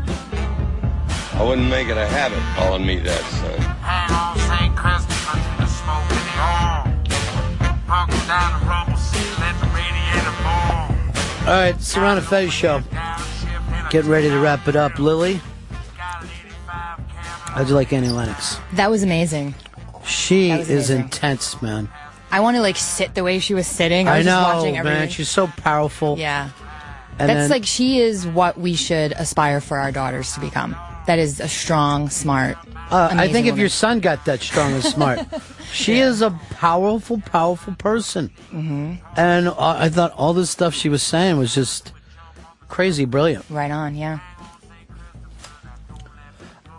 I 1.34 1.44
wouldn't 1.44 1.70
make 1.70 1.88
it 1.88 1.98
a 1.98 2.08
habit 2.08 2.40
calling 2.56 2.86
me 2.86 3.00
that, 3.00 3.22
son. 3.22 3.60
Hang 3.82 4.12
on 4.12 4.38
St. 4.38 4.76
Christopher 4.76 5.38
to 5.38 5.62
the 5.62 5.68
smoking 5.68 6.28
horn. 6.34 6.94
Parking 7.88 8.28
down 8.28 8.60
the 8.60 8.66
rumble 8.66 8.98
seat, 8.98 9.40
let 9.40 9.56
the 9.62 9.68
radiator 9.68 10.34
burn. 10.44 11.48
All 11.48 11.62
right, 11.62 11.82
Serrano 11.82 12.22
Fez 12.22 12.52
show. 12.52 12.82
Getting 13.90 14.12
ready 14.12 14.30
to 14.30 14.40
wrap 14.40 14.68
it 14.68 14.76
up. 14.76 15.00
Lily, 15.00 15.40
how'd 17.58 17.70
you 17.70 17.76
like 17.76 17.92
Annie 17.92 18.10
Lennox? 18.10 18.58
That 18.74 18.90
was 18.92 19.04
amazing. 19.04 19.56
She 20.06 20.52
was 20.52 20.70
is 20.70 20.90
amazing. 20.90 21.02
intense, 21.06 21.62
man. 21.62 21.90
I 22.32 22.40
want 22.42 22.56
to 22.56 22.62
like 22.62 22.76
sit 22.78 23.16
the 23.16 23.24
way 23.24 23.40
she 23.40 23.54
was 23.54 23.68
sitting. 23.68 24.08
I, 24.08 24.16
I 24.16 24.18
was 24.20 24.26
know, 24.26 24.32
just 24.42 24.56
watching 24.56 24.78
everything. 24.78 25.00
man. 25.00 25.10
She's 25.10 25.30
so 25.30 25.48
powerful. 25.48 26.18
Yeah. 26.18 26.50
And 27.20 27.30
That's 27.30 27.42
then- 27.42 27.50
like 27.50 27.66
she 27.66 28.00
is 28.00 28.28
what 28.28 28.58
we 28.60 28.76
should 28.76 29.12
aspire 29.14 29.60
for 29.60 29.78
our 29.80 29.92
daughters 29.92 30.34
to 30.34 30.40
become. 30.40 30.76
That 31.08 31.20
is 31.20 31.40
a 31.40 31.48
strong, 31.48 32.10
smart. 32.10 32.58
Uh, 32.92 33.10
I 33.12 33.32
think 33.32 33.48
if 33.48 33.58
your 33.58 33.70
son 33.70 34.00
got 34.02 34.26
that 34.26 34.40
strong 34.42 34.74
and 34.74 34.84
smart, 34.84 35.20
she 35.74 36.00
is 36.00 36.22
a 36.22 36.32
powerful, 36.52 37.20
powerful 37.22 37.74
person. 37.76 38.28
hmm 38.52 38.94
And 39.16 39.48
uh, 39.48 39.56
I 39.58 39.90
thought 39.90 40.12
all 40.14 40.34
the 40.34 40.46
stuff 40.46 40.74
she 40.74 40.90
was 40.90 41.02
saying 41.02 41.38
was 41.38 41.56
just 41.56 41.92
crazy 42.68 43.06
brilliant. 43.06 43.46
Right 43.50 43.72
on, 43.72 43.96
yeah. 43.96 44.20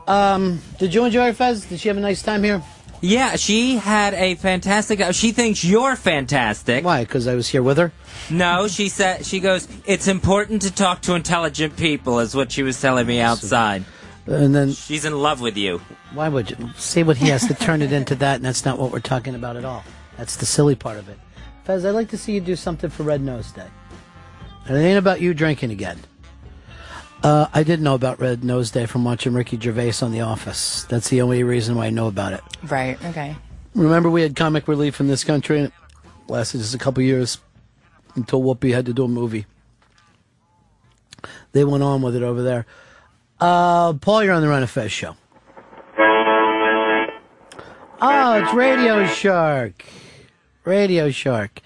Um, 0.09 0.61
did 0.79 0.95
you 0.95 1.05
enjoy 1.05 1.27
her, 1.27 1.33
Fez? 1.35 1.67
Did 1.67 1.81
she 1.81 1.89
have 1.89 1.97
a 1.97 2.01
nice 2.01 2.23
time 2.23 2.43
here? 2.43 2.63
Yeah, 3.01 3.37
she 3.37 3.77
had 3.77 4.15
a 4.15 4.35
fantastic. 4.35 5.01
She 5.13 5.31
thinks 5.31 5.63
you're 5.63 5.95
fantastic. 5.95 6.85
Why? 6.85 7.05
Because 7.05 7.29
I 7.29 7.35
was 7.37 7.47
here 7.49 7.63
with 7.63 7.77
her. 7.77 7.93
No, 8.31 8.67
she 8.67 8.89
said. 8.89 9.25
She 9.25 9.39
goes. 9.39 9.69
It's 9.87 10.09
important 10.09 10.63
to 10.63 10.75
talk 10.75 11.03
to 11.03 11.15
intelligent 11.15 11.77
people, 11.77 12.19
is 12.19 12.35
what 12.35 12.51
she 12.51 12.63
was 12.65 12.81
telling 12.81 13.07
me 13.07 13.21
outside. 13.21 13.85
And 14.27 14.55
then 14.55 14.73
She's 14.73 15.05
in 15.05 15.17
love 15.17 15.41
with 15.41 15.57
you. 15.57 15.79
why 16.13 16.29
would 16.29 16.51
you 16.51 16.71
see 16.77 17.03
what 17.03 17.17
he 17.19 17.29
has 17.29 17.47
to 17.47 17.55
turn 17.55 17.83
it 17.83 17.93
into 17.93 18.15
that? 18.17 18.37
And 18.37 18.45
that's 18.45 18.65
not 18.65 18.79
what 18.79 18.91
we're 18.93 18.99
talking 19.01 19.35
about 19.35 19.57
at 19.57 19.65
all. 19.65 19.85
That's 20.17 20.37
the 20.37 20.45
silly 20.47 20.75
part 20.75 20.99
of 20.99 21.09
it. 21.09 21.19
Fez, 21.65 21.85
I'd 21.85 21.91
like 21.93 22.09
to 22.11 22.19
see 22.19 22.33
you 22.33 22.41
do 22.41 22.57
something 22.57 22.91
for 22.91 23.05
Red 23.05 23.23
Nose 23.23 23.53
Day. 23.53 23.69
And 24.67 24.77
it 24.77 24.81
ain't 24.81 24.99
about 24.99 25.21
you 25.21 25.33
drinking 25.35 25.71
again. 25.71 25.99
Uh, 27.23 27.47
I 27.53 27.63
did 27.65 27.81
know 27.81 27.95
about 27.95 28.21
Red 28.21 28.45
Nose 28.45 28.71
Day 28.71 28.87
from 28.87 29.05
watching 29.05 29.35
Ricky 29.35 29.59
Gervais 29.59 29.95
on 30.03 30.13
The 30.13 30.21
Office. 30.21 30.85
That's 30.85 31.09
the 31.09 31.21
only 31.21 31.43
reason 31.43 31.75
why 31.75 31.87
I 31.87 31.91
know 31.91 32.07
about 32.07 32.33
it. 32.33 32.41
Right, 32.63 33.03
okay. 33.07 33.37
Remember, 33.75 34.09
we 34.09 34.23
had 34.23 34.37
comic 34.37 34.69
relief 34.69 35.01
in 35.01 35.09
this 35.09 35.25
country, 35.25 35.59
and 35.59 35.67
it 35.67 35.73
lasted 36.29 36.59
just 36.59 36.75
a 36.75 36.79
couple 36.79 37.03
years 37.03 37.39
until 38.15 38.41
Whoopi 38.43 38.73
had 38.73 38.87
to 38.87 38.93
do 38.93 39.05
a 39.05 39.09
movie. 39.09 39.47
They 41.53 41.65
went 41.65 41.83
on 41.83 42.03
with 42.03 42.15
it 42.15 42.23
over 42.23 42.43
there. 42.43 42.67
Uh, 43.41 43.95
Paul, 43.95 44.25
you're 44.25 44.35
on 44.35 44.43
the 44.43 44.49
Ron 44.49 44.63
of 44.63 44.71
Fez 44.71 44.93
show. 44.93 45.17
Oh, 48.01 48.35
it's 48.41 48.55
Radio 48.55 49.07
Shark. 49.07 49.85
Radio 50.65 51.11
Shark. 51.11 51.61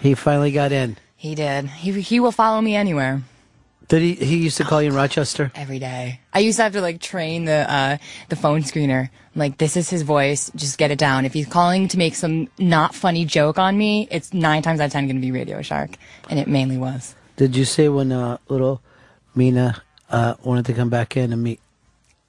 He 0.00 0.14
finally 0.14 0.52
got 0.52 0.72
in. 0.72 0.98
He 1.16 1.34
did. 1.34 1.66
He 1.68 2.00
he 2.00 2.20
will 2.20 2.32
follow 2.32 2.60
me 2.60 2.74
anywhere. 2.74 3.22
Did 3.90 4.02
he? 4.02 4.14
He 4.14 4.36
used 4.36 4.56
to 4.58 4.64
call 4.64 4.80
you 4.80 4.90
in 4.90 4.94
Rochester. 4.94 5.50
Every 5.56 5.80
day. 5.80 6.20
I 6.32 6.38
used 6.38 6.58
to 6.58 6.62
have 6.62 6.74
to 6.74 6.80
like 6.80 7.00
train 7.00 7.44
the 7.44 7.68
uh, 7.68 7.98
the 8.28 8.36
phone 8.36 8.62
screener. 8.62 9.10
I'm 9.10 9.38
like, 9.38 9.58
this 9.58 9.76
is 9.76 9.90
his 9.90 10.02
voice. 10.02 10.48
Just 10.54 10.78
get 10.78 10.92
it 10.92 10.98
down. 10.98 11.24
If 11.24 11.32
he's 11.32 11.48
calling 11.48 11.88
to 11.88 11.98
make 11.98 12.14
some 12.14 12.48
not 12.56 12.94
funny 12.94 13.24
joke 13.24 13.58
on 13.58 13.76
me, 13.76 14.06
it's 14.12 14.32
nine 14.32 14.62
times 14.62 14.78
out 14.78 14.86
of 14.86 14.92
ten 14.92 15.06
going 15.06 15.16
to 15.16 15.20
be 15.20 15.32
Radio 15.32 15.60
Shark, 15.60 15.90
and 16.28 16.38
it 16.38 16.46
mainly 16.46 16.78
was. 16.78 17.16
Did 17.34 17.56
you 17.56 17.64
say 17.64 17.88
when 17.88 18.12
uh, 18.12 18.38
little 18.48 18.80
Mena 19.34 19.82
uh, 20.08 20.34
wanted 20.44 20.66
to 20.66 20.72
come 20.72 20.88
back 20.88 21.16
in 21.16 21.32
and 21.32 21.42
meet 21.42 21.58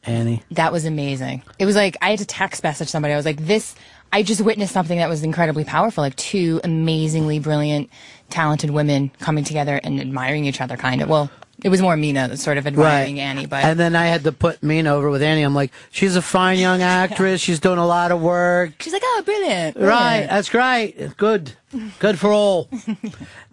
Annie? 0.04 0.42
That 0.50 0.74
was 0.74 0.86
amazing. 0.86 1.44
It 1.60 1.68
was 1.68 1.76
like 1.76 1.96
I 2.02 2.10
had 2.10 2.20
to 2.20 2.26
text 2.26 2.64
message 2.64 2.88
somebody. 2.88 3.14
I 3.14 3.18
was 3.18 3.26
like, 3.26 3.46
this. 3.46 3.76
I 4.12 4.24
just 4.24 4.42
witnessed 4.42 4.74
something 4.74 4.98
that 4.98 5.08
was 5.08 5.24
incredibly 5.24 5.64
powerful. 5.64 6.04
Like 6.04 6.16
two 6.16 6.60
amazingly 6.64 7.38
brilliant, 7.38 7.92
talented 8.32 8.72
women 8.72 9.12
coming 9.20 9.44
together 9.44 9.80
and 9.84 10.02
admiring 10.02 10.46
each 10.46 10.60
other. 10.60 10.76
Kind 10.76 11.04
of. 11.04 11.08
Well, 11.08 11.30
it 11.64 11.70
was 11.70 11.82
more 11.82 11.96
Mena 11.96 12.36
sort 12.38 12.58
of 12.58 12.66
admiring 12.66 13.20
Annie, 13.20 13.46
but 13.46 13.64
and 13.64 13.80
then 13.80 13.96
I 13.96 14.06
had 14.06 14.24
to 14.24 14.32
put 14.32 14.64
Mena 14.64 14.94
over 14.94 15.10
with 15.10 15.22
Annie. 15.22 15.44
I'm 15.44 15.54
like, 15.54 15.72
she's 15.92 16.16
a 16.16 16.22
fine 16.22 16.58
young 16.60 16.82
actress. 16.82 17.42
She's 17.42 17.60
doing 17.60 17.78
a 17.78 17.86
lot 17.86 18.12
of 18.12 18.22
work. 18.22 18.82
she's 18.82 18.94
like, 18.94 19.04
oh, 19.06 19.22
brilliant. 19.24 19.78
Right, 19.78 20.28
that's 20.28 20.50
great. 20.50 21.18
Good, 21.18 21.54
good 22.00 22.20
for 22.20 22.32
all. 22.32 22.70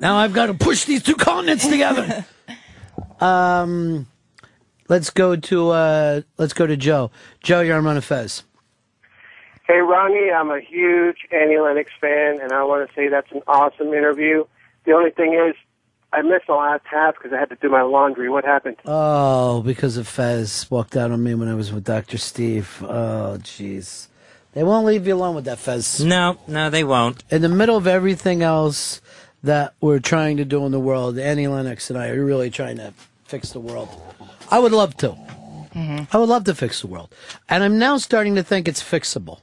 now 0.01 0.17
I've 0.17 0.33
got 0.33 0.47
to 0.47 0.55
push 0.55 0.85
these 0.85 1.03
two 1.03 1.17
continents 1.17 1.67
together. 1.67 2.25
um, 3.21 4.07
let's 4.89 5.11
go 5.11 5.37
to 5.37 5.71
uh, 5.71 6.21
let's 6.39 6.53
go 6.53 6.67
to 6.67 6.77
Joe. 6.77 7.11
Joe, 7.43 7.61
you're 7.61 7.77
on 7.77 7.85
Ron 7.85 7.97
of 7.97 8.05
Fez. 8.05 8.43
Hey, 9.67 9.81
Ronnie, 9.81 10.31
I'm 10.31 10.51
a 10.51 10.61
huge 10.61 11.27
Annie 11.31 11.59
Lennox 11.59 11.91
fan, 12.01 12.41
and 12.41 12.53
I 12.53 12.65
want 12.65 12.89
to 12.89 12.95
say 12.95 13.09
that's 13.09 13.31
an 13.33 13.43
awesome 13.47 13.93
interview. 13.93 14.45
The 14.85 14.93
only 14.93 15.11
thing 15.11 15.35
is, 15.35 15.55
I 16.13 16.23
missed 16.23 16.47
the 16.47 16.55
last 16.55 16.85
half 16.87 17.15
because 17.15 17.33
I 17.33 17.39
had 17.39 17.51
to 17.51 17.57
do 17.57 17.69
my 17.69 17.83
laundry. 17.83 18.31
What 18.31 18.45
happened? 18.45 18.77
Oh, 18.87 19.63
because 19.63 19.97
of 19.97 20.09
Fez 20.09 20.71
walked 20.71 20.97
out 20.97 21.11
on 21.11 21.23
me 21.23 21.35
when 21.35 21.49
I 21.49 21.55
was 21.55 21.73
with 21.73 21.85
Doctor 21.85 22.17
Steve. 22.17 22.83
Oh, 22.83 23.39
jeez. 23.41 24.09
They 24.55 24.63
won't 24.65 24.87
leave 24.87 25.07
you 25.07 25.15
alone 25.15 25.35
with 25.35 25.45
that 25.45 25.59
Fez. 25.59 26.03
No, 26.03 26.39
no, 26.49 26.71
they 26.71 26.83
won't. 26.83 27.23
In 27.31 27.43
the 27.43 27.49
middle 27.49 27.77
of 27.77 27.87
everything 27.87 28.43
else 28.43 29.01
that 29.43 29.75
we're 29.81 30.01
trying 30.01 30.39
to 30.39 30.45
do 30.45 30.65
in 30.65 30.73
the 30.73 30.81
world, 30.81 31.19
Annie 31.19 31.47
Lennox 31.47 31.91
and 31.91 31.99
I 31.99 32.09
are 32.09 32.25
really 32.25 32.51
trying 32.51 32.79
to 32.79 32.95
fix 33.25 33.53
the 33.53 33.61
world. 33.61 33.89
I 34.51 34.59
would 34.59 34.73
love 34.73 34.97
to. 34.99 35.17
I 35.75 36.17
would 36.19 36.29
love 36.29 36.43
to 36.45 36.55
fix 36.55 36.81
the 36.81 36.89
world. 36.89 37.15
And 37.49 37.63
I'm 37.63 37.79
now 37.79 37.99
starting 37.99 38.35
to 38.35 38.43
think 38.43 38.67
it's 38.67 38.83
fixable. 38.83 39.43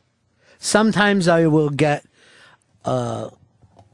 Sometimes 0.60 1.30
I 1.30 1.48
will 1.48 1.70
get 1.70 2.04
uh, 2.84 3.30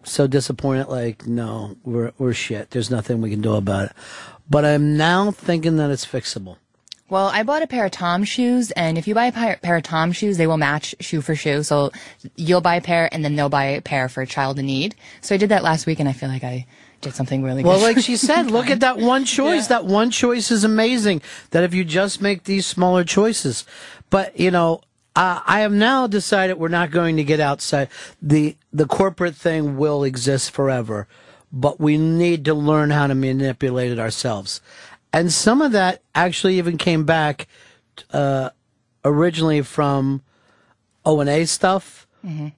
so 0.04 0.28
disappointed, 0.28 0.88
like, 0.88 1.26
no, 1.28 1.76
we're, 1.84 2.12
we're 2.18 2.34
shit. 2.34 2.72
There's 2.72 2.90
nothing 2.92 3.22
we 3.22 3.30
can 3.30 3.42
do 3.42 3.56
about 3.56 3.86
it. 3.86 3.92
But 4.50 4.66
I'm 4.66 4.98
now 4.98 5.32
thinking 5.32 5.78
that 5.78 5.92
it's 5.92 6.06
fixable. 6.06 6.58
Well, 7.10 7.28
I 7.28 7.44
bought 7.44 7.62
a 7.62 7.68
pair 7.68 7.84
of 7.86 7.92
Tom 7.92 8.24
shoes, 8.24 8.72
and 8.72 8.98
if 8.98 9.06
you 9.06 9.14
buy 9.14 9.26
a 9.26 9.32
pair, 9.34 9.76
of 9.76 9.84
Tom 9.84 10.14
shoes, 10.14 10.38
they 10.38 10.48
will 10.48 10.58
match 10.58 10.96
shoe 11.02 11.20
for 11.20 11.36
shoe. 11.36 11.62
So 11.62 11.92
you'll 12.38 12.62
buy 12.62 12.76
a 12.76 12.82
pair, 12.82 13.10
and 13.14 13.24
then 13.24 13.36
they'll 13.36 13.50
buy 13.50 13.66
a 13.66 13.82
pair 13.82 14.08
for 14.08 14.22
a 14.22 14.28
child 14.28 14.58
in 14.60 14.66
need. 14.68 14.96
So 15.20 15.36
I 15.36 15.38
did 15.38 15.50
that 15.50 15.62
last 15.62 15.86
week, 15.86 16.00
and 16.00 16.08
I 16.08 16.14
feel 16.14 16.30
like 16.30 16.46
I 16.46 16.66
did 17.02 17.14
something 17.14 17.44
really 17.44 17.64
Well, 17.64 17.76
good. 17.76 17.84
Well, 17.84 17.94
like 17.96 18.04
she 18.04 18.16
said, 18.16 18.50
look 18.50 18.70
at 18.70 18.80
that 18.80 18.98
one 19.14 19.26
choice. 19.26 19.68
That 19.68 19.86
one 19.86 20.10
choice 20.10 20.52
is 20.52 20.64
amazing. 20.64 21.22
That 21.50 21.66
if 21.66 21.74
you 21.74 21.84
just 21.84 22.22
make 22.22 22.46
these 22.46 22.66
smaller 22.66 23.04
choices, 23.04 23.66
but 24.10 24.40
you 24.40 24.50
know, 24.50 24.82
uh, 25.15 25.41
I 25.45 25.59
have 25.61 25.73
now 25.73 26.07
decided 26.07 26.57
we're 26.57 26.69
not 26.69 26.91
going 26.91 27.17
to 27.17 27.23
get 27.23 27.40
outside. 27.40 27.90
the 28.22 28.56
The 28.72 28.85
corporate 28.85 29.35
thing 29.35 29.77
will 29.77 30.03
exist 30.03 30.51
forever, 30.51 31.07
but 31.51 31.80
we 31.80 31.98
need 31.98 32.45
to 32.45 32.53
learn 32.53 32.91
how 32.91 33.07
to 33.07 33.15
manipulate 33.15 33.91
it 33.91 33.99
ourselves. 33.99 34.61
And 35.14 35.31
some 35.33 35.61
of 35.61 35.73
that 35.73 36.01
actually 36.15 36.57
even 36.57 36.77
came 36.77 37.03
back 37.03 37.48
uh, 38.11 38.51
originally 39.03 39.61
from 39.61 40.22
O 41.03 41.19
and 41.19 41.30
A 41.30 41.45
stuff 41.45 42.07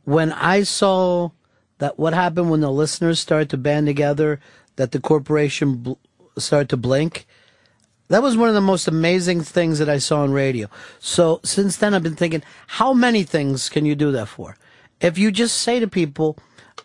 when 0.04 0.32
I 0.34 0.64
saw 0.64 1.30
that 1.78 1.98
what 1.98 2.14
happened 2.14 2.50
when 2.52 2.60
the 2.62 2.70
listeners 2.72 3.20
started 3.20 3.50
to 3.52 3.58
band 3.58 3.88
together, 3.88 4.40
that 4.76 4.92
the 4.92 5.00
corporation 5.00 5.76
bl- 5.78 5.94
started 6.38 6.70
to 6.70 6.78
blink. 6.78 7.26
That 8.14 8.22
was 8.22 8.38
one 8.38 8.48
of 8.48 8.54
the 8.54 8.62
most 8.62 8.88
amazing 8.88 9.42
things 9.42 9.80
that 9.80 9.90
I 9.90 9.98
saw 9.98 10.22
on 10.22 10.34
radio. 10.34 10.70
So 11.00 11.40
since 11.44 11.78
then, 11.78 11.96
I've 11.96 12.04
been 12.04 12.16
thinking, 12.16 12.44
how 12.68 12.94
many 12.94 13.24
things 13.24 13.70
can 13.70 13.88
you 13.88 13.96
do 13.96 14.12
that 14.12 14.28
for? 14.28 14.56
If 15.02 15.18
you 15.18 15.32
just 15.32 15.58
say 15.58 15.80
to 15.80 15.88
people, 15.88 16.38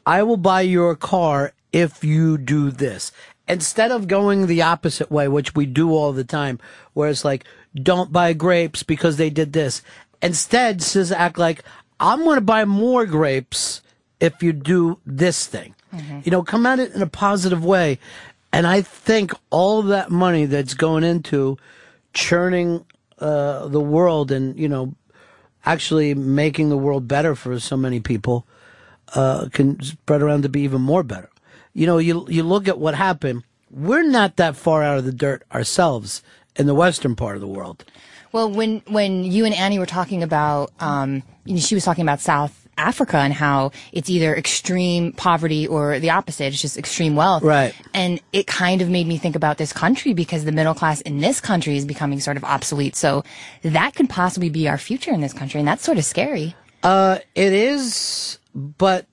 I 0.06 0.22
will 0.22 0.38
buy 0.38 0.62
your 0.62 0.96
car 0.96 1.52
if 1.70 2.02
you 2.02 2.38
do 2.38 2.70
this. 2.70 3.12
Instead 3.46 3.90
of 3.90 4.08
going 4.08 4.46
the 4.46 4.62
opposite 4.62 5.10
way, 5.10 5.28
which 5.28 5.54
we 5.54 5.66
do 5.66 5.90
all 5.90 6.14
the 6.14 6.24
time, 6.24 6.60
where 6.94 7.10
it's 7.10 7.26
like, 7.26 7.44
don't 7.74 8.10
buy 8.10 8.32
grapes 8.32 8.82
because 8.82 9.18
they 9.18 9.28
did 9.28 9.52
this. 9.52 9.82
Instead, 10.22 10.80
says 10.80 11.12
act 11.12 11.36
like, 11.36 11.62
I'm 12.00 12.24
going 12.24 12.36
to 12.36 12.40
buy 12.40 12.64
more 12.64 13.04
grapes 13.04 13.82
if 14.18 14.42
you 14.42 14.54
do 14.54 14.98
this 15.04 15.46
thing. 15.46 15.74
Mm-hmm. 15.94 16.20
You 16.24 16.30
know, 16.30 16.42
come 16.42 16.64
at 16.64 16.78
it 16.78 16.94
in 16.94 17.02
a 17.02 17.06
positive 17.06 17.64
way. 17.64 17.98
And 18.52 18.66
I 18.66 18.82
think 18.82 19.32
all 19.50 19.82
that 19.82 20.10
money 20.10 20.46
that's 20.46 20.74
going 20.74 21.04
into 21.04 21.58
churning 22.14 22.84
uh, 23.18 23.68
the 23.68 23.80
world 23.80 24.30
and, 24.30 24.58
you 24.58 24.68
know, 24.68 24.94
actually 25.64 26.14
making 26.14 26.70
the 26.70 26.76
world 26.76 27.06
better 27.06 27.34
for 27.34 27.58
so 27.60 27.76
many 27.76 28.00
people 28.00 28.46
uh, 29.14 29.48
can 29.52 29.80
spread 29.82 30.22
around 30.22 30.42
to 30.42 30.48
be 30.48 30.62
even 30.62 30.80
more 30.80 31.02
better. 31.02 31.30
You 31.74 31.86
know, 31.86 31.98
you 31.98 32.26
you 32.28 32.42
look 32.42 32.68
at 32.68 32.78
what 32.78 32.94
happened. 32.94 33.44
We're 33.70 34.02
not 34.02 34.36
that 34.36 34.56
far 34.56 34.82
out 34.82 34.98
of 34.98 35.04
the 35.04 35.12
dirt 35.12 35.42
ourselves 35.52 36.22
in 36.56 36.66
the 36.66 36.74
western 36.74 37.14
part 37.14 37.36
of 37.36 37.40
the 37.40 37.46
world. 37.46 37.84
Well, 38.32 38.50
when 38.50 38.82
when 38.86 39.24
you 39.24 39.44
and 39.44 39.54
Annie 39.54 39.78
were 39.78 39.86
talking 39.86 40.22
about, 40.22 40.72
um, 40.80 41.22
she 41.56 41.74
was 41.74 41.84
talking 41.84 42.02
about 42.02 42.20
South 42.20 42.67
Africa 42.78 43.18
and 43.18 43.32
how 43.32 43.72
it's 43.92 44.08
either 44.08 44.34
extreme 44.34 45.12
poverty 45.12 45.66
or 45.66 45.98
the 45.98 46.10
opposite. 46.10 46.46
It's 46.46 46.62
just 46.62 46.78
extreme 46.78 47.16
wealth. 47.16 47.42
Right. 47.42 47.74
And 47.92 48.20
it 48.32 48.46
kind 48.46 48.80
of 48.80 48.88
made 48.88 49.06
me 49.06 49.18
think 49.18 49.36
about 49.36 49.58
this 49.58 49.72
country 49.72 50.14
because 50.14 50.44
the 50.44 50.52
middle 50.52 50.74
class 50.74 51.00
in 51.02 51.20
this 51.20 51.40
country 51.40 51.76
is 51.76 51.84
becoming 51.84 52.20
sort 52.20 52.36
of 52.36 52.44
obsolete. 52.44 52.96
So 52.96 53.24
that 53.62 53.94
could 53.94 54.08
possibly 54.08 54.48
be 54.48 54.68
our 54.68 54.78
future 54.78 55.10
in 55.10 55.20
this 55.20 55.32
country, 55.32 55.58
and 55.60 55.68
that's 55.68 55.82
sort 55.82 55.98
of 55.98 56.04
scary. 56.04 56.54
Uh, 56.82 57.18
it 57.34 57.52
is, 57.52 58.38
but 58.54 59.06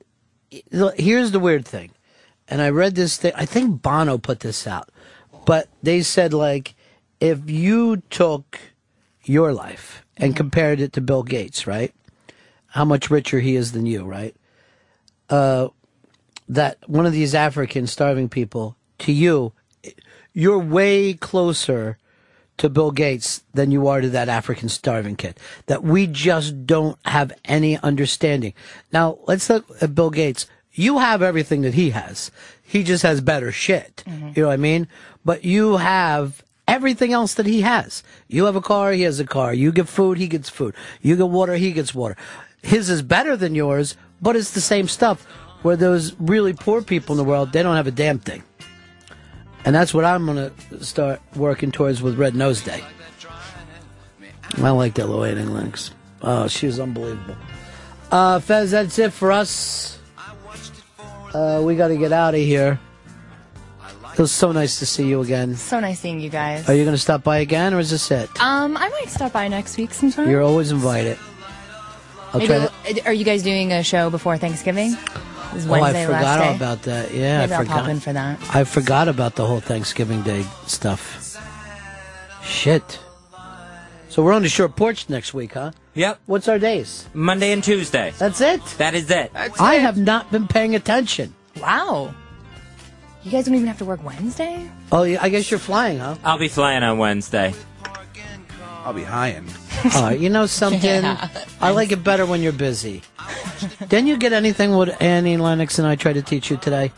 here's 0.95 1.31
the 1.31 1.39
weird 1.39 1.65
thing. 1.65 1.91
And 2.47 2.61
I 2.61 2.69
read 2.69 2.93
this 2.95 3.17
thing, 3.17 3.33
I 3.35 3.45
think 3.45 3.81
Bono 3.81 4.19
put 4.19 4.41
this 4.41 4.67
out, 4.67 4.89
but 5.45 5.67
they 5.81 6.03
said, 6.03 6.31
like, 6.31 6.75
if 7.19 7.49
you 7.49 7.97
took 8.09 8.59
your 9.23 9.51
life 9.51 10.05
and 10.15 10.35
compared 10.35 10.79
it 10.79 10.93
to 10.93 11.01
Bill 11.01 11.23
Gates, 11.23 11.65
right? 11.65 11.93
How 12.75 12.83
much 12.83 13.09
richer 13.09 13.39
he 13.39 13.55
is 13.55 13.71
than 13.71 13.85
you, 13.85 14.03
right? 14.03 14.35
Uh, 15.29 15.69
that 16.49 16.77
one 16.87 17.05
of 17.05 17.13
these 17.13 17.33
African 17.33 17.87
starving 17.87 18.27
people, 18.27 18.75
to 18.99 19.13
you, 19.13 19.53
you're 20.33 20.59
way 20.59 21.13
closer 21.13 21.97
to 22.57 22.69
Bill 22.69 22.91
Gates 22.91 23.43
than 23.53 23.71
you 23.71 23.87
are 23.87 24.01
to 24.01 24.09
that 24.09 24.27
African 24.27 24.67
starving 24.67 25.15
kid. 25.15 25.39
That 25.67 25.83
we 25.83 26.05
just 26.05 26.65
don't 26.65 26.99
have 27.05 27.31
any 27.45 27.77
understanding. 27.77 28.53
Now, 28.91 29.19
let's 29.25 29.49
look 29.49 29.65
at 29.81 29.95
Bill 29.95 30.09
Gates. 30.09 30.45
You 30.73 30.99
have 30.99 31.21
everything 31.21 31.61
that 31.61 31.75
he 31.75 31.91
has. 31.91 32.29
He 32.61 32.83
just 32.83 33.03
has 33.03 33.21
better 33.21 33.53
shit. 33.53 34.03
You 34.35 34.43
know 34.43 34.49
what 34.49 34.53
I 34.53 34.57
mean? 34.57 34.89
But 35.23 35.45
you 35.45 35.77
have 35.77 36.43
everything 36.67 37.13
else 37.13 37.35
that 37.35 37.45
he 37.45 37.61
has. 37.61 38.03
You 38.27 38.45
have 38.45 38.55
a 38.55 38.61
car, 38.61 38.91
he 38.91 39.03
has 39.03 39.19
a 39.19 39.25
car. 39.25 39.53
You 39.53 39.71
get 39.71 39.87
food, 39.87 40.17
he 40.17 40.27
gets 40.27 40.49
food. 40.49 40.75
You 41.01 41.15
get 41.15 41.29
water, 41.29 41.55
he 41.55 41.71
gets 41.71 41.93
water. 41.93 42.17
His 42.65 42.89
is 42.89 43.03
better 43.03 43.37
than 43.37 43.53
yours, 43.53 43.95
but 44.23 44.35
it's 44.35 44.51
the 44.51 44.61
same 44.61 44.87
stuff. 44.87 45.23
Where 45.61 45.75
those 45.75 46.13
really 46.19 46.53
poor 46.53 46.81
people 46.81 47.13
in 47.13 47.17
the 47.17 47.23
world, 47.23 47.51
they 47.51 47.61
don't 47.61 47.75
have 47.75 47.85
a 47.85 47.91
damn 47.91 48.17
thing. 48.17 48.43
And 49.63 49.73
that's 49.73 49.93
what 49.93 50.03
I'm 50.03 50.25
going 50.25 50.51
to 50.51 50.83
start 50.83 51.21
working 51.35 51.71
towards 51.71 52.01
with 52.01 52.17
Red 52.17 52.33
Nose 52.35 52.61
Day. 52.61 52.83
I 54.57 54.69
like 54.71 54.95
that 54.95 55.07
Lloyd 55.07 55.37
Lynx. 55.37 55.91
Oh, 56.21 56.47
she 56.47 56.65
was 56.65 56.79
unbelievable. 56.79 57.35
Uh, 58.11 58.39
Fez, 58.39 58.71
that's 58.71 58.97
it 58.97 59.13
for 59.13 59.31
us. 59.31 59.99
Uh, 61.33 61.61
we 61.63 61.75
got 61.75 61.89
to 61.89 61.97
get 61.97 62.11
out 62.11 62.33
of 62.33 62.39
here. 62.39 62.79
It 64.13 64.19
was 64.19 64.31
so 64.31 64.51
nice 64.51 64.79
to 64.79 64.85
see 64.85 65.07
you 65.07 65.21
again. 65.21 65.55
So 65.55 65.79
nice 65.79 65.99
seeing 65.99 66.19
you 66.19 66.29
guys. 66.29 66.67
Are 66.67 66.73
you 66.73 66.83
going 66.83 66.95
to 66.95 67.01
stop 67.01 67.23
by 67.23 67.39
again, 67.39 67.73
or 67.73 67.79
is 67.79 67.91
this 67.91 68.09
it? 68.09 68.29
Um, 68.41 68.77
I 68.77 68.89
might 68.89 69.09
stop 69.09 69.33
by 69.33 69.49
next 69.49 69.77
week 69.77 69.93
sometime. 69.93 70.29
You're 70.29 70.41
always 70.41 70.71
invited. 70.71 71.19
I'll 72.35 72.39
Maybe 72.41 72.67
try 72.83 72.93
to. 72.93 73.05
Are 73.05 73.13
you 73.13 73.23
guys 73.23 73.43
doing 73.43 73.71
a 73.71 73.81
show 73.81 74.09
before 74.09 74.37
Thanksgiving? 74.37 74.91
This 75.53 75.63
is 75.63 75.67
Oh, 75.69 75.73
I 75.75 75.93
forgot 76.05 76.41
all 76.41 76.53
about 76.55 76.81
that. 76.83 77.13
Yeah, 77.13 77.39
Maybe 77.39 77.53
I 77.53 77.57
I'll 77.57 77.63
forgot. 77.63 77.79
pop 77.81 77.89
in 77.89 77.99
for 78.01 78.11
that. 78.11 78.39
I 78.53 78.65
forgot 78.65 79.07
about 79.07 79.35
the 79.35 79.45
whole 79.45 79.61
Thanksgiving 79.61 80.21
Day 80.23 80.43
stuff. 80.67 81.37
Shit. 82.43 82.99
So 84.09 84.21
we're 84.21 84.33
on 84.33 84.41
the 84.41 84.49
short 84.49 84.75
porch 84.75 85.07
next 85.09 85.33
week, 85.33 85.53
huh? 85.53 85.71
Yep. 85.93 86.19
What's 86.25 86.49
our 86.49 86.59
days? 86.59 87.07
Monday 87.13 87.53
and 87.53 87.63
Tuesday. 87.63 88.13
That's 88.17 88.41
it. 88.41 88.61
That 88.79 88.95
is 88.95 89.09
it. 89.09 89.31
I 89.33 89.75
have 89.75 89.97
not 89.97 90.29
been 90.29 90.47
paying 90.47 90.75
attention. 90.75 91.33
Wow. 91.61 92.13
You 93.23 93.31
guys 93.31 93.45
don't 93.45 93.55
even 93.55 93.67
have 93.67 93.77
to 93.77 93.85
work 93.85 94.03
Wednesday? 94.03 94.69
Oh, 94.91 95.03
yeah, 95.03 95.19
I 95.21 95.29
guess 95.29 95.49
you're 95.49 95.59
flying, 95.59 95.99
huh? 95.99 96.15
I'll 96.25 96.37
be 96.37 96.49
flying 96.49 96.83
on 96.83 96.97
Wednesday. 96.97 97.53
I'll 98.83 98.93
be 98.93 99.03
highin'. 99.03 99.47
Oh, 99.95 100.09
you 100.09 100.29
know 100.29 100.45
something? 100.45 100.81
Yeah. 101.03 101.29
I 101.61 101.71
like 101.71 101.91
it 101.91 102.03
better 102.03 102.25
when 102.25 102.41
you're 102.41 102.51
busy. 102.51 103.01
Didn't 103.87 104.07
you 104.07 104.17
get 104.17 104.33
anything 104.33 104.71
what 104.71 105.01
Annie 105.01 105.37
Lennox 105.37 105.79
and 105.79 105.87
I 105.87 105.95
tried 105.95 106.13
to 106.13 106.21
teach 106.21 106.49
you 106.49 106.57
today? 106.57 106.91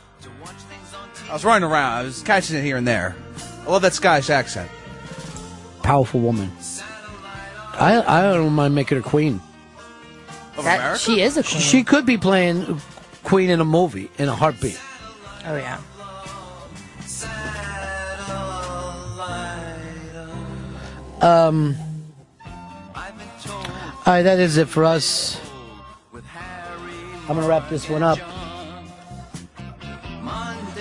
I 1.29 1.33
was 1.33 1.43
running 1.43 1.69
around. 1.69 1.93
I 1.93 2.03
was 2.03 2.21
catching 2.21 2.55
it 2.57 2.63
here 2.63 2.77
and 2.77 2.87
there. 2.87 3.15
I 3.65 3.69
love 3.69 3.81
that 3.81 3.93
Scottish 3.93 4.29
accent. 4.29 4.69
Powerful 5.83 6.19
woman. 6.21 6.51
I 7.73 8.01
I 8.07 8.21
don't 8.33 8.53
mind 8.53 8.73
making 8.75 8.97
her 8.97 9.03
queen. 9.03 9.41
That, 10.61 10.99
she 10.99 11.21
is 11.21 11.37
a 11.37 11.43
queen. 11.43 11.61
She 11.61 11.83
could 11.83 12.05
be 12.05 12.17
playing 12.17 12.81
queen 13.23 13.49
in 13.49 13.59
a 13.59 13.65
movie 13.65 14.09
in 14.17 14.27
a 14.29 14.35
heartbeat. 14.35 14.79
oh, 15.45 15.55
yeah. 15.55 15.79
Um. 21.21 21.75
All 24.07 24.13
right, 24.13 24.21
that 24.21 24.39
is 24.39 24.55
it 24.55 24.69
for 24.69 24.85
us. 24.85 25.37
I'm 26.13 27.35
gonna 27.35 27.45
wrap 27.45 27.69
this 27.69 27.89
one 27.89 28.03
up. 28.03 28.17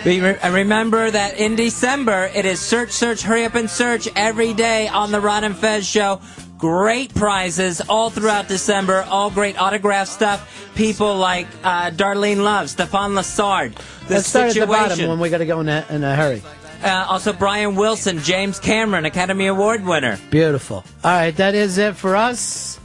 And 0.04 0.54
remember 0.54 1.10
that 1.10 1.36
in 1.36 1.56
December, 1.56 2.30
it 2.32 2.46
is 2.46 2.60
search, 2.60 2.92
search, 2.92 3.22
hurry 3.22 3.44
up 3.44 3.56
and 3.56 3.68
search 3.68 4.06
every 4.14 4.54
day 4.54 4.86
on 4.86 5.10
the 5.10 5.20
Ron 5.20 5.42
and 5.42 5.56
Fez 5.56 5.84
show. 5.84 6.20
Great 6.56 7.16
prizes 7.16 7.80
all 7.80 8.10
throughout 8.10 8.46
December, 8.46 9.04
all 9.10 9.30
great 9.30 9.60
autograph 9.60 10.06
stuff. 10.06 10.70
People 10.76 11.16
like 11.16 11.48
uh, 11.64 11.90
Darlene 11.90 12.44
Love, 12.44 12.70
Stefan 12.70 13.14
Lessard, 13.14 13.74
The 14.06 14.14
Let's 14.14 14.28
start 14.28 14.50
at 14.50 14.60
the 14.60 14.68
bottom 14.68 15.08
when 15.08 15.18
we 15.18 15.30
got 15.30 15.38
to 15.38 15.46
go 15.46 15.58
in 15.58 15.68
a, 15.68 15.84
in 15.90 16.04
a 16.04 16.14
hurry. 16.14 16.44
Uh, 16.80 17.06
also, 17.08 17.32
Brian 17.32 17.74
Wilson, 17.74 18.20
James 18.20 18.60
Cameron, 18.60 19.04
Academy 19.04 19.48
Award 19.48 19.84
winner. 19.84 20.16
Beautiful. 20.30 20.84
All 21.02 21.10
right, 21.10 21.36
that 21.38 21.56
is 21.56 21.78
it 21.78 21.96
for 21.96 22.14
us. 22.14 22.78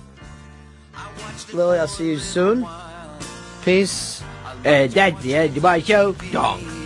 Lily, 1.53 1.79
I'll 1.79 1.87
see 1.87 2.09
you 2.09 2.19
soon. 2.19 2.65
Peace. 3.63 4.23
And 4.63 4.91
that's 4.91 5.21
the 5.23 5.35
end 5.35 5.57
of 5.57 5.63
my 5.63 5.81
show. 5.81 6.13
Dong. 6.31 6.80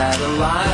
Satellite 0.00 0.69